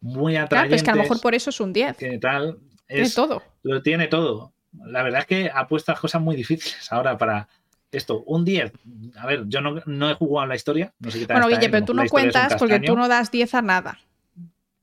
muy 0.00 0.34
atrayentes. 0.34 0.48
Claro, 0.48 0.74
es 0.74 0.82
que 0.82 0.90
a 0.90 0.94
lo 0.96 1.02
mejor 1.02 1.20
por 1.20 1.36
eso 1.36 1.50
es 1.50 1.60
un 1.60 1.72
10. 1.72 1.96
Que 1.96 2.18
tal, 2.18 2.58
tiene 2.88 3.10
todo. 3.10 3.40
Lo 3.62 3.82
tiene 3.82 4.08
todo 4.08 4.52
la 4.86 5.02
verdad 5.02 5.20
es 5.20 5.26
que 5.26 5.50
ha 5.52 5.66
puesto 5.66 5.94
cosas 5.94 6.20
muy 6.20 6.36
difíciles 6.36 6.90
ahora 6.92 7.16
para 7.16 7.48
esto. 7.90 8.22
Un 8.26 8.44
10, 8.44 8.72
a 9.16 9.26
ver, 9.26 9.44
yo 9.48 9.60
no, 9.60 10.10
he 10.10 10.14
jugado 10.14 10.46
la 10.46 10.54
historia, 10.54 10.92
no 10.98 11.10
sé 11.10 11.20
qué 11.20 11.26
tal 11.26 11.40
Bueno, 11.40 11.48
Guille, 11.48 11.70
pero 11.70 11.84
tú 11.84 11.94
no 11.94 12.06
cuentas 12.06 12.54
porque 12.58 12.80
tú 12.80 12.96
no 12.96 13.08
das 13.08 13.30
10 13.30 13.54
a 13.54 13.62
nada. 13.62 13.98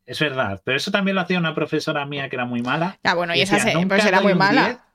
Es 0.06 0.20
verdad, 0.20 0.62
pero 0.64 0.78
eso 0.78 0.92
también 0.92 1.16
lo 1.16 1.22
hacía 1.22 1.40
una 1.40 1.56
profesora 1.56 2.06
mía 2.06 2.30
que 2.30 2.36
era 2.36 2.46
muy 2.46 2.62
mala. 2.62 3.00
Ya, 3.04 3.16
bueno, 3.16 3.36
y, 3.36 3.42
esa 3.42 3.58
pues 3.88 4.06
era 4.06 4.22
muy 4.22 4.36
mala. 4.36 4.86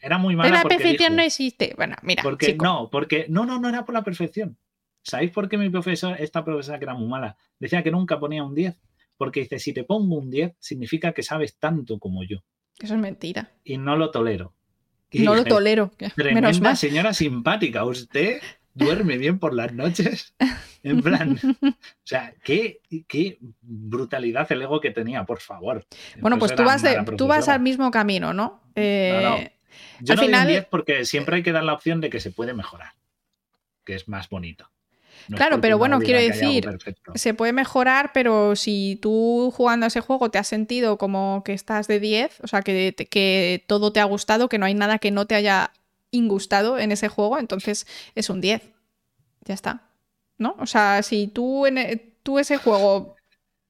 era 0.00 0.18
muy 0.18 0.36
mala. 0.36 0.50
Pero 0.50 0.62
la 0.62 0.68
perfección 0.68 1.16
no 1.16 1.22
existe. 1.22 1.74
Bueno, 1.76 1.96
mira. 2.02 2.22
Porque 2.22 2.54
no, 2.54 2.88
porque 2.90 3.26
no, 3.28 3.44
no, 3.44 3.58
no 3.58 3.68
era 3.68 3.84
por 3.84 3.94
la 3.94 4.04
perfección. 4.04 4.56
¿Sabéis 5.02 5.32
por 5.32 5.48
qué 5.48 5.58
mi 5.58 5.68
profesor, 5.68 6.14
esta 6.20 6.44
profesora 6.44 6.78
que 6.78 6.84
era 6.84 6.94
muy 6.94 7.08
mala, 7.08 7.36
decía 7.58 7.82
que 7.82 7.90
nunca 7.90 8.20
ponía 8.20 8.44
un 8.44 8.54
10? 8.54 8.80
Porque 9.16 9.40
dice, 9.40 9.58
si 9.58 9.72
te 9.72 9.82
pongo 9.82 10.16
un 10.16 10.30
10, 10.30 10.54
significa 10.60 11.12
que 11.12 11.24
sabes 11.24 11.58
tanto 11.58 11.98
como 11.98 12.22
yo. 12.22 12.44
Eso 12.80 12.94
es 12.94 13.00
mentira. 13.00 13.52
Y 13.64 13.78
no 13.78 13.96
lo 13.96 14.10
tolero. 14.10 14.54
no 15.12 15.34
lo 15.34 15.44
tolero. 15.44 15.90
Tremenda 16.16 16.76
señora 16.76 17.14
simpática. 17.14 17.84
Usted 17.84 18.40
duerme 18.74 19.18
bien 19.18 19.38
por 19.38 19.54
las 19.54 19.72
noches. 19.72 20.34
En 20.82 21.00
plan, 21.00 21.38
o 21.62 21.74
sea, 22.02 22.34
qué, 22.42 22.80
qué 23.06 23.38
brutalidad 23.60 24.50
el 24.50 24.62
ego 24.62 24.80
que 24.80 24.90
tenía, 24.90 25.24
por 25.24 25.40
favor. 25.40 25.86
Bueno, 26.20 26.38
pues 26.38 26.54
tú 26.54 26.64
vas, 26.64 26.82
tú 27.16 27.26
vas 27.26 27.48
al 27.48 27.60
mismo 27.60 27.90
camino, 27.90 28.32
¿no? 28.32 28.62
Eh, 28.74 29.52
Yo 30.00 30.14
al 30.14 30.16
no 30.16 30.22
final... 30.24 30.48
10 30.48 30.66
porque 30.66 31.04
siempre 31.04 31.36
hay 31.36 31.42
que 31.42 31.52
dar 31.52 31.64
la 31.64 31.74
opción 31.74 32.00
de 32.00 32.10
que 32.10 32.20
se 32.20 32.32
puede 32.32 32.54
mejorar, 32.54 32.94
que 33.84 33.94
es 33.94 34.08
más 34.08 34.28
bonito 34.28 34.70
claro, 35.28 35.60
pero 35.60 35.78
bueno, 35.78 36.00
quiero 36.00 36.20
decir, 36.20 36.68
se 37.14 37.34
puede 37.34 37.52
mejorar, 37.52 38.10
pero 38.12 38.56
si 38.56 38.98
tú 39.00 39.52
jugando 39.54 39.84
a 39.84 39.88
ese 39.88 40.00
juego 40.00 40.30
te 40.30 40.38
has 40.38 40.48
sentido 40.48 40.98
como 40.98 41.42
que 41.44 41.52
estás 41.52 41.88
de 41.88 42.00
10, 42.00 42.40
o 42.42 42.46
sea, 42.46 42.62
que, 42.62 42.94
que 43.10 43.64
todo 43.66 43.92
te 43.92 44.00
ha 44.00 44.04
gustado, 44.04 44.48
que 44.48 44.58
no 44.58 44.66
hay 44.66 44.74
nada 44.74 44.98
que 44.98 45.10
no 45.10 45.26
te 45.26 45.34
haya 45.34 45.72
ingustado 46.10 46.78
en 46.78 46.92
ese 46.92 47.08
juego, 47.08 47.38
entonces 47.38 47.86
es 48.14 48.30
un 48.30 48.40
10. 48.40 48.62
Ya 49.44 49.54
está. 49.54 49.82
¿No? 50.38 50.56
O 50.58 50.66
sea, 50.66 51.02
si 51.02 51.26
tú, 51.26 51.66
en, 51.66 51.78
e, 51.78 51.96
tú 52.22 52.38
ese 52.38 52.56
juego 52.56 53.16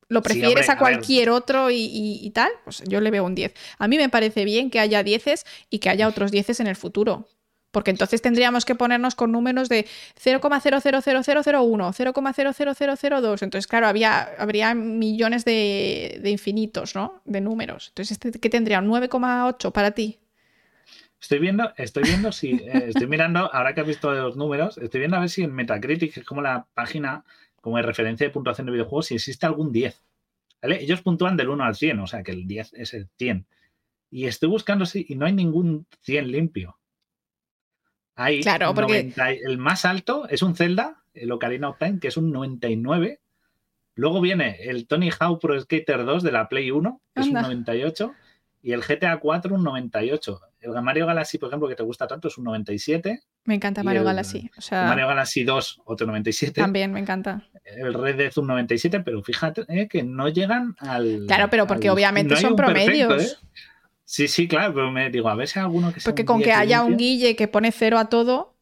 lo 0.09 0.23
prefieres 0.23 0.69
a 0.69 0.77
cualquier 0.77 1.31
otro 1.31 1.69
y, 1.71 2.31
tal, 2.35 2.51
pues 2.65 2.83
yo 2.87 3.01
le 3.01 3.11
veo 3.11 3.25
un 3.25 3.35
10. 3.35 3.55
A 3.79 3.89
mí 3.89 3.97
me 3.97 4.11
parece 4.11 4.45
bien 4.45 4.71
que 4.71 4.79
haya 4.79 5.03
10 5.03 5.45
y 5.71 5.79
que 5.79 5.89
haya 5.89 6.07
otros 6.07 6.31
10 6.31 6.61
en 6.61 6.67
el 6.67 6.77
futuro 6.77 7.29
porque 7.73 7.91
entonces 7.91 8.23
tendríamos 8.23 8.65
que 8.65 8.77
ponernos 8.77 9.17
con 9.17 9.33
números 9.33 9.69
de 9.69 9.87
0,000001, 10.23 11.93
0,00002. 11.93 13.43
Entonces, 13.43 13.67
claro, 13.67 13.89
había, 13.89 14.23
habría 14.39 14.75
millones 14.75 15.45
de, 15.45 16.21
infinitos, 16.25 16.95
¿no? 16.95 17.23
De 17.25 17.41
números. 17.41 17.89
Entonces, 17.89 18.13
este, 18.23 18.39
¿qué 18.39 18.51
tendría? 18.51 18.79
¿Un 18.79 18.89
9,8 18.89 19.73
para 19.73 19.91
ti? 19.91 20.21
Estoy 21.21 21.39
viendo, 21.39 21.73
estoy 21.77 22.03
viendo 22.03 22.33
si, 22.33 22.53
eh, 22.53 22.85
estoy 22.89 23.07
mirando, 23.07 23.53
ahora 23.53 23.75
que 23.75 23.81
has 23.81 23.87
visto 23.87 24.13
los 24.13 24.37
números, 24.37 24.77
estoy 24.79 25.01
viendo 25.01 25.17
a 25.17 25.21
ver 25.21 25.31
si 25.31 25.43
en 25.43 25.55
Metacritic, 25.55 26.15
que 26.15 26.21
es 26.21 26.27
como 26.27 26.43
la 26.43 26.67
página 26.75 27.25
como 27.61 27.77
de 27.77 27.85
referencia 27.85 28.27
de 28.27 28.33
puntuación 28.33 28.67
de 28.67 28.73
videojuegos, 28.73 29.07
si 29.07 29.15
existe 29.15 29.47
algún 29.47 29.73
10. 29.73 30.03
Ellos 30.63 31.01
puntúan 31.01 31.37
del 31.37 31.49
1 31.49 31.65
al 31.65 31.77
100, 31.77 32.01
o 32.01 32.07
sea 32.07 32.23
que 32.23 32.33
el 32.33 32.47
10 32.47 32.75
es 32.75 32.93
el 32.95 33.09
100. 33.19 33.47
Y 34.11 34.27
estoy 34.27 34.49
buscando 34.49 34.85
sí, 34.85 35.07
y 35.09 35.15
no 35.15 35.27
hay 35.27 35.33
ningún 35.33 35.87
100 36.01 36.31
limpio. 36.31 36.77
Hay 38.15 38.43
Claro, 38.43 38.75
porque- 38.75 39.05
90 39.05 39.31
el 39.31 39.59
más 39.59 39.85
alto 39.85 40.29
es 40.29 40.43
un 40.43 40.55
Zelda, 40.55 41.03
el 41.15 41.33
Ocarina 41.33 41.69
of 41.71 41.79
Time, 41.79 41.99
que 42.01 42.09
es 42.09 42.17
un 42.17 42.31
99. 42.33 43.21
Luego 43.95 44.21
viene 44.21 44.57
el 44.63 44.87
Tony 44.87 45.11
Hawk 45.19 45.41
Pro 45.41 45.59
Skater 45.61 46.05
2 46.05 46.23
de 46.23 46.33
la 46.33 46.49
Play 46.49 46.71
1, 46.71 47.01
que 47.15 47.21
es 47.21 47.27
un 47.29 47.37
Anda. 47.37 47.49
98. 47.49 48.13
Y 48.65 48.73
el 48.73 48.83
GTA 48.83 49.19
4 49.19 49.55
un 49.55 49.65
98. 49.65 50.41
El 50.61 50.71
Mario 50.83 51.07
Galaxy, 51.07 51.37
por 51.39 51.49
ejemplo, 51.49 51.69
que 51.69 51.75
te 51.75 51.83
gusta 51.83 52.07
tanto, 52.07 52.29
es 52.29 52.39
un 52.39 52.45
97. 52.45 53.21
Me 53.45 53.57
encanta 53.57 53.83
Mario 53.83 54.03
el- 54.03 54.07
Galaxy. 54.07 54.49
O 54.53 54.57
El 54.57 54.63
sea, 54.63 54.85
Mario 54.87 55.09
Galaxy 55.09 55.43
2, 55.43 55.81
otro 55.85 56.07
97. 56.07 56.61
también 56.61 56.93
me 56.93 57.01
encanta. 57.01 57.43
El 57.65 57.93
Red 57.93 58.17
Dead 58.17 58.33
un 58.39 58.47
97, 58.47 59.01
pero 59.01 59.21
fíjate 59.23 59.65
eh, 59.69 59.89
que 59.89 60.05
no 60.05 60.29
llegan 60.29 60.77
al. 60.79 61.25
Claro, 61.27 61.49
pero 61.51 61.67
porque 61.67 61.89
al- 61.89 61.95
obviamente 61.95 62.35
no 62.35 62.41
son 62.41 62.55
perfecto, 62.57 62.85
promedios. 63.09 63.23
¿eh? 63.33 63.37
Sí, 64.05 64.29
sí, 64.29 64.47
claro, 64.49 64.75
pero 64.75 64.91
me 64.91 65.11
digo, 65.11 65.29
a 65.29 65.35
ver 65.35 65.49
si 65.49 65.59
hay 65.59 65.65
alguno 65.65 65.93
que 65.93 66.01
sea 66.01 66.11
Porque 66.11 66.23
un 66.23 66.27
con 66.27 66.39
que 66.41 66.47
10 66.47 66.57
haya 66.59 66.83
un 66.83 66.97
guille 66.97 67.35
que 67.37 67.49
pone 67.49 67.73
cero 67.73 67.99
a 67.99 68.09
todo, 68.09 68.55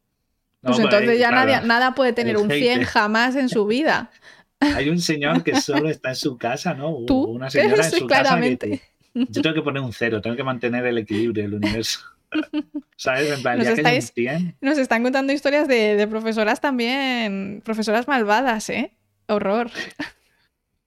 No, 0.61 0.69
pues 0.71 0.77
pues, 0.81 0.93
entonces 0.93 1.19
ya 1.19 1.29
claro, 1.29 1.51
nadie, 1.51 1.67
nada 1.67 1.95
puede 1.95 2.13
tener 2.13 2.37
un 2.37 2.49
100 2.49 2.59
hater. 2.79 2.85
jamás 2.85 3.35
en 3.35 3.49
su 3.49 3.65
vida. 3.65 4.11
Hay 4.59 4.89
un 4.89 4.99
señor 4.99 5.43
que 5.43 5.55
solo 5.61 5.89
está 5.89 6.09
en 6.09 6.15
su 6.15 6.37
casa, 6.37 6.73
¿no? 6.73 6.95
Tú, 7.07 7.23
Una 7.23 7.49
señora 7.49 7.83
en 7.85 7.91
su 7.91 8.05
casa. 8.07 8.21
que 8.21 8.23
claramente. 8.23 8.81
yo 9.13 9.41
tengo 9.41 9.55
que 9.55 9.61
poner 9.61 9.81
un 9.81 9.91
cero, 9.91 10.21
tengo 10.21 10.35
que 10.37 10.43
mantener 10.43 10.85
el 10.85 10.99
equilibrio 10.99 11.43
del 11.43 11.55
universo. 11.55 11.99
¿Sabes? 12.95 13.29
En 13.31 13.41
plan, 13.41 13.57
Nos 13.57 13.67
ya 13.67 13.73
que 13.75 13.81
hay 13.81 13.95
un 13.95 13.99
estáis- 13.99 14.13
100, 14.13 14.55
Nos 14.61 14.77
están 14.77 15.03
contando 15.03 15.33
historias 15.33 15.67
de, 15.67 15.95
de 15.97 16.07
profesoras 16.07 16.61
también, 16.61 17.61
profesoras 17.65 18.07
malvadas, 18.07 18.69
¿eh? 18.69 18.93
Horror. 19.27 19.69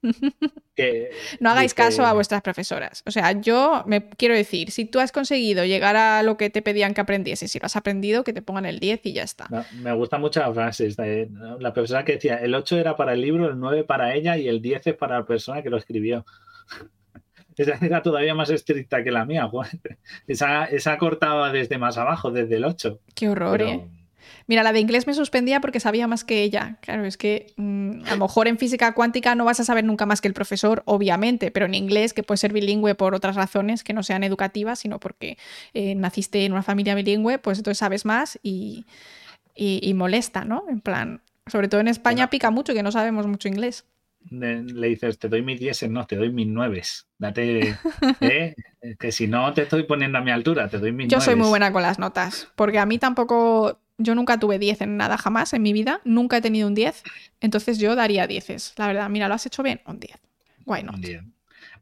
que 0.75 1.11
No 1.41 1.51
hagáis 1.51 1.73
dice- 1.73 1.83
caso 1.83 2.05
a 2.05 2.13
vuestras 2.13 2.43
profesoras. 2.43 3.03
O 3.07 3.11
sea, 3.11 3.33
yo 3.33 3.83
me 3.87 4.09
quiero 4.11 4.35
decir, 4.35 4.71
si 4.71 4.85
tú 4.85 5.01
has 5.01 5.13
conseguido 5.13 5.65
llegar 5.65 5.97
a 5.97 6.23
lo 6.23 6.37
que 6.37 6.51
te 6.51 6.63
pedían 6.63 6.95
que 6.95 7.01
aprendieses, 7.01 7.51
si 7.51 7.59
lo 7.59 7.67
has 7.67 7.77
aprendido, 7.77 8.25
que 8.25 8.33
te 8.33 8.43
pongan 8.43 8.67
el 8.67 8.81
10 8.81 9.01
y 9.07 9.13
ya 9.13 9.23
está. 9.23 9.47
No, 9.51 9.65
me 9.83 9.93
gusta 9.95 10.19
mucho 10.19 10.41
la 10.41 10.53
frase. 10.53 10.89
de- 10.89 11.29
¿no? 11.31 11.59
La 11.59 11.73
profesora 11.73 12.05
que 12.05 12.13
decía, 12.13 12.37
el 12.37 12.55
8 12.55 12.79
era 12.79 12.97
para 12.97 13.13
el 13.15 13.21
libro, 13.21 13.49
el 13.49 13.59
9 13.59 13.85
para 13.85 14.15
ella 14.15 14.37
y 14.37 14.49
el 14.49 14.61
10 14.61 14.87
es 14.89 14.95
para 14.95 15.19
la 15.19 15.25
persona 15.27 15.63
que 15.63 15.71
lo 15.71 15.77
escribió. 15.79 16.25
Esa 17.57 17.79
era 17.81 18.03
todavía 18.03 18.35
más 18.35 18.51
estricta 18.51 19.05
que 19.05 19.13
la 19.13 19.25
mía, 19.25 19.47
Juan. 19.47 19.69
Esa, 20.27 20.65
esa 20.65 20.99
cortaba 20.99 21.53
desde 21.53 21.79
más 21.79 21.97
abajo, 21.99 22.33
desde 22.33 22.57
el 22.57 22.65
8. 22.65 23.01
Qué 23.15 23.29
horror, 23.29 23.57
Pero- 23.59 23.69
¿eh? 23.71 23.89
Mira, 24.47 24.63
la 24.63 24.73
de 24.73 24.81
inglés 24.81 25.07
me 25.07 25.15
suspendía 25.15 25.61
porque 25.61 25.81
sabía 25.81 26.07
más 26.07 26.25
que 26.25 26.43
ella. 26.43 26.79
Claro, 26.83 27.05
es 27.05 27.17
que 27.17 27.53
mm, 27.57 28.05
a 28.07 28.11
lo 28.15 28.19
mejor 28.19 28.47
en 28.49 28.59
física 28.59 28.93
cuántica 28.95 29.35
no 29.35 29.45
vas 29.45 29.61
a 29.61 29.65
saber 29.65 29.85
nunca 29.85 30.07
más 30.07 30.21
que 30.21 30.29
el 30.29 30.35
profesor, 30.35 30.83
obviamente, 30.87 31.51
pero 31.51 31.67
en 31.67 31.75
inglés, 31.75 32.13
que 32.13 32.23
puede 32.23 32.39
ser 32.39 32.53
bilingüe 32.53 32.95
por 32.95 33.15
otras 33.15 33.37
razones 33.37 33.85
que 33.85 33.93
no 33.95 34.03
sean 34.03 34.23
educativas, 34.25 34.79
sino 34.81 35.01
porque 35.01 35.39
eh, 35.73 35.95
naciste 35.95 36.45
en 36.45 36.53
una 36.53 36.63
familia 36.63 36.95
bilingüe, 36.95 37.39
pues 37.39 37.59
entonces 37.59 37.79
sabes 37.79 38.05
más 38.05 38.39
y, 38.43 38.85
y- 39.55 39.81
y 39.83 39.95
molesta, 39.95 40.45
¿no? 40.45 40.65
En 40.69 40.81
plan, 40.81 41.23
sobre 41.47 41.69
todo 41.69 41.81
en 41.81 41.89
España 41.89 42.25
Bueno. 42.25 42.31
pica 42.31 42.51
mucho 42.51 42.75
que 42.75 42.83
no 42.83 42.93
sabemos 42.93 43.27
mucho 43.27 43.49
inglés. 43.49 43.85
Le, 44.31 44.63
dices, 44.89 45.19
te 45.19 45.29
doy 45.29 45.43
mis 45.43 45.61
10, 45.61 45.83
no, 45.91 46.07
te 46.07 46.17
doy 46.17 46.33
mis 46.33 46.47
9. 46.47 46.83
Date, 47.19 47.77
¿eh? 48.21 48.55
que 48.99 49.13
si 49.13 49.27
no 49.27 49.53
te 49.53 49.63
estoy 49.63 49.83
poniendo 49.85 50.17
a 50.19 50.23
mi 50.23 50.31
altura, 50.31 50.69
te 50.69 50.79
doy 50.79 50.93
mis 50.93 51.09
Yo 51.09 51.21
soy 51.21 51.35
muy 51.35 51.41
nueves. 51.43 51.51
buena 51.51 51.73
con 51.73 51.83
las 51.83 51.99
notas, 51.99 52.49
porque 52.57 52.79
a 52.79 52.87
mí 52.87 52.99
tampoco, 52.99 53.81
yo 53.99 54.15
nunca 54.15 54.39
tuve 54.39 54.59
10 54.59 54.81
en 54.83 54.97
nada 54.97 55.17
jamás 55.19 55.53
en 55.53 55.63
mi 55.63 55.73
vida, 55.73 56.01
nunca 56.05 56.39
he 56.39 56.41
tenido 56.41 56.67
un 56.69 56.75
10, 56.75 57.03
entonces 57.41 57.79
yo 57.79 57.95
daría 57.95 58.27
10. 58.27 58.75
La 58.77 58.87
verdad, 58.87 59.09
mira, 59.09 59.29
lo 59.29 59.35
has 59.35 59.47
hecho 59.47 59.63
bien, 59.63 59.81
un 59.87 60.01
10. 60.01 60.17
Why 60.67 60.83
not? 60.83 60.99
Bien. 60.99 61.33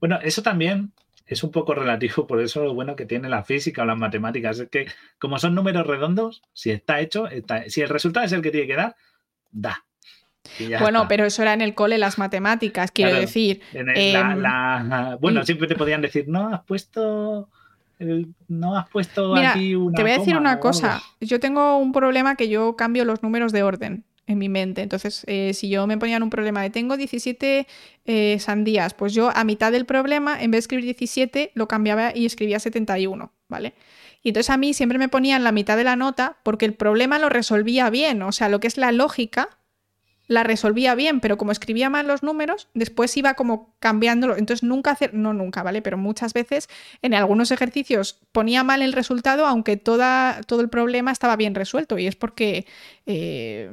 Bueno, 0.00 0.18
eso 0.22 0.42
también 0.42 0.92
es 1.26 1.42
un 1.42 1.50
poco 1.50 1.74
relativo, 1.74 2.26
por 2.26 2.40
eso 2.42 2.62
lo 2.64 2.74
bueno 2.74 2.96
que 2.96 3.06
tiene 3.06 3.28
la 3.28 3.44
física 3.44 3.82
o 3.82 3.84
las 3.86 3.96
matemáticas 3.96 4.58
es 4.58 4.68
que 4.68 4.86
como 5.18 5.38
son 5.38 5.54
números 5.54 5.86
redondos, 5.86 6.42
si 6.52 6.70
está 6.70 7.00
hecho, 7.00 7.28
está- 7.28 7.68
si 7.70 7.80
el 7.80 7.88
resultado 7.88 8.26
es 8.26 8.32
el 8.32 8.42
que 8.42 8.50
tiene 8.50 8.66
que 8.66 8.76
dar, 8.76 8.96
da. 9.50 9.84
Bueno, 10.80 10.98
está. 11.02 11.08
pero 11.08 11.24
eso 11.24 11.40
era 11.42 11.54
en 11.54 11.60
el 11.60 11.74
cole 11.74 11.96
las 11.98 12.18
matemáticas, 12.18 12.90
quiero 12.90 13.12
Claro. 13.12 13.20
decir. 13.22 13.62
En 13.72 13.88
el- 13.88 14.12
la- 14.12 14.32
em, 14.32 14.38
la- 14.42 15.16
bueno, 15.20 15.44
siempre 15.44 15.68
te 15.68 15.76
podían 15.76 16.02
decir, 16.02 16.24
no, 16.28 16.48
has 16.52 16.62
puesto, 16.64 17.48
el- 18.02 18.34
no 18.48 18.76
has 18.76 18.88
puesto 18.90 19.34
Mira, 19.34 19.52
aquí 19.52 19.74
una 19.74 19.96
Te 19.96 20.02
voy 20.02 20.12
a 20.12 20.18
decir 20.18 20.36
una 20.36 20.50
o 20.50 20.52
algo". 20.52 20.60
cosa, 20.62 21.02
yo 21.20 21.40
tengo 21.40 21.78
un 21.78 21.92
problema 21.92 22.34
que 22.36 22.48
yo 22.48 22.76
cambio 22.76 23.04
los 23.04 23.22
números 23.22 23.52
de 23.52 23.62
orden 23.62 24.04
en 24.26 24.38
mi 24.38 24.48
mente. 24.48 24.82
Entonces, 24.82 25.24
eh, 25.26 25.52
si 25.54 25.68
yo 25.68 25.86
me 25.86 25.98
ponía 25.98 26.16
en 26.16 26.22
un 26.22 26.30
problema 26.30 26.62
de 26.62 26.70
tengo 26.70 26.96
17 26.96 27.66
eh, 28.04 28.36
sandías, 28.38 28.94
pues 28.94 29.14
yo 29.14 29.30
a 29.34 29.44
mitad 29.44 29.72
del 29.72 29.84
problema, 29.86 30.40
en 30.42 30.50
vez 30.50 30.58
de 30.58 30.60
escribir 30.60 30.84
17, 30.84 31.50
lo 31.54 31.66
cambiaba 31.68 32.12
y 32.14 32.24
escribía 32.26 32.58
71, 32.60 33.32
¿vale? 33.48 33.74
Y 34.22 34.28
entonces 34.28 34.50
a 34.50 34.56
mí 34.56 34.74
siempre 34.74 34.98
me 34.98 35.08
ponía 35.08 35.34
en 35.36 35.42
la 35.44 35.50
mitad 35.52 35.76
de 35.76 35.84
la 35.84 35.96
nota 35.96 36.36
porque 36.44 36.64
el 36.66 36.74
problema 36.74 37.18
lo 37.18 37.28
resolvía 37.28 37.90
bien, 37.90 38.22
o 38.22 38.30
sea, 38.32 38.48
lo 38.48 38.60
que 38.60 38.68
es 38.68 38.76
la 38.76 38.92
lógica 38.92 39.48
la 40.32 40.42
resolvía 40.42 40.94
bien, 40.94 41.20
pero 41.20 41.36
como 41.38 41.52
escribía 41.52 41.90
mal 41.90 42.06
los 42.06 42.22
números, 42.22 42.68
después 42.74 43.16
iba 43.16 43.34
como 43.34 43.74
cambiándolo. 43.78 44.36
Entonces 44.36 44.62
nunca 44.62 44.92
hacer, 44.92 45.14
no 45.14 45.32
nunca, 45.32 45.62
¿vale? 45.62 45.82
Pero 45.82 45.98
muchas 45.98 46.32
veces 46.32 46.68
en 47.02 47.14
algunos 47.14 47.50
ejercicios 47.50 48.18
ponía 48.32 48.64
mal 48.64 48.82
el 48.82 48.92
resultado, 48.92 49.46
aunque 49.46 49.76
toda, 49.76 50.40
todo 50.46 50.60
el 50.60 50.68
problema 50.68 51.12
estaba 51.12 51.36
bien 51.36 51.54
resuelto. 51.54 51.98
Y 51.98 52.06
es 52.06 52.16
porque, 52.16 52.66
eh, 53.06 53.70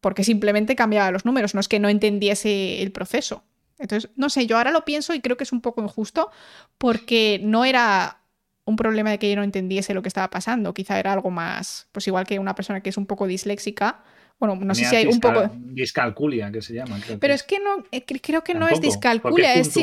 porque 0.00 0.24
simplemente 0.24 0.76
cambiaba 0.76 1.10
los 1.10 1.24
números, 1.24 1.54
no 1.54 1.60
es 1.60 1.68
que 1.68 1.80
no 1.80 1.88
entendiese 1.88 2.82
el 2.82 2.92
proceso. 2.92 3.44
Entonces, 3.78 4.10
no 4.16 4.30
sé, 4.30 4.46
yo 4.46 4.56
ahora 4.56 4.70
lo 4.70 4.84
pienso 4.84 5.14
y 5.14 5.20
creo 5.20 5.36
que 5.36 5.44
es 5.44 5.52
un 5.52 5.60
poco 5.60 5.82
injusto 5.82 6.30
porque 6.78 7.40
no 7.42 7.64
era 7.64 8.20
un 8.64 8.76
problema 8.76 9.10
de 9.10 9.18
que 9.18 9.30
yo 9.30 9.36
no 9.36 9.44
entendiese 9.44 9.94
lo 9.94 10.02
que 10.02 10.08
estaba 10.08 10.28
pasando, 10.28 10.74
quizá 10.74 10.98
era 10.98 11.12
algo 11.12 11.30
más, 11.30 11.86
pues 11.92 12.06
igual 12.08 12.26
que 12.26 12.38
una 12.38 12.54
persona 12.54 12.80
que 12.80 12.90
es 12.90 12.96
un 12.96 13.06
poco 13.06 13.26
disléxica, 13.26 14.02
bueno, 14.38 14.56
no 14.56 14.74
sé 14.74 14.84
si 14.84 14.96
hay 14.96 15.06
un 15.06 15.20
poco... 15.20 15.50
Discalculia, 15.72 16.50
que 16.52 16.62
se 16.62 16.74
llama. 16.74 16.98
creo 17.04 17.18
Pero 17.18 17.32
que 17.32 17.34
es 17.36 17.42
que 17.42 17.58
no, 17.58 17.84
eh, 17.90 18.04
cre- 18.04 18.20
creo 18.22 18.42
que 18.44 18.54
no 18.54 18.68
es 18.68 18.80
discalculia, 18.80 19.54
es, 19.54 19.74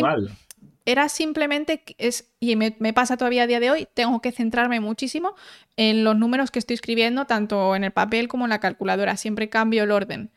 era 0.85 1.07
simplemente, 1.07 1.83
es, 1.97 2.33
y 2.39 2.55
me, 2.55 2.75
me 2.79 2.93
pasa 2.93 3.15
todavía 3.15 3.43
a 3.43 3.47
día 3.47 3.59
de 3.59 3.71
hoy, 3.71 3.87
tengo 3.93 4.21
que 4.21 4.31
centrarme 4.31 4.79
muchísimo 4.81 5.33
en 5.77 6.03
los 6.03 6.17
números 6.17 6.51
que 6.51 6.59
estoy 6.59 6.73
escribiendo, 6.73 7.25
tanto 7.25 7.75
en 7.75 7.83
el 7.85 7.91
papel 7.91 8.27
como 8.27 8.45
en 8.45 8.49
la 8.49 8.59
calculadora, 8.59 9.15
siempre 9.17 9.49
cambio 9.49 9.83
el 9.83 9.91
orden. 9.91 10.31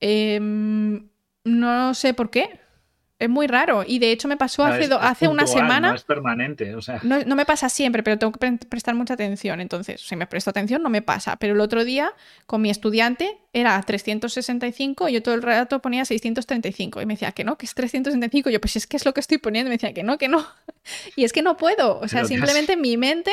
Em, 0.00 1.08
no 1.44 1.94
sé 1.94 2.14
por 2.14 2.30
qué, 2.30 2.58
es 3.22 3.30
muy 3.30 3.46
raro, 3.46 3.84
y 3.86 3.98
de 3.98 4.10
hecho 4.12 4.28
me 4.28 4.36
pasó 4.36 4.66
No, 4.66 4.74
hace, 4.74 4.88
do- 4.88 5.00
hace 5.00 5.28
una 5.28 5.46
semana... 5.46 5.90
No 5.90 5.94
es 5.94 6.04
permanente, 6.04 6.74
o 6.74 6.82
sea. 6.82 7.00
No, 7.02 7.22
no 7.24 7.36
me 7.36 7.44
pasa 7.46 7.68
siempre, 7.68 8.02
pero 8.02 8.18
tengo 8.18 8.32
que 8.32 8.38
pre- 8.38 8.58
prestar 8.68 8.94
mucha 8.94 9.14
atención. 9.14 9.60
Entonces, 9.60 10.00
si 10.00 10.16
me 10.16 10.26
presto 10.26 10.50
atención, 10.50 10.82
no 10.82 10.90
me 10.90 11.02
pasa. 11.02 11.36
Pero 11.36 11.54
el 11.54 11.60
otro 11.60 11.84
día, 11.84 12.12
con 12.46 12.60
mi 12.62 12.70
estudiante, 12.70 13.38
era 13.52 13.80
365 13.82 15.08
y 15.08 15.12
yo 15.14 15.22
todo 15.22 15.34
el 15.34 15.42
rato 15.42 15.80
ponía 15.80 16.04
635. 16.04 17.00
Y 17.02 17.06
me 17.06 17.14
decía 17.14 17.32
que 17.32 17.44
no, 17.44 17.56
que 17.58 17.66
es 17.66 17.74
365. 17.74 18.50
Y 18.50 18.52
yo, 18.52 18.60
pues 18.60 18.76
es 18.76 18.86
que 18.86 18.96
es 18.96 19.04
lo 19.04 19.14
que 19.14 19.20
estoy 19.20 19.38
poniendo. 19.38 19.68
Y 19.68 19.70
me 19.70 19.74
decía 19.76 19.92
que 19.94 20.02
no, 20.02 20.18
que 20.18 20.28
no. 20.28 20.46
Y 21.16 21.24
es 21.24 21.32
que 21.32 21.42
no 21.42 21.56
puedo. 21.56 21.98
O 22.00 22.08
sea, 22.08 22.24
simplemente 22.24 22.72
en 22.74 22.80
mi 22.80 22.96
mente 22.96 23.30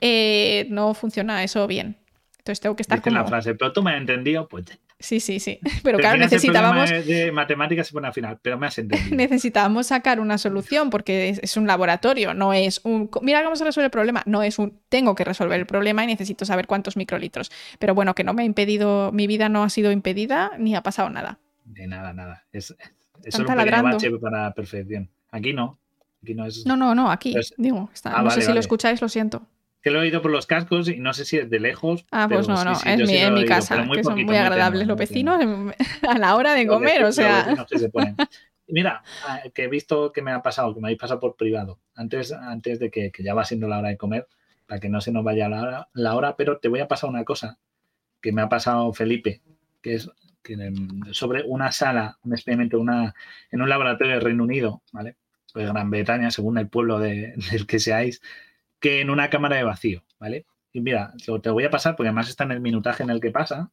eh, 0.00 0.66
no 0.70 0.94
funciona 0.94 1.42
eso 1.44 1.66
bien. 1.66 1.96
Entonces 2.38 2.60
tengo 2.60 2.76
que 2.76 2.82
estar 2.82 2.98
Dice 2.98 3.10
la 3.10 3.20
como... 3.20 3.28
frase, 3.28 3.54
pero 3.54 3.72
tú 3.72 3.82
me 3.82 3.90
has 3.92 3.96
entendido, 4.00 4.46
pues. 4.48 4.66
Sí, 4.98 5.20
sí, 5.20 5.40
sí. 5.40 5.60
Pero 5.82 5.98
claro, 5.98 6.18
necesitábamos... 6.18 6.90
De, 6.90 7.30
matemáticas 7.30 7.86
se 7.86 7.92
pone 7.92 8.06
al 8.06 8.14
final, 8.14 8.38
pero 8.40 8.58
me 8.58 8.66
has 8.66 8.78
entendido. 8.78 9.14
necesitábamos 9.16 9.88
sacar 9.88 10.20
una 10.20 10.38
solución 10.38 10.88
porque 10.90 11.28
es, 11.28 11.40
es 11.42 11.56
un 11.56 11.66
laboratorio, 11.66 12.32
no 12.32 12.52
es 12.54 12.80
un 12.84 13.10
mira 13.20 13.44
cómo 13.44 13.56
se 13.56 13.64
resuelve 13.64 13.86
el 13.86 13.90
problema, 13.90 14.22
no 14.26 14.42
es 14.42 14.58
un 14.58 14.80
tengo 14.88 15.14
que 15.14 15.24
resolver 15.24 15.60
el 15.60 15.66
problema 15.66 16.02
y 16.04 16.06
necesito 16.06 16.44
saber 16.44 16.66
cuántos 16.66 16.96
microlitros. 16.96 17.50
Pero 17.78 17.94
bueno, 17.94 18.14
que 18.14 18.24
no 18.24 18.32
me 18.32 18.42
ha 18.42 18.46
impedido, 18.46 19.12
mi 19.12 19.26
vida 19.26 19.48
no 19.48 19.64
ha 19.64 19.68
sido 19.68 19.92
impedida 19.92 20.52
ni 20.58 20.74
ha 20.74 20.82
pasado 20.82 21.10
nada. 21.10 21.38
De 21.64 21.86
nada, 21.86 22.12
nada. 22.12 22.44
Es, 22.52 22.74
es 23.24 23.34
solo 23.34 23.48
un 23.50 23.56
pequeño 23.56 23.82
bache 23.82 24.10
para 24.18 24.44
la 24.44 24.54
perfección. 24.54 25.10
Aquí 25.30 25.52
no. 25.52 25.78
Aquí 26.22 26.34
no 26.34 26.46
es. 26.46 26.64
No, 26.64 26.76
no, 26.76 26.94
no, 26.94 27.10
aquí, 27.10 27.32
Pues- 27.32 27.54
digo, 27.58 27.90
está- 27.92 28.18
Ah, 28.18 28.22
no 28.22 28.30
sé 28.30 28.40
si 28.40 28.46
vale. 28.46 28.54
lo 28.54 28.60
escucháis, 28.60 29.00
lo 29.02 29.08
siento. 29.08 29.46
Que 29.82 29.90
lo 29.90 30.00
he 30.00 30.02
oído 30.02 30.20
por 30.22 30.30
los 30.32 30.46
cascos 30.46 30.88
y 30.88 30.98
no 30.98 31.12
sé 31.14 31.24
si 31.24 31.38
es 31.38 31.48
de 31.48 31.60
lejos. 31.60 32.04
Ah, 32.10 32.26
pues 32.28 32.48
no, 32.48 32.64
no, 32.64 32.74
sí, 32.74 32.88
es 32.88 32.98
mi, 32.98 33.06
sí 33.06 33.16
en 33.18 33.34
mi 33.34 33.40
oído, 33.40 33.48
casa, 33.48 33.86
que 33.92 34.02
son 34.02 34.24
muy 34.24 34.36
agradables 34.36 34.86
los 34.86 34.96
vecinos 34.96 35.38
a 36.08 36.18
la 36.18 36.34
hora 36.34 36.54
de 36.54 36.66
comer, 36.66 37.04
o 37.04 37.12
sea, 37.12 37.44
vecinos 37.44 37.66
que 37.70 37.78
se 37.78 37.88
ponen. 37.90 38.16
Mira, 38.68 39.02
ah, 39.28 39.42
que 39.54 39.64
he 39.64 39.68
visto 39.68 40.10
que 40.12 40.22
me 40.22 40.32
ha 40.32 40.42
pasado, 40.42 40.74
que 40.74 40.80
me 40.80 40.88
habéis 40.88 40.98
pasado 41.00 41.20
por 41.20 41.36
privado, 41.36 41.78
antes, 41.94 42.32
antes 42.32 42.80
de 42.80 42.90
que, 42.90 43.12
que 43.12 43.22
ya 43.22 43.32
va 43.34 43.44
siendo 43.44 43.68
la 43.68 43.78
hora 43.78 43.90
de 43.90 43.96
comer, 43.96 44.26
para 44.66 44.80
que 44.80 44.88
no 44.88 45.00
se 45.00 45.12
nos 45.12 45.22
vaya 45.22 45.48
la 45.48 45.62
hora, 45.62 45.88
la 45.92 46.16
hora, 46.16 46.34
pero 46.36 46.58
te 46.58 46.66
voy 46.66 46.80
a 46.80 46.88
pasar 46.88 47.08
una 47.08 47.22
cosa 47.22 47.58
que 48.20 48.32
me 48.32 48.42
ha 48.42 48.48
pasado 48.48 48.92
Felipe, 48.92 49.40
que 49.82 49.94
es 49.94 50.10
que, 50.42 50.56
sobre 51.12 51.44
una 51.44 51.70
sala, 51.70 52.18
un 52.24 52.32
experimento 52.32 52.80
una, 52.80 53.14
en 53.52 53.62
un 53.62 53.68
laboratorio 53.68 54.14
del 54.14 54.22
Reino 54.22 54.42
Unido, 54.42 54.82
¿vale? 54.92 55.14
De 55.54 55.64
Gran 55.64 55.88
Bretaña, 55.90 56.32
según 56.32 56.58
el 56.58 56.68
pueblo 56.68 56.98
de- 56.98 57.34
del 57.52 57.66
que 57.68 57.78
seáis, 57.78 58.20
que 58.80 59.00
en 59.00 59.10
una 59.10 59.30
cámara 59.30 59.56
de 59.56 59.64
vacío, 59.64 60.04
¿vale? 60.18 60.46
Y 60.72 60.80
mira, 60.80 61.12
lo- 61.26 61.40
te 61.40 61.50
voy 61.50 61.64
a 61.64 61.70
pasar 61.70 61.96
porque 61.96 62.08
además 62.08 62.28
está 62.28 62.44
en 62.44 62.52
el 62.52 62.60
minutaje 62.60 63.02
en 63.02 63.10
el 63.10 63.20
que 63.20 63.30
pasa, 63.30 63.70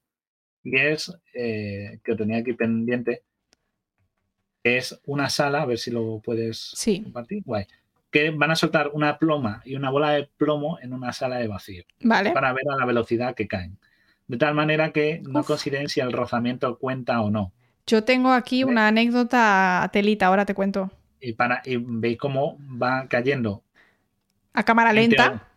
y 0.64 0.78
es 0.80 1.14
eh, 1.34 2.00
que 2.04 2.12
lo 2.12 2.18
tenía 2.18 2.38
aquí 2.40 2.54
pendiente, 2.54 3.24
es 4.64 5.00
una 5.06 5.30
sala, 5.30 5.62
a 5.62 5.66
ver 5.66 5.78
si 5.78 5.92
lo 5.92 6.22
puedes 6.24 6.58
sí. 6.76 7.02
compartir, 7.04 7.44
guay. 7.46 7.66
que 8.12 8.30
van 8.30 8.52
a 8.52 8.56
soltar 8.56 8.92
una 8.94 9.18
ploma 9.18 9.62
y 9.66 9.76
una 9.76 9.90
bola 9.90 10.12
de 10.12 10.30
plomo 10.38 10.78
en 10.82 10.94
una 10.94 11.12
sala 11.14 11.38
de 11.38 11.48
vacío 11.48 11.84
Vale. 12.02 12.32
para 12.32 12.54
ver 12.54 12.64
a 12.72 12.78
la 12.78 12.86
velocidad 12.86 13.36
que 13.36 13.48
caen. 13.48 13.78
De 14.28 14.38
tal 14.38 14.54
manera 14.54 14.92
que 14.92 15.22
no 15.28 15.42
Uf. 15.42 15.48
consideren 15.48 15.90
si 15.90 16.00
el 16.00 16.14
rozamiento 16.14 16.78
cuenta 16.78 17.20
o 17.22 17.30
no. 17.32 17.52
Yo 17.86 18.04
tengo 18.06 18.32
aquí 18.32 18.64
una 18.64 18.88
anécdota 18.88 19.90
telita, 19.92 20.28
ahora 20.28 20.46
te 20.46 20.54
cuento. 20.54 20.92
Y, 21.20 21.34
para, 21.34 21.62
y 21.66 21.76
veis 21.78 22.18
cómo 22.18 22.58
va 22.82 23.08
cayendo. 23.10 23.62
A 24.54 24.64
cámara 24.64 24.90
en 24.92 24.96
lenta. 24.98 25.48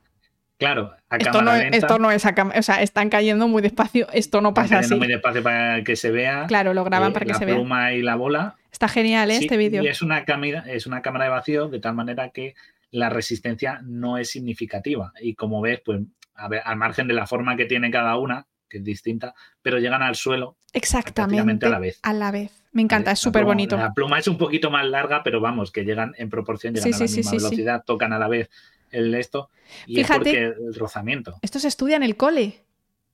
Claro, 0.59 0.95
a 1.11 1.17
Esto 1.17 1.33
cámara 1.33 1.57
no, 1.59 1.63
lenta. 1.65 1.77
esto 1.77 1.99
no 1.99 2.11
es 2.11 2.25
a 2.25 2.35
cámara, 2.35 2.59
o 2.59 2.63
sea, 2.63 2.81
están 2.81 3.11
cayendo 3.11 3.47
muy 3.47 3.61
despacio, 3.61 4.07
esto 4.15 4.41
no 4.41 4.55
pasa 4.55 4.77
cayendo 4.77 4.95
así. 4.95 4.99
muy 4.99 5.09
despacio 5.09 5.43
para 5.43 5.85
que 5.85 5.97
se 5.97 6.11
vea. 6.11 6.47
Claro, 6.49 6.73
lo 6.73 6.83
graban 6.83 7.11
eh, 7.11 7.13
para 7.13 7.27
que 7.27 7.33
la 7.33 7.39
se 7.39 7.45
vea. 7.45 7.55
pluma 7.57 7.93
y 7.93 8.01
la 8.01 8.15
bola. 8.17 8.57
Está 8.73 8.89
genial, 8.89 9.31
¿eh? 9.31 9.37
Sí, 9.39 9.45
este 9.45 9.59
vídeo. 9.59 9.83
Y 9.83 9.89
es 9.89 10.01
una, 10.01 10.25
cámara, 10.25 10.65
es 10.67 10.87
una 10.87 11.03
cámara 11.03 11.25
de 11.27 11.31
vacío 11.31 11.69
de 11.69 11.79
tal 11.79 11.95
manera 11.95 12.31
que 12.31 12.55
la 12.91 13.11
resistencia 13.11 13.81
no 13.85 14.17
es 14.17 14.31
significativa. 14.31 15.13
Y 15.21 15.35
como 15.35 15.61
ves, 15.61 15.83
pues 15.85 16.01
a 16.35 16.49
ver, 16.49 16.63
al 16.65 16.77
margen 16.77 17.07
de 17.07 17.15
la 17.15 17.27
forma 17.27 17.55
que 17.57 17.67
tiene 17.67 17.91
cada 17.91 18.17
una, 18.17 18.47
que 18.69 18.79
es 18.79 18.85
distinta, 18.85 19.35
pero 19.61 19.79
llegan 19.79 20.03
al 20.03 20.15
suelo. 20.15 20.57
Exactamente. 20.73 21.67
a 21.67 21.69
la 21.71 21.79
vez. 21.79 22.01
A 22.03 22.15
la 22.15 22.31
vez. 22.31 22.63
Me 22.73 22.81
encanta, 22.83 23.11
es 23.11 23.19
La 23.19 23.23
súper 23.23 23.45
bonito. 23.45 23.77
La 23.77 23.93
pluma 23.93 24.19
es 24.19 24.29
un 24.29 24.39
poquito 24.39 24.71
más 24.71 24.87
larga, 24.87 25.23
pero 25.23 25.41
vamos, 25.41 25.71
que 25.71 25.85
llegan 25.85 26.15
en 26.17 26.31
proporción, 26.31 26.75
llegan 26.75 26.93
Sí, 26.93 26.97
a 26.97 27.01
la 27.01 27.09
sí, 27.09 27.17
misma 27.19 27.33
velocidad, 27.33 27.85
tocan 27.85 28.13
a 28.15 28.19
la 28.19 28.29
vez 28.29 28.51
el 28.91 29.15
esto. 29.15 29.51
Y 29.87 29.97
Fíjate- 29.97 30.31
es 30.31 30.53
porque 30.53 30.69
el 30.69 30.75
rozamiento. 30.75 31.39
Esto 31.43 31.59
se 31.59 31.69
estudia 31.69 31.97
en 31.97 32.03
el 32.03 32.17
cole. 32.17 32.63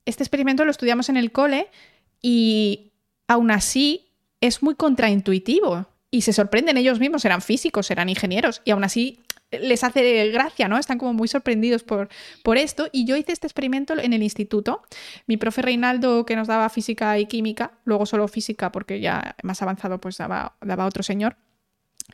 Este 0.05 0.23
experimento 0.23 0.65
lo 0.65 0.71
estudiamos 0.71 1.09
en 1.09 1.17
el 1.17 1.31
cole 1.31 1.67
y 2.21 2.91
aún 3.27 3.51
así 3.51 4.07
es 4.41 4.61
muy 4.61 4.75
contraintuitivo. 4.75 5.85
Y 6.11 6.21
se 6.21 6.33
sorprenden 6.33 6.77
ellos 6.77 6.99
mismos, 6.99 7.25
eran 7.25 7.41
físicos, 7.41 7.89
eran 7.89 8.07
ingenieros, 8.07 8.61
y 8.65 8.71
aún 8.71 8.83
así 8.83 9.19
les 9.49 9.83
hace 9.83 10.29
gracia, 10.29 10.67
¿no? 10.67 10.77
Están 10.77 10.99
como 10.99 11.13
muy 11.13 11.27
sorprendidos 11.27 11.83
por, 11.83 12.09
por 12.43 12.57
esto. 12.57 12.87
Y 12.91 13.05
yo 13.05 13.15
hice 13.15 13.31
este 13.31 13.47
experimento 13.47 13.97
en 13.97 14.13
el 14.13 14.21
instituto. 14.21 14.83
Mi 15.25 15.37
profe 15.37 15.61
Reinaldo, 15.63 16.25
que 16.25 16.35
nos 16.35 16.47
daba 16.47 16.69
física 16.69 17.17
y 17.17 17.25
química, 17.25 17.71
luego 17.85 18.05
solo 18.05 18.27
física, 18.27 18.71
porque 18.71 18.99
ya 18.99 19.35
más 19.43 19.61
avanzado, 19.63 19.99
pues 19.99 20.17
daba, 20.17 20.55
daba 20.61 20.85
otro 20.85 21.01
señor. 21.03 21.35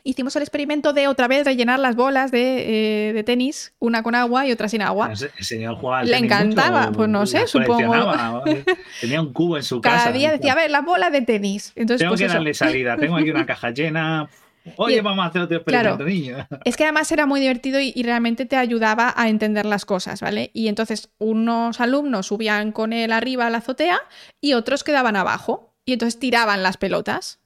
Hicimos 0.04 0.34
el 0.36 0.42
experimento 0.42 0.92
de 0.92 1.08
otra 1.08 1.28
vez 1.28 1.44
rellenar 1.44 1.78
las 1.78 1.96
bolas 1.96 2.30
de, 2.30 3.08
eh, 3.08 3.12
de 3.12 3.22
tenis, 3.24 3.74
una 3.78 4.02
con 4.02 4.14
agua 4.14 4.46
y 4.46 4.52
otra 4.52 4.68
sin 4.68 4.82
agua. 4.82 5.12
El 5.12 5.30
el 5.38 5.44
señor 5.44 5.76
jugaba 5.76 6.00
al 6.00 6.06
Le 6.06 6.12
tenis 6.12 6.30
encantaba, 6.32 6.80
mucho, 6.86 6.92
pues 6.96 7.08
no 7.08 7.26
sé, 7.26 7.46
supongo. 7.46 8.42
Tenía 9.00 9.20
un 9.20 9.32
cubo 9.32 9.56
en 9.56 9.62
su 9.62 9.80
casa. 9.80 9.96
Cada 10.04 10.12
día 10.12 10.30
decía, 10.32 10.52
a 10.52 10.56
ver, 10.56 10.70
las 10.70 10.84
bolas 10.84 11.12
de 11.12 11.22
tenis. 11.22 11.72
Entonces, 11.76 11.98
Tengo 12.00 12.10
pues 12.12 12.20
que 12.20 12.26
eso. 12.26 12.34
darle 12.34 12.54
salida, 12.54 12.96
tengo 12.96 13.16
aquí 13.16 13.30
una 13.30 13.46
caja 13.46 13.70
llena. 13.70 14.28
Oye, 14.76 14.96
Y- 14.96 15.00
vamos 15.00 15.24
a 15.24 15.28
hacer 15.28 15.40
otro 15.42 15.64
Claro. 15.64 15.94
experimento, 15.94 16.04
niño. 16.04 16.60
Es 16.64 16.76
que 16.76 16.84
además 16.84 17.10
era 17.12 17.24
muy 17.24 17.40
divertido 17.40 17.80
y, 17.80 17.92
y 17.94 18.02
realmente 18.02 18.44
te 18.44 18.56
ayudaba 18.56 19.12
a 19.16 19.28
entender 19.30 19.64
las 19.64 19.86
cosas, 19.86 20.20
¿vale? 20.20 20.50
Y 20.52 20.68
entonces 20.68 21.10
unos 21.18 21.80
alumnos 21.80 22.26
subían 22.26 22.70
con 22.72 22.92
él 22.92 23.10
arriba 23.12 23.46
a 23.46 23.50
la 23.50 23.58
azotea 23.58 23.98
y 24.40 24.52
otros 24.52 24.84
quedaban 24.84 25.16
abajo. 25.16 25.74
Y 25.86 25.94
entonces 25.94 26.20
tiraban 26.20 26.62
las 26.62 26.76
pelotas. 26.76 27.40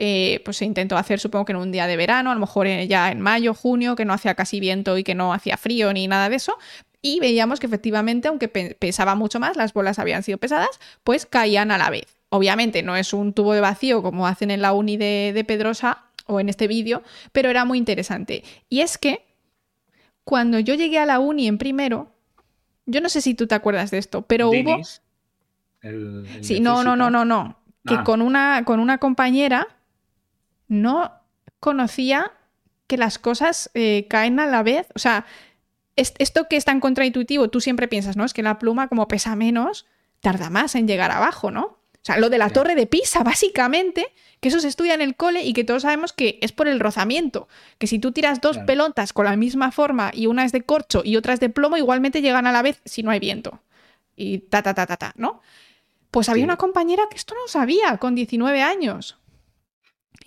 Eh, 0.00 0.40
pues 0.44 0.56
se 0.58 0.64
intentó 0.64 0.96
hacer, 0.96 1.18
supongo 1.18 1.44
que 1.44 1.52
en 1.52 1.58
un 1.58 1.72
día 1.72 1.88
de 1.88 1.96
verano, 1.96 2.30
a 2.30 2.34
lo 2.34 2.40
mejor 2.40 2.68
eh, 2.68 2.86
ya 2.86 3.10
en 3.10 3.20
mayo, 3.20 3.52
junio, 3.52 3.96
que 3.96 4.04
no 4.04 4.12
hacía 4.12 4.34
casi 4.36 4.60
viento 4.60 4.96
y 4.96 5.02
que 5.02 5.16
no 5.16 5.34
hacía 5.34 5.56
frío 5.56 5.92
ni 5.92 6.06
nada 6.06 6.28
de 6.28 6.36
eso. 6.36 6.56
Y 7.02 7.18
veíamos 7.20 7.58
que 7.58 7.66
efectivamente, 7.66 8.28
aunque 8.28 8.46
pe- 8.48 8.76
pesaba 8.78 9.16
mucho 9.16 9.40
más, 9.40 9.56
las 9.56 9.72
bolas 9.72 9.98
habían 9.98 10.22
sido 10.22 10.38
pesadas, 10.38 10.70
pues 11.02 11.26
caían 11.26 11.70
a 11.72 11.78
la 11.78 11.90
vez. 11.90 12.06
Obviamente 12.28 12.82
no 12.84 12.94
es 12.96 13.12
un 13.12 13.32
tubo 13.32 13.54
de 13.54 13.60
vacío 13.60 14.02
como 14.02 14.26
hacen 14.28 14.50
en 14.52 14.62
la 14.62 14.72
uni 14.72 14.96
de, 14.96 15.32
de 15.34 15.44
Pedrosa 15.44 16.04
o 16.26 16.38
en 16.38 16.48
este 16.48 16.68
vídeo, 16.68 17.02
pero 17.32 17.50
era 17.50 17.64
muy 17.64 17.78
interesante. 17.78 18.44
Y 18.68 18.80
es 18.82 18.98
que 18.98 19.24
cuando 20.24 20.58
yo 20.58 20.74
llegué 20.74 20.98
a 20.98 21.06
la 21.06 21.18
uni 21.20 21.48
en 21.48 21.58
primero, 21.58 22.12
yo 22.86 23.00
no 23.00 23.08
sé 23.08 23.20
si 23.20 23.34
tú 23.34 23.46
te 23.46 23.54
acuerdas 23.54 23.90
de 23.90 23.98
esto, 23.98 24.22
pero 24.22 24.48
hubo... 24.50 24.80
El- 25.80 26.26
el 26.34 26.44
Sí, 26.44 26.60
no, 26.60 26.84
no, 26.84 26.96
no, 26.96 27.10
no, 27.10 27.24
no. 27.24 27.58
Que 27.86 27.94
Ah. 27.94 28.04
con, 28.04 28.20
una, 28.22 28.64
con 28.64 28.80
una 28.80 28.98
compañera 28.98 29.66
no 30.68 31.12
conocía 31.60 32.32
que 32.86 32.96
las 32.96 33.18
cosas 33.18 33.70
eh, 33.74 34.06
caen 34.08 34.40
a 34.40 34.46
la 34.46 34.62
vez. 34.62 34.86
O 34.94 34.98
sea, 34.98 35.26
es- 35.96 36.14
esto 36.18 36.48
que 36.48 36.56
es 36.56 36.64
tan 36.64 36.80
contraintuitivo, 36.80 37.48
tú 37.48 37.60
siempre 37.60 37.88
piensas, 37.88 38.16
¿no? 38.16 38.24
Es 38.24 38.32
que 38.32 38.42
la 38.42 38.58
pluma, 38.58 38.88
como 38.88 39.08
pesa 39.08 39.34
menos, 39.36 39.86
tarda 40.20 40.48
más 40.50 40.74
en 40.74 40.86
llegar 40.88 41.10
abajo, 41.10 41.50
¿no? 41.50 41.64
O 41.64 42.00
sea, 42.08 42.16
lo 42.18 42.30
de 42.30 42.38
la 42.38 42.48
torre 42.50 42.74
de 42.76 42.86
Pisa, 42.86 43.22
básicamente, 43.24 44.06
que 44.40 44.48
eso 44.48 44.60
se 44.60 44.68
estudia 44.68 44.94
en 44.94 45.02
el 45.02 45.16
cole 45.16 45.42
y 45.44 45.52
que 45.52 45.64
todos 45.64 45.82
sabemos 45.82 46.12
que 46.12 46.38
es 46.40 46.52
por 46.52 46.68
el 46.68 46.80
rozamiento. 46.80 47.48
Que 47.78 47.86
si 47.86 47.98
tú 47.98 48.12
tiras 48.12 48.40
dos 48.40 48.52
Claro. 48.56 48.66
pelotas 48.66 49.12
con 49.12 49.24
la 49.26 49.36
misma 49.36 49.72
forma 49.72 50.10
y 50.14 50.26
una 50.26 50.44
es 50.44 50.52
de 50.52 50.62
corcho 50.62 51.02
y 51.04 51.16
otra 51.16 51.34
es 51.34 51.40
de 51.40 51.50
plomo, 51.50 51.76
igualmente 51.76 52.22
llegan 52.22 52.46
a 52.46 52.52
la 52.52 52.62
vez 52.62 52.80
si 52.84 53.02
no 53.02 53.10
hay 53.10 53.18
viento. 53.20 53.60
Y 54.16 54.38
ta, 54.38 54.62
ta, 54.62 54.74
ta, 54.74 54.86
ta, 54.86 54.96
ta, 54.96 55.12
¿no? 55.16 55.40
Pues 56.10 56.28
había 56.28 56.42
Sí. 56.42 56.44
una 56.44 56.56
compañera 56.56 57.02
que 57.10 57.16
esto 57.16 57.34
no 57.34 57.46
sabía, 57.48 57.98
con 57.98 58.14
19 58.14 58.62
años. 58.62 59.18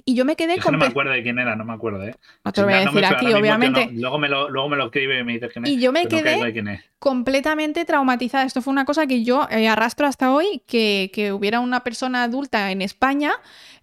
Y 0.05 0.15
yo 0.15 0.25
me 0.25 0.35
quedé 0.35 0.55
que 0.55 0.61
no 0.61 0.71
me 0.73 0.79
con... 0.79 0.87
acuerdo 0.89 1.11
de 1.11 1.21
quién 1.23 1.37
era, 1.37 1.55
no 1.55 1.63
me 1.65 1.73
acuerdo, 1.73 2.03
¿eh? 2.03 2.15
No 2.43 2.51
te 2.51 2.61
lo 2.61 2.67
voy 2.67 2.73
a 2.73 2.85
No 2.85 2.91
decir 2.91 3.05
suena 3.05 3.09
aquí, 3.17 3.33
obviamente. 3.33 3.85
no- 3.87 3.91
luego, 4.01 4.17
me 4.19 4.29
lo, 4.29 4.49
luego 4.49 4.69
me 4.69 4.77
lo 4.77 4.85
escribe 4.85 5.19
y 5.19 5.23
me 5.23 5.33
dices 5.33 5.51
quién 5.51 5.65
es. 5.65 5.71
Y 5.71 5.79
yo 5.79 5.91
me 5.91 6.03
no 6.03 6.09
quedé 6.09 6.83
completamente 6.99 7.85
traumatizada. 7.85 8.45
Esto 8.45 8.61
fue 8.61 8.71
una 8.71 8.85
cosa 8.85 9.05
que 9.07 9.23
yo 9.23 9.47
eh, 9.51 9.67
arrastro 9.67 10.07
hasta 10.07 10.33
hoy, 10.33 10.63
que, 10.67 11.11
que 11.13 11.31
hubiera 11.33 11.59
una 11.59 11.83
persona 11.83 12.23
adulta 12.23 12.71
en 12.71 12.81
España 12.81 13.33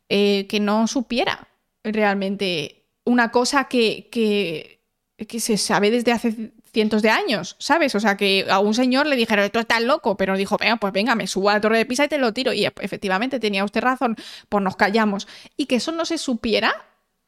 eh, 0.09 0.47
que 0.49 0.61
no 0.61 0.87
supiera 0.87 1.49
realmente 1.85 2.85
una 3.05 3.31
cosa 3.31 3.65
que, 3.69 4.09
que, 4.11 4.81
que 5.27 5.41
se 5.41 5.57
sabe 5.57 5.91
desde 5.91 6.13
hace 6.13 6.53
cientos 6.79 7.03
de 7.03 7.11
años, 7.11 7.57
¿sabes? 7.59 7.97
O 7.97 8.01
sea, 8.01 8.17
que 8.17 8.47
a 8.49 8.61
un 8.61 8.73
señor 8.73 9.09
le 9.09 9.17
dijeron, 9.17 9.51
tú 9.51 9.59
estás 9.59 9.83
loco, 9.83 10.17
pero 10.17 10.37
dijo, 10.37 10.57
venga, 10.59 10.77
pues 10.77 10.93
venga, 10.93 11.17
me 11.17 11.27
subo 11.27 11.51
a 11.51 11.55
la 11.55 11.61
torre 11.61 11.79
de 11.79 11.87
Pisa 11.87 12.05
y 12.05 12.09
te 12.09 12.19
lo 12.19 12.33
tiro. 12.33 12.53
Y 12.53 12.67
efectivamente 12.67 13.41
tenía 13.41 13.65
usted 13.65 13.81
razón, 13.81 14.15
pues 14.49 14.63
nos 14.63 14.77
callamos. 14.77 15.27
Y 15.57 15.67
que 15.67 15.75
eso 15.75 15.91
no 15.91 16.05
se 16.05 16.19
supiera, 16.19 16.73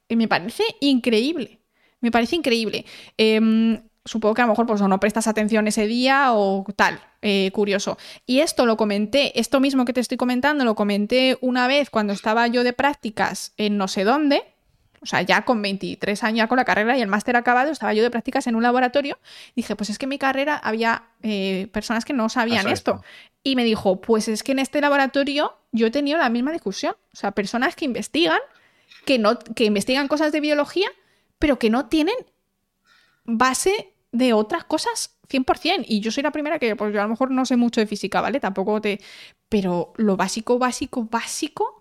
eh, 0.09 0.15
me 0.15 0.29
parece 0.29 0.63
increíble. 0.79 1.59
Me 2.01 2.13
parece 2.13 2.37
increíble. 2.37 2.85
Em, 3.17 3.83
supongo 4.05 4.37
que 4.37 4.43
a 4.43 4.45
lo 4.45 4.53
mejor 4.53 4.67
pues, 4.67 4.81
o 4.83 4.87
no 4.87 5.01
prestas 5.01 5.27
atención 5.27 5.67
ese 5.67 5.89
día 5.89 6.33
o 6.33 6.65
tal, 6.77 7.01
eh, 7.21 7.51
curioso. 7.53 7.99
Y 8.27 8.39
esto 8.39 8.67
lo 8.67 8.77
comenté, 8.77 9.37
esto 9.41 9.59
mismo 9.59 9.85
que 9.85 9.93
te 9.93 10.01
estoy 10.01 10.17
comentando, 10.17 10.65
lo 10.65 10.77
comenté 10.77 11.39
una 11.41 11.67
vez 11.67 11.91
cuando 11.91 12.13
estaba 12.13 12.47
yo 12.47 12.63
de 12.63 12.73
prácticas 12.73 13.53
en 13.57 13.79
no 13.79 13.89
sé 13.89 14.05
dónde, 14.05 14.50
o 15.03 15.07
sea, 15.07 15.23
ya 15.23 15.43
con 15.43 15.63
23 15.63 16.25
años, 16.25 16.39
ya 16.39 16.47
con 16.47 16.57
la 16.57 16.65
carrera 16.65 16.97
y 16.99 17.01
el 17.01 17.09
máster 17.09 17.37
acabado, 17.37 17.71
estaba 17.71 17.95
yo 17.95 18.03
de 18.03 18.11
prácticas 18.11 18.47
en 18.47 18.55
un 18.55 18.63
laboratorio. 18.63 19.19
Dije, 19.57 19.75
pues 19.75 19.89
es 19.89 19.99
que 19.99 20.05
en 20.05 20.11
mi 20.11 20.19
carrera 20.19 20.57
había 20.57 21.05
eh, 21.23 21.69
personas 21.73 22.05
que 22.05 22.13
no 22.13 22.29
sabían 22.29 22.69
esto. 22.69 23.03
Y 23.43 23.57
me 23.57 23.65
dijo, 23.65 24.03
pues 24.03 24.29
es 24.29 24.43
que 24.43 24.53
en 24.53 24.59
este 24.59 24.81
laboratorio 24.81 25.57
yo 25.73 25.87
he 25.87 25.91
tenido 25.91 26.19
la 26.19 26.29
misma 26.29 26.53
discusión. 26.53 26.95
O 27.15 27.17
sea, 27.17 27.33
personas 27.33 27.77
que 27.77 27.87
investigan, 27.87 28.41
que, 29.07 29.19
no, 29.19 29.39
que 29.39 29.65
investigan 29.65 30.07
cosas 30.07 30.33
de 30.33 30.41
biología, 30.41 30.89
pero 31.39 31.59
que 31.59 31.71
no 31.71 31.87
tienen 31.87 32.17
base 33.25 33.95
de 34.13 34.35
otras 34.35 34.65
cosas 34.65 35.17
100%. 35.31 35.85
Y 35.89 36.01
yo 36.01 36.11
soy 36.11 36.23
la 36.23 36.31
primera 36.31 36.59
que, 36.59 36.77
pues 36.77 36.93
yo 36.93 37.01
a 37.01 37.05
lo 37.05 37.11
mejor 37.11 37.31
no 37.31 37.47
sé 37.47 37.57
mucho 37.57 37.81
de 37.81 37.87
física, 37.87 38.21
¿vale? 38.21 38.39
Tampoco 38.39 38.83
te... 38.83 39.01
Pero 39.49 39.95
lo 39.97 40.17
básico, 40.17 40.59
básico, 40.59 41.05
básico, 41.05 41.80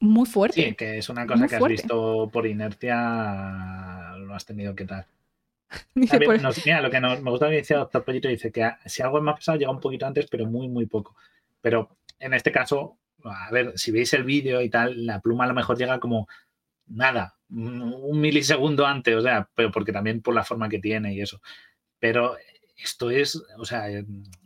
muy 0.00 0.26
fuerte. 0.26 0.62
Sí, 0.70 0.74
que 0.74 0.98
es 0.98 1.08
una 1.08 1.26
cosa 1.26 1.40
Muy 1.40 1.48
que 1.48 1.54
has 1.54 1.58
fuerte. 1.60 1.72
visto 1.74 2.28
por 2.32 2.46
inercia, 2.46 4.14
lo 4.18 4.34
has 4.34 4.44
tenido 4.46 4.74
que 4.74 4.84
dar. 4.84 5.06
Dice, 5.94 6.20
pues, 6.20 6.42
nos- 6.42 6.64
mira, 6.66 6.80
lo 6.80 6.90
que 6.90 7.00
nos- 7.00 7.20
me 7.22 7.30
gusta 7.30 7.48
que 7.48 7.56
decía 7.56 7.78
Doctor 7.78 8.04
Pollito, 8.04 8.28
dice 8.28 8.50
que 8.50 8.68
si 8.86 9.02
algo 9.02 9.18
es 9.18 9.24
más 9.24 9.36
pesado 9.36 9.58
llega 9.58 9.70
un 9.70 9.80
poquito 9.80 10.06
antes, 10.06 10.26
pero 10.30 10.46
muy, 10.46 10.68
muy 10.68 10.86
poco. 10.86 11.14
Pero 11.60 11.96
en 12.18 12.34
este 12.34 12.50
caso, 12.50 12.96
a 13.24 13.50
ver, 13.52 13.72
si 13.76 13.90
veis 13.92 14.12
el 14.14 14.24
vídeo 14.24 14.60
y 14.62 14.70
tal, 14.70 15.06
la 15.06 15.20
pluma 15.20 15.44
a 15.44 15.48
lo 15.48 15.54
mejor 15.54 15.78
llega 15.78 16.00
como 16.00 16.26
nada, 16.86 17.36
un 17.50 18.20
milisegundo 18.20 18.86
antes, 18.86 19.14
o 19.14 19.20
sea, 19.22 19.48
pero 19.54 19.70
porque 19.70 19.92
también 19.92 20.22
por 20.22 20.34
la 20.34 20.44
forma 20.44 20.68
que 20.68 20.78
tiene 20.80 21.14
y 21.14 21.20
eso. 21.20 21.40
Pero 21.98 22.36
esto 22.82 23.10
es, 23.10 23.40
o 23.58 23.64
sea, 23.64 23.88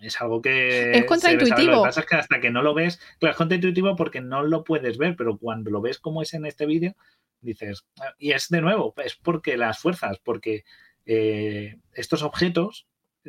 es 0.01 0.21
algo 0.21 0.41
que... 0.43 0.93
Es 0.93 1.05
contraintuitivo. 1.05 1.71
Lo 1.73 1.83
que 1.83 1.87
pasa 1.89 2.01
es 2.01 2.07
que 2.07 2.17
hasta 2.17 2.41
que 2.41 2.51
no 2.51 2.63
lo 2.63 2.75
ves, 2.75 3.01
claro, 3.19 3.33
es 3.33 3.37
contraintuitivo 3.39 3.97
porque 3.97 4.21
no 4.21 4.43
lo 4.43 4.65
puedes 4.65 4.99
ver, 4.99 5.17
pero 5.17 5.39
cuando 5.39 5.71
lo 5.71 5.81
ves 5.81 5.99
como 5.99 6.23
es 6.23 6.35
en 6.35 6.47
este 6.47 6.67
vídeo, 6.67 6.95
dices, 7.41 7.85
"Ah", 8.01 8.15
y 8.19 8.33
es 8.33 8.49
de 8.49 8.61
nuevo, 8.63 8.95
es 9.05 9.15
porque 9.17 9.57
las 9.57 9.79
fuerzas, 9.79 10.19
porque 10.23 10.65
eh, 11.07 11.79
estos 11.93 12.23
objetos, 12.23 12.87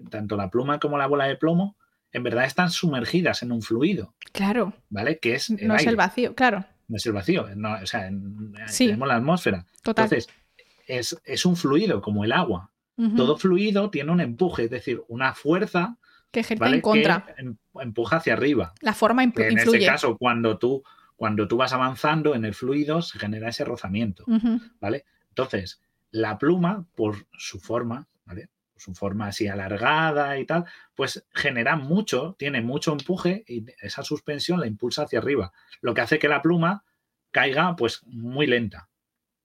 tanto 0.10 0.38
la 0.38 0.50
pluma 0.50 0.80
como 0.80 0.98
la 0.98 1.08
bola 1.08 1.26
de 1.28 1.36
plomo, 1.36 1.76
en 2.12 2.24
verdad 2.24 2.46
están 2.46 2.70
sumergidas 2.72 3.44
en 3.44 3.52
un 3.52 3.62
fluido, 3.62 4.14
claro, 4.32 4.74
¿vale? 4.90 5.20
Que 5.20 5.36
es 5.36 5.50
el 5.50 5.68
no 5.68 5.76
es 5.76 5.86
el 5.86 5.98
vacío, 5.98 6.34
claro, 6.36 6.64
no 6.88 6.96
es 6.98 7.06
el 7.06 7.12
vacío, 7.12 7.48
no, 7.56 7.74
o 7.74 7.86
sea, 7.86 8.08
en- 8.08 8.54
Sí. 8.68 8.86
tenemos 8.88 9.08
la 9.10 9.16
atmósfera. 9.18 9.66
total. 9.84 10.06
Entonces, 10.06 10.34
es, 10.88 11.20
es 11.26 11.46
un 11.46 11.56
fluido 11.58 12.02
como 12.02 12.24
el 12.24 12.32
agua. 12.32 12.72
Todo 13.18 13.38
fluido 13.38 13.90
tiene 13.90 14.12
un 14.12 14.22
empuje, 14.22 14.64
es 14.66 14.70
decir, 14.70 15.04
una 15.10 15.34
fuerza 15.34 15.98
que 16.32 16.40
ejerce 16.42 16.60
¿vale? 16.64 16.76
en 16.78 16.82
contra. 16.82 17.26
que 17.26 17.42
em- 17.42 17.58
empuja 17.82 18.18
hacia 18.18 18.34
arriba. 18.34 18.74
La 18.82 18.94
forma 18.94 19.24
imp- 19.24 19.40
En 19.42 19.52
influye. 19.54 19.80
este 19.80 19.92
caso, 19.92 20.18
cuando 20.18 20.58
tú, 20.58 20.84
cuando 21.18 21.48
tú 21.48 21.58
vas 21.58 21.74
avanzando 21.74 22.36
en 22.36 22.46
el 22.46 22.54
fluido, 22.54 23.02
se 23.02 23.20
genera 23.20 23.50
ese 23.50 23.66
rozamiento. 23.66 24.24
¿vale? 24.80 25.06
Entonces, 25.30 25.82
la 26.12 26.38
pluma, 26.38 26.86
por 26.96 27.28
su 27.38 27.60
forma, 27.60 28.08
¿vale? 28.26 28.50
su 28.78 28.94
forma 28.94 29.28
así 29.28 29.48
alargada 29.48 30.38
y 30.38 30.46
tal, 30.46 30.66
pues 30.96 31.26
genera 31.34 31.76
mucho, 31.78 32.36
tiene 32.38 32.62
mucho 32.62 32.92
empuje 32.92 33.44
y 33.48 33.66
esa 33.82 34.04
suspensión 34.04 34.60
la 34.60 34.68
impulsa 34.68 35.04
hacia 35.04 35.20
arriba, 35.20 35.52
lo 35.82 35.94
que 35.94 36.02
hace 36.02 36.20
que 36.20 36.28
la 36.28 36.42
pluma 36.42 36.84
caiga 37.32 37.76
pues 37.78 38.02
muy 38.06 38.48
lenta. 38.48 38.90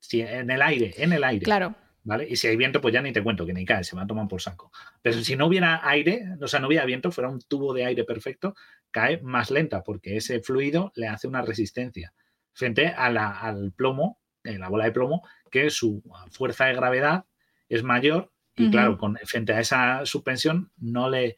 Si 0.00 0.20
en 0.20 0.50
el 0.50 0.62
aire, 0.62 0.94
en 0.98 1.12
el 1.12 1.22
aire. 1.24 1.44
Claro. 1.44 1.74
¿Vale? 2.10 2.26
Y 2.28 2.34
si 2.34 2.48
hay 2.48 2.56
viento, 2.56 2.80
pues 2.80 2.92
ya 2.92 3.00
ni 3.02 3.12
te 3.12 3.22
cuento 3.22 3.46
que 3.46 3.52
ni 3.52 3.64
cae, 3.64 3.84
se 3.84 3.94
va 3.94 4.02
a 4.02 4.06
tomar 4.08 4.26
por 4.26 4.42
saco. 4.42 4.72
Pero 5.00 5.22
si 5.22 5.36
no 5.36 5.46
hubiera 5.46 5.88
aire, 5.88 6.24
o 6.40 6.48
sea, 6.48 6.58
no 6.58 6.66
hubiera 6.66 6.84
viento, 6.84 7.12
fuera 7.12 7.30
un 7.30 7.40
tubo 7.40 7.72
de 7.72 7.84
aire 7.84 8.02
perfecto, 8.02 8.56
cae 8.90 9.20
más 9.22 9.52
lenta 9.52 9.84
porque 9.84 10.16
ese 10.16 10.40
fluido 10.40 10.90
le 10.96 11.06
hace 11.06 11.28
una 11.28 11.40
resistencia 11.42 12.12
frente 12.52 12.88
a 12.88 13.10
la, 13.10 13.30
al 13.30 13.70
plomo, 13.70 14.18
en 14.42 14.58
la 14.58 14.68
bola 14.68 14.86
de 14.86 14.90
plomo, 14.90 15.22
que 15.52 15.70
su 15.70 16.02
fuerza 16.32 16.64
de 16.64 16.74
gravedad 16.74 17.26
es 17.68 17.84
mayor 17.84 18.32
y 18.56 18.72
claro, 18.72 18.98
con, 18.98 19.16
frente 19.24 19.52
a 19.52 19.60
esa 19.60 20.04
suspensión 20.04 20.72
no 20.78 21.08
le 21.08 21.36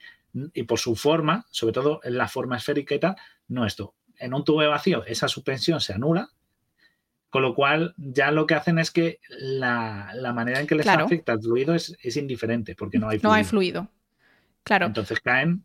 y 0.54 0.62
por 0.62 0.78
su 0.78 0.96
forma, 0.96 1.44
sobre 1.50 1.74
todo 1.74 2.00
en 2.02 2.16
la 2.16 2.28
forma 2.28 2.56
esférica 2.56 2.94
y 2.94 2.98
tal, 2.98 3.16
no 3.46 3.66
esto. 3.66 3.94
En 4.18 4.32
un 4.32 4.42
tubo 4.42 4.62
de 4.62 4.68
vacío 4.68 5.04
esa 5.04 5.28
suspensión 5.28 5.82
se 5.82 5.92
anula 5.92 6.30
con 7.32 7.40
lo 7.40 7.54
cual, 7.54 7.94
ya 7.96 8.30
lo 8.30 8.46
que 8.46 8.54
hacen 8.54 8.78
es 8.78 8.90
que 8.90 9.18
la, 9.30 10.12
manera 10.34 10.60
en 10.60 10.66
que 10.66 10.74
les 10.74 10.86
afecta 10.86 11.32
el 11.32 11.40
fluido 11.40 11.74
es, 11.74 12.16
indiferente, 12.18 12.74
porque 12.74 12.98
no 12.98 13.08
hay 13.08 13.18
fluido. 13.18 13.30
No 13.30 13.34
hay 13.34 13.44
fluido. 13.44 13.88
Claro. 14.62 14.84
Entonces 14.84 15.18
caen 15.20 15.62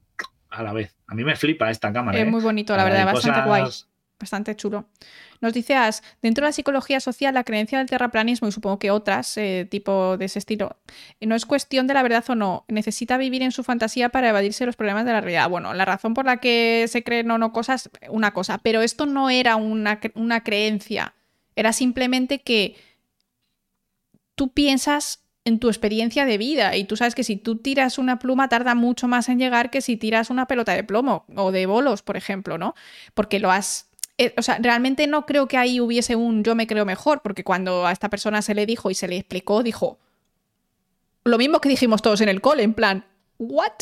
a 0.50 0.64
la 0.64 0.72
vez. 0.72 0.96
A 1.08 1.14
mí 1.14 1.26
me 1.26 1.36
flipa 1.36 1.70
esta 1.70 1.92
cámara. 1.92 2.18
Es 2.18 2.26
¿eh? 2.26 2.32
muy 2.32 2.42
bonito, 2.42 2.74
la 2.78 2.86
verdad, 2.86 3.06
bastante 3.06 3.42
guay. 3.42 3.66
Bastante 4.18 4.56
chulo. 4.56 4.86
Nos 5.42 5.52
dice 5.52 5.76
As, 5.76 6.04
dentro 6.22 6.46
de 6.46 6.48
la 6.48 6.52
psicología 6.54 7.02
social, 7.02 7.34
la 7.34 7.44
creencia 7.44 7.80
del 7.80 7.90
terraplanismo 7.90 8.48
y 8.48 8.54
supongo 8.54 8.80
que 8.80 8.90
otras, 8.90 9.36
eh, 9.36 9.68
tipo 9.70 10.16
de 10.16 10.24
ese 10.24 10.40
estilo, 10.40 10.78
no 11.20 11.36
es 11.36 11.46
cuestión 11.46 11.86
de 11.86 11.96
la 11.96 12.02
verdad 12.02 12.24
o 12.30 12.36
no. 12.36 12.64
Necesita 12.70 13.18
vivir 13.18 13.42
en 13.42 13.52
su 13.52 13.66
fantasía 13.66 14.08
para 14.08 14.30
evadirse 14.30 14.66
los 14.66 14.78
problemas 14.78 15.04
de 15.04 15.12
la 15.12 15.20
realidad. 15.20 15.50
Bueno, 15.50 15.74
la 15.74 15.84
razón 15.84 16.14
por 16.14 16.26
la 16.26 16.38
que 16.38 16.86
se 16.88 17.04
creen 17.04 17.30
o 17.30 17.38
no 17.38 17.52
cosas, 17.52 17.90
una 18.08 18.32
cosa, 18.34 18.58
pero 18.60 18.82
esto 18.82 19.06
no 19.06 19.30
era 19.30 19.58
una, 19.58 20.00
una 20.16 20.46
creencia 20.46 21.14
era 21.58 21.74
simplemente 21.74 22.40
que 22.40 22.78
tú 24.36 24.54
piensas 24.54 25.24
en 25.44 25.60
tu 25.60 25.70
experiencia 25.70 26.26
de 26.26 26.38
vida 26.38 26.76
y 26.76 26.84
tú 26.84 26.96
sabes 26.96 27.16
que 27.16 27.24
si 27.24 27.36
tú 27.36 27.58
tiras 27.58 27.98
una 27.98 28.20
pluma 28.20 28.48
tarda 28.48 28.76
mucho 28.76 29.08
más 29.08 29.28
en 29.28 29.40
llegar 29.40 29.72
que 29.72 29.82
si 29.82 29.98
tiras 29.98 30.30
una 30.30 30.46
pelota 30.46 30.74
de 30.74 30.84
plomo 30.84 31.26
o 31.36 31.52
de 31.52 31.66
bolos, 31.66 32.04
por 32.04 32.16
ejemplo, 32.16 32.58
¿no? 32.58 32.76
Porque 33.14 33.40
lo 33.40 33.52
has... 33.52 33.90
Eh, 34.20 34.34
o 34.38 34.42
sea, 34.42 34.60
realmente 34.62 35.08
no 35.08 35.26
creo 35.26 35.48
que 35.48 35.58
ahí 35.58 35.80
hubiese 35.80 36.16
un 36.16 36.44
yo 36.44 36.54
me 36.54 36.68
creo 36.68 36.86
mejor, 36.86 37.22
porque 37.24 37.44
cuando 37.44 37.88
a 37.88 37.92
esta 37.92 38.10
persona 38.10 38.42
se 38.42 38.54
le 38.54 38.66
dijo 38.66 38.92
y 38.92 38.96
se 38.96 39.08
le 39.08 39.18
explicó, 39.18 39.64
dijo 39.64 40.00
lo 41.24 41.38
mismo 41.38 41.60
que 41.60 41.70
dijimos 41.70 42.02
todos 42.04 42.22
en 42.22 42.30
el 42.30 42.40
cole, 42.40 42.64
en 42.64 42.74
plan, 42.74 43.06
¿what? 43.40 43.74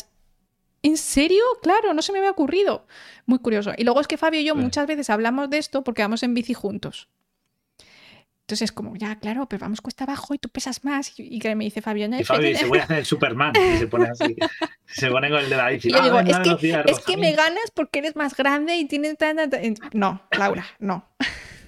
¿En 0.82 0.96
serio? 0.96 1.42
Claro, 1.62 1.92
no 1.92 2.00
se 2.00 2.12
me 2.12 2.18
había 2.18 2.30
ocurrido. 2.30 2.86
Muy 3.26 3.38
curioso. 3.38 3.72
Y 3.76 3.84
luego 3.84 4.00
es 4.00 4.06
que 4.06 4.16
Fabio 4.16 4.40
y 4.40 4.44
yo 4.44 4.54
muchas 4.54 4.86
veces 4.86 5.10
hablamos 5.10 5.50
de 5.50 5.58
esto 5.58 5.82
porque 5.82 6.02
vamos 6.02 6.22
en 6.22 6.32
bici 6.32 6.54
juntos. 6.54 7.08
Entonces 8.46 8.66
es 8.66 8.72
como, 8.72 8.94
ya, 8.94 9.16
claro, 9.16 9.48
pero 9.48 9.58
vamos 9.62 9.80
cuesta 9.80 10.04
abajo 10.04 10.32
y 10.32 10.38
tú 10.38 10.48
pesas 10.48 10.84
más. 10.84 11.12
Y, 11.16 11.40
que 11.40 11.56
me 11.56 11.64
dice 11.64 11.82
Fabio, 11.82 12.08
y 12.16 12.22
Fabio 12.22 12.56
voy 12.68 12.78
a 12.78 12.84
hacer 12.84 12.98
el 12.98 13.04
Superman. 13.04 13.52
Y 13.56 13.78
se 13.78 13.88
pone 13.88 14.08
así, 14.08 14.36
se 14.86 15.10
pone 15.10 15.30
con 15.30 15.40
el 15.40 15.50
de 15.50 15.56
la 15.56 15.68
bici. 15.70 15.88
Y 15.88 15.92
yo 15.92 16.00
digo, 16.00 16.20
es, 16.20 16.38
que, 16.60 16.82
es 16.86 17.00
que 17.00 17.16
me 17.16 17.32
ganas 17.32 17.72
porque 17.74 17.98
eres 17.98 18.14
más 18.14 18.36
grande 18.36 18.76
y 18.76 18.84
tienes... 18.84 19.16
No, 19.92 20.22
Laura, 20.30 20.64
no. 20.78 21.08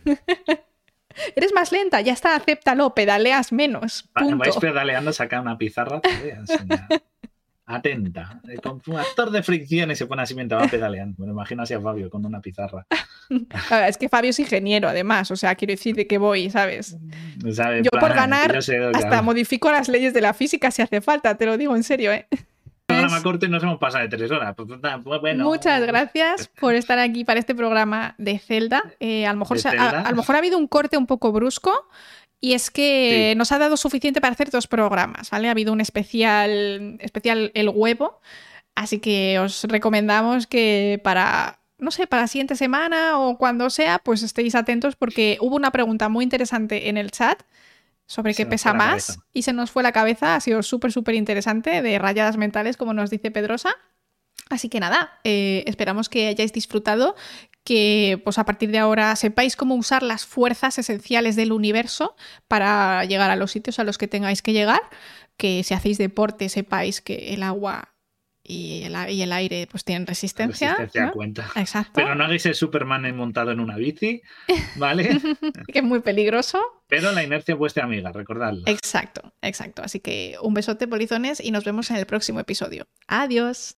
Eres 1.34 1.52
más 1.52 1.72
lenta, 1.72 2.00
ya 2.00 2.12
está, 2.12 2.36
acéptalo, 2.36 2.94
pedaleas 2.94 3.50
menos. 3.50 4.08
Punto. 4.14 4.36
Vais 4.36 4.56
pedaleando, 4.56 5.12
saca 5.12 5.40
una 5.40 5.58
pizarra, 5.58 6.00
atenta. 7.68 8.40
Eh, 8.48 8.56
con 8.56 8.80
un 8.86 8.96
actor 8.96 9.30
de 9.30 9.42
fricción 9.42 9.90
y 9.90 9.96
se 9.96 10.06
pone 10.06 10.22
así 10.22 10.34
mientras 10.34 10.62
va 10.62 10.66
pedaleando. 10.68 11.24
Me 11.24 11.30
imagino 11.30 11.62
así 11.62 11.74
a 11.74 11.80
Fabio 11.80 12.10
con 12.10 12.24
una 12.24 12.40
pizarra. 12.40 12.86
es 13.88 13.98
que 13.98 14.08
Fabio 14.08 14.30
es 14.30 14.38
ingeniero, 14.40 14.88
además. 14.88 15.30
O 15.30 15.36
sea, 15.36 15.54
quiero 15.54 15.72
decir 15.72 15.94
de 15.94 16.06
que 16.06 16.18
voy, 16.18 16.50
¿sabes? 16.50 16.96
yo 17.38 17.90
por 17.90 18.14
ganar 18.14 18.56
hasta 18.56 19.22
modifico 19.22 19.70
las 19.70 19.88
leyes 19.88 20.14
de 20.14 20.20
la 20.20 20.34
física 20.34 20.70
si 20.70 20.82
hace 20.82 21.00
falta, 21.00 21.36
te 21.36 21.46
lo 21.46 21.56
digo 21.56 21.76
en 21.76 21.82
serio, 21.82 22.12
¿eh? 22.12 22.26
programa 22.88 23.22
corto 23.22 23.46
y 23.46 23.48
nos 23.48 23.62
hemos 23.62 23.78
pasado 23.78 24.04
de 24.04 24.16
tres 24.16 24.30
horas. 24.30 24.54
Pues, 24.56 24.68
pues, 25.20 25.36
Muchas 25.36 25.86
gracias 25.86 26.48
por 26.60 26.74
estar 26.74 26.98
aquí 26.98 27.24
para 27.24 27.38
este 27.38 27.54
programa 27.54 28.14
de 28.18 28.38
Zelda. 28.38 28.82
Eh, 28.98 29.26
a, 29.26 29.32
lo 29.32 29.40
mejor, 29.40 29.58
a, 29.66 30.10
lo 30.10 30.16
mejor 30.16 30.34
ha 30.34 30.38
habido 30.38 30.58
un 30.58 30.66
corte 30.66 30.96
un 30.96 31.06
poco 31.06 31.30
brusco, 31.30 31.88
y 32.40 32.52
es 32.52 32.70
que 32.70 33.34
nos 33.36 33.52
ha 33.52 33.58
dado 33.58 33.76
suficiente 33.76 34.20
para 34.20 34.32
hacer 34.32 34.50
dos 34.50 34.66
programas, 34.66 35.30
¿vale? 35.30 35.48
Ha 35.48 35.52
habido 35.52 35.72
un 35.72 35.80
especial, 35.80 36.96
especial 37.00 37.50
El 37.54 37.68
Huevo, 37.68 38.20
así 38.74 39.00
que 39.00 39.38
os 39.40 39.64
recomendamos 39.64 40.46
que 40.46 41.00
para, 41.02 41.58
no 41.78 41.90
sé, 41.90 42.06
para 42.06 42.22
la 42.22 42.28
siguiente 42.28 42.54
semana 42.54 43.18
o 43.18 43.38
cuando 43.38 43.70
sea, 43.70 43.98
pues 43.98 44.22
estéis 44.22 44.54
atentos 44.54 44.94
porque 44.94 45.38
hubo 45.40 45.56
una 45.56 45.72
pregunta 45.72 46.08
muy 46.08 46.22
interesante 46.22 46.88
en 46.88 46.96
el 46.96 47.10
chat 47.10 47.42
sobre 48.06 48.34
qué 48.34 48.46
pesa 48.46 48.72
más 48.72 49.18
y 49.32 49.42
se 49.42 49.52
nos 49.52 49.70
fue 49.70 49.82
la 49.82 49.92
cabeza, 49.92 50.36
ha 50.36 50.40
sido 50.40 50.62
súper, 50.62 50.92
súper 50.92 51.14
interesante, 51.14 51.82
de 51.82 51.98
rayadas 51.98 52.36
mentales, 52.36 52.76
como 52.76 52.94
nos 52.94 53.10
dice 53.10 53.30
Pedrosa. 53.30 53.74
Así 54.48 54.68
que 54.68 54.80
nada, 54.80 55.18
eh, 55.24 55.64
esperamos 55.66 56.08
que 56.08 56.28
hayáis 56.28 56.52
disfrutado, 56.52 57.16
que 57.64 58.20
pues 58.24 58.38
a 58.38 58.44
partir 58.44 58.70
de 58.70 58.78
ahora 58.78 59.14
sepáis 59.14 59.56
cómo 59.56 59.74
usar 59.74 60.02
las 60.02 60.24
fuerzas 60.24 60.78
esenciales 60.78 61.36
del 61.36 61.52
universo 61.52 62.16
para 62.48 63.04
llegar 63.04 63.30
a 63.30 63.36
los 63.36 63.50
sitios 63.50 63.78
a 63.78 63.84
los 63.84 63.98
que 63.98 64.08
tengáis 64.08 64.40
que 64.40 64.54
llegar, 64.54 64.80
que 65.36 65.62
si 65.64 65.74
hacéis 65.74 65.98
deporte 65.98 66.48
sepáis 66.48 67.02
que 67.02 67.34
el 67.34 67.42
agua 67.42 67.94
y 68.48 68.84
el, 68.84 68.96
y 69.10 69.20
el 69.20 69.32
aire 69.32 69.68
pues 69.70 69.84
tienen 69.84 70.06
resistencia. 70.06 70.70
Resistencia 70.70 71.12
cuenta. 71.12 71.46
Exacto. 71.56 71.92
Pero 71.94 72.14
no 72.14 72.24
hagáis 72.24 72.46
el 72.46 72.54
Superman 72.54 73.14
montado 73.14 73.50
en 73.50 73.60
una 73.60 73.76
bici, 73.76 74.22
¿vale? 74.76 75.20
que 75.72 75.80
es 75.80 75.84
muy 75.84 76.00
peligroso. 76.00 76.58
Pero 76.86 77.12
la 77.12 77.22
inercia 77.22 77.52
es 77.52 77.58
vuestra 77.58 77.84
amiga, 77.84 78.10
recordadlo. 78.12 78.62
Exacto, 78.64 79.34
exacto. 79.42 79.82
Así 79.82 80.00
que 80.00 80.36
un 80.40 80.54
besote, 80.54 80.88
polizones, 80.88 81.40
y 81.44 81.50
nos 81.50 81.64
vemos 81.64 81.90
en 81.90 81.98
el 81.98 82.06
próximo 82.06 82.40
episodio. 82.40 82.88
Adiós. 83.06 83.76